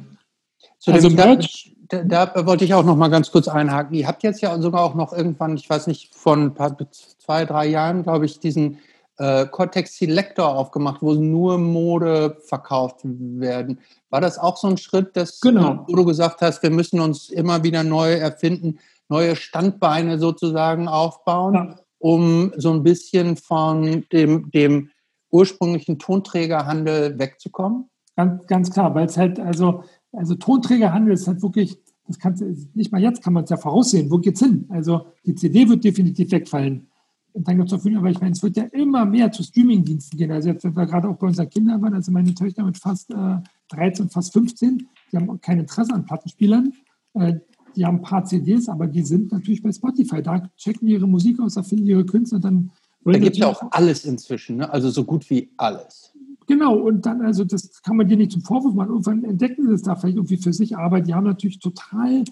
Äh, 0.86 0.92
also 0.92 1.10
Merch. 1.10 1.74
Da, 1.88 2.04
da, 2.24 2.46
wollte 2.46 2.64
ich 2.64 2.72
auch 2.72 2.84
noch 2.84 2.96
mal 2.96 3.08
ganz 3.08 3.30
kurz 3.30 3.48
einhaken. 3.48 3.94
Ihr 3.94 4.08
habt 4.08 4.22
jetzt 4.22 4.40
ja 4.40 4.58
sogar 4.60 4.82
auch 4.82 4.94
noch 4.94 5.12
irgendwann, 5.12 5.56
ich 5.56 5.68
weiß 5.68 5.88
nicht, 5.88 6.14
von 6.14 6.44
ein 6.44 6.54
paar, 6.54 6.74
zwei, 7.18 7.44
drei 7.44 7.66
Jahren, 7.66 8.02
glaube 8.02 8.24
ich, 8.24 8.40
diesen 8.40 8.78
äh, 9.18 9.44
Cortex 9.44 9.98
Selector 9.98 10.56
aufgemacht, 10.56 11.02
wo 11.02 11.12
nur 11.12 11.58
Mode 11.58 12.38
verkauft 12.46 13.00
werden. 13.02 13.80
War 14.08 14.22
das 14.22 14.38
auch 14.38 14.56
so 14.56 14.68
ein 14.68 14.78
Schritt, 14.78 15.14
dass, 15.18 15.38
genau. 15.40 15.84
wo 15.86 15.94
du 15.94 16.06
gesagt 16.06 16.40
hast, 16.40 16.62
wir 16.62 16.70
müssen 16.70 16.98
uns 16.98 17.28
immer 17.28 17.62
wieder 17.62 17.84
neu 17.84 18.14
erfinden, 18.14 18.78
neue 19.10 19.36
Standbeine 19.36 20.18
sozusagen 20.18 20.88
aufbauen? 20.88 21.54
Ja 21.54 21.76
um 22.02 22.52
so 22.56 22.72
ein 22.72 22.82
bisschen 22.82 23.36
von 23.36 24.04
dem, 24.12 24.50
dem 24.50 24.90
ursprünglichen 25.30 26.00
Tonträgerhandel 26.00 27.18
wegzukommen? 27.18 27.88
Ganz, 28.16 28.46
ganz 28.46 28.70
klar, 28.70 28.94
weil 28.94 29.06
es 29.06 29.16
halt, 29.16 29.38
also, 29.38 29.84
also 30.10 30.34
Tonträgerhandel 30.34 31.14
ist 31.14 31.28
halt 31.28 31.42
wirklich, 31.42 31.78
das 32.06 32.18
kannst 32.18 32.42
nicht 32.74 32.90
mal 32.90 33.00
jetzt 33.00 33.22
kann 33.22 33.32
man 33.32 33.44
es 33.44 33.50
ja 33.50 33.56
voraussehen, 33.56 34.10
wo 34.10 34.18
geht 34.18 34.34
es 34.34 34.40
hin? 34.40 34.66
Also 34.68 35.06
die 35.24 35.36
CD 35.36 35.68
wird 35.68 35.84
definitiv 35.84 36.32
wegfallen. 36.32 36.88
Und 37.34 37.46
dann 37.48 37.56
gibt 37.56 37.72
es 37.72 37.86
aber 37.96 38.10
ich 38.10 38.20
meine, 38.20 38.32
es 38.32 38.42
wird 38.42 38.56
ja 38.56 38.64
immer 38.64 39.06
mehr 39.06 39.30
zu 39.30 39.44
Streamingdiensten 39.44 40.18
gehen. 40.18 40.32
Also 40.32 40.48
jetzt, 40.48 40.64
wenn 40.64 40.76
wir 40.76 40.86
gerade 40.86 41.08
auch 41.08 41.16
bei 41.16 41.28
unseren 41.28 41.48
Kindern 41.48 41.80
waren, 41.80 41.94
also 41.94 42.10
meine 42.10 42.34
Töchter 42.34 42.64
mit 42.64 42.76
fast 42.76 43.10
äh, 43.10 43.36
13, 43.68 44.10
fast 44.10 44.32
15, 44.32 44.86
die 45.10 45.16
haben 45.16 45.40
kein 45.40 45.60
Interesse 45.60 45.94
an 45.94 46.04
Plattenspielern. 46.04 46.72
Äh, 47.14 47.36
die 47.76 47.86
haben 47.86 47.96
ein 47.96 48.02
paar 48.02 48.24
CDs, 48.24 48.68
aber 48.68 48.86
die 48.86 49.02
sind 49.02 49.32
natürlich 49.32 49.62
bei 49.62 49.72
Spotify. 49.72 50.22
Da 50.22 50.48
checken 50.56 50.88
ihre 50.88 51.06
Musik 51.06 51.40
aus, 51.40 51.54
da 51.54 51.62
finden 51.62 51.86
ihre 51.86 52.04
Künstler 52.04 52.40
dann. 52.40 52.70
Da 53.04 53.18
gibt 53.18 53.32
es 53.32 53.38
ja 53.38 53.48
auch 53.48 53.62
alles 53.72 54.04
inzwischen, 54.04 54.58
ne? 54.58 54.70
also 54.70 54.90
so 54.90 55.04
gut 55.04 55.28
wie 55.28 55.50
alles. 55.56 56.12
Genau, 56.46 56.76
und 56.76 57.06
dann, 57.06 57.22
also 57.22 57.44
das 57.44 57.82
kann 57.82 57.96
man 57.96 58.08
dir 58.08 58.16
nicht 58.16 58.32
zum 58.32 58.42
Vorwurf 58.42 58.74
machen. 58.74 58.90
Irgendwann 58.90 59.24
entdecken 59.24 59.66
sie 59.66 59.74
es 59.74 59.82
da 59.82 59.96
vielleicht 59.96 60.16
irgendwie 60.16 60.36
für 60.36 60.52
sich, 60.52 60.76
aber 60.76 61.00
die 61.00 61.14
haben 61.14 61.24
natürlich 61.24 61.58
total 61.58 62.24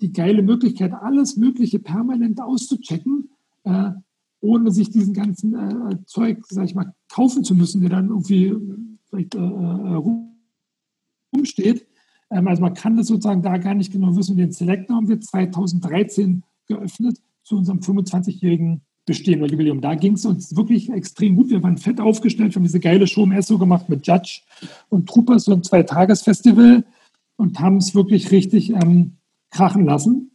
die 0.00 0.12
geile 0.12 0.42
Möglichkeit, 0.42 0.92
alles 0.92 1.36
Mögliche 1.36 1.78
permanent 1.78 2.40
auszuchecken. 2.40 3.30
äh, 3.64 3.90
ohne 4.40 4.70
sich 4.70 4.90
diesen 4.90 5.14
ganzen 5.14 5.54
äh, 5.54 6.04
Zeug, 6.06 6.44
sag 6.48 6.66
ich 6.66 6.74
mal, 6.74 6.94
kaufen 7.10 7.42
zu 7.42 7.54
müssen, 7.54 7.80
der 7.80 7.90
dann 7.90 8.08
irgendwie 8.08 8.54
vielleicht 9.08 9.34
äh, 9.34 9.38
äh 9.38 10.02
rumsteht. 11.34 11.86
Ähm, 12.30 12.48
also 12.48 12.62
man 12.62 12.74
kann 12.74 12.96
das 12.96 13.08
sozusagen 13.08 13.42
da 13.42 13.56
gar 13.58 13.74
nicht 13.74 13.92
genau 13.92 14.16
wissen. 14.16 14.36
Den 14.36 14.52
Select 14.52 14.90
haben 14.90 15.08
wir 15.08 15.20
2013 15.20 16.42
geöffnet 16.66 17.18
zu 17.42 17.56
unserem 17.56 17.78
25-jährigen 17.78 18.82
Bestehen 19.06 19.40
oder 19.40 19.52
Jubiläum. 19.52 19.80
Da 19.80 19.94
ging 19.94 20.14
es 20.14 20.26
uns 20.26 20.56
wirklich 20.56 20.90
extrem 20.90 21.36
gut. 21.36 21.50
Wir 21.50 21.62
waren 21.62 21.78
fett 21.78 22.00
aufgestellt, 22.00 22.50
wir 22.50 22.56
haben 22.56 22.64
diese 22.64 22.80
geile 22.80 23.06
Show 23.06 23.22
im 23.22 23.30
Esso 23.30 23.56
gemacht 23.56 23.88
mit 23.88 24.04
Judge 24.04 24.40
und 24.88 25.08
Troopers, 25.08 25.44
so 25.44 25.52
ein 25.52 25.62
Zwei-Tages-Festival 25.62 26.84
und 27.36 27.60
haben 27.60 27.76
es 27.76 27.94
wirklich 27.94 28.32
richtig 28.32 28.70
ähm, 28.70 29.12
krachen 29.50 29.84
lassen. 29.84 30.32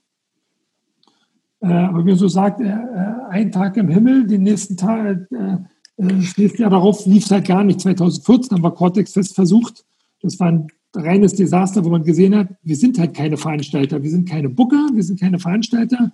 Äh, 1.59 1.67
aber 1.67 2.05
wie 2.05 2.11
man 2.11 2.17
so 2.17 2.29
sagt, 2.29 2.61
äh, 2.61 2.69
äh 2.69 3.11
ein 3.29 3.51
Tag 3.51 3.75
im 3.75 3.89
Himmel, 3.89 4.25
den 4.25 4.43
nächsten 4.43 4.77
Tag, 4.77 5.27
äh, 5.31 5.35
äh 5.35 5.57
das 5.97 6.37
nächste 6.37 6.61
Jahr 6.61 6.71
darauf 6.71 7.05
lief 7.05 7.25
es 7.25 7.31
halt 7.31 7.47
gar 7.47 7.65
nicht. 7.65 7.81
2014 7.81 8.55
haben 8.55 8.63
wir 8.63 8.71
Cortex 8.71 9.11
Fest 9.11 9.35
versucht. 9.35 9.85
Das 10.21 10.39
war 10.39 10.47
ein 10.47 10.67
reines 10.95 11.33
Desaster, 11.33 11.83
wo 11.85 11.89
man 11.89 12.03
gesehen 12.03 12.35
hat, 12.35 12.49
wir 12.63 12.75
sind 12.75 12.99
halt 12.99 13.13
keine 13.13 13.37
Veranstalter, 13.37 14.01
wir 14.03 14.09
sind 14.09 14.27
keine 14.27 14.49
Booker, 14.49 14.89
wir 14.93 15.03
sind 15.03 15.19
keine 15.19 15.39
Veranstalter, 15.39 16.11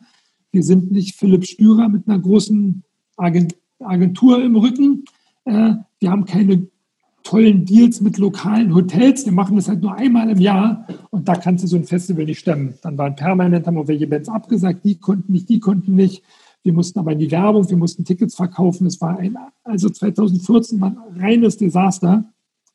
wir 0.52 0.64
sind 0.64 0.92
nicht 0.92 1.16
Philipp 1.16 1.46
Stürer 1.46 1.90
mit 1.90 2.08
einer 2.08 2.20
großen 2.20 2.84
Agentur 3.18 4.44
im 4.44 4.56
Rücken, 4.56 5.06
äh, 5.46 5.74
wir 6.00 6.12
haben 6.12 6.26
keine 6.26 6.68
tollen 7.24 7.66
Deals 7.66 8.00
mit 8.00 8.18
lokalen 8.18 8.74
Hotels, 8.74 9.26
wir 9.26 9.34
machen 9.34 9.58
das 9.58 9.68
halt 9.68 9.82
nur 9.82 9.96
einmal 9.96 10.30
im 10.30 10.40
Jahr 10.40 10.88
und 11.10 11.28
da 11.28 11.36
kannst 11.36 11.64
du 11.64 11.68
so 11.68 11.76
ein 11.76 11.84
Festival 11.84 12.26
nicht 12.26 12.40
stemmen. 12.40 12.76
Dann 12.82 12.98
waren 12.98 13.16
permanent, 13.16 13.68
haben 13.68 13.78
auch 13.78 13.88
welche 13.88 14.08
Bands 14.08 14.30
abgesagt, 14.30 14.86
die 14.86 14.96
konnten 14.96 15.34
nicht, 15.34 15.50
die 15.50 15.60
konnten 15.60 15.96
nicht. 15.96 16.24
Wir 16.64 16.74
mussten 16.74 17.00
aber 17.00 17.12
in 17.12 17.20
die 17.20 17.32
Werbung, 17.32 17.70
wir 17.70 17.78
mussten 17.78 18.06
Tickets 18.06 18.36
verkaufen. 18.36 18.88
Es 18.88 19.02
war 19.02 19.18
ein, 19.18 19.38
also 19.64 19.90
2014 19.90 20.80
war 20.80 20.90
ein 20.90 21.22
reines 21.22 21.58
Desaster 21.58 22.26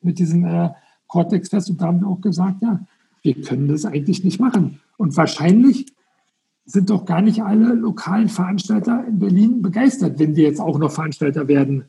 mit 0.01 0.19
diesen 0.19 0.43
äh, 0.45 0.69
Cortex 1.13 1.69
und 1.69 1.79
da 1.79 1.85
haben 1.85 2.01
wir 2.01 2.07
auch 2.07 2.21
gesagt, 2.21 2.63
ja, 2.63 2.79
wir 3.21 3.39
können 3.39 3.67
das 3.67 3.85
eigentlich 3.85 4.23
nicht 4.23 4.39
machen. 4.39 4.79
Und 4.97 5.15
wahrscheinlich 5.15 5.85
sind 6.65 6.89
doch 6.89 7.05
gar 7.05 7.21
nicht 7.21 7.43
alle 7.43 7.75
lokalen 7.75 8.29
Veranstalter 8.29 9.05
in 9.07 9.19
Berlin 9.19 9.61
begeistert, 9.61 10.17
wenn 10.17 10.35
wir 10.35 10.45
jetzt 10.45 10.59
auch 10.59 10.79
noch 10.79 10.91
Veranstalter 10.91 11.47
werden 11.47 11.85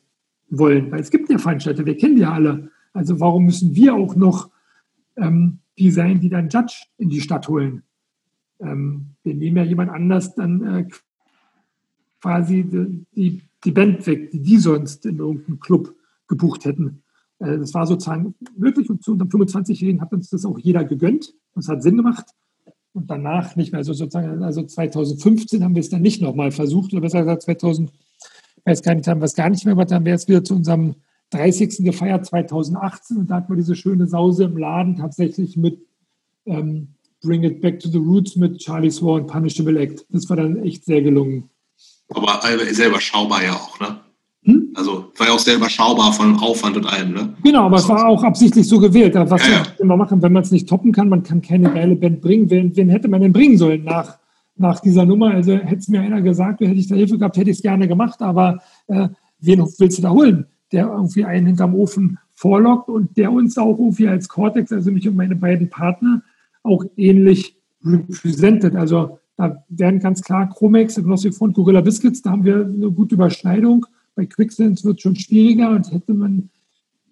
wollen. 0.51 0.93
Weil 0.93 1.01
es 1.01 1.11
gibt 1.11 1.31
ja 1.31 1.39
Veranstalter, 1.39 1.87
wir 1.87 1.97
kennen 1.97 2.17
die 2.17 2.23
ja 2.23 2.33
alle. 2.33 2.71
Also 2.93 3.19
warum 3.19 3.47
müssen 3.47 3.75
wir 3.75 3.95
auch 3.95 4.15
noch 4.15 4.51
ähm, 5.17 5.61
die 5.79 5.91
sein, 5.91 6.21
die 6.21 6.29
dann 6.29 6.51
Judge 6.51 6.85
in 6.99 7.09
die 7.09 7.23
Stadt 7.23 7.49
holen? 7.49 7.83
Ähm, 8.61 9.07
wir 9.23 9.35
nehmen 9.35 9.57
ja 9.57 9.63
jemand 9.63 9.91
anders 9.91 10.35
dann 10.35 10.63
äh, 10.67 10.89
quasi 12.21 12.63
die, 13.17 13.41
die 13.65 13.73
Band 13.73 14.07
weg, 14.07 14.33
die 14.33 14.43
die 14.43 14.59
sonst 14.59 15.07
in 15.07 15.17
irgendeinem 15.17 15.61
Club 15.61 15.95
gebucht 16.29 16.67
hätten. 16.67 17.03
Äh, 17.45 17.59
das 17.59 17.75
war 17.75 17.87
sozusagen 17.87 18.35
möglich 18.57 18.91
und 18.91 19.03
zu 19.03 19.12
unserem 19.12 19.31
25-Jährigen 19.31 20.01
hat 20.01 20.12
uns 20.12 20.31
das 20.31 20.45
auch 20.45 20.59
jeder 20.59 20.85
gegönnt. 20.85 21.35
Das 21.55 21.69
hat 21.69 21.83
Sinn 21.83 21.97
gemacht. 21.97 22.27
Und 22.93 23.11
danach 23.11 23.57
nicht 23.57 23.73
mehr. 23.73 23.79
Also 23.79 23.93
sozusagen, 23.93 24.43
also 24.43 24.62
2015 24.62 25.65
haben 25.65 25.75
wir 25.75 25.81
es 25.81 25.91
dann 25.91 26.03
nicht 26.03 26.23
nochmal 26.23 26.53
versucht, 26.53 26.93
oder 26.93 27.03
besser 27.03 27.21
gesagt 27.21 27.43
2000, 27.43 27.93
weiß 28.65 28.83
gar 28.83 28.95
nicht, 28.95 29.09
haben 29.09 29.21
wir 29.21 29.27
es 29.27 29.35
gar 29.35 29.51
nicht 29.51 29.65
mehr 29.65 29.75
gemacht, 29.75 29.91
dann 29.91 30.05
wir 30.05 30.15
es 30.15 30.29
wieder 30.29 30.45
zu 30.45 30.55
unserem 30.55 30.95
30. 31.31 31.79
gefeiert 31.79 32.25
2018 32.25 33.16
und 33.16 33.31
da 33.31 33.37
hatten 33.37 33.53
wir 33.53 33.57
diese 33.57 33.75
schöne 33.75 34.07
Sause 34.07 34.45
im 34.45 34.57
Laden 34.57 34.97
tatsächlich 34.97 35.57
mit 35.57 35.81
ähm, 36.47 36.95
Bring 37.21 37.43
It 37.43 37.61
Back 37.61 37.81
to 37.81 37.89
the 37.89 37.99
Roots 37.99 38.37
mit 38.37 38.59
Charlie 38.59 38.91
Swan, 38.91 39.27
Punishable 39.27 39.81
Act. 39.81 40.07
Das 40.11 40.29
war 40.31 40.37
dann 40.37 40.62
echt 40.62 40.85
sehr 40.85 41.03
gelungen. 41.03 41.51
Aber 42.11 42.41
selber 42.73 43.01
schaubar 43.01 43.43
ja 43.43 43.55
auch, 43.55 43.81
ne? 43.81 44.03
Hm? 44.45 44.71
Also 44.75 45.11
war 45.16 45.27
ja 45.27 45.33
auch 45.33 45.39
sehr 45.39 45.57
überschaubar 45.57 46.12
von 46.12 46.39
Aufwand 46.39 46.77
und 46.77 46.87
allem, 46.87 47.12
ne? 47.12 47.35
Genau, 47.43 47.65
aber 47.65 47.77
es 47.77 47.89
war 47.89 48.07
auch 48.07 48.23
absichtlich 48.23 48.69
so 48.69 48.79
gewählt. 48.79 49.15
Was 49.15 49.47
ja, 49.47 49.55
ja. 49.55 49.62
immer 49.79 49.97
machen, 49.97 50.21
wenn 50.21 50.33
man 50.33 50.43
es 50.43 50.51
nicht 50.51 50.69
toppen 50.69 50.93
kann, 50.93 51.09
man 51.09 51.23
kann 51.23 51.41
keine 51.41 51.73
geile 51.73 51.97
Band 51.97 52.21
bringen. 52.21 52.51
Wen, 52.51 52.77
wen 52.77 52.91
hätte 52.91 53.09
man 53.09 53.23
denn 53.23 53.33
bringen 53.33 53.57
sollen 53.57 53.85
nach, 53.85 54.19
nach 54.57 54.81
dieser 54.81 55.07
Nummer? 55.07 55.31
Also 55.31 55.53
hätte 55.53 55.77
es 55.77 55.89
mir 55.89 56.03
einer 56.03 56.21
gesagt, 56.21 56.61
hätte 56.61 56.75
ich 56.75 56.89
da 56.89 56.95
Hilfe 56.95 57.16
gehabt, 57.16 57.39
hätte 57.39 57.51
ich 57.51 57.57
es 57.57 57.62
gerne 57.62 57.89
gemacht, 57.89 58.21
aber 58.21 58.59
äh, 58.89 59.09
wen 59.41 59.61
willst 59.79 59.99
du 59.99 60.03
da 60.03 60.11
holen? 60.11 60.47
Der 60.73 60.89
irgendwie 60.89 61.25
einen 61.25 61.47
hinterm 61.47 61.75
Ofen 61.75 62.19
vorlockt 62.35 62.91
und 62.91 63.16
der 63.16 63.33
uns 63.33 63.57
auch 63.57 63.79
irgendwie 63.79 64.09
als 64.09 64.29
Cortex, 64.29 64.73
also 64.73 64.91
mich 64.91 65.09
und 65.09 65.16
meine 65.16 65.37
beiden 65.37 65.71
Partner, 65.71 66.23
auch 66.62 66.85
ähnlich 66.97 67.57
repräsentiert. 67.83 68.77
Also 68.77 69.19
da 69.39 69.65
werden 69.71 70.01
ganz 70.01 70.21
klar 70.21 70.51
Chromex, 70.51 70.97
Glossifon, 70.97 71.55
Gorilla 71.55 71.81
Biscuits, 71.81 72.21
da 72.21 72.33
haben 72.33 72.45
wir 72.45 72.57
eine 72.57 72.91
gute 72.91 73.15
Überschneidung 73.15 73.87
bei 74.15 74.27
Quicksense 74.27 74.85
wird 74.85 74.99
es 74.99 75.03
schon 75.03 75.16
schwieriger 75.16 75.70
und 75.70 75.93
hätte 75.93 76.15
man, 76.15 76.51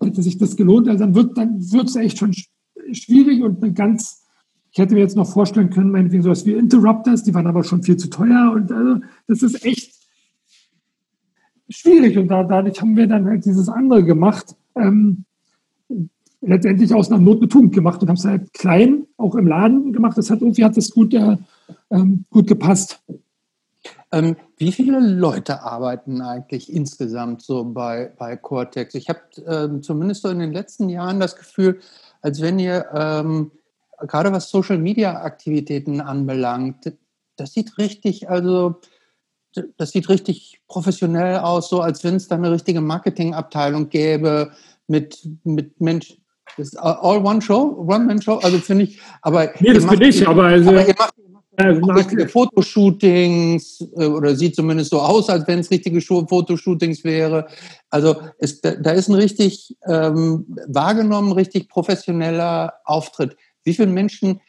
hätte 0.00 0.22
sich 0.22 0.38
das 0.38 0.56
gelohnt, 0.56 0.88
also 0.88 1.04
dann 1.04 1.14
wird 1.14 1.36
dann 1.36 1.72
wird 1.72 1.88
es 1.88 1.96
echt 1.96 2.18
schon 2.18 2.34
schwierig 2.92 3.42
und 3.42 3.62
eine 3.62 3.72
ganz, 3.72 4.24
ich 4.70 4.78
hätte 4.78 4.94
mir 4.94 5.00
jetzt 5.00 5.16
noch 5.16 5.30
vorstellen 5.30 5.70
können, 5.70 5.90
meinetwegen 5.90 6.22
sowas 6.22 6.46
wie 6.46 6.52
Interrupters, 6.52 7.22
die 7.22 7.34
waren 7.34 7.46
aber 7.46 7.64
schon 7.64 7.82
viel 7.82 7.96
zu 7.96 8.08
teuer 8.08 8.52
und 8.54 8.70
also 8.72 9.00
das 9.26 9.42
ist 9.42 9.64
echt 9.64 9.94
schwierig 11.68 12.18
und 12.18 12.28
da, 12.28 12.44
dadurch 12.44 12.80
haben 12.80 12.96
wir 12.96 13.06
dann 13.06 13.26
halt 13.26 13.44
dieses 13.44 13.68
andere 13.68 14.04
gemacht, 14.04 14.56
ähm, 14.76 15.24
letztendlich 16.42 16.92
aus 16.92 17.10
einer 17.10 17.20
Not 17.20 17.38
eine 17.38 17.48
Tugend 17.48 17.72
gemacht 17.72 18.02
und 18.02 18.08
haben 18.08 18.16
es 18.16 18.24
halt 18.24 18.52
klein, 18.52 19.06
auch 19.16 19.34
im 19.36 19.46
Laden 19.46 19.92
gemacht. 19.92 20.18
Das 20.18 20.30
hat 20.30 20.42
irgendwie 20.42 20.64
hat 20.64 20.76
das 20.76 20.90
gut, 20.90 21.14
äh, 21.14 21.36
ähm, 21.90 22.24
gut 22.30 22.48
gepasst. 22.48 23.02
Ähm, 24.12 24.36
wie 24.58 24.72
viele 24.72 25.00
Leute 25.00 25.62
arbeiten 25.62 26.20
eigentlich 26.20 26.70
insgesamt 26.70 27.40
so 27.42 27.64
bei, 27.64 28.12
bei 28.18 28.36
Cortex? 28.36 28.94
Ich 28.94 29.08
habe 29.08 29.20
ähm, 29.46 29.82
zumindest 29.82 30.22
so 30.22 30.28
in 30.28 30.38
den 30.38 30.52
letzten 30.52 30.90
Jahren 30.90 31.18
das 31.18 31.34
Gefühl, 31.34 31.80
als 32.20 32.42
wenn 32.42 32.58
ihr 32.58 32.86
ähm, 32.94 33.52
gerade 34.06 34.30
was 34.30 34.50
Social 34.50 34.78
Media 34.78 35.22
Aktivitäten 35.22 36.00
anbelangt, 36.00 36.92
das 37.36 37.54
sieht 37.54 37.78
richtig, 37.78 38.28
also 38.28 38.80
das 39.76 39.90
sieht 39.92 40.08
richtig 40.08 40.60
professionell 40.68 41.38
aus, 41.38 41.68
so 41.68 41.80
als 41.80 42.04
wenn 42.04 42.16
es 42.16 42.28
da 42.28 42.36
eine 42.36 42.50
richtige 42.50 42.80
Marketingabteilung 42.80 43.88
gäbe 43.88 44.52
mit, 44.88 45.26
mit 45.44 45.80
Menschen. 45.80 46.18
Das 46.56 46.68
ist 46.68 46.76
all 46.76 47.24
one 47.24 47.40
show, 47.40 47.74
one 47.78 48.04
man 48.04 48.20
show, 48.20 48.36
also 48.36 48.58
finde 48.58 48.84
ich, 48.84 49.00
aber. 49.22 49.50
Nee, 49.60 49.72
das 49.72 49.86
bin 49.86 50.02
ich, 50.02 50.28
aber, 50.28 50.44
also, 50.44 50.70
aber 50.70 50.86
ihr 50.86 50.94
macht 50.98 51.14
richtige 51.70 52.28
Fotoshootings 52.28 53.86
äh, 53.96 54.06
oder 54.06 54.34
sieht 54.36 54.56
zumindest 54.56 54.90
so 54.90 55.00
aus, 55.00 55.28
als 55.28 55.46
wenn 55.46 55.58
es 55.58 55.70
richtige 55.70 56.00
Fotoshootings 56.00 57.04
wäre. 57.04 57.46
Also 57.90 58.16
es, 58.38 58.60
da 58.60 58.90
ist 58.90 59.08
ein 59.08 59.14
richtig 59.14 59.76
ähm, 59.86 60.46
wahrgenommen, 60.66 61.32
richtig 61.32 61.68
professioneller 61.68 62.74
Auftritt. 62.84 63.36
Wie 63.64 63.74
viele 63.74 63.88
Menschen 63.88 64.40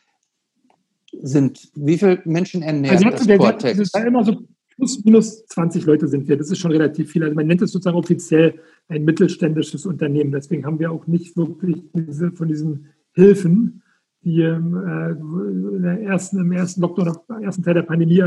sind, 1.22 1.69
wie 1.76 1.98
viele 1.98 2.22
Menschen 2.26 2.61
ernähren 2.61 2.98
also 2.98 3.10
das 3.10 3.27
der, 3.27 3.38
Cortex? 3.38 3.77
Das 3.77 3.88
ist 3.88 3.98
immer 3.98 4.23
so 4.23 4.38
plus 4.76 5.03
minus 5.03 5.45
20 5.45 5.85
Leute 5.85 6.07
sind 6.07 6.27
wir. 6.27 6.38
Das 6.38 6.49
ist 6.49 6.57
schon 6.57 6.72
relativ 6.72 7.11
viel. 7.11 7.23
Also 7.23 7.35
man 7.35 7.48
nennt 7.48 7.61
es 7.61 7.72
sozusagen 7.72 7.98
offiziell 7.98 8.60
ein 8.88 9.06
mittelständisches 9.06 9.85
Unternehmen. 9.85 10.31
Deswegen 10.31 10.65
haben 10.65 10.80
wir 10.80 10.91
auch 10.91 11.07
nicht 11.07 11.38
wirklich 11.38 11.84
diese, 11.94 12.31
von 12.31 12.48
diesen 12.48 12.88
Hilfen, 13.14 13.82
die 14.23 14.41
äh, 14.41 16.03
ersten, 16.03 16.39
im 16.39 16.51
ersten 16.51 16.81
Lockdown, 16.81 17.17
im 17.29 17.43
ersten 17.43 17.63
Teil 17.63 17.75
der 17.75 17.83
Pandemie 17.83 18.23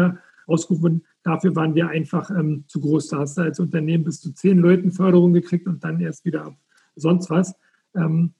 ausgerufen 0.47 0.83
wurden. 0.83 1.03
Dafür 1.23 1.55
waren 1.57 1.75
wir 1.75 1.89
einfach 1.89 2.31
ähm, 2.31 2.65
zu 2.69 2.81
groß. 2.81 3.09
Da 3.09 3.19
hast 3.19 3.37
du 3.37 3.43
als 3.43 3.61
Unternehmen 3.61 4.05
bis 4.05 4.21
zu 4.21 4.33
zehn 4.33 4.59
Leuten 4.59 4.93
Förderung 4.93 5.33
gekriegt 5.33 5.67
und 5.67 5.83
dann 5.83 6.01
erst 6.01 6.25
wieder 6.25 6.57
sonst 6.95 7.31
was. 7.31 7.55
Ähm, 7.95 8.33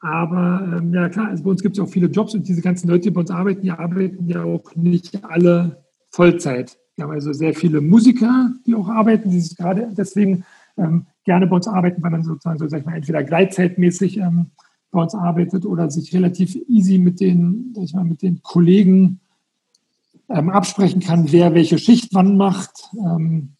aber 0.00 0.78
ähm, 0.78 0.94
ja 0.94 1.08
klar, 1.08 1.28
also 1.28 1.42
bei 1.42 1.50
uns 1.50 1.62
gibt 1.62 1.76
es 1.76 1.82
auch 1.82 1.88
viele 1.88 2.06
Jobs 2.06 2.34
und 2.34 2.46
diese 2.46 2.62
ganzen 2.62 2.88
Leute, 2.88 3.04
die 3.04 3.10
bei 3.10 3.20
uns 3.20 3.30
arbeiten, 3.30 3.62
die 3.62 3.70
arbeiten 3.70 4.28
ja 4.28 4.44
auch 4.44 4.74
nicht 4.76 5.24
alle 5.24 5.84
Vollzeit. 6.10 6.78
Wir 6.94 7.04
haben 7.04 7.12
also 7.12 7.32
sehr 7.32 7.54
viele 7.54 7.80
Musiker, 7.80 8.52
die 8.66 8.74
auch 8.74 8.88
arbeiten, 8.88 9.30
die 9.30 9.54
gerade 9.56 9.88
deswegen 9.96 10.44
ähm, 10.76 11.06
gerne 11.24 11.46
bei 11.46 11.56
uns 11.56 11.66
arbeiten, 11.66 12.02
weil 12.02 12.10
man 12.10 12.22
sozusagen 12.22 12.58
so, 12.58 12.68
sag 12.68 12.80
ich 12.80 12.86
mal, 12.86 12.96
entweder 12.96 13.24
gleitzeitmäßig 13.24 14.18
uns 14.90 15.14
arbeitet 15.14 15.66
oder 15.66 15.90
sich 15.90 16.12
relativ 16.14 16.56
easy 16.68 16.98
mit 16.98 17.20
den, 17.20 17.74
ich 17.82 17.94
mal, 17.94 18.04
mit 18.04 18.22
den 18.22 18.42
Kollegen 18.42 19.20
ähm, 20.28 20.50
absprechen 20.50 21.00
kann, 21.00 21.30
wer 21.32 21.54
welche 21.54 21.78
Schicht 21.78 22.14
wann 22.14 22.36
macht. 22.36 22.90
Ähm, 22.94 23.50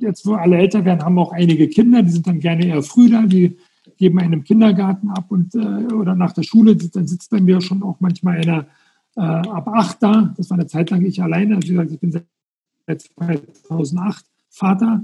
jetzt, 0.00 0.26
wo 0.26 0.34
alle 0.34 0.56
älter 0.56 0.84
werden, 0.84 1.04
haben 1.04 1.18
auch 1.18 1.32
einige 1.32 1.68
Kinder, 1.68 2.02
die 2.02 2.10
sind 2.10 2.26
dann 2.26 2.40
gerne 2.40 2.66
eher 2.66 2.82
früh 2.82 3.10
da, 3.10 3.22
die 3.22 3.56
geben 3.96 4.18
einen 4.18 4.34
im 4.34 4.44
Kindergarten 4.44 5.10
ab 5.10 5.26
und 5.28 5.54
äh, 5.54 5.92
oder 5.94 6.14
nach 6.14 6.32
der 6.32 6.42
Schule, 6.42 6.76
dann 6.76 7.06
sitzt 7.06 7.30
bei 7.30 7.40
mir 7.40 7.60
schon 7.60 7.82
auch 7.82 7.96
manchmal 8.00 8.38
einer 8.38 8.66
äh, 9.16 9.20
ab 9.20 9.68
acht 9.68 10.02
da. 10.02 10.32
Das 10.36 10.50
war 10.50 10.58
eine 10.58 10.66
Zeit 10.66 10.90
lang 10.90 11.04
ich 11.04 11.22
alleine. 11.22 11.56
Also 11.56 11.68
wie 11.68 11.72
gesagt, 11.72 11.92
ich 11.92 12.00
bin 12.00 12.12
seit 12.86 13.02
2008 13.02 14.24
Vater. 14.50 15.02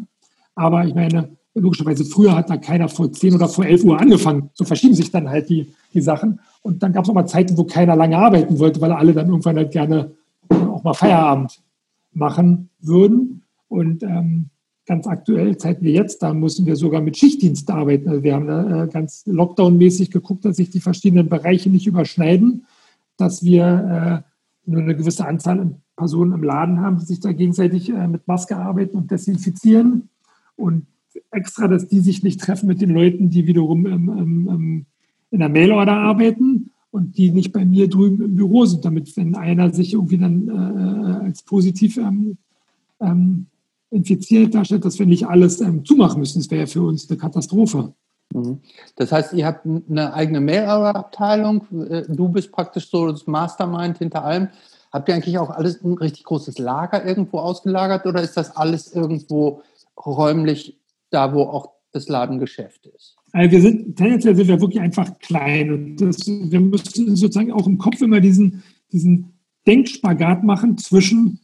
Aber 0.55 0.85
ich 0.85 0.95
meine, 0.95 1.38
logischerweise 1.61 2.05
früher 2.05 2.35
hat 2.35 2.51
da 2.51 2.57
keiner 2.57 2.89
vor 2.89 3.13
10 3.13 3.35
oder 3.35 3.49
vor 3.49 3.65
11 3.65 3.85
Uhr 3.85 4.01
angefangen. 4.01 4.51
So 4.55 4.65
verschieben 4.65 4.95
sich 4.95 5.11
dann 5.11 5.29
halt 5.29 5.49
die, 5.49 5.73
die 5.95 6.01
Sachen. 6.01 6.41
Und 6.63 6.83
dann 6.83 6.93
gab 6.93 7.05
es 7.05 7.11
auch 7.11 7.15
mal 7.15 7.27
Zeiten, 7.27 7.57
wo 7.57 7.65
keiner 7.65 7.97
lange 7.97 8.19
arbeiten 8.19 8.59
wollte, 8.59 8.81
weil 8.81 8.93
alle 8.93 9.13
dann 9.13 9.29
irgendwann 9.29 9.57
halt 9.57 9.73
gerne 9.73 10.13
auch 10.49 10.83
mal 10.85 10.95
Feierabend 10.95 11.61
machen 12.13 12.71
würden. 12.81 13.43
Und 13.69 14.03
ähm, 14.03 14.51
ganz 14.87 15.07
aktuell, 15.07 15.57
Zeiten 15.59 15.85
wie 15.85 15.93
jetzt, 15.93 16.23
da 16.23 16.33
müssen 16.33 16.67
wir 16.67 16.75
sogar 16.75 17.01
mit 17.01 17.17
Schichtdienst 17.17 17.71
arbeiten. 17.71 18.09
Also 18.09 18.23
wir 18.23 18.35
haben 18.35 18.49
äh, 18.49 18.89
ganz 18.91 19.25
Lockdown-mäßig 19.27 20.11
geguckt, 20.11 20.45
dass 20.45 20.57
sich 20.57 20.71
die 20.71 20.81
verschiedenen 20.81 21.29
Bereiche 21.29 21.71
nicht 21.71 21.87
überschneiden, 21.87 22.67
dass 23.17 23.43
wir 23.43 24.25
äh, 24.25 24.71
nur 24.71 24.83
eine 24.83 24.97
gewisse 24.97 25.27
Anzahl 25.27 25.61
an 25.61 25.83
Personen 25.97 26.33
im 26.33 26.43
Laden 26.43 26.81
haben, 26.81 26.99
die 26.99 27.05
sich 27.05 27.21
da 27.21 27.33
gegenseitig 27.33 27.91
äh, 27.91 28.09
mit 28.09 28.27
Maske 28.27 28.57
arbeiten 28.57 28.97
und 28.97 29.11
desinfizieren. 29.11 30.09
Und 30.57 30.87
extra, 31.39 31.69
dass 31.69 31.89
die 31.89 32.01
sich 32.01 32.23
nicht 32.23 32.41
treffen 32.41 32.67
mit 32.67 32.81
den 32.81 32.91
Leuten, 32.91 33.31
die 33.31 33.47
wiederum 33.47 33.87
im, 33.87 34.09
im, 34.09 34.49
im, 34.49 34.87
in 35.31 35.39
der 35.39 35.49
Mailorder 35.49 35.95
arbeiten 35.95 36.71
und 36.91 37.17
die 37.17 37.31
nicht 37.31 37.53
bei 37.53 37.65
mir 37.65 37.89
drüben 37.89 38.23
im 38.23 38.37
Büro 38.37 38.65
sind, 38.65 38.85
damit, 38.85 39.17
wenn 39.17 39.35
einer 39.35 39.73
sich 39.73 39.95
irgendwie 39.95 40.19
dann 40.19 40.49
äh, 40.49 41.25
als 41.25 41.43
positiv 41.43 41.97
ähm, 41.97 42.39
ähm, 43.01 43.47
infiziert 43.91 44.55
darstellt, 44.55 44.85
dass 44.85 44.99
wir 44.99 45.07
nicht 45.07 45.27
alles 45.27 45.61
ähm, 45.61 45.85
zumachen 45.85 46.21
müssen. 46.21 46.41
Das 46.41 46.51
wäre 46.51 46.63
ja 46.63 46.67
für 46.67 46.83
uns 46.83 47.09
eine 47.09 47.19
Katastrophe. 47.19 47.93
Mhm. 48.35 48.61
Das 48.97 49.13
heißt, 49.13 49.33
ihr 49.33 49.47
habt 49.47 49.67
eine 49.67 50.13
eigene 50.13 50.41
Mail-Abteilung. 50.41 51.67
Äh, 51.89 52.05
du 52.09 52.29
bist 52.29 52.53
praktisch 52.53 52.91
so 52.91 53.11
das 53.11 53.27
Mastermind 53.27 53.99
hinter 53.99 54.25
allem. 54.25 54.49
Habt 54.93 55.09
ihr 55.09 55.15
eigentlich 55.15 55.39
auch 55.39 55.51
alles 55.51 55.83
ein 55.85 55.95
richtig 55.95 56.25
großes 56.25 56.59
Lager 56.59 57.05
irgendwo 57.05 57.39
ausgelagert 57.39 58.07
oder 58.07 58.23
ist 58.23 58.37
das 58.37 58.57
alles 58.57 58.93
irgendwo 58.95 59.63
räumlich 60.07 60.79
da, 61.11 61.33
wo 61.35 61.43
auch 61.43 61.71
das 61.93 62.09
Ladengeschäft 62.09 62.87
ist? 62.87 63.17
Also 63.33 63.51
wir 63.51 63.61
sind, 63.61 63.97
tendenziell 63.97 64.37
sind 64.37 64.49
wir 64.49 64.61
wirklich 64.61 64.81
einfach 64.81 65.19
klein 65.19 65.73
und 65.73 65.97
das, 65.97 66.27
wir 66.27 66.61
müssen 66.61 67.17
sozusagen 67.17 67.53
auch 67.53 67.67
im 67.67 67.79
Kopf 67.79 68.01
immer 68.01 68.21
diesen, 68.21 68.63
diesen 68.93 69.33
Denkspagat 69.67 70.45
machen 70.45 70.79
zwischen 70.79 71.41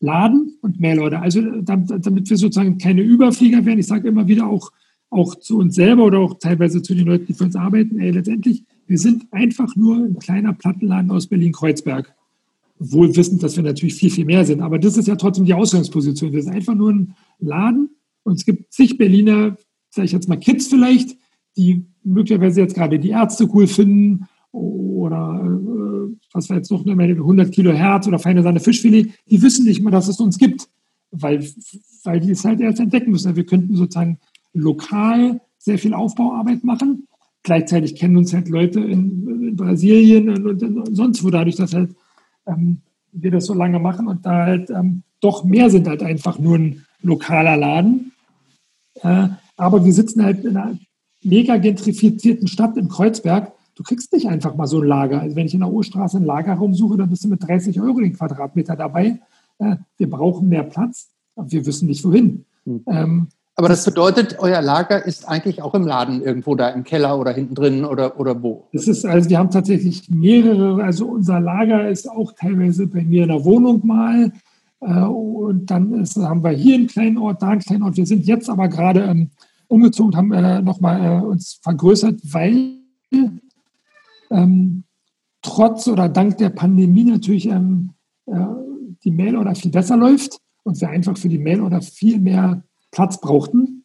Laden 0.00 0.56
und 0.60 0.80
Mailorder. 0.80 1.22
Also 1.22 1.40
damit 1.62 2.30
wir 2.30 2.36
sozusagen 2.36 2.78
keine 2.78 3.02
Überflieger 3.02 3.64
werden. 3.64 3.80
Ich 3.80 3.86
sage 3.86 4.08
immer 4.08 4.28
wieder 4.28 4.46
auch, 4.46 4.70
auch 5.10 5.34
zu 5.36 5.58
uns 5.58 5.74
selber 5.74 6.04
oder 6.04 6.18
auch 6.18 6.38
teilweise 6.38 6.82
zu 6.82 6.94
den 6.94 7.06
Leuten, 7.06 7.26
die 7.26 7.34
für 7.34 7.44
uns 7.44 7.56
arbeiten, 7.56 7.98
ey, 7.98 8.10
letztendlich, 8.10 8.64
wir 8.86 8.98
sind 8.98 9.26
einfach 9.32 9.74
nur 9.76 9.96
ein 9.96 10.18
kleiner 10.18 10.52
Plattenladen 10.52 11.10
aus 11.10 11.26
Berlin-Kreuzberg. 11.26 12.14
Wohl 12.78 13.16
wissend, 13.16 13.42
dass 13.42 13.56
wir 13.56 13.62
natürlich 13.62 13.94
viel, 13.94 14.10
viel 14.10 14.24
mehr 14.24 14.44
sind. 14.44 14.60
Aber 14.60 14.78
das 14.78 14.96
ist 14.96 15.08
ja 15.08 15.16
trotzdem 15.16 15.44
die 15.44 15.54
Ausgangsposition. 15.54 16.32
Wir 16.32 16.42
sind 16.42 16.52
einfach 16.52 16.74
nur 16.74 16.92
ein 16.92 17.14
Laden 17.38 17.90
und 18.24 18.34
es 18.34 18.44
gibt 18.44 18.72
zig 18.72 18.98
Berliner, 18.98 19.56
sage 19.90 20.06
ich 20.06 20.12
jetzt 20.12 20.28
mal 20.28 20.36
Kids 20.36 20.66
vielleicht, 20.66 21.16
die 21.56 21.86
möglicherweise 22.02 22.60
jetzt 22.60 22.74
gerade 22.74 22.98
die 22.98 23.10
Ärzte 23.10 23.48
cool 23.54 23.66
finden 23.66 24.26
oder 24.50 25.40
äh, 25.44 26.16
was 26.32 26.48
wir 26.48 26.56
jetzt 26.56 26.70
noch 26.70 26.84
nehmen, 26.84 27.10
100 27.10 27.52
Kilo 27.52 27.72
Herz 27.72 28.06
oder 28.06 28.18
feine 28.18 28.42
Sahne 28.42 28.60
Fischfilet, 28.60 29.12
die 29.30 29.42
wissen 29.42 29.64
nicht 29.64 29.82
mal, 29.82 29.90
dass 29.90 30.08
es 30.08 30.20
uns 30.20 30.38
gibt, 30.38 30.68
weil, 31.10 31.44
weil 32.04 32.20
die 32.20 32.30
es 32.30 32.44
halt 32.44 32.60
erst 32.60 32.80
entdecken 32.80 33.10
müssen. 33.10 33.36
Wir 33.36 33.46
könnten 33.46 33.76
sozusagen 33.76 34.18
lokal 34.52 35.40
sehr 35.58 35.78
viel 35.78 35.94
Aufbauarbeit 35.94 36.64
machen. 36.64 37.06
Gleichzeitig 37.42 37.96
kennen 37.96 38.16
uns 38.16 38.32
halt 38.32 38.48
Leute 38.48 38.80
in, 38.80 39.48
in 39.48 39.56
Brasilien 39.56 40.28
und, 40.28 40.62
und, 40.62 40.96
sonst 40.96 41.22
wo, 41.24 41.30
dadurch, 41.30 41.56
dass 41.56 41.74
halt 41.74 41.94
ähm, 42.46 42.78
wir 43.12 43.30
das 43.30 43.46
so 43.46 43.54
lange 43.54 43.78
machen 43.78 44.08
und 44.08 44.24
da 44.24 44.46
halt 44.46 44.70
ähm, 44.70 45.02
doch 45.20 45.44
mehr 45.44 45.70
sind 45.70 45.86
halt 45.86 46.02
einfach 46.02 46.38
nur 46.38 46.58
ein 46.58 46.84
lokaler 47.02 47.56
Laden. 47.56 48.12
Äh, 49.04 49.28
aber 49.56 49.84
wir 49.84 49.92
sitzen 49.92 50.24
halt 50.24 50.44
in 50.44 50.56
einer 50.56 50.76
mega 51.22 51.56
gentrifizierten 51.58 52.48
Stadt 52.48 52.76
in 52.76 52.88
Kreuzberg, 52.88 53.52
Du 53.76 53.82
kriegst 53.82 54.12
nicht 54.12 54.28
einfach 54.28 54.54
mal 54.54 54.66
so 54.66 54.80
ein 54.80 54.86
Lager. 54.86 55.20
Also 55.20 55.34
wenn 55.36 55.46
ich 55.46 55.54
in 55.54 55.60
der 55.60 55.70
Urstraße 55.70 56.18
ein 56.18 56.24
Lagerraum 56.24 56.74
suche, 56.74 56.96
dann 56.96 57.10
bist 57.10 57.24
du 57.24 57.28
mit 57.28 57.46
30 57.46 57.80
Euro 57.80 58.00
den 58.00 58.12
Quadratmeter 58.12 58.76
dabei. 58.76 59.20
Äh, 59.58 59.76
wir 59.96 60.10
brauchen 60.10 60.48
mehr 60.48 60.62
Platz, 60.62 61.10
aber 61.34 61.50
wir 61.50 61.66
wissen 61.66 61.88
nicht 61.88 62.04
wohin. 62.04 62.44
Hm. 62.64 62.84
Ähm, 62.86 63.28
aber 63.56 63.68
das 63.68 63.84
bedeutet, 63.84 64.36
euer 64.40 64.60
Lager 64.62 65.04
ist 65.04 65.28
eigentlich 65.28 65.62
auch 65.62 65.74
im 65.74 65.86
Laden 65.86 66.22
irgendwo 66.22 66.56
da 66.56 66.70
im 66.70 66.82
Keller 66.82 67.18
oder 67.18 67.32
hinten 67.32 67.54
drin 67.54 67.84
oder, 67.84 68.18
oder 68.18 68.42
wo? 68.42 68.68
Das 68.72 68.88
ist, 68.88 69.04
also 69.04 69.28
wir 69.28 69.38
haben 69.38 69.50
tatsächlich 69.50 70.08
mehrere, 70.08 70.82
also 70.82 71.06
unser 71.06 71.38
Lager 71.38 71.88
ist 71.88 72.10
auch 72.10 72.32
teilweise 72.32 72.88
bei 72.88 73.02
mir 73.02 73.24
in 73.24 73.28
der 73.28 73.44
Wohnung 73.44 73.86
mal. 73.86 74.32
Äh, 74.84 75.04
und 75.04 75.70
dann 75.70 75.94
ist, 75.94 76.16
haben 76.16 76.44
wir 76.44 76.50
hier 76.50 76.74
einen 76.74 76.86
kleinen 76.86 77.18
Ort, 77.18 77.42
da 77.42 77.48
einen 77.48 77.60
kleinen 77.60 77.82
Ort. 77.82 77.96
Wir 77.96 78.06
sind 78.06 78.26
jetzt 78.26 78.50
aber 78.50 78.68
gerade 78.68 79.02
ähm, 79.02 79.30
umgezogen, 79.68 80.16
haben 80.16 80.32
äh, 80.32 80.62
nochmal 80.62 81.22
äh, 81.22 81.24
uns 81.24 81.58
vergrößert, 81.62 82.20
weil 82.32 82.78
ähm, 84.30 84.84
trotz 85.42 85.88
oder 85.88 86.08
dank 86.08 86.38
der 86.38 86.50
Pandemie 86.50 87.04
natürlich 87.04 87.46
ähm, 87.48 87.90
äh, 88.26 88.34
die 89.04 89.10
Mailorder 89.10 89.54
viel 89.54 89.70
besser 89.70 89.96
läuft 89.96 90.38
und 90.62 90.80
wir 90.80 90.88
einfach 90.88 91.16
für 91.16 91.28
die 91.28 91.38
Mailorder 91.38 91.80
viel 91.80 92.20
mehr 92.20 92.62
Platz 92.90 93.20
brauchten. 93.20 93.84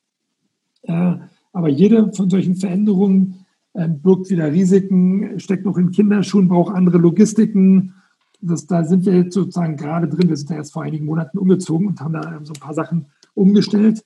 Äh, 0.83 1.15
aber 1.51 1.69
jede 1.69 2.11
von 2.13 2.29
solchen 2.29 2.55
Veränderungen 2.55 3.45
äh, 3.73 3.87
birgt 3.87 4.29
wieder 4.29 4.51
Risiken, 4.51 5.39
steckt 5.39 5.65
noch 5.65 5.77
in 5.77 5.91
Kinderschuhen, 5.91 6.47
braucht 6.47 6.75
andere 6.75 6.97
Logistiken. 6.97 7.93
Das, 8.41 8.65
da 8.67 8.83
sind 8.83 9.05
wir 9.05 9.15
jetzt 9.15 9.33
sozusagen 9.33 9.75
gerade 9.75 10.07
drin. 10.07 10.29
Wir 10.29 10.37
sind 10.37 10.49
ja 10.49 10.57
erst 10.57 10.73
vor 10.73 10.83
einigen 10.83 11.05
Monaten 11.05 11.37
umgezogen 11.37 11.87
und 11.87 11.99
haben 11.99 12.13
da 12.13 12.39
so 12.43 12.53
ein 12.53 12.59
paar 12.59 12.73
Sachen 12.73 13.07
umgestellt, 13.33 14.03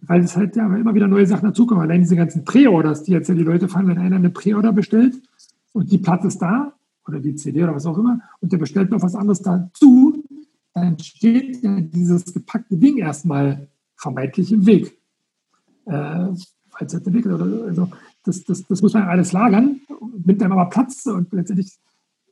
weil 0.00 0.22
es 0.22 0.36
halt 0.36 0.56
ja 0.56 0.66
immer 0.74 0.94
wieder 0.94 1.08
neue 1.08 1.26
Sachen 1.26 1.46
dazukommen. 1.46 1.82
Allein 1.82 2.00
diese 2.00 2.16
ganzen 2.16 2.44
Pre-Orders, 2.44 3.02
die 3.02 3.12
jetzt 3.12 3.28
ja 3.28 3.34
die 3.34 3.42
Leute 3.42 3.68
fahren, 3.68 3.88
wenn 3.88 3.98
einer 3.98 4.16
eine 4.16 4.30
Pre-Order 4.30 4.72
bestellt, 4.72 5.20
und 5.72 5.90
die 5.90 5.98
Platte 5.98 6.26
ist 6.26 6.38
da 6.38 6.72
oder 7.06 7.18
die 7.18 7.34
CD 7.34 7.62
oder 7.64 7.74
was 7.74 7.86
auch 7.86 7.98
immer 7.98 8.20
und 8.40 8.52
der 8.52 8.58
bestellt 8.58 8.90
noch 8.90 9.02
was 9.02 9.14
anderes 9.14 9.40
dazu, 9.40 10.22
dann 10.74 10.98
steht 10.98 11.62
ja 11.62 11.80
dieses 11.80 12.32
gepackte 12.32 12.76
Ding 12.76 12.98
erstmal 12.98 13.68
vermeintlich 13.96 14.52
im 14.52 14.66
Weg. 14.66 14.98
Äh, 15.86 16.28
falls 16.70 16.94
es 16.94 17.06
entwickelt 17.06 17.34
oder 17.34 17.66
also 17.66 17.88
das, 18.24 18.44
das, 18.44 18.64
das 18.66 18.82
muss 18.82 18.94
man 18.94 19.04
alles 19.04 19.32
lagern, 19.32 19.80
nimmt 20.24 20.40
dann 20.40 20.52
aber 20.52 20.66
Platz 20.66 21.06
und 21.06 21.32
letztendlich 21.32 21.72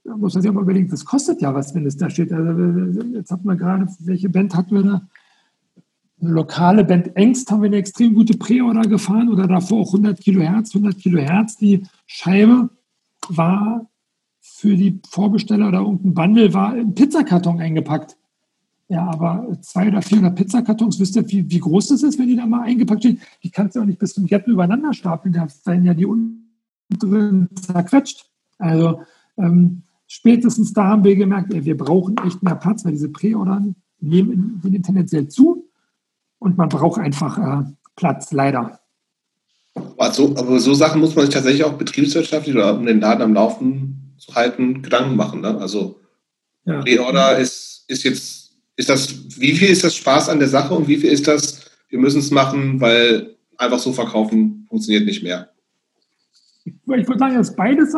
muss 0.04 0.34
man 0.34 0.42
sich 0.42 0.52
mal 0.52 0.62
überlegen, 0.62 0.88
das 0.88 1.04
kostet 1.04 1.40
ja 1.40 1.54
was, 1.54 1.74
wenn 1.74 1.86
es 1.86 1.96
da 1.96 2.10
steht. 2.10 2.32
Also 2.32 3.00
jetzt 3.12 3.30
hatten 3.30 3.46
wir 3.46 3.56
gerade, 3.56 3.86
welche 4.00 4.28
Band 4.28 4.54
hatten 4.54 4.74
wir 4.74 4.82
da? 4.82 5.08
Eine 6.22 6.30
lokale 6.30 6.84
Band 6.84 7.16
Engst 7.16 7.50
haben 7.50 7.62
wir 7.62 7.68
eine 7.68 7.76
extrem 7.76 8.14
gute 8.14 8.36
Pre-Order 8.36 8.82
gefahren 8.82 9.30
oder 9.30 9.46
davor 9.46 9.80
auch 9.80 9.94
100 9.94 10.20
Kilohertz, 10.20 10.74
100 10.74 10.98
Kilohertz 10.98 11.56
die 11.56 11.86
Scheibe 12.06 12.68
war 13.28 13.88
für 14.40 14.76
die 14.76 15.00
Vorbesteller 15.08 15.68
oder 15.68 15.80
irgendein 15.80 16.14
Bundle 16.14 16.52
war 16.52 16.72
ein 16.72 16.94
Pizzakarton 16.94 17.60
eingepackt. 17.60 18.16
Ja, 18.88 19.06
aber 19.06 19.56
zwei 19.62 19.88
oder 19.88 20.02
400 20.02 20.34
Pizzakartons, 20.34 20.98
wisst 20.98 21.16
ihr, 21.16 21.30
wie, 21.30 21.48
wie 21.48 21.60
groß 21.60 21.88
das 21.88 22.02
ist, 22.02 22.18
wenn 22.18 22.26
die 22.26 22.36
da 22.36 22.44
mal 22.44 22.62
eingepackt 22.62 23.02
stehen? 23.02 23.20
Die 23.42 23.50
kannst 23.50 23.76
du 23.76 23.80
auch 23.80 23.84
nicht 23.84 24.00
bis 24.00 24.14
zum 24.14 24.26
Gärten 24.26 24.50
übereinander 24.50 24.92
stapeln, 24.92 25.32
da 25.32 25.46
werden 25.64 25.84
ja 25.84 25.94
die 25.94 26.06
unten 26.06 27.48
zerquetscht. 27.54 28.26
Also 28.58 29.02
ähm, 29.38 29.82
spätestens 30.10 30.72
da 30.72 30.88
haben 30.88 31.04
wir 31.04 31.14
gemerkt, 31.14 31.54
ey, 31.54 31.64
wir 31.64 31.76
brauchen 31.76 32.16
echt 32.26 32.42
mehr 32.42 32.56
Platz, 32.56 32.84
weil 32.84 32.92
diese 32.92 33.08
Präordern 33.08 33.76
nehmen, 34.00 34.60
nehmen 34.64 34.82
tendenziell 34.82 35.28
zu 35.28 35.70
und 36.40 36.58
man 36.58 36.68
braucht 36.68 37.00
einfach 37.00 37.38
äh, 37.38 37.64
Platz, 37.94 38.32
leider. 38.32 38.80
Also, 39.96 40.34
aber 40.36 40.58
so 40.58 40.74
Sachen 40.74 41.00
muss 41.00 41.14
man 41.14 41.26
sich 41.26 41.34
tatsächlich 41.34 41.62
auch 41.62 41.74
betriebswirtschaftlich 41.74 42.56
oder 42.56 42.76
um 42.76 42.86
den 42.86 43.00
Laden 43.00 43.22
am 43.22 43.34
Laufen 43.34 44.16
zu 44.18 44.34
halten, 44.34 44.82
Gedanken 44.82 45.14
machen. 45.14 45.42
Ne? 45.42 45.56
Also 45.58 46.00
ja. 46.64 46.80
Reorder 46.80 47.38
ist, 47.38 47.84
ist 47.86 48.02
jetzt, 48.02 48.56
ist 48.74 48.88
das, 48.88 49.38
wie 49.38 49.54
viel 49.54 49.68
ist 49.68 49.84
das 49.84 49.94
Spaß 49.94 50.28
an 50.28 50.40
der 50.40 50.48
Sache 50.48 50.74
und 50.74 50.88
wie 50.88 50.96
viel 50.96 51.10
ist 51.10 51.28
das, 51.28 51.70
wir 51.88 52.00
müssen 52.00 52.18
es 52.18 52.32
machen, 52.32 52.80
weil 52.80 53.36
einfach 53.56 53.78
so 53.78 53.92
verkaufen 53.92 54.66
funktioniert 54.68 55.04
nicht 55.04 55.22
mehr? 55.22 55.50
Ich, 56.64 56.74
ich 56.74 57.06
würde 57.06 57.18
sagen, 57.18 57.36
das 57.36 57.50
ist 57.50 57.56
beides, 57.56 57.94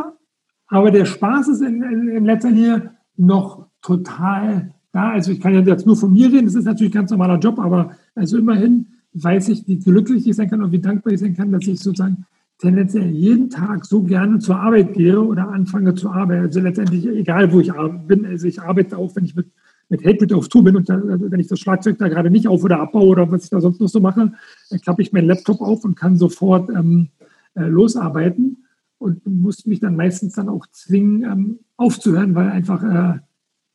aber 0.72 0.90
der 0.90 1.04
Spaß 1.04 1.48
ist 1.48 1.60
in, 1.60 1.82
in, 1.82 2.08
in 2.08 2.24
letzter 2.24 2.50
Linie 2.50 2.92
noch 3.18 3.66
total 3.82 4.72
da. 4.90 5.10
Also 5.10 5.30
ich 5.30 5.38
kann 5.38 5.52
ja 5.52 5.60
jetzt 5.60 5.86
nur 5.86 5.98
von 5.98 6.10
mir 6.10 6.32
reden, 6.32 6.46
das 6.46 6.54
ist 6.54 6.64
natürlich 6.64 6.92
ein 6.92 7.00
ganz 7.00 7.10
normaler 7.10 7.38
Job, 7.38 7.58
aber 7.58 7.90
also 8.14 8.38
immerhin 8.38 8.86
weiß 9.12 9.50
ich, 9.50 9.68
wie 9.68 9.78
glücklich 9.78 10.26
ich 10.26 10.34
sein 10.34 10.48
kann 10.48 10.62
und 10.62 10.72
wie 10.72 10.78
dankbar 10.78 11.12
ich 11.12 11.20
sein 11.20 11.36
kann, 11.36 11.52
dass 11.52 11.66
ich 11.66 11.78
sozusagen 11.78 12.24
tendenziell 12.58 13.10
jeden 13.10 13.50
Tag 13.50 13.84
so 13.84 14.02
gerne 14.02 14.38
zur 14.38 14.56
Arbeit 14.56 14.94
gehe 14.94 15.20
oder 15.20 15.50
anfange 15.50 15.94
zu 15.94 16.08
arbeiten. 16.08 16.44
Also 16.44 16.60
letztendlich, 16.60 17.06
egal 17.06 17.52
wo 17.52 17.60
ich 17.60 17.70
bin, 18.06 18.24
also 18.24 18.46
ich 18.46 18.62
arbeite 18.62 18.96
auch, 18.96 19.14
wenn 19.14 19.26
ich 19.26 19.36
mit, 19.36 19.48
mit 19.90 20.06
Hatebreed 20.06 20.32
auf 20.32 20.48
Tour 20.48 20.64
bin 20.64 20.76
und 20.76 20.88
dann, 20.88 21.10
also 21.10 21.30
wenn 21.30 21.40
ich 21.40 21.48
das 21.48 21.58
Schlagzeug 21.58 21.98
da 21.98 22.08
gerade 22.08 22.30
nicht 22.30 22.48
auf- 22.48 22.64
oder 22.64 22.80
abbaue 22.80 23.08
oder 23.08 23.30
was 23.30 23.44
ich 23.44 23.50
da 23.50 23.60
sonst 23.60 23.78
noch 23.78 23.88
so 23.88 24.00
mache, 24.00 24.32
dann 24.70 24.80
klappe 24.80 25.02
ich 25.02 25.12
meinen 25.12 25.26
Laptop 25.26 25.60
auf 25.60 25.84
und 25.84 25.96
kann 25.96 26.16
sofort 26.16 26.70
ähm, 26.70 27.08
äh, 27.56 27.66
losarbeiten 27.66 28.61
und 29.02 29.26
muss 29.26 29.66
mich 29.66 29.80
dann 29.80 29.96
meistens 29.96 30.34
dann 30.34 30.48
auch 30.48 30.66
zwingen, 30.70 31.24
ähm, 31.24 31.58
aufzuhören, 31.76 32.34
weil 32.34 32.50
einfach 32.50 32.82
äh, 32.82 33.18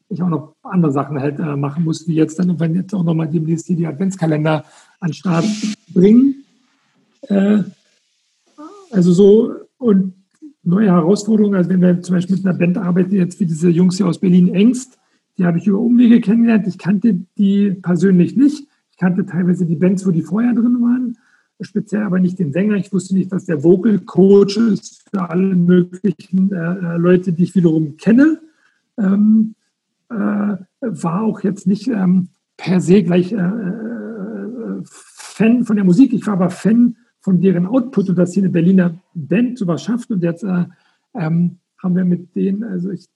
ich 0.10 0.24
auch 0.24 0.30
noch 0.30 0.56
andere 0.64 0.92
Sachen 0.92 1.20
halt 1.20 1.40
äh, 1.40 1.56
machen 1.56 1.84
muss, 1.84 2.08
wie 2.08 2.16
jetzt 2.16 2.40
dann, 2.40 2.60
wenn 2.60 2.76
jetzt 2.76 2.94
auch 2.94 3.04
nochmal 3.04 3.28
demnächst 3.28 3.68
die 3.68 3.86
Adventskalender 3.86 4.64
an 5.00 5.10
den 5.10 5.14
Start 5.14 5.46
bringen. 5.94 6.46
Äh, 7.24 7.64
also 8.92 9.12
so 9.12 9.54
und 9.78 10.14
neue 10.64 10.92
Herausforderungen, 10.92 11.56
also 11.56 11.70
wenn 11.70 11.82
wir 11.82 12.02
zum 12.02 12.16
Beispiel 12.16 12.38
mit 12.38 12.46
einer 12.46 12.58
Band 12.58 12.78
arbeiten, 12.78 13.16
jetzt 13.16 13.40
wie 13.40 13.46
diese 13.46 13.70
Jungs 13.70 13.98
hier 13.98 14.08
aus 14.08 14.20
Berlin 14.20 14.54
Engst, 14.54 14.98
die 15.38 15.46
habe 15.46 15.58
ich 15.58 15.68
über 15.68 15.80
Umwege 15.80 16.22
kennengelernt. 16.22 16.68
Ich 16.68 16.78
kannte 16.78 17.22
die 17.38 17.72
persönlich 17.72 18.36
nicht. 18.36 18.68
Ich 18.92 18.98
Ich 18.98 18.98
kannte 18.98 19.26
teilweise 19.28 19.66
die 19.66 19.76
Bands, 19.76 20.08
wo 20.08 20.12
die 20.12 20.24
vorher 20.24 20.54
drin 20.54 20.82
waren, 20.82 21.18
speziell 21.62 22.02
aber 22.02 22.20
nicht 22.20 22.40
den 22.40 22.52
Sänger. 22.52 22.78
Ich 22.78 22.92
wusste 22.92 23.14
nicht, 23.14 23.32
dass 23.32 23.46
der 23.46 23.64
Vocal 23.64 24.00
Coach 24.00 24.58
ist 24.58 24.97
für 25.10 25.30
alle 25.30 25.56
möglichen 25.56 26.52
äh, 26.52 26.56
äh 26.56 26.98
Leute, 26.98 27.34
die 27.34 27.44
ich 27.44 27.56
wiederum 27.56 27.98
kenne. 27.98 28.40
Ähm, 28.98 29.56
äh, 30.10 30.58
war 30.80 31.22
auch 31.22 31.42
jetzt 31.42 31.68
nicht 31.68 31.88
ähm, 31.88 32.30
per 32.56 32.82
se 32.82 33.04
gleich 33.04 33.32
äh, 33.32 33.38
äh, 33.38 34.82
Fan 34.84 35.66
von 35.66 35.76
der 35.76 35.86
Musik. 35.86 36.14
Ich 36.14 36.26
war 36.26 36.34
aber 36.34 36.50
Fan 36.50 36.96
von 37.20 37.42
deren 37.42 37.68
Output 37.68 38.10
und 38.10 38.18
dass 38.18 38.32
sie 38.32 38.40
eine 38.40 38.50
Berliner 38.50 38.98
Band 39.14 39.58
sowas 39.58 39.84
schafft. 39.84 40.12
Und 40.12 40.24
jetzt 40.24 40.44
äh, 40.44 40.66
ähm, 41.14 41.58
haben 41.78 41.96
wir 41.96 42.06
mit 42.06 42.36
denen, 42.36 42.64
also 42.64 42.90
ich, 42.90 43.08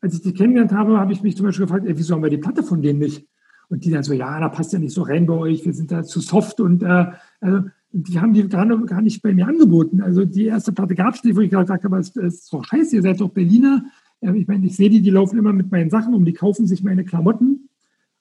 als 0.00 0.14
ich 0.14 0.22
die 0.22 0.32
kennengelernt 0.32 0.72
habe, 0.72 0.98
habe 0.98 1.12
ich 1.12 1.22
mich 1.22 1.36
zum 1.36 1.46
Beispiel 1.46 1.66
gefragt, 1.66 1.86
ey, 1.86 1.98
wieso 1.98 2.14
haben 2.14 2.22
wir 2.22 2.30
die 2.30 2.38
Platte 2.38 2.62
von 2.62 2.80
denen 2.80 3.00
nicht? 3.00 3.26
Und 3.68 3.84
die 3.84 3.90
dann 3.90 4.02
so, 4.02 4.14
ja, 4.14 4.40
da 4.40 4.48
passt 4.48 4.72
ja 4.72 4.78
nicht 4.78 4.94
so 4.94 5.02
rein 5.02 5.26
bei 5.26 5.34
euch, 5.34 5.66
wir 5.66 5.74
sind 5.74 5.90
da 5.90 6.02
zu 6.02 6.20
soft 6.20 6.60
und 6.60 6.82
äh, 6.82 7.06
also, 7.40 7.64
die 7.90 8.20
haben 8.20 8.34
die 8.34 8.48
gerade 8.48 8.78
gar 8.84 9.00
nicht 9.00 9.22
bei 9.22 9.32
mir 9.32 9.46
angeboten. 9.46 10.02
Also 10.02 10.24
die 10.24 10.44
erste 10.44 10.72
Platte 10.72 10.94
gab 10.94 11.14
es 11.14 11.24
nicht, 11.24 11.36
wo 11.36 11.40
ich 11.40 11.50
gesagt 11.50 11.84
habe, 11.84 11.98
es 11.98 12.10
ist 12.10 12.52
doch 12.52 12.64
scheiße, 12.64 12.96
ihr 12.96 13.02
seid 13.02 13.20
doch 13.20 13.30
Berliner. 13.30 13.84
Ich 14.20 14.46
meine, 14.46 14.66
ich 14.66 14.76
sehe 14.76 14.90
die, 14.90 15.00
die 15.00 15.10
laufen 15.10 15.38
immer 15.38 15.52
mit 15.52 15.70
meinen 15.70 15.90
Sachen 15.90 16.12
um, 16.12 16.24
die 16.24 16.32
kaufen 16.32 16.66
sich 16.66 16.82
meine 16.82 17.04
Klamotten 17.04 17.68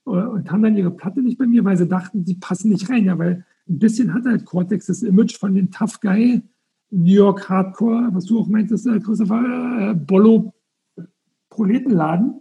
äh, 0.06 0.10
und 0.10 0.52
haben 0.52 0.62
dann 0.62 0.78
ihre 0.78 0.92
Platte 0.92 1.22
nicht 1.22 1.38
bei 1.38 1.48
mir, 1.48 1.66
weil 1.66 1.78
sie 1.78 1.88
dachten, 1.88 2.24
die 2.24 2.36
passen 2.36 2.70
nicht 2.70 2.90
rein. 2.90 3.06
Ja, 3.06 3.18
weil 3.18 3.46
ein 3.68 3.80
bisschen 3.80 4.14
hat 4.14 4.26
halt 4.26 4.46
Cortex 4.46 4.86
das 4.86 5.02
Image 5.02 5.38
von 5.38 5.56
den 5.56 5.72
Tough 5.72 6.00
Guy, 6.00 6.42
New 6.92 7.12
York 7.12 7.50
Hardcore, 7.50 8.10
was 8.12 8.26
du 8.26 8.40
auch 8.40 8.48
meintest, 8.48 8.88
äh, 8.88 9.00
Christopher, 9.00 9.92
äh, 9.92 9.96
Bollo 9.96 10.54
Proletenladen. 11.50 12.40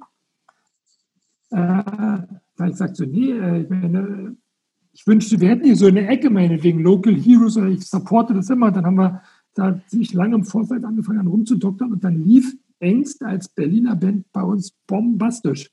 Äh, 1.51 1.82
weil 2.57 2.70
ich 2.70 2.77
sagte 2.77 2.94
so, 2.97 3.05
nee, 3.05 3.32
äh, 3.32 3.62
ich 3.62 3.70
meine, 3.70 4.36
ich 4.97 5.06
wünschte, 5.06 5.39
wir 5.40 5.51
hätten 5.51 5.66
hier 5.66 5.77
so 5.77 5.86
eine 5.86 6.09
Ecke, 6.09 6.31
meinetwegen 6.31 6.81
Local 6.81 7.14
Heroes, 7.14 7.59
oder 7.59 7.68
ich 7.68 7.86
supporte 7.86 8.32
das 8.32 8.48
immer. 8.48 8.70
Dann 8.70 8.86
haben 8.86 8.97
wir 8.97 9.20
da 9.52 9.78
ziemlich 9.89 10.14
lange 10.14 10.36
im 10.36 10.44
Vorfeld 10.44 10.85
angefangen 10.85 11.18
an 11.18 11.27
rumzudoktern 11.27 11.93
und 11.93 12.02
dann 12.02 12.24
lief 12.24 12.56
Ängst 12.78 13.23
als 13.23 13.48
Berliner 13.48 13.94
Band 13.94 14.32
bei 14.32 14.43
uns 14.43 14.73
bombastisch. 14.86 15.70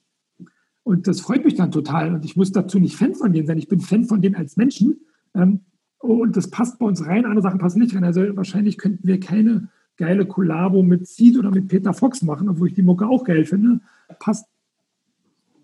Und 0.84 1.08
das 1.08 1.22
freut 1.22 1.46
mich 1.46 1.56
dann 1.56 1.72
total. 1.72 2.14
Und 2.16 2.26
ich 2.26 2.36
muss 2.36 2.52
dazu 2.52 2.80
nicht 2.80 2.98
Fan 2.98 3.16
von 3.16 3.32
denen 3.32 3.48
sein. 3.48 3.58
Ich 3.58 3.70
bin 3.70 3.80
Fan 3.80 4.04
von 4.04 4.22
denen 4.22 4.36
als 4.36 4.58
Menschen. 4.58 5.00
Ähm, 5.34 5.62
und 6.00 6.36
das 6.36 6.50
passt 6.50 6.78
bei 6.80 6.86
uns 6.86 7.06
rein. 7.06 7.24
Andere 7.26 7.44
Sachen 7.44 7.60
passen 7.60 7.80
nicht 7.80 7.96
rein. 7.96 8.04
Also 8.04 8.22
wahrscheinlich 8.36 8.78
könnten 8.78 9.08
wir 9.08 9.22
keine 9.22 9.70
geile 9.96 10.26
Kollabo 10.26 10.84
mit 10.84 11.08
Seed 11.08 11.38
oder 11.38 11.50
mit 11.50 11.70
Peter 11.70 11.94
Fox 11.94 12.24
machen, 12.24 12.50
obwohl 12.50 12.68
ich 12.68 12.74
die 12.74 12.82
Mucke 12.82 13.08
auch 13.08 13.24
geil 13.24 13.46
finde. 13.46 13.80
Passt 14.20 14.46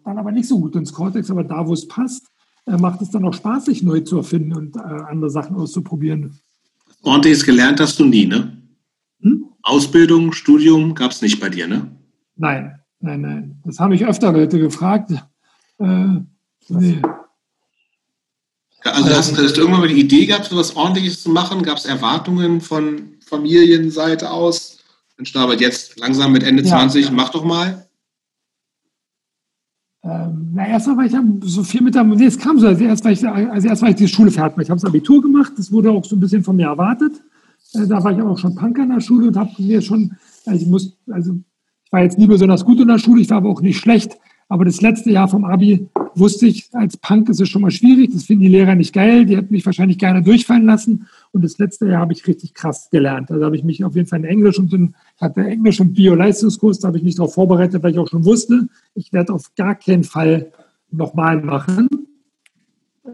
dann 0.06 0.18
aber 0.18 0.31
nicht 0.31 0.48
so 0.48 0.61
gut 0.61 0.77
ins 0.77 0.94
Cortex. 0.94 1.30
Aber 1.30 1.44
da, 1.44 1.68
wo 1.68 1.73
es 1.73 1.90
passt, 1.90 2.29
macht 2.78 3.02
es 3.02 3.10
dann 3.10 3.26
auch 3.26 3.34
Spaß, 3.34 3.66
sich 3.66 3.84
neu 3.84 4.02
zu 4.02 4.18
erfinden 4.18 4.54
und 4.54 4.76
äh, 4.76 4.80
andere 4.80 5.30
Sachen 5.30 5.56
auszuprobieren. 5.56 6.40
Ordentliches 7.02 7.46
gelernt 7.46 7.80
hast 7.80 8.00
du 8.00 8.06
nie, 8.06 8.26
ne? 8.26 8.58
Hm? 9.22 9.46
Ausbildung, 9.64 10.34
Studium 10.34 10.96
gab 10.96 11.12
es 11.12 11.22
nicht 11.22 11.40
bei 11.40 11.50
dir, 11.50 11.68
ne? 11.68 11.91
Nein, 12.36 12.80
nein, 13.00 13.22
nein. 13.22 13.62
Das 13.66 13.80
haben 13.80 13.90
mich 13.90 14.06
öfter 14.06 14.32
Leute 14.32 14.60
gefragt. 14.60 15.12
Äh, 15.80 16.08
nee. 16.70 17.02
Also 18.82 19.16
hast, 19.16 19.38
hast, 19.38 19.58
du 19.58 19.62
irgendwann 19.62 19.82
mal 19.82 19.90
die 19.90 20.00
Idee 20.00 20.26
gehabt, 20.26 20.46
so 20.46 20.56
was 20.56 20.76
Ordentliches 20.76 21.22
zu 21.22 21.30
machen? 21.30 21.64
Gab 21.64 21.78
es 21.78 21.86
Erwartungen 21.86 22.62
von 22.62 23.18
Familienseite 23.26 24.32
aus? 24.32 24.80
Mensch, 25.18 25.36
aber 25.36 25.56
jetzt 25.56 26.00
langsam 26.00 26.32
mit 26.32 26.44
Ende 26.44 26.64
ja. 26.64 26.70
20, 26.70 27.12
mach 27.12 27.30
doch 27.30 27.44
mal. 27.44 27.89
Ähm, 30.10 30.52
na, 30.54 30.68
erstmal 30.68 30.97
war 30.97 31.05
ich 31.05 31.12
ja 31.12 31.23
so 31.41 31.63
viel 31.63 31.81
mit 31.81 31.94
der 31.94 32.04
Musik, 32.04 32.28
es 32.28 32.39
kam 32.39 32.57
so, 32.57 32.68
also 32.68 32.84
erst 32.84 33.04
war 33.04 33.12
ich, 33.12 33.28
also 33.28 33.68
erst 33.68 33.81
war 33.81 33.89
ich 33.89 33.96
die 33.96 34.07
Schule 34.07 34.31
fertig. 34.31 34.63
Ich 34.63 34.70
habe 34.70 34.79
das 34.79 34.89
Abitur 34.89 35.21
gemacht, 35.21 35.54
das 35.57 35.71
wurde 35.71 35.91
auch 35.91 36.04
so 36.04 36.15
ein 36.15 36.20
bisschen 36.20 36.44
von 36.44 36.55
mir 36.55 36.68
erwartet. 36.68 37.13
Äh, 37.73 37.86
da 37.86 38.04
war 38.04 38.12
ich 38.12 38.21
auch 38.21 38.38
schon 38.38 38.55
Punker 38.55 38.84
in 38.84 38.89
der 38.89 39.02
Schule 39.02 39.28
und 39.28 39.38
habe 39.38 39.52
mir 39.60 39.81
schon, 39.81 40.13
also 40.46 40.62
ich 40.62 40.68
muss, 40.68 40.97
also 41.12 41.34
ich 41.84 41.91
war 41.91 42.02
jetzt 42.02 42.18
nie 42.18 42.28
besonders 42.28 42.65
gut 42.65 42.79
in 42.79 42.88
der 42.88 42.97
Schule, 42.97 43.21
ich 43.21 43.29
war 43.29 43.38
aber 43.38 43.49
auch 43.49 43.62
nicht 43.62 43.78
schlecht. 43.78 44.18
Aber 44.49 44.65
das 44.65 44.81
letzte 44.81 45.11
Jahr 45.11 45.28
vom 45.28 45.45
Abi 45.45 45.87
wusste 46.15 46.47
ich, 46.47 46.69
als 46.73 46.97
Punk 46.97 47.29
ist 47.29 47.39
es 47.39 47.47
schon 47.47 47.61
mal 47.61 47.69
schwierig. 47.69 48.11
Das 48.11 48.23
finden 48.23 48.44
die 48.44 48.49
Lehrer 48.49 48.73
nicht 48.73 48.94
geil. 48.94 49.26
Die 49.26 49.37
hätten 49.37 49.53
mich 49.53 49.65
wahrscheinlich 49.65 49.99
gerne 49.99 50.23
durchfallen 50.23 50.65
lassen. 50.65 51.07
Und 51.31 51.44
das 51.44 51.60
letzte 51.60 51.86
Jahr 51.86 52.02
habe 52.02 52.13
ich 52.13 52.28
richtig 52.28 52.55
krass 52.55 52.89
gelernt. 52.89 53.29
Also 53.29 53.45
habe 53.45 53.55
ich 53.55 53.63
mich 53.63 53.84
auf 53.84 53.95
jeden 53.95 54.07
Fall 54.07 54.19
in 54.19 54.26
Englisch 54.26 54.57
und 54.57 54.73
in, 54.73 54.95
hatte 55.21 55.41
Englisch 55.41 55.79
und 55.79 55.94
Bio-Leistungskurs, 55.94 56.79
da 56.79 56.87
habe 56.87 56.97
ich 56.97 57.03
mich 57.03 57.15
darauf 57.15 57.36
vorbereitet, 57.36 57.84
weil 57.84 57.91
ich 57.91 57.99
auch 57.99 58.07
schon 58.07 58.26
wusste, 58.26 58.68
ich 58.95 59.13
werde 59.13 59.34
auf 59.34 59.53
gar 59.55 59.76
keinen 59.76 60.03
Fall 60.03 60.52
nochmal 60.89 61.39
machen, 61.41 61.87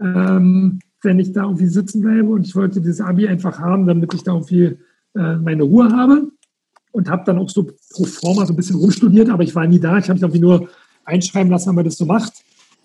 ähm, 0.00 0.78
wenn 1.02 1.18
ich 1.18 1.32
da 1.32 1.42
irgendwie 1.42 1.68
sitzen 1.68 2.00
bleibe. 2.00 2.30
Und 2.30 2.46
ich 2.46 2.56
wollte 2.56 2.80
dieses 2.80 3.02
Abi 3.02 3.28
einfach 3.28 3.58
haben, 3.58 3.86
damit 3.86 4.14
ich 4.14 4.22
da 4.22 4.32
irgendwie 4.32 4.78
äh, 5.14 5.36
meine 5.36 5.64
Ruhe 5.64 5.90
habe. 5.92 6.30
Und 6.92 7.10
habe 7.10 7.24
dann 7.26 7.36
auch 7.36 7.50
so 7.50 7.64
pro 7.64 8.04
forma 8.04 8.46
so 8.46 8.54
ein 8.54 8.56
bisschen 8.56 8.76
rumstudiert, 8.76 9.28
aber 9.28 9.42
ich 9.42 9.54
war 9.54 9.66
nie 9.66 9.78
da. 9.78 9.98
Ich 9.98 10.04
habe 10.04 10.14
mich 10.14 10.22
irgendwie 10.22 10.40
nur 10.40 10.68
einschreiben 11.06 11.50
lassen, 11.50 11.68
wenn 11.68 11.76
man 11.76 11.84
das 11.84 11.96
so 11.96 12.06
macht. 12.06 12.32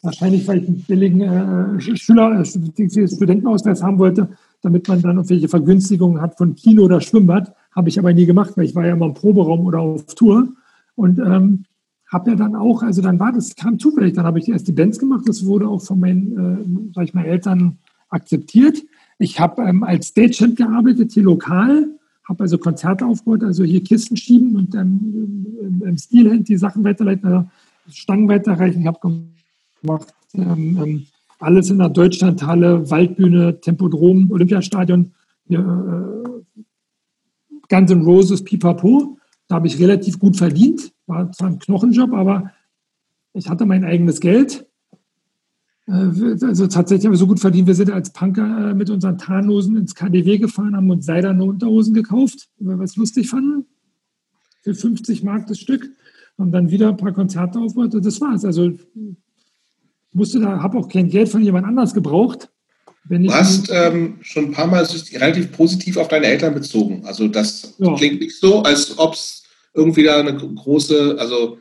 Wahrscheinlich, 0.04 0.48
weil 0.48 0.60
ich 0.60 0.68
einen 0.68 0.82
billigen 0.82 1.22
äh, 1.22 1.80
Schüler, 1.80 2.40
äh, 2.40 2.46
Studentenausweis 2.46 3.84
haben 3.84 4.00
wollte, 4.00 4.30
damit 4.62 4.88
man 4.88 5.02
dann 5.02 5.18
irgendwelche 5.18 5.48
Vergünstigungen 5.48 6.22
hat 6.22 6.38
von 6.38 6.56
Kino 6.56 6.84
oder 6.84 7.02
Schwimmbad. 7.02 7.54
Habe 7.76 7.90
ich 7.90 8.00
aber 8.00 8.14
nie 8.14 8.26
gemacht, 8.26 8.54
weil 8.56 8.66
ich 8.66 8.76
war 8.76 8.86
ja 8.86 8.94
immer 8.94 9.06
im 9.06 9.14
Proberaum 9.14 9.66
oder 9.66 9.80
auf 9.80 10.06
Tour. 10.16 10.50
Und 10.96 11.20
ähm, 11.20 11.66
habe 12.12 12.32
ja 12.32 12.36
dann 12.36 12.56
auch, 12.56 12.84
also 12.84 13.02
dann 13.02 13.20
war 13.20 13.32
das, 13.32 13.56
kam 13.56 13.80
zufällig, 13.80 14.14
dann 14.14 14.26
habe 14.26 14.40
ich 14.40 14.50
erst 14.50 14.68
die 14.68 14.74
Bands 14.74 15.00
gemacht, 15.00 15.24
das 15.28 15.46
wurde 15.46 15.68
auch 15.68 15.82
von 15.82 16.00
meinen, 16.00 16.92
äh, 16.92 16.94
sag 16.94 17.06
ich 17.06 17.14
mal, 17.14 17.26
Eltern 17.26 17.78
akzeptiert. 18.10 18.84
Ich 19.18 19.40
habe 19.40 19.62
ähm, 19.62 19.84
als 19.84 20.08
Stagehand 20.10 20.58
gearbeitet, 20.58 21.14
hier 21.14 21.24
lokal, 21.24 21.88
habe 22.28 22.44
also 22.44 22.58
Konzerte 22.58 23.06
aufgebaut, 23.06 23.44
also 23.44 23.64
hier 23.64 23.84
Kisten 23.84 24.18
schieben 24.18 24.56
und 24.56 24.76
ähm, 24.76 25.82
im 25.86 25.98
Stilhand 25.98 26.50
die 26.50 26.58
Sachen 26.58 26.84
weiterleiten. 26.84 27.26
Also 27.26 27.50
Stangen 27.90 28.28
weiterreichen. 28.28 28.82
Ich 28.82 28.88
habe 28.88 29.00
gemacht 29.82 30.14
ähm, 30.34 30.78
ähm, 30.82 31.08
alles 31.40 31.70
in 31.70 31.80
der 31.80 31.90
Deutschlandhalle, 31.90 32.90
Waldbühne, 32.90 33.60
Tempodrom, 33.62 34.32
Olympiastadion, 34.32 35.14
ja, 35.48 35.60
äh, 35.60 36.64
Guns 37.68 37.92
N' 37.92 38.04
Roses, 38.04 38.44
Pipapo. 38.44 39.18
Da 39.48 39.56
habe 39.56 39.68
ich 39.68 39.80
relativ 39.80 40.20
gut 40.20 40.38
verdient. 40.38 40.94
War 41.08 41.32
zwar 41.32 41.50
ein 41.50 41.60
Knochenjob, 41.60 42.14
aber 42.14 42.52
ich 43.34 43.50
hatte 43.50 43.66
mein 43.66 43.84
eigenes 43.84 44.20
Geld. 44.20 44.66
Äh, 45.88 45.92
also 46.42 46.68
tatsächlich 46.68 47.06
habe 47.06 47.16
ich 47.16 47.20
so 47.20 47.28
gut 47.28 47.40
verdient. 47.40 47.68
Wir 47.68 47.76
sind 47.76 47.92
als 47.92 48.14
Punker 48.14 48.70
äh, 48.70 48.74
mit 48.74 48.90
unseren 48.90 49.18
Tarnhosen 49.18 49.78
ins 49.78 49.96
KDW 49.96 50.38
gefahren, 50.38 50.76
haben 50.76 50.90
uns 50.90 51.06
seiderne 51.06 51.44
Unterhosen 51.44 51.94
gekauft, 51.94 52.50
weil 52.60 52.78
wir 52.78 52.84
es 52.84 52.96
lustig 52.96 53.30
fanden. 53.30 53.66
Für 54.62 54.76
50 54.76 55.24
Mark 55.24 55.48
das 55.48 55.60
Stück 55.60 55.90
und 56.42 56.52
dann 56.52 56.70
wieder 56.70 56.90
ein 56.90 56.98
paar 56.98 57.14
Konzerte 57.14 57.60
aufbaut. 57.60 57.94
Das 57.94 58.20
war's. 58.20 58.44
Also 58.46 58.72
musste 60.14 60.40
da, 60.40 60.62
habe 60.62 60.78
auch 60.78 60.90
kein 60.90 61.10
Geld 61.10 61.30
von 61.30 61.42
jemand 61.42 61.66
anders 61.66 61.94
gebraucht. 61.94 62.50
du 63.10 63.32
hast 63.32 63.70
ähm, 63.72 64.18
schon 64.22 64.46
ein 64.46 64.52
paar 64.52 64.68
Mal 64.68 64.86
relativ 65.14 65.52
positiv 65.52 65.98
auf 65.98 66.08
deine 66.08 66.26
Eltern 66.26 66.54
bezogen. 66.54 67.04
Also 67.06 67.28
das 67.28 67.76
ja. 67.78 67.96
klingt 67.96 68.20
nicht 68.20 68.38
so, 68.38 68.62
als 68.64 68.98
ob 68.98 69.14
es 69.14 69.44
irgendwie 69.74 70.04
da 70.04 70.20
eine 70.20 70.36
große, 70.36 71.16
also 71.18 71.58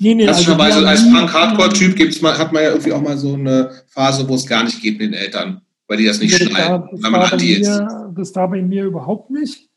Nee, 0.00 0.14
nee, 0.14 0.24
Klassischerweise 0.24 0.76
also 0.76 0.86
als 0.86 1.12
Punk-Hardcore-Typ 1.12 1.98
hat 2.22 2.52
man 2.52 2.62
ja 2.62 2.70
irgendwie 2.70 2.92
auch 2.92 3.02
mal 3.02 3.18
so 3.18 3.34
eine 3.34 3.72
Phase, 3.88 4.28
wo 4.28 4.36
es 4.36 4.46
gar 4.46 4.62
nicht 4.62 4.80
geht 4.80 4.98
mit 4.98 5.08
den 5.08 5.14
Eltern, 5.14 5.60
weil 5.88 5.96
die 5.96 6.04
das 6.04 6.20
nicht 6.20 6.34
das 6.34 6.46
schneiden, 6.46 6.70
war, 6.70 6.88
weil 6.92 7.10
man 7.10 7.22
anti 7.22 7.54
ist. 7.54 7.82
Das 8.14 8.32
war 8.36 8.48
bei 8.48 8.62
mir 8.62 8.84
überhaupt 8.84 9.30
nicht. 9.30 9.67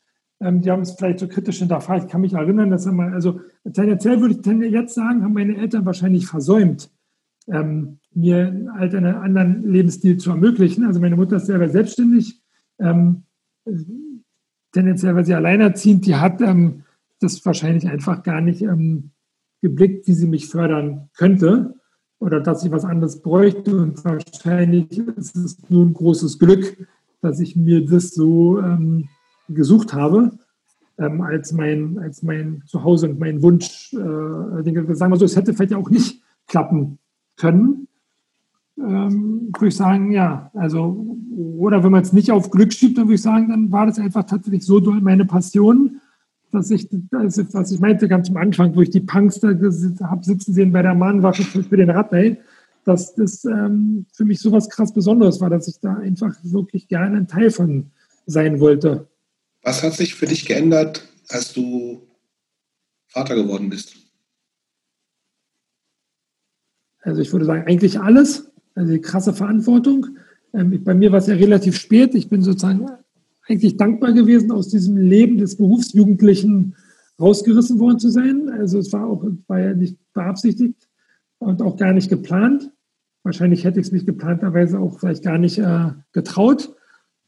Ähm, 0.42 0.60
die 0.60 0.70
haben 0.70 0.82
es 0.82 0.92
vielleicht 0.92 1.20
so 1.20 1.28
kritisch 1.28 1.58
hinterfragt. 1.58 2.04
Ich 2.04 2.10
kann 2.10 2.20
mich 2.20 2.32
erinnern, 2.32 2.70
dass 2.70 2.86
er 2.86 2.92
mal, 2.92 3.12
also 3.12 3.40
tendenziell 3.72 4.20
würde 4.20 4.34
ich 4.34 4.72
jetzt 4.72 4.94
sagen, 4.94 5.22
haben 5.22 5.32
meine 5.32 5.56
Eltern 5.56 5.86
wahrscheinlich 5.86 6.26
versäumt, 6.26 6.90
ähm, 7.48 7.98
mir 8.12 8.72
halt 8.76 8.94
einen 8.94 9.14
anderen 9.14 9.62
Lebensstil 9.62 10.16
zu 10.16 10.30
ermöglichen. 10.30 10.84
Also 10.84 11.00
meine 11.00 11.16
Mutter 11.16 11.36
ist 11.36 11.46
selber 11.46 11.68
selbstständig, 11.68 12.42
ähm, 12.78 13.22
tendenziell, 14.72 15.14
weil 15.14 15.24
sie 15.24 15.34
alleinerziehend, 15.34 16.06
die 16.06 16.16
hat 16.16 16.40
ähm, 16.40 16.82
das 17.20 17.44
wahrscheinlich 17.46 17.88
einfach 17.88 18.22
gar 18.22 18.40
nicht 18.40 18.62
ähm, 18.62 19.10
geblickt, 19.60 20.08
wie 20.08 20.14
sie 20.14 20.26
mich 20.26 20.48
fördern 20.48 21.08
könnte 21.16 21.76
oder 22.18 22.40
dass 22.40 22.64
ich 22.64 22.72
was 22.72 22.84
anderes 22.84 23.22
bräuchte. 23.22 23.76
Und 23.76 24.04
wahrscheinlich 24.04 24.98
ist 24.98 25.36
es 25.36 25.58
nur 25.68 25.86
ein 25.86 25.94
großes 25.94 26.38
Glück, 26.38 26.88
dass 27.20 27.38
ich 27.38 27.54
mir 27.54 27.86
das 27.86 28.10
so 28.10 28.60
ähm, 28.60 29.08
gesucht 29.54 29.92
habe, 29.92 30.32
ähm, 30.98 31.20
als, 31.22 31.52
mein, 31.52 31.98
als 31.98 32.22
mein 32.22 32.62
Zuhause 32.66 33.08
und 33.08 33.18
mein 33.18 33.42
Wunsch. 33.42 33.92
Äh, 33.92 33.96
sagen 33.96 35.12
wir 35.12 35.16
so, 35.16 35.24
es 35.24 35.36
hätte 35.36 35.54
vielleicht 35.54 35.74
auch 35.74 35.90
nicht 35.90 36.22
klappen 36.46 36.98
können. 37.36 37.88
Ähm, 38.78 39.50
würde 39.52 39.68
ich 39.68 39.76
sagen, 39.76 40.12
ja, 40.12 40.50
also, 40.54 41.16
oder 41.36 41.84
wenn 41.84 41.92
man 41.92 42.02
es 42.02 42.12
nicht 42.12 42.30
auf 42.30 42.50
Glück 42.50 42.72
schiebt, 42.72 42.98
dann 42.98 43.06
würde 43.06 43.14
ich 43.14 43.22
sagen, 43.22 43.48
dann 43.48 43.70
war 43.70 43.86
das 43.86 43.98
einfach 43.98 44.24
tatsächlich 44.24 44.64
so 44.64 44.80
doll 44.80 45.00
meine 45.00 45.24
Passion, 45.24 46.00
dass 46.50 46.70
ich, 46.70 46.88
das, 47.10 47.38
was 47.54 47.72
ich 47.72 47.80
meinte 47.80 48.08
ganz 48.08 48.28
am 48.28 48.36
Anfang, 48.36 48.74
wo 48.76 48.82
ich 48.82 48.90
die 48.90 49.00
Punks 49.00 49.40
da 49.40 49.48
habe 49.48 50.24
sitzen 50.24 50.52
sehen 50.52 50.72
bei 50.72 50.82
der 50.82 50.94
Mahnwache 50.94 51.42
für 51.42 51.76
den 51.76 51.90
Radley, 51.90 52.38
dass 52.84 53.14
das 53.14 53.44
ähm, 53.44 54.06
für 54.12 54.24
mich 54.24 54.40
so 54.40 54.52
was 54.52 54.68
krass 54.68 54.92
Besonderes 54.92 55.40
war, 55.40 55.50
dass 55.50 55.68
ich 55.68 55.80
da 55.80 55.94
einfach 55.94 56.34
wirklich 56.42 56.88
gerne 56.88 57.16
ein 57.16 57.28
Teil 57.28 57.50
von 57.50 57.86
sein 58.26 58.60
wollte. 58.60 59.06
Was 59.62 59.82
hat 59.82 59.94
sich 59.94 60.14
für 60.14 60.26
dich 60.26 60.44
geändert, 60.44 61.08
als 61.28 61.52
du 61.52 62.08
Vater 63.06 63.34
geworden 63.34 63.70
bist? 63.70 63.96
Also 67.00 67.20
ich 67.20 67.32
würde 67.32 67.44
sagen, 67.44 67.66
eigentlich 67.66 68.00
alles. 68.00 68.50
Also 68.74 68.92
die 68.92 69.00
krasse 69.00 69.34
Verantwortung. 69.34 70.18
Ähm, 70.54 70.82
bei 70.82 70.94
mir 70.94 71.12
war 71.12 71.18
es 71.18 71.26
ja 71.26 71.34
relativ 71.34 71.76
spät. 71.76 72.14
Ich 72.14 72.28
bin 72.28 72.42
sozusagen 72.42 72.86
eigentlich 73.46 73.76
dankbar 73.76 74.12
gewesen, 74.12 74.50
aus 74.52 74.68
diesem 74.68 74.96
Leben 74.96 75.38
des 75.38 75.56
Berufsjugendlichen 75.56 76.76
rausgerissen 77.20 77.78
worden 77.78 77.98
zu 77.98 78.08
sein. 78.08 78.48
Also 78.48 78.78
es 78.78 78.92
war 78.92 79.06
auch 79.06 79.24
war 79.46 79.60
ja 79.60 79.74
nicht 79.74 79.96
beabsichtigt 80.12 80.88
und 81.38 81.62
auch 81.62 81.76
gar 81.76 81.92
nicht 81.92 82.08
geplant. 82.08 82.70
Wahrscheinlich 83.22 83.64
hätte 83.64 83.78
ich 83.78 83.86
es 83.86 83.92
mich 83.92 84.06
geplanterweise 84.06 84.80
auch 84.80 84.98
vielleicht 84.98 85.22
gar 85.22 85.38
nicht 85.38 85.58
äh, 85.58 85.90
getraut. 86.12 86.74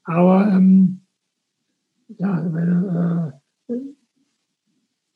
Aber 0.03 0.49
ähm, 0.51 1.03
ja, 2.18 2.49
meine, 2.51 3.34
äh, 3.68 3.75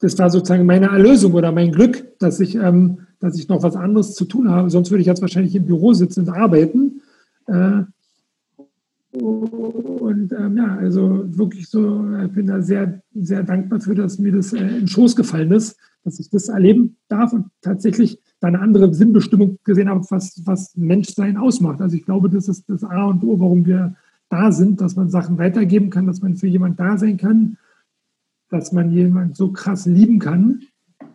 das 0.00 0.18
war 0.18 0.30
sozusagen 0.30 0.66
meine 0.66 0.86
Erlösung 0.86 1.32
oder 1.34 1.52
mein 1.52 1.72
Glück, 1.72 2.18
dass 2.18 2.40
ich, 2.40 2.54
ähm, 2.54 3.00
dass 3.20 3.38
ich 3.38 3.48
noch 3.48 3.62
was 3.62 3.76
anderes 3.76 4.14
zu 4.14 4.24
tun 4.24 4.48
habe. 4.48 4.70
Sonst 4.70 4.90
würde 4.90 5.00
ich 5.00 5.06
jetzt 5.06 5.22
wahrscheinlich 5.22 5.54
im 5.56 5.66
Büro 5.66 5.92
sitzen 5.92 6.20
und 6.20 6.30
arbeiten. 6.30 7.00
Äh, 7.46 7.82
und 9.10 10.32
ähm, 10.32 10.56
ja, 10.56 10.76
also 10.76 11.24
wirklich 11.26 11.68
so, 11.68 12.06
ich 12.24 12.32
bin 12.32 12.46
da 12.46 12.60
sehr, 12.60 13.02
sehr 13.14 13.42
dankbar 13.42 13.80
für, 13.80 13.94
dass 13.94 14.18
mir 14.18 14.32
das 14.32 14.52
äh, 14.52 14.58
in 14.58 14.68
den 14.68 14.88
Schoß 14.88 15.16
gefallen 15.16 15.50
ist, 15.50 15.76
dass 16.04 16.20
ich 16.20 16.30
das 16.30 16.48
erleben 16.48 16.96
darf 17.08 17.32
und 17.32 17.46
tatsächlich 17.62 18.20
da 18.40 18.48
eine 18.48 18.60
andere 18.60 18.94
Sinnbestimmung 18.94 19.58
gesehen 19.64 19.88
habe, 19.88 20.04
was, 20.10 20.40
was 20.44 20.76
Menschsein 20.76 21.36
ausmacht. 21.36 21.80
Also 21.80 21.96
ich 21.96 22.04
glaube, 22.04 22.28
das 22.30 22.48
ist 22.48 22.68
das 22.68 22.84
A 22.84 23.06
und 23.06 23.24
O, 23.24 23.40
warum 23.40 23.66
wir 23.66 23.96
da 24.28 24.52
sind, 24.52 24.80
dass 24.80 24.96
man 24.96 25.10
Sachen 25.10 25.38
weitergeben 25.38 25.90
kann, 25.90 26.06
dass 26.06 26.20
man 26.20 26.36
für 26.36 26.46
jemanden 26.46 26.76
da 26.76 26.98
sein 26.98 27.16
kann, 27.16 27.56
dass 28.50 28.72
man 28.72 28.92
jemanden 28.92 29.34
so 29.34 29.52
krass 29.52 29.86
lieben 29.86 30.18
kann, 30.18 30.62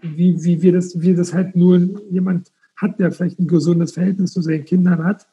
wie, 0.01 0.43
wie, 0.43 0.61
wir 0.61 0.73
das, 0.73 0.99
wie 1.01 1.15
das 1.15 1.33
halt 1.33 1.55
nur 1.55 1.79
jemand 2.09 2.51
hat, 2.75 2.99
der 2.99 3.11
vielleicht 3.11 3.39
ein 3.39 3.47
gesundes 3.47 3.93
Verhältnis 3.93 4.33
zu 4.33 4.41
seinen 4.41 4.65
Kindern 4.65 5.03
hat 5.03 5.27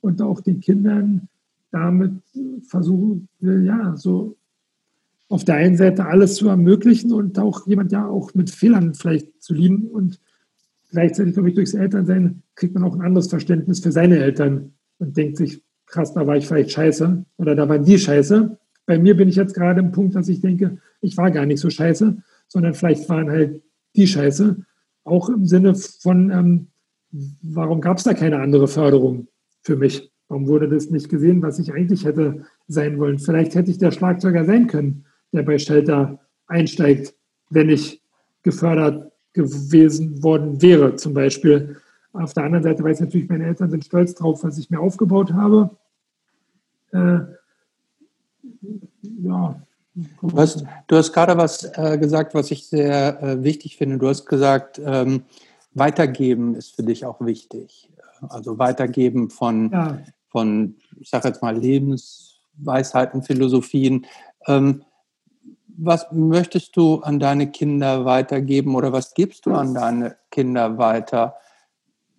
und 0.00 0.22
auch 0.22 0.40
den 0.40 0.60
Kindern 0.60 1.28
damit 1.70 2.22
versuchen 2.66 3.28
will, 3.40 3.64
ja, 3.64 3.96
so 3.96 4.36
auf 5.28 5.44
der 5.44 5.56
einen 5.56 5.76
Seite 5.76 6.06
alles 6.06 6.36
zu 6.36 6.48
ermöglichen 6.48 7.12
und 7.12 7.38
auch 7.38 7.66
jemand 7.66 7.92
ja 7.92 8.06
auch 8.06 8.34
mit 8.34 8.50
Fehlern 8.50 8.94
vielleicht 8.94 9.42
zu 9.42 9.54
lieben 9.54 9.88
und 9.88 10.20
gleichzeitig, 10.90 11.34
glaube 11.34 11.48
ich, 11.48 11.54
durchs 11.56 11.74
Elternsein 11.74 12.42
kriegt 12.54 12.74
man 12.74 12.84
auch 12.84 12.94
ein 12.94 13.02
anderes 13.02 13.28
Verständnis 13.28 13.80
für 13.80 13.92
seine 13.92 14.18
Eltern 14.18 14.72
und 14.98 15.16
denkt 15.16 15.36
sich, 15.36 15.62
krass, 15.86 16.12
da 16.14 16.26
war 16.26 16.36
ich 16.36 16.46
vielleicht 16.46 16.72
scheiße 16.72 17.24
oder 17.36 17.54
da 17.54 17.68
waren 17.68 17.84
die 17.84 17.98
scheiße. 17.98 18.58
Bei 18.86 18.98
mir 18.98 19.16
bin 19.16 19.28
ich 19.28 19.36
jetzt 19.36 19.54
gerade 19.54 19.80
im 19.80 19.92
Punkt, 19.92 20.14
dass 20.14 20.28
ich 20.28 20.40
denke, 20.40 20.78
ich 21.00 21.16
war 21.16 21.30
gar 21.30 21.46
nicht 21.46 21.60
so 21.60 21.70
scheiße, 21.70 22.16
sondern 22.48 22.74
vielleicht 22.74 23.08
waren 23.08 23.30
halt 23.30 23.62
die 23.96 24.06
scheiße. 24.06 24.56
Auch 25.04 25.28
im 25.28 25.46
Sinne 25.46 25.74
von, 25.74 26.30
ähm, 26.30 26.66
warum 27.42 27.80
gab 27.80 27.98
es 27.98 28.04
da 28.04 28.14
keine 28.14 28.40
andere 28.40 28.68
Förderung 28.68 29.28
für 29.62 29.76
mich? 29.76 30.10
Warum 30.28 30.48
wurde 30.48 30.68
das 30.68 30.90
nicht 30.90 31.08
gesehen, 31.08 31.42
was 31.42 31.58
ich 31.58 31.72
eigentlich 31.72 32.04
hätte 32.04 32.46
sein 32.66 32.98
wollen? 32.98 33.18
Vielleicht 33.18 33.54
hätte 33.54 33.70
ich 33.70 33.78
der 33.78 33.92
Schlagzeuger 33.92 34.44
sein 34.44 34.66
können, 34.66 35.04
der 35.32 35.42
bei 35.42 35.58
Shelter 35.58 36.18
einsteigt, 36.46 37.14
wenn 37.50 37.68
ich 37.68 38.02
gefördert 38.42 39.12
gewesen 39.32 40.22
worden 40.22 40.60
wäre, 40.62 40.96
zum 40.96 41.14
Beispiel. 41.14 41.76
Auf 42.18 42.32
der 42.34 42.44
anderen 42.44 42.64
Seite 42.64 42.82
weiß 42.82 43.00
ich 43.00 43.06
natürlich, 43.06 43.28
meine 43.28 43.46
Eltern 43.46 43.70
sind 43.70 43.84
stolz 43.84 44.14
drauf, 44.14 44.42
was 44.42 44.58
ich 44.58 44.70
mir 44.70 44.80
aufgebaut 44.80 45.32
habe. 45.32 45.70
Äh, 46.92 47.18
ja. 49.22 49.60
Du 50.20 50.36
hast, 50.36 50.64
du 50.88 50.96
hast 50.96 51.12
gerade 51.12 51.38
was 51.38 51.64
äh, 51.64 51.96
gesagt, 51.98 52.34
was 52.34 52.50
ich 52.50 52.66
sehr 52.66 53.22
äh, 53.22 53.42
wichtig 53.42 53.76
finde. 53.76 53.98
Du 53.98 54.08
hast 54.08 54.26
gesagt, 54.26 54.80
ähm, 54.84 55.22
weitergeben 55.72 56.54
ist 56.54 56.76
für 56.76 56.82
dich 56.82 57.06
auch 57.06 57.20
wichtig. 57.20 57.90
Also 58.28 58.58
weitergeben 58.58 59.30
von, 59.30 59.70
ja. 59.70 59.98
von 60.28 60.76
ich 60.98 61.08
sage 61.08 61.28
jetzt 61.28 61.42
mal, 61.42 61.56
Lebensweisheiten, 61.56 63.22
Philosophien. 63.22 64.06
Ähm, 64.46 64.82
was 65.78 66.06
möchtest 66.12 66.76
du 66.76 67.00
an 67.00 67.18
deine 67.18 67.50
Kinder 67.50 68.04
weitergeben 68.04 68.74
oder 68.74 68.92
was 68.92 69.14
gibst 69.14 69.46
du 69.46 69.52
an 69.52 69.74
deine 69.74 70.16
Kinder 70.30 70.78
weiter, 70.78 71.36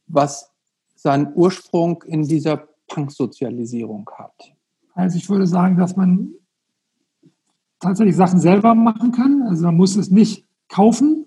was 0.08 0.52
seinen 0.96 1.34
Ursprung 1.36 2.04
in 2.08 2.24
dieser 2.24 2.68
Punk-Sozialisierung 2.88 4.10
hat? 4.18 4.54
Also 4.94 5.18
ich 5.18 5.30
würde 5.30 5.46
sagen, 5.46 5.78
dass 5.78 5.96
man 5.96 6.32
tatsächlich 7.80 8.16
Sachen 8.16 8.40
selber 8.40 8.74
machen 8.76 9.12
kann. 9.12 9.44
Also 9.44 9.66
man 9.66 9.76
muss 9.76 9.96
es 9.96 10.10
nicht 10.10 10.46
kaufen. 10.68 11.26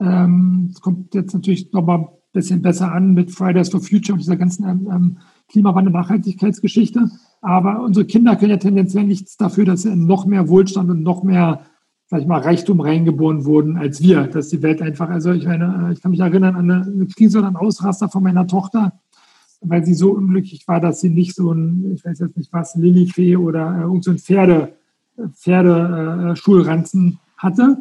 Ähm, 0.00 0.68
es 0.70 0.78
ähm, 0.78 0.82
kommt 0.82 1.14
jetzt 1.14 1.32
natürlich 1.32 1.72
nochmal 1.72 2.00
ein 2.00 2.08
bisschen 2.32 2.62
besser 2.62 2.92
an 2.92 3.14
mit 3.14 3.30
Fridays 3.30 3.70
for 3.70 3.80
Future 3.80 4.14
und 4.14 4.18
dieser 4.18 4.36
ganzen 4.36 4.68
ähm, 4.68 4.88
ähm, 4.90 5.18
Klimawandel-Nachhaltigkeitsgeschichte. 5.48 7.10
Aber 7.40 7.82
unsere 7.82 8.06
Kinder 8.06 8.36
können 8.36 8.50
ja 8.50 8.56
tendenziell 8.56 9.04
nichts 9.04 9.36
dafür, 9.36 9.64
dass 9.64 9.82
sie 9.82 9.94
noch 9.94 10.26
mehr 10.26 10.48
Wohlstand 10.48 10.90
und 10.90 11.02
noch 11.02 11.22
mehr, 11.22 11.60
sag 12.08 12.20
ich 12.20 12.26
mal, 12.26 12.40
Reichtum 12.40 12.80
reingeboren 12.80 13.44
wurden 13.44 13.76
als 13.76 14.00
wir. 14.00 14.24
Dass 14.24 14.48
die 14.48 14.62
Welt 14.62 14.80
einfach, 14.80 15.08
also 15.08 15.32
ich 15.32 15.46
meine, 15.46 15.90
ich 15.92 16.00
kann 16.00 16.12
mich 16.12 16.20
erinnern 16.20 16.54
an 16.54 16.70
eine, 16.70 16.86
eine 16.86 17.06
Krise 17.06 17.38
oder 17.38 17.48
einen 17.48 17.56
Ausraster 17.56 18.08
von 18.08 18.22
meiner 18.22 18.46
Tochter, 18.46 18.92
weil 19.60 19.84
sie 19.84 19.94
so 19.94 20.12
unglücklich 20.12 20.66
war, 20.68 20.80
dass 20.80 21.00
sie 21.00 21.10
nicht 21.10 21.34
so 21.34 21.52
ein, 21.52 21.92
ich 21.94 22.04
weiß 22.04 22.20
jetzt 22.20 22.36
nicht 22.36 22.52
was, 22.52 22.76
Lilifee 22.76 23.36
oder 23.36 23.76
äh, 23.76 23.82
irgend 23.82 24.04
so 24.04 24.12
ein 24.12 24.18
Pferde, 24.18 24.74
Pferdeschulranzen 25.32 27.12
äh, 27.12 27.16
hatte, 27.38 27.78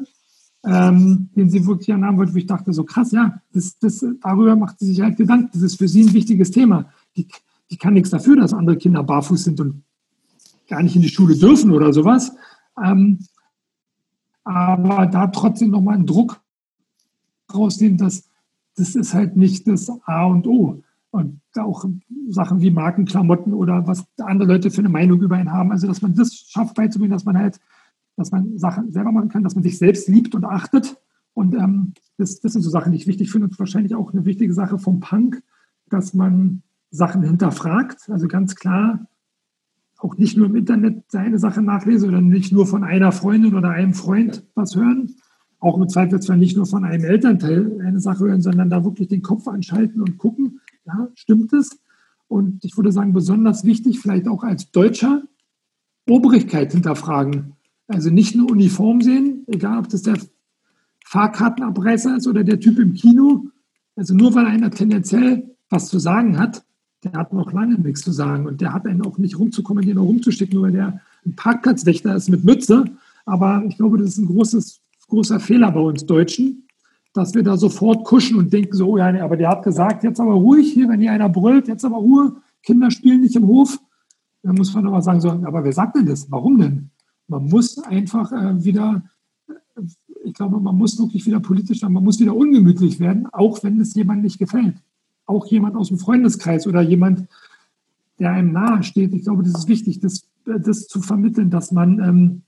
ähm, 0.65 1.29
den 1.35 1.49
sie 1.49 1.67
wirklich 1.67 1.93
annahmen 1.93 2.17
wollte, 2.17 2.33
wo 2.33 2.37
ich 2.37 2.47
dachte, 2.47 2.73
so 2.73 2.83
krass, 2.83 3.11
ja, 3.11 3.41
das, 3.53 3.77
das, 3.77 4.03
darüber 4.21 4.55
macht 4.55 4.79
sie 4.79 4.87
sich 4.87 5.01
halt 5.01 5.17
Gedanken. 5.17 5.49
Das 5.53 5.61
ist 5.61 5.77
für 5.77 5.87
sie 5.87 6.03
ein 6.03 6.13
wichtiges 6.13 6.49
Thema. 6.49 6.89
Die, 7.15 7.27
die 7.69 7.77
kann 7.77 7.93
nichts 7.93 8.09
dafür, 8.09 8.37
dass 8.37 8.53
andere 8.53 8.77
Kinder 8.77 9.03
barfuß 9.03 9.43
sind 9.43 9.59
und 9.59 9.83
gar 10.67 10.81
nicht 10.81 10.95
in 10.95 11.01
die 11.03 11.09
Schule 11.09 11.35
dürfen 11.35 11.71
oder 11.71 11.93
sowas. 11.93 12.31
Ähm, 12.83 13.19
aber 14.45 15.07
da 15.07 15.27
trotzdem 15.27 15.71
nochmal 15.71 15.95
einen 15.95 16.05
Druck 16.05 16.41
rausnehmen, 17.53 17.97
dass 17.97 18.29
das 18.77 18.95
ist 18.95 19.13
halt 19.13 19.35
nicht 19.35 19.67
das 19.67 19.91
A 20.05 20.25
und 20.25 20.47
O. 20.47 20.81
Und 21.11 21.39
auch 21.55 21.85
Sachen 22.27 22.59
wie 22.59 22.71
Markenklamotten 22.71 23.53
oder 23.53 23.87
was 23.87 24.05
andere 24.19 24.51
Leute 24.51 24.69
für 24.69 24.79
eine 24.79 24.89
Meinung 24.89 25.21
über 25.21 25.39
ihn 25.39 25.51
haben. 25.51 25.71
Also, 25.71 25.87
dass 25.87 26.01
man 26.01 26.13
das 26.13 26.33
schafft 26.33 26.75
beizubringen, 26.75 27.13
dass 27.13 27.23
man 27.23 27.37
halt, 27.37 27.59
dass 28.17 28.31
man 28.31 28.57
Sachen 28.57 28.91
selber 28.91 29.13
machen 29.13 29.29
kann, 29.29 29.43
dass 29.43 29.55
man 29.55 29.63
sich 29.63 29.77
selbst 29.77 30.09
liebt 30.09 30.35
und 30.35 30.43
achtet. 30.43 30.97
Und 31.33 31.55
ähm, 31.55 31.93
das, 32.17 32.41
das 32.41 32.53
sind 32.53 32.61
so 32.63 32.69
Sachen, 32.69 32.91
die 32.91 32.97
ich 32.97 33.07
wichtig 33.07 33.31
finde 33.31 33.47
und 33.47 33.57
wahrscheinlich 33.57 33.95
auch 33.95 34.11
eine 34.11 34.25
wichtige 34.25 34.53
Sache 34.53 34.77
vom 34.77 34.99
Punk, 34.99 35.41
dass 35.89 36.13
man 36.13 36.63
Sachen 36.91 37.23
hinterfragt. 37.23 38.09
Also 38.09 38.27
ganz 38.27 38.55
klar 38.55 39.07
auch 39.97 40.17
nicht 40.17 40.37
nur 40.37 40.47
im 40.47 40.55
Internet 40.55 41.03
seine 41.07 41.39
Sache 41.39 41.61
nachlesen 41.61 42.09
oder 42.09 42.21
nicht 42.21 42.51
nur 42.51 42.67
von 42.67 42.83
einer 42.83 43.11
Freundin 43.11 43.55
oder 43.55 43.69
einem 43.69 43.93
Freund 43.93 44.43
was 44.55 44.75
hören. 44.75 45.15
Auch 45.59 45.79
im 45.79 45.87
Zweifelsfall 45.87 46.37
nicht 46.37 46.57
nur 46.57 46.65
von 46.65 46.83
einem 46.83 47.05
Elternteil 47.05 47.81
eine 47.83 47.99
Sache 47.99 48.25
hören, 48.25 48.41
sondern 48.41 48.69
da 48.69 48.83
wirklich 48.83 49.07
den 49.07 49.21
Kopf 49.21 49.47
anschalten 49.47 50.01
und 50.01 50.17
gucken, 50.17 50.59
ja, 50.85 51.07
stimmt 51.15 51.53
es? 51.53 51.79
Und 52.27 52.63
ich 52.63 52.75
würde 52.75 52.91
sagen, 52.91 53.13
besonders 53.13 53.63
wichtig, 53.63 53.99
vielleicht 53.99 54.27
auch 54.27 54.43
als 54.43 54.71
Deutscher, 54.71 55.23
Obrigkeit 56.07 56.71
hinterfragen. 56.73 57.53
Also 57.87 58.09
nicht 58.09 58.35
nur 58.35 58.51
Uniform 58.51 59.01
sehen, 59.01 59.43
egal 59.47 59.79
ob 59.79 59.89
das 59.89 60.01
der 60.01 60.17
Fahrkartenabreißer 61.05 62.17
ist 62.17 62.27
oder 62.27 62.43
der 62.43 62.59
Typ 62.59 62.79
im 62.79 62.93
Kino. 62.93 63.45
Also 63.95 64.13
nur 64.13 64.35
weil 64.35 64.45
einer 64.45 64.71
tendenziell 64.71 65.55
was 65.69 65.87
zu 65.87 65.99
sagen 65.99 66.37
hat, 66.37 66.63
der 67.05 67.19
hat 67.19 67.33
noch 67.33 67.51
lange 67.53 67.75
nichts 67.75 68.01
zu 68.01 68.11
sagen 68.11 68.47
und 68.47 68.61
der 68.61 68.73
hat 68.73 68.87
einen 68.87 69.05
auch 69.05 69.17
nicht 69.17 69.37
rumzukommandieren 69.37 69.99
oder 69.99 70.07
rumzuschicken, 70.07 70.55
nur 70.55 70.65
weil 70.65 70.71
der 70.71 71.01
ein 71.25 71.35
Parkplatzwächter 71.35 72.15
ist 72.15 72.29
mit 72.29 72.43
Mütze. 72.43 72.85
Aber 73.25 73.63
ich 73.67 73.77
glaube, 73.77 73.97
das 73.97 74.09
ist 74.09 74.17
ein 74.17 74.25
großes, 74.25 74.81
großer 75.07 75.39
Fehler 75.39 75.71
bei 75.71 75.79
uns 75.79 76.05
Deutschen, 76.05 76.67
dass 77.13 77.33
wir 77.33 77.43
da 77.43 77.57
sofort 77.57 78.05
kuschen 78.05 78.37
und 78.37 78.51
denken 78.51 78.75
so, 78.75 78.89
oh 78.89 78.97
ja, 78.97 79.11
nee, 79.11 79.19
aber 79.19 79.37
der 79.37 79.49
hat 79.49 79.63
gesagt, 79.63 80.03
jetzt 80.03 80.19
aber 80.19 80.33
ruhig 80.33 80.73
hier, 80.73 80.89
wenn 80.89 80.99
hier 80.99 81.11
einer 81.11 81.29
brüllt, 81.29 81.67
jetzt 81.67 81.85
aber 81.85 81.97
Ruhe, 81.97 82.37
Kinder 82.63 82.89
spielen 82.89 83.21
nicht 83.21 83.35
im 83.35 83.45
Hof. 83.45 83.79
Dann 84.41 84.55
muss 84.55 84.73
man 84.73 84.85
aber 84.87 85.01
sagen, 85.01 85.21
so, 85.21 85.29
aber 85.29 85.63
wer 85.63 85.73
sagt 85.73 85.95
denn 85.95 86.05
das? 86.05 86.29
Warum 86.31 86.57
denn? 86.57 86.89
Man 87.27 87.45
muss 87.45 87.79
einfach 87.79 88.31
äh, 88.31 88.63
wieder, 88.63 89.03
ich 90.23 90.33
glaube, 90.33 90.59
man 90.59 90.75
muss 90.75 90.99
wirklich 90.99 91.25
wieder 91.25 91.39
politisch, 91.39 91.81
man 91.83 92.03
muss 92.03 92.19
wieder 92.19 92.35
ungemütlich 92.35 92.99
werden, 92.99 93.27
auch 93.31 93.63
wenn 93.63 93.79
es 93.79 93.93
jemandem 93.93 94.23
nicht 94.23 94.39
gefällt 94.39 94.75
auch 95.25 95.47
jemand 95.47 95.75
aus 95.75 95.89
dem 95.89 95.97
Freundeskreis 95.97 96.67
oder 96.67 96.81
jemand, 96.81 97.27
der 98.19 98.31
einem 98.31 98.51
nahe 98.51 98.83
steht. 98.83 99.13
Ich 99.13 99.23
glaube, 99.23 99.43
das 99.43 99.53
ist 99.53 99.67
wichtig, 99.67 99.99
das, 99.99 100.29
das 100.45 100.87
zu 100.87 101.01
vermitteln, 101.01 101.49
dass 101.49 101.71
man 101.71 101.99
ähm, 101.99 102.41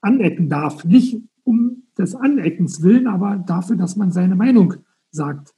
anecken 0.00 0.48
darf. 0.48 0.84
Nicht 0.84 1.22
um 1.44 1.82
des 1.96 2.14
Aneckens 2.14 2.82
willen, 2.82 3.06
aber 3.06 3.36
dafür, 3.36 3.76
dass 3.76 3.96
man 3.96 4.12
seine 4.12 4.36
Meinung 4.36 4.74
sagt. 5.10 5.54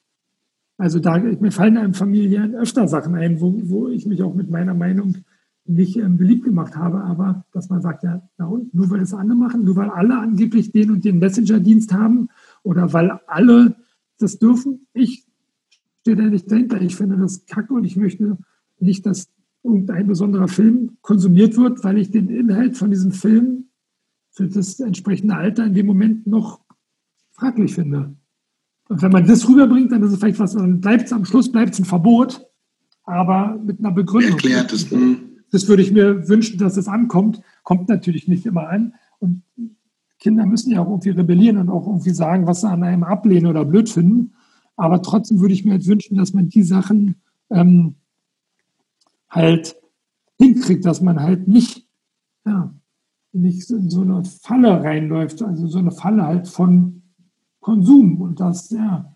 Also 0.79 0.99
da, 0.99 1.19
mir 1.19 1.53
fallen 1.53 1.77
einem 1.77 1.93
Familien 1.93 2.55
öfter 2.55 2.89
Sachen 2.89 3.15
ein, 3.15 3.41
wo, 3.41 3.61
wo 3.65 3.89
ich 3.89 4.07
mich 4.07 4.23
auch 4.23 4.35
mit 4.35 4.51
meiner 4.51 4.73
Meinung 4.73 5.19
nicht 5.67 5.97
ähm, 5.97 6.17
beliebt 6.17 6.45
gemacht 6.45 6.75
habe, 6.75 7.03
aber 7.03 7.45
dass 7.53 7.69
man 7.69 7.83
sagt, 7.83 8.03
ja, 8.03 8.23
na 8.39 8.47
und, 8.47 8.73
nur 8.75 8.91
weil 8.91 9.01
es 9.01 9.13
andere 9.13 9.37
machen, 9.37 9.65
nur 9.65 9.77
weil 9.77 9.91
alle 9.91 10.19
angeblich 10.19 10.73
den 10.73 10.91
und 10.91 11.05
den 11.05 11.19
Messenger-Dienst 11.19 11.93
haben 11.93 12.29
oder 12.63 12.93
weil 12.93 13.11
alle 13.27 13.77
das 14.19 14.39
dürfen, 14.39 14.87
ich 14.95 15.27
stehe 16.01 16.17
da 16.17 16.25
nicht 16.25 16.51
dahinter. 16.51 16.81
Ich 16.81 16.97
finde 16.97 17.17
das 17.17 17.47
kacke 17.47 17.75
und 17.75 17.85
ich 17.85 17.97
möchte 17.97 18.39
nicht, 18.79 19.07
dass 19.07 19.29
irgendein 19.63 20.07
besonderer 20.07 20.49
Film 20.49 20.97
konsumiert 21.03 21.57
wird, 21.57 21.85
weil 21.85 21.99
ich 21.99 22.11
den 22.11 22.29
Inhalt 22.29 22.77
von 22.77 22.91
diesem 22.91 23.13
Film 23.13 23.67
für 24.31 24.49
das 24.49 24.81
entsprechende 24.81 25.37
Alter 25.37 25.65
in 25.67 25.75
dem 25.75 25.87
Moment 25.87 26.27
noch 26.27 26.61
fraglich 27.33 27.75
finde. 27.75 28.15
Und 28.89 29.03
wenn 29.03 29.13
man 29.13 29.27
das 29.27 29.49
rüberbringt, 29.49 29.93
dann 29.93 30.03
ist 30.03 30.13
es 30.13 30.19
vielleicht 30.19 30.39
was, 30.39 30.55
dann 30.55 30.81
bleibt 30.81 31.05
es 31.05 31.13
am 31.13 31.25
Schluss 31.25 31.53
bleibt 31.53 31.75
es 31.75 31.81
ein 31.81 31.85
Verbot, 31.85 32.47
aber 33.05 33.61
mit 33.65 33.79
einer 33.79 33.93
Begründung. 33.93 34.33
Erklärt 34.33 34.73
es. 34.73 34.91
Hm. 34.91 35.19
Das 35.53 35.69
würde 35.69 35.83
ich 35.83 35.93
mir 35.93 36.29
wünschen, 36.29 36.59
dass 36.59 36.77
es 36.77 36.89
ankommt. 36.89 37.41
Kommt 37.65 37.89
natürlich 37.89 38.29
nicht 38.29 38.47
immer 38.47 38.69
an. 38.69 38.95
Und 39.19 39.43
Kinder 40.19 40.47
müssen 40.47 40.71
ja 40.71 40.81
auch 40.81 40.89
irgendwie 40.89 41.11
rebellieren 41.11 41.59
und 41.59 41.69
auch 41.69 41.87
irgendwie 41.87 42.11
sagen, 42.11 42.47
was 42.47 42.61
sie 42.61 42.69
an 42.69 42.83
einem 42.83 43.03
ablehnen 43.03 43.47
oder 43.47 43.65
blöd 43.65 43.89
finden. 43.89 44.35
Aber 44.81 45.03
trotzdem 45.03 45.41
würde 45.41 45.53
ich 45.53 45.67
mir 45.67 45.73
halt 45.73 45.87
wünschen, 45.87 46.17
dass 46.17 46.33
man 46.33 46.49
die 46.49 46.63
Sachen 46.63 47.17
ähm, 47.51 47.97
halt 49.29 49.77
hinkriegt, 50.39 50.87
dass 50.87 51.03
man 51.03 51.21
halt 51.21 51.49
nicht, 51.49 51.87
ja, 52.47 52.73
nicht 53.33 53.69
in 53.71 53.91
so 53.91 54.01
eine 54.01 54.25
Falle 54.25 54.83
reinläuft, 54.83 55.43
also 55.43 55.67
so 55.67 55.79
eine 55.79 55.91
Falle 55.91 56.25
halt 56.25 56.49
von 56.49 57.03
Konsum 57.61 58.23
und 58.23 58.41
das, 58.41 58.71
ja, 58.71 59.15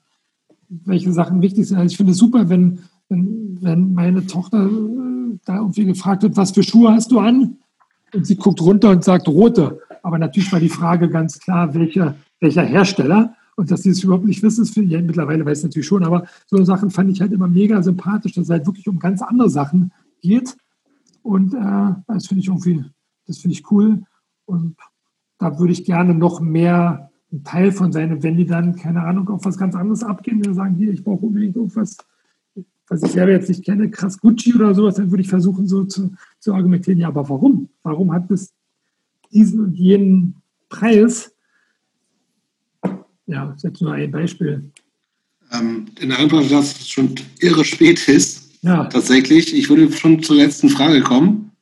welche 0.69 1.15
Sachen 1.15 1.41
wichtig 1.41 1.67
sind. 1.67 1.79
Also 1.79 1.93
ich 1.93 1.97
finde 1.97 2.13
es 2.13 2.19
super, 2.19 2.51
wenn, 2.51 2.81
wenn, 3.09 3.59
wenn 3.63 3.95
meine 3.95 4.27
Tochter 4.27 4.67
äh, 4.67 5.39
da 5.47 5.57
irgendwie 5.57 5.87
gefragt 5.87 6.25
wird, 6.25 6.37
was 6.37 6.51
für 6.51 6.63
Schuhe 6.63 6.93
hast 6.93 7.11
du 7.11 7.21
an? 7.21 7.57
Und 8.13 8.27
sie 8.27 8.37
guckt 8.37 8.61
runter 8.61 8.91
und 8.91 9.03
sagt 9.03 9.29
rote. 9.29 9.81
Aber 10.03 10.19
natürlich 10.19 10.53
war 10.53 10.61
die 10.61 10.69
Frage 10.69 11.09
ganz 11.09 11.39
klar, 11.41 11.73
welcher, 11.73 12.17
welcher 12.39 12.65
Hersteller. 12.65 13.35
Und 13.57 13.71
dass 13.71 13.83
sie 13.83 13.91
es 13.91 14.03
überhaupt 14.03 14.25
nicht 14.25 14.43
wissen, 14.43 14.65
finde 14.67 14.89
ich 14.89 14.93
ja, 14.93 15.03
mittlerweile 15.03 15.45
weiß 15.45 15.59
ich 15.59 15.65
natürlich 15.65 15.87
schon, 15.87 16.05
aber 16.05 16.27
so 16.47 16.63
Sachen 16.65 16.91
fand 16.91 17.11
ich 17.11 17.21
halt 17.21 17.33
immer 17.33 17.49
mega 17.49 17.83
sympathisch, 17.83 18.33
dass 18.33 18.45
es 18.45 18.51
halt 18.51 18.67
wirklich 18.67 18.89
um 18.89 18.99
ganz 18.99 19.23
andere 19.23 19.49
Sachen 19.49 19.93
geht. 20.21 20.57
Und 21.23 21.55
äh, 21.55 21.95
das 22.07 22.27
finde 22.27 22.41
ich 22.41 22.49
irgendwie, 22.49 22.85
das 23.27 23.39
finde 23.39 23.57
ich 23.57 23.71
cool. 23.71 24.03
Und 24.45 24.77
da 25.39 25.59
würde 25.59 25.73
ich 25.73 25.85
gerne 25.85 26.15
noch 26.15 26.41
mehr 26.41 27.11
einen 27.31 27.45
Teil 27.45 27.73
von 27.73 27.93
sein. 27.93 28.23
wenn 28.23 28.37
die 28.37 28.47
dann, 28.47 28.77
keine 28.77 29.03
Ahnung, 29.03 29.29
auf 29.29 29.45
was 29.45 29.59
ganz 29.59 29.75
anderes 29.75 30.03
abgehen, 30.03 30.43
dann 30.43 30.55
sagen, 30.55 30.75
hier, 30.75 30.93
ich 30.93 31.05
brauche 31.05 31.27
unbedingt 31.27 31.57
irgendwas, 31.57 31.97
was 32.89 33.03
ich 33.03 33.13
selber 33.13 33.33
jetzt 33.33 33.49
nicht 33.49 33.65
kenne, 33.65 33.91
krass 33.91 34.19
Gucci 34.21 34.55
oder 34.55 34.75
sowas, 34.75 34.97
dann 34.97 35.11
würde 35.11 35.23
ich 35.23 35.29
versuchen, 35.29 35.67
so 35.67 35.85
zu, 35.85 36.15
zu 36.39 36.55
argumentieren, 36.55 36.99
ja, 36.99 37.09
aber 37.09 37.29
warum? 37.29 37.69
Warum 37.83 38.13
hat 38.13 38.31
es 38.31 38.53
diesen 39.33 39.61
und 39.61 39.75
jenen 39.75 40.43
Preis? 40.69 41.34
Ja, 43.27 43.47
das 43.47 43.57
ist 43.57 43.63
jetzt 43.65 43.83
nur 43.83 43.93
ein 43.93 44.11
Beispiel. 44.11 44.71
Ähm, 45.53 45.87
in 46.01 46.09
der 46.11 46.19
Antwort, 46.19 46.51
dass 46.51 46.81
es 46.81 46.89
schon 46.89 47.15
irre 47.41 47.65
spät 47.65 48.07
ist, 48.09 48.59
ja. 48.63 48.85
tatsächlich. 48.87 49.55
Ich 49.55 49.69
würde 49.69 49.91
schon 49.93 50.23
zur 50.23 50.37
letzten 50.37 50.69
Frage 50.69 51.01
kommen. 51.03 51.53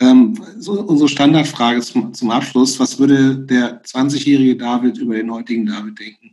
Ähm, 0.00 0.38
so 0.58 0.80
unsere 0.80 1.08
Standardfrage 1.08 1.80
zum, 1.80 2.12
zum 2.12 2.30
Abschluss. 2.30 2.80
Was 2.80 2.98
würde 2.98 3.36
der 3.36 3.82
20-jährige 3.84 4.56
David 4.56 4.98
über 4.98 5.14
den 5.14 5.30
heutigen 5.30 5.66
David 5.66 5.98
denken? 5.98 6.32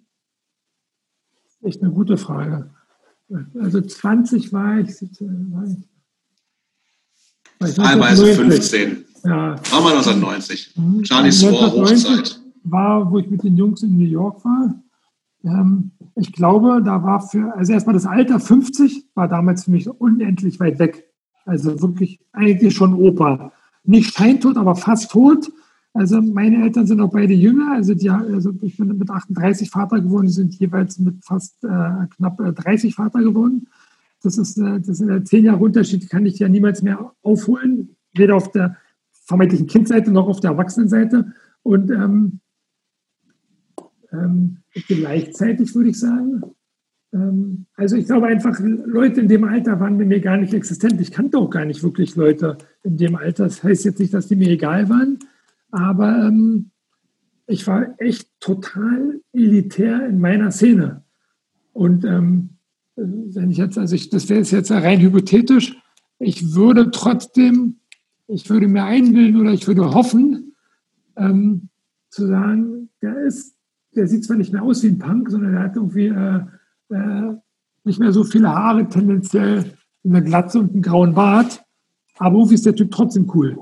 Echt 1.61 1.81
eine 1.81 1.91
gute 1.91 2.17
Frage. 2.17 2.69
Also 3.59 3.81
20 3.81 4.51
war 4.51 4.79
ich. 4.79 4.89
War 4.89 5.65
ich, 5.65 5.77
war 7.59 7.67
ich 7.69 7.75
Teilweise 7.75 8.33
15. 8.33 9.05
Ja. 9.23 9.55
War 9.71 9.81
mal 9.81 9.97
1990. 9.97 10.71
Mhm. 10.75 11.05
Charlies 11.05 11.43
War 11.43 11.71
Hochzeit. 11.71 12.38
War, 12.63 13.11
wo 13.11 13.19
ich 13.19 13.29
mit 13.29 13.43
den 13.43 13.55
Jungs 13.57 13.83
in 13.83 13.97
New 13.97 14.05
York 14.05 14.43
war. 14.45 14.75
Ähm, 15.43 15.91
ich 16.15 16.33
glaube, 16.33 16.81
da 16.83 17.03
war 17.03 17.21
für, 17.21 17.55
also 17.55 17.73
erstmal 17.73 17.93
das 17.93 18.05
Alter 18.05 18.39
50 18.39 19.05
war 19.15 19.27
damals 19.27 19.65
für 19.65 19.71
mich 19.71 19.89
unendlich 19.89 20.59
weit 20.59 20.79
weg. 20.79 21.05
Also 21.45 21.81
wirklich 21.81 22.19
eigentlich 22.33 22.75
schon 22.75 22.93
Opa. 22.93 23.51
Nicht 23.83 24.13
scheintot, 24.13 24.57
aber 24.57 24.75
fast 24.75 25.11
tot. 25.11 25.51
Also 25.93 26.21
meine 26.21 26.63
Eltern 26.63 26.85
sind 26.85 27.01
auch 27.01 27.11
beide 27.11 27.33
jünger. 27.33 27.71
Also, 27.73 27.95
die, 27.95 28.09
also 28.09 28.53
ich 28.61 28.77
bin 28.77 28.97
mit 28.97 29.09
38 29.09 29.69
Vater 29.69 29.99
geworden, 29.99 30.27
die 30.27 30.33
sind 30.33 30.53
jeweils 30.55 30.99
mit 30.99 31.23
fast 31.25 31.63
äh, 31.63 32.07
knapp 32.15 32.37
30 32.37 32.91
äh, 32.91 32.93
Vater 32.93 33.19
geworden. 33.21 33.67
Das 34.21 34.37
ist, 34.37 34.57
äh, 34.57 34.79
das 34.79 35.01
ein 35.01 35.25
zehn 35.25 35.45
Jahre 35.45 35.63
Unterschied, 35.63 36.09
kann 36.09 36.25
ich 36.25 36.37
ja 36.39 36.47
niemals 36.47 36.83
mehr 36.83 37.13
aufholen. 37.23 37.95
Weder 38.13 38.35
auf 38.35 38.51
der 38.51 38.77
vermeintlichen 39.25 39.67
Kindseite 39.67 40.11
noch 40.11 40.27
auf 40.27 40.39
der 40.39 40.51
Erwachsenenseite. 40.51 41.33
Und 41.63 41.89
ähm, 41.89 42.39
ähm, 44.11 44.57
gleichzeitig 44.87 45.73
würde 45.75 45.89
ich 45.89 45.99
sagen, 45.99 46.41
ähm, 47.13 47.65
also 47.75 47.95
ich 47.95 48.05
glaube 48.05 48.27
einfach, 48.27 48.59
Leute 48.59 49.21
in 49.21 49.27
dem 49.27 49.43
Alter 49.43 49.79
waren 49.79 49.97
mir 49.97 50.19
gar 50.19 50.37
nicht 50.37 50.53
existent. 50.53 50.99
Ich 51.01 51.11
kannte 51.11 51.37
auch 51.37 51.49
gar 51.49 51.65
nicht 51.65 51.83
wirklich 51.83 52.15
Leute 52.15 52.57
in 52.83 52.97
dem 52.97 53.15
Alter. 53.15 53.45
Das 53.45 53.63
heißt 53.63 53.85
jetzt 53.85 53.99
nicht, 53.99 54.13
dass 54.13 54.27
die 54.27 54.35
mir 54.35 54.49
egal 54.49 54.89
waren, 54.89 55.19
aber 55.71 56.27
ähm, 56.27 56.71
ich 57.47 57.65
war 57.65 57.95
echt 57.99 58.29
total 58.39 59.21
elitär 59.33 60.07
in 60.07 60.19
meiner 60.19 60.51
Szene. 60.51 61.03
Und 61.73 62.03
wenn 62.03 63.51
ich 63.51 63.57
jetzt, 63.57 63.77
also 63.77 63.95
ich, 63.95 64.09
das 64.09 64.29
wäre 64.29 64.41
jetzt 64.41 64.71
rein 64.71 64.99
hypothetisch, 64.99 65.77
ich 66.19 66.53
würde 66.53 66.91
trotzdem, 66.91 67.77
ich 68.27 68.49
würde 68.49 68.67
mir 68.67 68.83
einbilden 68.83 69.39
oder 69.39 69.51
ich 69.51 69.65
würde 69.65 69.93
hoffen, 69.93 70.53
zu 71.15 72.27
sagen, 72.27 72.89
der 73.01 73.17
ist 73.25 73.55
der 73.99 74.07
sieht 74.07 74.23
zwar 74.23 74.37
nicht 74.37 74.53
mehr 74.53 74.63
aus 74.63 74.81
wie 74.81 74.87
ein 74.87 74.97
Punk, 74.97 75.29
sondern 75.29 75.53
er 75.55 75.63
hat 75.63 75.75
irgendwie 75.75 76.07
äh, 76.07 76.39
äh, 76.89 77.35
nicht 77.83 77.99
mehr 77.99 78.13
so 78.13 78.23
viele 78.23 78.49
Haare, 78.49 78.87
tendenziell 78.87 79.73
eine 80.05 80.23
Glatze 80.23 80.59
und 80.59 80.71
einen 80.71 80.81
grauen 80.81 81.13
Bart. 81.13 81.63
Aber 82.17 82.37
irgendwie 82.37 82.55
ist 82.55 82.65
der 82.65 82.75
Typ 82.75 82.91
trotzdem 82.91 83.29
cool, 83.33 83.57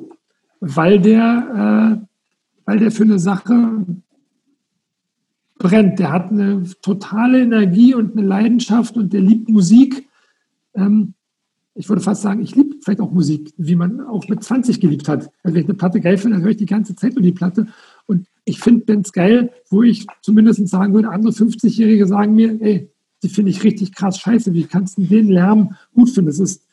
weil 0.59 0.99
der, 0.99 1.99
äh, 1.99 2.07
weil 2.66 2.80
der 2.80 2.91
für 2.91 3.03
eine 3.03 3.17
Sache 3.17 3.85
brennt. 5.57 5.98
Der 5.98 6.11
hat 6.11 6.32
eine 6.32 6.64
totale 6.82 7.41
Energie 7.41 7.95
und 7.95 8.16
eine 8.16 8.27
Leidenschaft 8.27 8.95
und 8.95 9.14
der 9.14 9.22
liebt 9.22 9.49
Musik. 9.49 10.07
Ähm, 10.75 11.16
ich 11.74 11.90
würde 11.90 12.01
fast 12.01 12.22
sagen, 12.22 12.41
ich 12.41 12.56
liebe 12.56 12.75
vielleicht 12.83 13.01
auch 13.01 13.11
Musik, 13.11 13.53
wie 13.57 13.75
man 13.75 14.01
auch 14.01 14.27
mit 14.27 14.43
20 14.43 14.80
geliebt 14.80 15.07
hat. 15.07 15.32
Also 15.41 15.56
wenn 15.56 15.64
ich 15.64 15.69
eine 15.69 15.77
Platte 15.77 15.99
geil 15.99 16.17
finde, 16.19 16.38
dann 16.38 16.43
höre 16.43 16.51
ich 16.51 16.57
die 16.57 16.67
ganze 16.67 16.95
Zeit 16.95 17.16
nur 17.16 17.24
die 17.24 17.32
Platte. 17.32 17.67
Ich 18.48 18.59
finde 18.59 18.85
Bands 18.85 19.11
geil, 19.11 19.51
wo 19.69 19.84
ich 19.84 20.08
zumindest 20.22 20.66
sagen 20.69 20.93
würde, 20.93 21.09
andere 21.09 21.34
50-Jährige 21.34 22.08
sagen 22.08 22.34
mir, 22.34 22.58
ey, 22.61 22.90
die 23.22 23.27
finde 23.27 23.51
ich 23.51 23.61
richtig 23.66 23.93
krass 23.93 24.19
scheiße. 24.19 24.53
Wie 24.53 24.64
kannst 24.64 24.98
du 24.98 25.01
den 25.01 25.27
Lärm 25.27 25.76
gut 25.93 26.09
finden? 26.09 26.27
Das 26.27 26.40
ist 26.40 26.64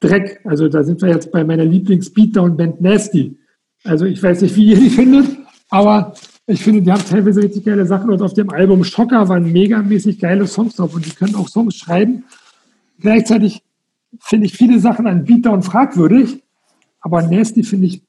Dreck. 0.00 0.40
Also 0.44 0.68
da 0.68 0.82
sind 0.82 1.02
wir 1.02 1.10
jetzt 1.10 1.30
bei 1.30 1.44
meiner 1.44 1.66
Lieblings-Beatdown-Band 1.66 2.80
Nasty. 2.80 3.36
Also 3.84 4.06
ich 4.06 4.22
weiß 4.22 4.40
nicht, 4.40 4.56
wie 4.56 4.70
ihr 4.70 4.78
die 4.78 4.88
findet, 4.88 5.26
aber 5.68 6.14
ich 6.46 6.62
finde, 6.62 6.80
die 6.80 6.90
haben 6.90 7.04
teilweise 7.04 7.42
richtig 7.42 7.66
geile 7.66 7.84
Sachen. 7.84 8.08
Und 8.08 8.22
auf 8.22 8.32
dem 8.32 8.48
Album 8.48 8.82
Schocker 8.82 9.28
waren 9.28 9.52
megamäßig 9.52 10.20
geile 10.20 10.46
Songs 10.46 10.76
drauf 10.76 10.94
und 10.94 11.04
die 11.04 11.10
können 11.10 11.34
auch 11.34 11.48
Songs 11.48 11.76
schreiben. 11.76 12.24
Gleichzeitig 12.98 13.62
finde 14.20 14.46
ich 14.46 14.54
viele 14.54 14.80
Sachen 14.80 15.06
an 15.06 15.26
Beatdown 15.26 15.62
fragwürdig, 15.62 16.42
aber 17.02 17.20
Nasty 17.20 17.62
finde 17.62 17.88
ich, 17.88 18.02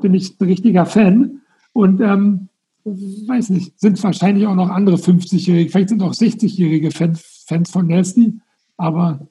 bin 0.00 0.14
ich 0.14 0.40
ein 0.40 0.46
richtiger 0.46 0.86
Fan. 0.86 1.41
Und 1.72 2.00
ähm, 2.00 2.48
weiß 2.84 3.50
nicht, 3.50 3.78
sind 3.78 4.02
wahrscheinlich 4.02 4.46
auch 4.46 4.54
noch 4.54 4.68
andere 4.68 4.96
50-Jährige, 4.96 5.70
vielleicht 5.70 5.88
sind 5.90 6.02
auch 6.02 6.12
60-jährige 6.12 6.90
Fans, 6.90 7.44
Fans 7.46 7.70
von 7.70 7.86
Nasty, 7.86 8.34
aber 8.76 9.26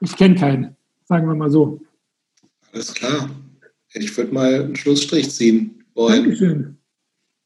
ich 0.00 0.16
kenne 0.16 0.34
keinen, 0.34 0.76
sagen 1.04 1.26
wir 1.26 1.34
mal 1.34 1.50
so. 1.50 1.80
Alles 2.72 2.92
klar. 2.92 3.30
Ich 3.94 4.16
würde 4.16 4.34
mal 4.34 4.64
einen 4.64 4.76
Schlussstrich 4.76 5.30
ziehen 5.30 5.84
wollen. 5.94 6.24
Dankeschön. 6.24 6.76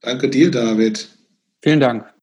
Danke 0.00 0.30
dir, 0.30 0.50
David. 0.50 1.08
Vielen 1.62 1.80
Dank. 1.80 2.17